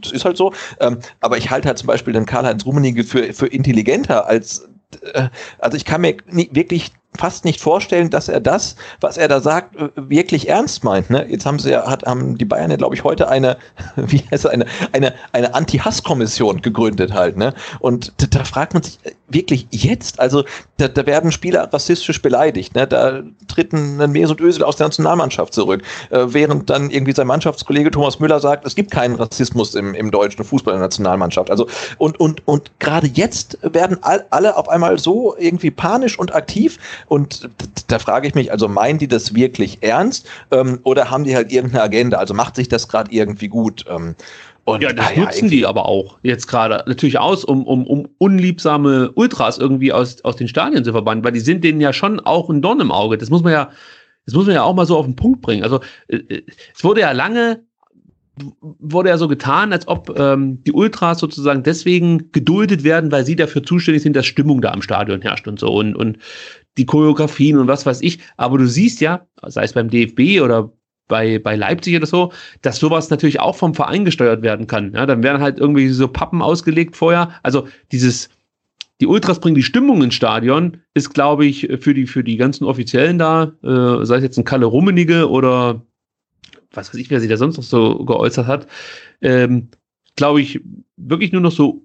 das 0.01 0.13
ist 0.13 0.25
halt 0.25 0.37
so. 0.37 0.53
Ähm, 0.81 0.99
aber 1.21 1.39
ich 1.39 1.51
halte 1.51 1.69
halt 1.69 1.79
zum 1.79 1.87
Beispiel 1.87 2.13
den 2.13 2.27
Karl-Heinz 2.27 2.67
Rummenigge 2.67 3.05
für, 3.05 3.33
für 3.33 3.47
intelligenter 3.47 4.27
als 4.27 4.69
äh, 5.15 5.29
also 5.59 5.77
ich 5.77 5.85
kann 5.85 6.01
mir 6.01 6.17
nie, 6.27 6.49
wirklich 6.53 6.93
fast 7.19 7.45
nicht 7.45 7.61
vorstellen, 7.61 8.11
dass 8.11 8.29
er 8.29 8.41
das, 8.41 8.77
was 9.01 9.17
er 9.17 9.29
da 9.29 9.41
sagt, 9.41 9.75
wirklich 9.97 10.49
ernst 10.49 10.85
meint. 10.85 11.11
Ne? 11.11 11.27
Jetzt 11.29 11.45
haben 11.45 11.59
sie 11.59 11.71
ja, 11.71 11.87
hat, 11.87 12.05
haben 12.05 12.39
die 12.39 12.45
Bayern 12.45 12.71
ja, 12.71 12.77
glaube 12.77 12.95
ich, 12.95 13.05
heute 13.05 13.29
eine, 13.29 13.57
wie 13.97 14.19
heißt 14.31 14.45
es, 14.45 14.47
eine, 14.47 14.67
eine, 14.93 15.15
eine 15.33 15.55
Anti-Hass-Kommission 15.55 16.63
gegründet 16.63 17.13
halt. 17.13 17.37
Ne? 17.37 17.55
Und 17.81 18.13
da, 18.19 18.27
da, 18.27 18.45
fragt 18.45 18.75
man 18.75 18.83
sich 18.83 18.99
wirklich 19.29 19.67
jetzt, 19.71 20.21
also 20.21 20.45
da, 20.77 20.89
da 20.89 21.05
werden 21.05 21.33
Spieler 21.33 21.69
rassistisch 21.73 22.23
beleidigt. 22.23 22.75
Ne? 22.75 22.87
Da 22.87 23.23
treten 23.49 24.01
ein 24.01 24.13
Mesut 24.13 24.41
Özil 24.41 24.63
aus 24.63 24.77
der 24.77 24.87
Nationalmannschaft 24.87 25.53
zurück, 25.53 25.83
äh, 26.11 26.27
während 26.29 26.71
dann 26.71 26.91
irgendwie 26.91 27.13
sein 27.13 27.27
Mannschaftskollege 27.27 27.91
Thomas 27.91 28.21
Müller 28.21 28.41
sagt, 28.41 28.67
es 28.67 28.75
gibt 28.75 28.91
keinen 28.93 29.17
Rassismus 29.17 29.75
im, 29.75 29.95
im 29.95 30.11
deutschen 30.11 30.45
Fußball 30.45 30.75
in 30.75 30.81
der 30.81 30.87
Nationalmannschaft. 30.87 31.51
Also 31.51 31.67
und 31.99 32.19
und 32.21 32.47
und 32.47 32.71
gerade 32.79 33.09
jetzt 33.09 33.59
werden 33.63 33.99
all, 34.03 34.25
alle 34.31 34.57
auf 34.57 34.69
einmal 34.69 34.99
so 34.99 35.37
irgendwie 35.39 35.71
panisch 35.71 36.19
und 36.19 36.35
aktiv, 36.35 36.79
und 37.07 37.49
da 37.89 37.99
frage 37.99 38.29
ich 38.29 38.35
mich, 38.35 38.53
also 38.53 38.69
meinen 38.69 38.99
die 38.99 39.09
das 39.09 39.35
wirklich 39.35 39.83
ernst 39.83 40.29
ähm, 40.51 40.81
oder 40.85 41.11
haben 41.11 41.25
die 41.25 41.35
halt 41.35 41.53
irgendeine 41.53 41.83
Agenda? 41.83 42.19
Also 42.19 42.35
macht 42.35 42.57
sich 42.57 42.69
das 42.69 42.89
gerade 42.89 43.13
irgendwie 43.13 43.49
gut? 43.49 43.85
Ähm, 43.89 44.15
und, 44.65 44.83
ja, 44.83 44.93
das 44.93 45.07
ah, 45.17 45.21
nutzen 45.21 45.47
ja, 45.47 45.51
die 45.51 45.67
aber 45.67 45.87
auch 45.87 46.19
jetzt 46.23 46.47
gerade 46.47 46.85
natürlich 46.87 47.19
aus, 47.19 47.45
um, 47.45 47.67
um, 47.67 47.87
um 47.87 48.09
unliebsame 48.19 49.11
Ultras 49.13 49.59
irgendwie 49.59 49.93
aus, 49.93 50.23
aus 50.23 50.37
den 50.37 50.49
Stadien 50.49 50.85
zu 50.85 50.93
verbannen, 50.93 51.25
weil 51.25 51.33
die 51.33 51.41
sind 51.41 51.65
denen 51.65 51.81
ja 51.81 51.93
schon 51.93 52.21
auch 52.21 52.49
ein 52.51 52.63
Dorn 52.63 52.81
im 52.81 52.93
Auge. 52.93 53.19
Das 53.19 53.31
muss 53.31 53.43
man 53.43 53.53
ja, 53.53 53.71
das 54.27 54.35
muss 54.35 54.47
man 54.47 54.55
ja 54.55 54.63
auch 54.63 54.75
mal 54.75 54.87
so 54.87 54.97
auf 54.97 55.07
den 55.07 55.17
Punkt 55.17 55.41
bringen. 55.41 55.65
Also 55.65 55.81
äh, 56.09 56.17
äh 56.17 56.43
es 56.75 56.85
wurde 56.85 57.01
ja 57.01 57.13
lange 57.13 57.65
wurde 58.61 59.11
ja 59.11 59.19
so 59.19 59.29
getan, 59.29 59.73
als 59.73 59.87
ob 59.89 60.19
ähm, 60.19 60.63
die 60.65 60.73
Ultras 60.73 61.19
sozusagen 61.19 61.63
deswegen 61.63 62.33
geduldet 62.33 62.85
werden, 62.85 63.13
weil 63.13 63.25
sie 63.25 63.37
dafür 63.37 63.63
zuständig 63.63 64.03
sind, 64.03 64.17
dass 64.17 64.27
Stimmung 64.27 64.61
da 64.61 64.73
am 64.73 64.83
Stadion 64.83 65.21
herrscht 65.21 65.49
und 65.49 65.59
so. 65.59 65.73
Und, 65.73 65.95
und 65.95 66.19
die 66.81 66.87
Choreografien 66.87 67.59
und 67.59 67.69
was 67.69 67.85
weiß 67.85 68.01
ich. 68.01 68.19
Aber 68.39 68.57
du 68.57 68.67
siehst 68.67 69.01
ja, 69.01 69.27
sei 69.47 69.65
es 69.65 69.75
beim 69.75 69.91
DFB 69.91 70.41
oder 70.43 70.73
bei, 71.09 71.39
bei 71.39 71.57
Leipzig 71.57 71.95
oder 71.97 72.07
so, 72.07 72.33
dass 72.63 72.79
sowas 72.79 73.11
natürlich 73.11 73.39
auch 73.39 73.55
vom 73.57 73.75
Verein 73.75 74.07
gesteuert 74.07 74.43
werden 74.43 74.67
kann. 74.67 74.95
Ja, 74.95 75.05
dann 75.05 75.23
werden 75.23 75.43
halt 75.43 75.59
irgendwie 75.59 75.89
so 75.89 76.09
Pappen 76.09 76.41
ausgelegt 76.41 76.97
vorher. 76.97 77.35
Also 77.43 77.69
dieses, 77.93 78.31
die 79.01 79.07
Ultras 79.07 79.41
bringen 79.41 79.57
die 79.57 79.63
Stimmung 79.63 80.03
ins 80.03 80.15
Stadion, 80.15 80.79
ist, 80.95 81.13
glaube 81.13 81.45
ich, 81.45 81.69
für 81.81 81.93
die, 81.93 82.07
für 82.07 82.25
die 82.25 82.39
ganzen 82.39 82.65
Offiziellen 82.65 83.19
da, 83.19 83.53
äh, 83.63 84.07
sei 84.07 84.17
es 84.17 84.23
jetzt 84.23 84.39
ein 84.39 84.45
Kalle 84.45 84.67
Rummenige 84.67 85.29
oder 85.29 85.85
was 86.73 86.89
weiß 86.89 87.01
ich, 87.01 87.11
wer 87.11 87.21
sich 87.21 87.29
da 87.29 87.37
sonst 87.37 87.59
noch 87.59 87.65
so 87.65 88.05
geäußert 88.05 88.47
hat, 88.47 88.69
ähm, 89.21 89.69
glaube 90.17 90.41
ich, 90.41 90.61
wirklich 90.97 91.33
nur 91.33 91.43
noch 91.43 91.53
so 91.53 91.85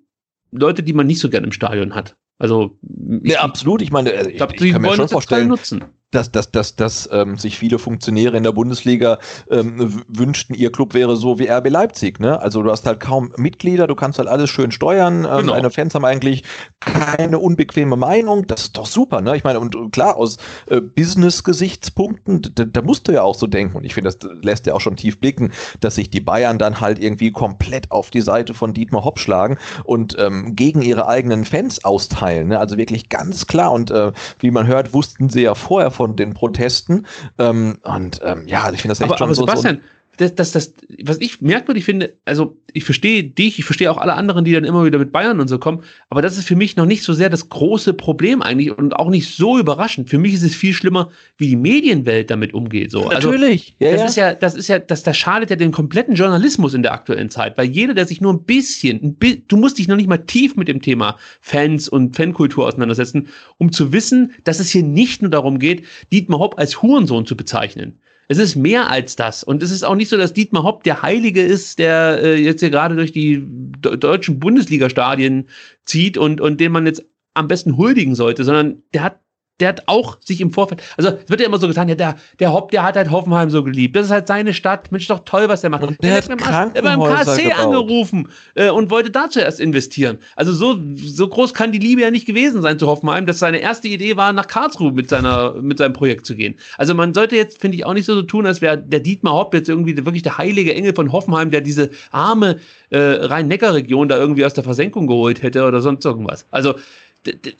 Leute, 0.51 0.84
die 0.84 0.93
man 0.93 1.07
nicht 1.07 1.19
so 1.19 1.30
gern 1.30 1.43
im 1.43 1.51
Stadion 1.51 1.95
hat. 1.95 2.15
Also 2.38 2.78
ja, 3.24 3.41
absolut. 3.41 3.82
Ich 3.82 3.91
meine, 3.91 4.14
also 4.14 4.30
ich, 4.30 4.41
ich, 4.41 4.62
ich 4.62 4.72
kann 4.74 4.82
mir 4.82 4.94
schon 4.94 5.07
vorstellen, 5.07 5.48
nutzen 5.48 5.86
dass, 6.16 6.32
dass, 6.32 6.52
dass, 6.52 6.76
dass 6.76 7.10
ähm, 7.12 7.38
sich 7.38 7.58
viele 7.58 7.78
Funktionäre 7.78 8.38
in 8.38 8.44
der 8.44 8.54
Bundesliga 8.54 9.20
ähm, 9.50 10.04
wünschten, 10.08 10.56
ihr 10.56 10.72
Club 10.72 10.94
wäre 10.94 11.18
so 11.18 11.40
wie 11.40 11.50
RB 11.50 11.70
Leipzig. 11.70 12.20
Ne? 12.20 12.40
Also 12.40 12.64
du 12.64 12.72
hast 12.72 12.86
halt 12.86 13.00
kaum 13.00 13.34
Mitglieder, 13.38 13.88
du 13.88 13.96
kannst 13.96 14.18
halt 14.18 14.30
alles 14.30 14.50
schön 14.50 14.72
steuern. 14.72 15.26
Ähm, 15.26 15.38
genau. 15.42 15.54
Deine 15.54 15.70
Fans 15.70 15.94
haben 15.94 16.06
eigentlich 16.06 16.44
keine 16.80 17.40
unbequeme 17.40 17.96
Meinung. 17.98 18.48
Das 18.48 18.62
ist 18.62 18.78
doch 18.78 18.86
super. 18.86 19.22
Ne? 19.22 19.36
Ich 19.36 19.44
meine, 19.44 19.60
und 19.60 19.92
klar, 19.92 20.16
aus 20.16 20.38
äh, 20.68 20.80
Business-Gesichtspunkten, 20.80 22.54
da, 22.56 22.66
da 22.66 22.82
musst 22.82 23.08
du 23.08 23.12
ja 23.12 23.24
auch 23.24 23.36
so 23.36 23.48
denken. 23.48 23.78
Und 23.78 23.84
ich 23.84 23.94
finde, 23.94 24.12
das 24.12 24.30
lässt 24.42 24.66
ja 24.66 24.74
auch 24.74 24.82
schon 24.82 24.96
tief 24.96 25.20
blicken, 25.20 25.52
dass 25.82 25.96
sich 25.96 26.10
die 26.10 26.22
Bayern 26.22 26.58
dann 26.58 26.80
halt 26.80 27.00
irgendwie 27.00 27.32
komplett 27.32 27.92
auf 27.92 28.10
die 28.10 28.22
Seite 28.22 28.54
von 28.54 28.74
Dietmar 28.74 29.04
Hopp 29.04 29.20
schlagen 29.20 29.58
und 29.84 30.16
ähm, 30.20 30.56
gegen 30.56 30.82
ihre 30.82 31.08
eigenen 31.08 31.44
Fans 31.44 31.84
austeilen. 31.84 32.50
Ne? 32.50 32.60
Also 32.60 32.78
wirklich 32.78 33.10
ganz 33.10 33.48
klar. 33.48 33.72
Und 33.74 33.92
äh, 33.92 34.14
wie 34.40 34.52
man 34.52 34.68
hört, 34.68 34.94
wussten 34.94 35.30
sie 35.30 35.42
ja 35.42 35.56
vorher 35.56 35.92
von 35.92 36.05
von 36.06 36.15
den 36.15 36.34
Protesten. 36.34 37.06
Ähm, 37.40 37.80
und 37.84 38.22
ähm, 38.23 38.48
ja, 38.48 38.72
ich 38.72 38.82
finde 38.82 38.91
das 38.91 39.02
echt 39.02 39.10
aber, 39.10 39.18
schon 39.18 39.26
aber 39.26 39.36
so, 39.36 39.41
Sebastian, 39.41 39.82
das, 40.18 40.36
das, 40.36 40.52
das, 40.52 40.74
was 41.04 41.20
ich 41.20 41.42
merkwürdig 41.42 41.86
finde, 41.86 42.16
also 42.26 42.58
ich 42.74 42.84
verstehe 42.84 43.24
dich, 43.24 43.60
ich 43.60 43.66
verstehe 43.66 43.92
auch 43.92 43.98
alle 43.98 44.14
anderen, 44.14 44.46
die 44.46 44.54
dann 44.54 44.64
immer 44.64 44.86
wieder 44.86 45.00
mit 45.00 45.12
Bayern 45.12 45.40
und 45.40 45.48
so 45.48 45.60
kommen, 45.60 45.84
aber 46.10 46.22
das 46.22 46.38
ist 46.38 46.48
für 46.48 46.56
mich 46.56 46.76
noch 46.76 46.86
nicht 46.86 47.04
so 47.04 47.14
sehr 47.14 47.30
das 47.30 47.50
große 47.50 47.94
Problem 47.94 48.42
eigentlich 48.42 48.78
und 48.78 48.96
auch 48.96 49.10
nicht 49.10 49.34
so 49.34 49.58
überraschend. 49.58 50.10
Für 50.10 50.18
mich 50.18 50.34
ist 50.34 50.44
es 50.44 50.56
viel 50.56 50.74
schlimmer, 50.74 51.10
wie 51.38 51.48
die 51.48 51.56
Medienwelt 51.56 52.30
damit 52.30 52.54
umgeht. 52.54 52.92
So. 52.92 53.08
Also, 53.08 53.32
Natürlich. 53.32 53.76
Ja, 53.80 53.92
das 53.92 54.00
ja. 54.00 54.06
ist 54.06 54.16
ja, 54.16 54.34
das 54.34 54.56
ist 54.56 54.68
ja, 54.68 54.80
das, 54.80 55.04
das 55.04 55.18
schadet 55.18 55.50
ja 55.50 55.56
den 55.56 55.72
kompletten 55.72 56.16
Journalismus 56.16 56.74
in 56.74 56.84
der 56.84 56.94
aktuellen 56.94 57.30
Zeit, 57.30 57.58
weil 57.58 57.68
jeder, 57.68 57.94
der 57.94 58.06
sich 58.06 58.22
nur 58.22 58.34
ein 58.34 58.44
bisschen, 58.44 59.02
ein 59.04 59.16
bi 59.16 59.44
du 59.48 59.58
musst 59.58 59.78
dich 59.78 59.88
noch 59.88 59.96
nicht 59.96 60.10
mal 60.10 60.18
tief 60.18 60.56
mit 60.56 60.68
dem 60.68 60.82
Thema 60.82 61.18
Fans 61.42 61.88
und 61.90 62.16
Fankultur 62.16 62.68
auseinandersetzen, 62.68 63.28
um 63.58 63.72
zu 63.72 63.94
wissen, 63.94 64.34
dass 64.44 64.60
es 64.60 64.70
hier 64.70 64.84
nicht 64.84 65.22
nur 65.22 65.32
darum 65.32 65.60
geht, 65.60 65.86
Dietmar 66.12 66.40
Hopp 66.40 66.60
als 66.60 66.82
Hurensohn 66.82 67.26
zu 67.26 67.36
bezeichnen. 67.36 68.00
Es 68.27 68.38
ist 68.38 68.56
mehr 68.56 68.89
als 68.89 69.15
das. 69.15 69.43
Und 69.43 69.61
es 69.61 69.72
ist 69.72 69.84
auch 69.84 69.95
nicht 69.95 70.10
so, 70.10 70.18
dass 70.18 70.34
Dietmar 70.34 70.64
Hopp 70.64 70.84
der 70.84 71.02
Heilige 71.02 71.41
ist, 71.41 71.80
der 71.80 72.22
äh, 72.23 72.35
jetzt 72.35 72.61
hier 72.61 72.69
gerade 72.69 72.95
durch 72.95 73.11
die 73.11 73.43
deutschen 73.81 74.39
Bundesliga-Stadien 74.39 75.47
zieht 75.84 76.18
und, 76.18 76.41
und 76.41 76.60
den 76.60 76.72
man 76.72 76.85
jetzt 76.85 77.06
am 77.34 77.47
besten 77.47 77.77
huldigen 77.77 78.15
sollte, 78.15 78.43
sondern 78.43 78.81
der 78.93 79.03
hat 79.03 79.19
der 79.60 79.69
hat 79.69 79.84
auch 79.86 80.18
sich 80.22 80.41
im 80.41 80.52
Vorfeld, 80.52 80.82
also 80.98 81.11
es 81.11 81.30
wird 81.30 81.40
ja 81.40 81.48
immer 81.48 81.60
so 81.60 81.68
getan, 81.68 81.88
ja, 81.88 81.95
der, 81.95 82.15
der 82.40 82.52
Hopp, 82.52 82.72
der 82.72 82.84
hat 82.84 82.98
halt 82.98 83.10
Hoffenheim 83.10 83.49
so 83.49 83.64
geliebt. 83.64 83.95
Das 83.95 84.07
ist 84.07 84.11
halt 84.11 84.27
seine 84.27 84.53
Stadt. 84.53 84.91
Mensch, 84.91 85.07
doch 85.07 85.23
toll, 85.23 85.48
was 85.48 85.61
der 85.61 85.69
macht. 85.69 85.84
Und 85.84 86.03
der, 86.03 86.22
der 86.22 86.36
hat 86.38 86.73
beim, 86.73 86.84
beim 86.84 86.99
KSC 86.99 87.44
gebaut. 87.44 87.60
angerufen 87.60 88.30
äh, 88.56 88.69
und 88.69 88.90
wollte 88.90 89.11
da 89.11 89.30
zuerst 89.30 89.61
investieren. 89.61 90.18
Also 90.36 90.52
so, 90.52 90.77
so 90.95 91.30
groß 91.30 91.53
kann 91.53 91.72
die 91.72 91.80
Liebe 91.80 92.02
ja 92.02 92.11
nicht 92.11 92.26
gewesen 92.26 92.61
sein 92.61 92.77
zu 92.77 92.88
Hoffenheim, 92.88 93.26
dass 93.26 93.40
seine 93.40 93.60
erste 93.60 93.88
Idee 93.88 94.18
war, 94.18 94.34
nach 94.34 94.48
Karlsruhe 94.48 94.91
mit 94.91 95.07
seiner, 95.07 95.53
mit 95.61 95.77
seinem 95.77 95.94
Projekt 95.94 96.26
zu 96.26 96.36
gehen. 96.36 96.56
Also 96.77 96.94
man 96.94 97.14
sollte 97.14 97.38
jetzt, 97.38 97.61
finde 97.61 97.77
ich, 97.77 97.86
auch 97.86 97.94
nicht 97.94 98.06
so, 98.06 98.14
so 98.14 98.23
tun, 98.23 98.45
als 98.45 98.61
wäre 98.61 98.77
der 98.77 98.99
Dietmar 98.99 99.34
Hopp 99.34 99.53
jetzt 99.53 99.69
irgendwie 99.69 99.95
wirklich 99.95 100.23
der 100.23 100.38
heilige 100.38 100.73
Engel 100.76 100.94
von 100.94 101.14
Hoffenheim, 101.14 101.49
der 101.49 101.61
diese 101.61 101.91
arme 102.11 102.60
äh, 102.90 102.98
Rhein-Neckar-Region 102.98 104.10
da 104.10 104.18
irgendwie 104.18 104.45
aus 104.45 104.53
der 104.53 104.65
Versenkung 104.65 105.07
geholt 105.07 105.41
hätte 105.44 105.65
oder 105.65 105.82
sonst 105.82 106.03
irgendwas. 106.03 106.45
Also 106.52 106.76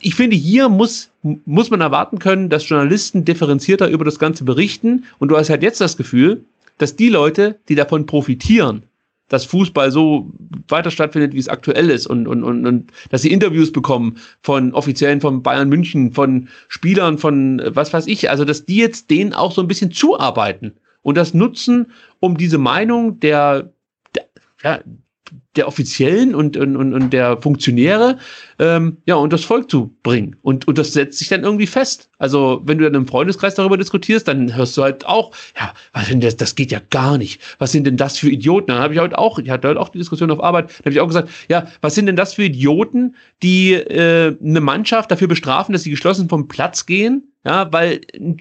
ich 0.00 0.14
finde, 0.14 0.36
hier 0.36 0.68
muss, 0.68 1.10
muss 1.22 1.70
man 1.70 1.80
erwarten 1.80 2.18
können, 2.18 2.48
dass 2.48 2.68
Journalisten 2.68 3.24
differenzierter 3.24 3.88
über 3.88 4.04
das 4.04 4.18
Ganze 4.18 4.44
berichten. 4.44 5.04
Und 5.18 5.28
du 5.28 5.36
hast 5.36 5.50
halt 5.50 5.62
jetzt 5.62 5.80
das 5.80 5.96
Gefühl, 5.96 6.44
dass 6.78 6.96
die 6.96 7.08
Leute, 7.08 7.58
die 7.68 7.74
davon 7.74 8.06
profitieren, 8.06 8.82
dass 9.28 9.44
Fußball 9.44 9.90
so 9.90 10.30
weiter 10.68 10.90
stattfindet, 10.90 11.32
wie 11.32 11.38
es 11.38 11.48
aktuell 11.48 11.90
ist 11.90 12.06
und, 12.06 12.28
und, 12.28 12.44
und, 12.44 12.64
und 12.64 12.92
dass 13.10 13.22
sie 13.22 13.32
Interviews 13.32 13.72
bekommen 13.72 14.18
von 14.42 14.72
Offiziellen 14.72 15.20
von 15.20 15.42
Bayern 15.42 15.68
München, 15.68 16.12
von 16.12 16.48
Spielern, 16.68 17.18
von 17.18 17.60
was 17.66 17.92
weiß 17.92 18.06
ich, 18.06 18.30
also 18.30 18.44
dass 18.44 18.64
die 18.64 18.76
jetzt 18.76 19.10
denen 19.10 19.32
auch 19.32 19.52
so 19.52 19.62
ein 19.62 19.68
bisschen 19.68 19.90
zuarbeiten 19.90 20.74
und 21.02 21.16
das 21.16 21.34
nutzen, 21.34 21.90
um 22.20 22.36
diese 22.36 22.58
Meinung 22.58 23.18
der, 23.18 23.72
der 24.14 24.26
ja, 24.62 24.80
der 25.56 25.68
Offiziellen 25.68 26.34
und, 26.34 26.56
und, 26.56 26.76
und 26.76 27.12
der 27.12 27.38
Funktionäre 27.38 28.18
ähm, 28.58 28.98
ja, 29.06 29.16
und 29.16 29.32
das 29.32 29.44
Volk 29.44 29.70
zu 29.70 29.94
bringen. 30.02 30.36
Und, 30.42 30.68
und 30.68 30.78
das 30.78 30.92
setzt 30.92 31.18
sich 31.18 31.28
dann 31.28 31.44
irgendwie 31.44 31.66
fest. 31.66 32.10
Also, 32.18 32.62
wenn 32.64 32.78
du 32.78 32.84
dann 32.84 32.94
im 32.94 33.06
Freundeskreis 33.06 33.54
darüber 33.54 33.76
diskutierst, 33.76 34.28
dann 34.28 34.54
hörst 34.54 34.76
du 34.76 34.82
halt 34.82 35.06
auch, 35.06 35.32
ja, 35.58 35.72
was 35.92 36.08
denn 36.08 36.20
das, 36.20 36.36
das 36.36 36.54
geht 36.54 36.72
ja 36.72 36.80
gar 36.90 37.18
nicht. 37.18 37.40
Was 37.58 37.72
sind 37.72 37.86
denn 37.86 37.96
das 37.96 38.18
für 38.18 38.30
Idioten? 38.30 38.68
Dann 38.68 38.78
habe 38.78 38.94
ich 38.94 39.00
heute 39.00 39.18
auch, 39.18 39.38
ich 39.38 39.50
hatte 39.50 39.68
heute 39.68 39.80
auch 39.80 39.88
die 39.88 39.98
Diskussion 39.98 40.30
auf 40.30 40.42
Arbeit, 40.42 40.70
da 40.70 40.84
habe 40.84 40.90
ich 40.90 41.00
auch 41.00 41.06
gesagt, 41.06 41.28
ja, 41.48 41.66
was 41.80 41.94
sind 41.94 42.06
denn 42.06 42.16
das 42.16 42.34
für 42.34 42.44
Idioten, 42.44 43.16
die 43.42 43.74
äh, 43.74 44.36
eine 44.42 44.60
Mannschaft 44.60 45.10
dafür 45.10 45.28
bestrafen, 45.28 45.72
dass 45.72 45.82
sie 45.82 45.90
geschlossen 45.90 46.28
vom 46.28 46.48
Platz 46.48 46.86
gehen, 46.86 47.32
ja, 47.46 47.72
weil 47.72 48.00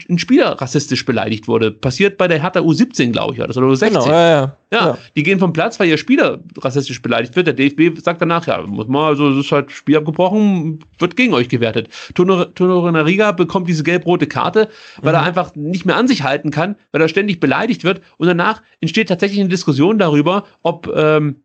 ein 0.09 0.17
Spieler 0.17 0.59
rassistisch 0.59 1.05
beleidigt 1.05 1.47
wurde. 1.47 1.69
Passiert 1.69 2.17
bei 2.17 2.27
der 2.27 2.41
Hertha 2.41 2.61
U17, 2.61 3.11
glaube 3.11 3.35
ich, 3.35 3.39
oder 3.39 3.51
U16. 3.51 3.89
Genau, 3.89 4.07
ja, 4.07 4.29
ja. 4.29 4.57
Ja, 4.73 4.97
die 5.15 5.21
gehen 5.21 5.37
vom 5.37 5.53
Platz, 5.53 5.79
weil 5.79 5.87
ihr 5.89 5.97
Spieler 5.97 6.39
rassistisch 6.57 7.01
beleidigt 7.03 7.35
wird. 7.35 7.45
Der 7.45 7.53
DFB 7.53 8.01
sagt 8.01 8.19
danach, 8.19 8.47
ja, 8.47 8.61
muss 8.63 8.87
man, 8.87 9.03
also 9.03 9.29
es 9.29 9.45
ist 9.45 9.51
halt 9.51 9.71
Spiel 9.71 9.95
abgebrochen, 9.95 10.79
wird 10.97 11.15
gegen 11.15 11.35
euch 11.35 11.49
gewertet. 11.49 11.89
Tonoro 12.15 12.91
Nariga 12.91 13.31
bekommt 13.31 13.69
diese 13.69 13.83
gelb-rote 13.83 14.25
Karte, 14.25 14.69
weil 15.01 15.13
mhm. 15.13 15.19
er 15.19 15.23
einfach 15.23 15.55
nicht 15.55 15.85
mehr 15.85 15.95
an 15.95 16.07
sich 16.07 16.23
halten 16.23 16.49
kann, 16.49 16.75
weil 16.91 17.01
er 17.01 17.07
ständig 17.07 17.39
beleidigt 17.39 17.83
wird. 17.83 18.01
Und 18.17 18.25
danach 18.27 18.63
entsteht 18.81 19.07
tatsächlich 19.07 19.39
eine 19.39 19.49
Diskussion 19.49 19.99
darüber, 19.99 20.45
ob 20.63 20.91
ähm, 20.95 21.43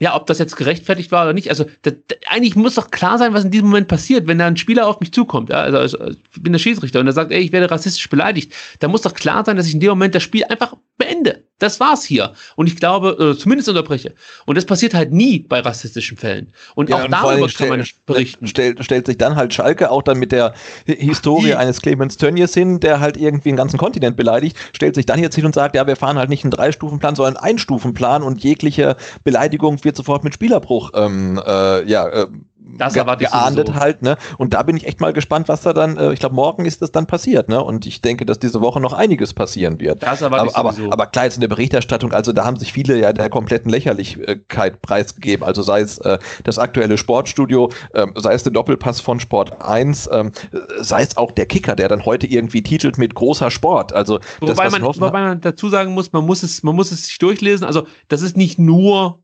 ja, 0.00 0.16
ob 0.16 0.26
das 0.26 0.38
jetzt 0.38 0.56
gerechtfertigt 0.56 1.12
war 1.12 1.24
oder 1.24 1.34
nicht. 1.34 1.50
Also 1.50 1.66
da, 1.82 1.90
da, 1.90 2.16
eigentlich 2.28 2.56
muss 2.56 2.74
doch 2.74 2.90
klar 2.90 3.18
sein, 3.18 3.34
was 3.34 3.44
in 3.44 3.50
diesem 3.50 3.68
Moment 3.68 3.86
passiert, 3.86 4.26
wenn 4.26 4.38
da 4.38 4.46
ein 4.46 4.56
Spieler 4.56 4.88
auf 4.88 4.98
mich 4.98 5.12
zukommt. 5.12 5.50
Ja, 5.50 5.60
also, 5.60 5.76
also 5.76 6.08
ich 6.08 6.42
bin 6.42 6.52
der 6.52 6.58
Schiedsrichter 6.58 7.00
und 7.00 7.06
er 7.06 7.12
sagt, 7.12 7.30
ey, 7.30 7.40
ich 7.40 7.52
werde 7.52 7.70
rassistisch 7.70 8.08
beleidigt. 8.08 8.54
Da 8.78 8.88
muss 8.88 9.02
doch 9.02 9.12
klar 9.12 9.44
sein, 9.44 9.58
dass 9.58 9.66
ich 9.66 9.74
in 9.74 9.80
dem 9.80 9.90
Moment 9.90 10.14
das 10.14 10.22
Spiel 10.22 10.44
einfach 10.44 10.74
beende. 11.00 11.42
Das 11.58 11.78
war's 11.80 12.04
hier. 12.04 12.32
Und 12.56 12.68
ich 12.68 12.76
glaube, 12.76 13.16
äh, 13.18 13.38
zumindest 13.38 13.68
unterbreche. 13.68 14.14
Und 14.46 14.56
das 14.56 14.64
passiert 14.64 14.94
halt 14.94 15.12
nie 15.12 15.40
bei 15.40 15.60
rassistischen 15.60 16.16
Fällen. 16.16 16.52
Und 16.74 16.88
ja, 16.88 16.96
auch 16.96 17.04
und 17.04 17.10
darüber 17.10 17.48
kann 17.48 17.68
man 17.68 17.84
berichten. 18.06 18.46
Stellt, 18.46 18.82
stellt 18.82 19.06
sich 19.06 19.18
dann 19.18 19.36
halt 19.36 19.52
Schalke 19.52 19.90
auch 19.90 20.02
dann 20.02 20.18
mit 20.18 20.32
der 20.32 20.54
Historie 20.86 21.54
Ach, 21.54 21.58
eines 21.58 21.82
Clemens 21.82 22.16
Tönnies 22.16 22.54
hin, 22.54 22.80
der 22.80 23.00
halt 23.00 23.16
irgendwie 23.16 23.50
einen 23.50 23.58
ganzen 23.58 23.78
Kontinent 23.78 24.16
beleidigt, 24.16 24.56
stellt 24.72 24.94
sich 24.94 25.06
dann 25.06 25.20
jetzt 25.20 25.34
hin 25.34 25.44
und 25.44 25.54
sagt, 25.54 25.74
ja, 25.74 25.86
wir 25.86 25.96
fahren 25.96 26.16
halt 26.16 26.30
nicht 26.30 26.44
einen 26.44 26.52
Drei-Stufen-Plan, 26.52 27.14
sondern 27.14 27.36
einen 27.36 27.50
Einstufenplan 27.50 28.22
und 28.22 28.42
jegliche 28.42 28.96
Beleidigung 29.24 29.84
wird 29.84 29.96
sofort 29.96 30.24
mit 30.24 30.34
Spielerbruch 30.34 30.92
ähm, 30.94 31.40
äh, 31.44 31.84
ja, 31.84 32.08
äh, 32.08 32.26
das 32.78 32.94
ge 32.94 33.04
geahndet 33.18 33.68
so. 33.68 33.74
halt, 33.74 34.02
ne? 34.02 34.16
Und 34.38 34.54
da 34.54 34.62
bin 34.62 34.76
ich 34.76 34.86
echt 34.86 35.00
mal 35.00 35.12
gespannt, 35.12 35.48
was 35.48 35.62
da 35.62 35.72
dann, 35.72 35.96
äh, 35.96 36.12
ich 36.12 36.20
glaube, 36.20 36.34
morgen 36.34 36.64
ist 36.64 36.82
das 36.82 36.92
dann 36.92 37.06
passiert, 37.06 37.48
ne? 37.48 37.62
Und 37.62 37.86
ich 37.86 38.00
denke, 38.00 38.26
dass 38.26 38.38
diese 38.38 38.60
Woche 38.60 38.80
noch 38.80 38.92
einiges 38.92 39.34
passieren 39.34 39.80
wird. 39.80 40.02
Das 40.02 40.22
aber, 40.22 40.56
aber, 40.56 40.74
aber 40.90 41.06
klar, 41.06 41.24
jetzt 41.24 41.36
in 41.36 41.40
der 41.40 41.48
Berichterstattung, 41.48 42.12
also 42.12 42.32
da 42.32 42.44
haben 42.44 42.56
sich 42.56 42.72
viele 42.72 42.98
ja 42.98 43.12
der 43.12 43.30
kompletten 43.30 43.70
Lächerlichkeit 43.70 44.82
preisgegeben. 44.82 45.44
Also 45.44 45.62
sei 45.62 45.80
es 45.80 45.98
äh, 45.98 46.18
das 46.44 46.58
aktuelle 46.58 46.98
Sportstudio, 46.98 47.70
äh, 47.92 48.06
sei 48.16 48.34
es 48.34 48.42
der 48.42 48.52
Doppelpass 48.52 49.00
von 49.00 49.20
Sport 49.20 49.62
1, 49.62 50.06
äh, 50.06 50.30
sei 50.80 51.02
es 51.02 51.16
auch 51.16 51.32
der 51.32 51.46
Kicker, 51.46 51.76
der 51.76 51.88
dann 51.88 52.04
heute 52.04 52.26
irgendwie 52.26 52.62
titelt 52.62 52.98
mit 52.98 53.14
großer 53.14 53.50
Sport. 53.50 53.92
Also 53.92 54.20
wobei, 54.40 54.64
das, 54.64 54.72
man, 54.72 54.82
wobei 54.82 55.10
man 55.10 55.40
dazu 55.40 55.68
sagen 55.68 55.92
muss, 55.94 56.12
man 56.12 56.24
muss 56.24 56.42
es, 56.42 56.62
man 56.62 56.74
muss 56.74 56.92
es 56.92 57.06
sich 57.06 57.18
durchlesen. 57.18 57.66
Also 57.66 57.86
das 58.08 58.22
ist 58.22 58.36
nicht 58.36 58.58
nur 58.58 59.22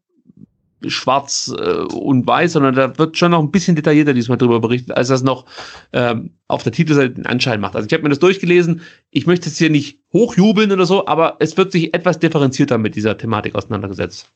schwarz 0.86 1.52
äh, 1.58 1.62
und 1.62 2.26
weiß, 2.26 2.52
sondern 2.52 2.74
da 2.74 2.98
wird 2.98 3.16
schon 3.16 3.30
noch 3.30 3.40
ein 3.40 3.50
bisschen 3.50 3.76
detaillierter 3.76 4.14
diesmal 4.14 4.38
drüber 4.38 4.60
berichtet, 4.60 4.96
als 4.96 5.08
das 5.08 5.22
noch 5.22 5.46
ähm, 5.92 6.30
auf 6.48 6.62
der 6.62 6.72
Titelseite 6.72 7.14
den 7.14 7.26
Anschein 7.26 7.60
macht. 7.60 7.74
Also 7.76 7.86
ich 7.86 7.92
habe 7.92 8.02
mir 8.02 8.10
das 8.10 8.18
durchgelesen. 8.18 8.82
Ich 9.10 9.26
möchte 9.26 9.46
jetzt 9.48 9.58
hier 9.58 9.70
nicht 9.70 10.00
hochjubeln 10.12 10.70
oder 10.72 10.86
so, 10.86 11.06
aber 11.06 11.36
es 11.40 11.56
wird 11.56 11.72
sich 11.72 11.94
etwas 11.94 12.18
differenzierter 12.18 12.78
mit 12.78 12.94
dieser 12.94 13.16
Thematik 13.16 13.54
auseinandergesetzt. 13.54 14.30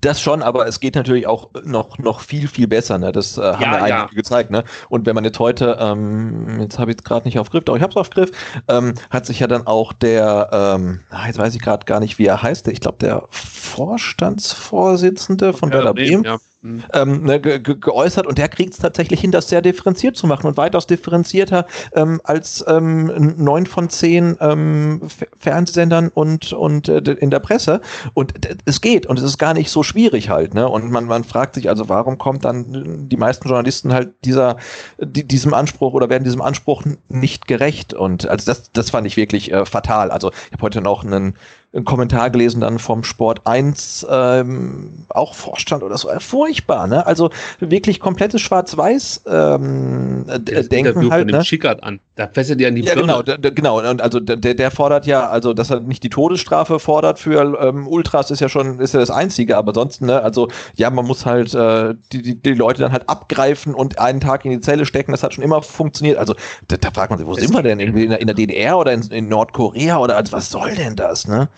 Das 0.00 0.20
schon, 0.20 0.40
aber 0.42 0.68
es 0.68 0.78
geht 0.78 0.94
natürlich 0.94 1.26
auch 1.26 1.50
noch, 1.64 1.98
noch 1.98 2.20
viel, 2.20 2.46
viel 2.46 2.68
besser. 2.68 2.98
Ne? 2.98 3.10
Das 3.12 3.38
äh, 3.38 3.42
haben 3.42 3.62
ja, 3.62 3.80
wir 3.80 3.88
ja. 3.88 4.06
gezeigt. 4.06 4.50
Ne? 4.50 4.62
Und 4.88 5.04
wenn 5.06 5.16
man 5.16 5.24
jetzt 5.24 5.40
heute, 5.40 5.76
ähm, 5.80 6.60
jetzt 6.60 6.78
habe 6.78 6.92
ich 6.92 6.98
es 6.98 7.04
gerade 7.04 7.26
nicht 7.26 7.38
auf 7.38 7.50
Griff, 7.50 7.64
doch 7.64 7.76
ich 7.76 7.82
habe 7.82 7.90
es 7.90 7.96
auf 7.96 8.10
Griff, 8.10 8.30
ähm, 8.68 8.94
hat 9.10 9.26
sich 9.26 9.40
ja 9.40 9.48
dann 9.48 9.66
auch 9.66 9.92
der, 9.92 10.48
ähm, 10.52 11.00
ah, 11.10 11.26
jetzt 11.26 11.38
weiß 11.38 11.54
ich 11.54 11.62
gerade 11.62 11.84
gar 11.86 12.00
nicht, 12.00 12.18
wie 12.18 12.26
er 12.26 12.42
heißt, 12.42 12.68
ich 12.68 12.80
glaube 12.80 12.98
der 13.00 13.24
Vorstandsvorsitzende 13.30 15.52
von 15.52 15.72
Werder 15.72 15.94
Bremen, 15.94 16.24
ja 16.24 16.38
mhm. 16.62 16.84
ähm, 16.92 17.22
ne, 17.24 17.40
ge 17.40 17.60
geäußert 17.60 18.26
und 18.26 18.38
der 18.38 18.48
kriegt 18.48 18.74
es 18.74 18.80
tatsächlich 18.80 19.20
hin, 19.20 19.30
das 19.30 19.48
sehr 19.48 19.62
differenziert 19.62 20.16
zu 20.16 20.26
machen 20.26 20.46
und 20.46 20.56
weitaus 20.56 20.86
differenzierter 20.86 21.66
ähm, 21.92 22.20
als 22.24 22.64
ähm, 22.68 23.34
neun 23.36 23.66
von 23.66 23.88
zehn 23.90 24.36
ähm, 24.40 25.02
Fernsehsendern 25.38 26.08
und, 26.08 26.52
und 26.52 26.88
äh, 26.88 26.98
in 26.98 27.30
der 27.30 27.40
Presse. 27.40 27.80
Und 28.14 28.32
es 28.64 28.80
geht 28.80 29.06
und 29.06 29.18
es 29.18 29.24
ist 29.24 29.38
gar 29.38 29.54
nicht 29.54 29.70
so 29.70 29.82
schwierig 29.82 30.28
halt. 30.28 30.54
Ne? 30.54 30.68
Und 30.68 30.90
man, 30.90 31.04
man 31.04 31.24
fragt 31.24 31.54
sich 31.54 31.68
also, 31.68 31.88
warum 31.88 32.18
kommt 32.18 32.44
dann 32.44 33.08
die 33.08 33.16
meisten 33.16 33.48
Journalisten 33.48 33.92
halt 33.92 34.12
dieser, 34.24 34.56
die, 34.98 35.24
diesem 35.24 35.54
Anspruch 35.54 35.94
oder 35.94 36.08
werden 36.08 36.24
diesem 36.24 36.42
Anspruch 36.42 36.82
nicht 37.08 37.46
gerecht? 37.46 37.94
Und 37.94 38.26
also 38.26 38.46
das, 38.46 38.72
das 38.72 38.90
fand 38.90 39.06
ich 39.06 39.16
wirklich 39.16 39.52
äh, 39.52 39.64
fatal. 39.66 40.10
Also 40.10 40.30
ich 40.46 40.52
habe 40.52 40.62
heute 40.62 40.80
noch 40.80 41.04
einen 41.04 41.34
einen 41.74 41.84
Kommentar 41.84 42.30
gelesen 42.30 42.60
dann 42.60 42.78
vom 42.78 43.02
Sport 43.02 43.46
1, 43.46 44.06
ähm, 44.10 45.06
auch 45.08 45.34
Vorstand 45.34 45.82
oder 45.82 45.96
so. 45.96 46.10
Äh, 46.10 46.20
furchtbar, 46.20 46.86
ne? 46.86 47.06
Also 47.06 47.30
wirklich 47.60 47.98
komplettes 47.98 48.42
Schwarz-Weiß 48.42 49.22
ähm, 49.26 50.24
das 50.26 50.68
Denken 50.68 50.88
Interview 50.88 51.10
halt. 51.10 51.22
Von 51.22 51.28
dem 51.28 51.36
ne? 51.38 51.44
Schickert 51.44 51.82
an. 51.82 52.00
Da 52.14 52.28
fesselt 52.28 52.60
ihr 52.60 52.68
an 52.68 52.74
die 52.74 52.82
ja, 52.82 52.94
Birne. 52.94 53.22
Genau, 53.24 53.50
genau. 53.54 53.90
Und 53.90 54.02
also 54.02 54.20
der, 54.20 54.36
der 54.36 54.70
fordert 54.70 55.06
ja, 55.06 55.28
also 55.30 55.54
dass 55.54 55.70
er 55.70 55.80
nicht 55.80 56.02
die 56.02 56.10
Todesstrafe 56.10 56.78
fordert 56.78 57.18
für 57.18 57.58
ähm, 57.58 57.88
Ultras 57.88 58.30
ist 58.30 58.40
ja 58.40 58.50
schon, 58.50 58.78
ist 58.80 58.92
ja 58.92 59.00
das 59.00 59.10
Einzige, 59.10 59.56
aber 59.56 59.72
sonst, 59.72 60.02
ne, 60.02 60.20
also 60.20 60.48
ja, 60.74 60.90
man 60.90 61.06
muss 61.06 61.24
halt 61.24 61.54
äh, 61.54 61.94
die, 62.12 62.20
die, 62.20 62.34
die 62.34 62.52
Leute 62.52 62.82
dann 62.82 62.92
halt 62.92 63.08
abgreifen 63.08 63.74
und 63.74 63.98
einen 63.98 64.20
Tag 64.20 64.44
in 64.44 64.50
die 64.50 64.60
Zelle 64.60 64.84
stecken, 64.84 65.12
das 65.12 65.22
hat 65.22 65.32
schon 65.32 65.42
immer 65.42 65.62
funktioniert. 65.62 66.18
Also 66.18 66.34
da, 66.68 66.76
da 66.76 66.90
fragt 66.90 67.08
man 67.08 67.18
sich, 67.18 67.26
wo 67.26 67.32
es 67.32 67.40
sind 67.40 67.54
wir 67.54 67.62
denn? 67.62 67.80
In, 67.80 67.96
in, 67.96 68.10
der, 68.10 68.20
in 68.20 68.26
der 68.26 68.36
DDR 68.36 68.76
oder 68.76 68.92
in, 68.92 69.00
in 69.04 69.28
Nordkorea 69.28 69.96
oder 69.96 70.16
also, 70.16 70.32
was 70.32 70.50
soll 70.50 70.74
denn 70.74 70.96
das, 70.96 71.26
ne? 71.26 71.48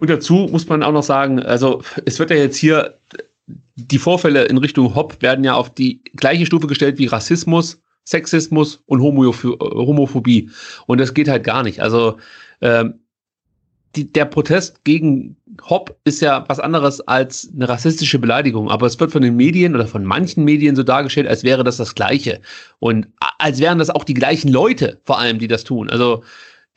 Und 0.00 0.10
dazu 0.10 0.48
muss 0.50 0.68
man 0.68 0.82
auch 0.82 0.92
noch 0.92 1.02
sagen, 1.02 1.40
also 1.42 1.82
es 2.04 2.18
wird 2.18 2.30
ja 2.30 2.36
jetzt 2.36 2.56
hier, 2.56 2.98
die 3.76 3.98
Vorfälle 3.98 4.44
in 4.44 4.58
Richtung 4.58 4.94
Hopp 4.94 5.20
werden 5.22 5.44
ja 5.44 5.54
auf 5.54 5.72
die 5.72 6.02
gleiche 6.16 6.46
Stufe 6.46 6.66
gestellt 6.66 6.98
wie 6.98 7.06
Rassismus, 7.06 7.80
Sexismus 8.04 8.82
und 8.86 9.00
Homophobie. 9.02 10.50
Und 10.86 10.98
das 11.00 11.14
geht 11.14 11.28
halt 11.28 11.44
gar 11.44 11.62
nicht. 11.62 11.80
Also 11.80 12.18
ähm, 12.60 13.00
die, 13.96 14.12
der 14.12 14.26
Protest 14.26 14.84
gegen 14.84 15.36
Hopp 15.68 15.96
ist 16.04 16.20
ja 16.20 16.44
was 16.48 16.60
anderes 16.60 17.00
als 17.02 17.50
eine 17.54 17.68
rassistische 17.68 18.18
Beleidigung, 18.18 18.70
aber 18.70 18.86
es 18.86 19.00
wird 19.00 19.10
von 19.12 19.22
den 19.22 19.36
Medien 19.36 19.74
oder 19.74 19.86
von 19.86 20.04
manchen 20.04 20.44
Medien 20.44 20.76
so 20.76 20.82
dargestellt, 20.82 21.26
als 21.26 21.42
wäre 21.42 21.64
das 21.64 21.78
das 21.78 21.94
Gleiche. 21.94 22.40
Und 22.78 23.08
als 23.38 23.58
wären 23.58 23.78
das 23.78 23.90
auch 23.90 24.04
die 24.04 24.14
gleichen 24.14 24.50
Leute, 24.50 25.00
vor 25.04 25.18
allem, 25.18 25.38
die 25.38 25.48
das 25.48 25.64
tun. 25.64 25.90
Also 25.90 26.22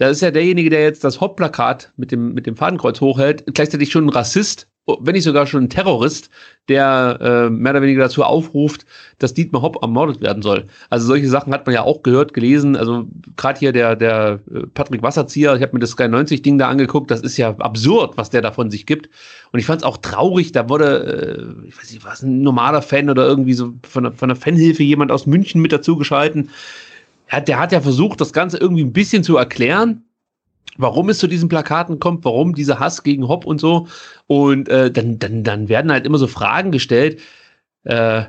da 0.02 0.10
ist 0.10 0.22
ja 0.22 0.32
derjenige, 0.32 0.72
der 0.72 0.82
jetzt 0.82 1.03
das 1.03 1.22
Hauptplakat 1.22 1.94
mit 1.95 2.11
dem, 2.11 2.34
mit 2.34 2.48
dem 2.48 2.56
Fadenkreuz 2.56 2.99
hochhält, 3.02 3.44
gleichzeitig 3.53 3.91
schon 3.91 4.06
ein 4.06 4.10
Rassist, 4.10 4.68
wenn 4.88 5.14
nicht 5.14 5.26
sogar 5.26 5.45
schon 5.45 5.65
ein 5.65 5.69
Terrorist, 5.69 6.32
der 6.69 7.19
äh, 7.22 7.49
mehr 7.52 7.73
oder 7.73 7.84
weniger 7.84 8.02
dazu 8.02 8.23
aufruft, 8.23 8.88
dass 9.19 9.36
Dietmar 9.36 9.61
Hopp 9.61 9.78
ermordet 9.84 10.19
werden 10.19 10.41
soll. 10.41 10.65
Also 10.90 11.06
solche 11.06 11.30
Sachen 11.30 11.53
hat 11.53 11.68
man 11.68 11.76
ja 11.76 11.84
auch 11.84 12.02
gehört, 12.02 12.34
gelesen. 12.34 12.76
Also 12.76 13.06
gerade 13.38 13.60
hier 13.60 13.73
der, 13.73 13.95
der 13.95 14.40
äh, 14.52 14.61
Patrick 14.73 15.03
Wasserzieher, 15.03 15.56
ich 15.56 15.61
habe 15.61 15.73
mir 15.73 15.82
das 15.82 15.91
Sky 15.91 16.07
90 16.07 16.41
Ding 16.41 16.57
da 16.57 16.68
angeguckt, 16.68 17.11
das 17.11 17.22
ist 17.22 17.38
ja 17.38 17.56
absurd, 17.60 18.18
was 18.18 18.32
der 18.32 18.41
da 18.41 18.52
von 18.52 18.72
sich 18.72 18.88
gibt. 18.88 19.07
Und 19.52 19.60
ich 19.60 19.68
fand 19.68 19.82
es 19.82 19.88
auch 19.88 19.98
traurig, 19.98 20.52
da 20.52 20.68
wurde, 20.68 21.61
äh, 21.64 21.68
ich 21.68 21.78
weiß 21.78 21.91
nicht, 21.91 22.03
was 22.03 22.23
ein 22.23 22.41
normaler 22.41 22.82
Fan 22.82 23.07
oder 23.07 23.28
irgendwie 23.28 23.53
so 23.53 23.73
von 23.88 24.06
der, 24.06 24.14
von 24.14 24.30
der 24.30 24.36
Fanhilfe 24.36 24.82
jemand 24.82 25.11
aus 25.11 25.28
München 25.28 25.61
mit 25.61 25.72
dazu 25.72 25.95
geschalten 25.95 26.49
hat, 27.32 27.48
der 27.48 27.60
hat 27.60 27.72
ja 27.72 27.82
versucht, 27.82 28.22
das 28.22 28.34
Ganze 28.34 28.58
irgendwie 28.58 28.84
ein 28.84 28.94
bisschen 28.94 29.24
zu 29.24 29.38
erklären, 29.38 30.03
warum 30.78 31.10
es 31.10 31.20
zu 31.20 31.28
diesen 31.28 31.49
Plakaten 31.49 31.99
kommt, 31.99 32.26
warum 32.26 32.53
dieser 32.53 32.80
Hass 32.80 33.03
gegen 33.03 33.28
Hopp 33.28 33.45
und 33.45 33.60
so. 33.60 33.88
Und 34.28 34.70
äh, 34.70 34.91
dann, 34.91 35.20
dann, 35.20 35.44
dann 35.44 35.70
werden 35.70 35.91
halt 35.91 36.06
immer 36.06 36.18
so 36.18 36.28
Fragen 36.28 36.72
gestellt. 36.72 37.22
Äh, 37.84 38.24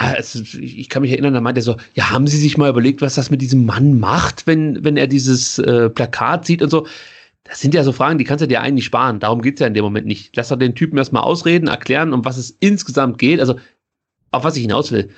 ja, 0.00 0.14
es, 0.16 0.34
ich 0.34 0.88
kann 0.88 1.02
mich 1.02 1.12
erinnern, 1.12 1.34
da 1.34 1.40
meinte 1.40 1.60
er 1.60 1.64
so, 1.64 1.76
ja, 1.94 2.10
haben 2.10 2.26
Sie 2.26 2.36
sich 2.36 2.58
mal 2.58 2.70
überlegt, 2.70 3.00
was 3.00 3.14
das 3.14 3.30
mit 3.30 3.40
diesem 3.40 3.66
Mann 3.66 3.98
macht, 3.98 4.46
wenn, 4.46 4.84
wenn 4.84 4.96
er 4.96 5.06
dieses 5.06 5.58
äh, 5.58 5.88
Plakat 5.88 6.44
sieht 6.46 6.62
und 6.62 6.70
so. 6.70 6.86
Das 7.44 7.60
sind 7.60 7.72
ja 7.72 7.82
so 7.82 7.92
Fragen, 7.92 8.18
die 8.18 8.24
kannst 8.24 8.42
du 8.42 8.48
dir 8.48 8.60
eigentlich 8.60 8.84
sparen. 8.84 9.20
Darum 9.20 9.40
geht's 9.40 9.60
ja 9.60 9.66
in 9.66 9.74
dem 9.74 9.84
Moment 9.84 10.06
nicht. 10.06 10.36
Lass 10.36 10.48
doch 10.48 10.58
den 10.58 10.74
Typen 10.74 10.98
erstmal 10.98 11.22
ausreden, 11.22 11.66
erklären, 11.66 12.12
um 12.12 12.24
was 12.26 12.36
es 12.36 12.50
insgesamt 12.60 13.18
geht. 13.18 13.40
Also, 13.40 13.56
auf 14.30 14.44
was 14.44 14.56
ich 14.56 14.62
hinaus 14.62 14.92
will 14.92 15.08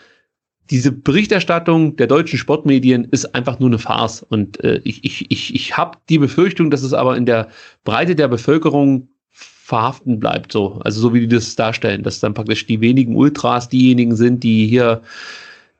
diese 0.71 0.93
Berichterstattung 0.93 1.97
der 1.97 2.07
deutschen 2.07 2.39
Sportmedien 2.39 3.05
ist 3.11 3.35
einfach 3.35 3.59
nur 3.59 3.69
eine 3.69 3.79
Farce. 3.79 4.23
Und 4.23 4.63
äh, 4.63 4.81
ich, 4.85 5.05
ich, 5.05 5.31
ich, 5.31 5.55
ich 5.55 5.77
habe 5.77 5.99
die 6.09 6.19
Befürchtung, 6.19 6.71
dass 6.71 6.83
es 6.83 6.93
aber 6.93 7.17
in 7.17 7.27
der 7.27 7.49
Breite 7.85 8.15
der 8.15 8.29
Bevölkerung 8.29 9.09
verhaften 9.31 10.19
bleibt, 10.19 10.53
so. 10.53 10.81
Also 10.85 11.01
so 11.01 11.15
wie 11.15 11.21
die 11.21 11.29
das 11.29 11.57
darstellen, 11.57 12.03
dass 12.03 12.21
dann 12.21 12.35
praktisch 12.35 12.67
die 12.67 12.81
wenigen 12.81 13.17
Ultras 13.17 13.69
diejenigen 13.69 14.17
sind, 14.17 14.43
die 14.43 14.67
hier 14.67 15.03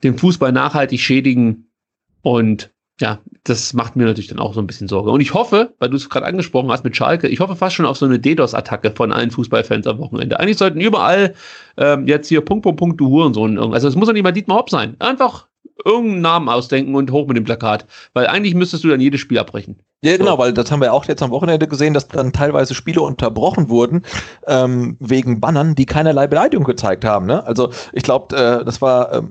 den 0.03 0.19
Fußball 0.19 0.53
nachhaltig 0.53 1.01
schädigen 1.01 1.67
und 2.23 2.71
ja, 3.01 3.19
das 3.45 3.73
macht 3.73 3.97
mir 3.97 4.05
natürlich 4.05 4.29
dann 4.29 4.39
auch 4.39 4.55
so 4.55 4.61
ein 4.61 4.67
bisschen 4.67 4.89
Sorge. 4.89 5.11
Und 5.11 5.21
ich 5.21 5.35
hoffe, 5.35 5.75
weil 5.79 5.89
du 5.89 5.97
es 5.97 6.09
gerade 6.09 6.27
angesprochen 6.27 6.71
hast 6.71 6.85
mit 6.85 6.97
Schalke, 6.97 7.29
ich 7.29 7.41
hoffe 7.41 7.57
fast 7.57 7.75
schon 7.75 7.87
auf 7.87 7.97
so 7.97 8.07
eine 8.07 8.19
DDoS-Attacke 8.19 8.93
von 8.93 9.13
allen 9.13 9.31
Fußballfans 9.31 9.87
am 9.87 9.99
Wochenende. 9.99 10.39
Eigentlich 10.39 10.59
sollten 10.59 10.81
überall 10.81 11.35
ähm, 11.77 12.07
jetzt 12.07 12.29
hier 12.29 12.43
Punkt, 12.43 12.63
Punkt, 12.63 12.79
Punkt, 12.79 13.01
du 13.01 13.09
Hurensohn. 13.09 13.59
Also 13.59 13.89
es 13.89 13.97
muss 13.97 14.07
doch 14.07 14.13
nicht 14.13 14.23
mal 14.23 14.33
Dietmar 14.33 14.59
Hopp 14.59 14.71
sein. 14.71 14.97
Einfach 14.99 15.47
irgendeinen 15.85 16.21
Namen 16.21 16.49
ausdenken 16.49 16.95
und 16.95 17.11
hoch 17.11 17.27
mit 17.27 17.37
dem 17.37 17.45
Plakat. 17.45 17.87
Weil 18.13 18.27
eigentlich 18.27 18.55
müsstest 18.55 18.85
du 18.85 18.89
dann 18.89 19.01
jedes 19.01 19.21
Spiel 19.21 19.39
abbrechen. 19.39 19.81
Ja, 20.03 20.17
genau, 20.17 20.39
weil 20.39 20.55
das 20.55 20.71
haben 20.71 20.81
wir 20.81 20.95
auch 20.95 21.05
jetzt 21.05 21.23
am 21.23 21.31
Wochenende 21.31 21.69
gesehen, 21.69 21.93
dass 21.93 22.09
dann 22.09 22.33
teilweise 22.33 22.75
Spiele 22.75 23.03
unterbrochen 23.03 23.69
wurden 23.69 24.03
ähm, 24.47 24.97
wegen 24.99 25.41
Bannern, 25.41 25.75
die 25.75 25.85
keinerlei 25.85 26.27
Beleidigung 26.27 26.65
gezeigt 26.65 27.05
haben. 27.05 27.27
Ne? 27.27 27.47
Also 27.47 27.71
ich 27.93 28.03
glaube, 28.03 28.35
äh, 28.35 28.65
das 28.65 28.81
war 28.81 29.13
ähm, 29.13 29.31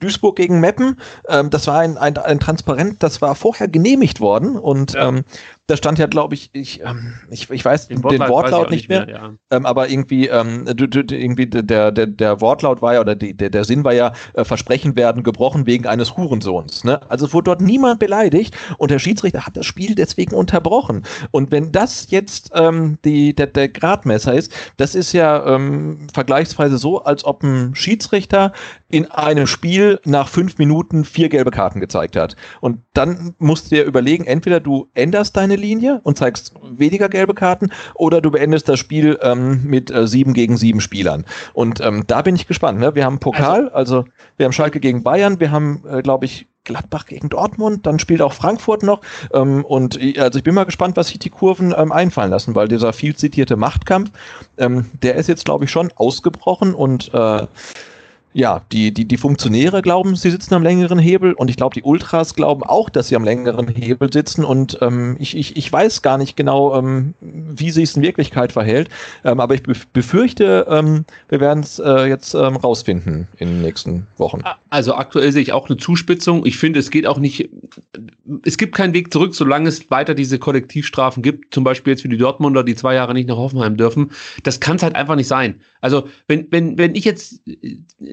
Duisburg 0.00 0.34
gegen 0.34 0.58
Meppen. 0.58 0.98
Ähm, 1.28 1.50
das 1.50 1.68
war 1.68 1.78
ein, 1.78 1.96
ein, 1.98 2.16
ein 2.16 2.40
Transparent, 2.40 3.00
das 3.00 3.22
war 3.22 3.36
vorher 3.36 3.68
genehmigt 3.68 4.20
worden 4.20 4.56
und 4.56 4.94
ja. 4.94 5.08
ähm, 5.08 5.24
da 5.68 5.76
stand 5.76 5.98
ja, 5.98 6.06
glaube 6.06 6.34
ich, 6.34 6.48
ich, 6.54 6.80
ähm, 6.80 7.12
ich, 7.30 7.50
ich 7.50 7.62
weiß 7.62 7.88
den, 7.88 8.00
den 8.00 8.20
Wortlaut 8.20 8.66
weiß 8.66 8.70
nicht 8.70 8.88
mehr, 8.88 9.04
mehr 9.04 9.14
ja. 9.14 9.30
ähm, 9.50 9.66
aber 9.66 9.90
irgendwie, 9.90 10.26
ähm, 10.26 10.64
irgendwie 10.66 11.46
der, 11.46 11.92
der, 11.92 12.06
der 12.06 12.40
Wortlaut 12.40 12.80
war 12.80 12.94
ja, 12.94 13.00
oder 13.00 13.14
die, 13.14 13.36
der, 13.36 13.50
der 13.50 13.64
Sinn 13.64 13.84
war 13.84 13.92
ja, 13.92 14.14
äh, 14.32 14.44
Versprechen 14.44 14.96
werden 14.96 15.22
gebrochen 15.22 15.66
wegen 15.66 15.86
eines 15.88 16.16
Hurensohns. 16.16 16.84
Ne? 16.84 17.00
Also 17.08 17.26
es 17.26 17.34
wurde 17.34 17.46
dort 17.46 17.60
niemand 17.60 17.98
beleidigt 17.98 18.56
und 18.78 18.90
der 18.90 18.98
Schiedsrichter 18.98 19.46
hat 19.46 19.56
das 19.56 19.66
Spiel 19.66 19.94
deswegen 19.94 20.34
unterbrochen. 20.34 21.04
Und 21.30 21.50
wenn 21.50 21.72
das 21.72 22.10
jetzt 22.10 22.50
ähm, 22.54 22.98
die, 23.04 23.34
der, 23.34 23.48
der 23.48 23.68
Gradmesser 23.68 24.34
ist, 24.34 24.52
das 24.76 24.94
ist 24.94 25.12
ja 25.12 25.46
ähm, 25.46 26.06
vergleichsweise 26.12 26.78
so, 26.78 27.02
als 27.02 27.24
ob 27.24 27.42
ein 27.42 27.74
Schiedsrichter 27.74 28.52
in 28.90 29.10
einem 29.10 29.46
Spiel 29.46 30.00
nach 30.04 30.28
fünf 30.28 30.58
Minuten 30.58 31.04
vier 31.04 31.28
gelbe 31.28 31.50
Karten 31.50 31.80
gezeigt 31.80 32.16
hat. 32.16 32.36
Und 32.60 32.80
dann 32.94 33.34
musst 33.38 33.70
du 33.70 33.76
dir 33.76 33.84
überlegen, 33.84 34.24
entweder 34.24 34.60
du 34.60 34.88
änderst 34.94 35.36
deine 35.36 35.56
Linie 35.56 36.00
und 36.04 36.16
zeigst 36.16 36.54
weniger 36.62 37.08
gelbe 37.08 37.34
Karten 37.34 37.70
oder 37.94 38.20
du 38.20 38.30
beendest 38.30 38.68
das 38.68 38.78
Spiel 38.78 39.18
ähm, 39.22 39.60
mit 39.64 39.90
äh, 39.90 40.06
sieben 40.06 40.32
gegen 40.32 40.56
sieben 40.56 40.80
Spielern. 40.80 41.24
Und 41.52 41.80
ähm, 41.80 42.04
da 42.06 42.22
bin 42.22 42.34
ich 42.34 42.46
gespannt. 42.46 42.78
Ne? 42.78 42.94
Wir 42.94 43.04
haben 43.04 43.18
Pokal, 43.18 43.68
also, 43.70 43.98
also 43.98 44.04
wir 44.36 44.44
haben 44.44 44.52
Schalke 44.52 44.80
gegen 44.80 45.02
Bayern, 45.02 45.40
wir 45.40 45.50
haben, 45.50 45.77
äh, 45.86 46.02
glaube 46.02 46.24
ich, 46.26 46.46
Gladbach 46.64 47.06
gegen 47.06 47.30
Dortmund, 47.30 47.86
dann 47.86 47.98
spielt 47.98 48.22
auch 48.22 48.34
Frankfurt 48.34 48.82
noch. 48.82 49.00
Ähm, 49.32 49.64
und 49.64 49.98
also 50.18 50.38
ich 50.38 50.44
bin 50.44 50.54
mal 50.54 50.64
gespannt, 50.64 50.96
was 50.96 51.08
sich 51.08 51.18
die 51.18 51.30
Kurven 51.30 51.74
ähm, 51.76 51.92
einfallen 51.92 52.30
lassen, 52.30 52.54
weil 52.54 52.68
dieser 52.68 52.92
viel 52.92 53.16
zitierte 53.16 53.56
Machtkampf, 53.56 54.10
ähm, 54.58 54.86
der 55.02 55.16
ist 55.16 55.28
jetzt, 55.28 55.46
glaube 55.46 55.64
ich, 55.64 55.70
schon 55.70 55.90
ausgebrochen 55.96 56.74
und 56.74 57.12
äh, 57.14 57.46
ja, 58.34 58.62
die, 58.72 58.92
die, 58.92 59.06
die 59.06 59.16
Funktionäre 59.16 59.82
glauben, 59.82 60.14
sie 60.14 60.30
sitzen 60.30 60.54
am 60.54 60.62
längeren 60.62 60.98
Hebel 60.98 61.32
und 61.32 61.48
ich 61.48 61.56
glaube, 61.56 61.74
die 61.74 61.82
Ultras 61.82 62.34
glauben 62.34 62.62
auch, 62.62 62.90
dass 62.90 63.08
sie 63.08 63.16
am 63.16 63.24
längeren 63.24 63.68
Hebel 63.68 64.12
sitzen 64.12 64.44
und 64.44 64.78
ähm, 64.82 65.16
ich, 65.18 65.36
ich, 65.36 65.56
ich 65.56 65.72
weiß 65.72 66.02
gar 66.02 66.18
nicht 66.18 66.36
genau, 66.36 66.78
ähm, 66.78 67.14
wie 67.20 67.70
sich 67.70 67.84
es 67.84 67.96
in 67.96 68.02
Wirklichkeit 68.02 68.52
verhält, 68.52 68.90
ähm, 69.24 69.40
aber 69.40 69.54
ich 69.54 69.62
befürchte, 69.62 70.66
ähm, 70.68 71.04
wir 71.28 71.40
werden 71.40 71.62
es 71.62 71.78
äh, 71.78 72.06
jetzt 72.06 72.34
ähm, 72.34 72.56
rausfinden 72.56 73.28
in 73.38 73.48
den 73.48 73.62
nächsten 73.62 74.06
Wochen. 74.18 74.42
Also 74.68 74.94
aktuell 74.94 75.32
sehe 75.32 75.42
ich 75.42 75.52
auch 75.52 75.68
eine 75.68 75.78
Zuspitzung. 75.78 76.44
Ich 76.44 76.58
finde, 76.58 76.78
es 76.78 76.90
geht 76.90 77.06
auch 77.06 77.18
nicht, 77.18 77.48
es 78.44 78.58
gibt 78.58 78.74
keinen 78.74 78.92
Weg 78.92 79.12
zurück, 79.12 79.34
solange 79.34 79.68
es 79.68 79.90
weiter 79.90 80.14
diese 80.14 80.38
Kollektivstrafen 80.38 81.22
gibt, 81.22 81.54
zum 81.54 81.64
Beispiel 81.64 81.92
jetzt 81.92 82.02
für 82.02 82.08
die 82.08 82.18
Dortmunder, 82.18 82.62
die 82.62 82.74
zwei 82.74 82.94
Jahre 82.94 83.14
nicht 83.14 83.28
nach 83.28 83.36
Hoffenheim 83.36 83.76
dürfen. 83.76 84.10
Das 84.42 84.60
kann 84.60 84.76
es 84.76 84.82
halt 84.82 84.94
einfach 84.94 85.16
nicht 85.16 85.28
sein. 85.28 85.60
Also 85.80 86.08
wenn, 86.26 86.46
wenn, 86.50 86.76
wenn 86.76 86.94
ich 86.94 87.04
jetzt 87.04 87.40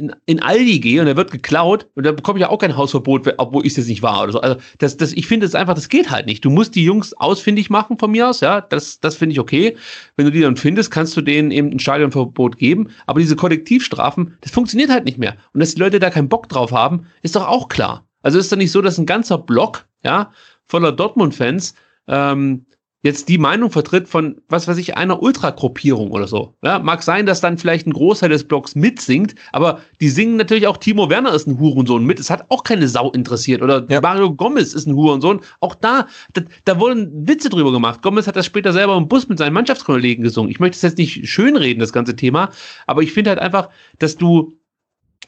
in, 0.05 0.15
in 0.25 0.41
Aldi 0.41 0.79
gehe 0.79 1.01
und 1.01 1.07
er 1.07 1.17
wird 1.17 1.31
geklaut 1.31 1.87
und 1.95 2.05
da 2.05 2.11
bekomme 2.11 2.39
ich 2.39 2.41
ja 2.41 2.49
auch 2.49 2.59
kein 2.59 2.75
Hausverbot, 2.75 3.33
obwohl 3.37 3.65
ich 3.65 3.73
es 3.73 3.77
jetzt 3.77 3.87
nicht 3.87 4.01
war 4.01 4.23
oder 4.23 4.31
so. 4.31 4.41
Also 4.41 4.57
das, 4.77 4.97
das, 4.97 5.13
ich 5.13 5.27
finde 5.27 5.45
es 5.45 5.55
einfach, 5.55 5.73
das 5.73 5.89
geht 5.89 6.09
halt 6.09 6.25
nicht. 6.25 6.43
Du 6.45 6.49
musst 6.49 6.75
die 6.75 6.83
Jungs 6.83 7.13
ausfindig 7.13 7.69
machen 7.69 7.97
von 7.97 8.11
mir 8.11 8.29
aus, 8.29 8.41
ja, 8.41 8.61
das, 8.61 8.99
das 8.99 9.15
finde 9.15 9.33
ich 9.33 9.39
okay. 9.39 9.75
Wenn 10.15 10.25
du 10.25 10.31
die 10.31 10.41
dann 10.41 10.57
findest, 10.57 10.91
kannst 10.91 11.15
du 11.17 11.21
denen 11.21 11.51
eben 11.51 11.71
ein 11.71 11.79
Stadionverbot 11.79 12.57
geben. 12.57 12.89
Aber 13.07 13.19
diese 13.19 13.35
Kollektivstrafen, 13.35 14.37
das 14.41 14.51
funktioniert 14.51 14.89
halt 14.89 15.05
nicht 15.05 15.17
mehr. 15.17 15.35
Und 15.53 15.59
dass 15.59 15.75
die 15.75 15.79
Leute 15.79 15.99
da 15.99 16.09
keinen 16.09 16.29
Bock 16.29 16.49
drauf 16.49 16.71
haben, 16.71 17.07
ist 17.21 17.35
doch 17.35 17.47
auch 17.47 17.69
klar. 17.69 18.05
Also 18.21 18.39
ist 18.39 18.51
doch 18.51 18.57
nicht 18.57 18.71
so, 18.71 18.81
dass 18.81 18.97
ein 18.97 19.05
ganzer 19.05 19.37
Block, 19.37 19.85
ja, 20.03 20.31
voller 20.65 20.91
Dortmund-Fans 20.91 21.75
ähm, 22.07 22.65
jetzt 23.05 23.29
die 23.29 23.37
Meinung 23.37 23.69
vertritt 23.69 24.07
von, 24.07 24.41
was 24.49 24.67
weiß 24.67 24.77
ich, 24.79 24.97
einer 24.97 25.21
Ultragruppierung 25.21 26.09
oder 26.09 26.27
so. 26.27 26.55
Ja, 26.63 26.79
mag 26.79 27.03
sein, 27.03 27.27
dass 27.27 27.39
dann 27.39 27.59
vielleicht 27.59 27.85
ein 27.85 27.93
Großteil 27.93 28.29
des 28.29 28.47
Blocks 28.47 28.73
mitsingt, 28.73 29.35
aber 29.51 29.81
die 30.01 30.09
singen 30.09 30.37
natürlich 30.37 30.65
auch 30.65 30.77
Timo 30.77 31.07
Werner 31.07 31.31
ist 31.35 31.45
ein 31.45 31.59
Hurensohn 31.59 32.03
mit. 32.03 32.19
Es 32.19 32.31
hat 32.31 32.47
auch 32.49 32.63
keine 32.63 32.87
Sau 32.87 33.11
interessiert. 33.11 33.61
Oder 33.61 33.85
ja. 33.89 34.01
Mario 34.01 34.33
Gomez 34.33 34.73
ist 34.73 34.87
ein 34.87 34.95
Hurensohn. 34.95 35.41
Auch 35.59 35.75
da, 35.75 36.07
da, 36.33 36.41
da, 36.65 36.79
wurden 36.79 37.27
Witze 37.27 37.49
drüber 37.49 37.71
gemacht. 37.71 38.01
Gomez 38.01 38.25
hat 38.25 38.35
das 38.35 38.47
später 38.47 38.73
selber 38.73 38.97
im 38.97 39.07
Bus 39.07 39.29
mit 39.29 39.37
seinen 39.37 39.53
Mannschaftskollegen 39.53 40.23
gesungen. 40.23 40.49
Ich 40.49 40.59
möchte 40.59 40.77
es 40.77 40.81
jetzt 40.81 40.97
nicht 40.97 41.29
schönreden, 41.29 41.79
das 41.79 41.93
ganze 41.93 42.15
Thema, 42.15 42.49
aber 42.87 43.03
ich 43.03 43.13
finde 43.13 43.29
halt 43.29 43.39
einfach, 43.39 43.69
dass 43.99 44.17
du, 44.17 44.53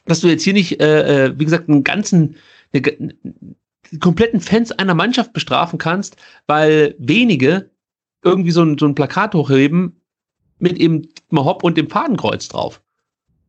dass 0.05 0.21
du 0.21 0.29
jetzt 0.29 0.43
hier 0.43 0.53
nicht, 0.53 0.81
äh, 0.81 1.25
äh 1.25 1.39
wie 1.39 1.45
gesagt, 1.45 1.69
einen 1.69 1.83
ganzen, 1.83 2.37
eine, 2.73 2.81
kompletten 3.99 4.41
Fans 4.41 4.71
einer 4.71 4.93
Mannschaft 4.93 5.33
bestrafen 5.33 5.79
kannst, 5.79 6.17
weil 6.47 6.95
wenige 6.97 7.71
irgendwie 8.23 8.51
so 8.51 8.63
ein, 8.63 8.77
so 8.77 8.85
ein 8.85 8.95
Plakat 8.95 9.33
hochheben 9.33 10.01
mit 10.59 10.77
eben 10.77 11.09
Hopp 11.33 11.63
und 11.63 11.77
dem 11.77 11.89
Fadenkreuz 11.89 12.47
drauf. 12.47 12.81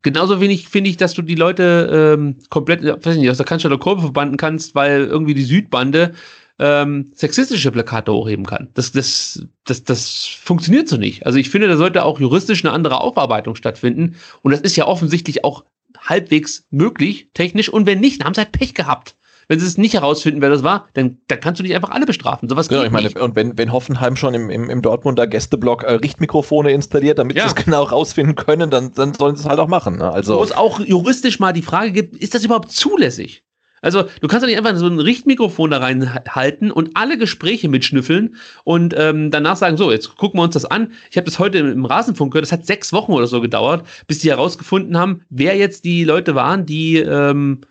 Genauso 0.01 0.39
wenig 0.39 0.69
finde 0.69 0.89
ich, 0.89 0.97
dass 0.97 1.13
du 1.13 1.21
die 1.21 1.35
Leute 1.35 2.15
ähm, 2.17 2.37
komplett, 2.49 2.83
weiß 2.83 3.17
nicht, 3.17 3.29
aus 3.29 3.37
der 3.37 3.45
Cannstatter 3.45 3.77
Kurve 3.77 4.01
verbanden 4.01 4.37
kannst, 4.37 4.73
weil 4.75 5.05
irgendwie 5.05 5.33
die 5.33 5.43
Südbande 5.43 6.13
ähm, 6.57 7.11
sexistische 7.13 7.71
Plakate 7.71 8.13
hochheben 8.13 8.45
kann. 8.45 8.69
Das, 8.75 8.91
das, 8.91 9.45
das, 9.65 9.83
das 9.83 10.25
funktioniert 10.25 10.87
so 10.87 10.97
nicht. 10.97 11.25
Also 11.25 11.37
ich 11.37 11.49
finde, 11.49 11.67
da 11.67 11.75
sollte 11.75 12.05
auch 12.05 12.19
juristisch 12.19 12.63
eine 12.63 12.73
andere 12.73 13.01
Aufarbeitung 13.01 13.55
stattfinden. 13.55 14.15
Und 14.41 14.51
das 14.51 14.61
ist 14.61 14.75
ja 14.75 14.85
offensichtlich 14.85 15.43
auch 15.43 15.65
halbwegs 15.97 16.65
möglich, 16.69 17.29
technisch. 17.33 17.69
Und 17.69 17.85
wenn 17.85 17.99
nicht, 17.99 18.21
dann 18.21 18.27
haben 18.27 18.33
sie 18.33 18.41
halt 18.41 18.51
Pech 18.51 18.73
gehabt. 18.73 19.17
Wenn 19.49 19.59
sie 19.59 19.65
es 19.65 19.79
nicht 19.79 19.95
herausfinden, 19.95 20.41
wer 20.41 20.51
das 20.51 20.61
war, 20.61 20.87
dann, 20.93 21.17
dann 21.27 21.39
kannst 21.39 21.59
du 21.59 21.63
nicht 21.63 21.75
einfach 21.75 21.89
alle 21.89 22.05
bestrafen. 22.05 22.47
Sowas 22.47 22.69
genau, 22.69 22.83
ich 22.83 22.91
meine, 22.91 23.07
nicht. 23.07 23.19
und 23.19 23.35
wenn, 23.35 23.57
wenn 23.57 23.73
Hoffenheim 23.73 24.15
schon 24.15 24.35
im, 24.35 24.51
im, 24.51 24.69
im 24.69 24.83
Dortmunder 24.83 25.25
Gästeblock 25.25 25.83
äh, 25.83 25.93
Richtmikrofone 25.93 26.71
installiert, 26.71 27.17
damit 27.17 27.35
ja. 27.35 27.49
sie 27.49 27.55
es 27.55 27.55
genau 27.65 27.81
rausfinden 27.81 28.35
können, 28.35 28.69
dann, 28.69 28.93
dann 28.93 29.15
sollen 29.15 29.35
sie 29.35 29.41
es 29.41 29.49
halt 29.49 29.59
auch 29.59 29.67
machen. 29.67 29.97
Ne? 29.97 30.13
Also, 30.13 30.37
Wo 30.37 30.43
es 30.43 30.51
auch 30.51 30.79
juristisch 30.79 31.39
mal 31.39 31.51
die 31.51 31.63
Frage 31.63 31.91
gibt, 31.91 32.15
ist 32.15 32.35
das 32.35 32.45
überhaupt 32.45 32.71
zulässig? 32.71 33.43
Also, 33.81 34.03
du 34.21 34.27
kannst 34.27 34.43
doch 34.43 34.47
nicht 34.47 34.57
einfach 34.57 34.75
so 34.75 34.85
ein 34.85 34.99
Richtmikrofon 34.99 35.71
da 35.71 35.77
reinhalten 35.77 36.69
und 36.69 36.91
alle 36.93 37.17
Gespräche 37.17 37.69
mitschnüffeln 37.69 38.35
und 38.65 38.93
ähm, 38.95 39.31
danach 39.31 39.55
sagen, 39.55 39.77
so, 39.77 39.91
jetzt 39.91 40.15
gucken 40.15 40.39
wir 40.39 40.43
uns 40.43 40.53
das 40.53 40.65
an. 40.65 40.91
Ich 41.09 41.17
habe 41.17 41.25
das 41.25 41.39
heute 41.39 41.57
im 41.57 41.85
Rasenfunk 41.85 42.33
gehört, 42.33 42.45
das 42.45 42.51
hat 42.51 42.67
sechs 42.67 42.93
Wochen 42.93 43.13
oder 43.13 43.25
so 43.25 43.41
gedauert, 43.41 43.87
bis 44.05 44.19
die 44.19 44.29
herausgefunden 44.29 44.95
haben, 44.95 45.21
wer 45.31 45.55
jetzt 45.55 45.85
die 45.85 46.03
Leute 46.03 46.35
waren, 46.35 46.67
die 46.67 46.97
ähm, 46.97 47.61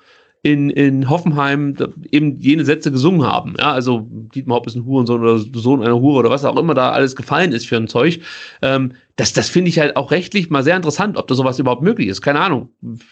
in, 0.43 0.71
in 0.71 1.11
Hoffenheim 1.11 1.77
eben 2.11 2.37
jene 2.37 2.65
Sätze 2.65 2.93
gesungen 2.93 3.27
haben. 3.27 3.55
Ja, 3.59 3.73
also 3.73 4.07
Dietmar 4.11 4.57
Hopp 4.59 4.67
ist 4.67 4.77
ein 4.77 4.85
Hurensohn 4.85 5.21
oder 5.21 5.39
Sohn 5.39 5.83
einer 5.83 6.01
Hure 6.01 6.21
oder 6.21 6.31
was 6.31 6.45
auch 6.45 6.57
immer 6.57 6.75
da 6.75 6.91
alles 6.91 7.17
gefallen 7.17 7.53
ist 7.53 7.67
für 7.67 7.77
ein 7.77 7.89
Zeug. 7.89 8.21
Ähm, 8.63 8.93
das 9.17 9.33
das 9.33 9.49
finde 9.49 9.71
ich 9.71 9.79
halt 9.79 9.97
auch 9.97 10.11
rechtlich 10.11 10.51
mal 10.51 10.63
sehr 10.63 10.77
interessant, 10.77 11.17
ob 11.17 11.27
da 11.27 11.35
sowas 11.35 11.59
überhaupt 11.59 11.83
möglich 11.83 12.09
ist. 12.09 12.23
Keine 12.23 12.41
Ahnung. 12.41 12.71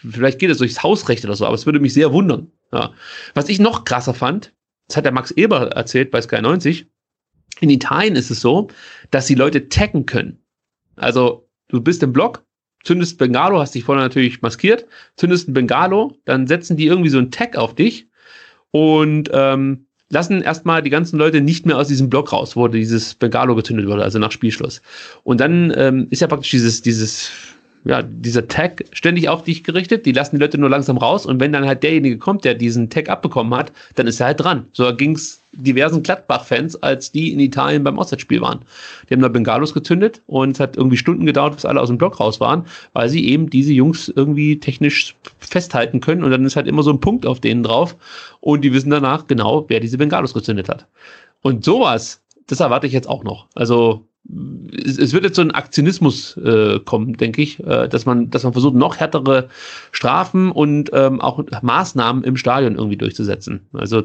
Vielleicht 0.09 0.39
geht 0.39 0.51
es 0.51 0.59
durchs 0.59 0.83
Hausrecht 0.83 1.25
oder 1.25 1.35
so, 1.35 1.47
aber 1.47 1.55
es 1.55 1.67
würde 1.67 1.81
mich 1.81 1.95
sehr 1.95 2.13
wundern. 2.13 2.51
Ja. 2.73 2.93
Was 3.35 3.49
ich 3.49 3.59
noch 3.59 3.85
krasser 3.85 4.15
fand, 4.15 4.55
das 4.89 4.97
hat 4.97 5.05
der 5.05 5.13
Max 5.13 5.33
Eber 5.33 5.73
erzählt 5.73 6.11
bei 6.11 6.23
Sky 6.23 6.41
90. 6.41 6.87
In 7.61 7.71
Italien 7.71 8.17
ist 8.17 8.31
es 8.31 8.41
so, 8.41 8.69
dass 9.11 9.27
die 9.27 9.35
Leute 9.35 9.69
taggen 9.69 10.07
können. 10.07 10.39
Also 10.97 11.49
du 11.69 11.81
bist 11.81 12.03
im 12.03 12.13
Blog, 12.13 12.45
zündest 12.87 13.19
Bengalo, 13.19 13.59
hast 13.59 13.75
dich 13.75 13.85
vorne 13.85 14.01
natürlich 14.01 14.41
maskiert, 14.43 14.87
zündest 15.17 15.49
ein 15.49 15.53
Bengalo, 15.53 16.17
dann 16.25 16.47
setzen 16.47 16.77
die 16.77 16.87
irgendwie 16.87 17.11
so 17.11 17.19
einen 17.19 17.31
Tag 17.31 17.57
auf 17.57 17.75
dich 17.75 18.07
und 18.71 19.29
ähm, 19.33 19.87
lassen 20.09 20.41
erstmal 20.41 20.83
die 20.83 20.91
ganzen 20.91 21.19
Leute 21.19 21.41
nicht 21.41 21.67
mehr 21.67 21.77
aus 21.77 21.89
diesem 21.89 22.09
Block 22.09 22.33
raus, 22.33 22.55
wo 22.55 22.69
dieses 22.69 23.15
Bengalo 23.15 23.57
gezündet 23.57 23.89
wurde, 23.89 24.05
also 24.05 24.19
nach 24.19 24.31
Spielschluss. 24.31 24.81
Und 25.25 25.41
dann 25.41 25.73
ähm, 25.77 26.07
ist 26.11 26.21
ja 26.21 26.29
praktisch 26.29 26.51
dieses, 26.51 26.81
dieses 26.81 27.31
ja, 27.85 28.03
dieser 28.03 28.49
Tag 28.49 28.85
ständig 28.93 29.29
auf 29.29 29.45
dich 29.45 29.63
gerichtet, 29.63 30.07
die 30.07 30.13
lassen 30.13 30.37
die 30.37 30.43
Leute 30.43 30.59
nur 30.59 30.69
langsam 30.69 30.99
raus 30.99 31.25
und 31.25 31.39
wenn 31.39 31.53
dann 31.53 31.67
halt 31.67 31.85
derjenige 31.85 32.19
kommt, 32.19 32.45
der 32.45 32.55
diesen 32.55 32.91
Tag 32.91 33.09
abbekommen 33.09 33.57
hat, 33.57 33.73
dann 33.95 34.09
ist 34.09 34.19
er 34.19 34.27
halt 34.27 34.41
dran. 34.41 34.67
So 34.73 34.93
ging's 34.95 35.41
diversen 35.57 36.03
Gladbach-Fans, 36.03 36.77
als 36.83 37.13
die 37.13 37.33
in 37.33 37.41
Italien 37.41 37.85
beim 37.85 37.99
Auswärtsspiel 37.99 38.41
waren. 38.41 38.61
Die 39.09 39.15
haben 39.15 39.23
da 39.23 39.29
Bengalos 39.29 39.75
gezündet 39.75 40.23
und 40.27 40.53
es 40.53 40.61
hat 40.61 40.77
irgendwie 40.77 40.97
Stunden 40.97 41.27
gedauert, 41.27 41.55
bis 41.55 41.65
alle 41.65 41.81
aus 41.81 41.89
dem 41.89 41.99
Block 41.99 42.21
raus 42.21 42.41
waren, 42.41 42.67
weil 42.93 43.09
sie 43.09 43.29
eben 43.29 43.51
diese 43.51 43.73
Jungs 43.73 44.13
irgendwie 44.15 44.59
technisch 44.59 45.15
festhalten 45.39 46.01
können 46.01 46.25
und 46.25 46.31
dann 46.31 46.45
ist 46.45 46.57
halt 46.57 46.67
immer 46.67 46.83
so 46.83 46.91
ein 46.91 47.01
Punkt 47.01 47.27
auf 47.27 47.41
denen 47.41 47.63
drauf 47.63 47.97
und 48.41 48.63
die 48.63 48.73
wissen 48.73 48.91
danach 48.91 49.27
genau, 49.27 49.65
wer 49.69 49.81
diese 49.81 49.99
Bengalos 49.99 50.35
gezündet 50.35 50.69
hat. 50.69 50.87
Und 51.43 51.65
sowas, 51.65 52.23
das 52.47 52.61
erwarte 52.61 52.87
ich 52.87 52.93
jetzt 52.93 53.09
auch 53.09 53.25
noch. 53.25 53.47
Also 53.55 54.07
es, 54.85 55.13
wird 55.13 55.25
jetzt 55.25 55.37
so 55.37 55.43
ein 55.43 55.53
Aktionismus 55.53 56.37
äh, 56.39 56.81
kommen, 56.81 57.17
denke 57.17 57.43
ich, 57.43 57.61
äh, 57.65 57.89
dass 57.89 58.07
man, 58.07 58.31
dass 58.31 58.43
man 58.43 58.53
versucht, 58.53 58.75
noch 58.75 58.97
härtere 58.97 59.49
Strafen 59.93 60.51
und 60.51 60.91
ähm, 60.93 61.21
auch 61.21 61.43
Maßnahmen 61.63 62.25
im 62.25 62.37
Stadion 62.37 62.77
irgendwie 62.77 62.97
durchzusetzen. 62.97 63.67
Also 63.73 64.05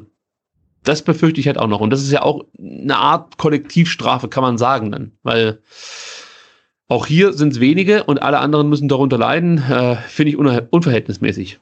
das 0.83 1.03
befürchte 1.03 1.39
ich 1.39 1.47
halt 1.47 1.57
auch 1.57 1.67
noch. 1.67 1.79
Und 1.79 1.91
das 1.91 2.01
ist 2.01 2.11
ja 2.11 2.23
auch 2.23 2.45
eine 2.57 2.97
Art 2.97 3.37
Kollektivstrafe, 3.37 4.27
kann 4.27 4.43
man 4.43 4.57
sagen 4.57 4.91
dann. 4.91 5.11
Weil 5.23 5.61
auch 6.87 7.05
hier 7.05 7.33
sind 7.33 7.53
es 7.53 7.59
wenige 7.59 8.03
und 8.03 8.21
alle 8.21 8.39
anderen 8.39 8.69
müssen 8.69 8.89
darunter 8.89 9.17
leiden. 9.17 9.59
Äh, 9.59 9.95
Finde 9.95 10.31
ich 10.31 10.37
unverhältnismäßig. 10.37 11.59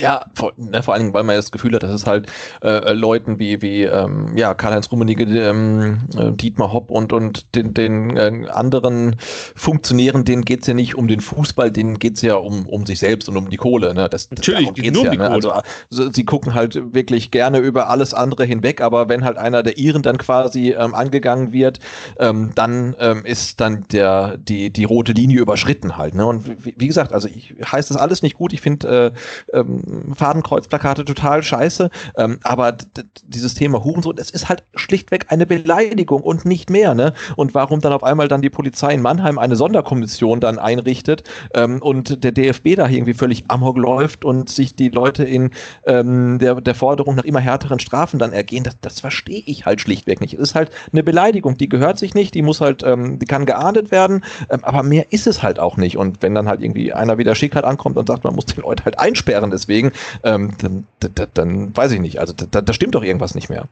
Ja, 0.00 0.26
vor, 0.34 0.52
ne, 0.56 0.82
vor 0.82 0.94
allen 0.94 1.04
Dingen, 1.04 1.14
weil 1.14 1.22
man 1.22 1.36
das 1.36 1.50
Gefühl 1.50 1.74
hat, 1.74 1.82
dass 1.82 1.92
es 1.92 2.06
halt 2.06 2.30
äh, 2.62 2.92
Leuten 2.92 3.38
wie, 3.38 3.62
wie 3.62 3.84
ähm, 3.84 4.36
ja, 4.36 4.54
Karl-Heinz 4.54 4.90
Rummenigge, 4.90 5.24
ähm, 5.24 6.00
äh, 6.16 6.32
Dietmar 6.32 6.72
Hopp 6.72 6.90
und, 6.90 7.12
und 7.12 7.54
den, 7.54 7.74
den 7.74 8.16
äh, 8.16 8.48
anderen 8.50 9.16
Funktionären, 9.54 10.24
denen 10.24 10.44
geht's 10.44 10.66
ja 10.66 10.74
nicht 10.74 10.94
um 10.94 11.08
den 11.08 11.20
Fußball, 11.20 11.70
denen 11.70 11.98
geht's 11.98 12.22
ja 12.22 12.34
um, 12.36 12.66
um 12.66 12.86
sich 12.86 12.98
selbst 12.98 13.28
und 13.28 13.36
um 13.36 13.50
die 13.50 13.56
Kohle. 13.56 13.94
Ne? 13.94 14.08
Das, 14.08 14.30
Natürlich, 14.30 14.72
geht's 14.74 14.92
nur 14.92 15.02
um 15.02 15.06
ja, 15.06 15.12
die 15.12 15.18
ne? 15.18 15.28
Kohle. 15.28 15.54
Also, 15.90 16.10
sie 16.12 16.24
gucken 16.24 16.54
halt 16.54 16.94
wirklich 16.94 17.30
gerne 17.30 17.58
über 17.58 17.88
alles 17.88 18.14
andere 18.14 18.44
hinweg, 18.44 18.80
aber 18.80 19.08
wenn 19.08 19.24
halt 19.24 19.36
einer 19.38 19.62
der 19.62 19.78
Iren 19.78 20.02
dann 20.02 20.18
quasi 20.18 20.70
ähm, 20.70 20.94
angegangen 20.94 21.52
wird, 21.52 21.80
ähm, 22.18 22.52
dann 22.54 22.96
ähm, 22.98 23.24
ist 23.24 23.60
dann 23.60 23.84
der, 23.92 24.36
die, 24.36 24.70
die 24.72 24.84
rote 24.84 25.12
Linie 25.12 25.40
überschritten 25.40 25.96
halt. 25.96 26.14
Ne? 26.14 26.26
Und 26.26 26.64
wie, 26.64 26.74
wie 26.76 26.86
gesagt, 26.86 27.12
also 27.12 27.28
ich 27.28 27.54
heißt 27.64 27.90
das 27.90 27.96
alles 27.96 28.22
nicht 28.22 28.36
gut. 28.36 28.52
Ich 28.52 28.60
finde 28.60 29.14
äh, 29.52 29.58
ähm, 29.58 29.82
Fadenkreuzplakate 30.14 31.04
total 31.04 31.42
scheiße, 31.42 31.90
ähm, 32.16 32.38
aber 32.42 32.76
dieses 33.24 33.54
Thema 33.54 33.84
Hurensohn, 33.84 34.16
das 34.16 34.30
ist 34.30 34.48
halt 34.48 34.62
schlichtweg 34.74 35.26
eine 35.28 35.46
Beleidigung 35.46 36.22
und 36.22 36.44
nicht 36.44 36.70
mehr, 36.70 36.94
ne? 36.94 37.12
Und 37.36 37.54
warum 37.54 37.80
dann 37.80 37.92
auf 37.92 38.02
einmal 38.02 38.28
dann 38.28 38.42
die 38.42 38.50
Polizei 38.50 38.94
in 38.94 39.02
Mannheim 39.02 39.38
eine 39.38 39.56
Sonderkommission 39.56 40.40
dann 40.40 40.58
einrichtet 40.58 41.24
ähm, 41.54 41.80
und 41.82 42.22
der 42.22 42.32
DFB 42.32 42.76
da 42.76 42.88
irgendwie 42.88 43.14
völlig 43.14 43.44
amok 43.48 43.78
läuft 43.78 44.24
und 44.24 44.48
sich 44.50 44.74
die 44.74 44.88
Leute 44.88 45.24
in 45.24 45.50
ähm, 45.86 46.38
der, 46.38 46.60
der 46.60 46.74
Forderung 46.74 47.14
nach 47.14 47.24
immer 47.24 47.40
härteren 47.40 47.80
Strafen 47.80 48.18
dann 48.18 48.32
ergehen, 48.32 48.64
das, 48.64 48.76
das 48.80 49.00
verstehe 49.00 49.42
ich 49.46 49.64
halt 49.66 49.80
schlichtweg 49.80 50.20
nicht. 50.20 50.34
Es 50.34 50.40
ist 50.40 50.54
halt 50.54 50.70
eine 50.92 51.02
Beleidigung, 51.02 51.56
die 51.56 51.68
gehört 51.68 51.98
sich 51.98 52.14
nicht, 52.14 52.34
die 52.34 52.42
muss 52.42 52.60
halt, 52.60 52.82
ähm, 52.82 53.18
die 53.18 53.26
kann 53.26 53.46
geahndet 53.46 53.90
werden, 53.90 54.24
ähm, 54.50 54.60
aber 54.62 54.82
mehr 54.82 55.06
ist 55.10 55.26
es 55.26 55.42
halt 55.42 55.58
auch 55.58 55.76
nicht. 55.76 55.96
Und 55.96 56.22
wenn 56.22 56.34
dann 56.34 56.48
halt 56.48 56.60
irgendwie 56.62 56.92
einer 56.92 57.18
wieder 57.18 57.34
schick 57.34 57.54
halt 57.54 57.64
ankommt 57.64 57.96
und 57.96 58.06
sagt, 58.06 58.24
man 58.24 58.34
muss 58.34 58.46
die 58.46 58.60
Leute 58.60 58.84
halt 58.84 58.98
einsperren, 58.98 59.50
deswegen 59.50 59.79
deswegen, 59.80 59.92
ähm, 60.22 60.52
dann, 60.58 60.86
dann, 61.00 61.28
dann 61.34 61.76
weiß 61.76 61.92
ich 61.92 62.00
nicht. 62.00 62.20
Also 62.20 62.32
da, 62.32 62.60
da 62.60 62.72
stimmt 62.72 62.94
doch 62.94 63.02
irgendwas 63.02 63.34
nicht 63.34 63.48
mehr 63.48 63.68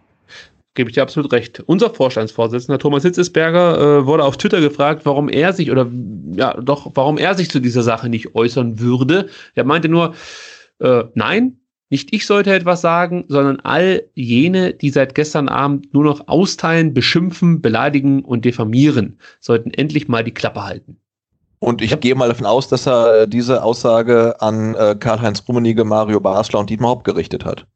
gebe 0.74 0.90
ich 0.90 0.94
dir 0.94 1.02
absolut 1.02 1.32
recht. 1.32 1.60
Unser 1.66 1.90
Vorstandsvorsitzender 1.90 2.78
Thomas 2.78 3.02
Hitzesberger 3.02 3.80
äh, 3.80 4.06
wurde 4.06 4.22
auf 4.22 4.36
Twitter 4.36 4.60
gefragt, 4.60 5.04
warum 5.06 5.28
er 5.28 5.52
sich 5.52 5.72
oder 5.72 5.90
ja 6.30 6.54
doch, 6.54 6.92
warum 6.94 7.18
er 7.18 7.34
sich 7.34 7.50
zu 7.50 7.58
dieser 7.58 7.82
Sache 7.82 8.08
nicht 8.08 8.36
äußern 8.36 8.78
würde. 8.78 9.28
Er 9.56 9.64
meinte 9.64 9.88
nur, 9.88 10.14
äh, 10.78 11.02
nein, 11.14 11.58
nicht 11.90 12.14
ich 12.14 12.26
sollte 12.26 12.54
etwas 12.54 12.80
sagen, 12.80 13.24
sondern 13.26 13.58
all 13.58 14.04
jene, 14.14 14.72
die 14.72 14.90
seit 14.90 15.16
gestern 15.16 15.48
Abend 15.48 15.92
nur 15.94 16.04
noch 16.04 16.28
austeilen, 16.28 16.94
beschimpfen, 16.94 17.60
beleidigen 17.60 18.24
und 18.24 18.44
diffamieren, 18.44 19.18
sollten 19.40 19.72
endlich 19.72 20.06
mal 20.06 20.22
die 20.22 20.34
Klappe 20.34 20.62
halten. 20.62 21.00
Und 21.60 21.82
ich 21.82 21.98
gehe 22.00 22.14
mal 22.14 22.28
davon 22.28 22.46
aus, 22.46 22.68
dass 22.68 22.86
er 22.86 23.22
äh, 23.22 23.28
diese 23.28 23.62
Aussage 23.62 24.40
an 24.40 24.74
äh, 24.74 24.96
Karl-Heinz 24.98 25.42
Rummenigge, 25.48 25.84
Mario 25.84 26.20
Basler 26.20 26.60
und 26.60 26.70
Dietmar 26.70 26.90
Hopp 26.90 27.04
gerichtet 27.04 27.44
hat. 27.44 27.66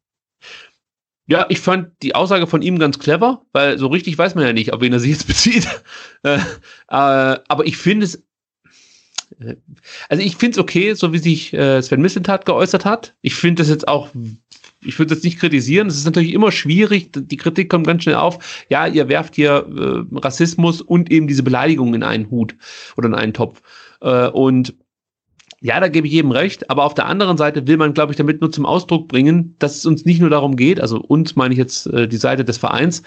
Ja, 1.25 1.45
ich 1.49 1.59
fand 1.59 1.91
die 2.01 2.15
Aussage 2.15 2.47
von 2.47 2.61
ihm 2.61 2.79
ganz 2.79 2.99
clever, 2.99 3.45
weil 3.53 3.77
so 3.77 3.87
richtig 3.87 4.17
weiß 4.17 4.35
man 4.35 4.45
ja 4.45 4.53
nicht, 4.53 4.73
auf 4.73 4.81
wen 4.81 4.91
er 4.91 4.99
sich 4.99 5.11
jetzt 5.11 5.27
bezieht. 5.27 5.67
äh, 6.23 6.35
äh, 6.35 6.39
aber 6.87 7.65
ich 7.65 7.77
finde 7.77 8.05
es, 8.05 8.23
äh, 9.39 9.55
also 10.09 10.23
ich 10.23 10.35
finde 10.35 10.55
es 10.55 10.57
okay, 10.59 10.93
so 10.93 11.13
wie 11.13 11.19
sich 11.19 11.53
äh, 11.53 11.81
Sven 11.81 12.01
Missentat 12.01 12.45
geäußert 12.45 12.85
hat. 12.85 13.15
Ich 13.21 13.35
finde 13.35 13.61
das 13.61 13.69
jetzt 13.69 13.87
auch, 13.87 14.09
ich 14.85 14.97
würde 14.99 15.15
das 15.15 15.23
nicht 15.23 15.39
kritisieren. 15.39 15.87
Es 15.87 15.97
ist 15.97 16.05
natürlich 16.05 16.33
immer 16.33 16.51
schwierig, 16.51 17.11
die 17.13 17.37
Kritik 17.37 17.69
kommt 17.69 17.87
ganz 17.87 18.03
schnell 18.03 18.15
auf. 18.15 18.65
Ja, 18.69 18.87
ihr 18.87 19.07
werft 19.09 19.35
hier 19.35 19.65
äh, 19.67 20.17
Rassismus 20.17 20.81
und 20.81 21.11
eben 21.11 21.27
diese 21.27 21.43
Beleidigung 21.43 21.93
in 21.93 22.03
einen 22.03 22.29
Hut 22.29 22.55
oder 22.97 23.07
in 23.07 23.15
einen 23.15 23.33
Topf. 23.33 23.61
Äh, 24.01 24.27
und 24.29 24.75
ja, 25.61 25.79
da 25.79 25.87
gebe 25.87 26.05
ich 26.07 26.13
jedem 26.13 26.31
recht, 26.31 26.69
aber 26.69 26.83
auf 26.83 26.93
der 26.93 27.05
anderen 27.05 27.37
Seite 27.37 27.65
will 27.67 27.77
man, 27.77 27.93
glaube 27.93 28.11
ich, 28.11 28.17
damit 28.17 28.41
nur 28.41 28.51
zum 28.51 28.65
Ausdruck 28.65 29.07
bringen, 29.07 29.55
dass 29.59 29.77
es 29.77 29.85
uns 29.85 30.03
nicht 30.03 30.19
nur 30.19 30.29
darum 30.29 30.57
geht, 30.57 30.81
also 30.81 30.99
uns 30.99 31.37
meine 31.37 31.53
ich 31.53 31.57
jetzt 31.57 31.87
äh, 31.87 32.05
die 32.05 32.17
Seite 32.17 32.43
des 32.43 32.57
Vereins, 32.57 33.01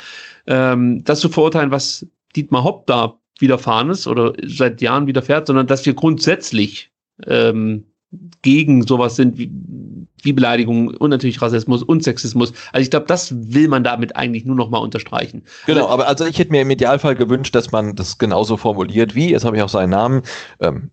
ähm, 0.46 1.04
das 1.04 1.20
zu 1.20 1.28
verurteilen, 1.28 1.70
was 1.70 2.06
Dietmar 2.34 2.64
Hopp 2.64 2.86
da 2.86 3.18
widerfahren 3.38 3.90
ist 3.90 4.06
oder 4.06 4.32
seit 4.46 4.80
Jahren 4.80 5.06
widerfährt, 5.06 5.46
sondern 5.46 5.66
dass 5.66 5.84
wir 5.84 5.92
grundsätzlich 5.92 6.90
ähm, 7.26 7.84
gegen 8.40 8.86
sowas 8.86 9.16
sind 9.16 9.36
wie, 9.36 9.50
wie 10.22 10.32
Beleidigung 10.32 10.88
und 10.88 11.10
natürlich 11.10 11.40
Rassismus 11.40 11.82
und 11.82 12.02
Sexismus. 12.02 12.52
Also 12.72 12.82
ich 12.82 12.90
glaube, 12.90 13.06
das 13.06 13.34
will 13.52 13.68
man 13.68 13.84
damit 13.84 14.16
eigentlich 14.16 14.44
nur 14.44 14.56
noch 14.56 14.70
mal 14.70 14.78
unterstreichen. 14.78 15.44
Genau, 15.66 15.88
aber 15.88 16.08
also 16.08 16.26
ich 16.26 16.38
hätte 16.38 16.52
mir 16.52 16.62
im 16.62 16.70
Idealfall 16.70 17.14
gewünscht, 17.14 17.54
dass 17.54 17.72
man 17.72 17.94
das 17.94 18.18
genauso 18.18 18.56
formuliert 18.56 19.14
wie, 19.14 19.30
jetzt 19.30 19.44
habe 19.44 19.56
ich 19.56 19.62
auch 19.62 19.68
seinen 19.68 19.90
Namen, 19.90 20.22
ähm, 20.60 20.90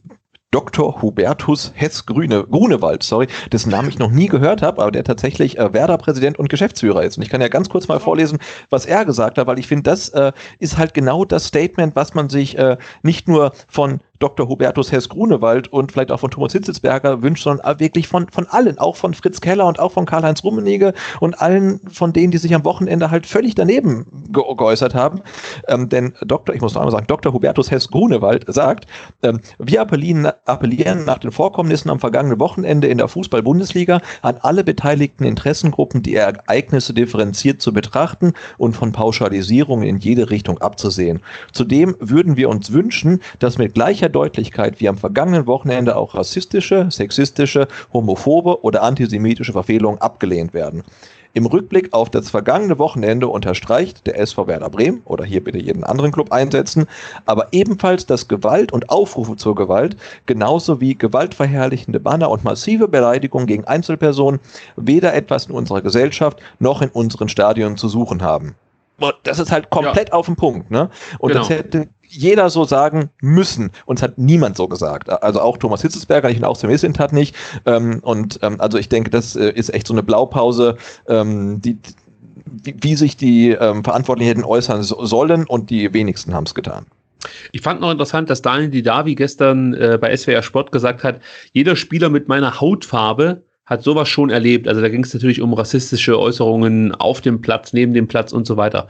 Dr. 0.54 1.02
Hubertus 1.02 1.72
Hess 1.74 2.06
Grüne, 2.06 2.44
Grunewald, 2.44 3.02
sorry, 3.02 3.26
dessen 3.52 3.72
Namen 3.72 3.90
ich 3.90 3.98
noch 3.98 4.12
nie 4.12 4.28
gehört 4.28 4.62
habe, 4.62 4.84
aber 4.84 4.92
der 4.92 5.04
tatsächlich 5.04 5.58
äh, 5.58 5.74
Werder-Präsident 5.74 6.38
und 6.38 6.48
Geschäftsführer 6.48 7.04
ist. 7.04 7.18
Und 7.18 7.24
ich 7.24 7.30
kann 7.30 7.42
ja 7.42 7.48
ganz 7.48 7.70
kurz 7.70 7.88
mal 7.88 8.00
vorlesen, 8.00 8.38
was 8.70 8.86
er 8.86 9.04
gesagt 9.04 9.40
hat, 9.40 9.48
weil 9.48 9.58
ich 9.58 9.66
finde, 9.66 9.84
das 9.84 10.10
äh, 10.10 10.32
ist 10.60 10.78
halt 10.78 10.94
genau 10.94 11.26
das 11.26 11.48
Statement, 11.48 11.96
was 11.96 12.14
man 12.14 12.30
sich 12.30 12.56
äh, 12.60 12.78
nicht 13.02 13.28
nur 13.28 13.54
von 13.68 14.02
Dr. 14.20 14.48
Hubertus 14.48 14.92
Hess-Grunewald 14.92 15.74
und 15.74 15.92
vielleicht 15.92 16.12
auch 16.12 16.20
von 16.20 16.32
Thomas 16.32 16.54
Hitzelsberger 16.54 17.22
wünscht, 17.22 17.44
sondern 17.44 17.80
wirklich 17.80 18.08
von, 18.08 18.30
von 18.30 18.48
allen, 18.48 18.78
auch 18.78 18.96
von 18.96 19.14
Fritz 19.14 19.42
Keller 19.42 19.66
und 19.66 19.80
auch 19.80 19.92
von 19.92 20.06
Karl-Heinz 20.06 20.44
Rummenigge 20.44 20.94
und 21.20 21.42
allen 21.42 21.82
von 21.92 22.14
denen, 22.14 22.32
die 22.32 22.38
sich 22.38 22.54
am 22.54 22.64
Wochenende 22.64 23.12
halt 23.12 23.26
völlig 23.26 23.56
daneben 23.56 24.06
ge 24.32 24.44
geäußert 24.56 24.94
haben. 24.94 25.22
Ähm, 25.68 25.90
denn 25.90 26.14
Dr., 26.22 26.56
ich 26.56 26.62
muss 26.62 26.74
noch 26.74 26.82
einmal 26.82 26.92
sagen, 26.92 27.08
Dr. 27.08 27.34
Hubertus 27.34 27.72
Hess-Grunewald 27.72 28.46
sagt, 28.48 28.86
ähm, 29.24 29.42
wir 29.58 29.82
appellieren, 29.82 30.28
appellieren 30.46 31.06
nach 31.06 31.18
den 31.18 31.32
Vorkommnissen 31.32 31.90
am 31.90 32.00
vergangenen 32.00 32.40
Wochenende 32.40 32.88
in 32.88 33.00
der 33.00 33.08
Fußball-Bundesliga 33.08 34.00
an 34.22 34.38
alle 34.42 34.64
beteiligten 34.64 35.24
Interessengruppen, 35.24 36.04
die 36.04 36.16
Ereignisse 36.16 36.94
differenziert 36.94 37.62
zu 37.62 37.74
betrachten 37.74 38.34
und 38.58 38.76
von 38.76 38.92
Pauschalisierungen 38.92 39.88
in 39.88 39.98
jede 39.98 40.30
Richtung 40.30 40.60
abzusehen. 40.60 41.20
Zudem 41.52 41.96
würden 42.00 42.38
wir 42.38 42.50
uns 42.50 42.72
wünschen, 42.72 43.22
dass 43.40 43.58
mit 43.58 43.74
gleicher 43.74 44.03
Deutlichkeit 44.10 44.80
wie 44.80 44.90
am 44.90 44.98
vergangenen 44.98 45.48
Wochenende 45.48 45.96
auch 45.96 46.16
rassistische, 46.16 46.88
sexistische, 46.90 47.68
homophobe 47.92 48.64
oder 48.64 48.84
antisemitische 48.84 49.54
Verfehlungen 49.54 50.02
abgelehnt 50.02 50.54
werden. 50.54 50.84
Im 51.36 51.48
Rückblick 51.48 51.94
auf 51.94 52.12
das 52.12 52.30
vergangene 52.30 52.78
Wochenende 52.78 53.28
unterstreicht 53.28 54.06
der 54.06 54.20
SV 54.20 54.46
Werder 54.46 54.70
Bremen 54.70 55.02
oder 55.06 55.26
hier 55.26 55.44
bitte 55.44 55.58
jeden 55.58 55.84
anderen 55.84 56.12
Club 56.12 56.32
einsetzen, 56.32 56.86
aber 57.26 57.48
ebenfalls, 57.52 58.06
dass 58.06 58.28
Gewalt 58.28 58.72
und 58.72 58.92
Aufrufe 58.92 59.36
zur 59.36 59.56
Gewalt, 59.56 59.98
genauso 60.28 60.80
wie 60.80 60.96
gewaltverherrlichende 60.96 62.00
Banner 62.00 62.30
und 62.30 62.44
massive 62.44 62.88
Beleidigungen 62.88 63.48
gegen 63.48 63.66
Einzelpersonen 63.66 64.40
weder 64.76 65.16
etwas 65.16 65.48
in 65.48 65.56
unserer 65.56 65.82
Gesellschaft 65.82 66.40
noch 66.60 66.84
in 66.84 66.90
unseren 66.90 67.30
Stadien 67.30 67.78
zu 67.78 67.90
suchen 67.90 68.22
haben. 68.22 68.56
Das 69.24 69.40
ist 69.40 69.52
halt 69.52 69.72
komplett 69.72 70.10
ja. 70.10 70.14
auf 70.14 70.28
den 70.28 70.36
Punkt, 70.36 70.70
ne? 70.70 70.90
Und 71.18 71.30
genau. 71.30 71.42
das 71.42 71.50
hätte 71.50 71.90
jeder 72.14 72.50
so 72.50 72.66
sagen 72.66 73.10
müssen. 73.22 73.72
Und 73.86 74.00
es 74.00 74.04
hat 74.04 74.18
niemand 74.18 74.58
so 74.58 74.68
gesagt. 74.68 75.10
Also 75.10 75.42
auch 75.42 75.58
Thomas 75.58 75.82
Hitzelsberger, 75.82 76.30
ich 76.30 76.38
bin 76.38 76.46
auch 76.46 76.56
Semisint 76.56 77.00
hat 77.00 77.14
nicht. 77.14 77.36
Ähm, 77.66 78.00
und 78.02 78.40
ähm, 78.42 78.60
also 78.60 78.78
ich 78.78 78.90
denke, 78.90 79.10
das 79.10 79.36
äh, 79.36 79.50
ist 79.50 79.74
echt 79.74 79.88
so 79.88 79.94
eine 79.94 80.04
Blaupause, 80.04 80.78
ähm, 81.08 81.62
die, 81.62 81.78
wie, 82.46 82.76
wie 82.82 82.96
sich 82.96 83.18
die 83.18 83.50
ähm, 83.50 83.84
Verantwortlichen 83.84 84.30
hätten 84.30 84.44
äußern 84.44 84.84
so, 84.84 85.06
sollen 85.06 85.46
und 85.46 85.70
die 85.70 85.94
wenigsten 85.94 86.34
haben 86.34 86.46
es 86.46 86.54
getan. 86.54 86.86
Ich 87.52 87.62
fand 87.62 87.82
noch 87.82 87.92
interessant, 87.92 88.30
dass 88.30 88.42
Daniel 88.42 88.70
Didavi 88.70 89.16
gestern 89.16 89.74
äh, 89.74 89.98
bei 90.00 90.16
SWR 90.16 90.44
Sport 90.44 90.72
gesagt 90.72 91.04
hat, 91.04 91.22
jeder 91.54 91.76
Spieler 91.76 92.10
mit 92.10 92.28
meiner 92.28 92.60
Hautfarbe 92.60 93.44
hat 93.66 93.82
sowas 93.82 94.10
schon 94.10 94.30
erlebt. 94.30 94.68
Also 94.68 94.82
da 94.82 94.90
ging 94.90 95.04
es 95.04 95.14
natürlich 95.14 95.42
um 95.42 95.54
rassistische 95.54 96.20
Äußerungen 96.20 96.94
auf 96.96 97.22
dem 97.22 97.42
Platz, 97.42 97.72
neben 97.72 97.94
dem 97.94 98.08
Platz 98.08 98.34
und 98.34 98.46
so 98.46 98.58
weiter. 98.58 98.88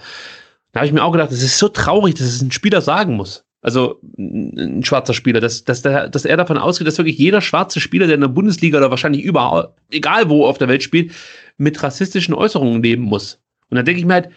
Da 0.74 0.80
habe 0.80 0.88
ich 0.88 0.94
mir 0.94 1.04
auch 1.04 1.12
gedacht, 1.12 1.32
das 1.32 1.42
ist 1.42 1.60
so 1.60 1.70
traurig, 1.70 2.16
dass 2.16 2.28
es 2.28 2.42
ein 2.42 2.52
Spieler 2.52 2.82
sagen 2.82 3.16
muss. 3.16 3.46
Also 3.62 4.02
ein 4.18 4.84
schwarzer 4.84 5.14
Spieler, 5.14 5.40
dass, 5.40 5.64
dass, 5.64 5.84
der, 5.84 6.10
dass 6.10 6.26
er 6.26 6.36
davon 6.36 6.58
ausgeht, 6.58 6.86
dass 6.86 6.98
wirklich 6.98 7.18
jeder 7.18 7.40
schwarze 7.40 7.80
Spieler, 7.80 8.08
der 8.08 8.16
in 8.16 8.22
der 8.22 8.28
Bundesliga 8.28 8.78
oder 8.80 8.90
wahrscheinlich 8.90 9.24
überall, 9.24 9.74
egal 9.90 10.30
wo 10.30 10.46
auf 10.46 10.58
der 10.58 10.68
Welt 10.68 10.84
spielt, 10.84 11.14
mit 11.58 11.82
rassistischen 11.82 12.34
Äußerungen 12.34 12.84
leben 12.84 13.04
muss. 13.04 13.40
Und 13.70 13.78
dann 13.78 13.86
denke 13.86 14.02
ich 14.02 14.06
mir 14.06 14.16
halt, 14.16 14.30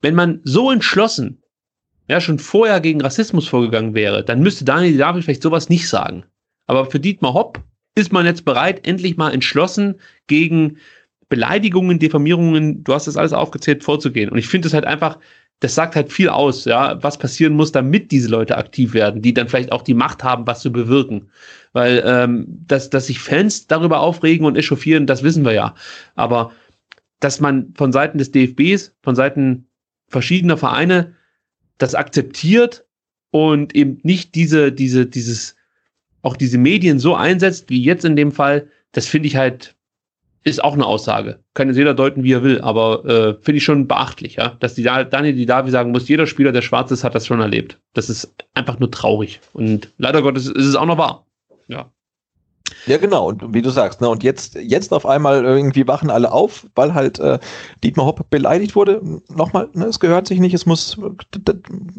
wenn 0.00 0.16
man 0.16 0.40
so 0.42 0.72
entschlossen 0.72 1.40
ja 2.08 2.20
schon 2.20 2.38
vorher 2.38 2.80
gegen 2.80 3.00
Rassismus 3.00 3.46
vorgegangen 3.46 3.94
wäre, 3.94 4.24
dann 4.24 4.40
müsste 4.40 4.64
Daniel 4.64 4.98
David 4.98 5.24
vielleicht 5.24 5.42
sowas 5.42 5.68
nicht 5.68 5.88
sagen. 5.88 6.24
Aber 6.66 6.90
für 6.90 6.98
Dietmar 6.98 7.34
Hopp 7.34 7.62
ist 7.94 8.12
man 8.12 8.26
jetzt 8.26 8.44
bereit, 8.44 8.86
endlich 8.86 9.16
mal 9.16 9.32
entschlossen 9.32 10.00
gegen 10.26 10.78
Beleidigungen, 11.28 11.98
Diffamierungen, 11.98 12.84
du 12.84 12.92
hast 12.92 13.06
das 13.06 13.16
alles 13.16 13.32
aufgezählt, 13.32 13.84
vorzugehen. 13.84 14.30
Und 14.30 14.38
ich 14.38 14.48
finde 14.48 14.68
es 14.68 14.74
halt 14.74 14.84
einfach, 14.84 15.18
das 15.60 15.74
sagt 15.74 15.96
halt 15.96 16.12
viel 16.12 16.28
aus, 16.28 16.64
ja, 16.64 17.02
was 17.02 17.18
passieren 17.18 17.54
muss, 17.54 17.72
damit 17.72 18.10
diese 18.10 18.28
Leute 18.28 18.58
aktiv 18.58 18.92
werden, 18.92 19.22
die 19.22 19.32
dann 19.32 19.48
vielleicht 19.48 19.72
auch 19.72 19.82
die 19.82 19.94
Macht 19.94 20.22
haben, 20.22 20.46
was 20.46 20.60
zu 20.60 20.70
bewirken. 20.70 21.30
Weil, 21.72 22.02
ähm, 22.04 22.46
dass, 22.66 22.90
dass 22.90 23.06
sich 23.06 23.18
Fans 23.18 23.66
darüber 23.66 24.00
aufregen 24.00 24.46
und 24.46 24.56
echauffieren, 24.56 25.06
das 25.06 25.22
wissen 25.22 25.44
wir 25.44 25.52
ja. 25.52 25.74
Aber 26.14 26.52
dass 27.20 27.40
man 27.40 27.72
von 27.74 27.92
Seiten 27.92 28.18
des 28.18 28.30
DFBs, 28.30 28.94
von 29.02 29.14
Seiten 29.14 29.66
verschiedener 30.08 30.56
Vereine 30.56 31.14
das 31.78 31.94
akzeptiert 31.94 32.84
und 33.30 33.74
eben 33.74 33.98
nicht 34.02 34.34
diese, 34.34 34.70
diese, 34.70 35.06
dieses, 35.06 35.56
auch 36.22 36.36
diese 36.36 36.58
Medien 36.58 36.98
so 36.98 37.14
einsetzt, 37.14 37.70
wie 37.70 37.82
jetzt 37.82 38.04
in 38.04 38.16
dem 38.16 38.32
Fall, 38.32 38.68
das 38.92 39.06
finde 39.06 39.28
ich 39.28 39.36
halt, 39.36 39.74
ist 40.44 40.62
auch 40.62 40.74
eine 40.74 40.86
Aussage. 40.86 41.40
Kann 41.54 41.68
jetzt 41.68 41.78
jeder 41.78 41.94
deuten, 41.94 42.22
wie 42.22 42.32
er 42.32 42.42
will, 42.42 42.60
aber 42.60 43.04
äh, 43.06 43.34
finde 43.42 43.56
ich 43.56 43.64
schon 43.64 43.88
beachtlich, 43.88 44.36
ja. 44.36 44.56
Dass 44.60 44.74
die 44.74 44.82
Daniel 44.82 45.34
die 45.34 45.46
Davi 45.46 45.70
sagen 45.70 45.90
muss, 45.90 46.08
jeder 46.08 46.26
Spieler, 46.26 46.52
der 46.52 46.62
schwarz 46.62 46.90
ist, 46.90 47.02
hat 47.02 47.14
das 47.14 47.26
schon 47.26 47.40
erlebt. 47.40 47.78
Das 47.94 48.10
ist 48.10 48.32
einfach 48.52 48.78
nur 48.78 48.90
traurig. 48.90 49.40
Und 49.54 49.90
leider 49.96 50.22
Gottes 50.22 50.46
ist 50.46 50.66
es 50.66 50.76
auch 50.76 50.86
noch 50.86 50.98
wahr. 50.98 51.26
Ja. 51.66 51.90
Ja, 52.86 52.98
genau. 52.98 53.28
Und 53.28 53.54
wie 53.54 53.62
du 53.62 53.70
sagst, 53.70 54.00
ne, 54.00 54.08
und 54.08 54.22
jetzt, 54.22 54.56
jetzt 54.56 54.92
auf 54.92 55.06
einmal 55.06 55.44
irgendwie 55.44 55.86
wachen 55.86 56.10
alle 56.10 56.32
auf, 56.32 56.66
weil 56.74 56.92
halt 56.94 57.18
äh, 57.18 57.38
Dietmar 57.82 58.06
Hopp 58.06 58.28
beleidigt 58.30 58.74
wurde. 58.74 59.00
Nochmal, 59.28 59.68
ne, 59.72 59.86
es 59.86 60.00
gehört 60.00 60.26
sich 60.26 60.40
nicht, 60.40 60.54
es 60.54 60.66
muss 60.66 60.98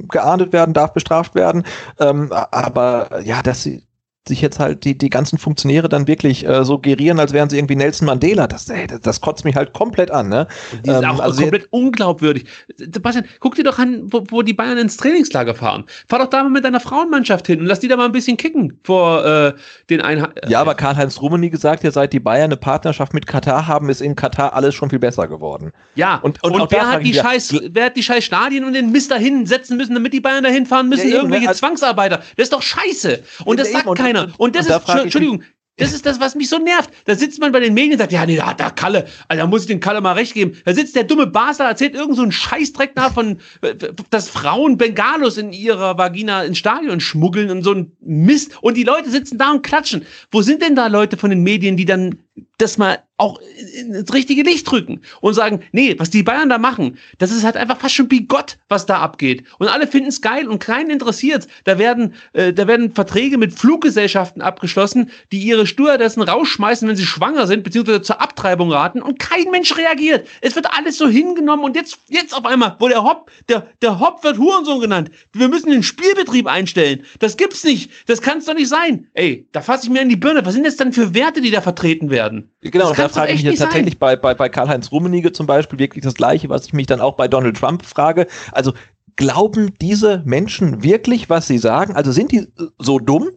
geahndet 0.09 0.53
werden, 0.53 0.73
darf 0.73 0.93
bestraft 0.93 1.33
werden. 1.33 1.63
Ähm, 1.99 2.31
aber 2.31 3.21
ja, 3.23 3.41
dass 3.41 3.63
sie 3.63 3.83
sich 4.27 4.41
jetzt 4.41 4.59
halt 4.59 4.83
die, 4.83 4.97
die 4.97 5.09
ganzen 5.09 5.37
Funktionäre 5.37 5.89
dann 5.89 6.07
wirklich 6.07 6.47
äh, 6.47 6.63
so 6.63 6.79
gerieren, 6.79 7.19
als 7.19 7.33
wären 7.33 7.49
sie 7.49 7.57
irgendwie 7.57 7.75
Nelson 7.75 8.05
Mandela. 8.05 8.47
Das, 8.47 8.69
ey, 8.69 8.87
das, 8.87 9.01
das 9.01 9.21
kotzt 9.21 9.45
mich 9.45 9.55
halt 9.55 9.73
komplett 9.73 10.11
an. 10.11 10.29
Ne? 10.29 10.47
Die 10.83 10.89
sind 10.89 11.03
ähm, 11.03 11.11
auch 11.11 11.19
also 11.19 11.41
komplett 11.41 11.67
unglaubwürdig. 11.71 12.45
Sebastian, 12.77 13.25
guck 13.39 13.55
dir 13.55 13.63
doch 13.63 13.79
an, 13.79 14.03
wo, 14.05 14.23
wo 14.29 14.41
die 14.41 14.53
Bayern 14.53 14.77
ins 14.77 14.97
Trainingslager 14.97 15.55
fahren. 15.55 15.85
Fahr 16.07 16.19
doch 16.19 16.29
da 16.29 16.43
mal 16.43 16.49
mit 16.49 16.63
deiner 16.63 16.79
Frauenmannschaft 16.79 17.47
hin 17.47 17.59
und 17.59 17.65
lass 17.65 17.79
die 17.79 17.87
da 17.87 17.97
mal 17.97 18.05
ein 18.05 18.11
bisschen 18.11 18.37
kicken 18.37 18.79
vor 18.83 19.25
äh, 19.25 19.53
den 19.89 20.01
einen. 20.01 20.27
Ja, 20.47 20.61
aber 20.61 20.75
Karl-Heinz 20.75 21.21
Rummenigge 21.21 21.55
gesagt, 21.55 21.83
ja, 21.83 21.91
seit 21.91 22.13
die 22.13 22.19
Bayern 22.19 22.45
eine 22.45 22.57
Partnerschaft 22.57 23.13
mit 23.13 23.27
Katar 23.27 23.67
haben, 23.67 23.89
ist 23.89 24.01
in 24.01 24.15
Katar 24.15 24.53
alles 24.53 24.75
schon 24.75 24.89
viel 24.89 24.99
besser 24.99 25.27
geworden. 25.27 25.71
Ja, 25.95 26.17
und, 26.17 26.43
und, 26.43 26.53
und 26.53 26.71
wer, 26.71 26.91
hat 26.91 27.03
die 27.03 27.13
scheiß, 27.13 27.55
wer 27.69 27.85
hat 27.85 27.95
die 27.95 28.03
scheiß 28.03 28.23
Stadien 28.23 28.65
und 28.65 28.73
den 28.73 28.91
Mist 28.91 29.11
dahin 29.11 29.45
setzen 29.45 29.77
müssen, 29.77 29.93
damit 29.93 30.13
die 30.13 30.19
Bayern 30.19 30.43
dahin 30.43 30.65
fahren 30.65 30.89
müssen? 30.89 31.03
Ja, 31.03 31.07
eben, 31.07 31.15
irgendwelche 31.17 31.47
also, 31.49 31.59
Zwangsarbeiter. 31.59 32.17
Das 32.35 32.45
ist 32.45 32.53
doch 32.53 32.61
scheiße. 32.61 33.23
Und 33.45 33.59
das 33.59 33.71
sagt 33.71 33.93
keiner 33.95 34.14
keiner. 34.15 34.33
Und 34.37 34.55
das 34.55 34.67
und 34.67 34.75
ist, 34.75 34.89
Entschuldigung, 34.89 35.43
das 35.77 35.91
ist 35.91 36.05
das, 36.05 36.21
was 36.21 36.35
mich 36.35 36.47
so 36.47 36.57
nervt. 36.57 36.89
Da 37.03 37.15
sitzt 37.15 37.39
man 37.41 37.51
bei 37.51 37.59
den 37.59 37.73
Medien 37.73 37.93
und 37.93 37.97
sagt, 37.97 38.13
ja, 38.13 38.25
nee, 38.25 38.37
da 38.37 38.47
hat 38.47 38.61
der 38.61 38.71
Kalle, 38.71 39.07
also 39.27 39.41
da 39.41 39.47
muss 39.47 39.61
ich 39.61 39.67
den 39.67 39.81
Kalle 39.81 39.99
mal 39.99 40.13
recht 40.13 40.33
geben. 40.33 40.57
Da 40.63 40.73
sitzt 40.73 40.95
der 40.95 41.03
dumme 41.03 41.27
Basler, 41.27 41.65
erzählt 41.65 41.95
irgend 41.95 42.15
so 42.15 42.21
einen 42.21 42.31
Scheißdreck 42.31 42.95
nach 42.95 43.13
von, 43.13 43.39
äh, 43.61 43.75
dass 44.09 44.29
Frauen 44.29 44.77
Bengalos 44.77 45.37
in 45.37 45.51
ihrer 45.51 45.97
Vagina 45.97 46.43
ins 46.43 46.59
Stadion 46.59 47.01
schmuggeln 47.01 47.51
und 47.51 47.63
so 47.63 47.73
ein 47.73 47.91
Mist. 47.99 48.57
Und 48.61 48.77
die 48.77 48.83
Leute 48.83 49.09
sitzen 49.09 49.37
da 49.37 49.51
und 49.51 49.63
klatschen. 49.63 50.05
Wo 50.31 50.41
sind 50.41 50.61
denn 50.61 50.75
da 50.75 50.87
Leute 50.87 51.17
von 51.17 51.29
den 51.29 51.43
Medien, 51.43 51.75
die 51.75 51.85
dann 51.85 52.19
das 52.57 52.77
mal 52.77 53.03
auch 53.17 53.39
ins 53.75 54.13
richtige 54.13 54.43
Licht 54.43 54.69
drücken 54.69 55.01
und 55.21 55.33
sagen, 55.33 55.61
nee, 55.71 55.95
was 55.97 56.09
die 56.09 56.23
Bayern 56.23 56.49
da 56.49 56.57
machen, 56.57 56.97
das 57.17 57.31
ist 57.31 57.45
halt 57.45 57.55
einfach 57.55 57.79
fast 57.79 57.95
schon 57.95 58.09
bigott, 58.09 58.57
was 58.67 58.85
da 58.85 58.99
abgeht. 58.99 59.45
Und 59.57 59.69
alle 59.69 59.87
finden 59.87 60.09
es 60.09 60.21
geil 60.21 60.49
und 60.49 60.59
keinen 60.59 60.89
interessiert. 60.89 61.47
Da 61.63 61.77
werden, 61.77 62.13
äh, 62.33 62.51
da 62.51 62.67
werden 62.67 62.91
Verträge 62.91 63.37
mit 63.37 63.53
Fluggesellschaften 63.53 64.41
abgeschlossen, 64.41 65.11
die 65.31 65.39
ihre 65.39 65.65
Stewardessen 65.65 66.23
rausschmeißen, 66.23 66.87
wenn 66.87 66.97
sie 66.97 67.05
schwanger 67.05 67.47
sind, 67.47 67.63
beziehungsweise 67.63 68.01
zur 68.01 68.21
Abtreibung 68.21 68.71
raten 68.71 69.01
und 69.01 69.17
kein 69.17 69.49
Mensch 69.49 69.77
reagiert. 69.77 70.27
Es 70.41 70.55
wird 70.55 70.67
alles 70.77 70.97
so 70.97 71.07
hingenommen 71.07 71.63
und 71.63 71.75
jetzt, 71.77 71.99
jetzt 72.09 72.35
auf 72.35 72.45
einmal, 72.45 72.75
wo 72.79 72.89
der 72.89 73.03
Hopp, 73.03 73.31
der, 73.47 73.67
der 73.81 73.99
Hopp 73.99 74.25
wird 74.25 74.37
Hurensohn 74.37 74.81
genannt. 74.81 75.09
Wir 75.31 75.47
müssen 75.47 75.71
den 75.71 75.83
Spielbetrieb 75.83 76.47
einstellen. 76.47 77.03
Das 77.19 77.37
gibt's 77.37 77.63
nicht. 77.63 77.91
Das 78.07 78.21
kann's 78.21 78.45
doch 78.45 78.55
nicht 78.55 78.69
sein. 78.69 79.07
Ey, 79.13 79.47
da 79.53 79.61
fasse 79.61 79.85
ich 79.85 79.89
mir 79.89 80.01
in 80.01 80.09
die 80.09 80.17
Birne. 80.17 80.45
Was 80.45 80.53
sind 80.53 80.65
das 80.65 80.75
dann 80.75 80.91
für 80.91 81.13
Werte, 81.13 81.39
die 81.39 81.51
da 81.51 81.61
vertreten 81.61 82.09
werden? 82.09 82.24
Genau, 82.61 82.89
das 82.89 82.97
da 82.97 83.09
frage 83.09 83.33
ich 83.33 83.43
mich 83.43 83.51
jetzt 83.51 83.59
tatsächlich 83.59 83.99
bei, 83.99 84.15
bei, 84.15 84.33
bei 84.33 84.49
Karl-Heinz 84.49 84.91
Rummenigge 84.91 85.31
zum 85.31 85.47
Beispiel 85.47 85.79
wirklich 85.79 86.03
das 86.03 86.15
Gleiche, 86.15 86.49
was 86.49 86.65
ich 86.65 86.73
mich 86.73 86.87
dann 86.87 87.01
auch 87.01 87.15
bei 87.15 87.27
Donald 87.27 87.57
Trump 87.57 87.85
frage. 87.85 88.27
Also 88.51 88.73
glauben 89.15 89.73
diese 89.81 90.21
Menschen 90.25 90.83
wirklich, 90.83 91.29
was 91.29 91.47
sie 91.47 91.57
sagen? 91.57 91.95
Also 91.95 92.11
sind 92.11 92.31
die 92.31 92.47
so 92.79 92.99
dumm? 92.99 93.29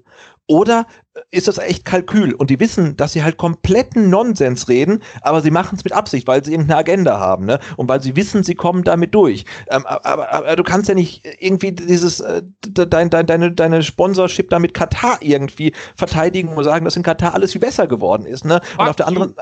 Oder 0.47 0.87
ist 1.31 1.49
das 1.49 1.59
echt 1.59 1.85
Kalkül? 1.85 2.35
Und 2.35 2.51
die 2.51 2.61
wissen, 2.61 2.97
dass 2.97 3.13
sie 3.13 3.23
halt 3.23 3.37
kompletten 3.37 4.11
Nonsens 4.11 4.69
reden, 4.69 5.03
aber 5.23 5.41
sie 5.41 5.51
machen 5.51 5.77
es 5.77 5.85
mit 5.85 5.93
Absicht, 5.93 6.27
weil 6.27 6.45
sie 6.45 6.53
irgendeine 6.53 6.79
Agenda 6.79 7.19
haben, 7.19 7.47
ne? 7.47 7.61
Und 7.77 7.89
weil 7.89 8.03
sie 8.03 8.17
wissen, 8.17 8.43
sie 8.43 8.55
kommen 8.55 8.85
damit 8.85 9.15
durch. 9.15 9.45
Ähm, 9.71 9.87
aber, 9.87 10.33
aber, 10.33 10.57
du 10.57 10.63
kannst 10.63 10.89
ja 10.89 10.95
nicht 10.95 11.25
irgendwie 11.41 11.73
dieses 11.73 12.21
äh, 12.21 12.43
dein, 12.61 13.11
dein, 13.11 13.27
deine, 13.27 13.53
deine 13.53 13.83
Sponsorship 13.83 14.51
da 14.51 14.59
mit 14.59 14.75
Katar 14.75 15.19
irgendwie 15.21 15.73
verteidigen 15.95 16.49
und 16.49 16.65
sagen, 16.65 16.85
dass 16.85 16.97
in 16.97 17.03
Katar 17.03 17.35
alles 17.35 17.53
viel 17.53 17.61
besser 17.61 17.87
geworden 17.87 18.27
ist, 18.27 18.45
ne? 18.45 18.61
Und 18.79 18.89
auf 18.89 18.97
der 18.97 19.09
anderen, 19.09 19.35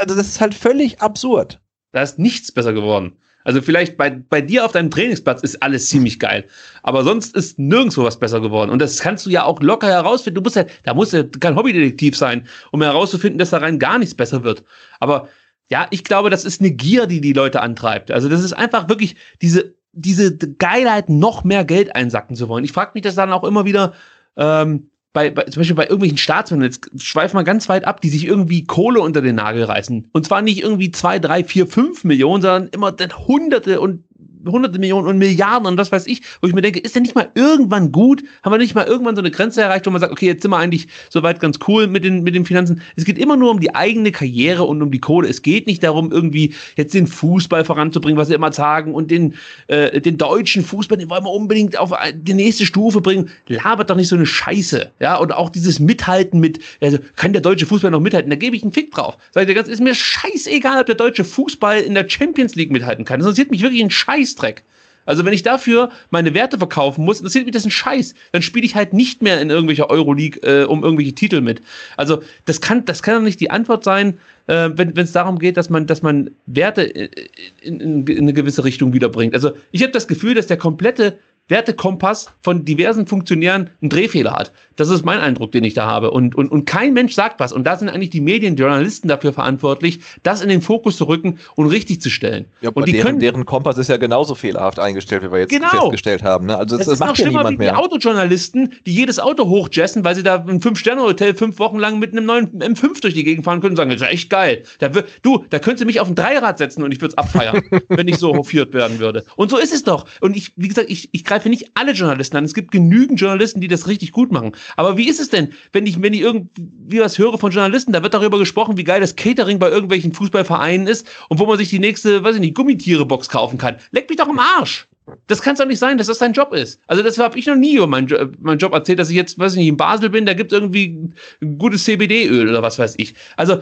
also 0.00 0.14
das 0.16 0.26
ist 0.26 0.40
halt 0.40 0.54
völlig 0.54 1.00
absurd. 1.00 1.60
Da 1.92 2.02
ist 2.02 2.18
nichts 2.18 2.52
besser 2.52 2.72
geworden. 2.72 3.16
Also 3.50 3.62
vielleicht 3.62 3.96
bei, 3.96 4.10
bei 4.10 4.40
dir 4.40 4.64
auf 4.64 4.70
deinem 4.70 4.92
Trainingsplatz 4.92 5.42
ist 5.42 5.60
alles 5.60 5.88
ziemlich 5.88 6.20
geil. 6.20 6.44
Aber 6.84 7.02
sonst 7.02 7.34
ist 7.34 7.58
nirgendwo 7.58 8.04
was 8.04 8.16
besser 8.16 8.40
geworden. 8.40 8.70
Und 8.70 8.78
das 8.80 9.00
kannst 9.00 9.26
du 9.26 9.30
ja 9.30 9.42
auch 9.42 9.60
locker 9.60 9.88
herausfinden. 9.88 10.36
Du 10.36 10.42
musst 10.42 10.54
ja, 10.54 10.66
da 10.84 10.94
musst 10.94 11.12
ja 11.12 11.24
kein 11.24 11.56
Hobbydetektiv 11.56 12.16
sein, 12.16 12.46
um 12.70 12.80
herauszufinden, 12.80 13.40
dass 13.40 13.50
da 13.50 13.58
rein 13.58 13.80
gar 13.80 13.98
nichts 13.98 14.14
besser 14.14 14.44
wird. 14.44 14.62
Aber 15.00 15.26
ja, 15.68 15.88
ich 15.90 16.04
glaube, 16.04 16.30
das 16.30 16.44
ist 16.44 16.60
eine 16.60 16.70
Gier, 16.70 17.08
die 17.08 17.20
die 17.20 17.32
Leute 17.32 17.60
antreibt. 17.60 18.12
Also 18.12 18.28
das 18.28 18.44
ist 18.44 18.52
einfach 18.52 18.88
wirklich 18.88 19.16
diese, 19.42 19.74
diese 19.90 20.38
Geilheit, 20.38 21.08
noch 21.08 21.42
mehr 21.42 21.64
Geld 21.64 21.96
einsacken 21.96 22.36
zu 22.36 22.48
wollen. 22.48 22.62
Ich 22.62 22.70
frage 22.70 22.92
mich 22.94 23.02
das 23.02 23.16
dann 23.16 23.32
auch 23.32 23.42
immer 23.42 23.64
wieder, 23.64 23.94
ähm, 24.36 24.90
bei, 25.12 25.30
bei, 25.30 25.44
zum 25.44 25.60
Beispiel 25.60 25.76
bei 25.76 25.84
irgendwelchen 25.84 26.18
Staatsmännern, 26.18 26.66
jetzt 26.66 26.90
schweifen 27.02 27.36
wir 27.36 27.44
ganz 27.44 27.68
weit 27.68 27.84
ab, 27.84 28.00
die 28.00 28.10
sich 28.10 28.24
irgendwie 28.24 28.64
Kohle 28.64 29.00
unter 29.00 29.22
den 29.22 29.36
Nagel 29.36 29.64
reißen. 29.64 30.08
Und 30.12 30.26
zwar 30.26 30.42
nicht 30.42 30.62
irgendwie 30.62 30.92
zwei, 30.92 31.18
drei, 31.18 31.42
vier, 31.42 31.66
fünf 31.66 32.04
Millionen, 32.04 32.42
sondern 32.42 32.68
immer 32.68 32.94
Hunderte 33.26 33.80
und 33.80 34.04
hunderte 34.46 34.78
Millionen 34.78 35.06
und 35.06 35.18
Milliarden 35.18 35.66
und 35.66 35.78
was 35.78 35.92
weiß 35.92 36.06
ich, 36.06 36.22
wo 36.40 36.48
ich 36.48 36.54
mir 36.54 36.62
denke, 36.62 36.80
ist 36.80 36.94
denn 36.94 37.02
nicht 37.02 37.14
mal 37.14 37.30
irgendwann 37.34 37.92
gut? 37.92 38.22
Haben 38.42 38.52
wir 38.52 38.58
nicht 38.58 38.74
mal 38.74 38.86
irgendwann 38.86 39.16
so 39.16 39.22
eine 39.22 39.30
Grenze 39.30 39.62
erreicht, 39.62 39.86
wo 39.86 39.90
man 39.90 40.00
sagt, 40.00 40.12
okay, 40.12 40.26
jetzt 40.26 40.42
sind 40.42 40.50
wir 40.50 40.58
eigentlich 40.58 40.88
soweit 41.10 41.40
ganz 41.40 41.58
cool 41.68 41.86
mit 41.86 42.04
den, 42.04 42.22
mit 42.22 42.34
den 42.34 42.44
Finanzen. 42.44 42.82
Es 42.96 43.04
geht 43.04 43.18
immer 43.18 43.36
nur 43.36 43.50
um 43.50 43.60
die 43.60 43.74
eigene 43.74 44.12
Karriere 44.12 44.64
und 44.64 44.80
um 44.82 44.90
die 44.90 45.00
Kohle. 45.00 45.28
Es 45.28 45.42
geht 45.42 45.66
nicht 45.66 45.82
darum, 45.82 46.10
irgendwie 46.10 46.54
jetzt 46.76 46.94
den 46.94 47.06
Fußball 47.06 47.64
voranzubringen, 47.64 48.18
was 48.18 48.28
sie 48.28 48.34
immer 48.34 48.52
sagen, 48.52 48.94
und 48.94 49.10
den, 49.10 49.34
äh, 49.66 50.00
den 50.00 50.16
deutschen 50.16 50.64
Fußball, 50.64 50.98
den 50.98 51.10
wollen 51.10 51.24
wir 51.24 51.32
unbedingt 51.32 51.78
auf 51.78 51.92
die 52.14 52.34
nächste 52.34 52.66
Stufe 52.66 53.00
bringen. 53.00 53.30
Labert 53.48 53.90
doch 53.90 53.96
nicht 53.96 54.08
so 54.08 54.16
eine 54.16 54.26
Scheiße. 54.26 54.90
Ja, 55.00 55.16
und 55.16 55.32
auch 55.32 55.50
dieses 55.50 55.80
Mithalten 55.80 56.40
mit, 56.40 56.60
also 56.80 56.98
kann 57.16 57.32
der 57.32 57.42
deutsche 57.42 57.66
Fußball 57.66 57.90
noch 57.90 58.00
mithalten? 58.00 58.30
Da 58.30 58.36
gebe 58.36 58.56
ich 58.56 58.62
einen 58.62 58.72
Fick 58.72 58.90
drauf. 58.92 59.18
Sag 59.32 59.42
ich 59.42 59.48
dir 59.48 59.54
ganz, 59.54 59.68
ist 59.68 59.80
mir 59.80 59.94
scheißegal, 59.94 60.80
ob 60.80 60.86
der 60.86 60.94
deutsche 60.94 61.24
Fußball 61.24 61.80
in 61.80 61.94
der 61.94 62.08
Champions 62.08 62.54
League 62.54 62.70
mithalten 62.70 63.04
kann. 63.04 63.20
Das 63.20 63.26
interessiert 63.26 63.50
mich 63.50 63.62
wirklich 63.62 63.82
ein 63.82 63.90
Scheiß 63.90 64.29
Scheißdreck. 64.30 64.62
Also 65.06 65.24
wenn 65.24 65.32
ich 65.32 65.42
dafür 65.42 65.90
meine 66.10 66.34
Werte 66.34 66.58
verkaufen 66.58 67.04
muss, 67.04 67.18
interessiert 67.18 67.46
mich 67.46 67.54
das 67.54 67.64
ein 67.64 67.70
Scheiß. 67.70 68.14
Dann 68.32 68.42
spiele 68.42 68.66
ich 68.66 68.76
halt 68.76 68.92
nicht 68.92 69.22
mehr 69.22 69.40
in 69.40 69.50
irgendwelcher 69.50 69.90
Euroleague 69.90 70.40
äh, 70.42 70.64
um 70.64 70.84
irgendwelche 70.84 71.14
Titel 71.14 71.40
mit. 71.40 71.62
Also 71.96 72.22
das 72.44 72.60
kann, 72.60 72.84
das 72.84 73.02
kann 73.02 73.14
doch 73.14 73.22
nicht 73.22 73.40
die 73.40 73.50
Antwort 73.50 73.82
sein, 73.82 74.18
äh, 74.46 74.68
wenn 74.74 74.96
es 74.96 75.12
darum 75.12 75.38
geht, 75.38 75.56
dass 75.56 75.70
man, 75.70 75.86
dass 75.86 76.02
man 76.02 76.30
Werte 76.46 76.82
in, 76.82 77.80
in, 77.80 78.06
in 78.06 78.18
eine 78.18 78.32
gewisse 78.32 78.62
Richtung 78.62 78.92
wiederbringt. 78.92 79.34
Also 79.34 79.52
ich 79.72 79.82
habe 79.82 79.92
das 79.92 80.06
Gefühl, 80.06 80.34
dass 80.34 80.46
der 80.46 80.58
komplette 80.58 81.18
Wertekompass 81.50 82.30
von 82.42 82.64
diversen 82.64 83.06
Funktionären 83.06 83.70
einen 83.80 83.90
Drehfehler 83.90 84.32
hat. 84.32 84.52
Das 84.76 84.88
ist 84.88 85.04
mein 85.04 85.20
Eindruck, 85.20 85.52
den 85.52 85.64
ich 85.64 85.74
da 85.74 85.86
habe. 85.86 86.10
Und, 86.10 86.34
und, 86.34 86.50
und 86.50 86.64
kein 86.64 86.94
Mensch 86.94 87.14
sagt 87.14 87.38
was. 87.38 87.52
Und 87.52 87.64
da 87.64 87.76
sind 87.76 87.90
eigentlich 87.90 88.10
die 88.10 88.20
Medien, 88.20 88.56
die 88.56 88.62
Journalisten 88.62 89.08
dafür 89.08 89.32
verantwortlich, 89.32 90.00
das 90.22 90.40
in 90.40 90.48
den 90.48 90.62
Fokus 90.62 90.96
zu 90.96 91.04
rücken 91.04 91.38
und 91.56 91.66
richtig 91.66 92.00
zu 92.00 92.08
stellen. 92.08 92.46
Ja, 92.62 92.70
und 92.70 92.88
die 92.88 92.92
deren, 92.92 93.06
können, 93.06 93.18
deren 93.18 93.44
Kompass 93.44 93.76
ist 93.76 93.88
ja 93.88 93.98
genauso 93.98 94.34
fehlerhaft 94.34 94.78
eingestellt, 94.78 95.22
wie 95.22 95.30
wir 95.30 95.40
jetzt 95.40 95.50
genau. 95.50 95.68
festgestellt 95.68 96.22
haben. 96.22 96.46
Ne? 96.46 96.56
Also 96.56 96.78
das, 96.78 96.86
das, 96.86 96.98
das 96.98 97.08
macht 97.08 97.18
ja 97.18 97.28
niemand 97.28 97.58
mehr. 97.58 97.72
Die 97.72 97.76
Autojournalisten, 97.76 98.72
die 98.86 98.94
jedes 98.94 99.18
Auto 99.18 99.46
hochjessen, 99.48 100.04
weil 100.04 100.14
sie 100.14 100.22
da 100.22 100.36
im 100.36 100.62
Fünf-Sterne-Hotel 100.62 101.34
fünf 101.34 101.58
Wochen 101.58 101.78
lang 101.78 101.98
mit 101.98 102.12
einem 102.12 102.24
neuen 102.24 102.48
M5 102.62 103.02
durch 103.02 103.14
die 103.14 103.24
Gegend 103.24 103.44
fahren 103.44 103.60
können 103.60 103.72
und 103.72 103.76
sagen, 103.76 103.90
das 103.90 104.00
ist 104.00 104.08
echt 104.08 104.30
geil. 104.30 104.62
Da, 104.78 104.88
du, 105.22 105.44
da 105.50 105.58
könntest 105.58 105.82
du 105.82 105.86
mich 105.86 106.00
auf 106.00 106.08
ein 106.08 106.14
Dreirad 106.14 106.58
setzen 106.58 106.82
und 106.82 106.92
ich 106.92 107.00
würde 107.00 107.12
es 107.12 107.18
abfeiern, 107.18 107.62
wenn 107.88 108.08
ich 108.08 108.16
so 108.16 108.34
hofiert 108.34 108.72
werden 108.72 108.98
würde. 108.98 109.24
Und 109.36 109.50
so 109.50 109.58
ist 109.58 109.74
es 109.74 109.84
doch. 109.84 110.06
Und 110.20 110.36
ich, 110.36 110.52
wie 110.56 110.68
gesagt, 110.68 110.88
ich, 110.88 111.10
ich 111.12 111.24
greife 111.24 111.39
greife 111.40 111.48
nicht 111.48 111.70
alle 111.74 111.92
Journalisten 111.92 112.36
an. 112.36 112.44
Es 112.44 112.54
gibt 112.54 112.70
genügend 112.70 113.20
Journalisten, 113.20 113.60
die 113.60 113.68
das 113.68 113.86
richtig 113.86 114.12
gut 114.12 114.30
machen. 114.30 114.52
Aber 114.76 114.96
wie 114.96 115.08
ist 115.08 115.20
es 115.20 115.30
denn, 115.30 115.52
wenn 115.72 115.86
ich, 115.86 116.00
wenn 116.02 116.12
ich 116.12 116.20
irgendwie 116.20 117.00
was 117.00 117.18
höre 117.18 117.38
von 117.38 117.50
Journalisten, 117.50 117.92
da 117.92 118.02
wird 118.02 118.14
darüber 118.14 118.38
gesprochen, 118.38 118.76
wie 118.76 118.84
geil 118.84 119.00
das 119.00 119.16
Catering 119.16 119.58
bei 119.58 119.70
irgendwelchen 119.70 120.12
Fußballvereinen 120.12 120.86
ist 120.86 121.08
und 121.28 121.38
wo 121.38 121.46
man 121.46 121.58
sich 121.58 121.70
die 121.70 121.78
nächste, 121.78 122.22
weiß 122.22 122.36
ich 122.36 122.40
nicht, 122.40 122.54
Gummitiere-Box 122.54 123.28
kaufen 123.28 123.58
kann. 123.58 123.76
Leck 123.92 124.08
mich 124.08 124.18
doch 124.18 124.28
im 124.28 124.38
Arsch! 124.38 124.86
Das 125.26 125.42
kann 125.42 125.54
es 125.54 125.58
doch 125.58 125.66
nicht 125.66 125.80
sein, 125.80 125.98
dass 125.98 126.06
das 126.06 126.18
dein 126.18 126.34
Job 126.34 126.52
ist. 126.52 126.80
Also 126.86 127.02
das 127.02 127.18
habe 127.18 127.36
ich 127.36 127.46
noch 127.46 127.56
nie 127.56 127.74
über 127.74 127.88
meinen, 127.88 128.06
jo 128.06 128.28
meinen 128.38 128.58
Job 128.58 128.72
erzählt, 128.72 129.00
dass 129.00 129.10
ich 129.10 129.16
jetzt, 129.16 129.38
weiß 129.38 129.54
ich 129.54 129.58
nicht, 129.58 129.68
in 129.68 129.76
Basel 129.76 130.10
bin, 130.10 130.24
da 130.24 130.34
gibt 130.34 130.52
es 130.52 130.58
irgendwie 130.58 131.12
gutes 131.58 131.84
CBD-Öl 131.84 132.48
oder 132.48 132.62
was 132.62 132.78
weiß 132.78 132.94
ich. 132.98 133.14
Also 133.36 133.60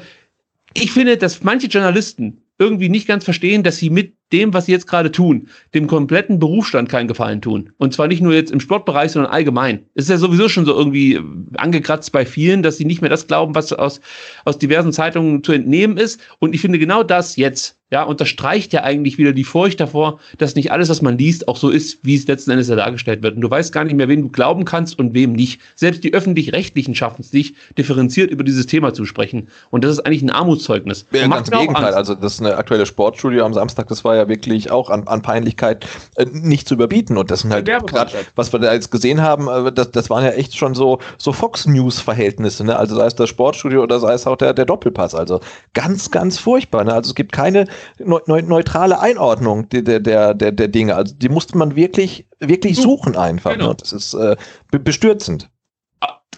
ich 0.75 0.93
finde, 0.93 1.17
dass 1.17 1.43
manche 1.43 1.69
Journalisten 1.69 2.43
irgendwie 2.59 2.91
nicht 2.91 3.07
ganz 3.07 3.25
verstehen, 3.25 3.63
dass 3.63 3.79
sie 3.79 3.89
mit 3.89 4.18
dem, 4.33 4.53
was 4.53 4.67
sie 4.67 4.73
jetzt 4.73 4.87
gerade 4.87 5.11
tun, 5.11 5.49
dem 5.75 5.87
kompletten 5.87 6.39
Berufsstand 6.39 6.89
keinen 6.89 7.09
Gefallen 7.09 7.41
tun. 7.41 7.71
Und 7.79 7.95
zwar 7.95 8.09
nicht 8.09 8.23
nur 8.23 8.35
jetzt 8.35 8.51
im 8.51 8.61
Sportbereich, 8.61 9.13
sondern 9.13 9.33
allgemein. 9.33 9.87
Es 9.95 10.05
ist 10.05 10.11
ja 10.11 10.19
sowieso 10.19 10.49
schon 10.49 10.67
so 10.67 10.75
irgendwie 10.75 11.21
angekratzt 11.57 12.13
bei 12.13 12.27
vielen, 12.27 12.63
dass 12.63 12.77
sie 12.77 12.85
nicht 12.85 13.01
mehr 13.01 13.11
das 13.11 13.27
glauben, 13.27 13.55
was 13.55 13.73
aus, 13.73 14.01
aus 14.45 14.59
diversen 14.59 14.93
Zeitungen 14.93 15.43
zu 15.43 15.53
entnehmen 15.53 15.97
ist. 15.97 16.21
Und 16.39 16.55
ich 16.55 16.61
finde 16.61 16.79
genau 16.79 17.03
das 17.03 17.37
jetzt 17.37 17.79
ja, 17.91 18.03
unterstreicht 18.03 18.73
ja 18.75 18.83
eigentlich 18.83 19.17
wieder 19.17 19.33
die 19.33 19.45
Furcht 19.45 19.81
davor, 19.81 20.21
dass 20.37 20.55
nicht 20.55 20.71
alles, 20.73 20.91
was 20.91 21.01
man 21.01 21.17
liest, 21.17 21.49
auch 21.49 21.57
so 21.57 21.71
ist, 21.71 21.99
wie 22.03 22.15
es 22.15 22.27
letzten 22.27 22.51
Endes 22.51 22.69
ja 22.69 22.77
dargestellt 22.77 23.23
wird. 23.23 23.37
Und 23.37 23.41
du 23.41 23.51
weißt 23.51 23.73
gar 23.73 23.85
nicht 23.85 23.95
mehr, 23.97 24.09
wen 24.09 24.23
du 24.23 24.29
glauben 24.29 24.67
kannst 24.67 24.99
und 24.99 25.15
wem 25.15 25.33
nicht. 25.33 25.61
Selbst 25.75 26.05
die 26.05 26.13
Öffentlich-Rechtlichen 26.13 26.95
schaffen 26.95 27.23
es 27.23 27.33
nicht, 27.33 27.57
differenziert 27.79 28.31
über 28.31 28.45
dieses 28.45 28.67
Thema 28.67 28.93
zu 28.93 29.07
sprechen. 29.07 29.49
Und 29.71 29.85
das 29.85 29.93
ist 29.93 30.01
eigentlich 30.01 30.23
ein 30.23 30.31
Armutszeugnis. 30.31 31.07
Ja, 31.13 31.27
ganz 31.29 31.49
im 31.49 31.59
Gegenteil. 31.59 31.95
Also 31.95 32.15
das 32.15 32.35
ist 32.35 32.41
eine 32.41 32.57
aktuelle 32.57 32.85
Sportstudio 32.85 33.45
am 33.45 33.55
Samstag, 33.55 33.89
das 33.89 34.05
war 34.05 34.17
ja 34.19 34.29
wirklich 34.29 34.71
auch 34.71 34.91
an, 34.91 35.07
an 35.07 35.23
Peinlichkeit 35.23 35.87
äh, 36.17 36.27
nicht 36.27 36.69
zu 36.69 36.75
überbieten. 36.75 37.17
Und 37.17 37.31
das 37.31 37.41
sind 37.41 37.53
halt 37.53 37.67
gerade, 37.67 38.13
was 38.35 38.53
wir 38.53 38.61
da 38.61 38.73
jetzt 38.73 38.91
gesehen 38.91 39.23
haben, 39.23 39.49
äh, 39.49 39.73
das, 39.73 39.91
das 39.91 40.11
waren 40.11 40.25
ja 40.25 40.31
echt 40.31 40.57
schon 40.57 40.75
so, 40.75 40.99
so 41.17 41.33
Fox 41.33 41.67
News-Verhältnisse. 41.67 42.65
Ne? 42.65 42.77
Also 42.77 42.97
sei 42.97 43.07
es 43.07 43.15
das 43.15 43.29
Sportstudio 43.29 43.83
oder 43.83 44.01
sei 44.01 44.13
es 44.13 44.27
auch 44.27 44.37
der, 44.37 44.55
der 44.55 44.65
Doppelpass. 44.65 45.15
Also 45.15 45.41
ganz, 45.75 46.11
ganz 46.11 46.39
furchtbar. 46.39 46.85
Ne? 46.85 46.93
Also 46.93 47.11
es 47.11 47.15
gibt 47.15 47.33
keine 47.33 47.67
ne 47.99 48.43
neutrale 48.43 49.01
Einordnung 49.01 49.69
der, 49.71 50.01
der, 50.01 50.35
der, 50.35 50.53
der 50.53 50.69
Dinge. 50.69 50.95
Also 50.95 51.15
die 51.15 51.29
musste 51.29 51.57
man 51.57 51.77
wirklich, 51.77 52.27
wirklich 52.41 52.77
suchen 52.77 53.17
einfach. 53.17 53.53
Genau. 53.53 53.69
Ne? 53.69 53.77
Das 53.79 53.93
ist 53.93 54.15
äh, 54.15 54.37
bestürzend. 54.71 55.51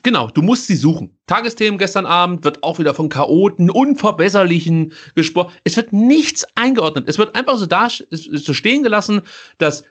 Genau, 0.03 0.29
du 0.29 0.41
musst 0.41 0.67
sie 0.67 0.77
suchen. 0.77 1.19
Tagesthemen 1.27 1.79
gestern 1.79 2.07
Abend 2.07 2.43
wird 2.45 2.63
auch 2.63 2.79
wieder 2.79 2.95
von 2.95 3.11
Chaoten, 3.11 3.69
Unverbesserlichen 3.69 4.95
gesprochen. 5.15 5.53
Es 5.65 5.77
wird 5.77 5.93
nichts 5.93 6.47
eingeordnet. 6.55 7.07
Es 7.07 7.19
wird 7.19 7.35
einfach 7.35 7.59
so 7.59 7.67
da 7.67 7.89
so 7.91 8.55
stehen 8.55 8.83
gelassen, 8.83 9.23
dass 9.59 9.85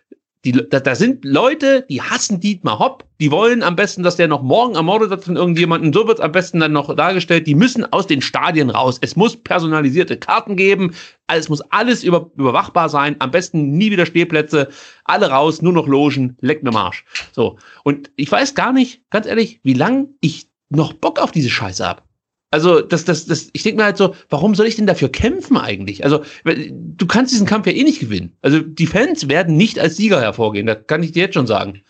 die, 0.46 0.54
da, 0.54 0.80
da 0.80 0.96
sind 0.96 1.26
Leute, 1.26 1.86
die 1.90 2.02
hassen 2.02 2.40
Dietmar 2.40 2.80
Hopp, 2.80 3.04
die 3.20 3.30
wollen 3.30 3.62
am 3.62 3.76
besten, 3.76 4.04
dass 4.04 4.16
der 4.16 4.30
noch 4.30 4.42
morgen 4.42 4.76
ermordet 4.76 5.10
wird 5.10 5.26
von 5.26 5.36
irgendjemandem. 5.36 5.92
So 5.92 6.08
wird 6.08 6.20
es 6.20 6.24
am 6.24 6.32
besten 6.32 6.62
dann 6.62 6.72
noch 6.72 6.96
dargestellt. 6.96 7.46
Die 7.46 7.56
müssen 7.56 7.92
aus 7.92 8.08
den 8.08 8.22
Stadien 8.22 8.70
raus. 8.70 8.98
Es 9.02 9.18
muss 9.18 9.36
personalisierte 9.36 10.16
Karten 10.18 10.56
geben. 10.56 10.96
Es 11.28 11.50
muss 11.50 11.60
alles 11.72 12.06
über, 12.06 12.32
überwachbar 12.38 12.88
sein. 12.88 13.18
Am 13.20 13.32
besten 13.32 13.72
nie 13.72 13.92
wieder 13.92 14.06
Stehplätze. 14.06 14.70
Alle 15.04 15.30
raus, 15.30 15.62
nur 15.62 15.74
noch 15.74 15.88
Logen. 15.88 16.38
Leck 16.40 16.64
mir 16.64 16.72
Marsch. 16.72 17.04
So. 17.34 17.58
Und 17.84 18.10
ich 18.16 18.32
weiß 18.32 18.56
gar 18.56 18.72
nicht, 18.72 19.02
ganz 19.10 19.26
ehrlich, 19.26 19.60
wie 19.64 19.74
lange 19.74 20.08
ich 20.22 20.50
noch 20.70 20.94
Bock 20.94 21.20
auf 21.20 21.32
diese 21.32 21.50
Scheiße 21.50 21.86
hab. 21.86 22.09
Also, 22.52 22.82
das, 22.82 23.06
das, 23.06 23.28
das, 23.28 23.50
ich 23.54 23.62
denke 23.62 23.78
mir 23.78 23.86
halt 23.86 23.98
so, 23.98 24.16
warum 24.30 24.56
soll 24.56 24.66
ich 24.66 24.76
denn 24.76 24.88
dafür 24.88 25.10
kämpfen 25.10 25.58
eigentlich? 25.58 26.04
Also, 26.04 26.24
du 26.44 27.06
kannst 27.06 27.32
diesen 27.32 27.46
Kampf 27.46 27.68
ja 27.68 27.74
eh 27.74 27.84
nicht 27.84 28.00
gewinnen. 28.00 28.34
Also, 28.42 28.60
die 28.60 28.88
Fans 28.88 29.28
werden 29.28 29.56
nicht 29.56 29.78
als 29.78 29.98
Sieger 29.98 30.20
hervorgehen, 30.20 30.66
das 30.66 30.80
kann 30.88 31.04
ich 31.04 31.12
dir 31.12 31.24
jetzt 31.24 31.36
schon 31.36 31.48
sagen. 31.48 31.82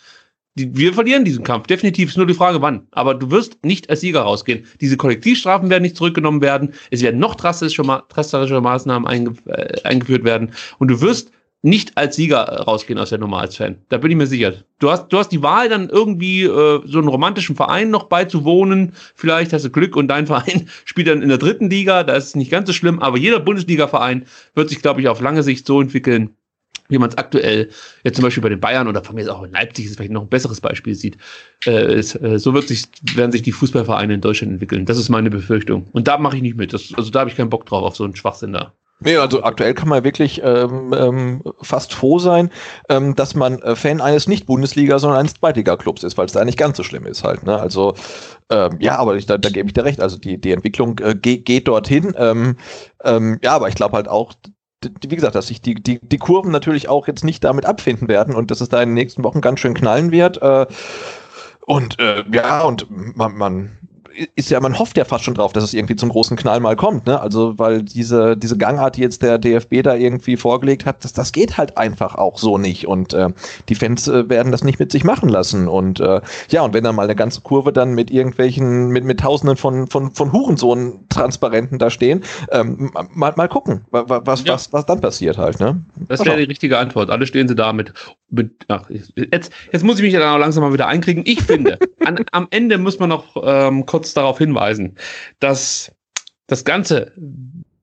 Die, 0.56 0.76
wir 0.76 0.94
verlieren 0.94 1.24
diesen 1.24 1.46
Kampf, 1.46 1.68
definitiv, 1.68 2.10
ist 2.10 2.18
nur 2.18 2.28
die 2.28 2.34
Frage, 2.34 2.62
wann. 2.62 2.88
Aber 2.92 3.14
du 3.16 3.32
wirst 3.32 3.64
nicht 3.64 3.90
als 3.90 4.02
Sieger 4.02 4.22
rausgehen. 4.22 4.66
Diese 4.82 4.98
Kollektivstrafen 4.98 5.70
werden 5.70 5.84
nicht 5.84 5.96
zurückgenommen 5.96 6.42
werden, 6.42 6.74
es 6.92 7.02
werden 7.02 7.20
noch 7.20 7.36
drastische, 7.36 7.84
drastische 8.10 8.60
Maßnahmen 8.60 9.38
äh, 9.46 9.82
eingeführt 9.84 10.26
werden 10.26 10.52
und 10.80 10.90
du 10.90 11.00
wirst 11.00 11.32
nicht 11.62 11.98
als 11.98 12.16
Sieger 12.16 12.44
rausgehen 12.44 12.98
aus 13.00 13.10
der 13.10 13.18
Nummer 13.18 13.40
als 13.40 13.58
Fan. 13.58 13.78
Da 13.90 13.98
bin 13.98 14.12
ich 14.12 14.18
mir 14.18 14.28
sicher. 14.28 14.54
Du 14.80 14.90
hast, 14.90 15.10
du 15.10 15.18
hast 15.18 15.30
die 15.30 15.44
Wahl, 15.44 15.68
dann 15.68 15.90
irgendwie 15.90 16.44
äh, 16.44 16.82
so 16.86 17.00
einen 17.00 17.10
romantischen 17.10 17.56
Verein 17.56 17.90
noch 17.90 18.06
beizuwohnen. 18.06 18.94
Vielleicht 19.16 19.52
hast 19.52 19.66
du 19.66 19.70
Glück 19.70 19.96
und 19.96 20.08
dein 20.08 20.28
Verein 20.28 20.70
spielt 20.86 21.08
dann 21.08 21.22
in 21.22 21.30
der 21.30 21.38
dritten 21.38 21.70
Liga. 21.70 22.04
Da 22.04 22.16
ist 22.16 22.28
es 22.28 22.36
nicht 22.36 22.52
ganz 22.52 22.68
so 22.68 22.74
schlimm. 22.74 23.00
Aber 23.00 23.18
jeder 23.18 23.40
Bundesliga-Verein 23.40 24.26
wird 24.56 24.70
sich, 24.70 24.82
glaube 24.82 25.02
ich, 25.02 25.10
auf 25.10 25.20
lange 25.20 25.44
Sicht 25.44 25.66
so 25.66 25.82
entwickeln, 25.82 26.30
wie 26.88 26.98
man 26.98 27.10
es 27.10 27.18
aktuell 27.18 27.70
jetzt 28.06 28.16
zum 28.16 28.24
Beispiel 28.24 28.42
bei 28.42 28.50
den 28.50 28.62
Bayern 28.62 28.88
oder 28.88 29.04
von 29.04 29.16
mir 29.16 29.22
ist 29.22 29.30
auch 29.30 29.44
in 29.44 29.52
Leipzig 29.52 29.86
ist 29.86 29.98
vielleicht 29.98 30.12
noch 30.12 30.22
ein 30.22 30.30
besseres 30.30 30.62
Beispiel 30.62 30.96
sieht. 30.96 31.18
Äh, 31.66 31.72
es, 31.72 32.16
äh, 32.16 32.40
so 32.40 32.54
wird 32.54 32.70
sich, 32.70 32.86
werden 33.16 33.34
sich 33.34 33.42
die 33.42 33.52
Fußballvereine 33.52 34.14
in 34.14 34.22
Deutschland 34.22 34.54
entwickeln. 34.54 34.86
Das 34.86 34.98
ist 34.98 35.10
meine 35.10 35.30
Befürchtung. 35.30 35.88
Und 35.92 36.08
da 36.08 36.18
mache 36.18 36.38
ich 36.38 36.42
nicht 36.42 36.56
mit. 36.56 36.72
Das, 36.72 36.94
also 36.96 37.12
da 37.12 37.20
habe 37.20 37.30
ich 37.30 37.36
keinen 37.36 37.50
Bock 37.50 37.66
drauf 37.66 37.84
auf 37.84 37.98
so 37.98 38.06
einen 38.06 38.16
Schwachsinn 38.16 38.54
da. 38.54 38.74
Nee, 39.02 39.16
also 39.16 39.44
aktuell 39.44 39.74
kann 39.74 39.88
man 39.88 40.04
wirklich 40.04 40.42
ähm, 40.44 40.94
ähm, 40.94 41.44
fast 41.62 41.94
froh 41.94 42.20
sein, 42.20 42.52
ähm, 42.90 43.16
dass 43.16 43.34
man 43.34 43.62
äh, 43.62 43.78
Fan 43.78 44.02
eines 44.02 44.28
nicht 44.28 44.46
Bundesliga, 44.46 45.00
sondern 45.00 45.22
eines 45.22 45.36
Zweitliga-Clubs 45.36 46.04
ist, 46.04 46.18
weil 46.18 46.26
es 46.26 46.34
da 46.34 46.44
nicht 46.44 46.58
ganz 46.58 46.76
so 46.76 46.84
schlimm 46.84 47.06
ist 47.06 47.24
halt. 47.24 47.44
Ne? 47.44 47.58
Also 47.58 47.96
ähm, 48.50 48.78
ja, 48.82 48.98
aber 48.98 49.16
ich, 49.16 49.26
da, 49.26 49.38
da 49.38 49.50
gebe 49.50 49.68
ich 49.68 49.74
dir 49.74 49.86
recht. 49.86 50.02
Also 50.02 50.18
die, 50.18 50.40
die 50.40 50.52
Entwicklung 50.52 51.00
äh, 51.00 51.16
geht, 51.16 51.46
geht 51.46 51.70
dorthin. 51.70 52.14
Ähm, 52.18 52.58
ähm, 53.04 53.40
ja, 53.42 53.56
aber 53.56 53.70
ich 53.70 53.76
glaube 53.76 53.96
halt 53.96 54.10
auch, 54.10 54.34
wie 54.84 55.16
gesagt, 55.16 55.36
dass 55.36 55.48
sich 55.48 55.62
die, 55.62 55.76
die, 55.76 56.00
die 56.02 56.18
Kurven 56.18 56.52
natürlich 56.52 56.90
auch 56.90 57.08
jetzt 57.08 57.24
nicht 57.24 57.44
damit 57.46 57.66
abfinden 57.66 58.10
werden 58.10 58.36
und 58.36 58.52
dass 58.52 58.60
es 58.60 58.68
da 58.68 58.82
in 58.82 58.90
den 58.90 58.96
nächsten 58.96 59.24
Wochen 59.24 59.40
ganz 59.40 59.62
schön 59.62 59.76
knallen 59.76 60.12
wird. 60.12 60.42
Äh, 60.42 60.66
und 61.66 62.00
äh, 62.00 62.26
ja, 62.34 62.64
und 62.64 62.88
man, 63.16 63.38
man 63.38 63.78
ist 64.36 64.50
ja, 64.50 64.60
man 64.60 64.78
hofft 64.78 64.98
ja 64.98 65.06
fast 65.06 65.24
schon 65.24 65.34
drauf, 65.34 65.54
dass 65.54 65.64
es 65.64 65.74
irgendwie 65.74 65.96
zum 65.96 66.10
großen 66.10 66.38
Knall 66.38 66.60
mal 66.60 66.76
kommt, 66.76 67.08
ne? 67.08 67.20
Also, 67.20 67.58
weil 67.58 67.84
diese, 67.84 68.36
diese 68.38 68.58
Gangart, 68.58 68.98
die 68.98 69.02
jetzt 69.02 69.22
der 69.22 69.38
DFB 69.38 69.84
da 69.84 69.96
irgendwie 69.96 70.38
vorgelegt 70.38 70.86
hat, 70.86 71.04
das, 71.04 71.14
das 71.14 71.32
geht 71.32 71.58
halt 71.58 71.78
einfach 71.78 72.16
auch 72.16 72.38
so 72.38 72.58
nicht. 72.58 72.88
Und 72.88 73.14
äh, 73.14 73.30
die 73.70 73.76
Fans 73.76 74.08
äh, 74.08 74.30
werden 74.30 74.52
das 74.52 74.64
nicht 74.64 74.80
mit 74.80 74.92
sich 74.92 75.04
machen 75.04 75.30
lassen. 75.30 75.68
Und 75.68 76.00
äh, 76.00 76.22
ja, 76.50 76.62
und 76.62 76.74
wenn 76.74 76.84
dann 76.84 76.96
mal 76.96 77.04
eine 77.04 77.16
ganze 77.16 77.42
Kurve 77.42 77.74
dann 77.74 77.94
mit 77.94 78.12
irgendwelchen, 78.12 78.90
mit, 78.90 79.04
mit 79.04 79.20
tausenden 79.20 79.58
von, 79.58 79.88
von, 79.88 80.12
von 80.12 80.32
Hurensohn-Transparenten 80.32 81.80
da 81.80 81.90
stehen, 81.90 82.24
ähm, 82.52 82.92
mal, 83.14 83.34
mal 83.36 83.48
gucken, 83.48 83.86
was, 83.92 84.06
was, 84.08 84.44
ja. 84.44 84.54
was, 84.54 84.74
was 84.74 84.86
dann 84.86 85.02
passiert 85.02 85.38
halt, 85.38 85.60
ne? 85.60 85.82
Das 86.08 86.26
wäre 86.26 86.38
die 86.38 86.44
richtige 86.44 86.78
Antwort. 86.78 87.10
Alle 87.10 87.26
stehen 87.26 87.48
sie 87.48 87.56
da 87.56 87.74
mit, 87.74 87.94
mit 88.30 88.52
ach, 88.68 88.90
jetzt, 88.90 89.52
jetzt 89.72 89.84
muss 89.84 89.98
ich 89.98 90.04
mich 90.04 90.14
ja 90.14 90.38
langsam 90.38 90.64
mal 90.64 90.74
wieder 90.74 90.88
einkriegen. 90.88 91.24
Ich 91.26 91.42
finde, 91.42 91.80
an, 92.06 92.18
am 92.32 92.48
Ende 92.52 92.78
muss 92.78 93.00
man 93.00 93.10
noch 93.10 93.36
ähm, 93.42 93.86
kurz 93.86 94.09
kurz 94.10 94.14
darauf 94.14 94.38
hinweisen, 94.38 94.96
dass 95.40 95.92
das 96.48 96.66
Ganze 96.66 97.12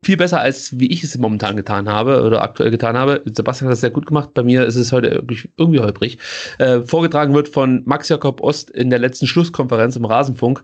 viel 0.02 0.16
besser 0.16 0.40
als 0.40 0.78
wie 0.78 0.86
ich 0.86 1.02
es 1.02 1.18
momentan 1.18 1.56
getan 1.56 1.88
habe 1.88 2.22
oder 2.22 2.42
aktuell 2.42 2.70
getan 2.70 2.96
habe. 2.96 3.22
Sebastian 3.24 3.68
hat 3.68 3.72
das 3.72 3.80
sehr 3.80 3.90
gut 3.90 4.06
gemacht. 4.06 4.34
Bei 4.34 4.42
mir 4.42 4.64
ist 4.64 4.76
es 4.76 4.92
heute 4.92 5.08
irgendwie, 5.08 5.80
holprig. 5.80 6.18
Äh, 6.58 6.82
vorgetragen 6.82 7.34
wird 7.34 7.48
von 7.48 7.82
Max 7.86 8.08
Jakob 8.08 8.40
Ost 8.40 8.70
in 8.70 8.90
der 8.90 9.00
letzten 9.00 9.26
Schlusskonferenz 9.26 9.96
im 9.96 10.04
Rasenfunk. 10.04 10.62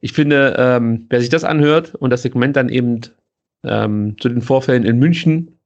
Ich 0.00 0.12
finde, 0.12 0.56
ähm, 0.58 1.06
wer 1.08 1.20
sich 1.20 1.30
das 1.30 1.44
anhört 1.44 1.94
und 1.94 2.10
das 2.10 2.22
Segment 2.22 2.56
dann 2.56 2.68
eben 2.68 3.00
ähm, 3.64 4.16
zu 4.20 4.28
den 4.28 4.42
Vorfällen 4.42 4.84
in 4.84 4.98
München, 4.98 5.58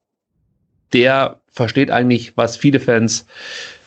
der 0.93 1.41
versteht 1.49 1.91
eigentlich, 1.91 2.37
was 2.37 2.57
viele 2.57 2.79
Fans 2.79 3.27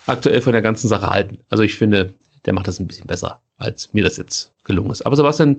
aktuell 0.06 0.42
von 0.42 0.52
der 0.52 0.62
ganzen 0.62 0.90
Sache 0.90 1.10
halten. 1.10 1.38
Also 1.50 1.64
ich 1.64 1.76
finde, 1.76 2.14
der 2.46 2.54
macht 2.54 2.68
das 2.68 2.80
ein 2.80 2.88
bisschen 2.88 3.08
besser, 3.08 3.42
als 3.58 3.94
mir 3.94 4.04
das 4.04 4.18
jetzt 4.18 4.52
gelungen 4.70 4.92
ist. 4.92 5.02
Aber 5.02 5.16
Sebastian, 5.18 5.58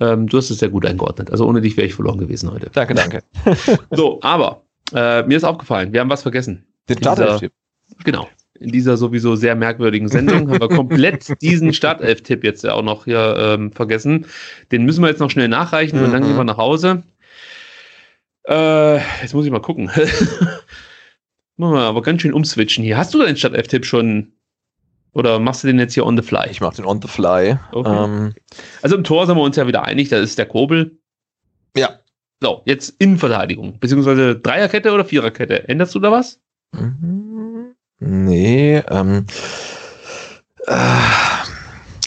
ähm, 0.00 0.26
du 0.26 0.36
hast 0.36 0.50
es 0.50 0.58
sehr 0.58 0.68
gut 0.68 0.84
eingeordnet. 0.84 1.30
Also 1.30 1.46
ohne 1.46 1.62
dich 1.62 1.76
wäre 1.76 1.86
ich 1.86 1.94
verloren 1.94 2.18
gewesen 2.18 2.50
heute. 2.52 2.70
Danke, 2.72 2.94
danke. 2.94 3.22
so, 3.90 4.20
aber 4.20 4.62
äh, 4.94 5.22
mir 5.22 5.36
ist 5.36 5.44
aufgefallen, 5.44 5.92
wir 5.92 6.00
haben 6.00 6.10
was 6.10 6.22
vergessen. 6.22 6.66
Den 6.88 6.98
Startelf-Tipp. 6.98 7.52
Genau. 8.04 8.28
In 8.58 8.70
dieser 8.70 8.96
sowieso 8.96 9.34
sehr 9.34 9.54
merkwürdigen 9.54 10.08
Sendung 10.08 10.50
haben 10.50 10.60
wir 10.60 10.68
komplett 10.76 11.40
diesen 11.40 11.72
Startelf-Tipp 11.72 12.44
jetzt 12.44 12.64
ja 12.64 12.74
auch 12.74 12.82
noch 12.82 13.04
hier 13.04 13.36
ähm, 13.38 13.72
vergessen. 13.72 14.26
Den 14.70 14.84
müssen 14.84 15.02
wir 15.02 15.08
jetzt 15.08 15.20
noch 15.20 15.30
schnell 15.30 15.48
nachreichen 15.48 15.98
mhm. 15.98 16.06
und 16.06 16.12
dann 16.12 16.22
gehen 16.22 16.36
wir 16.36 16.44
nach 16.44 16.58
Hause. 16.58 17.02
Äh, 18.48 18.96
jetzt 19.22 19.34
muss 19.34 19.46
ich 19.46 19.52
mal 19.52 19.60
gucken. 19.60 19.86
Machen 21.56 21.74
wir 21.74 21.80
aber 21.80 22.02
ganz 22.02 22.22
schön 22.22 22.32
umswitchen 22.32 22.82
hier. 22.82 22.96
Hast 22.96 23.14
du 23.14 23.18
deinen 23.18 23.36
Startelf-Tipp 23.36 23.86
schon 23.86 24.32
oder 25.12 25.38
machst 25.38 25.62
du 25.62 25.68
den 25.68 25.78
jetzt 25.78 25.94
hier 25.94 26.06
on 26.06 26.16
the 26.16 26.22
fly? 26.22 26.48
Ich 26.50 26.60
mach 26.60 26.74
den 26.74 26.84
on 26.84 27.00
the 27.02 27.08
fly. 27.08 27.56
Okay. 27.72 28.04
Ähm, 28.04 28.34
also 28.82 28.96
im 28.96 29.04
Tor 29.04 29.26
sind 29.26 29.36
wir 29.36 29.42
uns 29.42 29.56
ja 29.56 29.66
wieder 29.66 29.84
einig, 29.84 30.08
das 30.08 30.22
ist 30.22 30.38
der 30.38 30.46
Kobel. 30.46 30.98
Ja. 31.76 31.98
So, 32.40 32.62
jetzt 32.64 32.94
Innenverteidigung, 32.98 33.78
beziehungsweise 33.78 34.36
Dreierkette 34.36 34.92
oder 34.92 35.04
Viererkette. 35.04 35.68
Änderst 35.68 35.94
du 35.94 36.00
da 36.00 36.10
was? 36.10 36.40
Mhm. 36.72 37.74
Nee, 38.00 38.82
ähm, 38.90 39.26
äh, 40.66 40.74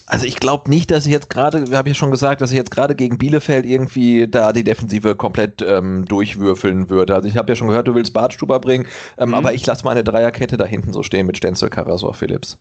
also 0.07 0.25
ich 0.25 0.35
glaube 0.35 0.69
nicht, 0.69 0.91
dass 0.91 1.05
ich 1.05 1.11
jetzt 1.11 1.29
gerade, 1.29 1.69
wir 1.69 1.77
haben 1.77 1.87
ja 1.87 1.93
schon 1.93 2.11
gesagt, 2.11 2.41
dass 2.41 2.51
ich 2.51 2.57
jetzt 2.57 2.71
gerade 2.71 2.95
gegen 2.95 3.17
Bielefeld 3.17 3.65
irgendwie 3.65 4.27
da 4.27 4.51
die 4.51 4.63
Defensive 4.63 5.15
komplett 5.15 5.61
ähm, 5.61 6.05
durchwürfeln 6.05 6.89
würde. 6.89 7.15
Also 7.15 7.29
ich 7.29 7.37
habe 7.37 7.51
ja 7.51 7.55
schon 7.55 7.69
gehört, 7.69 7.87
du 7.87 7.95
willst 7.95 8.13
Bartstuber 8.13 8.59
bringen, 8.59 8.87
ähm, 9.17 9.29
mhm. 9.29 9.35
aber 9.35 9.53
ich 9.53 9.65
lasse 9.65 9.85
meine 9.85 10.03
Dreierkette 10.03 10.57
da 10.57 10.65
hinten 10.65 10.91
so 10.93 11.01
stehen 11.01 11.27
mit 11.27 11.37
Stenzel, 11.37 11.69
Karasor, 11.69 12.13
Philips. 12.13 12.59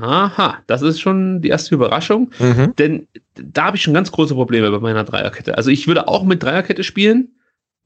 Aha, 0.00 0.58
das 0.66 0.82
ist 0.82 1.00
schon 1.00 1.40
die 1.40 1.48
erste 1.48 1.74
Überraschung, 1.74 2.30
mhm. 2.38 2.74
denn 2.76 3.08
da 3.34 3.64
habe 3.64 3.76
ich 3.76 3.82
schon 3.82 3.94
ganz 3.94 4.12
große 4.12 4.34
Probleme 4.34 4.70
bei 4.70 4.78
meiner 4.78 5.04
Dreierkette. 5.04 5.56
Also 5.56 5.70
ich 5.70 5.86
würde 5.88 6.06
auch 6.06 6.24
mit 6.24 6.42
Dreierkette 6.42 6.84
spielen, 6.84 7.36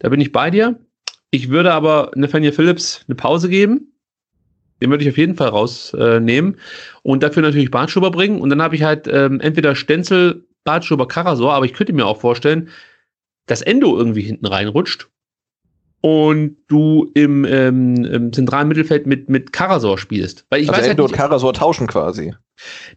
da 0.00 0.08
bin 0.08 0.20
ich 0.20 0.32
bei 0.32 0.50
dir. 0.50 0.78
Ich 1.30 1.50
würde 1.50 1.72
aber 1.72 2.10
Nathaniel 2.16 2.52
Phillips 2.52 3.04
eine 3.06 3.14
Pause 3.14 3.48
geben. 3.48 3.92
Den 4.82 4.90
würde 4.90 5.04
ich 5.04 5.10
auf 5.10 5.18
jeden 5.18 5.36
Fall 5.36 5.48
rausnehmen 5.48 6.54
äh, 6.54 6.58
und 7.02 7.22
dafür 7.22 7.42
natürlich 7.42 7.70
Bartschuber 7.70 8.10
bringen. 8.10 8.40
Und 8.40 8.50
dann 8.50 8.62
habe 8.62 8.74
ich 8.74 8.82
halt 8.82 9.06
ähm, 9.06 9.38
entweder 9.40 9.74
Stenzel, 9.74 10.46
Bartschuber, 10.64 11.06
Karasor, 11.06 11.52
aber 11.52 11.66
ich 11.66 11.74
könnte 11.74 11.92
mir 11.92 12.06
auch 12.06 12.20
vorstellen, 12.20 12.70
dass 13.46 13.62
Endo 13.62 13.96
irgendwie 13.96 14.22
hinten 14.22 14.46
reinrutscht 14.46 15.08
und 16.02 16.56
du 16.68 17.10
im, 17.14 17.44
ähm, 17.44 18.04
im 18.04 18.32
zentralen 18.32 18.68
Mittelfeld 18.68 19.06
mit, 19.06 19.28
mit 19.28 19.52
Karasor 19.52 19.98
spielst. 19.98 20.46
Weil 20.48 20.62
ich 20.62 20.68
also 20.68 20.80
weiß 20.80 20.88
Endo 20.88 21.02
halt 21.02 21.10
nicht, 21.10 21.20
und 21.20 21.28
Karasor 21.28 21.52
tauschen 21.52 21.86
quasi. 21.86 22.34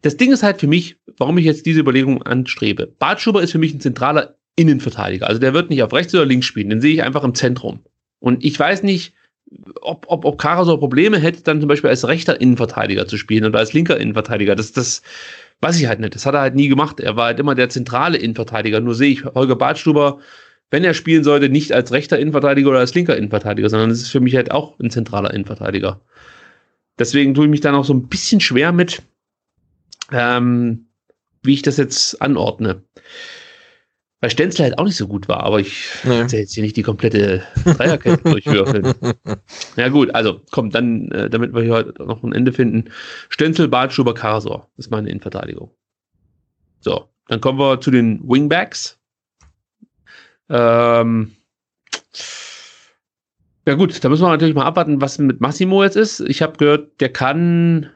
Das 0.02 0.18
Ding 0.18 0.32
ist 0.32 0.44
halt 0.44 0.60
für 0.60 0.68
mich, 0.68 0.98
warum 1.18 1.38
ich 1.38 1.46
jetzt 1.46 1.66
diese 1.66 1.82
Überlegung 1.82 2.24
anstrebe. 2.24 2.88
Bartschuber 2.88 3.42
ist 3.42 3.52
für 3.52 3.58
mich 3.58 3.74
ein 3.74 3.82
zentraler 3.82 4.36
Innenverteidiger. 4.56 5.28
Also 5.28 5.40
der 5.40 5.54
wird 5.54 5.70
nicht 5.70 5.84
auf 5.84 5.94
rechts 5.94 6.14
oder 6.14 6.26
links 6.26 6.46
spielen, 6.46 6.70
den 6.70 6.82
sehe 6.82 6.94
ich 6.94 7.04
einfach 7.04 7.24
im 7.24 7.36
Zentrum. 7.36 7.80
Und 8.20 8.44
ich 8.46 8.58
weiß 8.58 8.84
nicht, 8.84 9.14
ob, 9.82 10.06
ob, 10.08 10.26
ob 10.26 10.38
Karasor 10.38 10.80
Probleme 10.80 11.20
hätte, 11.20 11.44
dann 11.44 11.60
zum 11.60 11.68
Beispiel 11.68 11.90
als 11.90 12.08
rechter 12.08 12.40
Innenverteidiger 12.40 13.08
zu 13.08 13.18
spielen 13.18 13.46
oder 13.46 13.60
als 13.60 13.74
linker 13.74 13.98
Innenverteidiger. 13.98 14.56
Das, 14.56 14.72
das 14.72 15.02
weiß 15.62 15.80
ich 15.80 15.88
halt 15.88 16.00
nicht. 16.00 16.16
Das 16.16 16.26
hat 16.26 16.36
er 16.36 16.42
halt 16.42 16.56
nie 16.56 16.68
gemacht. 16.70 17.00
Er 17.00 17.16
war 17.16 17.26
halt 17.26 17.40
immer 17.40 17.56
der 17.56 17.70
zentrale 17.70 18.18
Innenverteidiger. 18.18 18.80
Nur 18.80 18.96
sehe 18.96 19.12
ich 19.12 19.26
Holger 19.26 19.56
Badstuber, 19.56 20.20
wenn 20.72 20.84
er 20.84 20.94
spielen 20.94 21.24
sollte, 21.24 21.50
nicht 21.50 21.72
als 21.72 21.92
rechter 21.92 22.20
Innenverteidiger 22.20 22.70
oder 22.70 22.80
als 22.80 22.96
linker 22.96 23.16
Innenverteidiger, 23.16 23.70
sondern 23.70 23.92
es 23.92 24.02
ist 24.02 24.10
für 24.10 24.20
mich 24.20 24.36
halt 24.36 24.52
auch 24.52 24.80
ein 24.80 24.90
zentraler 24.90 25.34
Innenverteidiger. 25.34 26.02
Deswegen 27.00 27.34
tue 27.34 27.46
ich 27.46 27.52
mich 27.52 27.62
dann 27.62 27.76
auch 27.76 27.86
so 27.86 27.94
ein 27.94 28.08
bisschen 28.08 28.40
schwer 28.40 28.72
mit, 28.72 29.02
ähm, 30.12 30.88
wie 31.42 31.54
ich 31.54 31.62
das 31.62 31.78
jetzt 31.78 32.22
anordne 32.22 32.84
weil 34.24 34.30
Stenzel 34.30 34.64
halt 34.64 34.80
auch 34.80 34.86
nicht 34.86 34.96
so 34.96 35.06
gut 35.06 35.28
war, 35.28 35.44
aber 35.44 35.60
ich 35.60 35.86
nee. 36.06 36.12
will 36.12 36.40
jetzt 36.40 36.54
hier 36.54 36.64
nicht 36.64 36.78
die 36.78 36.82
komplette 36.82 37.44
Dreierkette 37.66 38.24
durchwürfeln. 38.24 38.94
ja 39.76 39.90
gut, 39.90 40.16
also 40.16 40.40
komm, 40.50 40.70
dann, 40.70 41.12
äh, 41.12 41.30
damit 41.30 41.54
wir 41.54 41.62
hier 41.62 41.74
heute 41.74 42.02
noch 42.02 42.24
ein 42.24 42.32
Ende 42.32 42.54
finden. 42.54 42.90
Stenzel, 43.28 43.68
Bartschuber, 43.68 44.14
Karasor. 44.14 44.70
Das 44.78 44.86
ist 44.86 44.92
meine 44.92 45.10
Innenverteidigung. 45.10 45.72
So, 46.80 47.10
dann 47.28 47.42
kommen 47.42 47.60
wir 47.60 47.82
zu 47.82 47.92
den 47.92 48.22
Wingbacks. 48.24 48.98
Ähm, 50.50 51.32
ja 53.66 53.76
gut, 53.76 54.04
da 54.04 54.10
müssen 54.10 54.24
wir 54.24 54.30
natürlich 54.30 54.56
mal 54.56 54.66
abwarten, 54.66 55.02
was 55.02 55.18
mit 55.18 55.40
Massimo 55.40 55.84
jetzt 55.84 55.96
ist. 55.96 56.20
Ich 56.22 56.42
habe 56.42 56.58
gehört, 56.58 57.00
der 57.00 57.10
kann 57.10 57.90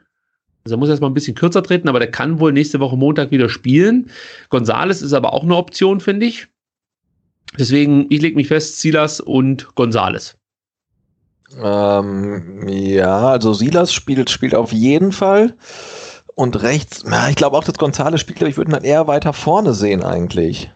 also 0.68 0.76
er 0.76 0.80
muss 0.80 0.90
erstmal 0.90 1.08
ein 1.08 1.14
bisschen 1.14 1.34
kürzer 1.34 1.62
treten, 1.62 1.88
aber 1.88 1.98
der 1.98 2.10
kann 2.10 2.40
wohl 2.40 2.52
nächste 2.52 2.78
Woche 2.78 2.94
Montag 2.94 3.30
wieder 3.30 3.48
spielen. 3.48 4.10
Gonzales 4.50 5.00
ist 5.00 5.14
aber 5.14 5.32
auch 5.32 5.42
eine 5.42 5.56
Option, 5.56 5.98
finde 5.98 6.26
ich. 6.26 6.46
Deswegen, 7.58 8.04
ich 8.10 8.20
lege 8.20 8.36
mich 8.36 8.48
fest, 8.48 8.78
Silas 8.78 9.18
und 9.18 9.74
Gonzales. 9.76 10.36
Ähm, 11.58 12.68
ja, 12.68 13.28
also 13.28 13.54
Silas 13.54 13.94
spielt, 13.94 14.28
spielt 14.28 14.54
auf 14.54 14.70
jeden 14.70 15.12
Fall. 15.12 15.56
Und 16.34 16.62
rechts, 16.62 17.02
na, 17.06 17.30
ich 17.30 17.36
glaube 17.36 17.56
auch, 17.56 17.64
dass 17.64 17.78
Gonzales 17.78 18.20
spielt, 18.20 18.42
ich 18.42 18.58
würde 18.58 18.70
ihn 18.70 18.74
dann 18.74 18.84
eher 18.84 19.06
weiter 19.06 19.32
vorne 19.32 19.72
sehen 19.72 20.02
eigentlich. 20.02 20.70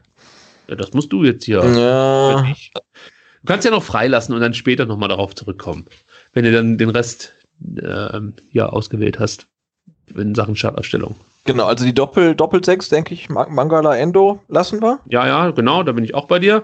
Ja, 0.68 0.76
das 0.76 0.92
musst 0.92 1.12
du 1.12 1.24
jetzt 1.24 1.44
hier. 1.44 1.64
Ja. 1.64 2.42
Du 2.42 3.46
kannst 3.46 3.64
ja 3.64 3.70
noch 3.70 3.82
freilassen 3.82 4.34
und 4.34 4.40
dann 4.40 4.54
später 4.54 4.86
nochmal 4.86 5.08
darauf 5.08 5.34
zurückkommen, 5.34 5.86
wenn 6.32 6.44
du 6.44 6.52
dann 6.52 6.78
den 6.78 6.90
Rest 6.90 7.32
äh, 7.76 8.20
hier 8.50 8.72
ausgewählt 8.72 9.18
hast 9.18 9.48
in 10.14 10.34
Sachen 10.34 10.56
Starterstellung. 10.56 11.16
Genau, 11.44 11.66
also 11.66 11.84
die 11.84 11.94
Doppel, 11.94 12.36
Doppel-6, 12.36 12.90
denke 12.90 13.14
ich, 13.14 13.28
Mangala 13.28 13.96
Endo 13.96 14.40
lassen 14.48 14.80
wir. 14.80 15.00
Ja, 15.08 15.26
ja, 15.26 15.50
genau, 15.50 15.82
da 15.82 15.92
bin 15.92 16.04
ich 16.04 16.14
auch 16.14 16.26
bei 16.26 16.38
dir. 16.38 16.62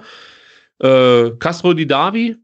Äh, 0.78 1.31
Castro 1.39 1.75
Di 1.75 1.86
Davi. 1.86 2.36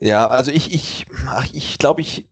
Ja, 0.00 0.26
also 0.26 0.50
ich, 0.50 0.74
ich, 0.74 1.06
ach, 1.26 1.46
ich 1.52 1.78
glaube, 1.78 2.00
ich, 2.00 2.28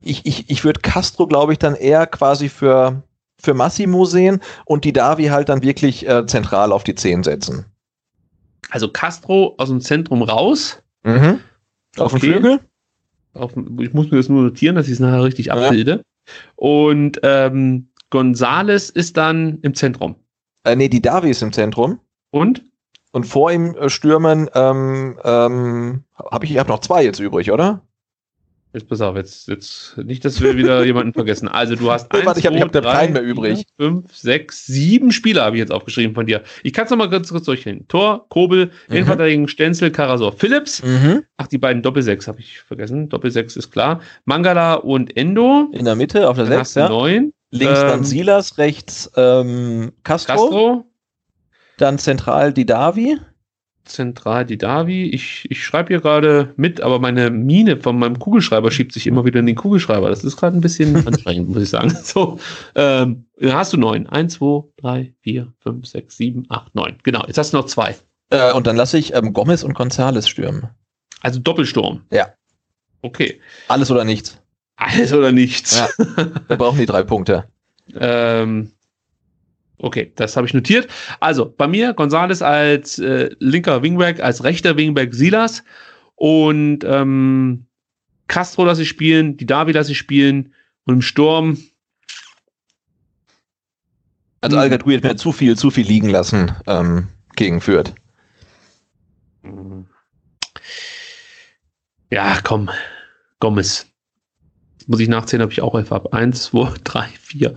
ich, 0.00 0.24
ich, 0.24 0.48
ich 0.48 0.64
würde 0.64 0.80
Castro, 0.80 1.26
glaube 1.26 1.52
ich, 1.52 1.58
dann 1.58 1.74
eher 1.74 2.06
quasi 2.06 2.48
für, 2.48 3.02
für 3.40 3.54
Massimo 3.54 4.04
sehen 4.04 4.40
und 4.64 4.84
die 4.84 4.92
Davi 4.92 5.26
halt 5.26 5.48
dann 5.48 5.62
wirklich 5.62 6.08
äh, 6.08 6.26
zentral 6.26 6.72
auf 6.72 6.84
die 6.84 6.94
10 6.94 7.22
setzen. 7.22 7.66
Also 8.70 8.88
Castro 8.88 9.54
aus 9.58 9.68
dem 9.68 9.80
Zentrum 9.80 10.22
raus. 10.22 10.82
Mhm. 11.04 11.40
Auf 11.96 12.14
okay. 12.14 12.26
dem 12.26 12.32
Flügel. 12.32 12.60
Auf, 13.34 13.52
ich 13.80 13.92
muss 13.94 14.10
mir 14.10 14.18
das 14.18 14.28
nur 14.28 14.42
notieren, 14.42 14.76
dass 14.76 14.86
ich 14.86 14.94
es 14.94 15.00
nachher 15.00 15.24
richtig 15.24 15.52
abbilde. 15.52 15.92
Ja. 15.92 16.32
Und 16.56 17.20
ähm, 17.22 17.88
Gonzales 18.10 18.90
ist 18.90 19.16
dann 19.16 19.58
im 19.62 19.74
Zentrum. 19.74 20.16
Äh, 20.64 20.76
nee, 20.76 20.88
die 20.88 21.02
Davi 21.02 21.30
ist 21.30 21.42
im 21.42 21.52
Zentrum. 21.52 22.00
Und? 22.30 22.64
Und 23.12 23.24
vor 23.24 23.50
ihm 23.50 23.74
äh, 23.74 23.88
stürmen, 23.88 24.50
ähm, 24.54 25.18
ähm, 25.24 26.04
habe 26.14 26.44
ich, 26.44 26.52
ich 26.52 26.58
habe 26.58 26.68
noch 26.68 26.80
zwei 26.80 27.04
jetzt 27.04 27.20
übrig, 27.20 27.50
oder? 27.50 27.82
Jetzt 28.78 28.88
pass 28.88 29.00
auf, 29.00 29.16
jetzt, 29.16 29.48
jetzt 29.48 29.98
nicht, 29.98 30.24
dass 30.24 30.40
wir 30.40 30.56
wieder 30.56 30.84
jemanden 30.84 31.12
vergessen. 31.12 31.48
Also 31.48 31.74
du 31.74 31.90
hast 31.90 32.12
nee, 32.12 32.20
eins, 32.20 32.26
warte, 32.26 32.38
ich 32.38 32.46
habe 32.46 32.60
hab 32.60 32.72
keinen 32.72 33.12
mehr 33.12 33.22
übrig. 33.22 33.66
Fünf, 33.76 34.16
sechs, 34.16 34.66
sieben 34.66 35.10
Spieler 35.10 35.44
habe 35.44 35.56
ich 35.56 35.60
jetzt 35.60 35.72
aufgeschrieben 35.72 36.14
von 36.14 36.26
dir. 36.26 36.44
Ich 36.62 36.72
kann 36.72 36.84
es 36.84 36.90
nochmal 36.90 37.10
ganz 37.10 37.28
kurz 37.28 37.44
durchgehen. 37.44 37.88
Tor, 37.88 38.28
Kobel, 38.28 38.66
mhm. 38.86 38.94
Innenverteidigung, 38.94 39.48
Stenzel, 39.48 39.90
Karasor, 39.90 40.32
Philips. 40.32 40.80
Mhm. 40.84 41.24
Ach, 41.38 41.48
die 41.48 41.58
beiden 41.58 41.82
Doppelsechs 41.82 42.28
habe 42.28 42.38
ich 42.38 42.60
vergessen. 42.60 43.08
Doppelsechs 43.08 43.56
ist 43.56 43.72
klar. 43.72 44.00
Mangala 44.26 44.74
und 44.74 45.16
Endo. 45.16 45.68
In 45.72 45.84
der 45.84 45.96
Mitte 45.96 46.28
auf 46.28 46.36
der 46.36 46.46
sechs, 46.46 46.76
ja. 46.76 46.88
Neun. 46.88 47.32
Links 47.50 47.80
ähm, 47.80 47.88
dann 47.88 48.04
Silas, 48.04 48.58
rechts 48.58 49.10
ähm, 49.16 49.90
Castro. 50.04 50.34
Castro. 50.34 50.84
Dann 51.78 51.98
zentral 51.98 52.52
die 52.52 52.66
Davi 52.66 53.18
zentral 53.88 54.44
die 54.44 54.58
Davi. 54.58 55.04
Ich, 55.10 55.46
ich 55.50 55.64
schreibe 55.64 55.88
hier 55.88 56.00
gerade 56.00 56.52
mit, 56.56 56.80
aber 56.80 56.98
meine 56.98 57.30
Mine 57.30 57.78
von 57.78 57.98
meinem 57.98 58.18
Kugelschreiber 58.18 58.70
schiebt 58.70 58.92
sich 58.92 59.06
immer 59.06 59.24
wieder 59.24 59.40
in 59.40 59.46
den 59.46 59.56
Kugelschreiber. 59.56 60.08
Das 60.08 60.24
ist 60.24 60.36
gerade 60.36 60.56
ein 60.56 60.60
bisschen 60.60 60.94
anstrengend, 61.06 61.48
muss 61.48 61.62
ich 61.62 61.70
sagen. 61.70 61.96
So, 62.04 62.38
ähm, 62.74 63.26
hast 63.42 63.72
du 63.72 63.76
neun. 63.76 64.06
Eins, 64.06 64.34
zwei, 64.34 64.64
drei, 64.76 65.14
vier, 65.20 65.52
fünf, 65.60 65.86
sechs, 65.86 66.16
sieben, 66.16 66.44
acht, 66.48 66.74
neun. 66.74 66.96
Genau, 67.02 67.24
jetzt 67.26 67.38
hast 67.38 67.52
du 67.52 67.58
noch 67.58 67.66
zwei. 67.66 67.96
Äh, 68.30 68.52
und 68.52 68.66
dann 68.66 68.76
lasse 68.76 68.98
ich 68.98 69.14
ähm, 69.14 69.32
Gomez 69.32 69.62
und 69.62 69.74
Gonzales 69.74 70.28
stürmen. 70.28 70.68
Also 71.20 71.40
Doppelsturm. 71.40 72.02
Ja. 72.12 72.28
Okay. 73.02 73.40
Alles 73.68 73.90
oder 73.90 74.04
nichts. 74.04 74.40
Alles 74.76 75.12
oder 75.12 75.32
nichts. 75.32 75.76
Ja. 75.76 75.88
Wir 76.48 76.56
brauchen 76.56 76.78
die 76.78 76.86
drei 76.86 77.02
Punkte. 77.02 77.44
ähm, 77.98 78.72
Okay, 79.78 80.12
das 80.16 80.36
habe 80.36 80.46
ich 80.46 80.54
notiert. 80.54 80.88
Also 81.20 81.52
bei 81.56 81.68
mir 81.68 81.94
Gonzales 81.94 82.42
als 82.42 82.98
äh, 82.98 83.30
linker 83.38 83.82
Wingback, 83.82 84.20
als 84.20 84.42
rechter 84.42 84.76
Wingback 84.76 85.14
Silas 85.14 85.62
und 86.16 86.80
ähm, 86.84 87.66
Castro 88.26 88.64
lasse 88.64 88.82
ich 88.82 88.88
spielen, 88.88 89.36
die 89.36 89.46
Davi 89.46 89.72
lasse 89.72 89.92
ich 89.92 89.98
spielen 89.98 90.52
und 90.84 90.94
im 90.94 91.02
Sturm. 91.02 91.58
Also 94.40 94.56
hm. 94.56 94.62
Algadui 94.62 94.96
hat 94.96 95.04
mir 95.04 95.16
zu 95.16 95.32
viel, 95.32 95.56
zu 95.56 95.70
viel 95.70 95.86
liegen 95.86 96.10
lassen 96.10 96.52
ähm, 96.66 97.08
gegen 97.36 97.60
Fürth. 97.60 97.94
Ja, 102.10 102.38
komm, 102.42 102.70
Gomez. 103.38 103.86
Muss 104.86 105.00
ich 105.00 105.08
nachzählen, 105.08 105.42
ob 105.42 105.52
ich 105.52 105.60
auch 105.60 105.74
elf 105.74 105.90
habe. 105.90 106.12
Eins, 106.12 106.44
zwei, 106.44 106.72
drei, 106.82 107.06
vier, 107.20 107.54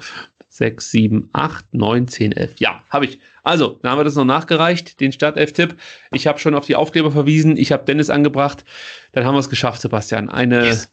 6, 0.52 0.92
7, 0.92 1.30
8, 1.32 1.74
9, 1.74 2.08
10, 2.10 2.32
11. 2.34 2.60
Ja, 2.60 2.84
habe 2.90 3.06
ich. 3.06 3.20
Also, 3.42 3.80
da 3.82 3.92
haben 3.92 4.00
wir 4.00 4.04
das 4.04 4.16
noch 4.16 4.26
nachgereicht, 4.26 5.00
den 5.00 5.14
Startelf-Tipp. 5.14 5.78
Ich 6.12 6.28
habe 6.28 6.40
schon 6.40 6.56
auf 6.56 6.66
die 6.66 6.76
Aufkleber 6.76 7.10
verwiesen. 7.10 7.56
Ich 7.56 7.72
habe 7.72 7.86
Dennis 7.86 8.10
angebracht. 8.10 8.66
Dann 9.14 9.24
haben 9.24 9.34
wir 9.34 9.40
es 9.40 9.50
geschafft, 9.50 9.82
Sebastian. 9.82 10.30
Eine, 10.30 10.66
yes. 10.66 10.92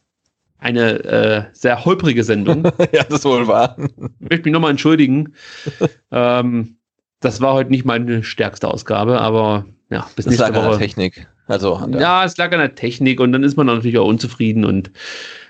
eine 0.59 1.05
äh, 1.05 1.45
sehr 1.55 1.85
holprige 1.85 2.23
Sendung. 2.23 2.65
ja, 2.93 3.03
das 3.03 3.25
wohl 3.25 3.49
war. 3.49 3.77
Ich 4.20 4.31
möchte 4.31 4.45
mich 4.45 4.53
nochmal 4.53 4.70
entschuldigen. 4.70 5.35
ähm, 6.12 6.77
das 7.19 7.41
war 7.41 7.55
heute 7.55 7.70
nicht 7.70 7.85
meine 7.85 8.23
stärkste 8.23 8.69
Ausgabe, 8.69 9.20
aber 9.20 9.67
ja, 9.91 10.09
bis 10.15 10.25
das 10.25 10.27
nächste 10.27 10.53
lag 10.53 10.55
Woche. 10.55 10.67
An 10.67 10.70
der 10.70 10.78
Technik. 10.78 11.27
Also 11.49 11.85
ja, 11.99 12.25
es 12.25 12.37
lag 12.37 12.53
an 12.53 12.61
der 12.61 12.77
Technik 12.77 13.19
und 13.19 13.33
dann 13.33 13.43
ist 13.43 13.57
man 13.57 13.67
natürlich 13.67 13.99
auch 13.99 14.07
unzufrieden 14.07 14.65
und 14.65 14.93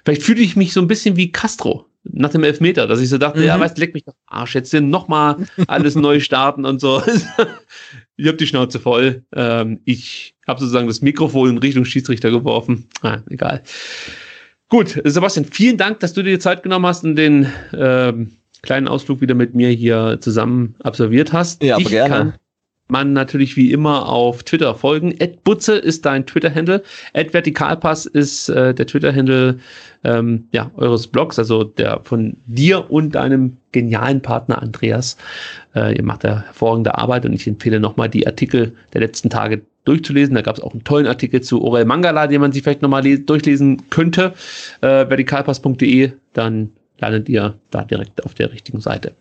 vielleicht 0.04 0.22
fühle 0.22 0.40
ich 0.40 0.56
mich 0.56 0.72
so 0.72 0.80
ein 0.80 0.86
bisschen 0.86 1.16
wie 1.16 1.30
Castro 1.30 1.86
nach 2.04 2.30
dem 2.30 2.44
Elfmeter, 2.44 2.86
dass 2.86 3.00
ich 3.00 3.08
so 3.08 3.18
dachte, 3.18 3.40
mhm. 3.40 3.46
ja, 3.46 3.58
weißt, 3.58 3.78
leck 3.78 3.94
mich 3.94 4.04
doch 4.04 4.14
Arsch, 4.26 4.54
jetzt 4.54 4.72
noch 4.72 5.08
mal 5.08 5.36
alles 5.66 5.94
neu 5.94 6.20
starten 6.20 6.64
und 6.64 6.80
so. 6.80 7.02
ich 8.16 8.26
habe 8.26 8.36
die 8.36 8.46
Schnauze 8.46 8.80
voll. 8.80 9.24
Ähm, 9.34 9.80
ich 9.84 10.34
habe 10.46 10.60
sozusagen 10.60 10.86
das 10.86 11.02
Mikrofon 11.02 11.50
in 11.50 11.58
Richtung 11.58 11.84
Schiedsrichter 11.84 12.30
geworfen. 12.30 12.88
Ah, 13.02 13.18
egal. 13.28 13.62
Gut, 14.68 15.00
Sebastian, 15.04 15.46
vielen 15.46 15.78
Dank, 15.78 16.00
dass 16.00 16.12
du 16.12 16.22
dir 16.22 16.32
die 16.32 16.38
Zeit 16.38 16.62
genommen 16.62 16.86
hast 16.86 17.04
und 17.04 17.16
den 17.16 17.50
ähm, 17.72 18.32
kleinen 18.62 18.88
Ausflug 18.88 19.20
wieder 19.20 19.34
mit 19.34 19.54
mir 19.54 19.70
hier 19.70 20.18
zusammen 20.20 20.74
absolviert 20.80 21.32
hast. 21.32 21.62
Ja, 21.62 21.76
aber 21.76 21.82
ich 21.82 21.88
gerne. 21.88 22.14
Kann, 22.14 22.34
man 22.88 23.12
natürlich 23.12 23.56
wie 23.56 23.72
immer 23.72 24.08
auf 24.08 24.42
Twitter 24.42 24.74
folgen. 24.74 25.12
Ed 25.18 25.44
Butze 25.44 25.74
ist 25.74 26.06
dein 26.06 26.26
Twitter-Handle. 26.26 26.82
Ed 27.12 27.32
Vertikalpass 27.32 28.06
ist 28.06 28.48
äh, 28.48 28.74
der 28.74 28.86
Twitter-Handle 28.86 29.58
ähm, 30.04 30.48
ja, 30.52 30.70
eures 30.76 31.06
Blogs, 31.06 31.38
also 31.38 31.64
der 31.64 32.00
von 32.02 32.36
dir 32.46 32.90
und 32.90 33.14
deinem 33.14 33.56
genialen 33.72 34.22
Partner 34.22 34.62
Andreas. 34.62 35.16
Äh, 35.74 35.96
ihr 35.96 36.02
macht 36.02 36.24
da 36.24 36.42
hervorragende 36.42 36.96
Arbeit 36.96 37.26
und 37.26 37.34
ich 37.34 37.46
empfehle 37.46 37.78
nochmal 37.78 38.08
die 38.08 38.26
Artikel 38.26 38.74
der 38.94 39.02
letzten 39.02 39.28
Tage 39.28 39.62
durchzulesen. 39.84 40.34
Da 40.34 40.42
gab 40.42 40.56
es 40.56 40.62
auch 40.62 40.72
einen 40.72 40.84
tollen 40.84 41.06
Artikel 41.06 41.42
zu 41.42 41.62
Orel 41.62 41.84
Mangala, 41.84 42.26
den 42.26 42.40
man 42.40 42.52
sich 42.52 42.62
vielleicht 42.62 42.82
nochmal 42.82 43.02
durchlesen 43.02 43.90
könnte. 43.90 44.34
Äh, 44.80 45.08
vertikalpass.de, 45.08 46.12
dann 46.32 46.70
landet 46.98 47.28
ihr 47.28 47.58
da 47.70 47.84
direkt 47.84 48.24
auf 48.24 48.34
der 48.34 48.52
richtigen 48.52 48.80
Seite. 48.80 49.12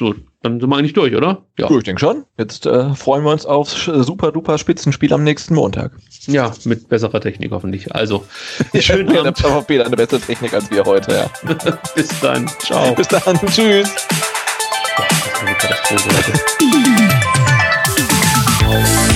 So 0.00 0.14
dann 0.42 0.58
sind 0.58 0.70
wir 0.70 0.76
eigentlich 0.78 0.94
durch, 0.94 1.14
oder? 1.14 1.42
Ja, 1.58 1.70
ich 1.70 1.82
denke 1.82 2.00
schon. 2.00 2.24
Jetzt 2.38 2.64
äh, 2.64 2.94
freuen 2.94 3.22
wir 3.22 3.32
uns 3.32 3.44
aufs 3.44 3.84
super 3.84 4.32
duper 4.32 4.56
Spitzenspiel 4.56 5.12
am 5.12 5.22
nächsten 5.22 5.54
Montag. 5.54 5.92
Ja, 6.26 6.54
mit 6.64 6.88
besserer 6.88 7.20
Technik 7.20 7.50
hoffentlich. 7.50 7.94
Also, 7.94 8.24
schönen 8.80 9.14
Abend. 9.14 9.38
Der 9.38 9.50
VfB 9.50 9.80
hat 9.80 9.88
eine 9.88 9.96
bessere 9.96 10.20
Technik 10.20 10.54
als 10.54 10.70
wir 10.70 10.84
heute, 10.84 11.12
ja. 11.12 11.30
Bis 11.94 12.08
dann. 12.20 12.48
Ciao. 12.60 12.94
Bis 12.94 13.08
dann. 13.08 13.38
Tschüss. 13.46 13.90
Boah, 14.96 15.06
das 15.06 15.34
war 15.34 15.46
eine 15.46 15.54
Katastrophe, 15.58 16.08
Leute. 16.08 16.32